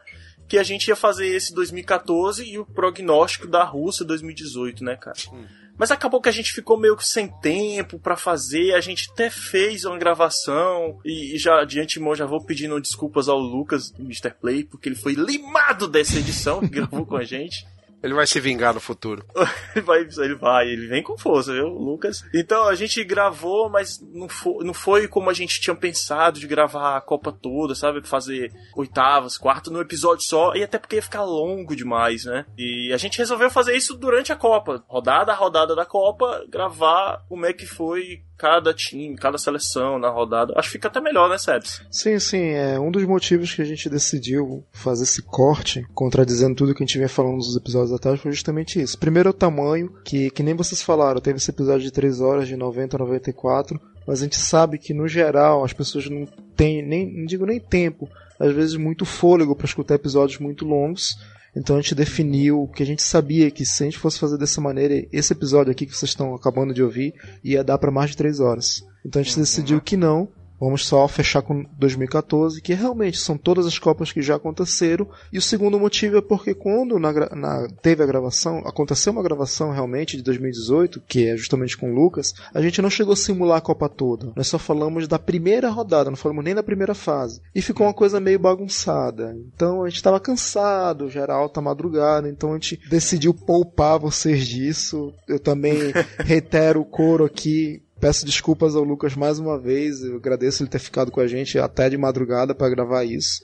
que 0.48 0.58
a 0.58 0.62
gente 0.62 0.88
ia 0.88 0.96
fazer 0.96 1.26
esse 1.26 1.54
2014 1.54 2.44
e 2.44 2.58
o 2.58 2.66
prognóstico 2.66 3.46
da 3.46 3.64
Rússia 3.64 4.04
2018, 4.04 4.84
né, 4.84 4.96
cara? 4.96 5.16
Hum. 5.32 5.44
Mas 5.76 5.90
acabou 5.90 6.20
que 6.20 6.28
a 6.28 6.32
gente 6.32 6.52
ficou 6.52 6.78
meio 6.78 6.96
que 6.96 7.04
sem 7.04 7.28
tempo 7.40 7.98
para 7.98 8.16
fazer. 8.16 8.74
A 8.74 8.80
gente 8.80 9.10
até 9.10 9.28
fez 9.28 9.84
uma 9.84 9.98
gravação. 9.98 11.00
E, 11.04 11.36
já 11.36 11.64
de 11.64 11.80
antemão 11.80 12.14
já 12.14 12.26
vou 12.26 12.44
pedindo 12.44 12.80
desculpas 12.80 13.28
ao 13.28 13.38
Lucas 13.38 13.90
do 13.90 14.02
Mr. 14.02 14.34
Play, 14.40 14.64
porque 14.64 14.88
ele 14.88 14.96
foi 14.96 15.14
limado 15.14 15.88
dessa 15.88 16.18
edição 16.18 16.60
que 16.60 16.68
gravou 16.68 17.04
com 17.04 17.16
a 17.16 17.24
gente. 17.24 17.66
Ele 18.04 18.12
vai 18.12 18.26
se 18.26 18.38
vingar 18.38 18.74
no 18.74 18.80
futuro. 18.80 19.24
ele, 19.74 19.80
vai, 19.80 20.00
ele 20.00 20.34
vai, 20.34 20.68
ele 20.68 20.86
vem 20.88 21.02
com 21.02 21.16
força, 21.16 21.54
viu, 21.54 21.68
Lucas? 21.68 22.22
Então, 22.34 22.68
a 22.68 22.74
gente 22.74 23.02
gravou, 23.02 23.70
mas 23.70 23.98
não 24.12 24.28
foi, 24.28 24.62
não 24.62 24.74
foi 24.74 25.08
como 25.08 25.30
a 25.30 25.32
gente 25.32 25.58
tinha 25.58 25.74
pensado 25.74 26.38
de 26.38 26.46
gravar 26.46 26.98
a 26.98 27.00
Copa 27.00 27.32
toda, 27.32 27.74
sabe? 27.74 28.06
Fazer 28.06 28.52
oitavas, 28.76 29.38
quartas 29.38 29.72
no 29.72 29.80
episódio 29.80 30.22
só, 30.26 30.54
e 30.54 30.62
até 30.62 30.78
porque 30.78 30.96
ia 30.96 31.02
ficar 31.02 31.24
longo 31.24 31.74
demais, 31.74 32.26
né? 32.26 32.44
E 32.58 32.92
a 32.92 32.98
gente 32.98 33.16
resolveu 33.16 33.50
fazer 33.50 33.74
isso 33.74 33.96
durante 33.96 34.30
a 34.30 34.36
Copa. 34.36 34.84
Rodada 34.86 35.32
a 35.32 35.34
rodada 35.34 35.74
da 35.74 35.86
Copa, 35.86 36.44
gravar 36.50 37.24
como 37.26 37.46
é 37.46 37.54
que 37.54 37.64
foi 37.64 38.22
cada 38.36 38.74
time, 38.74 39.16
cada 39.16 39.38
seleção 39.38 39.98
na 39.98 40.10
rodada. 40.10 40.52
Acho 40.56 40.68
que 40.68 40.72
fica 40.72 40.88
até 40.88 41.00
melhor, 41.00 41.28
né, 41.28 41.38
Sebs? 41.38 41.82
Sim, 41.90 42.18
sim. 42.18 42.50
É 42.50 42.78
um 42.78 42.90
dos 42.90 43.04
motivos 43.04 43.54
que 43.54 43.62
a 43.62 43.64
gente 43.64 43.88
decidiu 43.88 44.64
fazer 44.72 45.04
esse 45.04 45.22
corte, 45.22 45.86
contradizendo 45.94 46.54
tudo 46.54 46.74
que 46.74 46.82
a 46.82 46.86
gente 46.86 46.98
vinha 46.98 47.08
falando 47.08 47.36
nos 47.36 47.56
episódios 47.56 47.93
foi 48.18 48.32
justamente 48.32 48.80
isso. 48.80 48.98
Primeiro 48.98 49.30
o 49.30 49.32
tamanho, 49.32 49.92
que, 50.04 50.30
que 50.30 50.42
nem 50.42 50.54
vocês 50.54 50.82
falaram, 50.82 51.20
teve 51.20 51.38
esse 51.38 51.50
episódio 51.50 51.82
de 51.82 51.90
3 51.90 52.20
horas, 52.20 52.48
de 52.48 52.56
90 52.56 52.96
a 52.96 52.98
94, 52.98 53.80
mas 54.06 54.20
a 54.20 54.24
gente 54.24 54.38
sabe 54.38 54.78
que, 54.78 54.94
no 54.94 55.08
geral, 55.08 55.64
as 55.64 55.72
pessoas 55.72 56.08
não 56.08 56.26
têm, 56.56 56.82
nem, 56.82 57.10
não 57.10 57.24
digo 57.24 57.46
nem 57.46 57.60
tempo, 57.60 58.08
às 58.38 58.52
vezes 58.52 58.76
muito 58.76 59.04
fôlego 59.04 59.54
para 59.54 59.66
escutar 59.66 59.94
episódios 59.94 60.38
muito 60.38 60.64
longos. 60.64 61.16
Então 61.56 61.76
a 61.76 61.80
gente 61.80 61.94
definiu 61.94 62.68
que 62.74 62.82
a 62.82 62.86
gente 62.86 63.02
sabia 63.02 63.50
que 63.50 63.64
se 63.64 63.82
a 63.82 63.86
gente 63.86 63.98
fosse 63.98 64.18
fazer 64.18 64.36
dessa 64.36 64.60
maneira, 64.60 65.06
esse 65.12 65.32
episódio 65.32 65.70
aqui 65.70 65.86
que 65.86 65.96
vocês 65.96 66.10
estão 66.10 66.34
acabando 66.34 66.74
de 66.74 66.82
ouvir 66.82 67.14
ia 67.44 67.62
dar 67.62 67.78
para 67.78 67.92
mais 67.92 68.10
de 68.10 68.16
3 68.16 68.40
horas. 68.40 68.84
Então 69.06 69.20
a 69.20 69.22
gente 69.22 69.36
uhum. 69.36 69.42
decidiu 69.42 69.80
que 69.80 69.96
não, 69.96 70.28
Vamos 70.58 70.86
só 70.86 71.06
fechar 71.08 71.42
com 71.42 71.64
2014, 71.78 72.60
que 72.62 72.74
realmente 72.74 73.18
são 73.18 73.36
todas 73.36 73.66
as 73.66 73.78
Copas 73.78 74.12
que 74.12 74.22
já 74.22 74.36
aconteceram. 74.36 75.06
E 75.32 75.38
o 75.38 75.42
segundo 75.42 75.78
motivo 75.78 76.16
é 76.16 76.22
porque 76.22 76.54
quando 76.54 76.98
na, 76.98 77.12
na, 77.34 77.68
teve 77.82 78.02
a 78.02 78.06
gravação, 78.06 78.58
aconteceu 78.58 79.12
uma 79.12 79.22
gravação 79.22 79.70
realmente 79.72 80.16
de 80.16 80.22
2018, 80.22 81.02
que 81.06 81.28
é 81.28 81.36
justamente 81.36 81.76
com 81.76 81.90
o 81.90 81.94
Lucas, 81.94 82.32
a 82.54 82.62
gente 82.62 82.80
não 82.80 82.88
chegou 82.90 83.12
a 83.12 83.16
simular 83.16 83.58
a 83.58 83.60
Copa 83.60 83.88
toda. 83.88 84.32
Nós 84.34 84.48
só 84.48 84.58
falamos 84.58 85.08
da 85.08 85.18
primeira 85.18 85.68
rodada, 85.68 86.10
não 86.10 86.16
falamos 86.16 86.44
nem 86.44 86.54
da 86.54 86.62
primeira 86.62 86.94
fase. 86.94 87.40
E 87.54 87.60
ficou 87.60 87.86
uma 87.86 87.94
coisa 87.94 88.20
meio 88.20 88.38
bagunçada. 88.38 89.36
Então 89.54 89.82
a 89.82 89.88
gente 89.88 89.96
estava 89.96 90.20
cansado, 90.20 91.10
já 91.10 91.22
era 91.22 91.34
alta 91.34 91.60
madrugada, 91.60 92.28
então 92.28 92.50
a 92.50 92.54
gente 92.54 92.80
decidiu 92.88 93.34
poupar 93.34 93.98
vocês 93.98 94.46
disso. 94.46 95.12
Eu 95.28 95.38
também 95.38 95.92
reitero 96.24 96.80
o 96.80 96.84
coro 96.84 97.24
aqui 97.24 97.83
Peço 98.00 98.26
desculpas 98.26 98.74
ao 98.74 98.84
Lucas 98.84 99.14
mais 99.14 99.38
uma 99.38 99.58
vez. 99.58 100.02
Eu 100.02 100.16
agradeço 100.16 100.62
ele 100.62 100.70
ter 100.70 100.78
ficado 100.78 101.10
com 101.10 101.20
a 101.20 101.26
gente 101.26 101.58
até 101.58 101.88
de 101.88 101.96
madrugada 101.96 102.54
para 102.54 102.68
gravar 102.68 103.04
isso. 103.04 103.40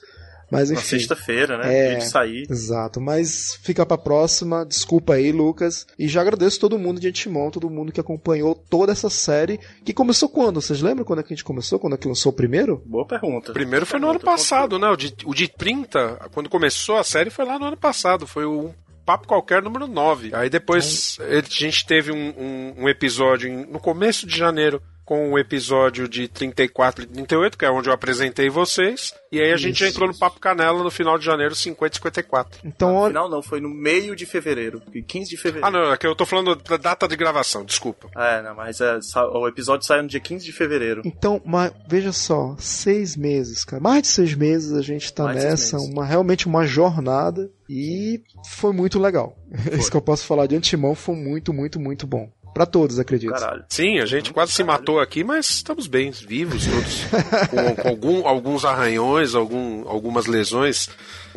Mas 0.51 0.69
enfim. 0.69 0.83
sexta-feira, 0.83 1.57
né? 1.57 1.93
É, 1.93 1.95
de 1.95 2.05
sair. 2.05 2.45
Exato. 2.49 2.99
Mas 2.99 3.57
fica 3.63 3.85
pra 3.85 3.97
próxima. 3.97 4.65
Desculpa 4.65 5.13
aí, 5.13 5.31
Lucas. 5.31 5.87
E 5.97 6.09
já 6.09 6.19
agradeço 6.19 6.59
todo 6.59 6.77
mundo 6.77 6.99
de 6.99 7.07
antemão, 7.07 7.49
todo 7.49 7.69
mundo 7.69 7.91
que 7.91 8.01
acompanhou 8.01 8.53
toda 8.53 8.91
essa 8.91 9.09
série. 9.09 9.59
Que 9.85 9.93
começou 9.93 10.27
quando? 10.27 10.61
Vocês 10.61 10.81
lembram 10.81 11.05
quando 11.05 11.19
é 11.19 11.23
que 11.23 11.33
a 11.33 11.35
gente 11.35 11.45
começou? 11.45 11.79
Quando 11.79 11.93
é 11.93 11.97
que 11.97 12.07
lançou 12.07 12.33
o 12.33 12.35
primeiro? 12.35 12.83
Boa 12.85 13.07
pergunta. 13.07 13.51
O 13.51 13.53
primeiro 13.53 13.85
foi 13.85 13.97
no 13.97 14.09
ano 14.09 14.19
passado, 14.19 14.77
né? 14.77 14.89
O 14.89 14.97
de, 14.97 15.15
o 15.25 15.33
de 15.33 15.47
30, 15.47 16.29
quando 16.33 16.49
começou 16.49 16.97
a 16.97 17.03
série, 17.03 17.29
foi 17.29 17.45
lá 17.45 17.57
no 17.57 17.65
ano 17.67 17.77
passado. 17.77 18.27
Foi 18.27 18.43
o 18.43 18.73
papo 19.11 19.27
qualquer 19.27 19.61
número 19.61 19.87
9. 19.87 20.31
Aí 20.33 20.49
depois 20.49 21.17
a 21.19 21.41
gente 21.49 21.85
teve 21.85 22.11
um, 22.11 22.33
um, 22.37 22.83
um 22.83 22.89
episódio 22.89 23.51
no 23.67 23.79
começo 23.79 24.25
de 24.25 24.37
janeiro 24.37 24.81
com 25.11 25.33
o 25.33 25.37
episódio 25.37 26.07
de 26.07 26.29
34 26.29 27.03
e 27.03 27.07
38, 27.07 27.57
que 27.57 27.65
é 27.65 27.69
onde 27.69 27.89
eu 27.89 27.93
apresentei 27.93 28.49
vocês. 28.49 29.13
E 29.29 29.41
aí 29.41 29.51
a 29.51 29.57
gente 29.57 29.81
já 29.81 29.89
entrou 29.89 30.07
no 30.07 30.17
Papo 30.17 30.39
Canela 30.39 30.81
no 30.81 30.89
final 30.89 31.17
de 31.17 31.25
janeiro, 31.25 31.53
50 31.53 31.93
e 31.93 31.97
54. 31.97 32.59
Então, 32.63 33.01
no 33.01 33.07
final 33.07 33.29
não, 33.29 33.43
foi 33.43 33.59
no 33.59 33.67
meio 33.67 34.15
de 34.15 34.25
fevereiro, 34.25 34.81
15 35.05 35.29
de 35.29 35.35
fevereiro. 35.35 35.67
Ah, 35.67 35.69
não, 35.69 35.91
é 35.91 35.97
que 35.97 36.07
eu 36.07 36.15
tô 36.15 36.25
falando 36.25 36.55
da 36.55 36.77
data 36.77 37.09
de 37.09 37.17
gravação, 37.17 37.65
desculpa. 37.65 38.09
É, 38.15 38.41
não, 38.41 38.55
mas 38.55 38.79
é, 38.79 38.99
o 39.33 39.49
episódio 39.49 39.85
saiu 39.85 40.03
no 40.03 40.07
dia 40.07 40.21
15 40.21 40.45
de 40.45 40.53
fevereiro. 40.53 41.01
Então, 41.03 41.41
mas, 41.43 41.73
veja 41.89 42.13
só, 42.13 42.55
seis 42.57 43.17
meses, 43.17 43.65
cara. 43.65 43.83
Mais 43.83 44.03
de 44.03 44.07
seis 44.07 44.33
meses 44.33 44.71
a 44.71 44.81
gente 44.81 45.11
tá 45.11 45.25
Mais 45.25 45.43
nessa, 45.43 45.77
uma, 45.77 46.05
realmente 46.05 46.47
uma 46.47 46.65
jornada. 46.65 47.51
E 47.69 48.21
foi 48.49 48.73
muito 48.73 48.99
legal. 48.99 49.37
Foi. 49.63 49.77
Isso 49.77 49.89
que 49.89 49.95
eu 49.95 50.01
posso 50.01 50.25
falar 50.25 50.45
de 50.45 50.57
antemão 50.57 50.93
foi 50.93 51.15
muito, 51.15 51.53
muito, 51.53 51.79
muito 51.79 52.05
bom. 52.05 52.29
Para 52.53 52.65
todos, 52.65 52.99
acredito. 52.99 53.31
Caralho. 53.31 53.63
Sim, 53.69 53.99
a 53.99 54.05
gente 54.05 54.33
quase 54.33 54.51
se 54.51 54.63
matou 54.63 54.99
aqui, 54.99 55.23
mas 55.23 55.49
estamos 55.49 55.87
bem, 55.87 56.11
vivos 56.11 56.65
todos. 56.65 57.05
com, 57.49 57.75
com 57.75 57.87
algum, 57.87 58.27
alguns 58.27 58.65
arranhões, 58.65 59.35
algum, 59.35 59.87
algumas 59.87 60.25
lesões, 60.25 60.89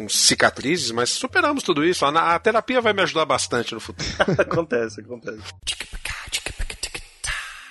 cicatrizes, 0.09 0.91
mas 0.91 1.11
superamos 1.11 1.63
tudo 1.63 1.85
isso. 1.85 2.05
A, 2.05 2.35
a 2.35 2.39
terapia 2.39 2.81
vai 2.81 2.93
me 2.93 3.03
ajudar 3.03 3.25
bastante 3.25 3.75
no 3.75 3.81
futuro. 3.81 4.09
acontece, 4.39 5.01
acontece. 5.01 5.39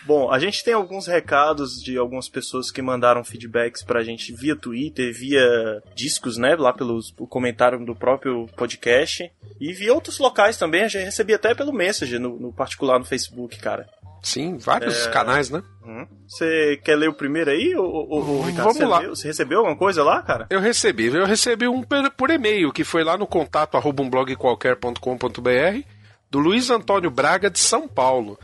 Bom, 0.06 0.32
a 0.32 0.38
gente 0.38 0.64
tem 0.64 0.74
alguns 0.74 1.08
recados 1.08 1.82
de 1.82 1.98
algumas 1.98 2.28
pessoas 2.28 2.70
que 2.70 2.82
mandaram 2.82 3.24
feedbacks 3.24 3.84
pra 3.84 4.04
gente 4.04 4.34
via 4.34 4.56
Twitter, 4.56 5.14
via 5.14 5.82
discos, 5.96 6.38
né? 6.38 6.56
Lá 6.56 6.74
pelo 6.74 7.00
comentário 7.30 7.84
do 7.86 7.96
próprio 7.96 8.48
podcast. 8.58 9.32
E 9.60 9.72
via 9.72 9.94
outros 9.94 10.20
locais 10.20 10.58
também. 10.58 10.84
A 10.84 10.88
gente 10.88 11.06
recebia 11.06 11.38
até 11.38 11.56
pelo 11.56 11.72
Messenger, 11.72 12.20
no, 12.20 12.38
no 12.38 12.52
particular 12.52 13.00
no 13.00 13.06
Facebook, 13.06 13.58
cara. 13.60 13.88
Sim, 14.24 14.58
vários 14.58 15.06
é... 15.06 15.12
canais, 15.12 15.50
né? 15.50 15.62
Uhum. 15.86 16.08
Você 16.28 16.80
quer 16.84 16.96
ler 16.96 17.10
o 17.10 17.14
primeiro 17.14 17.52
aí, 17.52 17.76
ou, 17.76 18.10
ou, 18.10 18.42
Ricardo? 18.42 18.74
Vamos 18.74 18.90
lá. 18.90 19.00
Leu? 19.00 19.16
Você 19.16 19.28
recebeu 19.28 19.60
alguma 19.60 19.76
coisa 19.76 20.02
lá, 20.02 20.22
cara? 20.22 20.48
Eu 20.50 20.62
recebi. 20.62 21.08
Eu 21.08 21.26
recebi 21.26 21.68
um 21.68 21.84
por, 21.84 22.30
e-mail, 22.30 22.72
que 22.72 22.86
foi 22.86 23.04
lá 23.04 23.18
no 23.18 23.28
contato 23.28 23.76
arroba 23.76 24.02
umblogqualquer.com.br 24.02 25.88
do 26.32 26.40
Luiz 26.40 26.70
Antônio 26.70 27.12
Braga 27.12 27.50
de 27.50 27.60
São 27.60 27.86
Paulo. 27.88 28.40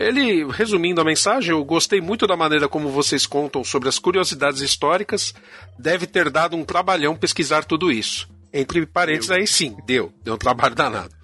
Ele, 0.00 0.50
resumindo 0.50 0.98
a 1.02 1.04
mensagem, 1.04 1.50
eu 1.50 1.62
gostei 1.62 2.00
muito 2.00 2.26
da 2.26 2.34
maneira 2.34 2.66
como 2.66 2.88
vocês 2.88 3.26
contam 3.26 3.62
sobre 3.62 3.86
as 3.86 3.98
curiosidades 3.98 4.62
históricas. 4.62 5.34
Deve 5.78 6.06
ter 6.06 6.30
dado 6.30 6.56
um 6.56 6.64
trabalhão 6.64 7.14
pesquisar 7.14 7.66
tudo 7.66 7.92
isso. 7.92 8.26
Entre 8.50 8.86
parênteses, 8.86 9.28
deu. 9.28 9.36
aí 9.36 9.46
sim, 9.46 9.76
deu. 9.84 10.10
Deu 10.24 10.34
um 10.34 10.38
trabalho 10.38 10.74
danado. 10.74 11.14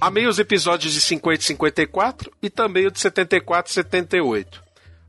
Amei 0.00 0.26
os 0.26 0.38
episódios 0.38 0.94
de 0.94 1.00
50 1.02 1.42
e 1.42 1.44
54 1.44 2.32
e 2.42 2.48
também 2.48 2.86
o 2.86 2.90
de 2.90 2.98
74 2.98 3.70
e 3.70 3.74
78. 3.74 4.62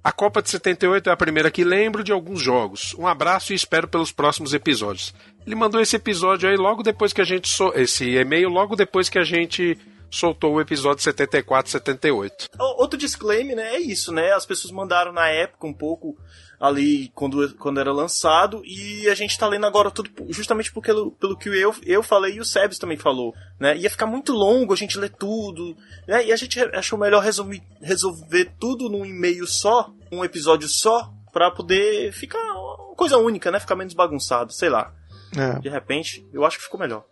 A 0.03 0.11
Copa 0.11 0.41
de 0.41 0.49
78 0.49 1.09
é 1.09 1.13
a 1.13 1.18
primeira 1.18 1.49
que 1.49 1.63
lembro 1.63 2.03
de 2.03 2.11
alguns 2.11 2.41
jogos. 2.41 2.93
Um 2.99 3.07
abraço 3.07 3.53
e 3.53 3.55
espero 3.55 3.88
pelos 3.88 4.11
próximos 4.11 4.53
episódios. 4.53 5.13
Ele 5.47 5.55
mandou 5.55 5.80
esse 5.80 5.95
episódio 5.95 6.49
aí 6.49 6.57
logo 6.57 6.84
depois 6.84 7.13
que 7.13 7.22
a 7.22 7.26
gente. 7.26 7.47
So... 7.47 7.72
Esse 7.73 8.18
e-mail 8.18 8.49
logo 8.49 8.76
depois 8.76 9.07
que 9.07 9.18
a 9.18 9.23
gente 9.23 9.77
soltou 10.11 10.55
o 10.55 10.61
episódio 10.61 11.01
74, 11.01 11.71
78. 11.71 12.49
Outro 12.59 12.99
disclaimer, 12.99 13.55
né? 13.55 13.75
É 13.75 13.79
isso, 13.79 14.11
né? 14.11 14.33
As 14.33 14.45
pessoas 14.45 14.71
mandaram 14.71 15.13
na 15.13 15.27
época 15.29 15.65
um 15.65 15.73
pouco 15.73 16.17
ali 16.59 17.09
quando, 17.15 17.55
quando 17.55 17.79
era 17.79 17.91
lançado 17.91 18.61
e 18.63 19.09
a 19.09 19.15
gente 19.15 19.38
tá 19.38 19.47
lendo 19.47 19.65
agora 19.65 19.89
tudo 19.89 20.11
justamente 20.29 20.71
porque, 20.71 20.93
pelo, 20.93 21.11
pelo 21.13 21.38
que 21.38 21.49
eu, 21.49 21.73
eu 21.83 22.03
falei 22.03 22.35
e 22.35 22.39
o 22.39 22.45
Sebs 22.45 22.77
também 22.77 22.97
falou, 22.97 23.33
né? 23.59 23.75
Ia 23.77 23.89
ficar 23.89 24.05
muito 24.05 24.31
longo 24.33 24.73
a 24.73 24.77
gente 24.77 24.99
ler 24.99 25.09
tudo, 25.09 25.75
né? 26.07 26.25
E 26.25 26.31
a 26.31 26.35
gente 26.35 26.59
achou 26.75 26.99
melhor 26.99 27.23
resumir, 27.23 27.63
resolver 27.81 28.53
tudo 28.59 28.89
num 28.89 29.05
e-mail 29.05 29.47
só, 29.47 29.91
um 30.11 30.23
episódio 30.23 30.67
só, 30.67 31.11
para 31.31 31.49
poder 31.49 32.11
ficar 32.11 32.38
uma 32.38 32.95
coisa 32.95 33.17
única, 33.17 33.49
né? 33.49 33.59
Ficar 33.59 33.75
menos 33.75 33.93
bagunçado, 33.93 34.51
sei 34.51 34.69
lá. 34.69 34.93
É. 35.35 35.59
De 35.59 35.69
repente, 35.69 36.27
eu 36.33 36.45
acho 36.45 36.57
que 36.57 36.65
ficou 36.65 36.79
melhor. 36.79 37.05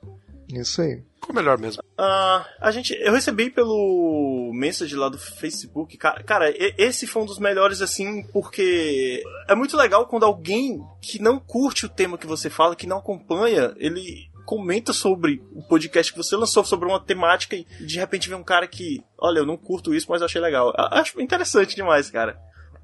Isso 0.53 0.81
aí. 0.81 1.03
Ficou 1.15 1.35
melhor 1.35 1.57
mesmo. 1.57 1.81
Uh, 1.81 2.45
a 2.59 2.71
gente, 2.71 2.93
eu 2.99 3.13
recebi 3.13 3.49
pelo 3.49 4.51
message 4.53 4.95
lá 4.95 5.09
do 5.09 5.17
Facebook. 5.17 5.95
Cara, 5.97 6.23
cara, 6.23 6.53
esse 6.77 7.05
foi 7.05 7.21
um 7.21 7.25
dos 7.25 7.39
melhores, 7.39 7.81
assim, 7.81 8.23
porque 8.33 9.21
é 9.47 9.53
muito 9.53 9.77
legal 9.77 10.07
quando 10.07 10.23
alguém 10.23 10.81
que 11.01 11.21
não 11.21 11.39
curte 11.39 11.85
o 11.85 11.89
tema 11.89 12.17
que 12.17 12.25
você 12.25 12.49
fala, 12.49 12.75
que 12.75 12.87
não 12.87 12.97
acompanha, 12.97 13.73
ele 13.77 14.29
comenta 14.49 14.91
sobre 14.91 15.43
o 15.53 15.61
podcast 15.61 16.11
que 16.11 16.17
você 16.17 16.35
lançou 16.35 16.65
sobre 16.65 16.87
uma 16.87 16.99
temática 16.99 17.55
e 17.55 17.63
de 17.85 17.99
repente 17.99 18.27
vem 18.27 18.37
um 18.37 18.43
cara 18.43 18.67
que, 18.67 19.03
olha, 19.15 19.39
eu 19.39 19.45
não 19.45 19.55
curto 19.55 19.93
isso, 19.93 20.07
mas 20.09 20.21
eu 20.21 20.25
achei 20.25 20.41
legal. 20.41 20.73
Eu 20.75 20.85
acho 20.97 21.21
interessante 21.21 21.75
demais, 21.75 22.09
cara. 22.09 22.35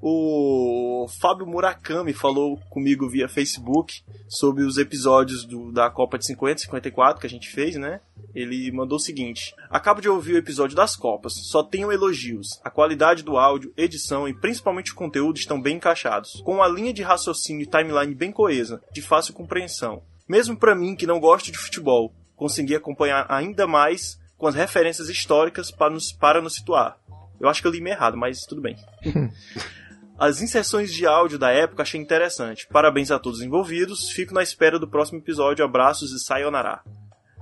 O 0.08 1.08
Fábio 1.20 1.44
Murakami 1.48 2.12
falou 2.12 2.58
comigo 2.70 3.08
via 3.08 3.28
Facebook 3.28 4.04
sobre 4.28 4.62
os 4.62 4.78
episódios 4.78 5.44
do, 5.44 5.72
da 5.72 5.90
Copa 5.90 6.16
de 6.16 6.24
50 6.26 6.60
54 6.60 7.20
que 7.20 7.26
a 7.26 7.30
gente 7.30 7.50
fez, 7.50 7.74
né? 7.74 8.00
Ele 8.32 8.70
mandou 8.70 8.98
o 8.98 9.00
seguinte: 9.00 9.52
Acabo 9.68 10.00
de 10.00 10.08
ouvir 10.08 10.34
o 10.34 10.38
episódio 10.38 10.76
das 10.76 10.94
Copas, 10.94 11.32
só 11.50 11.60
tenho 11.60 11.90
elogios. 11.90 12.60
A 12.62 12.70
qualidade 12.70 13.24
do 13.24 13.36
áudio, 13.36 13.72
edição 13.76 14.28
e 14.28 14.32
principalmente 14.32 14.92
o 14.92 14.94
conteúdo 14.94 15.38
estão 15.38 15.60
bem 15.60 15.74
encaixados, 15.74 16.40
com 16.44 16.54
uma 16.54 16.68
linha 16.68 16.92
de 16.92 17.02
raciocínio 17.02 17.64
e 17.64 17.66
timeline 17.66 18.14
bem 18.14 18.30
coesa, 18.30 18.80
de 18.92 19.02
fácil 19.02 19.34
compreensão. 19.34 20.04
Mesmo 20.28 20.56
para 20.56 20.76
mim 20.76 20.94
que 20.94 21.04
não 21.04 21.18
gosto 21.18 21.50
de 21.50 21.58
futebol, 21.58 22.14
consegui 22.36 22.76
acompanhar 22.76 23.26
ainda 23.28 23.66
mais 23.66 24.20
com 24.38 24.46
as 24.46 24.54
referências 24.54 25.08
históricas 25.08 25.72
para 25.72 25.90
nos, 25.90 26.12
para 26.12 26.40
nos 26.40 26.54
situar. 26.54 26.96
Eu 27.40 27.48
acho 27.48 27.60
que 27.60 27.66
eu 27.66 27.72
li 27.72 27.84
errado, 27.90 28.16
mas 28.16 28.42
tudo 28.42 28.62
bem. 28.62 28.76
As 30.18 30.40
inserções 30.40 30.92
de 30.92 31.06
áudio 31.06 31.38
da 31.38 31.50
época 31.50 31.82
achei 31.82 32.00
interessante. 32.00 32.66
Parabéns 32.68 33.10
a 33.10 33.18
todos 33.18 33.40
os 33.40 33.44
envolvidos. 33.44 34.10
Fico 34.10 34.32
na 34.32 34.42
espera 34.42 34.78
do 34.78 34.88
próximo 34.88 35.18
episódio. 35.18 35.64
Abraços 35.64 36.12
e 36.12 36.18
sayonara. 36.18 36.80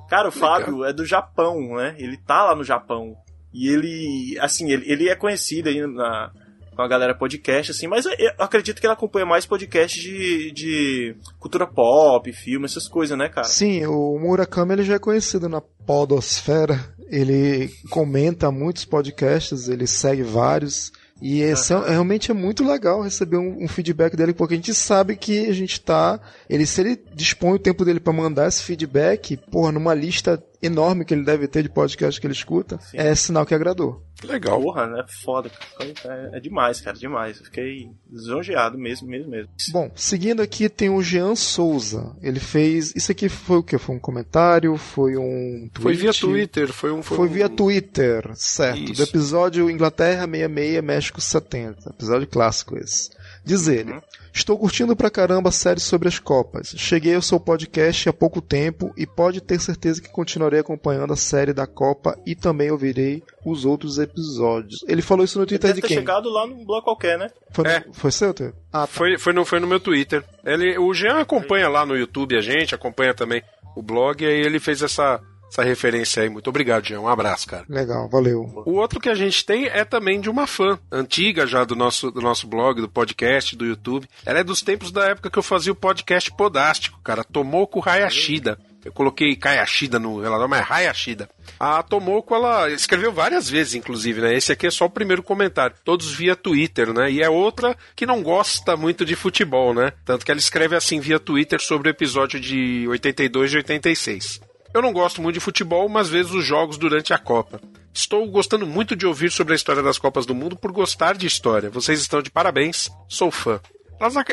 Cara, 0.09 0.29
o 0.29 0.33
Fábio 0.33 0.85
é 0.85 0.93
do 0.93 1.05
Japão, 1.05 1.77
né? 1.77 1.95
Ele 1.99 2.17
tá 2.17 2.45
lá 2.45 2.55
no 2.55 2.65
Japão. 2.65 3.17
E 3.53 3.69
ele, 3.69 4.37
assim, 4.41 4.71
ele, 4.71 4.91
ele 4.91 5.09
é 5.09 5.15
conhecido 5.15 5.69
aí 5.69 5.87
na, 5.87 6.33
com 6.75 6.83
a 6.83 6.89
galera 6.89 7.15
podcast, 7.15 7.71
assim, 7.71 7.87
mas 7.87 8.05
eu, 8.05 8.13
eu 8.19 8.33
acredito 8.39 8.81
que 8.81 8.87
ele 8.87 8.93
acompanha 8.93 9.25
mais 9.25 9.47
podcast 9.47 10.01
de, 10.01 10.51
de 10.51 11.17
cultura 11.39 11.67
pop, 11.67 12.31
filme, 12.33 12.67
essas 12.67 12.89
coisas, 12.89 13.17
né, 13.17 13.29
cara? 13.29 13.47
Sim, 13.47 13.87
o 13.87 14.19
Murakami 14.19 14.73
ele 14.73 14.83
já 14.83 14.95
é 14.95 14.99
conhecido 14.99 15.49
na 15.49 15.61
podosfera. 15.61 16.79
Ele 17.09 17.71
comenta 17.91 18.51
muitos 18.51 18.85
podcasts, 18.85 19.69
ele 19.69 19.87
segue 19.87 20.23
vários. 20.23 20.91
E 21.23 21.43
é, 21.43 21.55
realmente 21.87 22.31
é 22.31 22.35
muito 22.35 22.65
legal 22.65 23.01
receber 23.01 23.37
um, 23.37 23.65
um, 23.65 23.69
feedback 23.69 24.17
dele, 24.17 24.35
porque 24.35 24.55
a 24.55 24.57
gente 24.57 24.75
sabe 24.75 25.17
que 25.17 25.47
a 25.47 25.53
gente 25.53 25.81
tá. 25.81 26.21
Ele, 26.51 26.67
se 26.67 26.81
ele 26.81 27.01
dispõe 27.15 27.55
o 27.55 27.59
tempo 27.59 27.85
dele 27.85 28.01
para 28.01 28.13
mandar 28.13 28.49
esse 28.49 28.63
feedback, 28.63 29.37
porra, 29.37 29.73
numa 29.73 29.95
lista 29.95 30.43
enorme 30.67 31.05
que 31.05 31.15
ele 31.15 31.25
deve 31.25 31.47
ter 31.47 31.63
de 31.63 31.69
podcast 31.69 32.21
que 32.21 32.27
ele 32.27 32.35
escuta, 32.35 32.79
Sim. 32.81 32.97
é 32.99 33.15
sinal 33.15 33.47
que 33.47 33.55
agradou. 33.55 34.03
Legal. 34.23 34.61
Porra, 34.61 34.87
né? 34.87 35.05
Foda. 35.23 35.51
É, 35.81 36.39
é 36.39 36.41
demais, 36.41 36.81
cara, 36.81 36.97
demais. 36.97 37.39
Eu 37.39 37.45
fiquei 37.45 37.91
lisonjeado 38.11 38.79
mesmo, 38.79 39.09
mesmo, 39.09 39.31
mesmo. 39.31 39.51
Bom, 39.71 39.91
seguindo 39.95 40.41
aqui 40.41 40.69
tem 40.69 40.89
o 40.89 41.03
Jean 41.03 41.35
Souza. 41.35 42.17
Ele 42.23 42.41
fez. 42.41 42.95
Isso 42.95 43.13
aqui 43.13 43.29
foi 43.29 43.59
o 43.59 43.63
que? 43.63 43.77
Foi 43.77 43.95
um 43.95 44.01
comentário? 44.01 44.77
Foi 44.77 45.17
um. 45.17 45.69
Tweet? 45.73 45.83
Foi 45.83 45.95
via 45.95 46.13
Twitter. 46.13 46.73
Foi 46.73 46.93
um. 46.93 47.03
Foi, 47.03 47.17
foi 47.17 47.29
um... 47.29 47.33
via 47.33 47.49
Twitter, 47.49 48.31
certo. 48.35 48.93
Isso. 48.93 48.95
Do 48.95 49.03
episódio 49.03 49.71
Inglaterra 49.71 50.27
66, 50.27 50.83
México 50.83 51.21
70. 51.21 51.91
Episódio 51.91 52.27
clássico 52.27 52.79
esse. 52.79 53.11
Diz 53.45 53.69
ele. 53.69 53.93
Uhum. 53.93 54.01
Estou 54.35 54.59
curtindo 54.59 54.97
pra 54.97 55.11
caramba 55.11 55.51
a 55.51 55.53
série 55.53 55.79
sobre 55.79 56.09
as 56.09 56.19
Copas. 56.19 56.75
Cheguei 56.77 57.15
ao 57.15 57.23
seu 57.23 57.39
podcast 57.39 58.09
há 58.09 58.13
pouco 58.13 58.43
tempo 58.43 58.93
e 58.97 59.07
pode 59.07 59.41
ter 59.41 59.61
certeza 59.61 60.03
que 60.03 60.09
continuarei 60.09 60.59
acompanhando 60.59 61.13
a 61.13 61.17
série 61.17 61.53
da 61.53 61.69
Copa 61.69 62.19
e 62.27 62.35
também 62.35 62.69
ouvirei 62.69 63.23
os 63.47 63.65
outros 63.65 63.97
episódios. 63.97 64.85
Ele 64.89 65.03
falou 65.03 65.25
isso 65.25 65.39
no 65.39 65.47
Twitter 65.47 65.71
Ele 65.71 65.75
deve 65.75 65.83
de 65.83 65.89
quem? 65.89 65.97
ter 65.99 66.03
chegado 66.03 66.29
lá 66.31 66.49
num 66.49 66.65
blog 66.65 66.83
qualquer, 66.83 67.17
né? 67.17 67.31
Foi, 67.53 67.65
é. 67.65 67.85
foi 67.93 68.11
seu, 68.11 68.35
Twitter? 68.35 68.57
Ah, 68.73 68.81
tá. 68.81 68.87
foi, 68.89 69.17
foi, 69.19 69.33
no, 69.33 69.45
foi 69.45 69.61
no 69.61 69.69
meu 69.69 69.79
Twitter. 69.79 70.25
Ele, 70.45 70.77
o 70.79 70.93
Jean 70.93 71.21
acompanha 71.21 71.69
lá 71.69 71.87
no 71.87 71.97
YouTube 71.97 72.37
a 72.37 72.41
gente, 72.41 72.75
acompanha 72.75 73.15
também 73.15 73.41
o 73.77 73.83
blog, 73.83 74.21
e 74.21 74.27
aí 74.27 74.41
ele 74.41 74.59
fez 74.59 74.83
essa 74.83 75.21
essa 75.51 75.63
referência 75.63 76.23
aí. 76.23 76.29
Muito 76.29 76.49
obrigado, 76.49 76.87
Jean. 76.87 77.01
Um 77.01 77.09
abraço, 77.09 77.47
cara. 77.47 77.65
Legal, 77.69 78.09
valeu. 78.09 78.63
O 78.67 78.73
outro 78.73 79.01
que 79.01 79.09
a 79.09 79.15
gente 79.15 79.45
tem 79.45 79.67
é 79.67 79.85
também 79.85 80.21
de 80.21 80.29
uma 80.29 80.47
fã 80.47 80.79
antiga 80.91 81.47
já 81.47 81.65
do 81.65 81.77
nosso, 81.77 82.11
do 82.11 82.21
nosso 82.21 82.47
blog, 82.47 82.81
do 82.81 82.89
podcast, 82.89 83.57
do 83.57 83.65
YouTube. 83.65 84.09
Ela 84.27 84.41
é 84.41 84.45
dos 84.45 84.63
tempos 84.63 84.91
da 84.91 85.07
época 85.07 85.31
que 85.31 85.39
eu 85.39 85.43
fazia 85.43 85.73
o 85.73 85.77
podcast 85.77 86.31
Podástico, 86.33 87.01
cara. 87.03 87.23
Tomoko 87.25 87.83
Hayashida. 87.89 88.59
Eu 88.85 88.93
coloquei 88.93 89.35
Kayashida 89.35 89.99
no 89.99 90.21
relatório, 90.21 90.51
mas 90.51 90.61
é 90.61 90.73
Hayashida. 90.73 91.29
A 91.59 91.83
Tomoko, 91.83 92.35
ela 92.35 92.71
escreveu 92.71 93.11
várias 93.11 93.49
vezes, 93.49 93.75
inclusive, 93.75 94.21
né? 94.21 94.35
Esse 94.35 94.53
aqui 94.53 94.67
é 94.67 94.71
só 94.71 94.85
o 94.85 94.91
primeiro 94.91 95.23
comentário. 95.23 95.75
Todos 95.83 96.13
via 96.13 96.37
Twitter, 96.37 96.93
né? 96.93 97.11
E 97.11 97.23
é 97.23 97.31
outra 97.31 97.75
que 97.97 98.05
não 98.05 98.23
gosta 98.23 98.77
muito 98.77 99.05
de 99.05 99.17
futebol, 99.17 99.73
né? 99.73 99.93
Tanto 100.05 100.25
que 100.25 100.31
ela 100.31 100.39
escreve 100.39 100.77
assim 100.77 101.01
via 101.01 101.19
Twitter 101.19 101.61
sobre 101.63 101.89
o 101.89 101.93
episódio 101.93 102.39
de 102.39 102.87
82 102.89 103.55
e 103.55 103.57
86. 103.57 104.41
Eu 104.75 104.83
não 104.83 104.93
gosto 104.93 105.23
muito 105.23 105.35
de 105.35 105.41
futebol, 105.41 105.89
mas 105.89 106.09
vejo 106.09 106.37
os 106.37 106.45
jogos 106.45 106.77
durante 106.77 107.15
a 107.15 107.19
Copa. 107.19 107.61
Estou 107.93 108.29
gostando 108.29 108.67
muito 108.67 108.97
de 108.97 109.07
ouvir 109.07 109.31
sobre 109.31 109.53
a 109.53 109.57
história 109.57 109.81
das 109.81 109.99
Copas 109.99 110.27
do 110.27 110.35
Mundo 110.35 110.57
por 110.57 110.73
gostar 110.73 111.17
de 111.17 111.29
história. 111.29 111.71
Vocês 111.71 112.01
estão 112.01 112.21
de 112.21 112.29
parabéns, 112.29 112.91
sou 113.09 113.31
fã. 113.31 113.61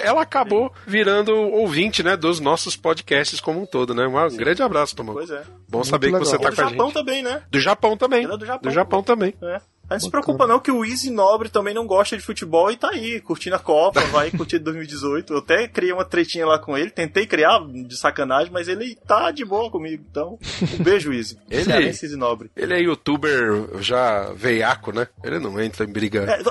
Ela 0.01 0.23
acabou 0.23 0.73
virando 0.87 1.31
ouvinte, 1.31 2.01
né, 2.01 2.17
dos 2.17 2.39
nossos 2.39 2.75
podcasts 2.75 3.39
como 3.39 3.61
um 3.61 3.65
todo, 3.67 3.93
né? 3.93 4.07
Um 4.07 4.29
Sim. 4.31 4.37
grande 4.37 4.63
abraço, 4.63 4.95
Tomão. 4.95 5.13
Pois 5.13 5.29
é. 5.29 5.43
Bom 5.69 5.77
Muito 5.77 5.87
saber 5.89 6.07
legal. 6.07 6.21
que 6.21 6.27
você 6.27 6.39
tá 6.39 6.51
com 6.51 6.61
a 6.61 6.65
gente. 6.65 6.71
Do 6.71 6.77
Japão 6.77 6.91
também, 6.91 7.23
né? 7.23 7.43
Do 7.49 7.59
Japão 7.59 7.95
também. 7.97 8.23
Ela 8.23 8.33
é 8.33 8.37
do 8.37 8.45
Japão. 8.45 8.69
Do 8.71 8.73
Japão 8.73 9.03
também. 9.03 9.33
É. 9.43 9.61
Não 9.95 9.99
se 9.99 10.09
preocupa 10.09 10.47
não 10.47 10.59
que 10.59 10.71
o 10.71 10.85
Easy 10.85 11.09
Nobre 11.09 11.49
também 11.49 11.73
não 11.73 11.85
gosta 11.85 12.17
de 12.17 12.23
futebol 12.23 12.71
e 12.71 12.77
tá 12.77 12.89
aí, 12.89 13.19
curtindo 13.21 13.55
a 13.55 13.59
Copa, 13.59 14.01
vai 14.07 14.31
curtir 14.31 14.59
2018. 14.59 15.33
Eu 15.33 15.39
até 15.39 15.67
criei 15.67 15.91
uma 15.93 16.05
tretinha 16.05 16.45
lá 16.45 16.59
com 16.59 16.77
ele, 16.77 16.89
tentei 16.89 17.25
criar 17.25 17.59
de 17.67 17.97
sacanagem, 17.97 18.51
mas 18.51 18.67
ele 18.67 18.95
tá 19.07 19.31
de 19.31 19.43
boa 19.43 19.69
comigo. 19.69 20.03
Então, 20.09 20.37
um 20.79 20.83
beijo, 20.83 21.11
Easy. 21.13 21.37
Ele, 21.49 21.71
é 21.71 21.81
Easy 21.87 22.15
Nobre. 22.15 22.49
ele 22.55 22.73
é 22.73 22.81
youtuber 22.81 23.79
já 23.79 24.31
veiaco, 24.33 24.91
né? 24.91 25.07
Ele 25.23 25.39
não 25.39 25.59
entra 25.59 25.85
em 25.85 25.91
briga. 25.91 26.23
É, 26.23 26.41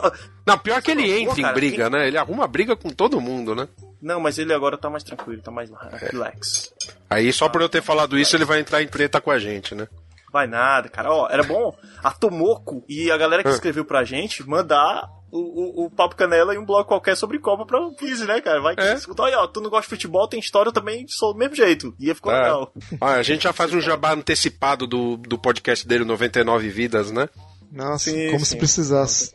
não, 0.46 0.58
pior 0.58 0.80
que 0.82 0.90
ele 0.90 1.10
entra 1.10 1.36
cara, 1.36 1.50
em 1.50 1.54
briga, 1.54 1.90
né? 1.90 2.06
Ele 2.06 2.18
arruma 2.18 2.46
briga 2.46 2.76
com 2.76 2.90
todo 2.90 3.20
mundo, 3.20 3.54
né? 3.54 3.68
Não, 4.00 4.20
mas 4.20 4.38
ele 4.38 4.52
agora 4.52 4.78
tá 4.78 4.88
mais 4.88 5.02
tranquilo, 5.02 5.42
tá 5.42 5.50
mais 5.50 5.70
relax. 6.10 6.72
Aí 7.08 7.32
só 7.32 7.48
por 7.48 7.60
eu 7.60 7.68
ter 7.68 7.82
falado 7.82 8.18
isso, 8.18 8.36
ele 8.36 8.44
vai 8.44 8.60
entrar 8.60 8.82
em 8.82 8.86
treta 8.86 9.20
com 9.20 9.30
a 9.30 9.38
gente, 9.38 9.74
né? 9.74 9.88
Vai 10.32 10.46
nada, 10.46 10.88
cara. 10.88 11.12
Ó, 11.12 11.28
era 11.28 11.42
bom 11.42 11.74
a 12.02 12.10
Tomoko 12.10 12.84
e 12.88 13.10
a 13.10 13.16
galera 13.16 13.42
que 13.42 13.48
ah. 13.48 13.52
escreveu 13.52 13.84
pra 13.84 14.04
gente 14.04 14.48
mandar 14.48 15.08
o, 15.30 15.38
o, 15.82 15.86
o 15.86 15.90
Papo 15.90 16.16
Canela 16.16 16.54
em 16.54 16.58
um 16.58 16.64
blog 16.64 16.86
qualquer 16.86 17.16
sobre 17.16 17.38
Copa 17.38 17.64
pra 17.64 17.78
Easy, 18.02 18.26
né, 18.26 18.40
cara? 18.40 18.60
Vai 18.60 18.74
é. 18.78 18.94
escutar 18.94 19.26
aí, 19.26 19.34
ó. 19.34 19.46
Tu 19.46 19.60
não 19.60 19.70
gosta 19.70 19.84
de 19.84 19.90
futebol, 19.90 20.28
tem 20.28 20.40
história, 20.40 20.68
eu 20.68 20.72
também 20.72 21.06
sou 21.08 21.32
do 21.32 21.38
mesmo 21.38 21.54
jeito. 21.54 21.94
E 21.98 22.12
ficou 22.14 22.32
é. 22.32 22.36
legal. 22.36 22.72
Ah, 23.00 23.14
a 23.14 23.22
gente 23.22 23.44
já 23.44 23.52
faz 23.52 23.72
um 23.72 23.80
jabá 23.80 24.12
antecipado 24.12 24.86
do, 24.86 25.16
do 25.16 25.38
podcast 25.38 25.86
dele, 25.86 26.04
99 26.04 26.68
Vidas, 26.68 27.10
né? 27.10 27.28
Nossa, 27.72 28.10
sim, 28.10 28.26
como 28.26 28.40
sim. 28.40 28.46
se 28.46 28.56
precisasse. 28.56 29.34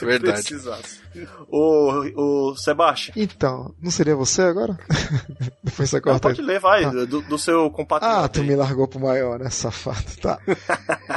Verdade. 0.00 0.42
Precisasse. 0.42 1.00
O, 1.48 2.50
o 2.50 2.56
Sebastião. 2.56 3.14
Então, 3.16 3.74
não 3.82 3.90
seria 3.90 4.14
você 4.14 4.42
agora? 4.42 4.78
Depois 5.62 5.90
você 5.90 6.00
corta. 6.00 6.28
Não, 6.28 6.34
pode 6.34 6.40
ler, 6.40 6.60
vai, 6.60 6.84
ah. 6.84 6.90
do, 6.90 7.20
do, 7.22 7.38
seu 7.38 7.68
compatriota. 7.70 8.24
Ah, 8.24 8.28
tu 8.28 8.44
me 8.44 8.54
largou 8.54 8.86
pro 8.86 9.00
maior, 9.00 9.40
né, 9.40 9.50
safado. 9.50 10.04
Tá. 10.20 10.38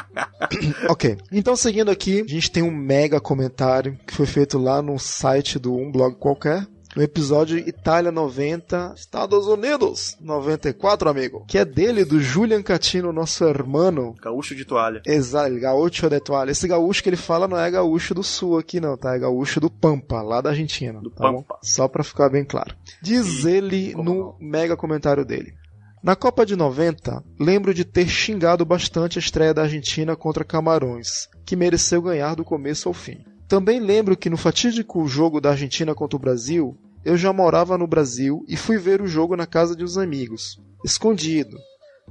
ok. 0.89 1.17
Então, 1.31 1.55
seguindo 1.55 1.91
aqui, 1.91 2.21
a 2.21 2.27
gente 2.27 2.51
tem 2.51 2.63
um 2.63 2.71
mega 2.71 3.19
comentário 3.19 3.99
que 4.07 4.15
foi 4.15 4.25
feito 4.25 4.57
lá 4.57 4.81
no 4.81 4.97
site 4.97 5.59
do 5.59 5.75
um 5.75 5.91
blog 5.91 6.15
qualquer 6.15 6.65
no 6.95 7.01
episódio 7.01 7.57
Itália 7.57 8.11
90, 8.11 8.93
Estados 8.95 9.47
Unidos 9.47 10.17
94, 10.19 11.09
amigo. 11.09 11.45
Que 11.47 11.57
é 11.57 11.65
dele, 11.65 12.03
do 12.03 12.19
Julian 12.19 12.61
Catino, 12.61 13.13
nosso 13.13 13.43
hermano. 13.45 14.15
Gaúcho 14.21 14.55
de 14.55 14.65
toalha. 14.65 15.01
Exato, 15.05 15.59
gaúcho 15.59 16.09
de 16.09 16.19
toalha. 16.19 16.51
Esse 16.51 16.67
gaúcho 16.67 17.01
que 17.01 17.09
ele 17.09 17.17
fala 17.17 17.47
não 17.47 17.57
é 17.57 17.69
gaúcho 17.71 18.13
do 18.13 18.23
sul 18.23 18.57
aqui 18.57 18.79
não, 18.79 18.97
tá? 18.97 19.15
É 19.15 19.19
gaúcho 19.19 19.59
do 19.59 19.69
Pampa, 19.69 20.21
lá 20.21 20.41
da 20.41 20.49
Argentina. 20.49 20.99
Do 20.99 21.09
tá 21.09 21.23
Pampa. 21.23 21.55
Bom? 21.55 21.59
Só 21.63 21.87
pra 21.87 22.03
ficar 22.03 22.29
bem 22.29 22.43
claro. 22.43 22.75
Diz 23.01 23.45
ele 23.45 23.93
no 23.95 24.03
não? 24.03 24.35
mega 24.39 24.75
comentário 24.75 25.25
dele. 25.25 25.53
Na 26.03 26.15
Copa 26.15 26.45
de 26.45 26.55
90, 26.55 27.23
lembro 27.39 27.75
de 27.75 27.85
ter 27.85 28.07
xingado 28.07 28.65
bastante 28.65 29.19
a 29.19 29.21
estreia 29.21 29.53
da 29.53 29.61
Argentina 29.61 30.15
contra 30.15 30.43
Camarões, 30.43 31.29
que 31.45 31.55
mereceu 31.55 32.01
ganhar 32.01 32.35
do 32.35 32.43
começo 32.43 32.87
ao 32.87 32.93
fim. 32.93 33.23
Também 33.51 33.81
lembro 33.81 34.15
que 34.15 34.29
no 34.29 34.37
fatídico 34.37 35.05
jogo 35.09 35.41
da 35.41 35.49
Argentina 35.49 35.93
contra 35.93 36.15
o 36.15 36.19
Brasil, 36.19 36.73
eu 37.03 37.17
já 37.17 37.33
morava 37.33 37.77
no 37.77 37.85
Brasil 37.85 38.45
e 38.47 38.55
fui 38.55 38.77
ver 38.77 39.01
o 39.01 39.07
jogo 39.07 39.35
na 39.35 39.45
casa 39.45 39.75
de 39.75 39.83
uns 39.83 39.97
amigos, 39.97 40.57
escondido, 40.85 41.57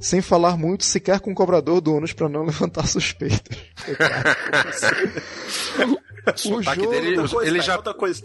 sem 0.01 0.23
falar 0.23 0.57
muito 0.57 0.85
sequer 0.85 1.21
com 1.21 1.33
o 1.33 1.35
cobrador 1.35 1.81
do 1.81 1.93
ônibus 1.93 2.13
para 2.13 2.29
não 2.29 2.45
levantar 2.51 2.87
suspeitas. 2.87 3.59
o 6.47 6.63
jogo... 6.63 6.91
dele, 6.91 7.17
ele, 7.43 7.61
já, 7.61 7.83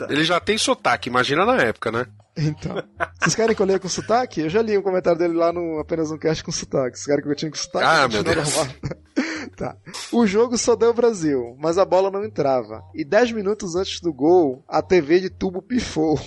ele 0.09 0.23
já 0.23 0.39
tem 0.39 0.57
sotaque, 0.57 1.09
imagina 1.09 1.45
na 1.45 1.57
época, 1.57 1.91
né? 1.91 2.07
Então. 2.37 2.83
Vocês 3.19 3.35
querem 3.35 3.55
que 3.55 3.61
eu 3.61 3.65
leia 3.65 3.79
com 3.79 3.87
sotaque? 3.87 4.41
Eu 4.41 4.49
já 4.49 4.61
li 4.61 4.77
um 4.77 4.81
comentário 4.81 5.17
dele 5.17 5.33
lá 5.33 5.53
no 5.53 5.79
apenas 5.79 6.11
um 6.11 6.17
cast 6.17 6.43
com 6.43 6.51
sotaque. 6.51 6.97
Vocês 6.97 7.05
querem 7.05 7.23
que 7.23 7.29
eu 7.29 7.35
tinha 7.35 7.49
com 7.49 7.57
sotaque? 7.57 7.85
Ah, 7.85 8.07
meu 8.07 8.23
Deus. 8.23 8.55
tá. 9.55 9.77
O 10.11 10.27
jogo 10.27 10.57
só 10.57 10.75
deu 10.75 10.93
Brasil, 10.93 11.55
mas 11.59 11.77
a 11.77 11.85
bola 11.85 12.11
não 12.11 12.25
entrava. 12.25 12.83
E 12.93 13.05
10 13.05 13.31
minutos 13.31 13.75
antes 13.75 14.01
do 14.01 14.13
gol, 14.13 14.63
a 14.67 14.81
TV 14.81 15.21
de 15.21 15.29
tubo 15.29 15.61
pifou. 15.61 16.19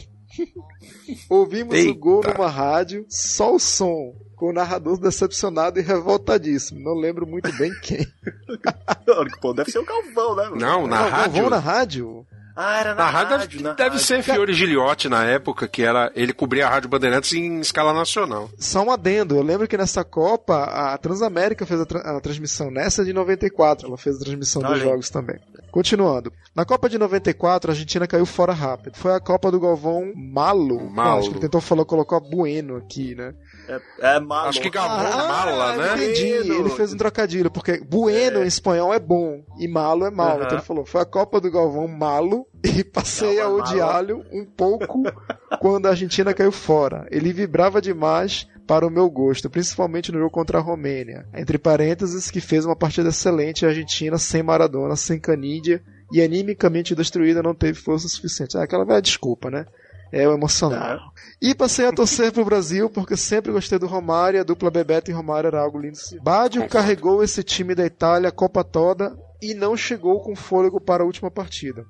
Ouvimos 1.28 1.74
Eita. 1.74 1.90
o 1.90 1.94
gol 1.94 2.22
numa 2.22 2.48
rádio, 2.48 3.04
só 3.08 3.54
o 3.54 3.58
som. 3.58 4.14
Com 4.38 4.50
o 4.50 4.52
narrador 4.52 4.98
decepcionado 4.98 5.78
e 5.78 5.82
revoltadíssimo. 5.82 6.80
Não 6.80 6.94
lembro 6.94 7.26
muito 7.26 7.52
bem 7.56 7.72
quem. 7.82 8.06
Pô, 9.40 9.52
deve 9.52 9.70
ser 9.70 9.78
o 9.78 9.84
Galvão, 9.84 10.36
né? 10.36 10.44
mano? 10.44 10.56
Não, 10.56 10.86
na 10.86 11.02
Não, 11.02 11.08
rádio. 11.10 11.32
Galvão 11.32 11.50
na 11.50 11.58
rádio? 11.58 12.26
Ah, 12.60 12.80
era 12.80 12.88
na, 12.90 13.04
Na 13.04 13.10
rádio, 13.10 13.36
rádio, 13.36 13.48
deve, 13.50 13.62
na 13.62 13.72
deve 13.74 13.90
rádio. 13.90 14.04
ser 14.04 14.22
Fiore 14.22 14.52
Giliotti 14.52 15.08
na 15.08 15.24
época, 15.24 15.68
que 15.68 15.82
era 15.82 16.10
ele 16.16 16.32
cobria 16.32 16.66
a 16.66 16.70
Rádio 16.70 16.88
Bandeirantes 16.88 17.32
em 17.32 17.60
escala 17.60 17.92
nacional. 17.92 18.50
Só 18.58 18.82
um 18.82 18.90
adendo, 18.90 19.36
eu 19.36 19.42
lembro 19.42 19.68
que 19.68 19.76
nessa 19.76 20.02
Copa 20.02 20.64
a 20.64 20.98
Transamérica 20.98 21.64
fez 21.64 21.80
a, 21.80 21.86
tra- 21.86 22.00
a 22.16 22.20
transmissão, 22.20 22.68
nessa 22.68 23.04
de 23.04 23.12
94 23.12 23.86
ela 23.86 23.96
fez 23.96 24.16
a 24.16 24.18
transmissão 24.24 24.60
dos 24.60 24.72
Olha 24.72 24.82
aí. 24.82 24.88
jogos 24.88 25.08
também. 25.08 25.38
Continuando, 25.70 26.32
na 26.54 26.64
Copa 26.64 26.88
de 26.88 26.98
94 26.98 27.70
a 27.70 27.72
Argentina 27.72 28.06
caiu 28.06 28.26
fora 28.26 28.52
rápido. 28.52 28.96
Foi 28.96 29.12
a 29.14 29.20
Copa 29.20 29.50
do 29.50 29.60
Galvão 29.60 30.12
Malo. 30.14 30.90
Malo. 30.90 31.10
Não, 31.10 31.18
acho 31.18 31.28
que 31.28 31.34
ele 31.34 31.40
tentou 31.40 31.60
falar, 31.60 31.84
colocou 31.84 32.16
a 32.16 32.20
Bueno 32.20 32.76
aqui, 32.76 33.14
né? 33.14 33.34
É, 33.68 34.16
é 34.16 34.20
malo. 34.20 34.48
Acho 34.48 34.60
que 34.60 34.70
Galvão 34.70 35.06
Ah, 35.12 35.28
mala, 35.28 35.76
né? 35.76 35.94
Entendi, 35.94 36.26
ele 36.26 36.70
fez 36.70 36.92
um 36.92 36.96
trocadilho, 36.96 37.50
porque 37.50 37.80
Bueno 37.80 38.42
em 38.42 38.46
espanhol 38.46 38.92
é 38.92 38.98
bom 38.98 39.44
e 39.58 39.68
malo 39.68 40.04
é 40.04 40.10
mal. 40.10 40.36
Então 40.36 40.52
ele 40.58 40.62
falou, 40.62 40.86
foi 40.86 41.02
a 41.02 41.06
Copa 41.06 41.40
do 41.40 41.50
Galvão 41.50 41.86
malo 41.86 42.46
e 42.64 42.82
passei 42.82 43.38
a 43.38 43.44
Galvão 43.44 43.60
odiá-lo 43.60 44.24
um 44.32 44.44
pouco 44.44 45.02
quando 45.60 45.86
a 45.86 45.90
Argentina 45.90 46.32
caiu 46.32 46.52
fora. 46.52 47.06
Ele 47.10 47.32
vibrava 47.32 47.80
demais 47.80 48.46
para 48.68 48.86
o 48.86 48.90
meu 48.90 49.08
gosto, 49.08 49.48
principalmente 49.48 50.12
no 50.12 50.18
jogo 50.18 50.30
contra 50.30 50.58
a 50.58 50.60
Romênia. 50.60 51.26
Entre 51.34 51.56
parênteses, 51.56 52.30
que 52.30 52.38
fez 52.38 52.66
uma 52.66 52.76
partida 52.76 53.08
excelente 53.08 53.64
a 53.64 53.70
Argentina 53.70 54.18
sem 54.18 54.42
Maradona, 54.42 54.94
sem 54.94 55.18
Canidia 55.18 55.82
e 56.12 56.20
animicamente 56.20 56.94
destruída 56.94 57.42
não 57.42 57.54
teve 57.54 57.78
força 57.78 58.06
suficiente. 58.06 58.58
Ah, 58.58 58.62
aquela 58.62 58.84
velha 58.84 59.00
desculpa, 59.00 59.50
né? 59.50 59.64
É 60.12 60.28
o 60.28 60.34
emocional. 60.34 60.98
E 61.40 61.54
passei 61.54 61.86
a 61.86 61.92
torcer 61.92 62.30
pro 62.30 62.44
Brasil 62.44 62.90
porque 62.90 63.16
sempre 63.16 63.52
gostei 63.52 63.78
do 63.78 63.86
Romário, 63.86 64.40
a 64.40 64.44
dupla 64.44 64.70
Bebeto 64.70 65.10
e 65.10 65.14
Romário 65.14 65.48
era 65.48 65.62
algo 65.62 65.78
lindo. 65.78 65.98
Badio 66.22 66.68
carregou 66.68 67.24
esse 67.24 67.42
time 67.42 67.74
da 67.74 67.86
Itália 67.86 68.28
a 68.28 68.32
Copa 68.32 68.62
toda 68.62 69.16
e 69.40 69.54
não 69.54 69.76
chegou 69.76 70.20
com 70.20 70.36
fôlego 70.36 70.78
para 70.78 71.02
a 71.02 71.06
última 71.06 71.30
partida. 71.30 71.84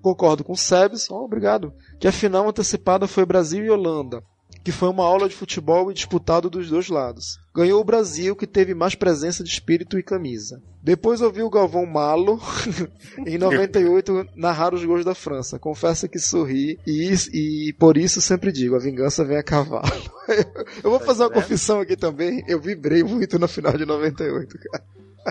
Concordo 0.00 0.42
com 0.42 0.52
o 0.54 0.56
Sebes, 0.56 1.10
ó, 1.10 1.22
obrigado, 1.22 1.72
que 2.00 2.08
a 2.08 2.12
final 2.12 2.48
antecipada 2.48 3.06
foi 3.06 3.24
Brasil 3.24 3.64
e 3.64 3.70
Holanda, 3.70 4.22
que 4.64 4.72
foi 4.72 4.88
uma 4.88 5.04
aula 5.04 5.28
de 5.28 5.34
futebol 5.34 5.90
e 5.90 5.94
disputado 5.94 6.48
dos 6.48 6.68
dois 6.68 6.88
lados. 6.88 7.38
Ganhou 7.54 7.80
o 7.80 7.84
Brasil, 7.84 8.36
que 8.36 8.46
teve 8.46 8.74
mais 8.74 8.94
presença 8.94 9.42
de 9.42 9.50
espírito 9.50 9.98
e 9.98 10.02
camisa. 10.02 10.62
Depois 10.82 11.20
ouvi 11.20 11.42
o 11.42 11.50
Galvão 11.50 11.86
Malo, 11.86 12.40
em 13.26 13.38
98, 13.38 14.28
narrar 14.34 14.74
os 14.74 14.84
gols 14.84 15.04
da 15.04 15.14
França. 15.14 15.58
Confesso 15.58 16.08
que 16.08 16.18
sorri 16.18 16.78
e, 16.86 17.12
e 17.32 17.72
por 17.74 17.96
isso 17.96 18.20
sempre 18.20 18.50
digo, 18.52 18.76
a 18.76 18.80
vingança 18.80 19.24
vem 19.24 19.36
a 19.36 19.42
cavalo. 19.42 20.12
Eu 20.82 20.90
vou 20.90 21.00
fazer 21.00 21.24
uma 21.24 21.30
confissão 21.30 21.80
aqui 21.80 21.96
também, 21.96 22.44
eu 22.46 22.60
vibrei 22.60 23.02
muito 23.02 23.38
na 23.38 23.48
final 23.48 23.76
de 23.76 23.84
98, 23.84 24.58
cara. 24.58 24.84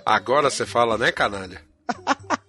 Agora 0.05 0.49
você 0.49 0.65
fala, 0.65 0.97
né, 0.97 1.11
canalha? 1.11 1.61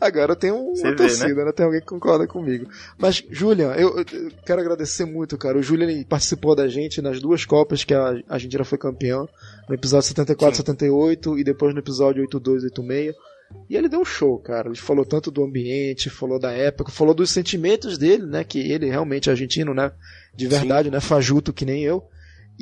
Agora 0.00 0.34
tem 0.34 0.50
um, 0.50 0.72
uma 0.72 0.90
vê, 0.90 0.96
torcida, 0.96 1.44
né? 1.44 1.52
Tem 1.52 1.64
alguém 1.66 1.80
que 1.80 1.86
concorda 1.86 2.26
comigo. 2.26 2.68
Mas, 2.98 3.22
Julian, 3.30 3.72
eu, 3.72 3.98
eu 3.98 4.32
quero 4.44 4.60
agradecer 4.60 5.04
muito, 5.04 5.36
cara. 5.36 5.58
O 5.58 5.62
Julian 5.62 6.02
participou 6.04 6.54
da 6.54 6.68
gente 6.68 7.02
nas 7.02 7.20
duas 7.20 7.44
Copas 7.44 7.84
que 7.84 7.94
a 7.94 8.22
Argentina 8.28 8.64
foi 8.64 8.78
campeão. 8.78 9.28
No 9.68 9.74
episódio 9.74 10.08
74 10.08 10.56
78 10.56 11.38
e 11.38 11.44
depois 11.44 11.74
no 11.74 11.80
episódio 11.80 12.22
82 12.22 12.64
86. 12.64 13.14
E 13.68 13.76
ele 13.76 13.88
deu 13.88 14.00
um 14.00 14.04
show, 14.04 14.38
cara. 14.38 14.68
Ele 14.68 14.76
falou 14.76 15.04
tanto 15.04 15.30
do 15.30 15.44
ambiente, 15.44 16.08
falou 16.10 16.38
da 16.38 16.52
época, 16.52 16.90
falou 16.90 17.14
dos 17.14 17.30
sentimentos 17.30 17.98
dele, 17.98 18.24
né? 18.24 18.44
Que 18.44 18.58
ele 18.58 18.88
realmente 18.88 19.28
é 19.28 19.32
argentino, 19.32 19.74
né? 19.74 19.92
De 20.34 20.46
verdade, 20.46 20.90
né? 20.90 21.00
Fajuto 21.00 21.52
que 21.52 21.64
nem 21.64 21.82
eu. 21.82 22.04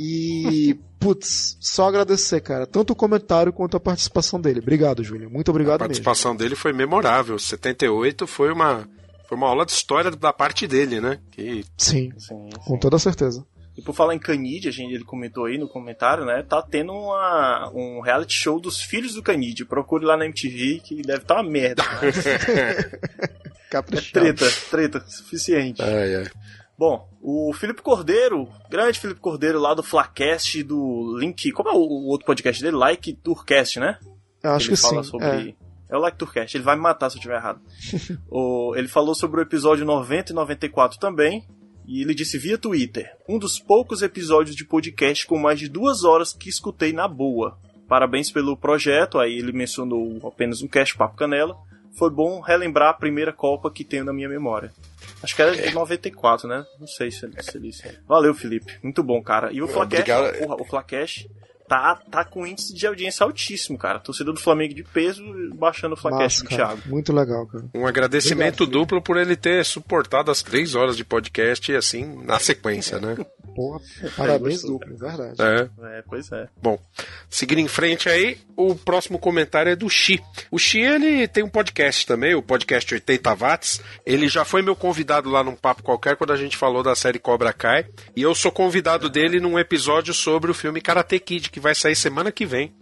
E, 0.00 0.78
putz, 1.00 1.56
só 1.60 1.88
agradecer, 1.88 2.40
cara. 2.40 2.68
Tanto 2.68 2.92
o 2.92 2.96
comentário 2.96 3.52
quanto 3.52 3.76
a 3.76 3.80
participação 3.80 4.40
dele. 4.40 4.60
Obrigado, 4.60 5.02
Julian. 5.02 5.28
Muito 5.28 5.48
A 5.48 5.52
obrigado 5.52 5.80
mesmo. 5.80 5.88
participação 5.88 6.36
dele 6.36 6.54
foi 6.54 6.72
memorável. 6.72 7.36
78 7.36 8.24
foi 8.28 8.52
uma, 8.52 8.88
foi 9.28 9.36
uma 9.36 9.48
aula 9.48 9.66
de 9.66 9.72
história 9.72 10.08
da 10.12 10.32
parte 10.32 10.68
dele, 10.68 11.00
né? 11.00 11.18
Que 11.32 11.64
Sim, 11.76 12.12
Sim, 12.16 12.48
com 12.64 12.74
sim. 12.74 12.78
toda 12.78 12.96
certeza. 12.96 13.44
E 13.76 13.82
por 13.82 13.92
falar 13.94 14.14
em 14.14 14.18
Canidia, 14.20 14.70
a 14.70 14.72
gente, 14.72 14.94
ele 14.94 15.04
comentou 15.04 15.46
aí 15.46 15.58
no 15.58 15.68
comentário, 15.68 16.24
né? 16.24 16.44
Tá 16.48 16.62
tendo 16.62 16.92
uma, 16.92 17.68
um 17.74 18.00
reality 18.00 18.34
show 18.34 18.60
dos 18.60 18.80
filhos 18.80 19.14
do 19.14 19.22
Canidia. 19.22 19.66
Procure 19.66 20.04
lá 20.04 20.16
na 20.16 20.26
MTV 20.26 20.80
que 20.84 21.02
deve 21.02 21.22
estar 21.22 21.34
uma 21.40 21.50
merda. 21.50 21.82
é 22.48 22.98
Caprichado. 23.70 24.12
treta, 24.12 24.46
treta, 24.70 25.04
suficiente. 25.08 25.82
Ai, 25.82 26.14
ai. 26.16 26.26
Bom, 26.78 27.08
o 27.20 27.52
Felipe 27.52 27.82
Cordeiro, 27.82 28.48
grande 28.70 29.00
Felipe 29.00 29.18
Cordeiro 29.18 29.58
lá 29.58 29.74
do 29.74 29.82
Flacast, 29.82 30.62
do 30.62 31.16
Link. 31.18 31.50
Como 31.50 31.68
é 31.68 31.72
o, 31.72 31.78
o 31.78 32.06
outro 32.06 32.24
podcast 32.24 32.62
dele? 32.62 32.76
Like 32.76 33.14
Tourcast, 33.14 33.80
né? 33.80 33.98
Eu 34.40 34.52
acho 34.52 34.68
ele 34.68 34.76
que 34.76 34.82
fala 34.82 35.02
sim. 35.02 35.10
sobre. 35.10 35.26
É. 35.26 35.54
É. 35.90 35.96
o 35.96 36.00
Like 36.00 36.16
Tourcast, 36.16 36.56
ele 36.56 36.62
vai 36.62 36.76
me 36.76 36.82
matar 36.82 37.10
se 37.10 37.16
eu 37.16 37.18
estiver 37.18 37.34
errado. 37.34 37.60
o, 38.30 38.76
ele 38.76 38.86
falou 38.86 39.12
sobre 39.12 39.40
o 39.40 39.42
episódio 39.42 39.84
90 39.84 40.30
e 40.30 40.34
94 40.36 41.00
também. 41.00 41.44
E 41.84 42.02
ele 42.02 42.14
disse 42.14 42.38
via 42.38 42.56
Twitter: 42.56 43.10
Um 43.28 43.40
dos 43.40 43.58
poucos 43.58 44.00
episódios 44.00 44.54
de 44.54 44.64
podcast 44.64 45.26
com 45.26 45.36
mais 45.36 45.58
de 45.58 45.68
duas 45.68 46.04
horas 46.04 46.32
que 46.32 46.48
escutei 46.48 46.92
na 46.92 47.08
boa. 47.08 47.58
Parabéns 47.88 48.30
pelo 48.30 48.56
projeto. 48.56 49.18
Aí 49.18 49.36
ele 49.36 49.50
mencionou 49.50 50.20
apenas 50.28 50.62
um 50.62 50.68
cast 50.68 50.96
Papo 50.96 51.16
Canela. 51.16 51.56
Foi 51.98 52.10
bom 52.10 52.40
relembrar 52.40 52.90
a 52.90 52.94
primeira 52.94 53.32
Copa 53.32 53.68
que 53.68 53.82
tenho 53.82 54.04
na 54.04 54.12
minha 54.12 54.28
memória. 54.28 54.72
Acho 55.22 55.34
que 55.34 55.42
era 55.42 55.56
de 55.56 55.74
94, 55.74 56.48
né? 56.48 56.64
Não 56.78 56.86
sei 56.86 57.10
se 57.10 57.24
ele, 57.24 57.42
se 57.42 57.56
ele. 57.56 57.98
Valeu, 58.06 58.34
Felipe. 58.34 58.78
Muito 58.82 59.02
bom, 59.02 59.20
cara. 59.22 59.52
E 59.52 59.60
o 59.60 59.64
Obrigado. 59.64 60.38
porra, 60.38 60.62
o 60.62 60.64
Flacast 60.64 61.28
tá, 61.68 62.00
tá 62.10 62.24
com 62.24 62.46
índice 62.46 62.74
de 62.74 62.86
audiência 62.86 63.24
altíssimo, 63.24 63.78
cara. 63.78 64.00
Torcedor 64.00 64.34
do 64.34 64.40
Flamengo 64.40 64.74
de 64.74 64.82
peso 64.82 65.22
baixando 65.54 65.94
o 65.94 65.96
Flacast 65.96 66.42
do. 66.42 66.48
Thiago. 66.48 66.82
Muito 66.86 67.12
legal, 67.12 67.46
cara. 67.46 67.64
Um 67.74 67.86
agradecimento 67.86 68.66
duplo 68.66 69.02
por 69.02 69.16
ele 69.16 69.36
ter 69.36 69.64
suportado 69.64 70.30
as 70.30 70.42
três 70.42 70.74
horas 70.74 70.96
de 70.96 71.04
podcast 71.04 71.74
assim 71.74 72.24
na 72.24 72.38
sequência, 72.38 72.98
né? 72.98 73.16
Porra, 73.54 73.80
parabéns 74.16 74.62
gostou, 74.62 74.78
duplo, 74.78 74.96
verdade. 74.96 75.34
É. 75.42 75.98
É, 75.98 76.02
pois 76.08 76.30
é. 76.30 76.48
Bom, 76.62 76.78
seguindo 77.28 77.58
em 77.58 77.66
frente 77.66 78.08
aí, 78.08 78.38
o 78.56 78.76
próximo 78.76 79.18
comentário 79.18 79.72
é 79.72 79.74
do 79.74 79.90
Xi. 79.90 80.22
O 80.48 80.58
Xi, 80.60 80.78
ele 80.78 81.26
tem 81.26 81.42
um 81.42 81.48
podcast 81.48 82.06
também, 82.06 82.36
o 82.36 82.42
podcast 82.42 82.94
80 82.94 83.34
Watts. 83.34 83.80
Ele 84.06 84.28
já 84.28 84.44
foi 84.44 84.62
meu 84.62 84.76
convidado 84.76 85.28
lá 85.28 85.42
num 85.42 85.56
papo 85.56 85.82
qualquer 85.82 86.14
quando 86.16 86.32
a 86.32 86.36
gente 86.36 86.56
falou 86.56 86.84
da 86.84 86.94
série 86.94 87.18
Cobra 87.18 87.52
Kai. 87.52 87.86
E 88.14 88.22
eu 88.22 88.32
sou 88.32 88.52
convidado 88.52 89.10
dele 89.10 89.40
num 89.40 89.58
episódio 89.58 90.14
sobre 90.14 90.52
o 90.52 90.54
filme 90.54 90.80
Karate 90.80 91.18
Kid, 91.18 91.50
que 91.50 91.57
vai 91.58 91.74
sair 91.74 91.96
semana 91.96 92.32
que 92.32 92.46
vem. 92.46 92.72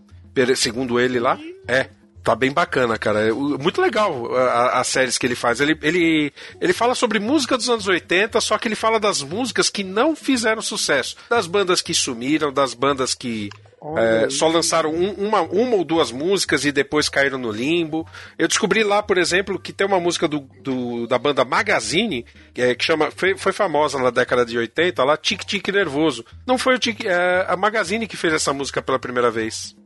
Segundo 0.57 1.01
ele 1.01 1.19
lá, 1.19 1.39
é. 1.67 1.89
Tá 2.23 2.35
bem 2.35 2.51
bacana, 2.51 2.99
cara. 2.99 3.29
É, 3.29 3.33
Muito 3.33 3.81
legal 3.81 4.35
as 4.73 4.89
séries 4.89 5.17
que 5.17 5.25
ele 5.25 5.37
faz. 5.37 5.61
Ele, 5.61 5.79
ele, 5.81 6.33
ele 6.61 6.73
fala 6.73 6.93
sobre 6.93 7.21
música 7.21 7.57
dos 7.57 7.71
anos 7.71 7.87
80, 7.87 8.41
só 8.41 8.59
que 8.59 8.67
ele 8.67 8.75
fala 8.75 8.99
das 8.99 9.23
músicas 9.23 9.71
que 9.71 9.85
não 9.85 10.17
fizeram 10.17 10.61
sucesso. 10.61 11.17
Das 11.31 11.47
bandas 11.47 11.81
que 11.81 11.95
sumiram, 11.95 12.53
das 12.53 12.75
bandas 12.75 13.15
que 13.15 13.49
é, 13.97 14.29
só 14.31 14.49
lançaram 14.49 14.91
um- 14.93 15.13
uma, 15.13 15.43
uma 15.43 15.77
ou 15.77 15.85
duas 15.85 16.11
músicas 16.11 16.65
e 16.65 16.73
depois 16.73 17.09
caíram 17.09 17.39
no 17.39 17.51
limbo. 17.53 18.07
Eu 18.39 18.49
descobri 18.49 18.83
lá, 18.83 19.03
por 19.03 19.19
exemplo, 19.19 19.59
que 19.59 19.73
tem 19.73 19.87
uma 19.87 20.01
música 20.01 20.27
do, 20.27 20.41
do- 20.63 21.07
da 21.07 21.19
banda 21.19 21.45
Magazine, 21.45 22.25
que, 22.55 22.63
é, 22.63 22.75
que 22.75 22.85
chama, 22.85 23.11
foi, 23.15 23.37
foi 23.37 23.53
famosa 23.53 23.99
na 23.99 24.11
década 24.11 24.45
de 24.45 24.57
80, 24.59 25.05
lá, 25.05 25.17
Tique 25.17 25.47
Tique 25.47 25.71
Nervoso. 25.71 26.25
Não 26.47 26.57
foi 26.59 26.77
o 26.77 26.81
é, 27.07 27.45
a 27.49 27.57
Magazine 27.57 28.07
que 28.07 28.17
fez 28.17 28.33
essa 28.33 28.53
música 28.53 28.81
pela 28.83 28.99
primeira 28.99 29.31
vez. 29.31 29.77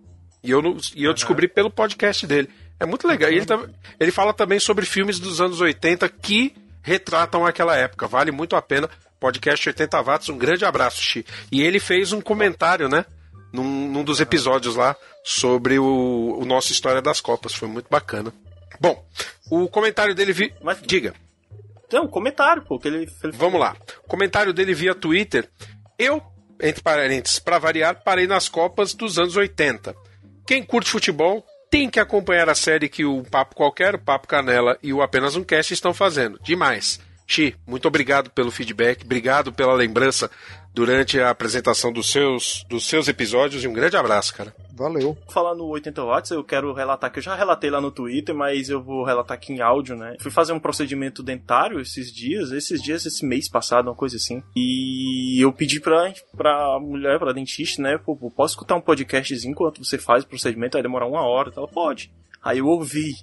E 0.43 0.51
eu, 0.51 0.63
e 0.95 1.05
eu 1.05 1.13
descobri 1.13 1.47
pelo 1.49 1.71
podcast 1.71 2.27
dele. 2.27 2.49
É 2.79 2.87
muito 2.87 3.07
legal. 3.07 3.31
E 3.31 3.35
ele, 3.37 3.45
tam- 3.47 3.69
ele 3.99 4.11
fala 4.11 4.33
também 4.33 4.59
sobre 4.59 4.87
filmes 4.87 5.19
dos 5.19 5.41
anos 5.41 5.61
80 5.61 6.09
que 6.09 6.55
retratam 6.83 7.45
aquela 7.45 7.77
época. 7.77 8.07
Vale 8.09 8.31
muito 8.31 8.57
a 8.57 8.63
pena. 8.63 8.89
Podcast 9.21 9.69
80 9.69 10.01
Watts, 10.03 10.29
um 10.31 10.39
grande 10.39 10.65
abraço, 10.65 11.03
Xi. 11.03 11.27
E 11.53 11.61
ele 11.61 11.79
fez 11.79 12.11
um 12.11 12.23
comentário, 12.23 12.89
né? 12.89 13.05
Num, 13.53 13.89
num 13.89 14.05
dos 14.05 14.21
episódios 14.21 14.77
lá 14.77 14.95
sobre 15.25 15.79
o, 15.79 16.39
o 16.39 16.45
nosso 16.45 16.73
História 16.73 17.03
das 17.03 17.21
Copas. 17.21 17.55
Foi 17.55 17.69
muito 17.69 17.89
bacana. 17.91 18.33
Bom, 18.81 19.05
o 19.51 19.69
comentário 19.69 20.15
dele. 20.15 20.33
Vi... 20.33 20.55
Mas- 20.63 20.81
Diga. 20.83 21.15
Tem 21.89 22.01
um 22.01 22.07
comentário, 22.07 22.63
pô, 22.63 22.79
que 22.79 22.87
ele, 22.87 23.11
ele 23.23 23.33
Vamos 23.33 23.61
lá. 23.61 23.77
Comentário 24.07 24.53
dele 24.53 24.73
via 24.73 24.95
Twitter. 24.95 25.49
Eu, 25.99 26.23
entre 26.63 26.81
parênteses, 26.83 27.41
para 27.41 27.59
variar, 27.59 28.03
parei 28.05 28.29
nas 28.29 28.49
Copas 28.49 28.95
dos 28.95 29.19
anos 29.19 29.37
80. 29.37 29.95
Quem 30.47 30.63
curte 30.63 30.91
futebol 30.91 31.45
tem 31.69 31.91
que 31.91 32.01
acompanhar 32.01 32.49
a 32.49 32.55
série 32.55 32.89
que 32.89 33.05
o 33.05 33.23
Papo 33.25 33.55
Qualquer, 33.57 33.97
o 33.97 33.99
Papo 33.99 34.27
Canela 34.29 34.79
e 34.83 34.93
o 34.93 35.03
Apenas 35.03 35.37
um 35.37 35.45
Cast 35.45 35.75
estão 35.75 35.93
fazendo. 35.93 36.39
Demais. 36.43 37.01
Xi, 37.27 37.55
muito 37.65 37.87
obrigado 37.87 38.31
pelo 38.31 38.51
feedback, 38.51 39.05
obrigado 39.05 39.53
pela 39.53 39.73
lembrança 39.73 40.29
durante 40.75 41.21
a 41.21 41.31
apresentação 41.31 41.93
dos 41.93 42.11
seus, 42.11 42.65
dos 42.69 42.87
seus 42.87 43.09
episódios 43.09 43.65
e 43.65 43.69
um 43.69 43.73
grande 43.73 43.97
abraço, 43.97 44.35
cara. 44.35 44.55
Valeu. 44.73 45.17
Falar 45.29 45.55
no 45.55 45.67
80 45.67 46.03
watts, 46.03 46.31
eu 46.31 46.43
quero 46.43 46.73
relatar 46.73 47.13
que 47.13 47.19
eu 47.19 47.23
já 47.23 47.35
relatei 47.35 47.69
lá 47.69 47.81
no 47.81 47.91
Twitter, 47.91 48.35
mas 48.35 48.71
eu 48.71 48.83
vou 48.83 49.05
relatar 49.05 49.37
aqui 49.37 49.53
em 49.53 49.61
áudio, 49.61 49.95
né? 49.95 50.17
Fui 50.21 50.31
fazer 50.31 50.53
um 50.53 50.61
procedimento 50.61 51.23
dentário 51.23 51.81
esses 51.81 52.11
dias, 52.11 52.51
esses 52.51 52.83
dias, 52.83 53.05
esse 53.05 53.27
mês 53.27 53.49
passado, 53.49 53.89
uma 53.89 53.95
coisa 53.95 54.17
assim. 54.17 54.43
E 54.57 55.39
eu 55.43 55.53
pedi 55.53 55.81
pra, 55.81 56.13
pra 56.35 56.79
mulher, 56.81 57.19
pra 57.19 57.33
dentista, 57.33 57.83
né? 57.83 57.99
Pô, 57.99 58.17
posso 58.31 58.55
escutar 58.55 58.75
um 58.75 58.81
podcastzinho 58.81 59.53
enquanto 59.53 59.85
você 59.85 59.99
faz 59.99 60.25
o 60.25 60.29
procedimento? 60.29 60.75
Vai 60.75 60.83
demorar 60.83 61.07
uma 61.07 61.23
hora. 61.23 61.53
Ela 61.55 61.69
pode. 61.69 62.11
Aí 62.43 62.59
eu 62.59 62.67
ouvi 62.67 63.15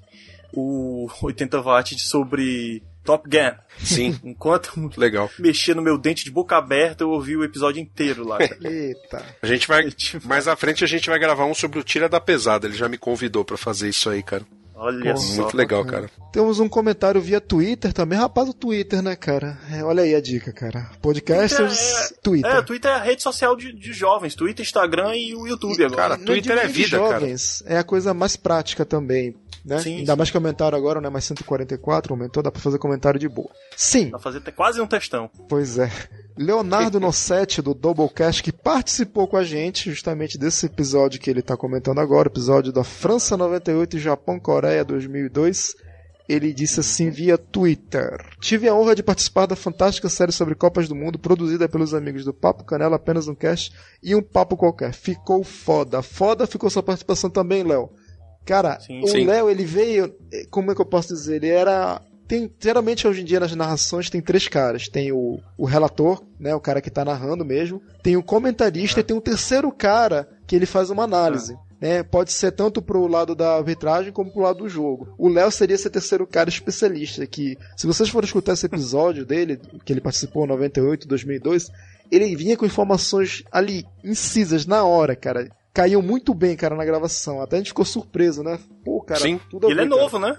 o 0.54 1.08
80 1.24 1.62
watts 1.62 2.04
sobre 2.04 2.84
Top 3.08 3.24
Gun. 3.30 3.56
Sim. 3.80 4.20
Enquanto 4.22 4.92
Legal. 4.98 5.32
mexia 5.40 5.74
no 5.74 5.82
meu 5.82 5.98
dente 5.98 6.26
de 6.26 6.30
boca 6.30 6.58
aberta, 6.58 7.06
eu 7.06 7.10
ouvi 7.10 7.38
o 7.38 7.44
episódio 7.44 7.82
inteiro 7.82 8.28
lá. 8.28 8.38
cara. 8.38 8.58
Eita. 8.70 9.26
A 9.42 9.48
gente 9.48 9.66
vai. 9.66 9.88
Mais 10.26 10.46
à 10.46 10.58
frente 10.58 10.84
a 10.84 10.88
gente 10.88 11.10
vai 11.10 11.18
gravar 11.18 11.46
um 11.46 11.54
sobre 11.54 11.80
o 11.80 11.84
Tira 11.84 12.10
da 12.10 12.20
Pesada. 12.20 12.68
Ele 12.68 12.76
já 12.76 12.90
me 12.90 12.98
convidou 12.98 13.46
pra 13.46 13.56
fazer 13.56 13.88
isso 13.88 14.10
aí, 14.10 14.22
cara. 14.22 14.44
Olha 14.80 15.14
Pô, 15.14 15.20
só. 15.20 15.42
Muito 15.42 15.58
legal, 15.58 15.84
cara. 15.84 16.08
Temos 16.32 16.60
um 16.60 16.70
comentário 16.70 17.20
via 17.20 17.42
Twitter 17.42 17.92
também. 17.92 18.18
Rapaz, 18.20 18.48
o 18.48 18.54
Twitter, 18.54 19.02
né, 19.02 19.16
cara? 19.16 19.58
É, 19.72 19.84
olha 19.84 20.04
aí 20.04 20.14
a 20.14 20.22
dica, 20.22 20.54
cara. 20.54 20.92
Podcasters, 21.02 22.14
Twitter. 22.22 22.52
É, 22.52 22.62
Twitter 22.62 22.92
é 22.92 22.94
a 22.94 23.02
rede 23.02 23.24
social 23.24 23.56
de, 23.56 23.74
de 23.74 23.92
jovens. 23.92 24.36
Twitter, 24.36 24.64
Instagram 24.64 25.16
e 25.16 25.36
o 25.36 25.48
YouTube 25.48 25.84
agora. 25.84 26.02
Cara, 26.02 26.18
Twitter 26.18 26.58
é 26.58 26.68
vida, 26.68 27.00
cara. 27.00 27.20
jovens, 27.20 27.64
É 27.66 27.78
a 27.78 27.84
coisa 27.84 28.14
mais 28.14 28.36
prática 28.36 28.86
também. 28.86 29.36
Né? 29.66 29.80
Sim, 29.80 29.98
Ainda 29.98 30.14
sim. 30.14 30.18
mais 30.18 30.30
que 30.32 30.38
aumentaram 30.38 30.78
agora, 30.78 31.02
né? 31.02 31.10
Mais 31.10 31.26
144, 31.26 32.14
aumentou, 32.14 32.42
dá 32.44 32.52
pra 32.52 32.62
fazer 32.62 32.78
comentário 32.78 33.20
de 33.20 33.28
boa. 33.28 33.50
Sim, 33.76 34.06
Dá 34.06 34.12
pra 34.12 34.20
fazer 34.20 34.38
até 34.38 34.52
quase 34.52 34.80
um 34.80 34.88
textão. 34.88 35.30
Pois 35.50 35.78
é. 35.78 35.92
Leonardo 36.38 37.00
Nossetti, 37.00 37.62
do 37.62 37.74
Doublecast, 37.74 38.44
que 38.44 38.52
participou 38.52 39.28
com 39.28 39.38
a 39.38 39.44
gente 39.44 39.90
justamente 39.90 40.38
desse 40.38 40.68
episódio 40.68 41.20
que 41.20 41.30
ele 41.30 41.40
está 41.40 41.58
comentando 41.58 42.00
agora, 42.00 42.28
episódio 42.28 42.72
da 42.72 42.84
França 42.84 43.36
98 43.36 43.98
e 43.98 44.00
Japão-Coreia 44.00 44.86
2002. 44.86 45.76
Ele 46.30 46.54
disse 46.54 46.82
assim 46.82 47.10
via 47.10 47.38
Twitter: 47.38 48.24
Tive 48.40 48.68
a 48.68 48.76
honra 48.76 48.94
de 48.94 49.02
participar 49.02 49.46
da 49.46 49.56
fantástica 49.56 50.10
série 50.10 50.32
sobre 50.32 50.56
Copas 50.56 50.88
do 50.88 50.94
Mundo 50.94 51.18
produzida 51.18 51.68
pelos 51.70 51.94
amigos 51.94 52.26
do 52.26 52.34
Papo 52.34 52.66
Canela, 52.66 52.98
apenas 52.98 53.28
um 53.28 53.36
cast 53.36 53.72
e 54.04 54.14
um 54.14 54.22
papo 54.22 54.58
qualquer. 54.58 54.94
Ficou 54.94 55.44
foda. 55.44 56.02
Foda 56.02 56.46
ficou 56.46 56.70
sua 56.70 56.84
participação 56.84 57.30
também, 57.30 57.64
Léo. 57.64 57.90
Cara, 58.46 58.80
Sim, 58.80 59.02
o. 59.04 59.26
Léo, 59.26 59.50
ele 59.50 59.66
veio. 59.66 60.14
Como 60.50 60.72
é 60.72 60.76
que 60.76 60.82
eu 60.82 60.86
posso 60.86 61.14
dizer? 61.14 61.38
Ele 61.38 61.50
era. 61.50 62.02
Tem, 62.28 62.52
geralmente 62.60 63.08
hoje 63.08 63.22
em 63.22 63.26
dia 63.26 63.40
nas 63.40 63.56
narrações 63.56 64.10
tem 64.10 64.22
três 64.22 64.48
caras. 64.48 64.88
Tem 64.88 65.12
o, 65.12 65.40
o 65.58 65.66
relator, 65.66 66.24
né? 66.40 66.54
O 66.54 66.60
cara 66.60 66.82
que 66.82 66.90
tá 66.90 67.06
narrando 67.06 67.46
mesmo. 67.46 67.82
Tem 68.04 68.18
o 68.18 68.24
comentarista 68.24 69.00
e 69.00 69.04
tem 69.04 69.16
um 69.16 69.22
terceiro 69.22 69.72
cara 69.72 70.28
que 70.46 70.56
ele 70.56 70.66
faz 70.66 70.90
uma 70.90 71.04
análise. 71.04 71.58
Né? 71.80 72.04
Pode 72.04 72.32
ser 72.32 72.52
tanto 72.52 72.82
pro 72.82 73.08
lado 73.08 73.36
da 73.36 73.56
arbitragem 73.56 74.12
como 74.12 74.32
pro 74.32 74.42
lado 74.42 74.60
do 74.60 74.70
jogo. 74.70 75.14
O 75.18 75.30
Léo 75.30 75.52
seria 75.52 75.76
esse 75.76 75.90
terceiro 75.90 76.26
cara 76.26 76.50
especialista 76.50 77.26
que, 77.26 77.58
se 77.76 77.88
vocês 77.88 78.10
forem 78.10 78.26
escutar 78.26 78.54
esse 78.54 78.66
episódio 78.66 79.26
dele, 79.26 79.60
que 79.86 79.94
ele 79.94 80.02
participou 80.02 80.46
em 80.46 80.50
98, 80.50 81.08
2002, 81.08 81.70
ele 82.12 82.36
vinha 82.36 82.58
com 82.58 82.66
informações 82.66 83.44
ali, 83.52 83.86
incisas, 84.04 84.66
na 84.66 84.84
hora, 84.84 85.16
cara. 85.16 85.50
Caiu 85.74 86.02
muito 86.02 86.34
bem, 86.34 86.56
cara, 86.56 86.76
na 86.76 86.84
gravação. 86.84 87.42
Até 87.42 87.58
a 87.58 87.60
gente 87.60 87.68
ficou 87.68 87.86
surpreso, 87.86 88.42
né? 88.42 88.60
Pô, 88.84 89.00
cara, 89.02 89.22
Sim. 89.22 89.40
tudo 89.50 89.68
a 89.68 89.72
ele 89.72 89.82
é 89.82 89.84
ver, 89.84 89.90
cara. 89.90 90.02
novo, 90.02 90.20
né? 90.20 90.38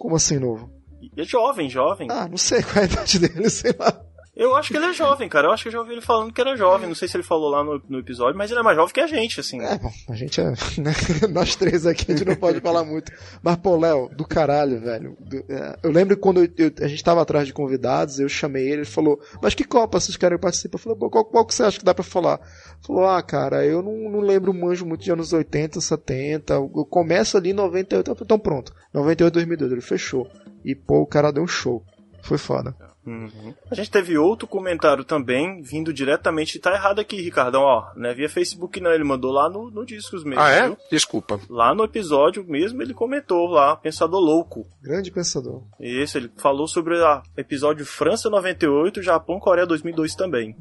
Como 0.00 0.16
assim 0.16 0.38
novo? 0.38 0.70
É 1.16 1.24
jovem, 1.24 1.68
jovem. 1.70 2.08
Ah, 2.10 2.28
não 2.28 2.36
sei 2.36 2.62
qual 2.62 2.76
é 2.76 2.80
a 2.80 2.84
idade 2.84 3.18
dele, 3.18 3.50
sei 3.50 3.74
lá. 3.78 4.00
Eu 4.36 4.56
acho 4.56 4.70
que 4.72 4.76
ele 4.76 4.86
é 4.86 4.92
jovem, 4.92 5.28
cara. 5.28 5.46
Eu 5.46 5.52
acho 5.52 5.62
que 5.62 5.68
eu 5.68 5.72
já 5.74 5.78
ouvi 5.78 5.92
ele 5.92 6.00
falando 6.00 6.32
que 6.32 6.40
era 6.40 6.56
jovem. 6.56 6.88
Não 6.88 6.94
sei 6.96 7.06
se 7.06 7.16
ele 7.16 7.22
falou 7.22 7.48
lá 7.48 7.62
no, 7.62 7.80
no 7.88 8.00
episódio, 8.00 8.36
mas 8.36 8.50
ele 8.50 8.58
é 8.58 8.64
mais 8.64 8.76
jovem 8.76 8.92
que 8.92 8.98
a 9.00 9.06
gente, 9.06 9.38
assim. 9.38 9.60
É, 9.62 9.78
bom, 9.78 9.92
a 10.08 10.14
gente 10.16 10.40
é. 10.40 10.44
né, 10.50 10.92
Nós 11.30 11.54
três 11.54 11.86
aqui, 11.86 12.10
a 12.10 12.16
gente 12.16 12.26
não 12.26 12.34
pode 12.34 12.60
falar 12.60 12.82
muito. 12.82 13.12
Mas, 13.40 13.54
pô, 13.58 13.76
Léo, 13.76 14.08
do 14.08 14.26
caralho, 14.26 14.80
velho. 14.80 15.16
Do- 15.20 15.44
é, 15.48 15.78
eu 15.84 15.92
lembro 15.92 16.16
quando 16.16 16.42
eu- 16.42 16.50
eu- 16.58 16.72
a 16.84 16.88
gente 16.88 17.04
tava 17.04 17.22
atrás 17.22 17.46
de 17.46 17.52
convidados, 17.52 18.18
eu 18.18 18.28
chamei 18.28 18.64
ele, 18.64 18.72
ele 18.78 18.84
falou, 18.86 19.20
mas 19.40 19.54
que 19.54 19.62
Copa 19.62 20.00
vocês 20.00 20.16
querem 20.16 20.36
participar? 20.36 20.78
Eu 20.78 20.82
falei, 20.82 20.98
pô, 20.98 21.08
qual, 21.08 21.24
qual 21.26 21.46
que 21.46 21.54
você 21.54 21.62
acha 21.62 21.78
que 21.78 21.84
dá 21.84 21.94
pra 21.94 22.02
falar? 22.02 22.40
Ele 22.40 22.86
falou, 22.88 23.06
ah, 23.06 23.22
cara, 23.22 23.64
eu 23.64 23.84
não, 23.84 24.10
não 24.10 24.18
lembro 24.18 24.52
manjo 24.52 24.84
muito 24.84 25.04
de 25.04 25.12
anos 25.12 25.32
80, 25.32 25.80
70. 25.80 26.54
Eu 26.54 26.68
começo 26.90 27.36
ali 27.36 27.50
em 27.50 27.54
98. 27.54 28.10
Eu 28.10 28.14
falei, 28.16 28.24
Então 28.26 28.38
pronto, 28.40 28.74
98, 28.92 29.32
2002. 29.32 29.70
Ele 29.70 29.80
fechou. 29.80 30.28
E, 30.64 30.74
pô, 30.74 31.00
o 31.00 31.06
cara 31.06 31.32
deu 31.32 31.42
um 31.42 31.48
show. 31.48 31.84
Foi 32.22 32.38
foda. 32.38 32.74
Uhum. 33.06 33.54
A 33.70 33.74
gente 33.74 33.90
teve 33.90 34.16
outro 34.16 34.48
comentário 34.48 35.04
também, 35.04 35.60
vindo 35.62 35.92
diretamente. 35.92 36.58
Tá 36.58 36.72
errado 36.72 37.00
aqui, 37.00 37.20
Ricardão, 37.20 37.62
ó. 37.62 37.92
Não 37.94 38.08
é 38.08 38.14
via 38.14 38.28
Facebook, 38.28 38.80
não. 38.80 38.90
Ele 38.90 39.04
mandou 39.04 39.30
lá 39.30 39.48
no, 39.50 39.70
no 39.70 39.84
Discos 39.84 40.24
mesmo. 40.24 40.40
Ah, 40.40 40.50
é? 40.50 40.66
viu? 40.66 40.78
Desculpa. 40.90 41.38
Lá 41.48 41.74
no 41.74 41.84
episódio 41.84 42.44
mesmo, 42.44 42.80
ele 42.80 42.94
comentou 42.94 43.46
lá, 43.46 43.76
Pensador 43.76 44.20
Louco. 44.20 44.66
Grande 44.82 45.10
pensador. 45.10 45.62
Isso, 45.78 46.16
ele 46.16 46.30
falou 46.36 46.66
sobre 46.66 46.94
o 46.94 47.22
episódio 47.36 47.84
França 47.84 48.30
98, 48.30 49.02
Japão, 49.02 49.38
Coreia 49.38 49.66
2002 49.66 50.14
também. 50.14 50.56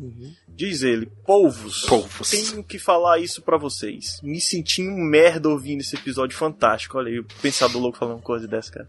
Diz 0.48 0.84
ele, 0.84 1.08
polvos, 1.26 1.86
Polvos. 1.86 2.30
tenho 2.30 2.64
que 2.64 2.78
falar 2.78 3.20
isso 3.20 3.42
pra 3.42 3.58
vocês. 3.58 4.20
Me 4.22 4.40
senti 4.40 4.88
um 4.88 4.98
merda 4.98 5.50
ouvindo 5.50 5.82
esse 5.82 5.96
episódio 5.96 6.38
fantástico. 6.38 6.98
Olha 6.98 7.10
aí, 7.10 7.20
o 7.20 7.26
Pensador 7.42 7.82
Louco 7.82 7.98
falando 7.98 8.18
uma 8.18 8.22
coisa 8.22 8.48
dessa, 8.48 8.72
cara. 8.72 8.88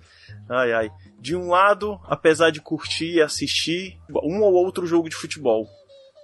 Ai, 0.48 0.72
ai. 0.72 0.90
De 1.18 1.34
um 1.34 1.48
lado, 1.48 2.00
apesar 2.04 2.50
de 2.50 2.60
curtir 2.60 3.14
e 3.14 3.22
assistir 3.22 3.98
um 4.22 4.42
ou 4.42 4.54
outro 4.54 4.86
jogo 4.86 5.08
de 5.08 5.16
futebol, 5.16 5.68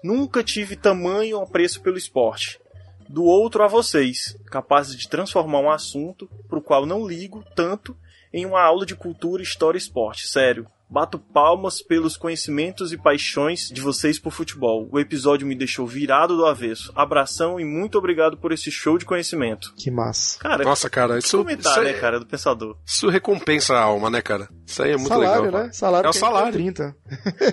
nunca 0.03 0.43
tive 0.43 0.77
tamanho 0.77 1.41
apreço 1.41 1.81
pelo 1.81 1.97
esporte. 1.99 2.61
Do 3.09 3.25
outro 3.25 3.65
a 3.65 3.67
vocês, 3.67 4.37
capazes 4.47 4.97
de 4.97 5.09
transformar 5.09 5.61
um 5.61 5.71
assunto, 5.71 6.31
pro 6.49 6.63
qual 6.63 6.87
não 6.87 7.07
ligo 7.07 7.45
tanto, 7.57 7.97
em 8.33 8.47
uma 8.47 8.63
aula 8.63 8.87
de 8.87 8.95
cultura, 8.95 9.43
história 9.43 9.77
e 9.77 9.81
esporte. 9.81 10.29
Sério. 10.29 10.67
Bato 10.91 11.19
palmas 11.19 11.81
pelos 11.81 12.17
conhecimentos 12.17 12.93
e 12.93 12.99
paixões 12.99 13.69
de 13.69 13.81
vocês 13.81 14.19
por 14.19 14.33
futebol. 14.33 14.89
O 14.91 14.99
episódio 14.99 15.47
me 15.47 15.55
deixou 15.55 15.87
virado 15.87 16.37
do 16.37 16.45
avesso. 16.45 16.93
Abração 16.97 17.61
e 17.61 17.65
muito 17.65 17.97
obrigado 17.97 18.37
por 18.37 18.51
esse 18.51 18.71
show 18.73 18.99
de 18.99 19.05
conhecimento. 19.05 19.73
Que 19.77 19.91
massa. 19.91 20.39
Cara, 20.41 20.65
Nossa, 20.65 20.91
cara, 20.91 21.19
isso, 21.19 21.39
comentário, 21.39 21.83
isso, 21.83 21.93
né, 21.93 21.97
é- 21.97 22.01
cara, 22.01 22.19
do 22.19 22.27
pensador. 22.27 22.77
isso 22.85 23.09
recompensa 23.09 23.75
a 23.77 23.83
alma, 23.83 24.11
né, 24.11 24.21
cara? 24.21 24.49
Isso 24.67 24.83
aí 24.83 24.91
é 24.93 24.97
muito 24.97 25.09
salário, 25.09 25.45
legal. 25.45 25.63
né? 25.65 25.73
Salário 25.73 26.07
É 26.07 26.11
o 26.11 26.13
salário. 26.13 26.53
tem 26.53 26.63
30. 26.73 26.97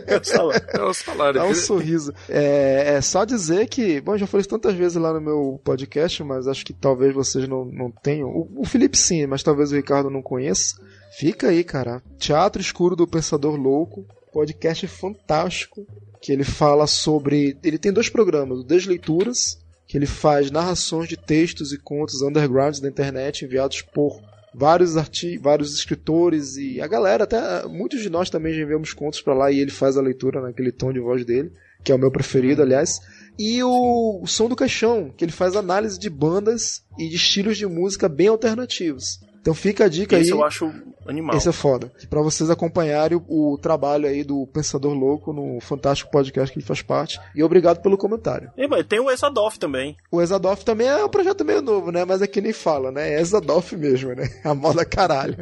É 0.07 0.17
o 0.19 0.23
salário. 0.23 0.67
É 0.73 0.81
o 0.83 0.93
salário. 0.93 1.39
Dá 1.39 1.45
um 1.45 1.53
sorriso. 1.55 2.13
É, 2.29 2.95
é 2.95 3.01
só 3.01 3.23
dizer 3.25 3.67
que, 3.67 4.01
bom, 4.01 4.13
eu 4.13 4.17
já 4.17 4.27
falei 4.27 4.41
isso 4.41 4.49
tantas 4.49 4.73
vezes 4.73 4.97
lá 4.97 5.13
no 5.13 5.21
meu 5.21 5.61
podcast, 5.63 6.23
mas 6.23 6.47
acho 6.47 6.65
que 6.65 6.73
talvez 6.73 7.13
vocês 7.13 7.47
não, 7.47 7.65
não 7.65 7.91
tenham. 7.91 8.29
O, 8.29 8.61
o 8.61 8.65
Felipe 8.65 8.97
sim, 8.97 9.25
mas 9.27 9.43
talvez 9.43 9.71
o 9.71 9.75
Ricardo 9.75 10.09
não 10.09 10.21
conheça. 10.21 10.75
Fica 11.17 11.47
aí, 11.47 11.63
cara. 11.63 11.99
Teatro 12.19 12.61
Escuro 12.61 12.95
do 12.95 13.07
Pensador 13.07 13.55
Louco, 13.55 14.05
podcast 14.31 14.85
fantástico, 14.85 15.83
que 16.21 16.31
ele 16.31 16.43
fala 16.43 16.85
sobre. 16.85 17.57
Ele 17.63 17.79
tem 17.79 17.91
dois 17.91 18.07
programas, 18.07 18.59
o 18.59 18.63
Desleituras, 18.63 19.57
que 19.87 19.97
ele 19.97 20.05
faz 20.05 20.51
narrações 20.51 21.09
de 21.09 21.17
textos 21.17 21.73
e 21.73 21.79
contos 21.79 22.21
undergrounds 22.21 22.79
da 22.79 22.87
internet 22.87 23.43
enviados 23.43 23.81
por 23.81 24.21
vários 24.53 24.95
arti 24.95 25.39
vários 25.39 25.73
escritores 25.73 26.55
e 26.55 26.79
a 26.79 26.85
galera, 26.85 27.23
até 27.23 27.65
muitos 27.65 28.01
de 28.01 28.11
nós 28.11 28.29
também 28.29 28.53
já 28.53 28.61
enviamos 28.61 28.93
contos 28.93 29.19
pra 29.19 29.33
lá 29.33 29.51
e 29.51 29.59
ele 29.59 29.71
faz 29.71 29.97
a 29.97 30.01
leitura 30.01 30.39
naquele 30.39 30.71
tom 30.71 30.93
de 30.93 30.99
voz 30.99 31.25
dele, 31.25 31.51
que 31.83 31.91
é 31.91 31.95
o 31.95 31.99
meu 31.99 32.11
preferido, 32.11 32.61
aliás. 32.61 32.99
E 33.39 33.63
o, 33.63 34.21
o 34.21 34.27
Som 34.27 34.47
do 34.47 34.55
Caixão, 34.55 35.11
que 35.17 35.25
ele 35.25 35.31
faz 35.31 35.55
análise 35.55 35.97
de 35.97 36.11
bandas 36.11 36.83
e 36.95 37.09
de 37.09 37.15
estilos 37.15 37.57
de 37.57 37.65
música 37.65 38.07
bem 38.07 38.27
alternativos. 38.27 39.19
Então 39.47 39.55
fica 39.55 39.85
a 39.85 39.87
dica 39.87 40.19
Esse 40.19 40.33
aí. 40.33 40.37
eu 40.37 40.43
acho 40.43 40.69
animal. 41.07 41.37
Esse 41.37 41.47
é 41.47 41.53
foda. 41.53 41.89
Pra 42.09 42.21
vocês 42.21 42.49
acompanharem 42.49 43.17
o, 43.29 43.53
o 43.53 43.57
trabalho 43.57 44.05
aí 44.05 44.21
do 44.21 44.45
Pensador 44.47 44.93
Louco 44.93 45.31
no 45.31 45.61
fantástico 45.61 46.11
podcast 46.11 46.51
que 46.51 46.59
ele 46.59 46.65
faz 46.65 46.81
parte. 46.81 47.17
E 47.33 47.41
obrigado 47.41 47.81
pelo 47.81 47.97
comentário. 47.97 48.51
E, 48.57 48.67
mas 48.67 48.85
tem 48.85 48.99
o 48.99 49.09
Exadoff 49.09 49.57
também. 49.57 49.95
O 50.11 50.21
Exadoff 50.21 50.65
também 50.65 50.87
é 50.87 51.05
um 51.05 51.07
projeto 51.07 51.45
meio 51.45 51.61
novo, 51.61 51.93
né? 51.93 52.03
Mas 52.03 52.21
é 52.21 52.27
que 52.27 52.41
nem 52.41 52.51
fala, 52.51 52.91
né? 52.91 53.13
É 53.13 53.21
Exadoff 53.21 53.73
mesmo, 53.77 54.13
né? 54.13 54.29
A 54.43 54.53
moda 54.53 54.83
caralho. 54.83 55.37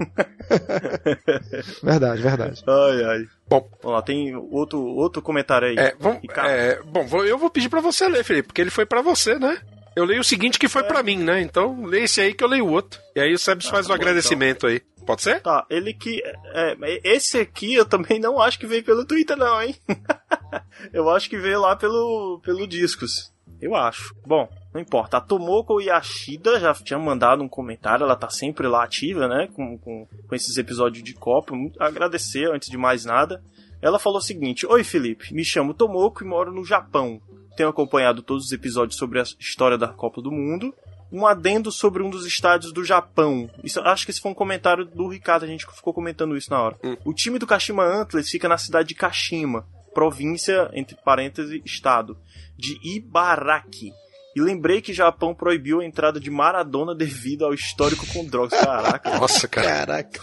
verdade, 1.82 2.22
verdade. 2.22 2.64
Ai, 2.68 3.04
ai. 3.06 3.26
Bom, 3.50 3.68
Vamos 3.82 3.98
lá, 3.98 4.04
tem 4.04 4.36
outro, 4.36 4.84
outro 4.84 5.20
comentário 5.20 5.68
aí. 5.68 5.76
É, 5.80 5.96
vamos, 6.00 6.20
é, 6.38 6.80
bom, 6.84 7.06
eu 7.24 7.40
vou 7.40 7.50
pedir 7.50 7.70
pra 7.70 7.82
você 7.82 8.08
ler, 8.08 8.24
Felipe, 8.24 8.50
porque 8.50 8.62
ele 8.62 8.70
foi 8.70 8.86
pra 8.86 9.02
você, 9.02 9.40
né? 9.40 9.60
Eu 9.96 10.04
leio 10.04 10.22
o 10.22 10.24
seguinte 10.26 10.60
que 10.60 10.68
foi 10.68 10.84
pra 10.84 11.02
mim, 11.02 11.18
né? 11.18 11.42
Então, 11.42 11.86
lê 11.86 12.02
esse 12.04 12.20
aí 12.20 12.34
que 12.34 12.44
eu 12.44 12.48
leio 12.48 12.66
o 12.66 12.72
outro. 12.72 13.00
E 13.16 13.20
aí 13.20 13.34
o 13.34 13.38
Sebs 13.40 13.68
faz 13.68 13.88
tá 13.88 13.94
o 13.94 13.98
bom, 13.98 14.02
agradecimento 14.02 14.68
aí. 14.68 14.82
Pode 15.06 15.22
ser? 15.22 15.42
Tá, 15.42 15.66
ele 15.70 15.94
que. 15.94 16.22
É, 16.54 16.76
esse 17.04 17.38
aqui 17.40 17.76
eu 17.76 17.86
também 17.86 18.20
não 18.20 18.42
acho 18.42 18.60
que 18.60 18.66
veio 18.68 18.84
pelo 18.84 19.06
Twitter, 19.06 19.38
não, 19.38 19.62
hein? 19.62 19.76
eu 20.92 21.10
acho 21.10 21.30
que 21.30 21.38
veio 21.38 21.62
lá 21.62 21.76
pelo, 21.76 22.42
pelo 22.44 22.68
Discos. 22.68 23.32
Eu 23.62 23.76
acho. 23.76 24.14
Bom, 24.26 24.50
não 24.74 24.82
importa. 24.82 25.18
A 25.18 25.22
Tomoko 25.22 25.80
Yashida 25.80 26.60
já 26.60 26.74
tinha 26.74 27.00
mandado 27.00 27.42
um 27.42 27.48
comentário, 27.48 28.04
ela 28.04 28.16
tá 28.16 28.30
sempre 28.30 28.68
lá 28.68 28.84
ativa, 28.84 29.28
né? 29.28 29.48
Com, 29.54 29.78
com, 29.78 30.08
com 30.28 30.36
esses 30.36 30.58
episódios 30.58 31.04
de 31.04 31.14
Copa. 31.14 31.56
Muito- 31.56 31.82
Agradecer 31.82 32.52
antes 32.52 32.70
de 32.70 32.78
mais 32.78 33.06
nada. 33.06 33.42
Ela 33.82 34.00
falou 34.00 34.18
o 34.18 34.22
seguinte: 34.22 34.66
Oi, 34.66 34.84
Felipe, 34.84 35.34
me 35.34 35.46
chamo 35.46 35.74
Tomoko 35.74 36.24
e 36.24 36.28
moro 36.28 36.52
no 36.52 36.66
Japão. 36.66 37.22
Tenho 37.56 37.70
acompanhado 37.70 38.22
todos 38.22 38.46
os 38.46 38.52
episódios 38.52 38.98
sobre 38.98 39.20
a 39.20 39.24
história 39.40 39.78
da 39.78 39.88
Copa 39.88 40.22
do 40.22 40.32
Mundo. 40.32 40.74
um 41.12 41.26
adendo 41.26 41.72
sobre 41.72 42.04
um 42.04 42.10
dos 42.10 42.26
estádios 42.26 42.74
do 42.74 42.84
Japão. 42.84 43.50
Isso, 43.64 43.80
acho 43.80 44.06
que 44.06 44.12
esse 44.12 44.20
foi 44.20 44.32
um 44.32 44.36
comentário 44.36 44.84
do 44.84 45.08
Ricardo, 45.08 45.44
a 45.46 45.48
gente 45.48 45.66
ficou 45.66 45.94
comentando 45.94 46.36
isso 46.36 46.50
na 46.50 46.62
hora. 46.62 46.78
Hum. 46.84 46.98
O 47.06 47.14
time 47.14 47.40
do 47.40 47.48
Kashima 47.48 47.86
Antlers 47.86 48.30
fica 48.30 48.50
na 48.50 48.58
cidade 48.58 48.90
de 48.90 48.96
Kashima, 48.96 49.66
província, 49.94 50.70
entre 50.74 50.98
parênteses, 51.06 51.62
estado, 51.64 52.18
de 52.58 52.78
Ibaraki. 52.84 53.94
E 54.36 54.42
lembrei 54.42 54.82
que 54.82 54.94
Japão 54.94 55.34
proibiu 55.34 55.80
a 55.80 55.86
entrada 55.86 56.20
de 56.20 56.30
Maradona 56.30 56.94
devido 56.94 57.46
ao 57.46 57.54
histórico 57.54 58.06
com 58.08 58.26
drogas. 58.26 58.60
Caraca. 58.60 59.10
Nossa, 59.18 59.48
cara. 59.48 59.68
Caraca. 59.68 60.20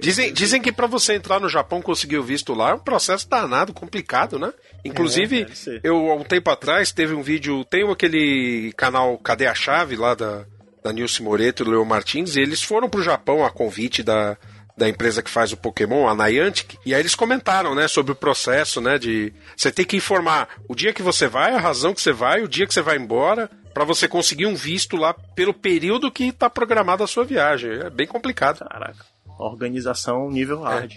Dizem, 0.00 0.32
dizem 0.32 0.60
que 0.60 0.72
pra 0.72 0.88
você 0.88 1.14
entrar 1.14 1.38
no 1.38 1.48
Japão 1.48 1.80
conseguir 1.80 2.18
o 2.18 2.22
visto 2.22 2.54
lá 2.54 2.70
é 2.70 2.74
um 2.74 2.80
processo 2.80 3.28
danado, 3.28 3.72
complicado, 3.72 4.38
né? 4.38 4.52
Inclusive, 4.84 5.46
É, 5.66 5.80
eu 5.82 6.10
há 6.10 6.14
um 6.14 6.24
tempo 6.24 6.50
atrás 6.50 6.92
teve 6.92 7.14
um 7.14 7.22
vídeo, 7.22 7.64
tem 7.64 7.88
aquele 7.90 8.72
canal 8.76 9.18
Cadê 9.18 9.46
a 9.46 9.54
Chave 9.54 9.96
lá 9.96 10.14
da, 10.14 10.44
da 10.82 10.92
Nilce 10.92 11.22
Moreto 11.22 11.62
e 11.62 11.64
do 11.64 11.70
Leo 11.70 11.84
Martins, 11.84 12.36
e 12.36 12.40
eles 12.40 12.62
foram 12.62 12.88
pro 12.88 13.02
Japão 13.02 13.44
a 13.44 13.50
convite 13.50 14.02
da, 14.02 14.36
da 14.76 14.88
empresa 14.88 15.22
que 15.22 15.30
faz 15.30 15.52
o 15.52 15.56
Pokémon, 15.56 16.08
a 16.08 16.14
Niantic, 16.14 16.78
e 16.86 16.94
aí 16.94 17.00
eles 17.00 17.14
comentaram, 17.14 17.74
né, 17.74 17.86
sobre 17.86 18.12
o 18.12 18.16
processo, 18.16 18.80
né, 18.80 18.98
de 18.98 19.32
você 19.56 19.70
tem 19.70 19.84
que 19.84 19.96
informar 19.96 20.48
o 20.68 20.74
dia 20.74 20.92
que 20.92 21.02
você 21.02 21.26
vai, 21.26 21.54
a 21.54 21.60
razão 21.60 21.92
que 21.92 22.00
você 22.00 22.12
vai, 22.12 22.42
o 22.42 22.48
dia 22.48 22.66
que 22.66 22.72
você 22.72 22.80
vai 22.80 22.96
embora, 22.96 23.50
pra 23.74 23.84
você 23.84 24.08
conseguir 24.08 24.46
um 24.46 24.54
visto 24.54 24.96
lá 24.96 25.14
pelo 25.14 25.54
período 25.54 26.10
que 26.10 26.32
tá 26.32 26.48
programada 26.50 27.04
a 27.04 27.06
sua 27.06 27.24
viagem. 27.24 27.70
É 27.70 27.90
bem 27.90 28.06
complicado. 28.06 28.58
Caraca. 28.58 29.04
Organização 29.38 30.30
nível 30.30 30.62
hard. 30.62 30.92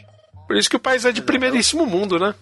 Por 0.48 0.58
isso 0.58 0.70
que 0.70 0.76
o 0.76 0.80
país 0.80 1.06
é 1.06 1.12
de 1.12 1.22
primeiríssimo 1.22 1.86
mundo, 1.86 2.20
né? 2.20 2.34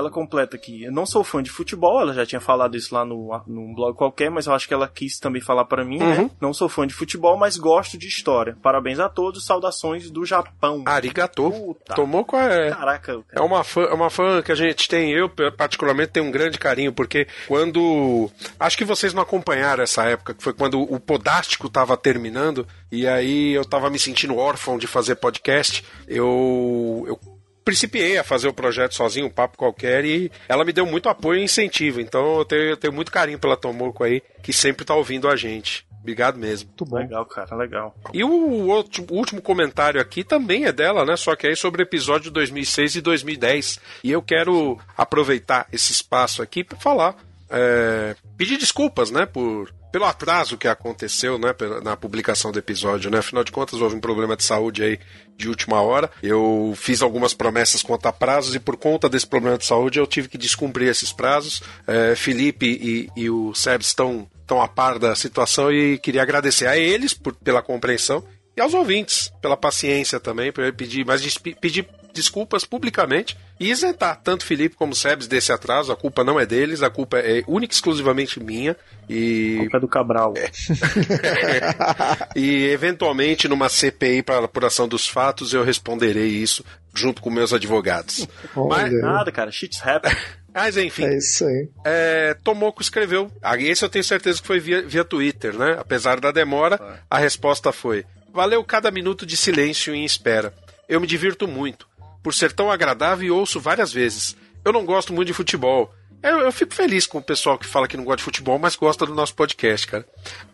Ela 0.00 0.10
completa 0.10 0.56
aqui. 0.56 0.84
Eu 0.84 0.92
não 0.92 1.04
sou 1.06 1.22
fã 1.22 1.42
de 1.42 1.50
futebol, 1.50 2.00
ela 2.00 2.12
já 2.14 2.24
tinha 2.26 2.40
falado 2.40 2.76
isso 2.76 2.94
lá 2.94 3.04
no, 3.04 3.40
num 3.46 3.74
blog 3.74 3.94
qualquer, 3.96 4.30
mas 4.30 4.46
eu 4.46 4.54
acho 4.54 4.66
que 4.66 4.74
ela 4.74 4.88
quis 4.88 5.18
também 5.18 5.40
falar 5.42 5.64
para 5.66 5.84
mim, 5.84 6.00
Uhum. 6.00 6.24
né? 6.24 6.30
Não 6.40 6.52
sou 6.54 6.68
fã 6.68 6.86
de 6.86 6.94
futebol, 6.94 7.36
mas 7.36 7.56
gosto 7.56 7.98
de 7.98 8.06
história. 8.08 8.56
Parabéns 8.62 8.98
a 8.98 9.08
todos, 9.08 9.44
saudações 9.44 10.10
do 10.10 10.24
Japão. 10.24 10.82
Arigato. 10.86 11.50
Puta. 11.50 11.94
Tomou 11.94 12.24
com 12.24 12.36
a... 12.36 12.48
Caraca, 12.70 13.20
É 13.32 13.40
uma 13.40 13.62
fã, 13.62 13.82
é 13.82 13.92
uma 13.94 14.08
fã 14.10 14.40
que 14.42 14.50
a 14.50 14.54
gente 14.54 14.88
tem, 14.88 15.12
eu 15.12 15.28
particularmente 15.56 16.12
tenho 16.12 16.26
um 16.26 16.30
grande 16.30 16.58
carinho, 16.58 16.92
porque 16.92 17.26
quando. 17.46 18.30
Acho 18.58 18.76
que 18.78 18.84
vocês 18.84 19.12
não 19.12 19.22
acompanharam 19.22 19.82
essa 19.82 20.04
época, 20.04 20.34
que 20.34 20.42
foi 20.42 20.52
quando 20.52 20.80
o 20.80 20.98
Podástico 20.98 21.68
tava 21.68 21.96
terminando, 21.96 22.66
e 22.90 23.06
aí 23.06 23.52
eu 23.52 23.64
tava 23.64 23.90
me 23.90 23.98
sentindo 23.98 24.36
órfão 24.36 24.78
de 24.78 24.86
fazer 24.86 25.16
podcast. 25.16 25.84
Eu. 26.08 27.04
eu 27.06 27.18
principiei 27.64 28.18
a 28.18 28.24
fazer 28.24 28.48
o 28.48 28.52
projeto 28.52 28.94
sozinho, 28.94 29.26
um 29.26 29.30
papo 29.30 29.56
qualquer, 29.56 30.04
e 30.04 30.30
ela 30.48 30.64
me 30.64 30.72
deu 30.72 30.86
muito 30.86 31.08
apoio 31.08 31.40
e 31.40 31.44
incentivo. 31.44 32.00
Então 32.00 32.38
eu 32.38 32.44
tenho, 32.44 32.62
eu 32.62 32.76
tenho 32.76 32.92
muito 32.92 33.12
carinho 33.12 33.38
pela 33.38 33.56
Tomoko 33.56 34.04
aí, 34.04 34.22
que 34.42 34.52
sempre 34.52 34.84
tá 34.84 34.94
ouvindo 34.94 35.28
a 35.28 35.36
gente. 35.36 35.86
Obrigado 36.00 36.38
mesmo. 36.38 36.68
Muito 36.68 36.84
bom. 36.86 36.96
Legal, 36.96 37.26
cara, 37.26 37.54
legal. 37.54 37.94
E 38.12 38.24
o, 38.24 38.68
outro, 38.68 39.04
o 39.10 39.14
último 39.14 39.42
comentário 39.42 40.00
aqui 40.00 40.24
também 40.24 40.64
é 40.64 40.72
dela, 40.72 41.04
né? 41.04 41.14
Só 41.14 41.36
que 41.36 41.46
aí 41.46 41.54
sobre 41.54 41.82
o 41.82 41.84
episódio 41.84 42.30
2006 42.30 42.96
e 42.96 43.00
2010. 43.02 43.80
E 44.02 44.10
eu 44.10 44.22
quero 44.22 44.78
aproveitar 44.96 45.68
esse 45.70 45.92
espaço 45.92 46.40
aqui 46.40 46.64
para 46.64 46.78
falar, 46.78 47.16
é, 47.50 48.16
pedir 48.36 48.56
desculpas, 48.56 49.10
né? 49.10 49.26
Por 49.26 49.70
pelo 49.90 50.04
atraso 50.04 50.56
que 50.56 50.68
aconteceu, 50.68 51.38
né, 51.38 51.54
na 51.82 51.96
publicação 51.96 52.52
do 52.52 52.58
episódio, 52.58 53.10
né? 53.10 53.18
Afinal 53.18 53.42
de 53.42 53.52
contas, 53.52 53.80
houve 53.80 53.96
um 53.96 54.00
problema 54.00 54.36
de 54.36 54.44
saúde 54.44 54.82
aí 54.82 54.98
de 55.36 55.48
última 55.48 55.80
hora. 55.80 56.10
Eu 56.22 56.74
fiz 56.76 57.02
algumas 57.02 57.34
promessas 57.34 57.82
quanto 57.82 58.06
a 58.06 58.12
prazos 58.12 58.54
e 58.54 58.60
por 58.60 58.76
conta 58.76 59.08
desse 59.08 59.26
problema 59.26 59.58
de 59.58 59.66
saúde 59.66 59.98
eu 59.98 60.06
tive 60.06 60.28
que 60.28 60.38
descumprir 60.38 60.88
esses 60.88 61.12
prazos. 61.12 61.62
É, 61.86 62.14
Felipe 62.14 62.66
e, 62.66 63.08
e 63.20 63.30
o 63.30 63.54
Seb 63.54 63.80
estão, 63.80 64.28
estão 64.40 64.60
a 64.60 64.68
par 64.68 64.98
da 64.98 65.14
situação 65.14 65.72
e 65.72 65.98
queria 65.98 66.22
agradecer 66.22 66.66
a 66.66 66.76
eles 66.76 67.14
por, 67.14 67.34
pela 67.34 67.62
compreensão 67.62 68.24
e 68.56 68.60
aos 68.60 68.74
ouvintes 68.74 69.32
pela 69.40 69.56
paciência 69.56 70.20
também, 70.20 70.52
pedir, 70.76 71.04
mas 71.04 71.22
pedir 71.38 71.88
desculpas 72.12 72.64
publicamente 72.64 73.36
e 73.60 73.70
isentar 73.70 74.18
tanto 74.24 74.46
Felipe 74.46 74.74
como 74.74 74.94
Sebes 74.94 75.28
desse 75.28 75.52
atraso. 75.52 75.92
A 75.92 75.96
culpa 75.96 76.24
não 76.24 76.40
é 76.40 76.46
deles, 76.46 76.82
a 76.82 76.88
culpa 76.88 77.18
é 77.18 77.44
única 77.46 77.74
e 77.74 77.76
exclusivamente 77.76 78.42
minha. 78.42 78.74
E 79.06 79.58
culpa 79.60 79.76
é 79.76 79.80
do 79.80 79.88
Cabral. 79.88 80.32
e 82.34 82.64
eventualmente 82.68 83.46
numa 83.46 83.68
CPI 83.68 84.22
para 84.22 84.46
apuração 84.46 84.88
dos 84.88 85.06
fatos 85.06 85.52
eu 85.52 85.62
responderei 85.62 86.28
isso 86.28 86.64
junto 86.94 87.20
com 87.20 87.28
meus 87.28 87.52
advogados. 87.52 88.26
Mas, 88.56 88.92
Nada, 89.00 89.30
cara, 89.30 89.52
shit's 89.52 89.86
happen. 89.86 90.10
mas 90.54 90.78
enfim. 90.78 91.04
É 91.04 91.18
isso 91.18 91.44
aí. 91.44 91.68
É, 91.84 92.34
Tomoko 92.42 92.80
escreveu. 92.80 93.30
Ah, 93.42 93.58
Esse 93.58 93.84
eu 93.84 93.90
tenho 93.90 94.04
certeza 94.04 94.40
que 94.40 94.46
foi 94.46 94.58
via, 94.58 94.80
via 94.82 95.04
Twitter, 95.04 95.54
né? 95.54 95.76
Apesar 95.78 96.18
da 96.18 96.32
demora, 96.32 97.02
a 97.10 97.18
resposta 97.18 97.72
foi: 97.72 98.06
Valeu 98.32 98.64
cada 98.64 98.90
minuto 98.90 99.26
de 99.26 99.36
silêncio 99.36 99.94
e 99.94 100.02
espera. 100.02 100.54
Eu 100.88 100.98
me 100.98 101.06
divirto 101.06 101.46
muito. 101.46 101.89
Por 102.22 102.34
ser 102.34 102.52
tão 102.52 102.70
agradável 102.70 103.26
e 103.26 103.30
ouço 103.30 103.60
várias 103.60 103.92
vezes. 103.92 104.36
Eu 104.64 104.72
não 104.72 104.84
gosto 104.84 105.12
muito 105.12 105.28
de 105.28 105.34
futebol. 105.34 105.92
Eu, 106.22 106.40
eu 106.40 106.52
fico 106.52 106.74
feliz 106.74 107.06
com 107.06 107.16
o 107.16 107.22
pessoal 107.22 107.58
que 107.58 107.66
fala 107.66 107.88
que 107.88 107.96
não 107.96 108.04
gosta 108.04 108.18
de 108.18 108.24
futebol, 108.24 108.58
mas 108.58 108.76
gosta 108.76 109.06
do 109.06 109.14
nosso 109.14 109.34
podcast, 109.34 109.86
cara. 109.86 110.04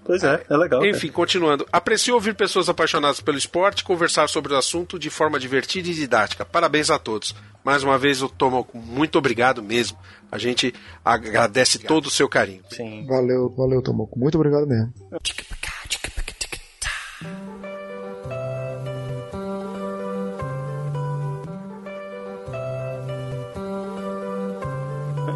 Pois 0.05 0.23
é, 0.23 0.45
é 0.49 0.57
legal. 0.57 0.81
cara. 0.81 0.91
Enfim, 0.91 1.09
continuando. 1.11 1.67
Aprecio 1.73 2.15
ouvir 2.15 2.35
pessoas 2.35 2.69
apaixonadas 2.69 3.21
pelo 3.21 3.37
esporte 3.37 3.83
conversar 3.83 4.29
sobre 4.29 4.53
o 4.53 4.57
assunto 4.57 4.97
de 4.97 5.11
forma 5.11 5.41
divertida 5.41 5.89
e 5.89 5.95
didática. 5.95 6.45
Parabéns 6.45 6.89
a 6.89 7.01
todos. 7.01 7.35
Mais 7.65 7.83
uma 7.83 7.99
vez, 7.99 8.21
eu 8.21 8.29
tomo 8.29 8.65
muito 8.73 9.19
obrigado 9.19 9.61
mesmo. 9.61 9.99
A 10.31 10.39
gente 10.39 10.73
agradece 11.05 11.81
todo 11.81 12.07
o 12.07 12.11
seu 12.11 12.29
carinho. 12.29 12.63
Sim. 12.71 13.05
Valeu, 13.07 13.53
valeu, 13.57 13.83
Tomoco. 13.83 14.17
Muito 14.17 14.37
obrigado 14.37 14.69
mesmo. 14.69 14.95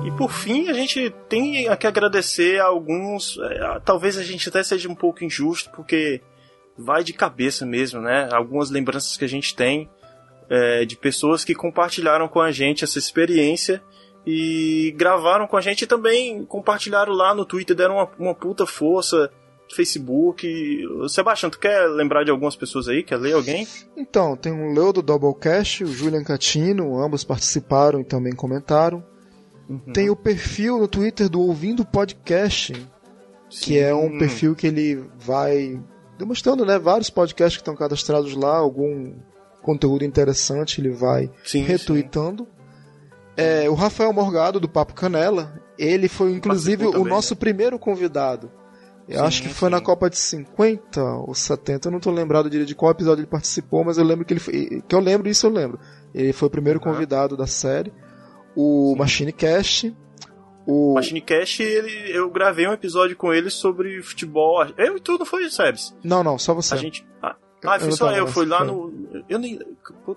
E 0.02 0.10
por 0.12 0.32
fim, 0.32 0.68
a 0.68 0.72
gente 0.72 1.10
tem 1.28 1.68
a 1.68 1.76
que 1.76 1.86
agradecer 1.86 2.58
a 2.60 2.64
alguns. 2.64 3.38
eh, 3.38 3.80
Talvez 3.84 4.16
a 4.16 4.22
gente 4.22 4.48
até 4.48 4.62
seja 4.62 4.88
um 4.88 4.94
pouco 4.94 5.22
injusto, 5.22 5.70
porque 5.70 6.22
vai 6.76 7.04
de 7.04 7.12
cabeça 7.12 7.66
mesmo, 7.66 8.00
né? 8.00 8.28
Algumas 8.32 8.70
lembranças 8.70 9.16
que 9.16 9.24
a 9.24 9.28
gente 9.28 9.54
tem 9.54 9.90
eh, 10.48 10.86
de 10.86 10.96
pessoas 10.96 11.44
que 11.44 11.54
compartilharam 11.54 12.28
com 12.28 12.40
a 12.40 12.50
gente 12.50 12.82
essa 12.82 12.98
experiência 12.98 13.82
e 14.26 14.94
gravaram 14.96 15.46
com 15.46 15.56
a 15.56 15.60
gente 15.60 15.82
e 15.82 15.86
também 15.86 16.44
compartilharam 16.46 17.12
lá 17.12 17.34
no 17.34 17.44
Twitter, 17.44 17.76
deram 17.76 17.96
uma, 17.96 18.10
uma 18.18 18.34
puta 18.34 18.66
força. 18.66 19.30
Facebook. 19.72 20.44
Sebastião, 21.08 21.48
tu 21.48 21.56
quer 21.56 21.86
lembrar 21.86 22.24
de 22.24 22.30
algumas 22.32 22.56
pessoas 22.56 22.88
aí? 22.88 23.04
Quer 23.04 23.18
ler 23.18 23.34
alguém? 23.34 23.68
Então, 23.96 24.36
tem 24.36 24.52
o 24.52 24.74
Leo 24.74 24.92
do 24.92 25.00
Doublecast, 25.00 25.84
o 25.84 25.86
Julian 25.86 26.24
Catino, 26.24 27.00
ambos 27.00 27.22
participaram 27.22 28.00
e 28.00 28.04
também 28.04 28.34
comentaram. 28.34 29.00
Tem 29.92 30.10
o 30.10 30.16
perfil 30.16 30.78
no 30.78 30.88
Twitter 30.88 31.28
do 31.28 31.40
Ouvindo 31.40 31.84
Podcast, 31.84 32.72
que 33.48 33.78
é 33.78 33.94
um 33.94 34.18
perfil 34.18 34.54
que 34.54 34.66
ele 34.66 35.04
vai 35.18 35.80
demonstrando 36.18 36.66
né, 36.66 36.78
vários 36.78 37.08
podcasts 37.08 37.56
que 37.56 37.62
estão 37.62 37.74
cadastrados 37.74 38.34
lá, 38.34 38.56
algum 38.56 39.14
conteúdo 39.62 40.04
interessante 40.04 40.80
ele 40.80 40.90
vai 40.90 41.30
Sim, 41.44 41.62
retweetando. 41.62 42.46
É, 43.36 43.70
o 43.70 43.74
Rafael 43.74 44.12
Morgado, 44.12 44.60
do 44.60 44.68
Papo 44.68 44.92
Canela, 44.92 45.62
ele 45.78 46.08
foi 46.08 46.32
inclusive 46.32 46.86
o 46.86 46.92
também, 46.92 47.08
nosso 47.08 47.34
primeiro 47.34 47.78
convidado. 47.78 48.50
Eu 49.08 49.20
Sim, 49.20 49.24
acho 49.24 49.42
que 49.42 49.48
foi 49.48 49.70
na 49.70 49.80
Copa 49.80 50.10
de 50.10 50.18
50 50.18 51.02
ou 51.02 51.34
70, 51.34 51.88
eu 51.88 51.92
não 51.92 52.00
tô 52.00 52.10
lembrado 52.10 52.50
direito 52.50 52.68
de 52.68 52.74
qual 52.74 52.92
episódio 52.92 53.22
ele 53.22 53.26
participou, 53.28 53.82
mas 53.82 53.96
eu 53.96 54.04
lembro 54.04 54.24
que 54.24 54.34
ele 54.34 54.40
foi, 54.40 54.82
que 54.86 54.94
eu 54.94 55.00
lembro 55.00 55.28
isso 55.28 55.46
eu 55.46 55.50
lembro. 55.50 55.80
Ele 56.14 56.32
foi 56.32 56.48
o 56.48 56.50
primeiro 56.50 56.78
convidado 56.78 57.36
da 57.36 57.46
série. 57.46 57.92
O 58.56 58.94
Machine 58.96 59.32
Cast, 59.32 59.94
o 60.66 60.94
Machine 60.94 61.20
Cash, 61.20 61.60
ele, 61.60 62.16
eu 62.16 62.30
gravei 62.30 62.66
um 62.68 62.72
episódio 62.72 63.16
com 63.16 63.32
ele 63.32 63.50
sobre 63.50 64.00
futebol. 64.02 64.64
Eu 64.76 64.96
e 64.96 65.00
tu, 65.00 65.18
não 65.18 65.26
foi, 65.26 65.48
Sebs? 65.50 65.96
Não, 66.04 66.22
não, 66.22 66.38
só 66.38 66.54
você. 66.54 66.74
A 66.74 66.76
gente. 66.76 67.06
Ah, 67.22 67.34
ah, 67.64 67.74
Eu 67.74 67.80
foi 67.80 67.88
não 67.88 67.96
só 67.96 68.12
eu, 68.12 68.26
foi 68.26 68.46
lá 68.46 68.64
no. 68.64 68.92
Eu 69.28 69.38
nem. 69.38 69.58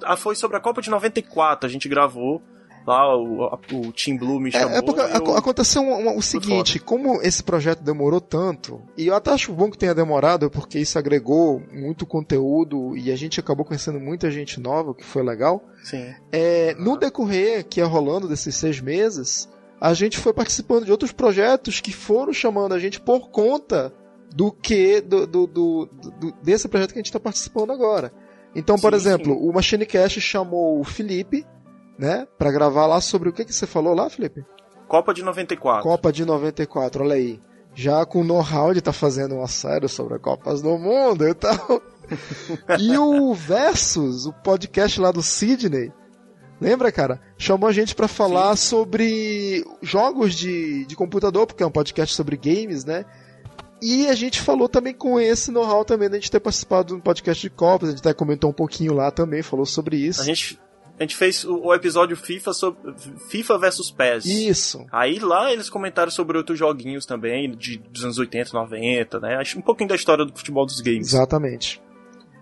Ah, 0.04 0.16
foi 0.16 0.36
sobre 0.36 0.58
a 0.58 0.60
Copa 0.60 0.82
de 0.82 0.90
94, 0.90 1.68
a 1.68 1.72
gente 1.72 1.90
gravou. 1.90 2.42
Lá 2.86 3.16
o, 3.18 3.44
a- 3.46 3.60
o 3.72 3.94
Team 3.94 4.18
Blue 4.18 4.40
me 4.40 4.52
chamou. 4.52 4.70
É, 4.72 4.78
é 4.78 4.82
porque 4.82 5.00
eu- 5.00 5.38
aconteceu 5.38 5.82
um- 5.82 6.10
um- 6.10 6.18
o 6.18 6.22
seguinte, 6.22 6.80
como 6.80 7.22
esse 7.22 7.42
projeto 7.42 7.82
demorou 7.82 8.20
tanto, 8.20 8.82
e 8.98 9.08
eu 9.08 9.16
até 9.16 9.32
acho 9.32 9.54
bom 9.54 9.70
que 9.72 9.78
tenha 9.78 9.96
demorado, 9.96 10.50
porque 10.50 10.80
isso 10.80 11.00
agregou 11.00 11.62
muito 11.72 12.06
conteúdo 12.06 12.98
e 12.98 13.10
a 13.12 13.16
gente 13.16 13.40
acabou 13.40 13.66
conhecendo 13.66 14.00
muita 14.00 14.30
gente 14.30 14.60
nova, 14.60 14.92
o 14.92 14.94
que 14.96 15.06
foi 15.06 15.24
legal. 15.24 15.64
Sim. 15.84 16.14
É, 16.32 16.76
no 16.78 16.98
decorrer 16.98 17.66
que 17.66 17.80
ia 17.80 17.86
rolando 17.86 18.28
desses 18.28 18.56
seis 18.56 18.82
meses, 18.82 19.48
a 19.80 19.94
gente 19.94 20.18
foi 20.18 20.34
participando 20.34 20.86
de 20.86 20.92
outros 20.92 21.12
projetos 21.14 21.80
que 21.80 21.94
foram 21.94 22.34
chamando 22.34 22.74
a 22.74 22.80
gente 22.80 23.00
por 23.00 23.30
conta 23.30 23.94
do 24.36 24.52
que 24.52 25.00
do, 25.00 25.26
do- 25.28 25.48
do- 25.48 25.86
do- 26.20 26.34
desse 26.44 26.68
projeto 26.68 26.92
que 26.92 27.00
a 27.00 27.02
gente 27.02 27.06
está 27.08 27.20
participando 27.20 27.72
agora. 27.72 28.12
Então, 28.56 28.78
por 28.78 28.92
Sim, 28.92 28.98
exemplo, 28.98 29.34
sim. 29.34 29.40
o 29.50 29.52
Machine 29.54 29.86
Cast 29.86 30.20
chamou 30.22 30.80
o 30.80 30.84
Felipe, 30.84 31.46
né, 31.98 32.28
para 32.38 32.52
gravar 32.52 32.86
lá 32.86 33.00
sobre 33.02 33.30
o 33.30 33.34
que 33.34 33.46
que 33.46 33.54
você 33.54 33.68
falou 33.68 33.94
lá, 33.94 34.10
Felipe? 34.10 34.46
Copa 34.88 35.14
de 35.14 35.24
94. 35.24 35.84
Copa 35.84 36.12
de 36.12 36.26
94, 36.26 37.04
olha 37.04 37.16
aí. 37.16 37.40
já 37.74 38.06
com 38.06 38.22
o 38.22 38.24
know-how 38.24 38.72
de 38.74 38.80
estar 38.80 38.92
tá 38.92 38.98
fazendo 38.98 39.36
uma 39.36 39.48
série 39.48 39.88
sobre 39.88 40.16
a 40.16 40.20
Copas 40.20 40.62
do 40.62 40.78
Mundo 40.78 41.28
e 41.28 41.34
tal. 41.34 41.82
e 42.80 42.98
o 42.98 43.34
Versus, 43.34 44.26
o 44.26 44.34
podcast 44.34 45.00
lá 45.02 45.12
do 45.12 45.24
Sidney, 45.24 45.92
lembra, 46.62 46.92
cara? 46.92 47.20
Chamou 47.38 47.68
a 47.68 47.74
gente 47.74 47.96
para 47.96 48.08
falar 48.08 48.56
Sim. 48.56 48.68
sobre 48.70 49.66
jogos 49.82 50.36
de, 50.36 50.86
de 50.86 50.96
computador, 50.96 51.48
porque 51.48 51.64
é 51.64 51.66
um 51.66 51.72
podcast 51.72 52.16
sobre 52.16 52.38
games, 52.38 52.86
né? 52.86 53.06
E 53.82 54.08
a 54.08 54.14
gente 54.14 54.40
falou 54.40 54.70
também 54.70 54.94
com 54.94 55.20
esse 55.20 55.52
know-how 55.52 55.84
também, 55.84 56.10
da 56.10 56.16
gente 56.16 56.32
ter 56.32 56.40
participado 56.40 56.88
de 56.88 56.94
um 56.94 57.02
podcast 57.02 57.42
de 57.42 57.50
Copas, 57.50 57.90
a 57.90 57.92
gente 57.92 58.00
até 58.00 58.14
comentou 58.14 58.50
um 58.50 58.54
pouquinho 58.54 58.94
lá 58.94 59.12
também, 59.12 59.42
falou 59.42 59.66
sobre 59.66 59.98
isso. 59.98 60.22
A 60.22 60.24
gente, 60.24 60.58
a 61.00 61.04
gente 61.04 61.16
fez 61.16 61.44
o, 61.44 61.68
o 61.68 61.74
episódio 61.74 62.16
FIFA 62.16 62.54
sobre 62.54 62.94
FIFA 63.30 63.58
versus 63.58 63.92
PES. 63.92 64.26
Isso. 64.26 64.86
Aí 64.92 65.20
lá 65.20 65.52
eles 65.52 65.70
comentaram 65.70 66.12
sobre 66.12 66.38
outros 66.38 66.58
joguinhos 66.58 67.06
também, 67.06 67.52
de, 67.52 67.78
dos 67.78 68.04
anos 68.04 68.20
80, 68.20 68.54
90, 68.54 69.20
né? 69.20 69.36
Acho 69.38 69.58
um 69.58 69.62
pouquinho 69.62 69.90
da 69.90 69.96
história 69.96 70.26
do 70.26 70.38
futebol 70.38 70.66
dos 70.66 70.80
games. 70.82 71.14
Exatamente. 71.14 71.82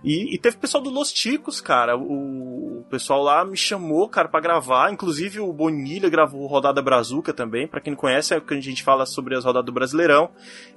E, 0.04 0.34
e 0.34 0.38
teve 0.38 0.58
pessoal 0.58 0.84
do 0.84 0.90
Los 0.90 1.14
Ticos, 1.14 1.62
cara. 1.62 1.96
O, 1.96 2.80
o, 2.80 2.86
pessoal 2.90 3.22
lá 3.22 3.46
me 3.46 3.56
chamou, 3.56 4.10
cara, 4.10 4.28
para 4.28 4.42
gravar. 4.42 4.92
Inclusive 4.92 5.40
o 5.40 5.54
Bonilha 5.54 6.10
gravou 6.10 6.48
Rodada 6.48 6.82
Brazuca 6.82 7.32
também. 7.32 7.68
para 7.68 7.80
quem 7.80 7.92
não 7.92 8.00
conhece, 8.00 8.34
é 8.34 8.38
o 8.38 8.42
que 8.42 8.54
a 8.54 8.60
gente 8.60 8.84
fala 8.84 9.06
sobre 9.06 9.36
as 9.36 9.46
rodadas 9.46 9.66
do 9.66 9.72
Brasileirão. 9.72 10.30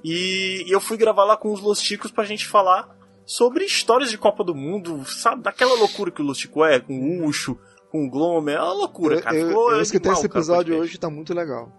E, 0.03 0.63
e 0.67 0.71
eu 0.71 0.79
fui 0.79 0.95
gravar 0.95 1.25
lá 1.25 1.35
com 1.35 1.51
os 1.51 1.59
Los 1.59 1.81
Ticos 1.81 2.11
pra 2.11 2.23
gente 2.23 2.45
falar 2.45 2.95
sobre 3.25 3.65
histórias 3.65 4.11
de 4.11 4.17
Copa 4.17 4.43
do 4.43 4.53
Mundo, 4.53 5.03
sabe? 5.05 5.43
Daquela 5.43 5.75
loucura 5.75 6.11
que 6.11 6.21
o 6.21 6.25
Los 6.25 6.37
Ticos 6.37 6.67
é, 6.67 6.79
com 6.79 6.93
o 6.93 7.25
Ucho, 7.25 7.57
com 7.91 8.05
o 8.05 8.09
Glomer. 8.09 8.55
É 8.55 8.61
uma 8.61 8.73
loucura, 8.73 9.21
cara. 9.21 9.35
Eu, 9.35 9.49
eu, 9.49 9.71
eu 9.71 9.81
escutei 9.81 10.11
esse 10.11 10.25
episódio 10.25 10.73
cara, 10.73 10.83
hoje, 10.83 10.97
tá 10.97 11.09
muito 11.09 11.33
legal. 11.33 11.71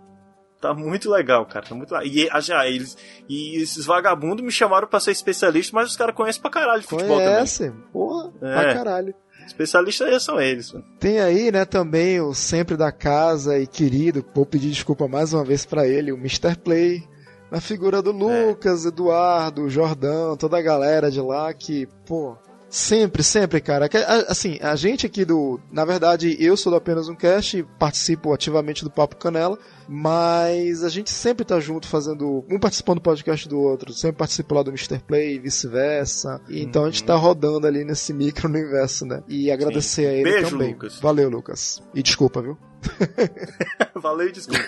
Tá 0.60 0.72
muito 0.74 1.10
legal, 1.10 1.44
cara. 1.46 1.66
Tá 1.66 1.74
muito 1.74 1.92
legal. 1.92 2.06
E, 2.06 2.28
ah, 2.30 2.40
já, 2.40 2.66
eles, 2.66 2.96
e 3.28 3.60
esses 3.60 3.84
vagabundos 3.84 4.44
me 4.44 4.50
chamaram 4.50 4.88
pra 4.88 4.98
ser 4.98 5.12
especialista, 5.12 5.74
mas 5.74 5.90
os 5.90 5.96
caras 5.96 6.14
conhecem 6.14 6.40
pra 6.40 6.50
caralho 6.50 6.80
de 6.80 6.86
futebol 6.86 7.18
Conhece, 7.18 7.68
também. 7.68 7.84
porra, 7.92 8.32
é. 8.40 8.52
pra 8.52 8.74
caralho. 8.74 9.14
Especialistas 9.46 10.24
são 10.24 10.40
eles. 10.40 10.72
Mano. 10.72 10.84
Tem 10.98 11.20
aí, 11.20 11.52
né, 11.52 11.64
também 11.64 12.20
o 12.20 12.34
sempre 12.34 12.76
da 12.76 12.90
casa 12.90 13.58
e 13.58 13.66
querido, 13.66 14.24
vou 14.34 14.44
pedir 14.44 14.70
desculpa 14.70 15.06
mais 15.06 15.32
uma 15.32 15.44
vez 15.44 15.64
para 15.64 15.86
ele, 15.86 16.10
o 16.10 16.16
Mr. 16.16 16.56
Play, 16.56 17.06
na 17.50 17.60
figura 17.60 18.02
do 18.02 18.10
é. 18.10 18.46
Lucas, 18.46 18.84
é. 18.84 18.88
Eduardo, 18.88 19.68
Jordão, 19.68 20.36
toda 20.36 20.58
a 20.58 20.62
galera 20.62 21.10
de 21.10 21.20
lá 21.20 21.52
que, 21.52 21.86
pô, 22.06 22.36
Sempre, 22.68 23.22
sempre, 23.22 23.60
cara. 23.60 23.88
Assim, 24.28 24.58
a 24.60 24.74
gente 24.74 25.06
aqui 25.06 25.24
do. 25.24 25.60
Na 25.70 25.84
verdade, 25.84 26.36
eu 26.38 26.56
sou 26.56 26.70
do 26.70 26.76
apenas 26.76 27.08
um 27.08 27.14
cast, 27.14 27.62
participo 27.78 28.32
ativamente 28.32 28.82
do 28.82 28.90
Papo 28.90 29.16
Canela, 29.16 29.58
mas 29.88 30.82
a 30.82 30.88
gente 30.88 31.10
sempre 31.10 31.44
tá 31.44 31.60
junto 31.60 31.86
fazendo. 31.86 32.44
Um 32.50 32.58
participando 32.58 32.96
do 32.96 33.02
podcast 33.02 33.48
do 33.48 33.60
outro. 33.60 33.92
Sempre 33.92 34.18
participo 34.18 34.54
lá 34.54 34.62
do 34.62 34.70
Mr. 34.70 34.98
Play 34.98 35.36
e 35.36 35.38
vice-versa. 35.38 36.40
Então 36.50 36.84
a 36.84 36.90
gente 36.90 37.04
tá 37.04 37.14
rodando 37.14 37.66
ali 37.66 37.84
nesse 37.84 38.12
micro 38.12 38.48
universo, 38.48 39.06
né? 39.06 39.22
E 39.28 39.50
agradecer 39.50 40.02
Sim. 40.02 40.08
a 40.08 40.12
ele 40.12 40.30
Beijo, 40.30 40.50
também. 40.50 40.72
Lucas. 40.72 41.00
Valeu, 41.00 41.30
Lucas. 41.30 41.82
E 41.94 42.02
desculpa, 42.02 42.42
viu? 42.42 42.58
Valeu 43.94 44.28
e 44.28 44.32
desculpa. 44.32 44.62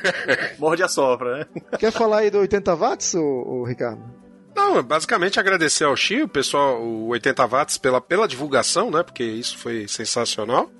Morde 0.58 0.82
a 0.82 0.88
sopra, 0.88 1.38
né? 1.38 1.46
Quer 1.78 1.92
falar 1.92 2.18
aí 2.18 2.30
do 2.30 2.38
80 2.38 2.74
watts, 2.74 3.14
ô, 3.14 3.22
ô 3.22 3.64
Ricardo? 3.64 4.02
Não, 4.54 4.82
basicamente 4.82 5.38
agradecer 5.38 5.84
ao 5.84 5.96
Xi, 5.96 6.22
o 6.22 6.28
pessoal, 6.28 6.82
o 6.82 7.08
80 7.08 7.46
watts, 7.46 7.78
pela, 7.78 8.00
pela 8.00 8.26
divulgação, 8.26 8.90
né? 8.90 9.02
Porque 9.02 9.22
isso 9.22 9.56
foi 9.56 9.86
sensacional. 9.86 10.70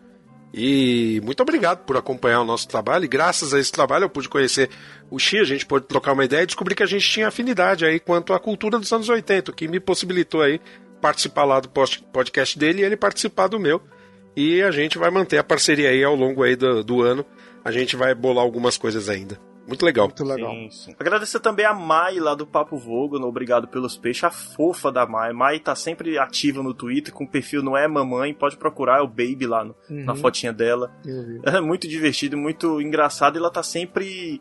E 0.52 1.20
muito 1.24 1.42
obrigado 1.42 1.84
por 1.84 1.96
acompanhar 1.96 2.40
o 2.40 2.44
nosso 2.44 2.66
trabalho. 2.66 3.04
E 3.04 3.08
graças 3.08 3.52
a 3.52 3.60
esse 3.60 3.70
trabalho 3.70 4.04
eu 4.04 4.10
pude 4.10 4.28
conhecer 4.28 4.70
o 5.10 5.18
Xi, 5.18 5.38
a 5.38 5.44
gente 5.44 5.66
pôde 5.66 5.86
trocar 5.86 6.12
uma 6.12 6.24
ideia 6.24 6.42
e 6.42 6.46
descobrir 6.46 6.74
que 6.74 6.82
a 6.82 6.86
gente 6.86 7.08
tinha 7.08 7.28
afinidade 7.28 7.84
aí 7.84 8.00
quanto 8.00 8.32
à 8.32 8.40
cultura 8.40 8.78
dos 8.78 8.92
anos 8.92 9.08
80, 9.08 9.50
o 9.50 9.54
que 9.54 9.68
me 9.68 9.78
possibilitou 9.78 10.40
aí 10.40 10.60
participar 11.00 11.44
lá 11.44 11.60
do 11.60 11.68
podcast 11.68 12.58
dele 12.58 12.82
e 12.82 12.84
ele 12.84 12.96
participar 12.96 13.46
do 13.46 13.60
meu. 13.60 13.80
E 14.38 14.62
a 14.62 14.70
gente 14.70 14.98
vai 14.98 15.10
manter 15.10 15.36
a 15.36 15.42
parceria 15.42 15.90
aí 15.90 16.04
ao 16.04 16.14
longo 16.14 16.44
aí 16.44 16.54
do, 16.54 16.84
do 16.84 17.02
ano. 17.02 17.26
A 17.64 17.72
gente 17.72 17.96
vai 17.96 18.14
bolar 18.14 18.44
algumas 18.44 18.78
coisas 18.78 19.08
ainda. 19.08 19.36
Muito 19.66 19.84
legal. 19.84 20.06
Muito 20.06 20.22
legal. 20.22 20.52
Sim, 20.52 20.70
sim. 20.70 20.94
Agradecer 20.96 21.40
também 21.40 21.66
a 21.66 21.74
Mai 21.74 22.20
lá 22.20 22.36
do 22.36 22.46
Papo 22.46 22.78
Vogo, 22.78 23.18
obrigado 23.18 23.66
pelos 23.66 23.98
peixes, 23.98 24.22
a 24.22 24.30
fofa 24.30 24.92
da 24.92 25.04
Mai. 25.06 25.32
Mai 25.32 25.58
tá 25.58 25.74
sempre 25.74 26.16
ativa 26.18 26.62
no 26.62 26.72
Twitter, 26.72 27.12
com 27.12 27.24
o 27.24 27.28
perfil 27.28 27.64
não 27.64 27.76
é 27.76 27.88
mamãe, 27.88 28.32
pode 28.32 28.56
procurar, 28.56 29.00
é 29.00 29.02
o 29.02 29.08
Baby 29.08 29.46
lá 29.48 29.64
no, 29.64 29.74
uhum. 29.90 30.04
na 30.04 30.14
fotinha 30.14 30.52
dela. 30.52 30.90
É 31.44 31.60
muito 31.60 31.88
divertido, 31.88 32.36
muito 32.36 32.80
engraçado 32.80 33.36
e 33.36 33.38
ela 33.38 33.50
tá 33.50 33.62
sempre 33.62 34.40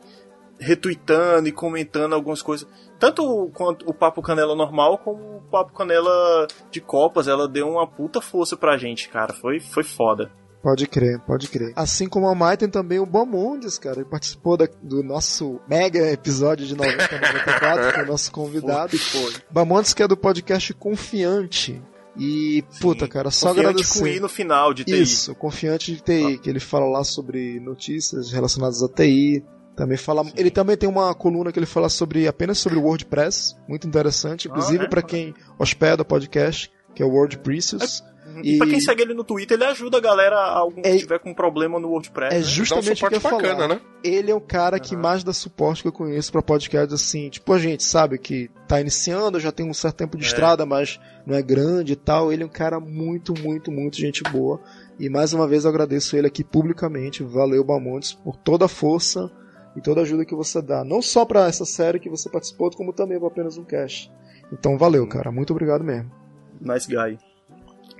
retweetando 0.59 1.47
e 1.47 1.51
comentando 1.51 2.13
algumas 2.13 2.41
coisas. 2.41 2.67
Tanto 2.99 3.49
quanto 3.53 3.87
o 3.87 3.93
Papo 3.93 4.21
Canela 4.21 4.55
normal, 4.55 4.97
como 4.97 5.37
o 5.37 5.41
Papo 5.51 5.73
Canela 5.73 6.47
de 6.71 6.81
Copas, 6.81 7.27
ela 7.27 7.47
deu 7.47 7.69
uma 7.69 7.87
puta 7.87 8.19
força 8.19 8.57
pra 8.57 8.77
gente, 8.77 9.09
cara. 9.09 9.33
Foi, 9.33 9.59
foi 9.59 9.83
foda. 9.83 10.31
Pode 10.61 10.87
crer, 10.87 11.19
pode 11.19 11.47
crer. 11.47 11.71
Assim 11.75 12.09
como 12.09 12.27
a 12.27 12.35
Mai 12.35 12.57
tem 12.57 12.69
também 12.69 12.99
o 12.99 13.05
Bamondes, 13.05 13.77
cara. 13.77 13.97
Ele 13.97 14.09
participou 14.09 14.57
da, 14.57 14.67
do 14.81 15.03
nosso 15.03 15.61
mega 15.67 16.11
episódio 16.11 16.65
de 16.65 16.75
90 16.75 16.97
94, 16.97 17.93
que 17.93 17.99
é 17.99 18.03
o 18.03 18.07
nosso 18.07 18.31
convidado. 18.31 18.95
e 18.95 18.99
foi. 18.99 19.33
Bamondes 19.51 19.93
que 19.93 20.03
é 20.03 20.07
do 20.07 20.17
podcast 20.17 20.73
Confiante. 20.73 21.81
E, 22.17 22.63
Sim. 22.69 22.79
puta, 22.81 23.07
cara, 23.07 23.29
só 23.29 23.49
confiante 23.49 23.69
agradecer. 23.69 23.99
com 23.99 24.07
I 24.07 24.19
no 24.19 24.27
final 24.27 24.73
de 24.73 24.83
TI. 24.83 25.01
Isso, 25.01 25.35
Confiante 25.35 25.93
de 25.93 26.01
TI, 26.01 26.35
ah. 26.35 26.37
que 26.41 26.49
ele 26.49 26.59
fala 26.59 26.87
lá 26.87 27.03
sobre 27.03 27.59
notícias 27.59 28.31
relacionadas 28.31 28.81
a 28.81 28.89
TI. 28.89 29.45
Também 29.77 29.95
fala, 29.95 30.23
Sim. 30.23 30.31
ele 30.35 30.49
também 30.49 30.75
tem 30.75 30.89
uma 30.89 31.13
coluna 31.13 31.51
que 31.51 31.59
ele 31.59 31.67
fala 31.67 31.87
sobre 31.87 32.27
apenas 32.27 32.57
sobre 32.57 32.79
o 32.79 32.81
WordPress, 32.81 33.55
muito 33.67 33.87
interessante, 33.87 34.47
inclusive 34.47 34.81
ah, 34.81 34.85
é? 34.85 34.89
para 34.89 35.03
quem 35.03 35.35
hospeda 35.59 36.01
o 36.01 36.05
podcast, 36.05 36.71
que 36.95 37.03
é 37.03 37.05
o 37.05 37.09
WordPress. 37.09 37.75
É 37.75 38.41
e, 38.43 38.55
e 38.55 38.57
pra 38.57 38.65
quem 38.65 38.79
segue 38.79 39.03
ele 39.03 39.13
no 39.13 39.23
Twitter, 39.23 39.55
ele 39.55 39.65
ajuda 39.65 39.99
a 39.99 40.01
galera, 40.01 40.35
algum 40.35 40.81
é, 40.83 40.93
que 40.93 40.97
tiver 40.97 41.19
com 41.19 41.31
problema 41.31 41.79
no 41.79 41.89
WordPress. 41.89 42.35
É 42.35 42.39
né? 42.39 42.43
justamente 42.43 43.03
um 43.03 43.07
o 43.07 43.09
que 43.11 43.15
eu 43.17 43.21
bacana, 43.21 43.55
falar. 43.55 43.67
Né? 43.67 43.81
Ele 44.03 44.31
é 44.31 44.35
o 44.35 44.41
cara 44.41 44.79
que 44.79 44.95
mais 44.95 45.23
dá 45.23 45.31
suporte 45.31 45.83
que 45.83 45.87
eu 45.87 45.91
conheço 45.91 46.31
pra 46.31 46.41
podcast, 46.41 46.91
assim, 46.91 47.29
tipo, 47.29 47.53
a 47.53 47.59
gente 47.59 47.83
sabe 47.83 48.17
que 48.17 48.49
tá 48.67 48.81
iniciando, 48.81 49.39
já 49.39 49.51
tem 49.51 49.69
um 49.69 49.75
certo 49.75 49.97
tempo 49.97 50.17
de 50.17 50.23
é. 50.23 50.27
estrada, 50.27 50.65
mas 50.65 50.99
não 51.23 51.35
é 51.35 51.41
grande 51.43 51.93
e 51.93 51.95
tal. 51.95 52.33
Ele 52.33 52.41
é 52.41 52.45
um 52.47 52.49
cara 52.49 52.79
muito, 52.79 53.31
muito, 53.39 53.71
muito 53.71 53.95
gente 53.95 54.23
boa. 54.23 54.59
E 54.99 55.07
mais 55.07 55.33
uma 55.33 55.47
vez 55.47 55.65
eu 55.65 55.69
agradeço 55.69 56.17
ele 56.17 56.25
aqui 56.25 56.43
publicamente. 56.43 57.21
Valeu, 57.21 57.63
Bamontes, 57.63 58.13
por 58.13 58.35
toda 58.35 58.65
a 58.65 58.67
força 58.67 59.31
e 59.77 59.81
toda 59.81 60.01
a 60.01 60.03
ajuda 60.03 60.25
que 60.25 60.35
você 60.35 60.61
dá. 60.61 60.83
Não 60.83 61.01
só 61.01 61.23
para 61.23 61.47
essa 61.47 61.63
série 61.63 61.99
que 61.99 62.09
você 62.09 62.29
participou, 62.29 62.69
como 62.71 62.91
também 62.91 63.17
para 63.17 63.27
apenas 63.29 63.57
um 63.57 63.63
cast. 63.63 64.11
Então 64.51 64.77
valeu, 64.77 65.07
cara. 65.07 65.31
Muito 65.31 65.51
obrigado 65.51 65.83
mesmo. 65.83 66.11
Nice 66.59 66.87
guy 66.87 67.17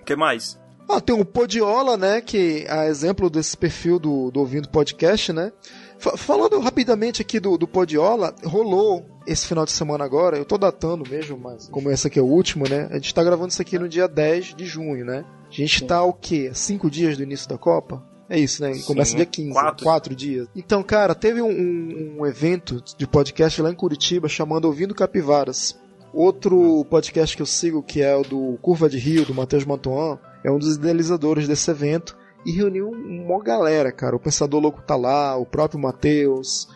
que 0.07 0.15
mais? 0.15 0.57
Ah, 0.89 1.01
tem 1.01 1.14
o 1.14 1.25
Podiola, 1.25 1.97
né? 1.97 2.22
Que 2.22 2.65
é 2.65 2.88
exemplo 2.88 3.30
desse 3.30 3.57
perfil 3.57 3.99
do, 3.99 4.31
do 4.31 4.39
Ouvindo 4.39 4.69
Podcast, 4.69 5.33
né? 5.33 5.51
Falando 5.99 6.59
rapidamente 6.59 7.22
aqui 7.22 7.39
do, 7.39 7.57
do 7.57 7.67
Podiola, 7.67 8.33
rolou 8.45 9.06
esse 9.25 9.45
final 9.45 9.65
de 9.65 9.72
semana 9.72 10.06
agora, 10.06 10.38
eu 10.38 10.45
tô 10.45 10.57
datando 10.57 11.03
mesmo, 11.09 11.38
mas 11.38 11.67
como 11.67 11.91
esse 11.91 12.07
aqui 12.07 12.17
é 12.17 12.22
o 12.22 12.25
último, 12.25 12.69
né? 12.69 12.88
A 12.89 12.93
gente 12.93 13.14
tá 13.14 13.22
gravando 13.22 13.49
isso 13.49 13.61
aqui 13.61 13.77
no 13.77 13.89
dia 13.89 14.07
10 14.07 14.56
de 14.56 14.65
junho, 14.65 15.03
né? 15.03 15.25
A 15.49 15.51
gente 15.51 15.83
tá 15.85 16.01
o 16.03 16.14
quê? 16.14 16.51
Cinco 16.53 16.89
dias 16.89 17.17
do 17.17 17.23
início 17.23 17.49
da 17.49 17.57
Copa? 17.57 18.01
É 18.30 18.38
isso, 18.38 18.61
né? 18.61 18.77
Começa 18.85 19.11
Sim, 19.11 19.17
dia 19.17 19.25
15, 19.25 19.51
quatro. 19.51 19.83
quatro 19.83 20.15
dias. 20.15 20.47
Então, 20.56 20.83
cara, 20.83 21.15
teve 21.15 21.41
um, 21.41 21.49
um, 21.49 22.17
um 22.19 22.25
evento 22.25 22.83
de 22.97 23.07
podcast 23.07 23.61
lá 23.61 23.72
em 23.72 23.75
Curitiba 23.75 24.27
chamado 24.27 24.65
Ouvindo 24.65 24.93
Capivaras. 24.93 25.77
Outro 26.14 26.85
podcast 26.89 27.35
que 27.35 27.41
eu 27.41 27.45
sigo, 27.45 27.83
que 27.83 28.01
é 28.01 28.15
o 28.15 28.23
do 28.23 28.57
Curva 28.61 28.89
de 28.89 28.97
Rio, 28.97 29.25
do 29.25 29.33
Matheus 29.33 29.65
Mantuan, 29.65 30.17
é 30.43 30.51
um 30.51 30.57
dos 30.57 30.75
idealizadores 30.75 31.47
desse 31.47 31.69
evento 31.69 32.17
e 32.45 32.51
reuniu 32.51 32.89
uma 32.89 33.41
galera, 33.41 33.91
cara. 33.91 34.15
O 34.15 34.19
Pensador 34.19 34.61
Louco 34.61 34.81
tá 34.81 34.95
lá, 34.95 35.35
o 35.38 35.45
próprio 35.45 35.80
Matheus, 35.80 36.67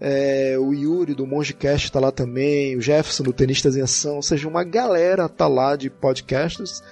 é, 0.00 0.56
o 0.58 0.72
Yuri 0.72 1.14
do 1.14 1.26
Mongecast 1.26 1.92
tá 1.92 2.00
lá 2.00 2.10
também, 2.10 2.76
o 2.76 2.80
Jefferson 2.80 3.22
do 3.22 3.32
Tenistas 3.32 3.76
em 3.76 3.82
Ação, 3.82 4.16
ou 4.16 4.22
seja, 4.22 4.48
uma 4.48 4.64
galera 4.64 5.28
tá 5.28 5.46
lá 5.46 5.76
de 5.76 5.90
podcasters. 5.90 6.82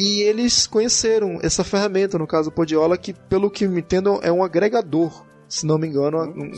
E 0.00 0.22
eles 0.22 0.66
conheceram 0.66 1.38
essa 1.42 1.62
ferramenta, 1.62 2.18
no 2.18 2.26
caso 2.26 2.48
o 2.48 2.52
Podiola, 2.52 2.96
que 2.96 3.12
pelo 3.12 3.50
que 3.50 3.68
me 3.68 3.80
entendo 3.80 4.18
é 4.22 4.32
um 4.32 4.42
agregador 4.42 5.28
se 5.46 5.66
não 5.66 5.76
me 5.78 5.88
engano, 5.88 6.22
um, 6.22 6.52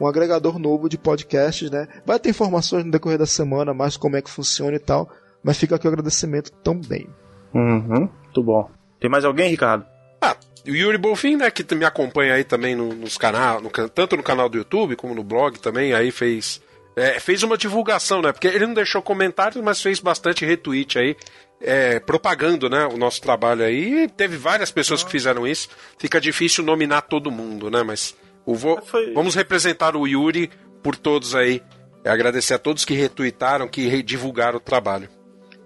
um, 0.00 0.06
agregador 0.06 0.58
novo 0.58 0.88
de 0.88 0.98
podcasts, 0.98 1.70
né? 1.70 1.86
Vai 2.04 2.18
ter 2.18 2.30
informações 2.30 2.84
no 2.84 2.90
decorrer 2.90 3.16
da 3.16 3.24
semana, 3.24 3.72
mais 3.72 3.96
como 3.96 4.16
é 4.16 4.20
que 4.20 4.28
funciona 4.28 4.74
e 4.74 4.80
tal, 4.80 5.08
mas 5.44 5.56
fica 5.56 5.76
aqui 5.76 5.86
o 5.86 5.88
agradecimento 5.88 6.50
também. 6.54 7.08
Uhum, 7.54 8.08
muito 8.24 8.42
bom. 8.42 8.68
Tem 9.00 9.08
mais 9.08 9.24
alguém, 9.24 9.48
Ricardo? 9.48 9.86
Ah, 10.20 10.36
o 10.66 10.70
Yuri 10.70 10.98
Bolfin, 10.98 11.36
né, 11.36 11.52
que 11.52 11.72
me 11.76 11.84
acompanha 11.84 12.34
aí 12.34 12.42
também 12.42 12.74
no, 12.74 12.92
nos 12.92 13.16
canais, 13.16 13.62
no, 13.62 13.70
tanto 13.70 14.16
no 14.16 14.24
canal 14.24 14.48
do 14.48 14.58
YouTube 14.58 14.96
como 14.96 15.14
no 15.14 15.22
blog 15.22 15.60
também, 15.60 15.94
aí 15.94 16.10
fez 16.10 16.60
é, 16.96 17.18
fez 17.18 17.42
uma 17.42 17.56
divulgação, 17.56 18.20
né? 18.20 18.32
Porque 18.32 18.48
ele 18.48 18.66
não 18.66 18.74
deixou 18.74 19.00
comentários, 19.00 19.62
mas 19.62 19.80
fez 19.80 19.98
bastante 19.98 20.44
retweet 20.44 20.98
aí, 20.98 21.16
é, 21.62 22.00
propagando, 22.00 22.68
né, 22.68 22.86
o 22.86 22.96
nosso 22.96 23.20
trabalho 23.20 23.64
aí. 23.64 24.04
E 24.04 24.08
teve 24.08 24.36
várias 24.36 24.70
pessoas 24.70 25.02
que 25.02 25.10
fizeram 25.10 25.46
isso. 25.46 25.68
Fica 25.98 26.20
difícil 26.20 26.64
nominar 26.64 27.02
todo 27.02 27.30
mundo, 27.30 27.70
né? 27.70 27.82
Mas 27.82 28.14
o 28.44 28.54
vo... 28.54 28.80
Foi... 28.84 29.12
Vamos 29.12 29.34
representar 29.34 29.96
o 29.96 30.06
Yuri 30.06 30.50
por 30.82 30.96
todos 30.96 31.34
aí 31.34 31.62
É 32.04 32.10
agradecer 32.10 32.54
a 32.54 32.58
todos 32.58 32.84
que 32.84 32.94
retuitaram, 32.94 33.68
que 33.68 34.02
divulgaram 34.02 34.58
o 34.58 34.60
trabalho. 34.60 35.08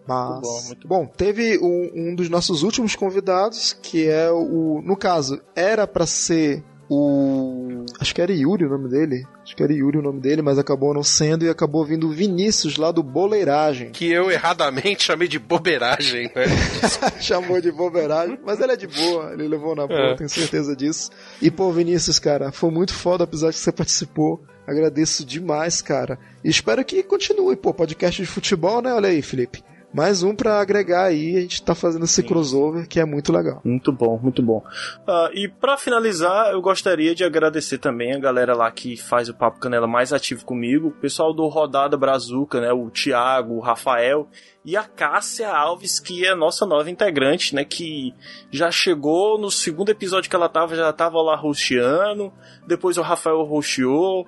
Mas, 0.06 0.28
muito 0.28 0.42
bom, 0.42 0.62
muito 0.66 0.88
bom. 0.88 1.06
teve 1.06 1.58
um, 1.58 1.90
um, 1.94 2.14
dos 2.14 2.28
nossos 2.28 2.62
últimos 2.62 2.94
convidados, 2.94 3.72
que 3.72 4.06
é 4.06 4.30
o. 4.30 4.80
No 4.84 4.96
caso, 4.96 5.40
era 5.54 5.86
para 5.86 6.06
ser 6.06 6.62
o. 6.88 7.84
Acho 8.00 8.14
que 8.14 8.22
era 8.22 8.32
Yuri 8.32 8.64
o 8.64 8.68
nome 8.68 8.88
dele. 8.88 9.26
Acho 9.42 9.56
que 9.56 9.62
era 9.62 9.72
Yuri 9.72 9.98
o 9.98 10.02
nome 10.02 10.20
dele, 10.20 10.42
mas 10.42 10.58
acabou 10.58 10.94
não 10.94 11.02
sendo 11.02 11.44
e 11.44 11.48
acabou 11.48 11.84
vindo 11.84 12.10
Vinícius 12.10 12.76
lá 12.76 12.90
do 12.90 13.02
Boleiragem. 13.02 13.90
Que 13.90 14.10
eu 14.10 14.30
erradamente 14.30 15.02
chamei 15.02 15.28
de 15.28 15.38
bobeiragem, 15.38 16.30
né? 16.34 16.44
Chamou 17.20 17.60
de 17.60 17.72
bobeiragem, 17.72 18.38
mas 18.44 18.60
ele 18.60 18.72
é 18.72 18.76
de 18.76 18.86
boa, 18.86 19.32
ele 19.32 19.48
levou 19.48 19.74
na 19.74 19.86
boa, 19.86 20.12
é. 20.12 20.14
tenho 20.14 20.28
certeza 20.28 20.76
disso. 20.76 21.10
E 21.40 21.50
pô, 21.50 21.72
Vinícius, 21.72 22.18
cara, 22.18 22.52
foi 22.52 22.70
muito 22.70 22.94
foda, 22.94 23.24
apesar 23.24 23.50
que 23.50 23.58
você 23.58 23.72
participou. 23.72 24.42
Agradeço 24.66 25.24
demais, 25.24 25.80
cara. 25.80 26.18
E 26.44 26.48
espero 26.48 26.84
que 26.84 27.02
continue, 27.02 27.56
pô, 27.56 27.72
podcast 27.72 28.20
de 28.20 28.28
futebol, 28.28 28.82
né? 28.82 28.92
Olha 28.92 29.08
aí, 29.08 29.22
Felipe 29.22 29.62
mais 29.96 30.22
um 30.22 30.34
para 30.34 30.60
agregar 30.60 31.04
aí, 31.04 31.38
a 31.38 31.40
gente 31.40 31.62
tá 31.62 31.74
fazendo 31.74 32.04
esse 32.04 32.20
Sim. 32.20 32.28
crossover 32.28 32.86
que 32.86 33.00
é 33.00 33.04
muito 33.06 33.32
legal. 33.32 33.62
Muito 33.64 33.90
bom, 33.90 34.20
muito 34.22 34.42
bom. 34.42 34.62
Uh, 35.08 35.32
e 35.32 35.48
para 35.48 35.78
finalizar, 35.78 36.52
eu 36.52 36.60
gostaria 36.60 37.14
de 37.14 37.24
agradecer 37.24 37.78
também 37.78 38.12
a 38.12 38.18
galera 38.18 38.54
lá 38.54 38.70
que 38.70 38.94
faz 38.94 39.30
o 39.30 39.34
Papo 39.34 39.58
Canela 39.58 39.86
mais 39.86 40.12
ativo 40.12 40.44
comigo, 40.44 40.88
o 40.88 41.00
pessoal 41.00 41.32
do 41.32 41.48
Rodada 41.48 41.96
Brazuca, 41.96 42.60
né, 42.60 42.70
o 42.74 42.90
Thiago, 42.90 43.54
o 43.54 43.60
Rafael 43.60 44.28
e 44.62 44.76
a 44.76 44.84
Cássia 44.84 45.48
Alves, 45.48 45.98
que 45.98 46.26
é 46.26 46.34
nossa 46.34 46.66
nova 46.66 46.90
integrante, 46.90 47.54
né, 47.54 47.64
que 47.64 48.12
já 48.50 48.70
chegou 48.70 49.40
no 49.40 49.50
segundo 49.50 49.88
episódio 49.88 50.28
que 50.28 50.36
ela 50.36 50.50
tava, 50.50 50.76
já 50.76 50.92
tava 50.92 51.22
lá 51.22 51.34
rosteando, 51.36 52.30
depois 52.66 52.98
o 52.98 53.02
Rafael 53.02 53.42
rosteou, 53.44 54.26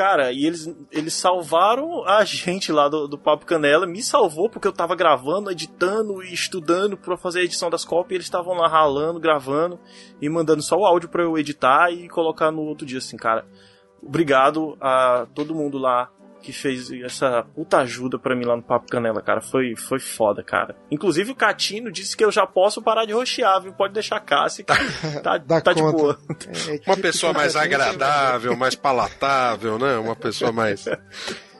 Cara, 0.00 0.32
e 0.32 0.46
eles, 0.46 0.66
eles 0.90 1.12
salvaram 1.12 2.08
a 2.08 2.24
gente 2.24 2.72
lá 2.72 2.88
do, 2.88 3.06
do 3.06 3.18
Papo 3.18 3.44
Canela, 3.44 3.86
me 3.86 4.02
salvou 4.02 4.48
porque 4.48 4.66
eu 4.66 4.72
tava 4.72 4.96
gravando, 4.96 5.50
editando 5.50 6.24
e 6.24 6.32
estudando 6.32 6.96
para 6.96 7.18
fazer 7.18 7.40
a 7.40 7.44
edição 7.44 7.68
das 7.68 7.84
cópias, 7.84 8.12
e 8.12 8.14
eles 8.14 8.24
estavam 8.24 8.54
lá 8.54 8.66
ralando, 8.66 9.20
gravando 9.20 9.78
e 10.18 10.26
mandando 10.26 10.62
só 10.62 10.74
o 10.74 10.86
áudio 10.86 11.10
para 11.10 11.22
eu 11.22 11.36
editar 11.36 11.90
e 11.90 12.08
colocar 12.08 12.50
no 12.50 12.62
outro 12.62 12.86
dia, 12.86 12.96
assim, 12.96 13.18
cara. 13.18 13.44
Obrigado 14.02 14.74
a 14.80 15.26
todo 15.34 15.54
mundo 15.54 15.76
lá 15.76 16.10
que 16.40 16.52
fez 16.52 16.90
essa 16.90 17.44
puta 17.54 17.78
ajuda 17.78 18.18
para 18.18 18.34
mim 18.34 18.44
lá 18.44 18.56
no 18.56 18.62
Papo 18.62 18.90
Canela, 18.90 19.20
cara. 19.20 19.40
Foi, 19.40 19.74
foi 19.76 19.98
foda, 19.98 20.42
cara. 20.42 20.74
Inclusive 20.90 21.30
o 21.30 21.34
Catino 21.34 21.90
disse 21.92 22.16
que 22.16 22.24
eu 22.24 22.32
já 22.32 22.46
posso 22.46 22.82
parar 22.82 23.04
de 23.04 23.12
roxear, 23.12 23.60
viu? 23.62 23.72
Pode 23.72 23.94
deixar 23.94 24.16
a 24.16 24.20
Cássia 24.20 24.64
que 24.64 24.72
tá, 25.22 25.38
tá 25.38 25.72
de 25.72 25.82
boa. 25.82 26.18
É, 26.68 26.80
Uma 26.86 26.96
pessoa 26.96 27.32
mais 27.32 27.56
agradável, 27.56 28.56
mais 28.56 28.74
palatável, 28.74 29.78
né? 29.78 29.96
Uma 29.98 30.16
pessoa 30.16 30.52
mais. 30.52 30.86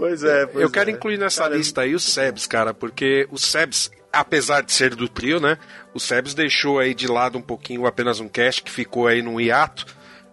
Pois 0.00 0.24
é. 0.24 0.46
Pois 0.46 0.62
eu 0.62 0.70
quero 0.70 0.88
é. 0.88 0.94
incluir 0.94 1.18
nessa 1.18 1.42
cara, 1.42 1.56
lista 1.56 1.82
aí 1.82 1.94
o 1.94 2.00
Sebs, 2.00 2.46
cara, 2.46 2.72
porque 2.72 3.28
o 3.30 3.36
Sebs, 3.36 3.90
apesar 4.10 4.62
de 4.62 4.72
ser 4.72 4.94
do 4.94 5.06
trio, 5.06 5.38
né? 5.38 5.58
O 5.92 6.00
Sebs 6.00 6.32
deixou 6.32 6.78
aí 6.78 6.94
de 6.94 7.06
lado 7.06 7.36
um 7.36 7.42
pouquinho 7.42 7.84
apenas 7.84 8.18
um 8.18 8.26
cast 8.26 8.62
que 8.62 8.70
ficou 8.70 9.06
aí 9.06 9.20
num 9.20 9.38
hiato, 9.38 9.84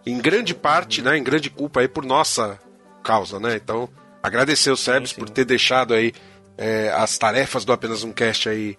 em 0.06 0.18
grande 0.18 0.54
parte, 0.54 1.02
né? 1.02 1.18
Em 1.18 1.22
grande 1.22 1.50
culpa 1.50 1.80
aí 1.80 1.88
por 1.88 2.02
nossa 2.02 2.58
causa, 3.02 3.38
né? 3.38 3.56
Então, 3.56 3.90
Agradecer 4.28 4.70
o 4.70 4.76
Sebs 4.76 5.12
por 5.12 5.28
ter 5.28 5.44
deixado 5.44 5.94
aí 5.94 6.12
é, 6.56 6.90
as 6.94 7.16
tarefas 7.16 7.64
do 7.64 7.72
Apenas 7.72 8.04
um 8.04 8.12
Cast 8.12 8.48
aí 8.48 8.76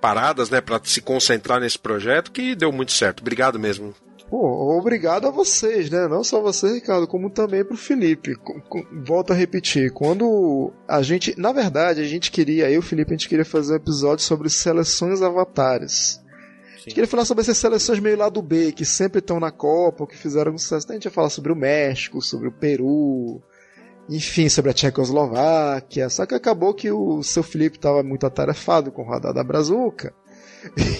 paradas, 0.00 0.50
né, 0.50 0.60
para 0.60 0.80
se 0.82 1.00
concentrar 1.00 1.60
nesse 1.60 1.78
projeto 1.78 2.32
que 2.32 2.54
deu 2.54 2.72
muito 2.72 2.92
certo. 2.92 3.20
Obrigado 3.20 3.58
mesmo. 3.58 3.94
Pô, 4.28 4.78
obrigado 4.78 5.28
a 5.28 5.30
vocês, 5.30 5.90
né? 5.90 6.08
Não 6.08 6.24
só 6.24 6.40
você, 6.40 6.72
Ricardo, 6.72 7.06
como 7.06 7.28
também 7.28 7.62
pro 7.62 7.76
Felipe. 7.76 8.34
Volto 9.04 9.32
a 9.32 9.36
repetir, 9.36 9.92
quando 9.92 10.72
a 10.88 11.02
gente, 11.02 11.38
na 11.38 11.52
verdade, 11.52 12.00
a 12.00 12.04
gente 12.04 12.30
queria, 12.30 12.70
eu 12.70 12.76
e 12.76 12.78
o 12.78 12.82
Felipe, 12.82 13.12
a 13.12 13.16
gente 13.16 13.28
queria 13.28 13.44
fazer 13.44 13.74
um 13.74 13.76
episódio 13.76 14.24
sobre 14.24 14.48
seleções 14.48 15.20
avatares. 15.20 16.18
A 16.74 16.78
gente 16.78 16.94
queria 16.94 17.06
falar 17.06 17.26
sobre 17.26 17.42
essas 17.42 17.58
seleções 17.58 18.00
meio 18.00 18.16
lá 18.16 18.30
do 18.30 18.40
B, 18.40 18.72
que 18.72 18.86
sempre 18.86 19.18
estão 19.18 19.38
na 19.38 19.50
Copa, 19.50 20.06
que 20.06 20.16
fizeram 20.16 20.56
sucesso. 20.56 20.86
A 20.88 20.94
gente 20.94 21.04
ia 21.04 21.10
falar 21.10 21.28
sobre 21.28 21.52
o 21.52 21.56
México, 21.56 22.22
sobre 22.22 22.48
o 22.48 22.52
Peru, 22.52 23.42
enfim, 24.08 24.48
sobre 24.48 24.70
a 24.70 24.74
Tchecoslováquia. 24.74 26.08
Só 26.08 26.26
que 26.26 26.34
acabou 26.34 26.74
que 26.74 26.90
o 26.90 27.22
seu 27.22 27.42
Felipe 27.42 27.76
estava 27.76 28.02
muito 28.02 28.26
atarefado 28.26 28.90
com 28.90 29.02
o 29.02 29.08
radar 29.08 29.32
da 29.32 29.44
Brazuca. 29.44 30.14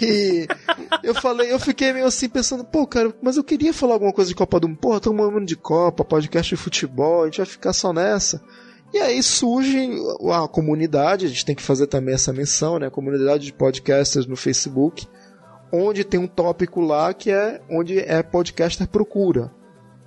E 0.00 0.46
eu 1.02 1.14
falei, 1.14 1.52
eu 1.52 1.58
fiquei 1.58 1.92
meio 1.92 2.06
assim 2.06 2.28
pensando, 2.28 2.64
pô, 2.64 2.86
cara, 2.86 3.14
mas 3.22 3.36
eu 3.36 3.44
queria 3.44 3.72
falar 3.72 3.94
alguma 3.94 4.12
coisa 4.12 4.28
de 4.28 4.34
Copa 4.34 4.58
do 4.58 4.68
Mundo. 4.68 4.78
Porra, 4.78 4.96
estamos 4.96 5.24
falando 5.24 5.46
de 5.46 5.56
Copa, 5.56 6.04
podcast 6.04 6.54
de 6.54 6.60
futebol, 6.60 7.22
a 7.22 7.26
gente 7.26 7.36
vai 7.36 7.46
ficar 7.46 7.72
só 7.72 7.92
nessa. 7.92 8.42
E 8.92 8.98
aí 8.98 9.22
surge 9.22 9.90
a 10.32 10.46
comunidade, 10.48 11.26
a 11.26 11.28
gente 11.28 11.46
tem 11.46 11.54
que 11.54 11.62
fazer 11.62 11.86
também 11.86 12.14
essa 12.14 12.32
menção, 12.32 12.78
né? 12.78 12.88
A 12.88 12.90
comunidade 12.90 13.44
de 13.44 13.52
podcasters 13.52 14.26
no 14.26 14.36
Facebook, 14.36 15.06
onde 15.72 16.04
tem 16.04 16.20
um 16.20 16.26
tópico 16.26 16.80
lá 16.80 17.14
que 17.14 17.30
é 17.30 17.60
onde 17.70 17.98
é 17.98 18.22
podcaster 18.22 18.86
procura. 18.86 19.50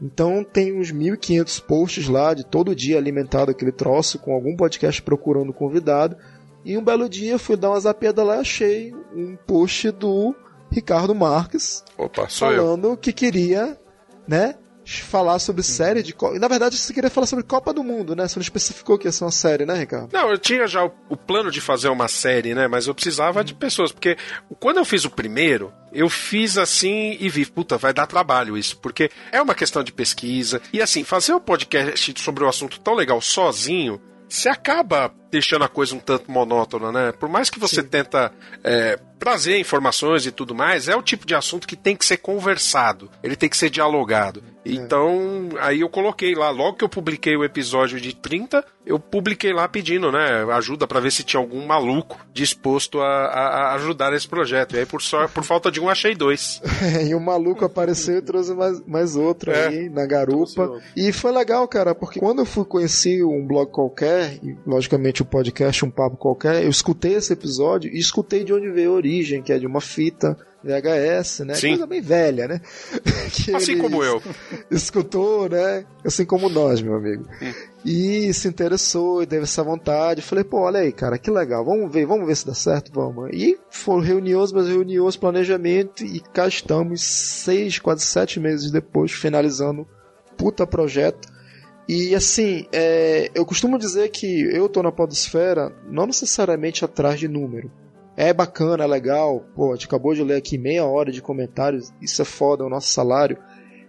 Então 0.01 0.43
tem 0.43 0.77
uns 0.77 0.91
1.500 0.91 1.61
posts 1.63 2.07
lá 2.07 2.33
de 2.33 2.45
todo 2.45 2.75
dia 2.75 2.97
alimentado 2.97 3.51
aquele 3.51 3.71
troço 3.71 4.19
com 4.19 4.33
algum 4.33 4.55
podcast 4.55 5.01
procurando 5.01 5.53
convidado. 5.53 6.17
E 6.63 6.77
um 6.77 6.83
belo 6.83 7.07
dia 7.07 7.37
fui 7.37 7.55
dar 7.55 7.69
uma 7.69 7.79
zapiada 7.79 8.23
lá 8.23 8.37
e 8.37 8.39
achei 8.39 8.93
um 9.15 9.35
post 9.47 9.91
do 9.91 10.35
Ricardo 10.71 11.13
Marques 11.13 11.83
Opa, 11.97 12.27
falando 12.27 12.89
eu. 12.89 12.97
que 12.97 13.13
queria, 13.13 13.79
né, 14.27 14.55
falar 14.85 15.39
sobre 15.39 15.63
série 15.63 16.03
de 16.03 16.15
Na 16.39 16.47
verdade, 16.47 16.77
você 16.77 16.93
queria 16.93 17.09
falar 17.09 17.27
sobre 17.27 17.43
Copa 17.43 17.73
do 17.73 17.83
Mundo, 17.83 18.15
né? 18.15 18.27
Você 18.27 18.37
não 18.37 18.43
especificou 18.43 18.97
que 18.97 19.07
ia 19.07 19.11
ser 19.11 19.23
uma 19.23 19.31
série, 19.31 19.65
né, 19.65 19.73
Ricardo? 19.73 20.09
Não, 20.13 20.29
eu 20.29 20.37
tinha 20.37 20.67
já 20.67 20.85
o, 20.85 20.91
o 21.09 21.17
plano 21.17 21.49
de 21.49 21.59
fazer 21.59 21.89
uma 21.89 22.07
série, 22.07 22.53
né? 22.53 22.67
Mas 22.67 22.87
eu 22.87 22.93
precisava 22.93 23.43
de 23.43 23.53
pessoas. 23.53 23.91
Porque 23.91 24.17
quando 24.59 24.77
eu 24.77 24.85
fiz 24.85 25.05
o 25.05 25.09
primeiro, 25.09 25.73
eu 25.91 26.09
fiz 26.09 26.57
assim 26.57 27.17
e 27.19 27.29
vi, 27.29 27.45
puta, 27.45 27.77
vai 27.77 27.93
dar 27.93 28.05
trabalho 28.05 28.57
isso, 28.57 28.77
porque 28.77 29.09
é 29.31 29.41
uma 29.41 29.55
questão 29.55 29.83
de 29.83 29.91
pesquisa. 29.91 30.61
E 30.71 30.81
assim, 30.81 31.03
fazer 31.03 31.33
um 31.33 31.39
podcast 31.39 32.13
sobre 32.21 32.43
um 32.43 32.49
assunto 32.49 32.79
tão 32.79 32.93
legal 32.93 33.19
sozinho, 33.21 33.99
você 34.27 34.49
acaba 34.49 35.13
deixando 35.31 35.63
a 35.63 35.67
coisa 35.67 35.95
um 35.95 35.99
tanto 35.99 36.31
monótona, 36.31 36.91
né? 36.91 37.11
Por 37.11 37.29
mais 37.29 37.49
que 37.49 37.59
você 37.59 37.81
Sim. 37.81 37.87
tenta 37.87 38.31
é, 38.63 38.99
trazer 39.19 39.59
informações 39.59 40.25
e 40.25 40.31
tudo 40.31 40.53
mais, 40.53 40.87
é 40.87 40.95
o 40.95 41.01
tipo 41.01 41.25
de 41.25 41.35
assunto 41.35 41.67
que 41.67 41.75
tem 41.75 41.95
que 41.95 42.05
ser 42.05 42.17
conversado, 42.17 43.09
ele 43.23 43.35
tem 43.35 43.49
que 43.49 43.57
ser 43.57 43.69
dialogado. 43.69 44.43
É. 44.65 44.71
Então, 44.73 45.49
aí 45.59 45.81
eu 45.81 45.89
coloquei 45.89 46.33
lá, 46.33 46.49
logo 46.49 46.77
que 46.77 46.83
eu 46.83 46.89
publiquei 46.89 47.35
o 47.37 47.43
episódio 47.43 48.01
de 48.01 48.15
30, 48.15 48.65
eu 48.85 48.99
publiquei 48.99 49.53
lá 49.53 49.67
pedindo, 49.67 50.11
né, 50.11 50.43
ajuda 50.53 50.87
para 50.87 50.99
ver 50.99 51.11
se 51.11 51.23
tinha 51.23 51.39
algum 51.39 51.65
maluco 51.65 52.19
disposto 52.33 52.99
a, 52.99 53.05
a, 53.05 53.75
ajudar 53.75 54.13
esse 54.13 54.27
projeto. 54.27 54.75
E 54.75 54.79
aí, 54.79 54.85
por, 54.85 55.01
só, 55.01 55.27
por 55.27 55.43
falta 55.43 55.71
de 55.71 55.79
um, 55.79 55.89
achei 55.89 56.15
dois. 56.15 56.61
e 57.07 57.13
o 57.13 57.19
maluco 57.19 57.63
apareceu 57.63 58.17
e 58.17 58.21
trouxe 58.21 58.53
mais, 58.53 58.85
mais 58.85 59.15
outro 59.15 59.51
é. 59.51 59.67
aí 59.67 59.89
na 59.89 60.05
garupa. 60.05 60.79
E 60.95 61.11
foi 61.11 61.31
legal, 61.31 61.67
cara, 61.67 61.93
porque 61.93 62.19
quando 62.19 62.39
eu 62.39 62.45
fui 62.45 62.65
conhecer 62.65 63.23
um 63.23 63.45
blog 63.45 63.71
qualquer, 63.71 64.39
e 64.43 64.57
logicamente 64.65 65.21
o 65.21 65.25
podcast 65.25 65.85
Um 65.85 65.91
Papo 65.91 66.17
Qualquer, 66.17 66.63
eu 66.63 66.69
escutei 66.69 67.15
esse 67.15 67.31
episódio 67.31 67.91
e 67.91 67.99
escutei 67.99 68.43
de 68.43 68.53
onde 68.53 68.69
veio 68.69 68.91
a 68.91 68.95
origem, 68.95 69.41
que 69.41 69.53
é 69.53 69.59
de 69.59 69.67
uma 69.67 69.81
fita 69.81 70.37
VHS, 70.65 71.41
né? 71.41 71.53
Sim. 71.53 71.69
Coisa 71.69 71.85
bem 71.85 72.01
velha, 72.01 72.47
né? 72.47 72.61
assim 73.55 73.77
como 73.77 74.03
eu. 74.03 74.19
Escutou, 74.71 75.47
né? 75.47 75.85
Assim 76.03 76.25
como 76.25 76.49
nós, 76.49 76.81
meu 76.81 76.95
amigo. 76.95 77.27
Hum. 77.39 77.53
E 77.85 78.33
se 78.33 78.47
interessou 78.47 79.21
e 79.21 79.27
teve 79.27 79.43
essa 79.43 79.63
vontade. 79.63 80.23
Falei, 80.23 80.43
pô, 80.43 80.61
olha 80.61 80.79
aí, 80.79 80.91
cara, 80.91 81.19
que 81.19 81.29
legal. 81.29 81.63
Vamos 81.63 81.91
ver, 81.93 82.07
vamos 82.07 82.25
ver 82.25 82.35
se 82.35 82.47
dá 82.47 82.55
certo, 82.55 82.91
vamos. 82.91 83.29
E 83.31 83.59
foram 83.69 84.01
reuniões, 84.01 84.51
mas 84.51 84.67
reuniões, 84.67 85.15
planejamento, 85.15 86.03
e 86.03 86.19
cá 86.19 86.47
estamos, 86.47 87.03
seis, 87.03 87.77
quase 87.77 88.03
sete 88.03 88.39
meses 88.39 88.71
depois, 88.71 89.11
finalizando 89.11 89.87
puta 90.35 90.65
projeto. 90.65 91.29
E 91.87 92.15
assim, 92.15 92.65
é, 92.73 93.29
eu 93.35 93.45
costumo 93.45 93.77
dizer 93.77 94.09
que 94.09 94.41
eu 94.51 94.67
tô 94.67 94.81
na 94.81 94.91
podosfera 94.91 95.71
não 95.87 96.07
necessariamente 96.07 96.83
atrás 96.83 97.19
de 97.19 97.27
número 97.27 97.71
é 98.17 98.33
bacana, 98.33 98.83
é 98.83 98.87
legal. 98.87 99.45
Pô, 99.55 99.71
a 99.71 99.75
gente 99.75 99.87
acabou 99.87 100.13
de 100.13 100.23
ler 100.23 100.35
aqui 100.35 100.57
meia 100.57 100.85
hora 100.85 101.11
de 101.11 101.21
comentários. 101.21 101.91
Isso 102.01 102.21
é 102.21 102.25
foda, 102.25 102.63
é 102.63 102.67
o 102.67 102.69
nosso 102.69 102.87
salário. 102.87 103.37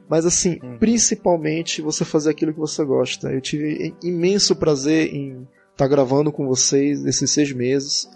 Mas 0.09 0.27
assim, 0.27 0.59
hum. 0.63 0.77
principalmente 0.79 1.83
você 1.83 2.05
fazer 2.05 2.31
aquilo 2.31 2.53
que 2.53 2.59
você 2.59 2.85
gosta. 2.85 3.33
Eu 3.33 3.41
tive 3.41 3.95
imenso 4.03 4.57
prazer 4.57 5.15
em 5.15 5.43
estar 5.73 5.85
tá 5.85 5.89
gravando 5.89 6.33
com 6.33 6.47
vocês 6.47 7.05
esses 7.05 7.31
seis 7.31 7.53
meses. 7.53 8.09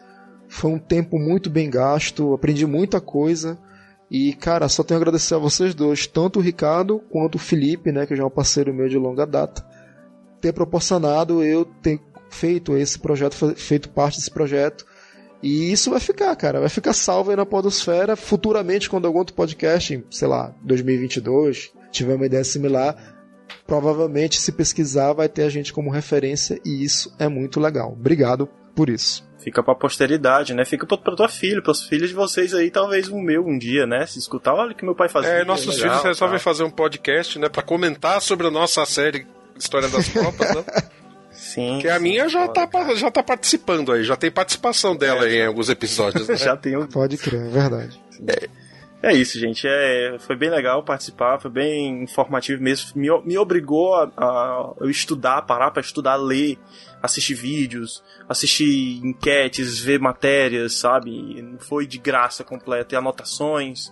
Foi 0.48 0.70
um 0.70 0.78
tempo 0.78 1.18
muito 1.18 1.48
bem 1.48 1.70
gasto, 1.70 2.34
aprendi 2.34 2.66
muita 2.66 3.00
coisa. 3.00 3.58
E, 4.10 4.32
cara, 4.34 4.68
só 4.68 4.82
tenho 4.82 4.98
a 4.98 5.00
agradecer 5.00 5.36
a 5.36 5.38
vocês 5.38 5.72
dois, 5.72 6.04
tanto 6.08 6.40
o 6.40 6.42
Ricardo 6.42 6.98
quanto 7.10 7.36
o 7.36 7.38
Felipe, 7.38 7.92
né, 7.92 8.06
que 8.06 8.16
já 8.16 8.24
é 8.24 8.26
um 8.26 8.30
parceiro 8.30 8.74
meu 8.74 8.88
de 8.88 8.98
longa 8.98 9.24
data, 9.24 9.64
ter 10.40 10.52
proporcionado 10.52 11.44
eu 11.44 11.64
ter 11.64 12.00
feito 12.28 12.76
esse 12.76 12.98
projeto, 12.98 13.54
feito 13.54 13.88
parte 13.88 14.18
desse 14.18 14.30
projeto 14.30 14.84
e 15.42 15.72
isso 15.72 15.90
vai 15.90 16.00
ficar, 16.00 16.34
cara. 16.36 16.60
Vai 16.60 16.68
ficar 16.68 16.92
salvo 16.92 17.30
aí 17.30 17.36
na 17.36 17.46
Podosfera. 17.46 18.16
Futuramente, 18.16 18.90
quando 18.90 19.06
algum 19.06 19.18
outro 19.18 19.34
podcast, 19.34 20.04
sei 20.10 20.28
lá, 20.28 20.54
2022, 20.62 21.72
tiver 21.90 22.14
uma 22.14 22.26
ideia 22.26 22.44
similar, 22.44 22.96
provavelmente 23.66 24.40
se 24.40 24.52
pesquisar 24.52 25.12
vai 25.12 25.28
ter 25.28 25.44
a 25.44 25.48
gente 25.48 25.72
como 25.72 25.90
referência 25.90 26.60
e 26.64 26.84
isso 26.84 27.14
é 27.18 27.28
muito 27.28 27.58
legal. 27.58 27.92
Obrigado 27.92 28.48
por 28.74 28.90
isso. 28.90 29.28
Fica 29.38 29.62
pra 29.62 29.74
posteridade, 29.74 30.52
né? 30.52 30.66
Fica 30.66 30.86
pra, 30.86 30.98
pra 30.98 31.16
tua 31.16 31.28
filha, 31.28 31.62
pros 31.62 31.82
filhos 31.84 32.10
de 32.10 32.14
vocês 32.14 32.52
aí, 32.52 32.70
talvez 32.70 33.08
o 33.08 33.18
meu 33.18 33.46
um 33.46 33.56
dia, 33.56 33.86
né? 33.86 34.06
Se 34.06 34.18
escutar, 34.18 34.54
olha 34.54 34.72
o 34.72 34.74
que 34.74 34.84
meu 34.84 34.94
pai 34.94 35.08
fazia. 35.08 35.30
É, 35.30 35.44
nossos 35.44 35.78
legal, 35.78 35.90
filhos 35.90 36.04
resolvem 36.04 36.38
tá. 36.38 36.44
fazer 36.44 36.64
um 36.64 36.70
podcast, 36.70 37.38
né, 37.38 37.48
pra 37.48 37.62
comentar 37.62 38.20
sobre 38.20 38.46
a 38.46 38.50
nossa 38.50 38.84
série 38.84 39.26
História 39.56 39.88
das 39.88 40.08
Copas, 40.12 40.54
né? 40.54 40.64
Sim. 41.40 41.78
Que 41.80 41.88
a 41.88 41.98
minha 41.98 42.28
já 42.28 42.46
tá, 42.46 42.68
já 42.94 43.10
tá 43.10 43.22
participando 43.22 43.92
aí, 43.92 44.04
já 44.04 44.14
tem 44.14 44.30
participação 44.30 44.94
dela 44.94 45.24
aí 45.24 45.38
em 45.38 45.46
alguns 45.46 45.70
episódios. 45.70 46.28
Né? 46.28 46.36
Já 46.38 46.54
tem 46.54 46.76
um 46.76 46.86
Pode 46.86 47.16
crer, 47.16 47.40
é 47.40 47.48
verdade. 47.48 48.00
É 48.28 48.59
isso, 49.14 49.38
gente. 49.38 49.66
É, 49.66 50.16
foi 50.18 50.36
bem 50.36 50.50
legal 50.50 50.82
participar, 50.82 51.40
foi 51.40 51.50
bem 51.50 52.02
informativo 52.02 52.62
mesmo. 52.62 52.90
Me, 52.94 53.08
me 53.24 53.38
obrigou 53.38 53.94
a, 53.94 54.10
a 54.16 54.72
eu 54.78 54.90
estudar, 54.90 55.42
parar 55.42 55.70
pra 55.70 55.80
estudar, 55.80 56.16
ler, 56.16 56.58
assistir 57.02 57.34
vídeos, 57.34 58.02
assistir 58.28 59.00
enquetes, 59.02 59.78
ver 59.78 59.98
matérias, 59.98 60.74
sabe? 60.74 61.40
Não 61.40 61.58
foi 61.58 61.86
de 61.86 61.96
graça 61.98 62.44
completa, 62.44 62.94
e 62.94 62.98
anotações. 62.98 63.90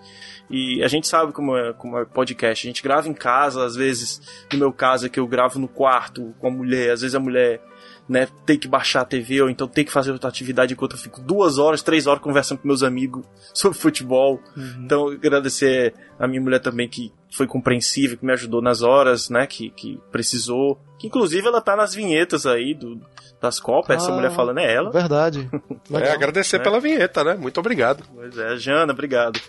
E 0.51 0.83
a 0.83 0.89
gente 0.89 1.09
sabe 1.09 1.33
como 1.33 1.57
é, 1.57 1.73
como 1.73 1.99
é 1.99 2.05
podcast. 2.05 2.67
A 2.67 2.71
gente 2.71 2.83
grava 2.83 3.09
em 3.09 3.15
casa, 3.15 3.65
às 3.65 3.75
vezes, 3.75 4.21
no 4.53 4.59
meu 4.59 4.73
caso 4.73 5.07
é 5.07 5.09
que 5.09 5.19
eu 5.19 5.27
gravo 5.27 5.59
no 5.59 5.69
quarto 5.69 6.35
com 6.39 6.49
a 6.49 6.51
mulher, 6.51 6.93
às 6.93 7.01
vezes 7.01 7.15
a 7.15 7.21
mulher 7.21 7.63
né, 8.09 8.27
tem 8.47 8.59
que 8.59 8.67
baixar 8.67 9.03
a 9.03 9.05
TV 9.05 9.43
ou 9.43 9.51
então 9.51 9.69
tem 9.69 9.85
que 9.85 9.93
fazer 9.93 10.13
outra 10.13 10.29
atividade 10.29 10.73
enquanto 10.73 10.93
eu 10.93 10.99
fico 10.99 11.21
duas 11.21 11.59
horas, 11.59 11.83
três 11.83 12.07
horas 12.07 12.23
conversando 12.23 12.59
com 12.59 12.67
meus 12.69 12.83
amigos 12.83 13.25
sobre 13.53 13.77
futebol. 13.79 14.41
Então, 14.83 15.09
agradecer 15.09 15.95
a 16.19 16.27
minha 16.27 16.41
mulher 16.41 16.61
também 16.61 16.89
que 16.89 17.13
foi 17.31 17.47
compreensiva, 17.47 18.17
que 18.17 18.25
me 18.25 18.33
ajudou 18.33 18.63
nas 18.63 18.81
horas, 18.83 19.29
né, 19.29 19.47
que, 19.47 19.71
que 19.71 20.01
precisou. 20.11 20.81
Que 20.99 21.07
inclusive 21.07 21.47
ela 21.47 21.61
tá 21.61 21.77
nas 21.77 21.95
vinhetas 21.95 22.47
aí 22.47 22.75
do, 22.75 23.01
das 23.41 23.61
Copas, 23.61 23.97
essa 24.03 24.11
Ah, 24.11 24.15
mulher 24.15 24.31
falando 24.33 24.59
é 24.59 24.75
ela. 24.75 24.91
Verdade. 24.91 25.49
É, 25.93 26.11
agradecer 26.11 26.57
É. 26.57 26.59
pela 26.59 26.81
vinheta, 26.81 27.25
né? 27.25 27.35
Muito 27.35 27.59
obrigado. 27.61 28.05
Pois 28.15 28.37
é, 28.37 28.57
Jana, 28.57 28.93
obrigado. 28.93 29.41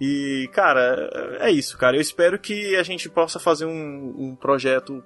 E, 0.00 0.48
cara, 0.52 1.38
é 1.40 1.50
isso, 1.50 1.76
cara. 1.78 1.96
Eu 1.96 2.00
espero 2.00 2.38
que 2.38 2.74
a 2.74 2.82
gente 2.82 3.08
possa 3.08 3.38
fazer 3.38 3.64
um, 3.66 4.14
um 4.18 4.34
projeto 4.34 5.04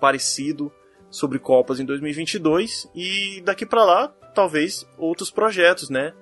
parecido 0.00 0.70
sobre 1.10 1.38
Copas 1.38 1.80
em 1.80 1.84
2022 1.84 2.88
e 2.94 3.40
daqui 3.44 3.64
pra 3.64 3.84
lá, 3.84 4.08
talvez 4.34 4.86
outros 4.98 5.30
projetos, 5.30 5.90
né? 5.90 6.12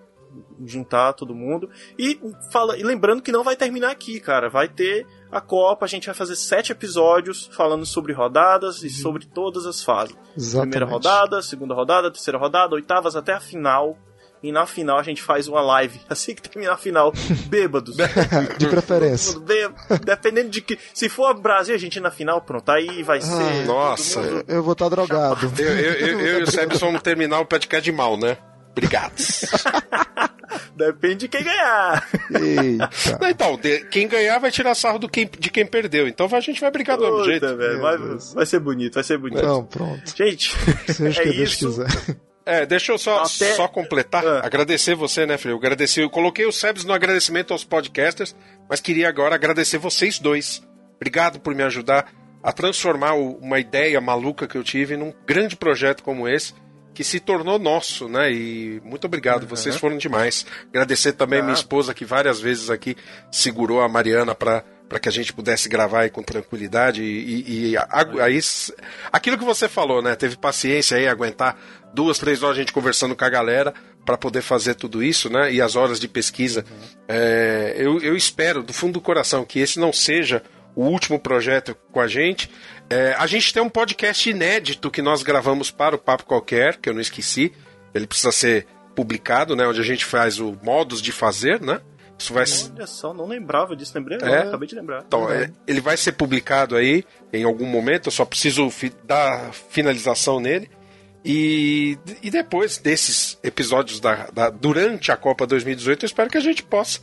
Juntar 0.65 1.15
todo 1.15 1.35
mundo. 1.35 1.71
E, 1.99 2.21
fala, 2.53 2.77
e 2.77 2.83
lembrando 2.83 3.23
que 3.23 3.33
não 3.33 3.43
vai 3.43 3.57
terminar 3.57 3.91
aqui, 3.91 4.21
cara. 4.21 4.51
Vai 4.51 4.69
ter 4.69 5.07
a 5.31 5.41
Copa, 5.41 5.87
a 5.87 5.89
gente 5.89 6.07
vai 6.07 6.15
fazer 6.15 6.37
sete 6.37 6.73
episódios 6.73 7.49
falando 7.53 7.87
sobre 7.87 8.13
rodadas 8.13 8.83
e 8.83 8.91
sobre 8.91 9.27
todas 9.27 9.67
as 9.67 9.83
fases. 9.83 10.17
Exatamente. 10.37 10.73
Primeira 10.73 10.93
rodada, 10.93 11.43
segunda 11.43 11.75
rodada, 11.75 12.11
terceira 12.11 12.39
rodada, 12.39 12.75
oitavas 12.75 13.17
até 13.17 13.33
a 13.33 13.41
final. 13.41 13.99
E 14.43 14.53
na 14.53 14.67
final 14.67 14.99
a 14.99 15.03
gente 15.03 15.23
faz 15.23 15.49
uma 15.49 15.61
live. 15.61 16.01
Assim 16.09 16.35
que 16.35 16.43
terminar 16.43 16.75
a 16.75 16.77
final, 16.77 17.13
bêbados. 17.49 17.97
De 18.59 18.67
preferência. 18.69 19.41
Dependendo 20.05 20.51
de 20.51 20.61
que. 20.61 20.79
Se 20.95 21.09
for 21.09 21.35
Brasil 21.35 21.75
e 21.75 21.77
Argentina 21.77 22.09
na 22.09 22.15
final, 22.15 22.41
pronto. 22.43 22.69
Aí 22.71 23.03
vai 23.03 23.21
ser. 23.21 23.33
Ah, 23.33 23.65
Nossa, 23.67 24.21
mundo- 24.21 24.45
Eu 24.47 24.63
vou 24.63 24.73
estar 24.75 24.89
drogado. 24.89 25.51
eu, 25.59 25.67
eu, 25.67 25.93
eu, 25.95 26.21
eu 26.21 26.41
e 26.41 26.43
o 26.43 26.51
Sebs 26.51 26.79
vamos 26.81 27.03
terminar 27.03 27.41
o 27.41 27.47
podcast 27.47 27.83
de 27.85 27.93
mal, 27.97 28.17
né? 28.17 28.37
Obrigado. 28.73 29.15
Depende 30.77 31.17
de 31.21 31.29
quem 31.29 31.43
ganhar. 31.43 32.07
Eita. 32.31 32.91
Não, 33.21 33.29
então, 33.31 33.57
de- 33.57 33.85
quem 33.87 34.07
ganhar 34.07 34.39
vai 34.39 34.51
tirar 34.51 34.75
sarro 34.75 34.99
do 34.99 35.09
quem, 35.09 35.27
de 35.39 35.51
quem 35.51 35.65
perdeu. 35.67 36.07
Então 36.07 36.29
a 36.31 36.41
gente 36.41 36.61
vai 36.61 36.71
brigar 36.71 36.99
do 36.99 37.05
mesmo 37.05 37.25
jeito. 37.25 37.57
velho, 37.57 37.81
vai, 37.81 37.97
vai 38.35 38.45
ser 38.47 38.61
bonito, 38.61 38.95
vai 38.95 39.03
ser 39.05 39.17
bonito. 39.19 39.39
Então, 39.39 39.65
pronto. 39.65 40.03
Gente, 40.15 40.55
Seja 40.93 41.23
é 41.23 41.25
que 41.25 41.33
Deus 41.33 41.51
isso. 41.53 41.69
quiser. 41.69 42.17
É, 42.49 42.65
deixa 42.65 42.93
eu 42.93 42.99
só, 42.99 43.23
Até- 43.25 43.55
só 43.55 43.67
completar, 43.67 44.25
Ah. 44.25 44.41
agradecer 44.47 44.95
você, 44.95 45.27
né, 45.27 45.37
filho? 45.37 45.55
Eu 45.55 45.59
agradeci, 45.59 46.01
eu 46.01 46.09
coloquei 46.09 46.47
o 46.47 46.53
Sebs 46.53 46.85
no 46.85 46.93
agradecimento 46.93 47.53
aos 47.53 47.65
podcasters, 47.65 48.37
mas 48.71 48.81
queria 48.81 49.09
agora 49.09 49.35
agradecer 49.35 49.79
vocês 49.79 50.21
dois. 50.21 50.63
Obrigado 50.95 51.41
por 51.41 51.55
me 51.57 51.65
ajudar 51.65 52.09
a 52.43 52.53
transformar 52.53 53.15
uma 53.15 53.59
ideia 53.59 54.01
maluca 54.01 54.47
que 54.47 54.57
eu 54.57 54.63
tive 54.63 54.97
num 54.97 55.13
grande 55.27 55.57
projeto 55.57 56.05
como 56.05 56.29
esse, 56.29 56.55
que 56.97 57.05
se 57.05 57.21
tornou 57.21 57.59
nosso, 57.59 58.09
né? 58.09 58.33
E 58.33 58.81
muito 58.83 59.05
obrigado, 59.05 59.47
vocês 59.47 59.77
foram 59.77 59.99
demais. 59.99 60.47
Agradecer 60.71 61.13
também 61.13 61.43
minha 61.43 61.53
Ah. 61.53 61.55
esposa 61.55 61.93
que 61.93 62.07
várias 62.07 62.41
vezes 62.41 62.71
aqui 62.71 62.97
segurou 63.31 63.83
a 63.83 63.89
Mariana 63.89 64.35
para 64.35 64.65
para 64.89 65.01
que 65.01 65.09
a 65.09 65.13
gente 65.13 65.33
pudesse 65.33 65.69
gravar 65.69 66.03
aí 66.03 66.11
com 66.11 66.23
tranquilidade 66.23 67.03
e, 67.03 67.07
e- 67.09 67.71
e 67.73 67.77
a- 67.77 67.89
aí 68.23 68.39
aquilo 69.13 69.37
que 69.37 69.45
você 69.45 69.69
falou, 69.69 70.01
né? 70.01 70.15
Teve 70.15 70.37
paciência 70.37 70.97
aí 70.97 71.09
aguentar 71.09 71.59
duas, 71.93 72.19
três 72.21 72.41
horas 72.45 72.57
a 72.57 72.61
gente 72.61 72.73
conversando 72.73 73.17
com 73.17 73.25
a 73.25 73.29
galera 73.29 73.75
para 74.05 74.17
poder 74.17 74.43
fazer 74.43 74.75
tudo 74.77 75.03
isso, 75.03 75.29
né? 75.29 75.53
E 75.53 75.61
as 75.61 75.75
horas 75.75 75.99
de 75.99 76.07
pesquisa. 76.07 76.65
É, 77.09 77.75
eu, 77.77 78.01
eu 78.01 78.17
espero 78.17 78.63
do 78.63 78.73
fundo 78.73 78.93
do 78.95 79.01
coração 79.01 79.45
que 79.45 79.59
esse 79.59 79.79
não 79.81 79.93
seja 79.93 80.41
o 80.77 80.85
último 80.85 81.19
projeto 81.19 81.77
com 81.91 82.01
a 82.01 82.07
gente. 82.07 82.49
É, 82.89 83.15
a 83.19 83.27
gente 83.27 83.53
tem 83.53 83.63
um 83.63 83.69
podcast 83.69 84.29
inédito 84.31 84.91
que 84.91 85.03
nós 85.03 85.23
gravamos 85.23 85.71
para 85.71 85.97
o 85.97 85.99
Papo 85.99 86.25
Qualquer, 86.25 86.77
que 86.77 86.89
eu 86.89 86.95
não 86.95 87.01
esqueci. 87.01 87.53
Ele 87.93 88.07
precisa 88.07 88.31
ser 88.31 88.67
publicado, 88.95 89.57
né? 89.57 89.67
Onde 89.67 89.81
a 89.81 89.85
gente 89.85 90.05
faz 90.05 90.39
o 90.39 90.57
modos 90.63 91.03
de 91.03 91.11
fazer, 91.13 91.61
né? 91.61 91.81
Isso 92.19 92.33
vai 92.33 92.47
ser. 92.47 92.71
Olha 92.75 92.87
só, 92.87 93.13
não 93.13 93.27
lembrava 93.27 93.75
disso, 93.77 93.93
lembrei 93.95 94.19
É. 94.23 94.25
agora, 94.25 94.49
acabei 94.49 94.69
de 94.69 94.75
lembrar. 94.75 95.05
Então, 95.07 95.31
é, 95.31 95.51
ele 95.67 95.81
vai 95.81 95.97
ser 95.97 96.13
publicado 96.13 96.77
aí 96.77 97.05
em 97.33 97.45
algum 97.45 97.67
momento, 97.67 98.07
eu 98.07 98.13
só 98.13 98.25
preciso 98.25 98.71
fi- 98.71 98.93
dar 99.05 99.53
finalização 99.53 100.41
nele. 100.41 100.71
E, 101.25 101.99
e 102.23 102.31
depois 102.31 102.79
desses 102.79 103.37
episódios 103.43 103.99
da, 104.01 104.29
da- 104.33 104.49
durante 104.49 105.11
a 105.11 105.17
Copa 105.17 105.45
2018, 105.47 106.05
eu 106.05 106.07
espero 106.07 106.31
que 106.31 106.39
a 106.39 106.41
gente 106.41 106.63
possa 106.63 107.01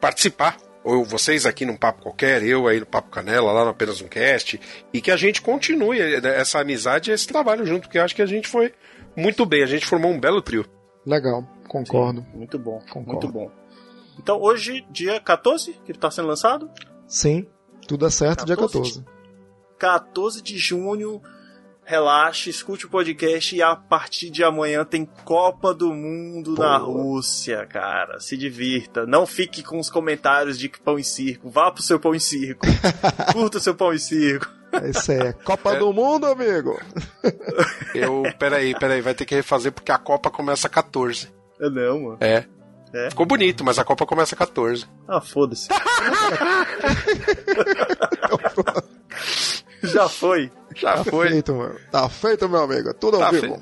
participar. 0.00 0.56
Ou 0.86 1.04
vocês 1.04 1.44
aqui 1.44 1.66
num 1.66 1.76
Papo 1.76 2.00
Qualquer, 2.00 2.44
eu 2.44 2.68
aí 2.68 2.78
no 2.78 2.86
Papo 2.86 3.10
Canela, 3.10 3.50
lá 3.50 3.64
no 3.64 3.70
Apenas 3.70 4.00
um 4.00 4.06
Cast, 4.06 4.60
e 4.92 5.00
que 5.00 5.10
a 5.10 5.16
gente 5.16 5.42
continue 5.42 5.98
essa 6.24 6.60
amizade 6.60 7.10
e 7.10 7.14
esse 7.14 7.26
trabalho 7.26 7.66
junto, 7.66 7.82
porque 7.82 7.98
eu 7.98 8.04
acho 8.04 8.14
que 8.14 8.22
a 8.22 8.26
gente 8.26 8.46
foi 8.46 8.72
muito 9.16 9.44
bem, 9.44 9.64
a 9.64 9.66
gente 9.66 9.84
formou 9.84 10.12
um 10.12 10.20
belo 10.20 10.40
trio. 10.40 10.64
Legal, 11.04 11.44
concordo. 11.66 12.24
Muito 12.32 12.56
bom, 12.56 12.78
Concordo. 12.88 13.10
muito 13.10 13.28
bom. 13.28 13.50
Então 14.16 14.40
hoje, 14.40 14.86
dia 14.88 15.18
14, 15.18 15.72
que 15.84 15.90
ele 15.90 15.98
tá 15.98 16.08
sendo 16.08 16.28
lançado, 16.28 16.70
Sim, 17.08 17.48
tudo 17.88 18.06
é 18.06 18.10
certo, 18.10 18.46
dia 18.46 18.56
14. 18.56 19.04
14 19.78 20.40
de 20.40 20.56
junho. 20.56 21.20
Relaxe, 21.88 22.50
escute 22.50 22.84
o 22.84 22.88
podcast 22.88 23.54
e 23.54 23.62
a 23.62 23.76
partir 23.76 24.28
de 24.28 24.42
amanhã 24.42 24.84
tem 24.84 25.06
Copa 25.24 25.72
do 25.72 25.94
Mundo 25.94 26.56
na 26.58 26.76
Rússia, 26.78 27.64
cara. 27.64 28.18
Se 28.18 28.36
divirta. 28.36 29.06
Não 29.06 29.24
fique 29.24 29.62
com 29.62 29.78
os 29.78 29.88
comentários 29.88 30.58
de 30.58 30.68
que 30.68 30.80
pão 30.80 30.98
e 30.98 31.04
circo. 31.04 31.48
Vá 31.48 31.70
pro 31.70 31.84
seu 31.84 32.00
pão 32.00 32.12
e 32.12 32.18
circo. 32.18 32.66
Curta 33.32 33.58
o 33.58 33.60
seu 33.60 33.72
pão 33.72 33.92
e 33.92 34.00
circo. 34.00 34.50
Esse 34.82 35.12
é 35.12 35.32
Copa 35.32 35.76
do 35.76 35.92
Mundo, 35.92 36.26
amigo. 36.26 36.76
Eu, 37.94 38.24
peraí, 38.36 38.76
peraí, 38.76 39.00
vai 39.00 39.14
ter 39.14 39.24
que 39.24 39.36
refazer 39.36 39.70
porque 39.70 39.92
a 39.92 39.98
Copa 39.98 40.28
começa 40.28 40.68
14. 40.68 41.32
É 41.60 41.70
não, 41.70 42.02
mano. 42.02 42.18
É. 42.20 42.46
É? 42.92 43.10
Ficou 43.10 43.26
bonito, 43.26 43.62
mas 43.62 43.78
a 43.78 43.84
Copa 43.84 44.04
começa 44.04 44.34
14. 44.34 44.86
Ah, 45.06 45.20
foda-se. 45.20 45.68
Já 49.82 50.08
foi. 50.08 50.50
Já 50.74 50.94
Tá 50.96 51.04
foi. 51.04 51.28
feito, 51.30 51.54
meu. 51.54 51.74
Tá 51.90 52.08
feito, 52.08 52.48
meu 52.48 52.62
amigo. 52.62 52.92
Tudo 52.94 53.14
ao 53.16 53.20
Tá 53.22 53.30
vivo. 53.30 53.60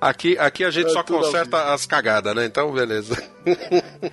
Aqui, 0.00 0.36
aqui 0.38 0.64
a 0.64 0.70
gente 0.70 0.86
É 0.88 0.90
só 0.90 1.02
tudo 1.02 1.18
ao 1.18 1.24
conserta 1.24 1.72
as 1.72 1.86
cagadas, 1.86 2.34
né? 2.34 2.44
Então, 2.44 2.72
beleza. 2.72 3.16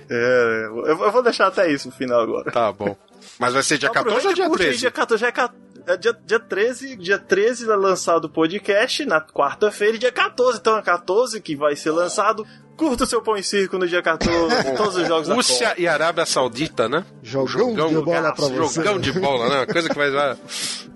É, 0.08 0.66
eu 0.86 1.12
vou 1.12 1.22
deixar 1.22 1.46
até 1.48 1.70
isso 1.70 1.88
no 1.88 1.94
final 1.94 2.20
agora. 2.20 2.50
Tá 2.50 2.72
bom. 2.72 2.96
Mas 3.38 3.52
vai 3.54 3.62
ser 3.62 3.78
dia 3.78 3.90
14 3.90 4.26
ou 4.26 4.32
dia 4.34 4.46
curte 4.46 4.62
aí, 4.62 4.68
13? 4.68 4.80
Dia 4.80 4.90
14 4.90 5.20
já 5.20 5.28
é, 5.28 5.32
ca- 5.32 5.52
é 5.86 5.96
dia, 5.96 6.16
dia 6.24 6.40
13. 6.40 6.96
Dia 6.96 7.18
13 7.18 7.70
é 7.70 7.74
lançado 7.76 8.24
o 8.24 8.28
podcast 8.30 9.04
na 9.04 9.20
quarta-feira. 9.20 9.98
Dia 9.98 10.12
14, 10.12 10.58
então 10.58 10.76
é 10.78 10.82
14 10.82 11.40
que 11.40 11.54
vai 11.56 11.76
ser 11.76 11.90
lançado. 11.90 12.46
Curta 12.80 13.04
o 13.04 13.06
seu 13.06 13.20
pão 13.20 13.36
em 13.36 13.42
circo 13.42 13.76
no 13.76 13.86
dia 13.86 14.00
14. 14.02 14.72
todos 14.74 14.96
os 14.96 15.06
jogos 15.06 15.28
da 15.28 15.34
Rússia 15.34 15.68
Copa. 15.68 15.80
e 15.82 15.86
Arábia 15.86 16.24
Saudita, 16.24 16.88
né? 16.88 17.04
Jogão, 17.22 17.74
de 17.74 17.94
bola 18.00 18.32
pra 18.34 18.46
você. 18.48 18.76
Jogão 18.82 18.98
de 18.98 19.12
bola, 19.12 19.48
né? 19.50 19.56
Uma 19.58 19.66
coisa 19.66 19.88
que 19.90 19.94
vai. 19.94 20.10
vai- 20.10 20.34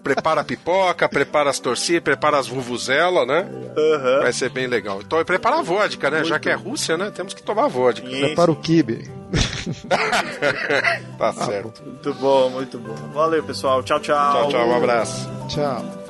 Prepara 0.02 0.40
a 0.40 0.44
pipoca, 0.44 1.06
prepara 1.08 1.48
as 1.50 1.58
torcidas, 1.58 2.02
prepara 2.02 2.38
as 2.38 2.46
vuvuzelas, 2.46 3.26
né? 3.26 3.46
Aham. 3.76 4.20
Vai 4.22 4.32
ser 4.32 4.48
bem 4.50 4.66
legal. 4.66 5.00
Então, 5.02 5.20
e 5.20 5.24
prepara 5.24 5.58
a 5.58 5.62
vodka, 5.62 6.10
né? 6.10 6.24
Já 6.24 6.38
que 6.38 6.48
é 6.48 6.54
Rússia, 6.54 6.96
né? 6.96 7.10
Temos 7.14 7.34
que 7.34 7.42
tomar 7.42 7.68
vodka. 7.68 8.08
Prepara 8.08 8.50
o 8.50 8.56
kibe. 8.56 9.10
Tá 11.18 11.32
certo. 11.32 11.82
Muito 11.84 12.14
bom, 12.14 12.50
muito 12.50 12.78
bom. 12.78 12.94
Valeu, 13.12 13.42
pessoal. 13.42 13.82
Tchau, 13.82 14.00
tchau. 14.00 14.32
Tchau, 14.32 14.48
tchau, 14.50 14.68
um 14.68 14.76
abraço. 14.76 15.28
Tchau. 15.48 16.03